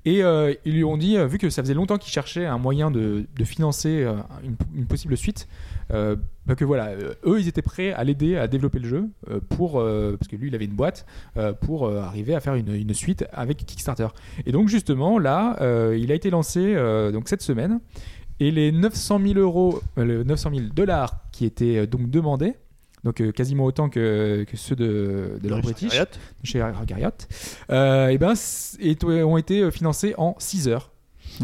Et 0.05 0.23
euh, 0.23 0.53
ils 0.63 0.73
lui 0.75 0.85
ont 0.85 0.95
dit, 0.95 1.17
euh, 1.17 1.27
vu 1.27 1.37
que 1.37 1.49
ça 1.49 1.61
faisait 1.61 1.73
longtemps 1.73 1.97
qu'il 1.97 2.11
cherchait 2.11 2.45
un 2.45 2.57
moyen 2.57 2.89
de, 2.89 3.25
de 3.35 3.43
financer 3.43 4.01
euh, 4.03 4.13
une, 4.45 4.55
une 4.73 4.85
possible 4.85 5.17
suite, 5.17 5.47
euh, 5.91 6.15
que 6.57 6.65
voilà, 6.65 6.87
euh, 6.87 7.13
eux 7.25 7.39
ils 7.39 7.47
étaient 7.47 7.61
prêts 7.61 7.91
à 7.93 8.03
l'aider 8.03 8.35
à 8.37 8.47
développer 8.47 8.79
le 8.79 8.87
jeu 8.87 9.09
euh, 9.29 9.39
pour 9.49 9.73
parce 9.73 10.27
que 10.27 10.35
lui 10.35 10.49
il 10.49 10.55
avait 10.55 10.65
une 10.65 10.75
boîte 10.75 11.05
pour 11.61 11.89
arriver 11.89 12.35
à 12.35 12.39
faire 12.39 12.55
une, 12.55 12.73
une 12.73 12.93
suite 12.93 13.25
avec 13.33 13.57
Kickstarter. 13.65 14.07
Et 14.45 14.51
donc 14.51 14.67
justement 14.67 15.19
là, 15.19 15.57
il 15.95 16.11
a 16.11 16.15
été 16.15 16.29
lancé 16.29 16.75
donc 17.13 17.27
cette 17.29 17.41
semaine 17.41 17.79
et 18.39 18.51
les 18.51 18.71
900 18.71 19.19
000 19.21 19.39
euros, 19.39 19.81
les 19.97 20.23
900 20.23 20.51
000 20.53 20.67
dollars 20.73 21.17
qui 21.31 21.45
étaient 21.45 21.85
donc 21.87 22.09
demandés. 22.09 22.53
Donc 23.03 23.21
euh, 23.21 23.31
quasiment 23.31 23.63
autant 23.65 23.89
que, 23.89 24.43
que 24.43 24.57
ceux 24.57 24.75
de, 24.75 25.39
de 25.41 25.47
British 25.61 25.93
chez 26.43 26.59
Garriott, 26.85 27.27
euh, 27.71 28.09
et 28.09 28.17
ben, 28.17 28.33
et- 28.79 29.23
ont 29.23 29.37
été 29.37 29.71
financés 29.71 30.13
en 30.17 30.35
6 30.37 30.67
heures. 30.67 30.91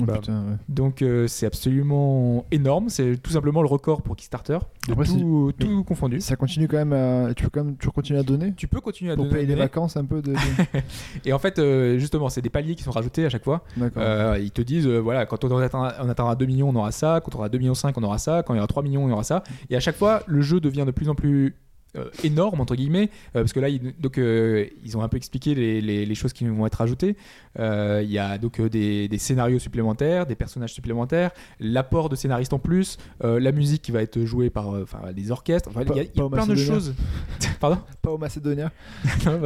Oh, 0.02 0.06
Bah, 0.06 0.14
putain, 0.16 0.40
ouais. 0.42 0.56
Donc 0.70 1.02
euh, 1.02 1.28
c'est 1.28 1.46
absolument 1.46 2.46
énorme. 2.52 2.90
C'est 2.90 3.18
tout 3.22 3.32
simplement 3.32 3.62
le 3.62 3.68
record 3.68 4.02
pour 4.02 4.16
Kickstarter, 4.16 4.60
de 4.88 4.94
Après, 4.94 5.06
tout, 5.06 5.52
tout 5.60 5.84
confondu. 5.84 6.22
Ça 6.22 6.36
continue 6.36 6.68
quand 6.68 6.78
même 6.78 6.94
à... 6.94 7.34
Tu 7.34 7.44
peux 7.44 7.50
quand 7.50 7.64
même 7.64 7.76
toujours 7.78 7.94
continuer 7.94 8.20
à 8.20 8.24
donner 8.24 8.54
Tu 8.56 8.68
peux 8.68 8.82
continuer 8.82 9.12
à 9.12 9.16
pour 9.16 9.26
donner. 9.26 9.36
payer 9.38 9.48
les 9.48 9.56
vacances 9.56 9.98
un 9.98 10.06
peu 10.06 10.22
de... 10.22 10.34
Et 11.26 11.34
en 11.34 11.40
fait, 11.40 11.60
euh, 11.60 11.98
justement, 11.98 12.30
c'est 12.30 12.42
des 12.42 12.50
paliers 12.50 12.76
qui 12.76 12.84
sont 12.84 12.92
rajoutés 12.92 13.26
à 13.26 13.30
chaque 13.30 13.44
fois. 13.44 13.64
Euh, 13.98 14.38
ils 14.42 14.52
te 14.52 14.62
disent, 14.62 14.88
voilà, 14.88 15.26
quand 15.26 15.44
on 15.44 15.58
atteindra, 15.58 15.94
on 16.02 16.10
atteindra 16.10 16.36
2 16.36 16.46
millions, 16.46 16.70
on 16.70 16.76
aura 16.76 16.92
ça. 16.92 17.22
Quand 17.24 17.36
on 17.36 17.40
aura 17.40 17.50
2 17.50 17.58
millions 17.58 17.74
5, 17.76 17.98
on 17.98 18.04
aura 18.04 18.18
ça. 18.18 18.44
Quand 18.44 18.54
il 18.54 18.58
y 18.58 18.60
aura 18.60 18.68
3 18.68 18.84
millions, 18.84 19.06
on 19.06 19.12
aura 19.12 19.24
ça. 19.24 19.44
Et 19.70 19.76
à 19.76 19.80
chaque 19.80 19.96
fois, 19.96 20.24
le 20.28 20.42
jeu 20.42 20.60
devient 20.60 20.84
de 20.86 20.92
plus 20.92 21.10
en 21.10 21.16
plus 21.16 21.56
euh, 21.96 22.10
énorme 22.24 22.62
entre 22.62 22.76
guillemets 22.76 23.10
euh, 23.36 23.42
parce 23.42 23.54
que 23.54 23.60
là 23.60 23.70
ils, 23.70 23.94
donc 24.00 24.18
euh, 24.18 24.66
ils 24.84 24.98
ont 24.98 25.02
un 25.02 25.08
peu 25.10 25.18
expliqué 25.18 25.56
les, 25.56 25.82
les- 25.82 26.06
les 26.06 26.16
choses 26.16 26.34
qui 26.34 26.46
vont 26.46 26.66
être 26.66 26.82
ajoutées. 26.82 27.16
Euh, 27.60 28.02
il 28.04 28.12
y 28.12 28.20
a 28.20 28.38
donc 28.38 28.62
des, 28.62 29.08
des 29.08 29.18
scénarios 29.18 29.60
supplémentaires 29.60 30.26
des 30.26 30.36
personnages 30.36 30.74
supplémentaires 30.74 31.32
l'apport 31.60 32.10
de 32.10 32.16
scénaristes 32.16 32.54
en 32.54 32.60
plus 32.60 32.98
la 33.22 33.52
musique 33.52 33.82
qui 33.82 33.92
va 33.92 34.02
être 34.02 34.24
jouée 34.26 34.50
par 34.50 34.70
enfin, 34.70 35.12
des 35.14 35.32
orchestres. 35.32 35.70
Enfin, 35.70 35.82
il 35.82 35.96
y 35.96 36.00
a, 36.00 36.04
il 36.04 36.22
y 36.24 36.30
plein 36.30 36.46
de 36.48 36.56
choses. 36.56 36.94
Pardon 37.60 37.78
Pas 38.02 38.12
au 38.12 38.18
Macédonien. 38.18 38.72
non, 39.26 39.38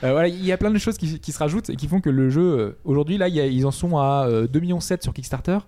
voilà, 0.00 0.28
il 0.28 0.44
y 0.44 0.52
a 0.52 0.56
plein 0.56 0.70
de 0.70 0.78
choses 0.78 0.96
qui, 0.96 1.18
qui 1.18 1.32
se 1.32 1.38
rajoutent 1.38 1.70
et 1.70 1.76
qui 1.76 1.88
font 1.88 2.00
que 2.00 2.10
le 2.10 2.30
jeu, 2.30 2.78
aujourd'hui, 2.84 3.18
là, 3.18 3.28
il 3.28 3.34
y 3.34 3.40
a- 3.40 3.46
ils 3.46 3.66
en 3.66 3.70
sont 3.70 3.96
à 3.98 4.26
euh, 4.28 4.46
2,7 4.46 4.60
millions 4.60 4.80
sur 4.80 5.12
Kickstarter. 5.12 5.58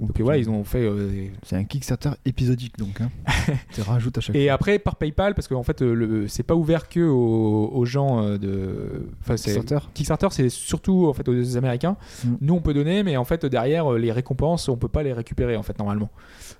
Donc 0.00 0.18
euh, 0.18 0.22
voilà, 0.22 0.38
ils 0.38 0.48
ont 0.48 0.64
fait. 0.64 0.82
euh, 0.82 1.26
C'est 1.42 1.56
un 1.56 1.64
Kickstarter 1.64 2.10
épisodique 2.24 2.78
donc. 2.78 3.00
Hein. 3.02 3.10
tu 3.74 3.82
rajoutes 3.82 4.16
à 4.16 4.20
chaque 4.22 4.34
et 4.34 4.46
fois. 4.46 4.54
après 4.54 4.78
par 4.78 4.96
PayPal, 4.96 5.34
parce 5.34 5.46
qu'en 5.46 5.62
fait, 5.62 5.82
euh, 5.82 5.92
le- 5.92 6.26
c'est 6.26 6.42
pas 6.42 6.54
ouvert 6.54 6.88
que 6.88 7.00
aux, 7.00 7.68
aux 7.72 7.84
gens 7.84 8.22
euh, 8.24 8.38
de. 8.38 9.06
Enfin, 9.20 9.36
c'est. 9.36 9.52
Kickstarter. 9.54 9.86
Kickstarter, 9.92 10.28
c'est 10.30 10.48
surtout 10.48 11.06
en 11.06 11.12
fait 11.12 11.28
aux 11.28 11.56
Américains. 11.58 11.96
Mm. 12.24 12.28
Nous, 12.40 12.54
on 12.54 12.60
peut 12.62 12.72
donner, 12.74 13.02
mais 13.02 13.16
en 13.18 13.24
fait, 13.24 13.44
derrière, 13.44 13.92
euh, 13.92 13.98
les 13.98 14.10
récompenses, 14.10 14.68
on 14.70 14.76
peut 14.76 14.88
pas 14.88 15.02
les 15.02 15.12
récupérer 15.12 15.56
en 15.56 15.62
fait 15.62 15.78
normalement, 15.78 16.08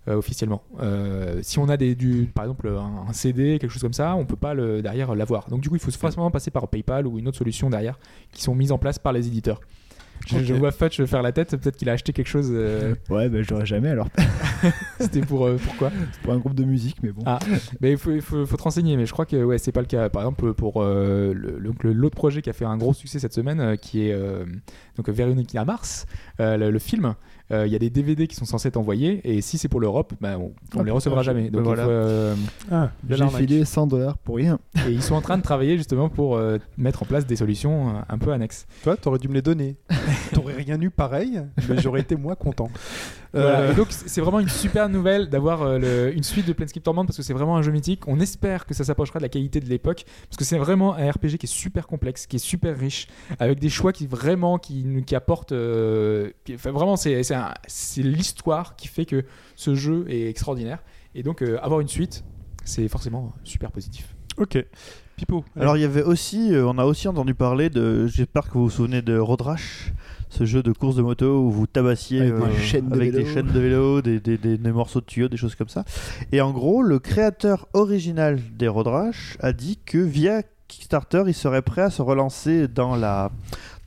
euh, 0.09 0.17
officiellement. 0.17 0.63
Euh, 0.83 1.39
si 1.43 1.59
on 1.59 1.69
a 1.71 1.77
des, 1.79 1.95
du, 1.95 2.31
par 2.35 2.45
exemple 2.45 2.69
un, 2.69 3.09
un 3.09 3.13
CD, 3.15 3.59
quelque 3.59 3.71
chose 3.71 3.83
comme 3.83 3.95
ça, 3.95 4.17
on 4.17 4.27
peut 4.27 4.37
pas 4.37 4.53
le, 4.53 4.83
derrière 4.83 5.15
l'avoir. 5.15 5.49
Donc 5.49 5.61
du 5.63 5.71
coup, 5.71 5.77
il 5.77 5.81
faut 5.81 5.91
forcément 5.91 6.31
passer 6.31 6.51
par 6.51 6.69
PayPal 6.69 7.07
ou 7.07 7.19
une 7.19 7.27
autre 7.29 7.39
solution 7.39 7.71
derrière, 7.71 7.99
qui 8.33 8.43
sont 8.43 8.55
mises 8.55 8.71
en 8.73 8.79
place 8.79 8.99
par 8.99 9.15
les 9.15 9.27
éditeurs. 9.27 9.61
Je, 10.27 10.39
je 10.45 10.55
vois 10.55 10.71
Fudge 10.71 11.03
faire 11.07 11.23
la 11.23 11.33
tête. 11.33 11.57
Peut-être 11.57 11.77
qu'il 11.77 11.89
a 11.89 11.93
acheté 11.93 12.13
quelque 12.13 12.29
chose. 12.29 12.51
euh, 12.53 12.95
Ouais, 13.09 13.29
bah 13.29 13.39
j'aurais 13.43 13.67
jamais 13.67 13.89
alors. 13.89 14.09
C'était 15.01 15.21
pour 15.23 15.47
euh, 15.47 15.57
pourquoi 15.65 15.91
pour 16.23 16.33
un 16.33 16.39
groupe 16.39 16.55
de 16.55 16.65
musique, 16.65 16.99
mais 17.03 17.11
bon. 17.13 17.23
Ah. 17.27 17.39
Mais 17.81 17.93
il 17.93 17.99
faut, 17.99 18.13
il 18.13 18.21
faut, 18.21 18.45
faut 18.47 18.57
te 18.57 18.63
renseigner, 18.63 18.97
mais 18.97 19.07
je 19.07 19.13
crois 19.13 19.27
que 19.27 19.43
ouais, 19.43 19.59
c'est 19.59 19.73
pas 19.73 19.81
le 19.81 19.87
cas. 19.87 20.09
Par 20.09 20.23
exemple, 20.23 20.53
pour 20.55 20.83
euh, 20.83 21.33
le- 21.35 21.59
donc 21.61 21.83
le- 21.85 21.93
l'autre 21.93 22.17
projet 22.17 22.43
qui 22.43 22.51
a 22.51 22.53
fait 22.53 22.65
un 22.67 22.77
gros 22.77 22.93
succès 22.93 23.19
cette 23.19 23.33
semaine, 23.35 23.61
euh, 23.61 23.77
qui 23.77 24.07
est 24.09 24.13
euh, 24.13 24.45
donc 24.97 25.09
Véronique 25.09 25.55
à 25.57 25.65
Mars, 25.65 26.07
le, 26.39 26.71
le 26.71 26.79
film, 26.79 27.15
euh, 27.53 27.67
il 27.67 27.73
y 27.73 27.77
a 27.77 27.79
des 27.79 27.91
DVD 27.91 28.27
qui 28.27 28.37
sont 28.37 28.45
censés 28.45 28.69
être 28.69 28.77
envoyés, 28.77 29.21
et 29.25 29.41
si 29.41 29.59
c'est 29.59 29.69
pour 29.69 29.81
l'Europe, 29.81 30.13
ben, 30.21 30.37
on, 30.39 30.53
on 30.77 30.81
Ah, 30.81 30.83
les 30.85 30.91
recevra 30.91 31.21
putain, 31.21 31.33
jamais. 31.33 31.47
je- 31.47 31.51
Donc 31.53 31.65
bah 31.65 31.71
il 31.73 31.75
voilà. 31.77 31.89
euh, 31.91 32.35
Ah, 32.71 32.91
J'ai 33.09 33.29
filé 33.29 33.65
100 33.65 33.87
dollars 33.87 34.19
pour 34.19 34.37
rien. 34.37 34.59
et 34.87 34.91
ils 34.91 35.03
sont 35.03 35.15
en 35.15 35.21
train 35.21 35.37
de 35.39 35.43
travailler 35.43 35.77
justement 35.77 36.09
pour 36.09 36.37
euh, 36.37 36.59
mettre 36.79 37.03
en 37.03 37.07
place 37.07 37.27
des 37.27 37.37
solutions 37.37 37.89
euh, 37.89 37.93
un 38.09 38.19
peu 38.19 38.33
annexes. 38.33 38.67
Toi, 38.83 38.97
t'aurais 38.97 39.19
dû 39.19 39.29
me 39.29 39.35
les 39.35 39.43
donner. 39.43 39.77
T'aurais 40.33 40.55
rien 40.55 40.81
eu 40.81 40.91
pareil, 40.91 41.41
mais 41.69 41.79
j'aurais 41.79 42.01
été 42.01 42.15
moins 42.17 42.35
content. 42.37 42.71
Voilà. 43.33 43.61
Euh, 43.61 43.75
donc 43.75 43.89
c'est 43.91 44.21
vraiment 44.21 44.41
une 44.41 44.49
super 44.49 44.89
nouvelle 44.89 45.29
d'avoir 45.29 45.63
euh, 45.63 46.11
une 46.13 46.23
suite 46.25 46.47
de 46.47 46.53
Planescape 46.53 46.83
Torment 46.83 47.05
parce 47.07 47.17
que 47.17 47.23
c'est 47.23 47.33
vraiment 47.33 47.57
un 47.57 47.63
jeu 47.63 47.71
mythique. 47.71 48.09
On 48.09 48.19
espère 48.19 48.67
que 48.67 48.75
ça 48.75 48.83
s'approchera 48.85 49.19
de 49.21 49.23
la 49.25 49.29
qualité 49.29 49.61
de 49.61 49.69
l'époque 49.69 50.05
parce 50.29 50.37
que 50.37 50.45
c'est 50.45 50.59
vraiment 50.59 50.95
un 50.97 51.11
RPG 51.11 51.37
qui 51.39 51.47
est 51.47 51.47
super 51.47 51.87
complexe, 51.87 52.27
qui 52.27 52.37
est 52.37 52.41
super 52.41 52.77
riche, 52.77 53.07
avec 53.39 53.59
des 53.61 53.69
choix 53.69 53.93
qui 53.93 54.07
vraiment 54.09 54.59
qui, 54.59 54.85
apportent. 55.15 55.53
euh, 55.53 56.31
qui- 56.45 56.55
enfin, 56.55 56.73
vraiment, 56.73 56.97
c'est 56.97 57.23
l'histoire 57.99 58.77
qui 58.77 58.89
fait 58.89 59.05
que 59.07 59.25
ce 59.57 59.75
jeu 59.75 60.05
est 60.09 60.29
extraordinaire. 60.29 60.83
Et 61.15 61.23
donc 61.23 61.43
euh, 61.43 61.59
avoir 61.63 61.81
une 61.81 61.89
suite, 61.89 62.25
c'est 62.65 62.87
forcément 62.89 63.33
super 63.45 63.71
positif. 63.71 64.15
ok. 64.39 64.65
Pipo. 65.17 65.45
allez. 65.55 65.63
Alors 65.63 65.77
il 65.77 65.81
y 65.81 65.85
avait 65.85 66.03
aussi, 66.03 66.51
on 66.55 66.79
a 66.79 66.85
aussi 66.87 67.07
entendu 67.07 67.35
parler 67.35 67.69
de, 67.69 68.07
j'espère 68.07 68.49
que 68.49 68.55
vous 68.55 68.65
vous 68.65 68.71
souvenez 68.71 69.03
de 69.03 69.19
Road 69.19 69.43
Rash, 69.43 69.93
ce 70.31 70.45
jeu 70.47 70.63
de 70.63 70.73
course 70.73 70.97
de 70.97 71.03
moto 71.03 71.41
où 71.43 71.51
vous 71.51 71.67
tabassiez 71.67 72.21
Avec 72.23 72.33
euh, 72.33 72.47
des 72.47 72.59
chaînes 72.59 72.89
de 72.89 72.95
avec 72.95 73.13
vélo. 73.13 73.25
des 73.25 73.33
chaînes 73.35 73.47
de 73.53 73.61
vélo, 73.61 74.01
des, 74.03 74.19
des- 74.21 74.39
des- 74.39 74.57
des 74.57 74.73
morceaux 74.73 75.01
de 75.01 75.05
tuyaux, 75.05 75.29
des 75.29 75.37
choses 75.37 75.55
comme 75.57 75.69
ça. 75.69 75.85
Et 76.33 76.41
en 76.41 76.51
gros, 76.53 76.83
le 76.83 76.99
créateur 76.99 77.67
original 77.75 78.39
des 78.57 78.69
Road 78.69 78.87
Rash 78.87 79.37
a 79.41 79.53
dit 79.53 79.79
que 79.85 79.99
via 79.99 80.43
Kickstarter, 80.69 81.25
il 81.27 81.35
serait 81.35 81.63
prêt 81.63 81.83
à 81.83 81.91
se 81.91 82.01
relancer 82.01 82.67
dans 82.69 82.97
la 82.97 83.31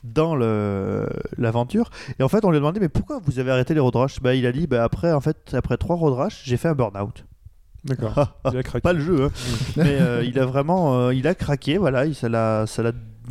dans 0.03 0.35
le 0.35 1.07
l'aventure 1.37 1.89
et 2.19 2.23
en 2.23 2.27
fait 2.27 2.43
on 2.43 2.49
lui 2.49 2.57
a 2.57 2.59
demandé 2.59 2.81
mais 2.81 2.89
pourquoi 2.89 3.21
vous 3.23 3.39
avez 3.39 3.51
arrêté 3.51 3.73
les 3.73 3.79
road 3.79 3.95
rash 3.95 4.19
bah 4.21 4.35
il 4.35 4.45
a 4.45 4.51
dit 4.51 4.67
bah 4.67 4.83
après 4.83 5.13
en 5.13 5.21
fait 5.21 5.53
après 5.53 5.77
trois 5.77 5.95
road 5.95 6.13
rash 6.13 6.41
j'ai 6.43 6.57
fait 6.57 6.67
un 6.67 6.75
burn 6.75 6.97
out 6.97 7.23
D'accord. 7.85 8.37
Il 8.51 8.57
a 8.57 8.63
craqué. 8.63 8.81
pas 8.81 8.91
le 8.91 8.99
jeu, 8.99 9.23
hein. 9.25 9.29
mais 9.77 9.97
euh, 10.01 10.23
il 10.25 10.39
a 10.39 10.45
vraiment, 10.45 10.97
euh, 10.97 11.13
il 11.13 11.27
a 11.27 11.35
craqué, 11.35 11.77
voilà, 11.77 12.05
il, 12.05 12.15
ça 12.15 12.29
l'a, 12.29 12.65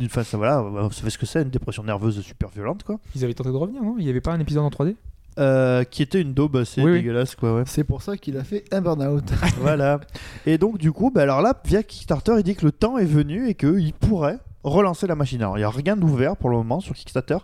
enfin, 0.03 0.23
ça, 0.23 0.37
voilà, 0.37 0.61
vous 0.61 0.91
savez 0.91 1.09
ce 1.09 1.17
que 1.17 1.25
c'est, 1.25 1.41
une 1.41 1.49
dépression 1.49 1.83
nerveuse 1.83 2.21
super 2.21 2.49
violente, 2.49 2.83
quoi, 2.83 2.99
Ils 3.15 3.23
avaient 3.23 3.33
tenté 3.33 3.49
de 3.51 3.55
revenir, 3.55 3.81
non? 3.83 3.95
Il 3.97 4.03
n'y 4.05 4.09
avait 4.09 4.21
pas 4.21 4.33
un 4.33 4.39
épisode 4.39 4.63
en 4.63 4.69
3D 4.69 4.95
Euh, 5.39 5.83
qui 5.83 6.03
était 6.03 6.21
une 6.21 6.33
daube 6.33 6.57
assez 6.57 6.81
Oui, 6.81 6.91
oui. 6.91 6.97
dégueulasse, 6.99 7.35
quoi, 7.35 7.55
ouais. 7.55 7.63
C'est 7.65 7.83
pour 7.83 8.01
ça 8.01 8.17
qu'il 8.17 8.37
a 8.37 8.43
fait 8.43 8.63
un 8.71 8.81
burn-out. 8.81 9.23
voilà. 9.59 9.99
Et 10.45 10.57
donc 10.57 10.77
du 10.77 10.91
coup, 10.91 11.11
bah, 11.11 11.23
alors 11.23 11.41
là, 11.41 11.59
via 11.65 11.83
Kickstarter, 11.83 12.33
il 12.37 12.43
dit 12.43 12.55
que 12.55 12.65
le 12.65 12.71
temps 12.71 12.97
est 12.97 13.05
venu 13.05 13.47
et 13.47 13.55
qu'il 13.55 13.93
pourrait 13.93 14.39
relancer 14.63 15.07
la 15.07 15.15
machine. 15.15 15.41
Alors 15.41 15.57
il 15.57 15.61
n'y 15.61 15.65
a 15.65 15.69
rien 15.69 15.97
d'ouvert 15.97 16.37
pour 16.37 16.49
le 16.49 16.57
moment 16.57 16.79
sur 16.79 16.95
Kickstarter, 16.95 17.37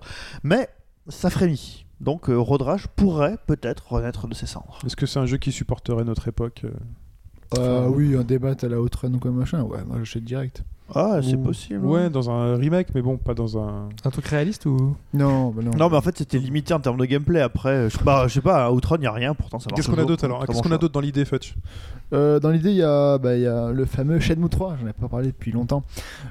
mais 0.43 0.69
ça 1.07 1.29
frémit. 1.29 1.85
Donc 1.99 2.29
euh, 2.29 2.37
Road 2.37 2.61
Rash 2.61 2.87
pourrait 2.87 3.37
peut-être 3.45 3.91
renaître 3.91 4.27
de 4.27 4.33
ses 4.33 4.45
cendres. 4.45 4.79
Est-ce 4.85 4.95
que 4.95 5.05
c'est 5.05 5.19
un 5.19 5.25
jeu 5.25 5.37
qui 5.37 5.51
supporterait 5.51 6.05
notre 6.05 6.27
époque 6.29 6.61
euh? 6.63 6.71
Euh, 7.57 7.87
oui, 7.87 8.15
un 8.15 8.23
débat 8.23 8.53
à 8.61 8.67
la 8.67 8.79
Outrun 8.79 9.13
ou 9.15 9.19
quoi 9.19 9.31
machin. 9.31 9.63
Ouais, 9.63 9.83
moi 9.85 9.97
j'achète 9.97 10.23
direct. 10.23 10.63
Ah, 10.95 11.19
c'est 11.21 11.35
Ou- 11.35 11.43
possible. 11.43 11.85
Ouais, 11.85 12.09
dans 12.09 12.29
un 12.29 12.55
remake, 12.55 12.87
mais 12.95 13.01
bon, 13.01 13.17
pas 13.17 13.33
dans 13.33 13.57
un. 13.57 13.89
Un 14.03 14.09
truc 14.09 14.25
réaliste 14.27 14.65
ou 14.65 14.95
Non, 15.13 15.49
bah 15.51 15.61
non. 15.63 15.71
Non, 15.77 15.89
mais 15.89 15.97
en 15.97 16.01
fait, 16.01 16.17
c'était 16.17 16.37
limité 16.39 16.73
en 16.73 16.79
termes 16.79 16.97
de 16.97 17.05
gameplay. 17.05 17.41
Après, 17.41 17.89
je, 17.89 17.97
bah, 18.03 18.25
je 18.27 18.33
sais 18.33 18.41
pas, 18.41 18.65
à 18.65 18.71
Outrun, 18.71 18.95
il 18.97 19.01
n'y 19.01 19.07
a 19.07 19.11
rien, 19.11 19.33
pourtant 19.35 19.59
ça 19.59 19.67
marche. 19.69 19.75
Qu'est-ce 19.75 19.87
qu'on 19.87 19.93
a 19.93 19.97
toujours. 19.97 20.07
d'autre 20.09 20.23
alors 20.25 20.37
Très 20.39 20.47
Qu'est-ce 20.47 20.57
bon 20.57 20.61
qu'on 20.63 20.69
a 20.69 20.71
choix. 20.71 20.77
d'autre 20.79 20.93
dans 20.93 20.99
l'idée, 21.01 21.25
Fetch 21.25 21.55
Euh, 22.11 22.39
dans 22.39 22.49
l'idée, 22.49 22.71
il 22.71 22.77
y, 22.77 22.81
a, 22.83 23.19
bah, 23.19 23.35
il 23.35 23.43
y 23.43 23.47
a 23.47 23.71
le 23.71 23.85
fameux 23.85 24.19
Shenmue 24.19 24.49
3, 24.49 24.77
j'en 24.81 24.87
ai 24.87 24.93
pas 24.93 25.07
parlé 25.07 25.27
depuis 25.27 25.51
longtemps. 25.51 25.83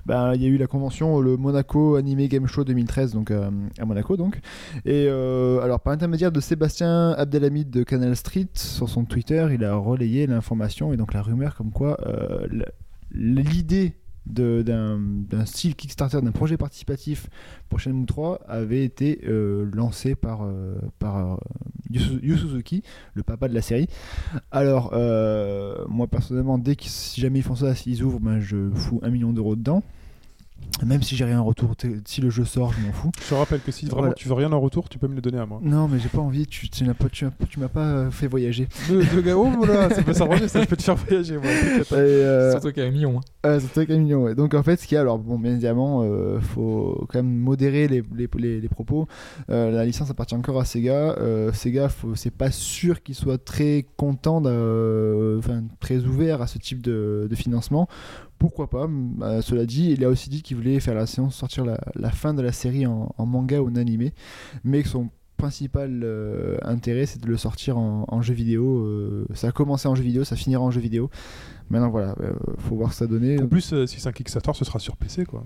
Bah, 0.06 0.32
il 0.34 0.42
y 0.42 0.44
a 0.46 0.48
eu 0.48 0.56
la 0.58 0.66
convention, 0.66 1.20
le 1.20 1.36
Monaco 1.36 1.94
Anime 1.94 2.26
Game 2.26 2.46
Show 2.48 2.64
2013, 2.64 3.14
donc 3.14 3.30
euh, 3.30 3.48
à 3.78 3.84
Monaco 3.84 4.16
donc. 4.16 4.40
Et 4.84 5.06
euh, 5.08 5.60
alors 5.62 5.78
par 5.78 5.92
l'intermédiaire 5.92 6.32
de 6.32 6.40
Sébastien 6.40 7.10
Abdelhamid 7.12 7.70
de 7.70 7.84
Canal 7.84 8.16
Street, 8.16 8.48
sur 8.54 8.88
son 8.88 9.04
Twitter, 9.04 9.46
il 9.54 9.64
a 9.64 9.76
relayé 9.76 10.26
l'information 10.26 10.92
et 10.92 10.96
donc 10.96 11.14
la 11.14 11.22
rumeur 11.22 11.54
comme 11.54 11.70
quoi 11.70 11.96
euh, 12.08 12.46
l'idée 13.12 13.94
d'un 14.26 15.46
style 15.46 15.74
Kickstarter, 15.74 16.20
d'un 16.20 16.32
projet 16.32 16.56
participatif 16.56 17.28
pour 17.68 17.80
Shenmue 17.80 18.06
3 18.06 18.40
avait 18.46 18.84
été 18.84 19.20
euh, 19.26 19.68
lancée 19.72 20.14
par, 20.14 20.42
euh, 20.42 20.78
par 20.98 21.34
euh, 21.34 21.36
Yu 21.90 22.36
Suzuki, 22.36 22.82
le 23.14 23.22
papa 23.22 23.48
de 23.48 23.54
la 23.54 23.62
série. 23.62 23.88
Alors, 24.50 24.90
euh, 24.92 25.84
moi 25.88 26.06
personnellement, 26.06 26.58
dès 26.58 26.76
que 26.76 26.84
si 26.84 27.20
jamais 27.20 27.40
ils 27.40 27.44
font 27.44 27.56
ça, 27.56 27.74
s'ils 27.74 28.02
ouvrent, 28.02 28.20
ben, 28.20 28.40
je 28.40 28.70
fous 28.74 29.00
un 29.02 29.10
million 29.10 29.32
d'euros 29.32 29.56
dedans. 29.56 29.82
Même 30.86 31.02
si 31.02 31.16
j'ai 31.16 31.24
rien 31.24 31.40
en 31.40 31.44
retour, 31.44 31.74
si 32.04 32.20
le 32.20 32.30
jeu 32.30 32.44
sort, 32.44 32.72
je 32.72 32.86
m'en 32.86 32.92
fous. 32.92 33.10
Je 33.20 33.30
te 33.30 33.34
rappelle 33.34 33.60
que 33.60 33.72
si 33.72 33.86
vraiment 33.86 34.02
Voilà. 34.02 34.14
tu 34.14 34.28
veux 34.28 34.34
rien 34.34 34.52
en 34.52 34.60
retour, 34.60 34.88
tu 34.88 34.96
peux 34.96 35.08
me 35.08 35.16
le 35.16 35.20
donner 35.20 35.38
à 35.38 35.44
moi. 35.46 35.58
Non, 35.60 35.88
mais 35.88 35.98
j'ai 35.98 36.08
pas 36.08 36.20
envie, 36.20 36.46
tu, 36.46 36.68
m'as- 36.84 36.94
tu 37.48 37.58
m'as 37.58 37.66
pas 37.68 37.84
euh, 37.84 38.10
fait 38.12 38.28
voyager. 38.28 38.68
De, 38.88 39.02
de 39.16 39.20
gars, 39.20 39.36
oh 39.36 39.48
voilà, 39.56 39.90
ça 39.92 40.02
peut 40.04 40.12
s'arranger, 40.12 40.46
ça 40.46 40.60
je 40.62 40.66
peux 40.68 40.76
te 40.76 40.82
faire 40.84 40.94
voyager. 40.94 41.36
Moi. 41.36 41.46
euh, 41.92 42.52
Surtout 42.52 42.68
qu'il 42.72 42.82
y 42.84 42.86
a 42.86 42.88
un 42.88 42.92
million. 42.92 43.18
hein. 43.18 43.22
Ah, 43.42 43.58
c'est 43.58 43.86
très 43.86 43.98
mignon, 43.98 44.22
ouais. 44.22 44.36
Donc 44.36 44.54
en 44.54 44.62
fait, 44.62 44.78
ce 44.80 44.86
qu'il 44.86 44.94
y 44.94 44.98
a, 44.98 45.00
alors 45.00 45.18
bon, 45.18 45.36
bien 45.36 45.50
évidemment, 45.50 46.02
euh, 46.04 46.38
faut 46.38 47.04
quand 47.08 47.18
même 47.18 47.34
modérer 47.38 47.88
les, 47.88 48.04
les, 48.14 48.28
les- 48.38 48.60
les 48.60 48.68
propos. 48.68 49.08
Euh, 49.50 49.72
la 49.72 49.84
licence 49.84 50.10
appartient 50.10 50.36
encore 50.36 50.60
à 50.60 50.64
Sega. 50.64 51.16
Euh, 51.18 51.52
Sega, 51.52 51.88
c'est 52.14 52.30
pas 52.32 52.52
sûr 52.52 53.02
qu'il 53.02 53.16
soit 53.16 53.42
très 53.44 53.84
content, 53.96 54.40
de- 54.40 54.48
euh, 54.48 55.38
enfin 55.38 55.64
très 55.80 55.98
ouvert 56.04 56.40
à 56.40 56.46
ce 56.46 56.58
type 56.58 56.82
de, 56.82 57.26
de 57.28 57.34
financement. 57.34 57.88
Pourquoi 58.38 58.70
pas 58.70 58.86
Euh, 59.22 59.42
Cela 59.42 59.66
dit, 59.66 59.90
il 59.90 60.04
a 60.04 60.08
aussi 60.08 60.30
dit 60.30 60.42
qu'il 60.42 60.56
voulait 60.56 60.78
faire 60.80 60.94
la 60.94 61.06
séance, 61.06 61.34
sortir 61.34 61.64
la, 61.64 61.78
la 61.94 62.10
fin 62.10 62.34
de 62.34 62.42
la 62.42 62.52
série 62.52 62.86
en, 62.86 63.12
en 63.18 63.26
manga 63.26 63.60
ou 63.60 63.68
en 63.68 63.76
animé, 63.76 64.12
mais 64.64 64.82
que 64.82 64.88
son 64.88 65.08
principal 65.36 66.00
euh, 66.02 66.56
intérêt 66.62 67.06
c'est 67.06 67.22
de 67.22 67.28
le 67.28 67.36
sortir 67.36 67.78
en, 67.78 68.04
en 68.08 68.22
jeu 68.22 68.34
vidéo. 68.34 68.78
Euh, 68.86 69.26
ça 69.34 69.48
a 69.48 69.52
commencé 69.52 69.86
en 69.88 69.94
jeu 69.94 70.02
vidéo, 70.02 70.24
ça 70.24 70.34
finira 70.36 70.62
en 70.62 70.70
jeu 70.70 70.80
vidéo. 70.80 71.10
Maintenant 71.70 71.90
voilà, 71.90 72.14
euh, 72.20 72.32
faut 72.58 72.74
voir 72.76 72.92
ce 72.92 72.98
que 73.00 73.04
ça 73.04 73.06
donnait. 73.06 73.40
En 73.42 73.46
plus, 73.46 73.72
euh, 73.72 73.86
si 73.86 74.00
c'est 74.00 74.08
un 74.08 74.12
Kickstarter, 74.12 74.52
ce 74.54 74.64
sera 74.64 74.78
sur 74.80 74.96
PC 74.96 75.24
quoi. 75.24 75.44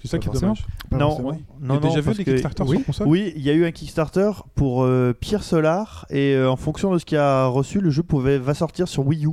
C'est 0.00 0.08
ça 0.08 0.18
Pas 0.18 0.22
qui 0.22 0.28
est 0.28 0.40
dommage. 0.40 0.66
Pas 0.90 0.96
non, 0.98 1.20
non, 1.20 1.32
Il 1.32 1.38
y 1.66 1.70
a 1.70 1.74
non, 1.74 1.80
déjà 1.80 2.00
vu 2.00 2.14
des 2.14 2.24
Kickstarter 2.24 2.62
oui, 2.64 2.76
sur 2.76 2.86
console 2.86 3.08
Oui, 3.08 3.32
il 3.34 3.42
y 3.42 3.50
a 3.50 3.52
eu 3.54 3.64
un 3.64 3.72
Kickstarter 3.72 4.30
pour 4.54 4.82
euh, 4.84 5.12
Pierre 5.18 5.42
Solar 5.42 6.06
et 6.10 6.34
euh, 6.34 6.50
en 6.50 6.56
fonction 6.56 6.92
de 6.92 6.98
ce 6.98 7.04
qu'il 7.04 7.18
a 7.18 7.46
reçu, 7.46 7.80
le 7.80 7.90
jeu 7.90 8.02
pouvait 8.02 8.38
va 8.38 8.54
sortir 8.54 8.86
sur 8.88 9.06
Wii 9.06 9.26
U. 9.26 9.30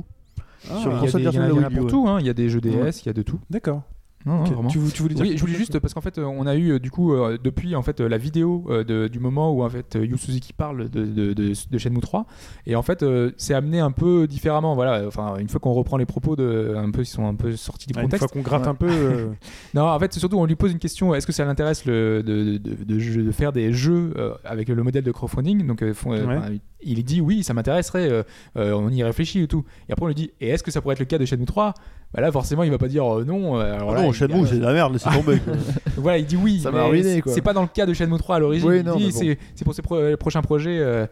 Ah, 0.70 0.76
sur 0.78 0.90
Il 0.90 0.94
y 0.94 0.96
a 0.96 1.00
console 1.00 1.22
des- 1.22 1.28
il 1.28 1.34
y 1.34 1.38
en 1.38 1.62
a- 1.62 1.70
pour 1.70 1.86
tout. 1.86 2.06
hein. 2.08 2.18
Il 2.20 2.26
y 2.26 2.30
a 2.30 2.34
des 2.34 2.48
jeux 2.48 2.60
DS, 2.60 3.02
il 3.02 3.06
y 3.06 3.08
a 3.10 3.12
de 3.12 3.22
tout. 3.22 3.38
D'accord. 3.50 3.82
Non, 4.24 4.38
non, 4.38 4.40
Ok. 4.42 4.52
vraiment. 4.54 4.68
Tu, 4.70 4.78
vou- 4.78 4.90
tu 4.90 5.02
voulais 5.02 5.14
dire 5.14 5.22
Oui, 5.24 5.34
je 5.36 5.40
voulais 5.40 5.54
juste 5.54 5.78
parce 5.78 5.94
qu'en 5.94 6.00
fait, 6.00 6.18
euh, 6.18 6.24
on 6.24 6.48
a 6.48 6.56
eu 6.56 6.72
euh, 6.72 6.78
du 6.80 6.90
coup 6.90 7.12
euh, 7.14 7.38
depuis 7.40 7.76
en 7.76 7.82
fait 7.82 8.00
la 8.00 8.18
vidéo 8.18 8.64
euh, 8.70 8.82
de- 8.82 9.06
du 9.06 9.20
moment 9.20 9.52
où 9.52 9.62
en 9.62 9.68
fait 9.70 9.94
Yu 9.94 10.18
Suzuki 10.18 10.52
parle 10.52 10.88
de, 10.90 11.04
de, 11.04 11.32
de, 11.32 11.52
de 11.70 11.78
Shenmue 11.78 12.00
3 12.00 12.26
et 12.66 12.74
en 12.74 12.82
fait 12.82 13.04
euh, 13.04 13.30
c'est 13.36 13.54
amené 13.54 13.78
un 13.78 13.92
peu 13.92 14.26
différemment. 14.26 14.74
Voilà, 14.74 15.06
enfin 15.06 15.36
une 15.38 15.48
fois 15.48 15.60
qu'on 15.60 15.74
reprend 15.74 15.96
les 15.96 16.06
propos 16.06 16.34
de 16.34 16.74
un 16.76 16.90
peu 16.90 17.02
ils 17.02 17.06
sont 17.06 17.24
un 17.24 17.36
peu 17.36 17.54
sortis 17.54 17.86
du 17.86 17.92
Ah, 17.96 18.00
Une 18.00 18.06
contexte. 18.06 18.28
fois 18.28 18.42
qu'on 18.42 18.44
gratte 18.44 18.62
Ouais. 18.62 18.68
un 18.68 18.74
peu. 18.74 18.88
Non, 19.74 19.84
en 19.86 19.98
fait, 20.00 20.12
surtout, 20.14 20.38
on 20.38 20.44
lui 20.46 20.56
pose 20.56 20.72
une 20.72 20.80
question 20.80 21.14
est-ce 21.14 21.26
que 21.26 21.32
ça 21.32 21.44
l'intéresse 21.44 21.84
de, 21.86 22.24
de, 22.26 23.30
faire 23.30 23.52
des 23.52 23.72
jeux 23.72 24.12
avec 24.44 24.68
le 24.70 24.82
modèle 24.82 25.04
de 25.04 25.12
crowdfunding? 25.12 25.64
Donc, 25.68 25.84
font- 25.92 26.10
Ouais. 26.10 26.60
Il 26.86 27.04
dit 27.04 27.20
oui, 27.20 27.42
ça 27.42 27.52
m'intéresserait, 27.54 28.08
euh, 28.10 28.22
euh, 28.56 28.72
on 28.72 28.88
y 28.90 29.02
réfléchit 29.02 29.42
et 29.42 29.46
tout. 29.48 29.64
Et 29.88 29.92
après, 29.92 30.04
on 30.04 30.08
lui 30.08 30.14
dit 30.14 30.30
et 30.40 30.48
est-ce 30.48 30.62
que 30.62 30.70
ça 30.70 30.80
pourrait 30.80 30.94
être 30.94 31.00
le 31.00 31.04
cas 31.06 31.18
de 31.18 31.24
Shenmue 31.24 31.44
3 31.44 31.74
bah 32.14 32.20
Là, 32.20 32.30
forcément, 32.32 32.62
il 32.62 32.70
va 32.70 32.78
pas 32.78 32.88
dire 32.88 33.04
euh, 33.18 33.24
non. 33.24 33.56
alors 33.58 33.94
Ah 33.96 34.02
non, 34.02 34.12
Shenmue, 34.12 34.46
c'est 34.46 34.56
de 34.58 34.62
la 34.64 34.72
merde, 34.72 34.92
laissez 34.92 35.10
tomber. 35.14 35.38
voilà, 35.96 36.18
il 36.18 36.26
dit 36.26 36.36
oui. 36.36 36.60
Ça 36.60 36.70
mais 36.70 36.78
m'a 36.78 36.84
ruiné, 36.84 37.14
c'est- 37.16 37.20
quoi. 37.20 37.32
C'est 37.34 37.42
pas 37.42 37.52
dans 37.52 37.62
le 37.62 37.68
cas 37.68 37.86
de 37.86 37.92
Shenmue 37.92 38.18
3 38.18 38.36
à 38.36 38.38
l'origine. 38.38 38.68
Oui, 38.68 38.78
il 38.78 38.84
non, 38.84 38.96
dit 38.96 39.10
bon. 39.12 39.18
c'est 39.18 39.38
c'est 39.54 39.64
pour 39.64 39.74
ses 39.74 39.82
pro- 39.82 40.16
prochains 40.16 40.42
projets. 40.42 41.06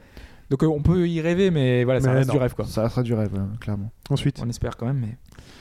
Donc, 0.50 0.62
euh, 0.62 0.66
on 0.66 0.82
peut 0.82 1.08
y 1.08 1.20
rêver, 1.20 1.50
mais 1.50 1.84
voilà, 1.84 2.00
ça 2.00 2.08
Mais 2.10 2.16
reste 2.18 2.28
non. 2.28 2.34
du 2.34 2.40
rêve, 2.40 2.54
quoi. 2.54 2.64
Ça 2.66 2.82
restera 2.82 3.02
du 3.02 3.14
rêve, 3.14 3.30
clairement. 3.60 3.90
Ensuite. 4.10 4.40
On 4.44 4.48
espère 4.48 4.76
quand 4.76 4.86
même, 4.86 4.98
mais. 5.00 5.16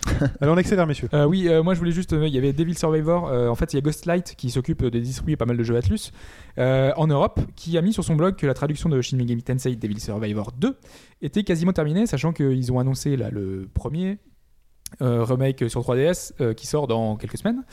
Allez, 0.41 0.51
on 0.51 0.57
accélère, 0.57 0.85
messieurs. 0.85 1.07
Euh, 1.14 1.26
oui, 1.26 1.47
euh, 1.47 1.64
moi 1.64 1.73
je 1.76 1.80
voulais 1.80 1.93
juste. 1.93 2.11
euh, 2.11 2.27
il 2.27 2.34
y 2.34 2.38
avait 2.38 2.51
Devil 2.51 2.77
Survivor. 2.77 3.27
euh, 3.30 3.47
en 3.47 3.55
fait, 3.55 3.72
il 3.72 3.77
y 3.77 3.80
a 3.80 3.81
Ghostlight 3.81 4.35
qui 4.35 4.49
s'occupe 4.49 4.84
de 4.84 4.99
distribuer 4.99 5.38
pas 5.38 5.45
mal 5.45 5.55
de 5.55 5.64
jeux 5.64 5.77
Atlus 5.77 6.11
euh, 6.57 6.91
en 6.97 7.07
Europe, 7.07 7.39
qui 7.55 7.77
a 7.77 7.81
mis 7.81 7.93
sur 7.93 8.03
son 8.03 8.15
blog 8.15 8.35
que 8.35 8.45
la 8.45 8.53
traduction 8.53 8.89
de 8.89 8.99
Shin 9.01 9.15
Megami 9.15 9.43
Tensei 9.43 9.77
Devil 9.77 10.01
Survivor 10.01 10.51
2 10.57 10.77
était 11.22 11.43
quasiment 11.43 11.72
terminée, 11.72 12.05
sachant 12.05 12.34
qu'ils 12.34 12.69
ont 12.73 12.80
annoncé 12.80 13.15
là, 13.15 13.30
le 13.31 13.69
premier 13.73 14.18
euh, 15.01 15.23
remake 15.23 15.69
sur 15.69 15.80
3DS 15.81 16.34
euh, 16.41 16.53
qui 16.53 16.68
sort 16.68 16.88
dans 16.88 17.15
quelques 17.15 17.38
semaines. 17.38 17.64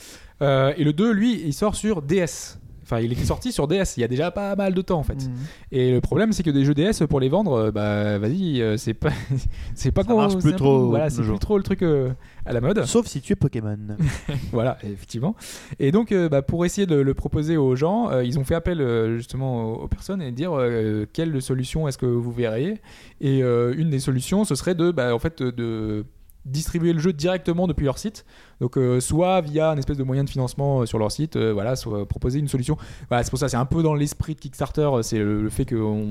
Euh, 0.41 0.73
et 0.77 0.85
le 0.85 0.93
2, 0.93 1.11
lui, 1.13 1.43
il 1.45 1.53
sort 1.53 1.75
sur 1.75 2.01
DS. 2.01 2.60
Enfin, 2.91 3.01
il 3.01 3.13
était 3.13 3.25
sorti 3.25 3.53
sur 3.53 3.69
DS 3.69 3.97
il 3.97 4.01
y 4.01 4.05
a 4.05 4.09
déjà 4.09 4.33
pas 4.33 4.57
mal 4.57 4.75
de 4.75 4.83
temps 4.83 4.99
en 4.99 5.05
fait. 5.05 5.15
Mhm. 5.15 5.33
Et 5.71 5.93
le 5.93 6.01
problème, 6.01 6.33
c'est 6.33 6.43
que 6.43 6.51
des 6.51 6.65
jeux 6.65 6.75
DS 6.75 7.07
pour 7.09 7.21
les 7.21 7.29
vendre, 7.29 7.53
euh, 7.53 7.71
bah 7.71 8.19
vas-y, 8.19 8.61
euh, 8.61 8.77
c'est 8.77 8.95
pas, 8.95 9.11
c'est 9.77 9.93
pas 9.93 10.03
Ça 10.03 10.09
con, 10.09 10.17
marche 10.17 10.33
c'est 10.33 10.41
plus 10.41 10.51
peu- 10.51 10.57
trop 10.57 10.89
Voilà, 10.89 11.09
c'est 11.09 11.23
plus 11.23 11.39
trop 11.39 11.57
le 11.57 11.63
truc 11.63 11.83
euh, 11.83 12.11
à 12.47 12.53
la 12.53 12.61
mode. 12.61 12.85
Sauf 12.87 13.07
si 13.07 13.21
tu 13.21 13.33
es 13.33 13.37
Pokémon. 13.37 13.79
Voilà, 14.53 14.77
effectivement. 14.83 15.37
Et 15.79 15.93
donc, 15.93 16.11
euh, 16.11 16.29
bah, 16.29 16.43
pour 16.43 16.65
essayer 16.65 16.87
de 16.87 16.97
le 16.97 17.15
proposer 17.15 17.57
aux 17.57 17.77
gens, 17.77 18.11
euh, 18.11 18.25
ils 18.25 18.39
ont 18.41 18.45
fait 18.45 18.57
appel 18.57 18.81
euh, 18.81 19.17
justement 19.17 19.75
aux, 19.75 19.89
personnes 19.89 20.21
et 20.23 20.33
dire 20.33 20.53
euh, 20.53 21.07
quelle 21.13 21.41
solution 21.41 21.87
est-ce 21.87 21.99
que 21.99 22.07
vous 22.07 22.33
verriez? 22.33 22.81
Et 23.21 23.45
euh, 23.45 23.73
une 23.77 23.91
des 23.91 24.01
solutions, 24.01 24.45
ce 24.45 24.57
serait 24.57 24.75
de, 24.75 24.91
bah, 24.91 25.15
en 25.15 25.19
fait, 25.21 25.43
de 25.43 26.05
distribuer 26.45 26.93
le 26.93 26.99
jeu 26.99 27.13
directement 27.13 27.67
depuis 27.67 27.85
leur 27.85 27.99
site. 27.99 28.25
Donc, 28.61 28.77
euh, 28.79 29.01
soit 29.01 29.41
via 29.41 29.71
un 29.71 29.77
espèce 29.77 29.97
de 29.97 30.03
moyen 30.03 30.25
de 30.25 30.31
financement 30.31 30.81
euh, 30.81 30.87
sur 30.87 30.99
leur 30.99 31.13
site, 31.13 31.37
euh, 31.37 31.53
voilà, 31.53 31.77
soit 31.77 32.07
proposer 32.07 32.39
une 32.39 32.49
solution. 32.49 32.77
Voilà, 33.09 33.23
c'est 33.25 33.31
pour 33.31 33.39
ça, 33.39 33.49
c'est 33.49 33.57
un 33.57 33.65
peu 33.67 33.83
dans 33.83 33.95
l'esprit 33.95 34.35
de 34.35 34.41
Kickstarter, 34.41 34.89
c'est 35.03 35.19
le, 35.19 35.43
le 35.43 35.51
fait 35.51 35.65
que 35.65 35.77
on- 35.77 36.09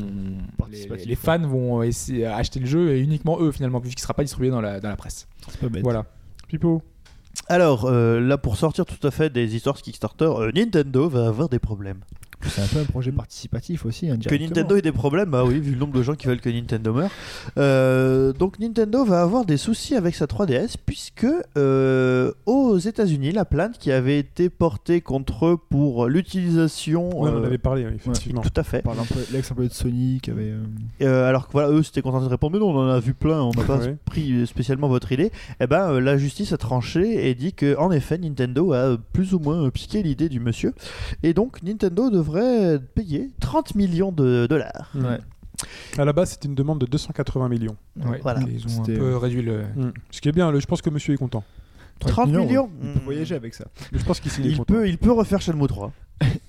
les, 1.06 1.16
fans 1.16 1.40
vont 1.40 1.82
essayer 1.84 2.26
acheter 2.26 2.60
le 2.60 2.66
jeu 2.66 2.92
et 2.96 3.00
uniquement 3.02 3.40
eux 3.40 3.52
finalement, 3.52 3.82
puisqu'il 3.82 4.02
ne 4.02 4.04
sera 4.04 4.14
pas 4.14 4.24
distribué 4.24 4.50
dans 4.50 4.62
la, 4.62 4.80
dans 4.80 4.90
la 4.90 4.96
presse. 4.96 5.28
C'est 5.48 5.60
pas 5.60 5.70
bête. 5.70 5.84
Voilà. 5.84 6.06
Pipo. 6.48 6.82
Alors, 7.48 7.86
euh, 7.86 8.20
là, 8.20 8.38
pour 8.38 8.58
sortir 8.58 8.86
tout 8.86 9.06
à 9.08 9.12
fait 9.12 9.32
des 9.32 9.56
histoires 9.56 9.78
Kickstarter, 9.82 10.26
euh, 10.26 10.52
Nintendo 10.54 11.10
va 11.10 11.28
avoir 11.28 11.50
des 11.50 11.60
problèmes. 11.60 12.00
C'est 12.48 12.62
un 12.62 12.68
peu 12.68 12.80
un 12.80 12.86
projet 12.86 13.12
participatif 13.12 13.86
aussi, 13.86 14.10
hein, 14.10 14.18
Que. 14.18 14.34
Nintendo 14.34 14.78
ait 14.78 14.82
des 14.82 14.94
problèmes, 14.94 15.30
bah 15.30 15.44
oui, 15.44 15.60
vu 15.60 15.72
le 15.74 15.78
nombre 15.78 15.92
de 15.92 16.02
gens 16.02 16.16
qui 16.16 16.28
veulent 16.28 16.40
que 16.40 16.50
Nintendo 16.50 16.94
meure. 16.94 17.10
Euh, 17.58 18.32
donc 18.32 18.60
Nintendo 18.60 19.04
va 19.04 19.22
avoir 19.22 19.44
des 19.44 19.58
soucis 19.58 19.94
avec 19.94 20.16
sa 20.16 20.26
3DS 20.26 20.76
puisque 20.86 21.28
euh, 21.58 22.32
aux 22.46 22.78
États-Unis, 22.78 23.34
la 23.34 23.44
plainte 23.44 23.78
qui 23.78 23.92
avait 23.92 24.18
été 24.20 24.50
portée 24.50 25.02
contre 25.02 25.48
eux 25.48 25.58
pour 25.70 26.08
l'utilisation, 26.08 27.10
Ouais, 27.10 27.30
on 27.30 27.40
en 27.40 27.44
avait 27.44 27.58
parlé, 27.58 27.86
oui, 27.86 27.92
effectivement. 27.96 28.42
tout 28.42 28.54
à 28.56 28.64
fait. 28.64 28.86
L'ex-employé 29.34 29.68
de 29.68 29.74
Sony 29.74 30.20
qui 30.24 30.32
avait. 30.32 30.52
euh, 30.52 30.64
Euh, 31.02 31.28
alors 31.28 31.48
que 31.48 31.52
voilà, 31.52 31.70
eux 31.72 31.84
s'étaient 31.84 32.02
contentés 32.02 32.26
de 32.28 32.30
répondre, 32.30 32.54
mais 32.54 32.60
non, 32.60 32.70
on 32.70 32.86
en 32.88 32.90
a 32.90 33.02
vu 33.02 33.14
plein, 33.14 33.42
on 33.42 33.52
n'a 33.52 33.64
pas 33.66 33.80
Ouais. 33.80 33.98
pris 34.06 34.48
spécialement 34.48 34.88
votre 34.88 35.12
idée. 35.12 35.34
Et 35.60 35.68
ben, 35.68 35.90
euh, 35.92 36.00
la 36.00 36.18
justice 36.18 36.54
a 36.54 36.58
tranché 36.58 37.19
et 37.28 37.36
dit 37.36 37.54
que, 37.54 37.76
en 37.78 37.92
effet, 37.92 38.18
Nintendo 38.18 38.72
a 38.74 38.78
euh, 38.78 38.98
plus 39.14 39.34
ou 39.34 39.40
moins 39.40 39.66
euh, 39.66 39.72
piqué 39.72 40.02
l'idée 40.04 40.30
du 40.30 40.40
monsieur. 40.40 40.74
Et 41.24 41.34
donc, 41.34 41.62
Nintendo 41.64 42.10
devrait 42.10 42.80
payer 42.80 43.30
30 43.40 43.76
millions 43.76 44.12
de 44.12 44.48
dollars. 44.48 44.92
Ouais. 44.96 45.18
À 45.98 46.06
la 46.06 46.14
base, 46.14 46.32
c'était 46.32 46.48
une 46.48 46.56
demande 46.56 46.80
de 46.80 46.86
280 46.86 47.50
millions. 47.50 47.76
Ouais, 47.98 48.20
Voilà. 48.22 48.42
Ils 48.50 48.66
ont 48.68 48.82
un 48.82 48.86
peu 48.86 49.18
réduit 49.18 49.42
le. 49.42 49.64
Ce 50.12 50.22
qui 50.22 50.30
est 50.30 50.32
bien, 50.32 50.52
le- 50.52 50.60
je 50.60 50.66
pense 50.68 50.82
que 50.82 50.90
monsieur 50.90 51.14
est 51.14 51.18
content. 51.18 51.44
30 52.00 52.30
millions, 52.30 52.70
Il 52.82 52.88
peut 52.94 53.00
Mm. 53.00 53.04
voyager 53.04 53.36
avec 53.36 53.54
ça. 53.54 53.66
Mais 53.92 54.00
je 54.00 54.06
pense 54.06 54.22
qu'il 54.22 54.32
Il 54.46 54.62
peut, 54.64 54.88
il 54.88 54.98
peut 54.98 55.12
refaire 55.12 55.42
Shenmue 55.42 55.68
3. 55.68 55.92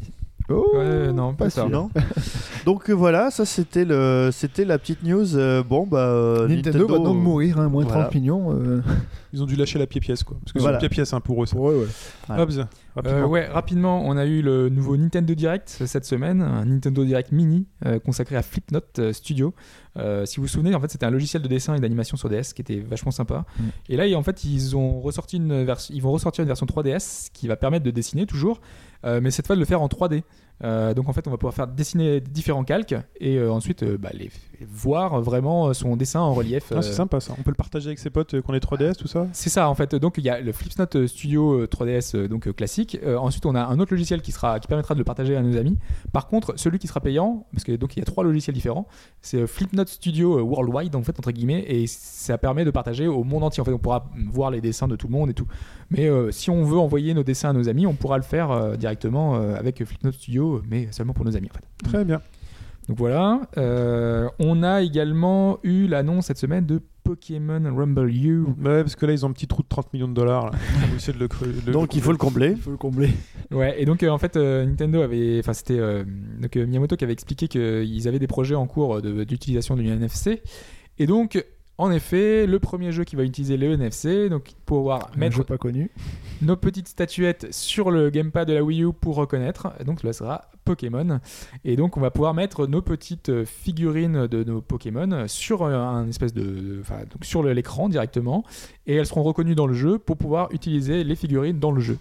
Oh 0.51 0.66
Ouais, 0.74 1.12
non, 1.12 1.35
pas 1.35 1.48
ça. 1.51 1.68
Non 1.68 1.90
Donc 2.66 2.90
euh, 2.90 2.93
voilà, 2.93 3.31
ça 3.31 3.44
c'était 3.44 3.85
le, 3.85 4.31
c'était 4.32 4.64
la 4.64 4.78
petite 4.78 5.02
news. 5.02 5.36
euh, 5.36 5.62
bon 5.62 5.86
bah 5.86 5.98
euh, 6.09 6.48
Nintendo, 6.48 6.86
va 6.86 6.98
donc 6.98 7.16
mourir, 7.16 7.59
hein, 7.59 7.68
moins 7.68 7.85
voilà. 7.85 8.05
30 8.05 8.14
millions. 8.14 8.52
euh, 8.52 8.82
Ils 9.32 9.43
ont 9.43 9.47
dû 9.47 9.55
lâcher 9.55 9.78
la 9.78 9.86
pied-pièce, 9.86 10.24
quoi. 10.24 10.36
Parce 10.43 10.52
que 10.52 10.59
Voilà. 10.59 10.78
c'est 10.78 10.85
une 10.85 10.89
pied-pièce 10.89 11.12
hein, 11.12 11.20
pour 11.20 11.40
eux, 11.40 11.47
ça. 11.47 11.56
Ouais, 11.56 11.72
ouais. 11.72 11.86
Voilà. 12.27 12.43
Euh, 12.43 12.64
rapidement. 12.97 13.27
ouais, 13.28 13.47
rapidement, 13.47 14.02
on 14.05 14.16
a 14.16 14.27
eu 14.27 14.43
le 14.43 14.68
nouveau 14.68 14.97
Nintendo 14.97 15.35
Direct 15.35 15.68
cette 15.86 16.05
semaine, 16.05 16.43
un 16.43 16.64
Nintendo 16.64 17.05
Direct 17.05 17.31
mini 17.31 17.68
euh, 17.86 18.01
consacré 18.01 18.35
à 18.35 18.43
Flipnote 18.43 18.98
euh, 18.98 19.12
Studio. 19.12 19.55
Euh, 19.97 20.27
si 20.27 20.36
vous 20.36 20.43
vous 20.43 20.48
souvenez, 20.48 20.74
en 20.74 20.81
fait, 20.81 20.90
c'était 20.90 21.06
un 21.06 21.10
logiciel 21.10 21.43
de 21.43 21.48
dessin 21.48 21.77
et 21.77 21.81
d'animation 21.81 22.16
sur 22.16 22.28
DS 22.28 22.52
qui 22.55 22.62
était 22.62 22.81
vachement 22.81 23.12
sympa. 23.12 23.44
Mm. 23.59 23.62
Et 23.90 23.97
là, 23.97 24.18
en 24.18 24.22
fait, 24.24 24.43
ils 24.43 24.77
ont 24.77 25.01
ressorti 25.01 25.36
une 25.36 25.62
version, 25.64 25.94
ils 25.94 26.02
vont 26.02 26.10
ressortir 26.10 26.43
une 26.43 26.48
version 26.48 26.66
3DS 26.66 27.28
qui 27.32 27.47
va 27.47 27.55
permettre 27.56 27.85
de 27.85 27.90
dessiner 27.93 28.27
toujours, 28.27 28.60
mais 29.05 29.31
cette 29.31 29.47
fois 29.47 29.56
de 29.56 29.60
le 29.60 29.66
faire 29.66 29.82
en 29.82 29.89
3D. 29.89 30.22
Euh, 30.62 30.94
donc 30.94 31.09
en 31.09 31.12
fait, 31.12 31.27
on 31.27 31.31
va 31.31 31.39
pouvoir 31.39 31.55
faire 31.55 31.66
dessiner 31.66 32.20
différents 32.20 32.64
calques 32.64 32.94
et 33.18 33.36
euh, 33.36 33.52
ensuite 33.52 33.82
euh, 33.82 33.97
bah, 33.97 34.10
les 34.12 34.31
voir 34.69 35.20
vraiment 35.20 35.73
son 35.74 35.97
dessin 35.97 36.20
en 36.20 36.35
relief. 36.35 36.73
Ah, 36.74 36.82
c'est 36.82 36.91
euh, 36.91 36.93
sympa 36.93 37.20
ça. 37.20 37.35
On 37.39 37.43
peut 37.43 37.51
le 37.51 37.57
partager 37.57 37.87
avec 37.89 37.99
ses 37.99 38.11
potes 38.11 38.35
euh, 38.35 38.43
qui 38.43 38.51
ont 38.51 38.53
les 38.53 38.61
3DS, 38.61 38.97
tout 38.97 39.09
ça 39.09 39.27
C'est 39.32 39.51
ça 39.51 39.69
en 39.69 39.74
fait. 39.74 39.95
Donc 39.95 40.15
il 40.19 40.24
y 40.24 40.31
a 40.31 40.41
le 40.41 40.53
Flipsnote 40.53 41.07
Studio 41.07 41.61
euh, 41.62 41.66
3DS 41.66 42.16
euh, 42.16 42.28
donc 42.28 42.47
euh, 42.49 42.53
classique. 42.53 42.99
Euh, 43.05 43.16
ensuite 43.16 43.47
on 43.47 43.55
a 43.55 43.62
un 43.62 43.78
autre 43.78 43.93
logiciel 43.93 44.23
qui 44.23 44.32
sera 44.32 44.61
qui 44.61 44.69
permettra 44.69 44.95
de 44.95 44.99
le 44.99 45.05
partager 45.05 45.37
à 45.37 45.43
nos 45.43 45.57
amis. 45.57 45.78
Par 46.12 46.27
contre 46.27 46.55
celui 46.57 46.78
qui 46.78 46.87
sera 46.87 47.01
payant 47.01 47.47
parce 47.53 47.65
que 47.65 47.73
donc 47.73 47.97
il 47.97 48.01
y 48.01 48.03
a 48.03 48.05
trois 48.05 48.24
logiciels 48.24 48.55
différents. 48.55 48.87
C'est 49.23 49.39
euh, 49.39 49.47
Flipnote 49.47 49.89
Studio 49.89 50.39
euh, 50.39 50.43
Worldwide 50.43 50.95
en 50.97 51.03
fait 51.03 51.19
entre 51.19 51.31
guillemets 51.31 51.65
et 51.69 51.87
ça 51.87 52.39
permet 52.39 52.65
de 52.65 52.70
partager 52.70 53.07
au 53.07 53.24
monde 53.24 53.45
entier. 53.45 53.61
En 53.61 53.65
fait 53.65 53.73
on 53.73 53.78
pourra 53.78 54.07
voir 54.31 54.51
les 54.51 54.61
dessins 54.61 54.89
de 54.89 54.97
tout 54.97 55.07
le 55.07 55.12
monde 55.12 55.31
et 55.31 55.35
tout. 55.35 55.47
Mais 55.91 56.09
euh, 56.09 56.31
si 56.31 56.51
on 56.51 56.62
veut 56.65 56.78
envoyer 56.78 57.15
nos 57.15 57.24
dessins 57.24 57.51
à 57.51 57.53
nos 57.53 57.69
amis, 57.69 57.87
on 57.87 57.95
pourra 57.95 58.16
le 58.16 58.23
faire 58.23 58.51
euh, 58.53 58.77
directement 58.77 59.37
euh, 59.37 59.57
avec 59.57 59.85
Flipnote 59.85 60.15
Studio, 60.15 60.62
mais 60.69 60.89
seulement 60.93 61.12
pour 61.12 61.24
nos 61.24 61.37
amis 61.37 61.49
en 61.51 61.55
fait. 61.55 61.89
Très 61.91 62.05
bien. 62.05 62.20
Donc 62.89 62.98
voilà. 62.98 63.43
Euh, 63.57 64.28
on 64.39 64.62
a 64.62 64.82
également 64.82 65.59
eu 65.62 65.86
l'annonce 65.86 66.27
cette 66.27 66.39
semaine 66.39 66.66
de 66.66 66.81
Pokémon 67.05 67.62
Rumble 67.74 68.11
U. 68.11 68.43
Ouais, 68.43 68.82
parce 68.82 68.94
que 68.97 69.07
là, 69.07 69.12
ils 69.12 69.24
ont 69.24 69.31
un 69.31 69.32
petit 69.32 69.47
trou 69.47 69.62
de 69.62 69.69
30 69.69 69.93
millions 69.93 70.09
de 70.09 70.12
dollars. 70.15 70.47
Là. 70.47 70.52
De 71.12 71.12
le 71.19 71.28
de 71.66 71.73
Donc 71.73 71.94
il 71.94 72.02
faut 72.02 72.12
le 72.12 72.19
combler. 72.19 72.51
Il 72.51 72.57
faut 72.57 72.70
le 72.70 72.77
combler. 72.77 73.11
Ouais, 73.51 73.81
et 73.81 73.85
donc 73.85 74.02
euh, 74.02 74.11
en 74.11 74.19
fait, 74.19 74.36
euh, 74.36 74.65
Nintendo 74.65 75.01
avait. 75.02 75.39
Enfin, 75.40 75.52
c'était 75.55 75.78
euh, 75.78 76.05
donc, 76.40 76.57
euh, 76.57 76.66
Miyamoto 76.66 76.97
qui 76.97 77.05
avait 77.05 77.12
expliqué 77.12 77.48
qu'ils 77.48 78.07
avaient 78.07 78.19
des 78.19 78.27
projets 78.27 78.55
en 78.55 78.66
cours 78.66 79.01
de- 79.02 79.24
d'utilisation 79.24 79.77
du 79.77 79.86
NFC. 79.86 80.43
Et 80.98 81.07
donc, 81.07 81.43
En 81.81 81.90
effet, 81.90 82.47
le 82.47 82.59
premier 82.59 82.93
jeu 82.93 83.05
qui 83.05 83.16
va 83.16 83.23
utiliser 83.23 83.57
le 83.57 83.73
NFC, 83.73 84.28
donc 84.28 84.52
pour 84.66 84.81
pouvoir 84.81 85.11
mettre 85.16 85.36
jeu 85.36 85.44
pas 85.44 85.57
connu. 85.57 85.90
nos 86.43 86.55
petites 86.55 86.89
statuettes 86.89 87.55
sur 87.55 87.90
le 87.90 88.11
gamepad 88.11 88.47
de 88.47 88.52
la 88.52 88.62
Wii 88.62 88.85
U 88.85 88.93
pour 88.93 89.16
reconnaître. 89.16 89.73
Donc 89.86 90.02
là 90.02 90.12
sera 90.12 90.51
Pokémon. 90.66 91.20
Et 91.65 91.77
donc 91.77 91.97
on 91.97 92.01
va 92.02 92.11
pouvoir 92.11 92.35
mettre 92.35 92.66
nos 92.66 92.82
petites 92.82 93.47
figurines 93.47 94.27
de 94.27 94.44
nos 94.44 94.61
Pokémon 94.61 95.27
sur 95.27 95.62
euh, 95.62 95.74
un 95.74 96.07
espèce 96.07 96.35
de, 96.35 96.81
enfin, 96.82 96.98
donc 97.11 97.24
sur 97.24 97.43
l'écran 97.43 97.89
directement, 97.89 98.44
et 98.86 98.97
elles 98.97 99.07
seront 99.07 99.23
reconnues 99.23 99.55
dans 99.55 99.66
le 99.66 99.73
jeu 99.73 99.98
pour 99.98 100.19
pouvoir 100.19 100.52
utiliser 100.52 101.02
les 101.02 101.16
figurines 101.16 101.61
dans 101.61 101.73
le 101.73 101.81
jeu. 101.81 101.97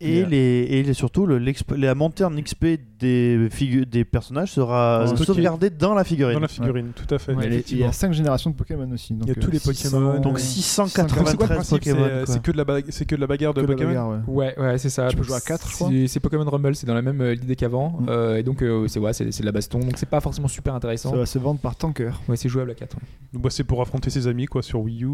Et, 0.00 0.18
Yeah. 0.18 0.28
les, 0.28 0.36
et 0.70 0.82
les- 0.84 0.94
surtout, 0.94 1.26
le- 1.26 1.38
la 1.76 1.94
montée 1.96 2.22
en 2.22 2.30
XP 2.30 2.78
des, 3.00 3.48
des 3.90 4.04
personnages 4.04 4.52
sera 4.52 5.04
Stocké. 5.08 5.24
sauvegardée 5.24 5.70
dans 5.70 5.92
la 5.94 6.04
figurine. 6.04 6.34
Dans 6.34 6.40
la 6.40 6.46
figurine, 6.48 6.92
tout 6.94 7.12
à 7.12 7.18
fait. 7.18 7.34
Ouais, 7.34 7.44
Il 7.44 7.44
y 7.44 7.46
a- 7.46 7.48
il 7.48 7.52
y 7.52 7.56
effectivement. 7.58 7.88
a 7.88 7.92
5 7.92 8.12
générations 8.12 8.50
de 8.50 8.54
Pokémon 8.54 8.88
aussi. 8.92 9.12
donc, 9.14 9.24
Il 9.24 9.28
y 9.28 9.32
a 9.32 9.34
tous 9.34 9.48
euh, 9.48 9.50
les 9.52 9.58
600, 9.58 9.98
Pokémon. 9.98 10.20
Donc 10.20 10.36
ouais. 10.36 10.40
C'est 10.40 10.74
quoi 10.76 10.84
le 10.84 10.90
693 10.90 11.36
principe 11.48 11.78
Pokémon. 11.78 12.04
C'est 12.04 12.24
quoi. 12.24 12.34
c'est 12.34 12.42
que, 12.42 12.50
de 12.52 12.56
la 12.58 12.80
c'est 12.90 13.04
que 13.06 13.14
de 13.16 13.20
la 13.20 13.26
bagarre 13.26 13.54
de 13.54 13.60
Que 13.62 13.66
Pokémon 13.66 13.88
bagarre, 13.88 14.08
ouais. 14.10 14.18
Ouais, 14.28 14.58
ouais, 14.60 14.78
c'est 14.78 14.90
ça. 14.90 15.08
Tu 15.08 15.16
peux 15.16 15.24
jouer 15.24 15.36
à 15.36 15.40
quatre, 15.40 15.68
je 15.68 15.74
crois. 15.74 15.88
C'est 15.90 16.06
c'est 16.06 16.20
Pokémon 16.20 16.44
Rumble, 16.48 16.76
c'est 16.76 16.86
dans 16.86 16.94
la 16.94 17.02
même 17.02 17.20
euh, 17.20 17.34
idée 17.34 17.56
qu'avant. 17.56 17.98
Mm. 18.00 18.06
Euh, 18.08 18.36
et 18.36 18.42
donc, 18.44 18.62
euh, 18.62 18.86
c'est 18.86 19.00
ouais, 19.00 19.12
c'est 19.12 19.32
c'est 19.32 19.40
de 19.42 19.46
la 19.46 19.52
baston. 19.52 19.80
Donc, 19.80 19.94
c'est 19.96 20.08
pas 20.08 20.20
forcément 20.20 20.48
super 20.48 20.74
intéressant. 20.76 21.10
Ça 21.10 21.16
va 21.16 21.26
se 21.26 21.38
vendre 21.40 21.58
par 21.60 21.74
tanker. 21.74 22.12
Ouais, 22.28 22.36
c'est 22.36 22.48
jouable 22.48 22.70
à 22.70 22.74
4. 22.74 22.96
Donc, 23.32 23.42
bah, 23.42 23.50
c'est 23.50 23.64
pour 23.64 23.82
affronter 23.82 24.10
ses 24.10 24.28
amis 24.28 24.46
quoi 24.46 24.62
sur 24.62 24.80
Wii 24.80 25.02
U. 25.04 25.08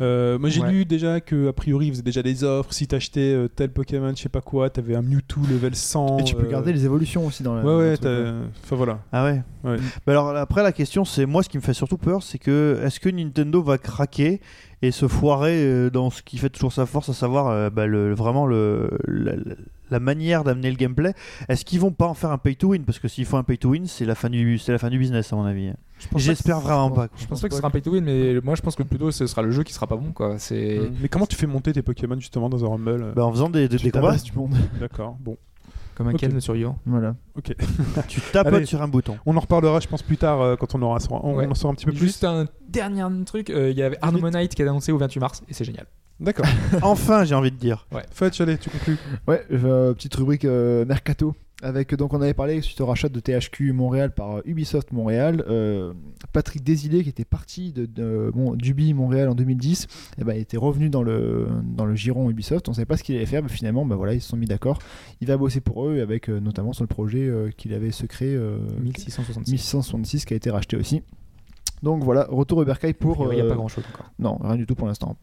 Euh, 0.00 0.38
moi 0.38 0.50
j'ai 0.50 0.60
Ouais. 0.60 0.70
lu 0.72 0.84
déjà 0.84 1.20
que 1.20 1.48
a 1.48 1.52
priori 1.52 1.86
ils 1.86 1.90
faisaient 1.92 2.02
déjà 2.02 2.22
des 2.22 2.44
offres. 2.44 2.72
Si 2.74 2.86
t'achetais 2.86 3.20
euh, 3.32 3.48
tel 3.48 3.70
Pokémon, 3.70 4.12
je 4.16 4.22
sais 4.22 4.28
pas 4.28 4.40
quoi, 4.40 4.70
t'avais 4.70 4.96
un 4.96 5.02
Mewtwo 5.02 5.42
level 5.48 5.74
100. 5.74 6.18
Et 6.18 6.24
tu 6.24 6.34
peux 6.34 6.46
euh, 6.46 6.50
garder 6.50 6.72
les 6.72 6.84
évolutions 6.84 7.26
aussi 7.26 7.42
dans 7.42 7.54
la. 7.54 7.62
Ouais 7.62 7.76
ouais. 7.76 7.94
Enfin 8.64 8.76
voilà. 8.76 8.98
Ah 9.12 9.24
ouais. 9.24 9.42
Ouais. 9.64 9.76
Alors 10.06 10.34
après 10.36 10.62
la 10.62 10.72
question 10.72 11.04
c'est 11.04 11.26
moi 11.26 11.42
ce 11.42 11.48
qui 11.48 11.56
me 11.56 11.62
fait 11.62 11.74
surtout 11.74 11.98
peur 11.98 12.22
c'est 12.22 12.38
que 12.38 12.80
est-ce 12.84 13.00
que 13.00 13.08
Nintendo 13.08 13.62
va 13.62 13.78
craquer 13.78 14.40
et 14.82 14.90
se 14.90 15.08
foirer 15.08 15.64
euh, 15.64 15.90
dans 15.90 16.10
ce 16.10 16.22
qui 16.22 16.38
fait 16.38 16.50
toujours 16.50 16.72
sa 16.72 16.86
force 16.86 17.08
à 17.08 17.14
savoir 17.14 17.48
euh, 17.48 17.70
bah, 17.70 17.86
le, 17.86 18.14
vraiment 18.14 18.46
le, 18.46 18.90
la, 19.06 19.32
la 19.90 20.00
manière 20.00 20.44
d'amener 20.44 20.70
le 20.70 20.76
gameplay? 20.76 21.14
Est-ce 21.48 21.64
qu'ils 21.64 21.80
vont 21.80 21.92
pas 21.92 22.06
en 22.06 22.14
faire 22.14 22.30
un 22.30 22.38
pay 22.38 22.56
to 22.56 22.68
win? 22.68 22.84
Parce 22.84 22.98
que 22.98 23.08
s'ils 23.08 23.24
font 23.26 23.38
un 23.38 23.44
pay 23.44 23.58
to 23.58 23.70
win 23.70 23.86
c'est 23.86 24.04
la 24.04 24.14
fin 24.14 24.30
du 24.30 24.58
c'est 24.58 24.72
la 24.72 24.78
fin 24.78 24.90
du 24.90 24.98
business 24.98 25.32
à 25.32 25.36
mon 25.36 25.44
avis 25.44 25.72
j'espère 26.16 26.60
vraiment 26.60 26.90
pas 26.90 27.08
quoi. 27.08 27.16
Je 27.20 27.26
pense 27.26 27.40
pas 27.40 27.48
que 27.48 27.54
ce 27.54 27.58
sera 27.58 27.68
un 27.68 27.70
pay 27.70 27.82
to 27.82 27.90
win, 27.92 28.04
mais 28.04 28.40
moi 28.42 28.54
je 28.54 28.62
pense 28.62 28.76
que 28.76 28.82
plutôt 28.82 29.10
ce 29.10 29.26
sera 29.26 29.42
le 29.42 29.50
jeu 29.50 29.62
qui 29.62 29.72
sera 29.72 29.86
pas 29.86 29.96
bon. 29.96 30.12
quoi. 30.12 30.38
C'est 30.38 30.80
Mais 31.00 31.08
comment 31.08 31.26
tu 31.26 31.36
fais 31.36 31.46
monter 31.46 31.72
tes 31.72 31.82
Pokémon 31.82 32.18
justement 32.18 32.48
dans 32.48 32.64
un 32.64 32.68
Rumble 32.68 33.02
euh, 33.02 33.12
Bah, 33.14 33.24
en 33.24 33.32
faisant 33.32 33.48
des, 33.50 33.68
des, 33.68 33.76
Tu 33.76 33.84
des 33.84 33.90
combats 33.90 34.08
tabasses 34.08 34.24
du 34.24 34.32
monde. 34.32 34.54
D'accord. 34.80 35.16
Bon. 35.20 35.36
comme 35.94 36.08
un 36.08 36.12
Ok. 36.12 36.18
Ken 36.20 36.40
sur 36.40 36.54
Yu-Gi-Oh! 36.54 36.74
Voilà. 36.86 37.14
Ok. 37.36 37.54
tu 38.08 38.20
tapotes 38.32 38.54
Allez. 38.54 38.66
sur 38.66 38.82
un 38.82 38.88
bouton 38.88 39.16
On 39.26 39.36
en 39.36 39.40
reparlera, 39.40 39.80
je 39.80 39.88
pense, 39.88 40.02
plus 40.02 40.16
tard 40.18 40.40
euh, 40.40 40.56
quand 40.56 40.74
on 40.74 40.82
aura 40.82 40.98
on, 41.10 41.34
Ouais. 41.36 41.46
on 41.46 41.50
en 41.50 41.54
saura 41.54 41.72
un 41.72 41.74
petit 41.74 41.86
peu 41.86 41.92
plus. 41.92 42.00
Juste 42.00 42.24
un 42.24 42.46
dernier 42.68 43.04
truc, 43.24 43.50
euh, 43.50 43.70
il 43.70 43.76
y 43.78 43.82
avait 43.82 43.98
Harmonite 44.02 44.54
qui 44.54 44.62
est 44.62 44.68
annoncé 44.68 44.92
au 44.92 44.98
28 44.98 45.20
mars 45.20 45.42
et 45.48 45.54
c'est 45.54 45.64
génial. 45.64 45.86
D'accord. 46.18 46.46
enfin 46.82 47.24
j'ai 47.24 47.34
envie 47.34 47.50
de 47.50 47.56
dire 47.56 47.86
Fetch, 48.10 48.40
allez, 48.40 48.56
tu 48.58 48.70
conclus. 48.70 48.96
Ouais, 49.28 49.44
euh, 49.52 49.92
petite 49.92 50.14
rubrique 50.14 50.44
euh, 50.46 50.84
Mercato. 50.86 51.34
Avec, 51.62 51.94
donc 51.94 52.12
on 52.12 52.20
avait 52.20 52.34
parlé 52.34 52.60
suite 52.60 52.78
au 52.82 52.86
rachat 52.86 53.08
de 53.08 53.18
THQ 53.18 53.72
Montréal 53.72 54.12
par 54.12 54.36
euh, 54.36 54.42
Ubisoft 54.44 54.92
Montréal, 54.92 55.42
euh, 55.48 55.94
Patrick 56.34 56.62
Désilé 56.62 57.02
qui 57.02 57.08
était 57.08 57.24
parti 57.24 57.72
de, 57.72 57.86
de 57.86 58.30
bon, 58.34 58.54
d'Ubi 58.54 58.92
Montréal 58.92 59.30
en 59.30 59.34
2010, 59.34 59.86
et 60.18 60.24
ben, 60.24 60.34
il 60.34 60.40
était 60.40 60.58
revenu 60.58 60.90
dans 60.90 61.02
le, 61.02 61.48
dans 61.64 61.86
le 61.86 61.94
giron 61.94 62.28
Ubisoft, 62.28 62.68
on 62.68 62.74
savait 62.74 62.84
pas 62.84 62.98
ce 62.98 63.02
qu'il 63.02 63.16
allait 63.16 63.24
faire, 63.24 63.42
mais 63.42 63.48
finalement 63.48 63.86
ben, 63.86 63.96
voilà, 63.96 64.12
ils 64.12 64.20
se 64.20 64.28
sont 64.28 64.36
mis 64.36 64.44
d'accord, 64.44 64.80
il 65.22 65.28
va 65.28 65.38
bosser 65.38 65.62
pour 65.62 65.86
eux, 65.86 66.00
avec 66.00 66.28
euh, 66.28 66.40
notamment 66.40 66.74
sur 66.74 66.84
le 66.84 66.88
projet 66.88 67.26
euh, 67.26 67.50
qu'il 67.56 67.72
avait 67.72 67.90
secret 67.90 68.26
euh, 68.26 68.58
1666. 68.82 69.52
1666 69.52 70.24
qui 70.26 70.34
a 70.34 70.36
été 70.36 70.50
racheté 70.50 70.76
aussi. 70.76 71.02
Donc 71.86 72.02
voilà, 72.02 72.26
retour 72.28 72.58
au 72.58 72.64
bercail 72.64 72.94
pour... 72.94 73.28
Il 73.30 73.36
n'y 73.36 73.40
a 73.40 73.44
euh, 73.44 73.48
pas 73.48 73.54
grand 73.54 73.68
chose 73.68 73.84
encore. 73.94 74.10
non, 74.18 74.38
rien 74.42 74.56
du 74.56 74.66
tout 74.66 74.74
pour 74.74 74.88
l'instant. 74.88 75.16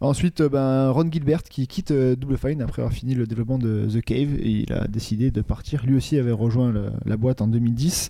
Ensuite, 0.00 0.40
euh, 0.40 0.48
ben, 0.48 0.88
Ron 0.88 1.10
Gilbert 1.12 1.42
qui 1.42 1.66
quitte 1.66 1.90
euh, 1.90 2.16
Double 2.16 2.38
Fine 2.38 2.62
après 2.62 2.80
avoir 2.80 2.94
fini 2.94 3.14
le 3.14 3.26
développement 3.26 3.58
de 3.58 3.86
The 3.86 4.00
Cave 4.00 4.32
et 4.38 4.50
il 4.66 4.72
a 4.72 4.88
décidé 4.88 5.30
de 5.30 5.42
partir. 5.42 5.84
Lui 5.84 5.94
aussi 5.94 6.18
avait 6.18 6.32
rejoint 6.32 6.72
le- 6.72 6.90
la 7.04 7.18
boîte 7.18 7.42
en 7.42 7.48
2010. 7.48 8.08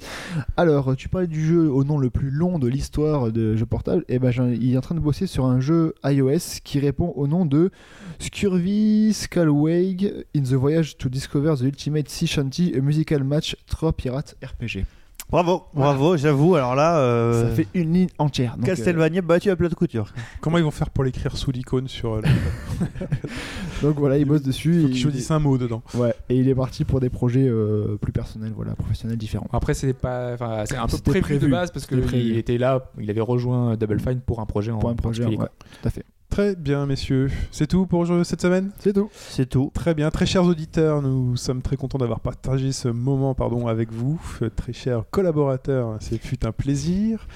Alors, 0.57 0.95
tu 0.95 1.09
parlais 1.09 1.27
du 1.27 1.45
jeu 1.45 1.69
au 1.69 1.83
nom 1.83 1.99
le 1.99 2.09
plus 2.09 2.31
long 2.31 2.61
de 2.61 2.69
l'histoire 2.69 3.33
de 3.33 3.57
jeux 3.57 3.67
portables. 3.67 4.05
Et 4.09 4.21
ben, 4.21 4.31
j'en- 4.31 4.47
il 4.47 4.73
est 4.73 4.79
en 4.79 4.83
train 4.83 4.95
de 4.95 5.01
bosser 5.01 5.27
sur 5.27 5.45
un 5.47 5.59
jeu 5.59 5.93
iOS 6.05 6.61
qui 6.63 6.79
répond 6.79 7.13
au 7.17 7.27
nom 7.27 7.45
de 7.45 7.73
Scurvy 8.21 9.13
Skullwag 9.15 10.25
in 10.37 10.43
the 10.43 10.53
Voyage 10.55 10.97
to 10.97 11.09
Discover 11.09 11.57
the 11.57 11.63
Ultimate 11.63 12.09
Sea 12.09 12.29
Shanty, 12.29 12.73
a 12.77 12.81
musical 12.81 13.25
match 13.25 13.57
3 13.67 13.93
pirates 13.95 14.37
RPG. 14.45 14.85
Bravo 15.31 15.65
Voilà. 15.75 15.93
bravo 15.93 16.17
j'avoue 16.17 16.55
alors 16.55 16.75
là 16.75 16.99
euh, 16.99 17.49
Ça 17.51 17.55
fait 17.55 17.67
une 17.75 17.93
ligne 17.93 18.09
entière. 18.19 18.57
Donc, 18.57 18.65
euh, 18.69 18.75
Castlevania 18.75 19.23
battu 19.23 19.51
à 19.51 19.57
plat 19.57 19.69
de 19.69 19.75
couture 19.75 20.13
Comment 20.41 20.59
ils 20.59 20.65
vont 20.65 20.71
faire 20.71 20.91
pour 20.91 21.05
l'écrire 21.05 21.37
sous 21.37 21.51
l'icône 21.51 21.89
sur. 21.89 22.15
euh, 22.15 22.21
le- 22.23 22.87
donc 23.83 23.99
voilà, 23.99 24.19
il 24.19 24.25
bosse 24.25 24.43
dessus. 24.43 24.73
Faut 24.83 24.87
et 24.87 24.91
qu'ils 24.91 24.97
il- 24.99 25.03
choisissent 25.03 25.31
un 25.31 25.39
mot 25.39 25.59
dedans. 25.59 25.83
Ouais, 25.95 26.15
et 26.29 26.37
il 26.37 26.49
est 26.49 26.55
parti 26.55 26.85
pour 26.85 27.01
des 27.01 27.11
projets 27.11 27.47
euh, 27.49 27.97
plus 28.01 28.13
personnels, 28.13 28.53
voilà, 28.55 28.75
professionnels 28.75 29.19
différents. 29.19 29.49
Après, 29.53 29.75
c'est 29.75 29.93
pas, 29.93 30.33
enfin, 30.35 30.65
c'est 30.67 30.77
un 30.77 30.87
peu 30.87 30.97
C'était 30.97 31.11
prévu, 31.21 31.35
de 31.35 31.39
prévu. 31.39 31.53
base 31.53 31.71
parce 31.71 31.85
C'était 31.87 31.97
qu'il 32.01 32.05
prévu. 32.07 32.37
était 32.39 32.59
là, 32.59 32.91
il 32.99 33.11
avait 33.11 33.21
rejoint 33.21 33.77
Double 33.77 34.01
Fine 34.01 34.21
pour 34.25 34.41
un 34.41 34.47
projet 34.47 34.71
en 34.73 34.79
Pour 34.79 34.91
un 34.91 34.95
projet, 34.95 35.23
particulier, 35.25 35.43
ouais, 35.43 35.49
quoi. 35.59 35.69
tout 35.83 35.89
à 35.89 35.91
fait. 35.91 36.05
Très 36.29 36.55
bien, 36.57 36.87
messieurs. 36.87 37.31
C'est 37.51 37.67
tout 37.67 37.87
pour 37.87 38.05
euh, 38.11 38.25
cette 38.25 38.43
semaine? 38.43 38.71
C'est 38.79 38.93
tout. 38.93 39.09
c'est 39.13 39.49
tout 39.49 39.71
Très 39.73 39.95
bien, 39.95 40.11
très 40.11 40.27
chers 40.27 40.45
auditeurs, 40.45 41.01
nous 41.01 41.37
sommes 41.37 41.63
très 41.63 41.77
contents 41.77 41.99
d'avoir 41.99 42.21
partagé 42.21 42.73
ce 42.73 42.89
moment 42.89 43.35
pardon, 43.35 43.69
avec 43.69 43.91
vous. 43.93 44.21
Euh, 44.43 44.51
Très 44.55 44.73
chers 44.73 45.05
collaborateurs, 45.11 45.97
c'est 46.01 46.19
fut 46.19 46.45
un 46.45 46.53
plaisir. 46.53 47.27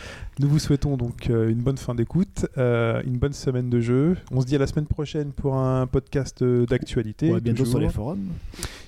Nous 0.41 0.49
vous 0.49 0.59
souhaitons 0.59 0.97
donc 0.97 1.29
euh, 1.29 1.51
une 1.51 1.59
bonne 1.59 1.77
fin 1.77 1.95
d'écoute, 1.95 2.47
euh, 2.57 3.03
une 3.05 3.19
bonne 3.19 3.35
semaine 3.35 3.69
de 3.69 3.79
jeu. 3.83 4.17
On 4.33 4.41
se 4.41 4.47
dit 4.47 4.57
à 4.57 4.59
la 4.59 4.67
semaine 4.67 4.87
prochaine 4.87 5.33
pour 5.33 5.55
un 5.57 5.87
podcast 5.87 6.41
euh, 6.41 6.65
d'actualité. 6.65 7.31
Ouais, 7.31 7.43
bientôt 7.43 7.67
sur 7.67 7.79
les 7.79 7.91
forums. 7.91 8.21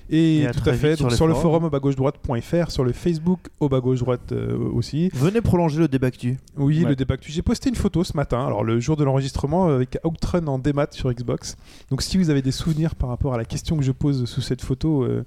Et, 0.09 0.39
Et 0.39 0.47
à 0.47 0.51
tout 0.53 0.67
à 0.67 0.73
fait, 0.73 0.95
donc 0.99 1.11
sur 1.13 1.27
le 1.27 1.33
forum 1.35 1.63
au 1.65 1.69
bas 1.69 1.79
gauche 1.79 1.95
droite.fr, 1.95 2.71
sur 2.71 2.83
le 2.83 2.91
Facebook 2.91 3.39
au 3.59 3.69
bas 3.69 3.81
gauche 3.81 3.99
droite 3.99 4.31
euh, 4.31 4.57
aussi. 4.73 5.09
venez 5.13 5.41
prolonger 5.41 5.79
le 5.79 5.87
débat 5.87 6.07
actu 6.07 6.37
Oui, 6.57 6.83
Ouais. 6.83 6.89
le 6.89 6.95
débat 6.95 7.13
actu. 7.13 7.31
J'ai 7.31 7.43
posté 7.43 7.69
une 7.69 7.75
photo 7.75 8.03
ce 8.03 8.17
matin, 8.17 8.43
alors 8.45 8.63
le 8.63 8.79
jour 8.79 8.97
de 8.97 9.03
l'enregistrement, 9.03 9.67
avec 9.67 9.99
Outrun 10.03 10.47
en 10.47 10.57
démat 10.57 10.87
sur 10.89 11.13
Xbox. 11.13 11.55
Donc 11.91 12.01
si 12.01 12.17
vous 12.17 12.31
avez 12.31 12.41
des 12.41 12.51
souvenirs 12.51 12.95
par 12.95 13.09
rapport 13.09 13.33
à 13.35 13.37
la 13.37 13.45
question 13.45 13.77
que 13.77 13.83
je 13.83 13.91
pose 13.91 14.25
sous 14.25 14.41
cette 14.41 14.61
photo, 14.63 15.03
euh, 15.03 15.23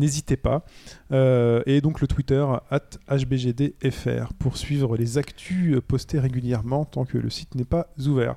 n'hésitez 0.00 0.36
pas. 0.36 0.64
Euh, 1.12 1.62
et 1.66 1.80
donc 1.80 2.00
le 2.00 2.06
Twitter, 2.08 2.44
at 2.70 2.80
HBGDFR, 3.08 4.32
pour 4.38 4.56
suivre 4.56 4.96
les 4.96 5.18
actus 5.18 5.76
euh, 5.76 5.80
postées 5.80 6.18
régulièrement 6.18 6.84
tant 6.84 7.04
que 7.04 7.18
le 7.18 7.30
site 7.30 7.54
n'est 7.54 7.64
pas 7.64 7.88
ouvert. 8.06 8.34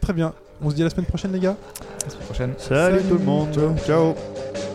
Très 0.00 0.12
bien. 0.12 0.34
On 0.60 0.70
se 0.70 0.74
dit 0.76 0.82
à 0.82 0.84
la 0.84 0.90
semaine 0.90 1.06
prochaine, 1.06 1.32
les 1.32 1.40
gars. 1.40 1.56
À 2.00 2.04
la 2.04 2.10
semaine 2.10 2.24
prochaine. 2.26 2.54
salut, 2.58 2.98
Salut. 2.98 3.08
tout 3.08 3.18
le 3.18 3.24
monde 3.24 3.52
Ciao. 3.52 4.14
ciao. 4.14 4.71